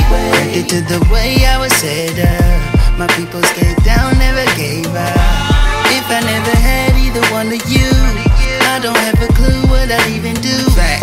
It 0.59 0.67
to 0.75 0.83
the 0.83 0.99
way 1.07 1.47
I 1.47 1.55
was 1.57 1.71
set 1.79 2.19
up. 2.19 2.99
My 2.99 3.07
people 3.15 3.43
stayed 3.55 3.79
down, 3.83 4.19
never 4.19 4.43
gave 4.59 4.91
up. 4.91 5.55
If 5.95 6.07
I 6.11 6.19
never 6.19 6.55
had 6.59 6.95
either 6.99 7.23
one 7.31 7.47
of 7.47 7.63
you, 7.71 7.91
I 8.75 8.79
don't 8.79 8.97
have 9.07 9.15
a 9.23 9.31
clue 9.31 9.61
what 9.71 9.87
I'd 9.87 10.11
even 10.11 10.35
do. 10.43 10.51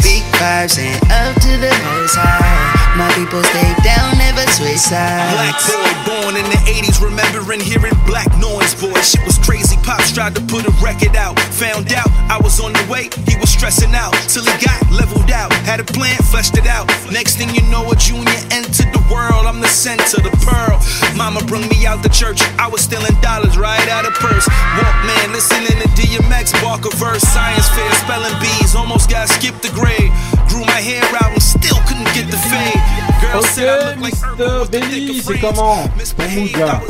Big 0.05 0.21
vibes 0.37 0.77
and 0.77 1.01
up 1.09 1.33
to 1.41 1.57
the 1.57 1.73
most 1.89 2.21
high. 2.21 2.93
My 3.01 3.09
people 3.17 3.41
stay 3.49 3.73
down, 3.81 4.13
never 4.21 4.45
switch 4.53 4.77
sides. 4.77 5.33
Black 5.33 5.57
boy 5.65 5.89
born 6.05 6.37
in 6.37 6.45
the 6.53 6.61
80s, 6.69 7.01
remembering 7.01 7.61
hearing 7.61 7.97
black 8.05 8.29
noise, 8.37 8.77
boy. 8.77 9.01
Shit 9.01 9.25
was 9.25 9.39
crazy. 9.39 9.62
Pops 9.83 10.13
tried 10.13 10.35
to 10.35 10.41
put 10.43 10.65
a 10.67 10.73
record 10.83 11.17
out. 11.17 11.39
Found 11.59 11.93
out 11.93 12.09
I 12.31 12.39
was 12.43 12.61
on 12.61 12.73
the 12.73 12.85
way, 12.91 13.11
he 13.27 13.35
was 13.41 13.51
stressing 13.51 13.95
out. 13.95 14.13
Till 14.29 14.45
he 14.45 14.55
got 14.65 14.79
leveled 14.91 15.31
out. 15.31 15.53
Had 15.67 15.81
a 15.81 15.85
plan, 15.85 16.17
fleshed 16.31 16.57
it 16.57 16.67
out. 16.67 16.87
Next 17.11 17.37
thing 17.37 17.51
you 17.55 17.63
know, 17.71 17.91
a 17.91 17.97
junior 17.97 18.41
entered 18.51 18.91
the 18.93 19.03
world. 19.11 19.47
I'm 19.47 19.61
the 19.61 19.69
center, 19.69 20.23
the 20.23 20.31
pearl. 20.47 20.79
Mama 21.17 21.41
brung 21.47 21.67
me 21.69 21.87
out 21.87 22.03
the 22.03 22.09
church. 22.09 22.41
I 22.59 22.69
was 22.69 22.83
stealing 22.83 23.15
dollars 23.21 23.59
right 23.59 23.89
out 23.89 24.07
of 24.07 24.15
purse. 24.15 24.47
Walkman, 24.79 25.33
listening 25.33 25.79
to 25.83 25.89
DMX, 25.99 26.53
Barker 26.63 26.95
verse. 26.97 27.23
Science 27.23 27.69
fair, 27.71 27.93
spelling 28.03 28.35
bees. 28.41 28.75
Almost 28.75 29.11
got 29.11 29.29
skipped 29.29 29.63
the 29.63 29.71
grade. 29.71 30.11
Grew 30.49 30.65
my 30.67 30.81
hair 30.81 31.03
out 31.23 31.33
and 31.33 31.43
still 31.43 31.79
couldn't 31.89 32.09
get 32.15 32.31
the 32.31 32.39
fade. 32.51 32.81
Girl 33.21 33.39
Ok, 33.39 33.47
said 33.47 33.69
I 33.69 33.95
look 33.95 34.01
like 34.01 34.15
Mr. 34.15 34.71
Benny, 34.71 35.23
c'est 35.23 35.39
comment 35.39 35.89
Ton 36.17 36.29
mood 36.29 36.57
là 36.57 36.81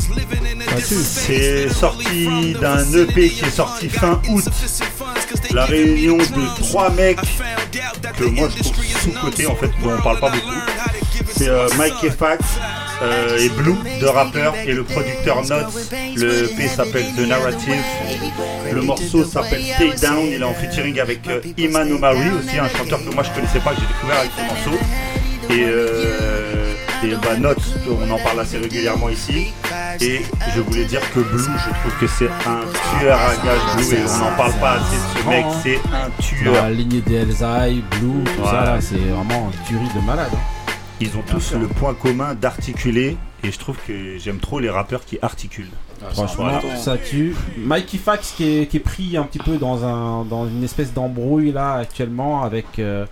C'est 0.81 1.69
sorti 1.69 2.55
d'un 2.60 2.82
EP 2.83 3.29
qui 3.29 3.45
est 3.45 3.51
sorti 3.51 3.89
fin 3.89 4.21
août. 4.29 4.45
La 5.53 5.65
réunion 5.65 6.17
de 6.17 6.61
trois 6.61 6.91
mecs 6.91 7.19
que 8.17 8.25
moi 8.25 8.49
je 8.57 8.63
trouve 8.63 8.85
sous-côté 8.85 9.47
en 9.47 9.57
fait, 9.57 9.71
dont 9.83 9.93
on 9.99 10.03
parle 10.03 10.21
pas 10.21 10.31
beaucoup. 10.31 10.55
C'est 11.35 11.49
euh, 11.49 11.69
Mike 11.77 12.11
Fax 12.19 12.45
euh, 13.03 13.39
et 13.39 13.49
Blue, 13.49 13.75
deux 14.01 14.09
rappeurs, 14.09 14.55
et 14.57 14.73
le 14.73 14.85
producteur 14.85 15.43
Notes. 15.43 15.91
Le 16.17 16.51
EP 16.51 16.69
s'appelle 16.69 17.07
The 17.17 17.21
Narrative. 17.21 17.83
Le 18.73 18.83
morceau 18.83 19.25
s'appelle 19.25 19.63
Stay 19.63 19.93
Down. 20.01 20.27
Il 20.27 20.41
est 20.41 20.45
en 20.45 20.55
featuring 20.55 20.99
avec 21.01 21.27
euh, 21.29 21.41
Iman 21.59 21.91
Omari 21.93 22.31
aussi, 22.39 22.59
un 22.59 22.69
chanteur 22.69 23.05
que 23.05 23.15
moi 23.15 23.25
je 23.25 23.31
connaissais 23.31 23.61
pas, 23.61 23.71
que 23.71 23.81
j'ai 23.81 23.87
découvert 23.87 24.19
avec 24.19 24.31
ce 24.37 24.43
morceau. 24.43 24.85
Euh, 25.51 26.41
et 27.05 27.15
bah, 27.23 27.37
Notes, 27.39 27.59
on 27.89 28.11
en 28.11 28.19
parle 28.19 28.41
assez 28.41 28.59
régulièrement 28.59 29.09
ici. 29.09 29.53
Et 30.01 30.23
je 30.55 30.61
voulais 30.61 30.85
dire 30.85 31.01
que 31.12 31.20
Blue, 31.20 31.39
je 31.39 31.70
trouve 31.81 31.99
que 32.01 32.07
c'est 32.07 32.29
un 32.47 32.61
tueur 32.99 33.19
à 33.19 33.35
gage 33.45 33.77
Blue 33.77 33.95
et 33.97 34.05
on 34.09 34.19
n'en 34.19 34.37
parle 34.37 34.53
pas 34.55 34.73
assez 34.73 34.97
de 34.97 35.20
ce 35.23 35.29
mec, 35.29 35.47
c'est 35.62 35.77
un 35.95 36.09
Dans 36.09 36.23
tueur. 36.23 36.62
la 36.65 36.70
lignée 36.70 37.01
des 37.01 37.15
Elzai, 37.16 37.83
Blue, 37.99 38.24
tout 38.24 38.45
ça 38.45 38.51
Voilà. 38.51 38.81
c'est 38.81 38.97
vraiment 38.97 39.51
une 39.53 39.66
tuerie 39.66 39.95
de 39.95 40.07
malade. 40.07 40.31
hein. 40.33 40.73
ils 41.01 41.16
ont 41.16 41.23
tous 41.29 41.53
le 41.55 41.66
point 41.66 41.95
commun 41.95 42.35
d'articuler. 42.35 43.16
Et 43.45 43.51
je 43.51 43.59
trouve 43.59 43.77
que 43.89 44.19
j'aime 44.19 44.39
trop 44.39 44.61
les 44.61 44.70
rappeurs 44.70 45.05
qui 45.05 45.19
articulent. 45.20 45.66
Franchement, 46.12 46.61
ça 46.81 46.97
tue. 46.97 47.35
Mikey 47.59 47.99
Fax 47.99 48.33
qui 48.37 48.59
est, 48.61 48.66
qui 48.66 48.77
est 48.77 48.81
pris 48.81 49.16
un 49.16 49.24
petit 49.24 49.41
peu 49.41 49.57
dans, 49.57 49.85
un, 49.85 50.24
dans 50.24 50.47
une 50.47 50.62
espèce 50.62 50.93
d'embrouille 50.93 51.51
là 51.51 51.74
actuellement 51.74 52.45
avec 52.45 52.66
euh, 52.79 53.05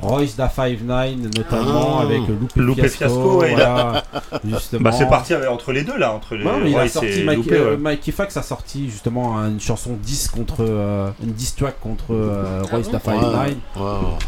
Royce 0.00 0.36
da 0.36 0.48
5'9 0.48 1.16
notamment, 1.36 1.98
Ah. 2.00 2.02
avec 2.02 2.20
Loupé, 2.28 2.60
Loupé 2.60 2.88
Fiasco. 2.88 2.98
Fiasco, 2.98 3.40
ouais, 3.40 3.52
il 3.52 3.60
a- 3.60 3.72
voilà, 3.74 4.02
justement. 4.44 4.82
Bah, 4.90 4.92
c'est 4.92 5.06
parti 5.08 5.34
entre 5.48 5.72
les 5.72 5.84
deux 5.84 5.96
là, 5.96 6.12
entre 6.12 6.34
les 6.34 6.44
Ouais, 6.44 6.52
mais 6.62 6.70
il 6.70 6.74
a 6.74 6.78
Royce 6.78 6.92
sorti 6.92 7.08
et 7.08 7.24
Mikey, 7.24 7.36
Loupé, 7.36 7.54
euh, 7.56 7.70
ouais. 7.72 7.76
Mikey 7.76 8.10
Fax 8.12 8.36
a 8.36 8.42
sorti 8.42 8.88
justement 8.90 9.36
une 9.44 9.60
chanson 9.60 9.90
10 10.02 10.28
contre 10.28 10.56
euh, 10.60 11.10
une 11.22 11.32
diss 11.32 11.54
track 11.54 11.78
contre 11.80 12.06
euh, 12.10 12.62
Royce 12.70 12.86
bon 12.86 12.92
da 12.92 12.98
5'9 12.98 13.54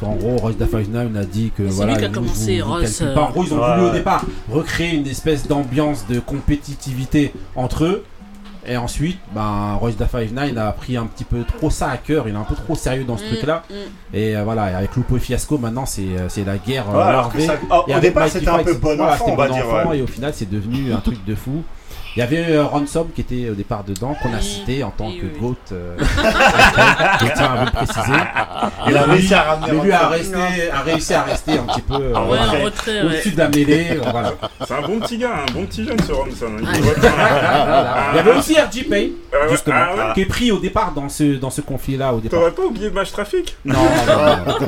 en 0.02 0.14
gros 0.16 0.36
Royce 0.36 0.56
da 0.58 0.66
5'9 0.66 1.16
a 1.16 1.24
dit 1.24 1.50
que 1.56 1.66
C'est 1.68 1.74
voilà 1.74 1.92
lui 1.94 1.98
qui 2.00 2.04
a 2.04 2.08
commencé, 2.08 2.60
vous- 2.60 2.66
vous 2.66 2.72
Royce, 2.74 2.98
calculez 2.98 3.14
pas. 3.14 3.20
en 3.22 3.30
gros 3.30 3.44
ils 3.44 3.54
ont 3.54 3.56
voulu 3.56 3.82
Ouais, 3.84 3.90
au 3.90 3.92
départ 3.92 4.24
recréer 4.52 4.94
une 4.94 5.06
espèce 5.06 5.46
d'ambiance 5.48 6.06
de 6.08 6.20
compétitivité 6.20 7.32
entre 7.56 7.84
eux 7.84 8.04
et 8.66 8.76
ensuite, 8.76 9.18
ben, 9.34 9.74
Royce 9.74 9.96
da 9.96 10.06
5'9 10.06 10.56
a 10.58 10.72
pris 10.72 10.96
un 10.96 11.06
petit 11.06 11.24
peu 11.24 11.44
trop 11.44 11.70
ça 11.70 11.90
à 11.90 11.96
cœur, 11.96 12.28
il 12.28 12.34
est 12.34 12.38
un 12.38 12.44
peu 12.44 12.54
trop 12.54 12.74
sérieux 12.74 13.04
dans 13.04 13.16
ce 13.16 13.24
Mm, 13.24 13.28
truc-là. 13.28 13.62
mm. 13.70 13.74
Et 14.16 14.36
euh, 14.36 14.42
voilà, 14.44 14.70
et 14.70 14.74
avec 14.74 14.94
Lupo 14.96 15.16
et 15.16 15.20
Fiasco, 15.20 15.58
maintenant 15.58 15.86
c'est 15.86 16.02
euh, 16.02 16.28
c'est 16.28 16.44
la 16.44 16.56
guerre. 16.58 16.88
Ouais, 16.88 17.00
alors 17.02 17.30
que 17.32 17.38
larvée. 17.38 17.46
ça- 17.46 17.58
ah, 17.70 17.82
Et 17.86 17.90
au 17.92 17.96
avec 17.96 18.02
départ, 18.10 18.28
c'était 18.28 18.48
un 18.48 18.58
peu 18.64 18.74
bon 18.74 18.96
voilà, 18.96 19.12
enfant, 19.14 19.24
c'était 19.26 19.32
on 19.32 19.36
va 19.36 19.48
bon 19.48 19.54
dire, 19.54 19.66
enfant, 19.66 19.88
ouais. 19.90 19.98
Et 19.98 20.02
au 20.02 20.06
final, 20.06 20.32
c'est 20.34 20.50
devenu 20.50 20.92
un 20.92 20.98
truc 21.00 21.24
de 21.24 21.34
fou. 21.34 21.62
Il 22.16 22.20
y 22.20 22.22
avait 22.22 22.44
euh, 22.50 22.64
Ransom 22.64 23.08
qui 23.12 23.22
était 23.22 23.48
au 23.50 23.54
départ 23.54 23.82
dedans, 23.82 24.14
qu'on 24.22 24.32
a 24.32 24.40
cité 24.40 24.84
en 24.84 24.90
tant 24.90 25.10
que 25.10 25.26
GOAT. 25.40 25.56
euh, 25.72 25.96
je 25.98 27.26
tiens 27.34 27.52
à 27.52 27.56
vous 27.56 27.64
le 27.64 27.70
préciser. 27.72 28.18
Il 28.88 28.96
a 28.96 29.02
réussi 29.02 29.34
à 29.34 29.42
ramener 29.42 29.72
mais 29.72 29.82
lui 29.82 29.92
a, 29.92 29.98
Ransom. 29.98 30.12
resté, 30.12 30.70
a 30.70 30.80
réussi 30.82 31.14
à 31.14 31.22
rester 31.22 31.52
un 31.58 31.64
petit 31.64 31.80
peu 31.80 31.94
euh, 31.94 32.12
Ah 32.14 32.20
ouais, 32.22 32.26
voilà, 32.28 32.42
en 32.60 32.64
retrait, 32.64 33.02
au-dessus 33.02 33.28
ouais. 33.30 33.34
de 33.34 33.38
la 33.40 33.48
mêlée. 33.48 33.86
euh, 33.90 34.10
voilà. 34.12 34.32
C'est 34.66 34.74
un 34.74 34.82
bon 34.82 35.00
petit 35.00 35.18
gars, 35.18 35.32
un 35.48 35.52
bon 35.52 35.66
petit 35.66 35.84
jeune 35.84 35.98
ce 36.06 36.12
Ronson. 36.12 36.46
hein. 36.46 36.72
Il 36.74 36.80
Ah, 37.04 37.64
voilà. 37.66 37.96
Il 38.12 38.16
y 38.16 38.18
avait 38.20 38.38
aussi 38.38 38.54
RJ 38.60 38.88
Payne, 38.88 39.10
Ah 39.32 39.36
ouais, 39.46 39.50
justement, 39.50 39.76
ah 39.76 39.96
ouais. 40.08 40.14
qui 40.14 40.20
est 40.20 40.26
pris 40.26 40.52
au 40.52 40.58
départ 40.60 40.92
dans 40.94 41.08
ce, 41.08 41.34
dans 41.36 41.50
ce 41.50 41.62
conflit-là. 41.62 42.14
Au 42.14 42.20
départ. 42.20 42.38
T'aurais 42.38 42.52
pas 42.52 42.62
oublié 42.62 42.90
Match 42.90 43.10
Trafic? 43.10 43.56
Non, 43.64 43.74
non, 44.06 44.16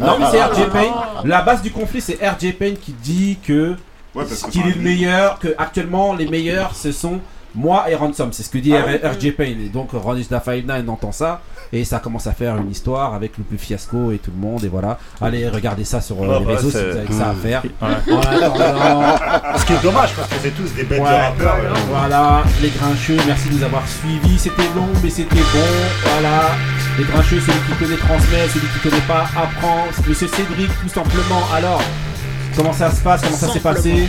non. 0.01 0.07
Non, 0.07 0.17
mais 0.19 0.27
c'est 0.33 0.43
RJ 0.43 0.69
Payne. 0.73 0.93
La 1.25 1.43
base 1.43 1.63
du 1.63 1.71
conflit, 1.71 2.01
c'est 2.01 2.15
RJ 2.21 2.55
Payne 2.59 2.77
qui 2.77 2.93
dit 2.93 3.39
que 3.47 3.77
Ouais, 4.17 4.25
qu'il 4.51 4.67
est 4.67 4.75
le 4.75 4.81
meilleur, 4.81 5.39
que 5.39 5.49
actuellement 5.59 6.15
les 6.15 6.27
meilleurs 6.27 6.75
ce 6.75 6.91
sont 6.91 7.21
moi 7.57 7.91
et 7.91 7.95
Ransom. 7.95 8.33
C'est 8.33 8.43
ce 8.43 8.51
que 8.51 8.59
dit 8.59 8.75
Ah. 8.75 9.09
RJ 9.11 9.33
Payne. 9.33 9.61
Et 9.61 9.69
donc 9.69 9.91
Ronnie 9.93 10.27
da 10.31 10.39
5'9 10.41 10.89
entend 10.89 11.13
ça 11.13 11.41
et 11.73 11.85
ça 11.85 11.99
commence 11.99 12.27
à 12.27 12.33
faire 12.33 12.57
une 12.59 12.71
histoire 12.71 13.15
avec 13.15 13.37
le 13.39 13.45
plus 13.45 13.59
fiasco 13.59 14.13
et 14.13 14.19
tout 14.19 14.31
le 14.35 14.41
monde. 14.41 14.63
Et 14.65 14.69
voilà. 14.69 14.99
Allez, 15.21 15.49
regardez 15.49 15.85
ça 15.85 16.01
sur 16.01 16.17
euh, 16.23 16.27
Ouais, 16.27 16.39
les 16.41 16.45
bah, 16.45 16.53
réseaux 16.57 16.71
si 16.71 16.77
c'est- 16.77 16.91
vous 16.91 16.97
avez 16.99 17.07
que 17.07 17.13
ça 17.15 17.31
à 17.31 17.35
faire. 17.35 17.63
Ouais. 17.65 18.13
En 18.15 18.21
attendant- 18.21 19.59
Ce 19.59 19.65
qui 19.67 19.73
est 19.73 19.83
dommage 19.83 20.11
parce 20.15 20.29
que 20.29 20.35
c'est 20.43 20.51
tous 20.51 20.73
des 20.75 20.85
bêtes 20.85 21.01
Ouais, 21.01 21.09
de 21.11 21.15
rappeurs. 21.15 21.57
euh. 21.65 21.75
Voilà, 21.91 22.43
les 22.63 22.69
grincheux, 22.71 23.17
merci 23.27 23.49
de 23.49 23.55
nous 23.55 23.63
avoir 23.65 23.83
suivis. 23.89 24.39
C'était 24.39 24.63
long, 24.75 24.87
mais 25.03 25.11
c'était 25.11 25.35
bon. 25.37 25.69
Voilà, 26.05 26.51
les 26.99 27.05
grincheux, 27.05 27.41
celui 27.41 27.59
qui 27.61 27.85
connaît 27.85 27.97
transmet, 27.97 28.49
celui 28.49 28.67
qui 28.69 28.79
connaît 28.89 29.03
pas 29.09 29.25
apprend. 29.37 29.85
Monsieur 30.09 30.29
Cédric, 30.29 30.71
tout 30.83 30.89
simplement. 30.89 31.41
Alors, 31.55 31.83
comment 32.57 32.73
ça 32.73 32.91
se 32.91 33.01
passe? 33.01 33.23
Comment 33.23 33.37
ça 33.37 33.49
s'est 33.49 33.61
passé? 33.61 34.09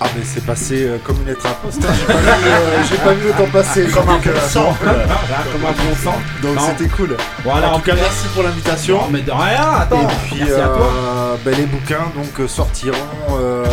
Ah 0.00 0.06
mais 0.16 0.22
c'est 0.24 0.44
passé 0.44 0.84
euh, 0.86 0.98
comme 1.04 1.16
une 1.22 1.28
lettre 1.28 1.46
à 1.46 1.50
la 1.50 1.54
poste. 1.54 1.80
J'ai 1.80 2.04
pas, 2.06 2.12
vu, 2.14 2.48
euh, 2.48 2.82
j'ai 2.90 2.96
pas 2.96 3.12
vu 3.12 3.26
le 3.28 3.32
temps 3.32 3.50
passer. 3.52 3.86
Comme 3.86 4.08
un 4.08 4.14
euh, 4.14 4.18
bon 4.18 4.48
sang. 4.48 4.76
Voilà, 4.82 5.04
comme 5.52 5.64
un 5.64 5.72
bon 5.72 5.96
sang. 6.02 6.14
Donc 6.42 6.58
c'était 6.76 6.90
cool. 6.90 7.16
Voilà, 7.44 7.70
en 7.70 7.74
en 7.74 7.78
tout 7.78 7.84
cas 7.86 7.94
merci 7.94 8.26
pour 8.34 8.42
l'invitation. 8.42 9.00
Mais 9.10 9.20
de 9.20 9.30
rien, 9.30 9.70
attends. 9.80 10.02
Et 10.02 10.06
puis 10.26 10.38
Merci 10.40 10.52
à 10.60 10.66
toi. 10.66 10.90
euh, 10.92 11.34
ben, 11.44 11.54
les 11.56 11.66
bouquins 11.66 12.06
donc 12.16 12.40
euh, 12.40 12.48
sortiront 12.48 12.96
euh, 13.32 13.64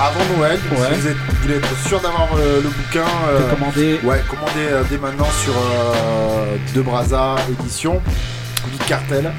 avant 0.00 0.36
Noël. 0.38 0.58
Donc, 0.70 0.78
Ouais. 0.78 0.86
Si 0.94 1.00
vous, 1.00 1.08
êtes- 1.08 1.16
vous 1.16 1.42
voulez 1.42 1.56
être 1.56 1.78
sûr 1.88 2.00
d'avoir 2.00 2.28
euh, 2.38 2.60
le 2.62 2.68
bouquin, 2.68 3.04
euh, 3.28 3.50
commander. 3.50 4.00
Ouais, 4.04 4.22
commandez 4.30 4.52
euh, 4.70 4.82
dès 4.88 4.98
maintenant 4.98 5.28
sur 5.42 5.52
euh, 5.54 6.56
De 6.74 6.82
Braza 6.82 7.34
édition, 7.50 8.00
Big 8.70 8.84
Cartel. 8.86 9.32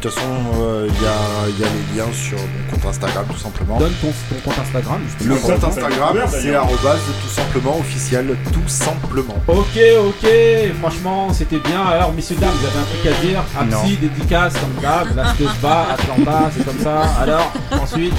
De 0.00 0.08
toute 0.08 0.14
façon, 0.14 0.28
euh, 0.58 0.88
il 0.88 0.94
y, 1.02 1.06
a, 1.06 1.10
il 1.50 1.60
y 1.60 1.62
a 1.62 1.66
les 1.66 1.98
liens 2.00 2.10
sur 2.14 2.38
mon 2.38 2.72
compte 2.74 2.86
Instagram 2.86 3.26
tout 3.30 3.36
simplement. 3.38 3.78
Donne 3.78 3.92
ton, 4.00 4.08
ton 4.30 4.40
compte 4.50 4.58
Instagram. 4.58 4.98
Le 5.26 5.34
compte 5.34 5.62
Instagram, 5.62 6.16
c'est 6.30 6.54
arrobase 6.54 7.00
tout 7.22 7.28
simplement 7.28 7.78
officiel, 7.78 8.34
tout 8.50 8.66
simplement. 8.66 9.36
Ok, 9.46 9.78
ok, 10.06 10.26
franchement, 10.80 11.28
c'était 11.34 11.58
bien. 11.58 11.82
Alors, 11.84 12.14
messieurs, 12.14 12.36
dames, 12.40 12.48
vous 12.58 12.66
avez 12.66 12.78
un 12.78 12.84
truc 12.84 13.12
à 13.12 13.26
dire 13.26 13.44
Apsi, 13.78 13.96
dédicace, 13.98 14.54
comme 14.54 14.82
d'hab, 14.82 15.14
Last 15.14 15.60
Bas, 15.60 15.86
Atlanta, 15.92 16.50
c'est 16.56 16.64
comme 16.64 16.78
ça. 16.82 17.02
Alors, 17.20 17.52
ensuite, 17.82 18.14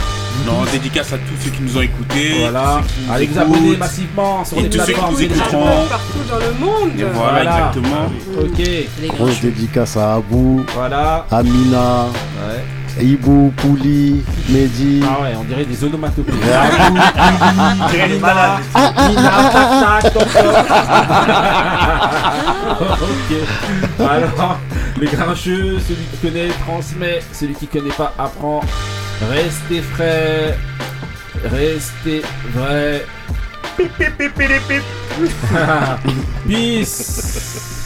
Non, 0.45 0.63
dédicace 0.71 1.13
à 1.13 1.17
tous 1.17 1.43
ceux 1.43 1.49
qui 1.51 1.61
nous 1.63 1.77
ont 1.77 1.81
écoutés. 1.81 2.35
Voilà. 2.41 2.81
nous 3.07 3.13
Allez 3.13 3.25
vous 3.27 3.39
abonner 3.39 3.77
massivement 3.77 4.43
sur 4.45 4.57
et 4.57 4.63
les 4.63 4.69
tous 4.69 4.79
ceux 4.79 4.85
qui 4.85 4.91
plateformes 4.93 5.21
écouteront. 5.21 5.87
Partout 5.89 6.19
dans 6.29 6.37
le 6.39 6.53
monde. 6.65 6.99
Et 6.99 7.03
voilà, 7.03 7.43
exactement. 7.43 8.11
Ok. 8.39 9.15
Grosse 9.17 9.41
dédicace 9.41 9.97
à 9.97 10.15
Abou, 10.15 10.63
Voilà. 10.75 11.25
Amina, 11.72 12.11
Ibou, 12.99 13.53
Pouli, 13.56 14.23
Mehdi. 14.49 15.02
Ah 15.06 15.22
ouais, 15.22 15.34
on 15.39 15.43
dirait 15.45 15.64
des 15.64 15.84
onomatopées. 15.84 16.34
Abou, 16.34 16.98
On 17.81 17.89
dirait 17.89 18.10
les 18.10 18.19
malades. 18.19 18.60
Nina, 19.07 19.31
tac, 19.53 20.03
tac, 20.03 20.14
toc, 20.14 20.34
toc. 20.34 20.56
Ok. 23.02 23.31
Alors, 23.99 24.60
les 24.99 25.07
grincheux, 25.07 25.80
celui 25.88 26.03
qui 26.11 26.18
connaît 26.18 26.49
transmet, 26.65 27.22
celui 27.31 27.53
qui 27.56 27.68
connaît 27.68 27.91
pas 27.91 28.14
apprend. 28.19 28.60
Restez 29.31 29.81
frais. 29.81 30.57
Restez 31.45 32.22
vrai. 32.53 33.06
Pip, 33.77 33.98
pip, 33.98 34.18
pip, 34.18 34.35
pip, 34.35 34.61
pip. 34.68 34.84
Peace. 36.45 37.80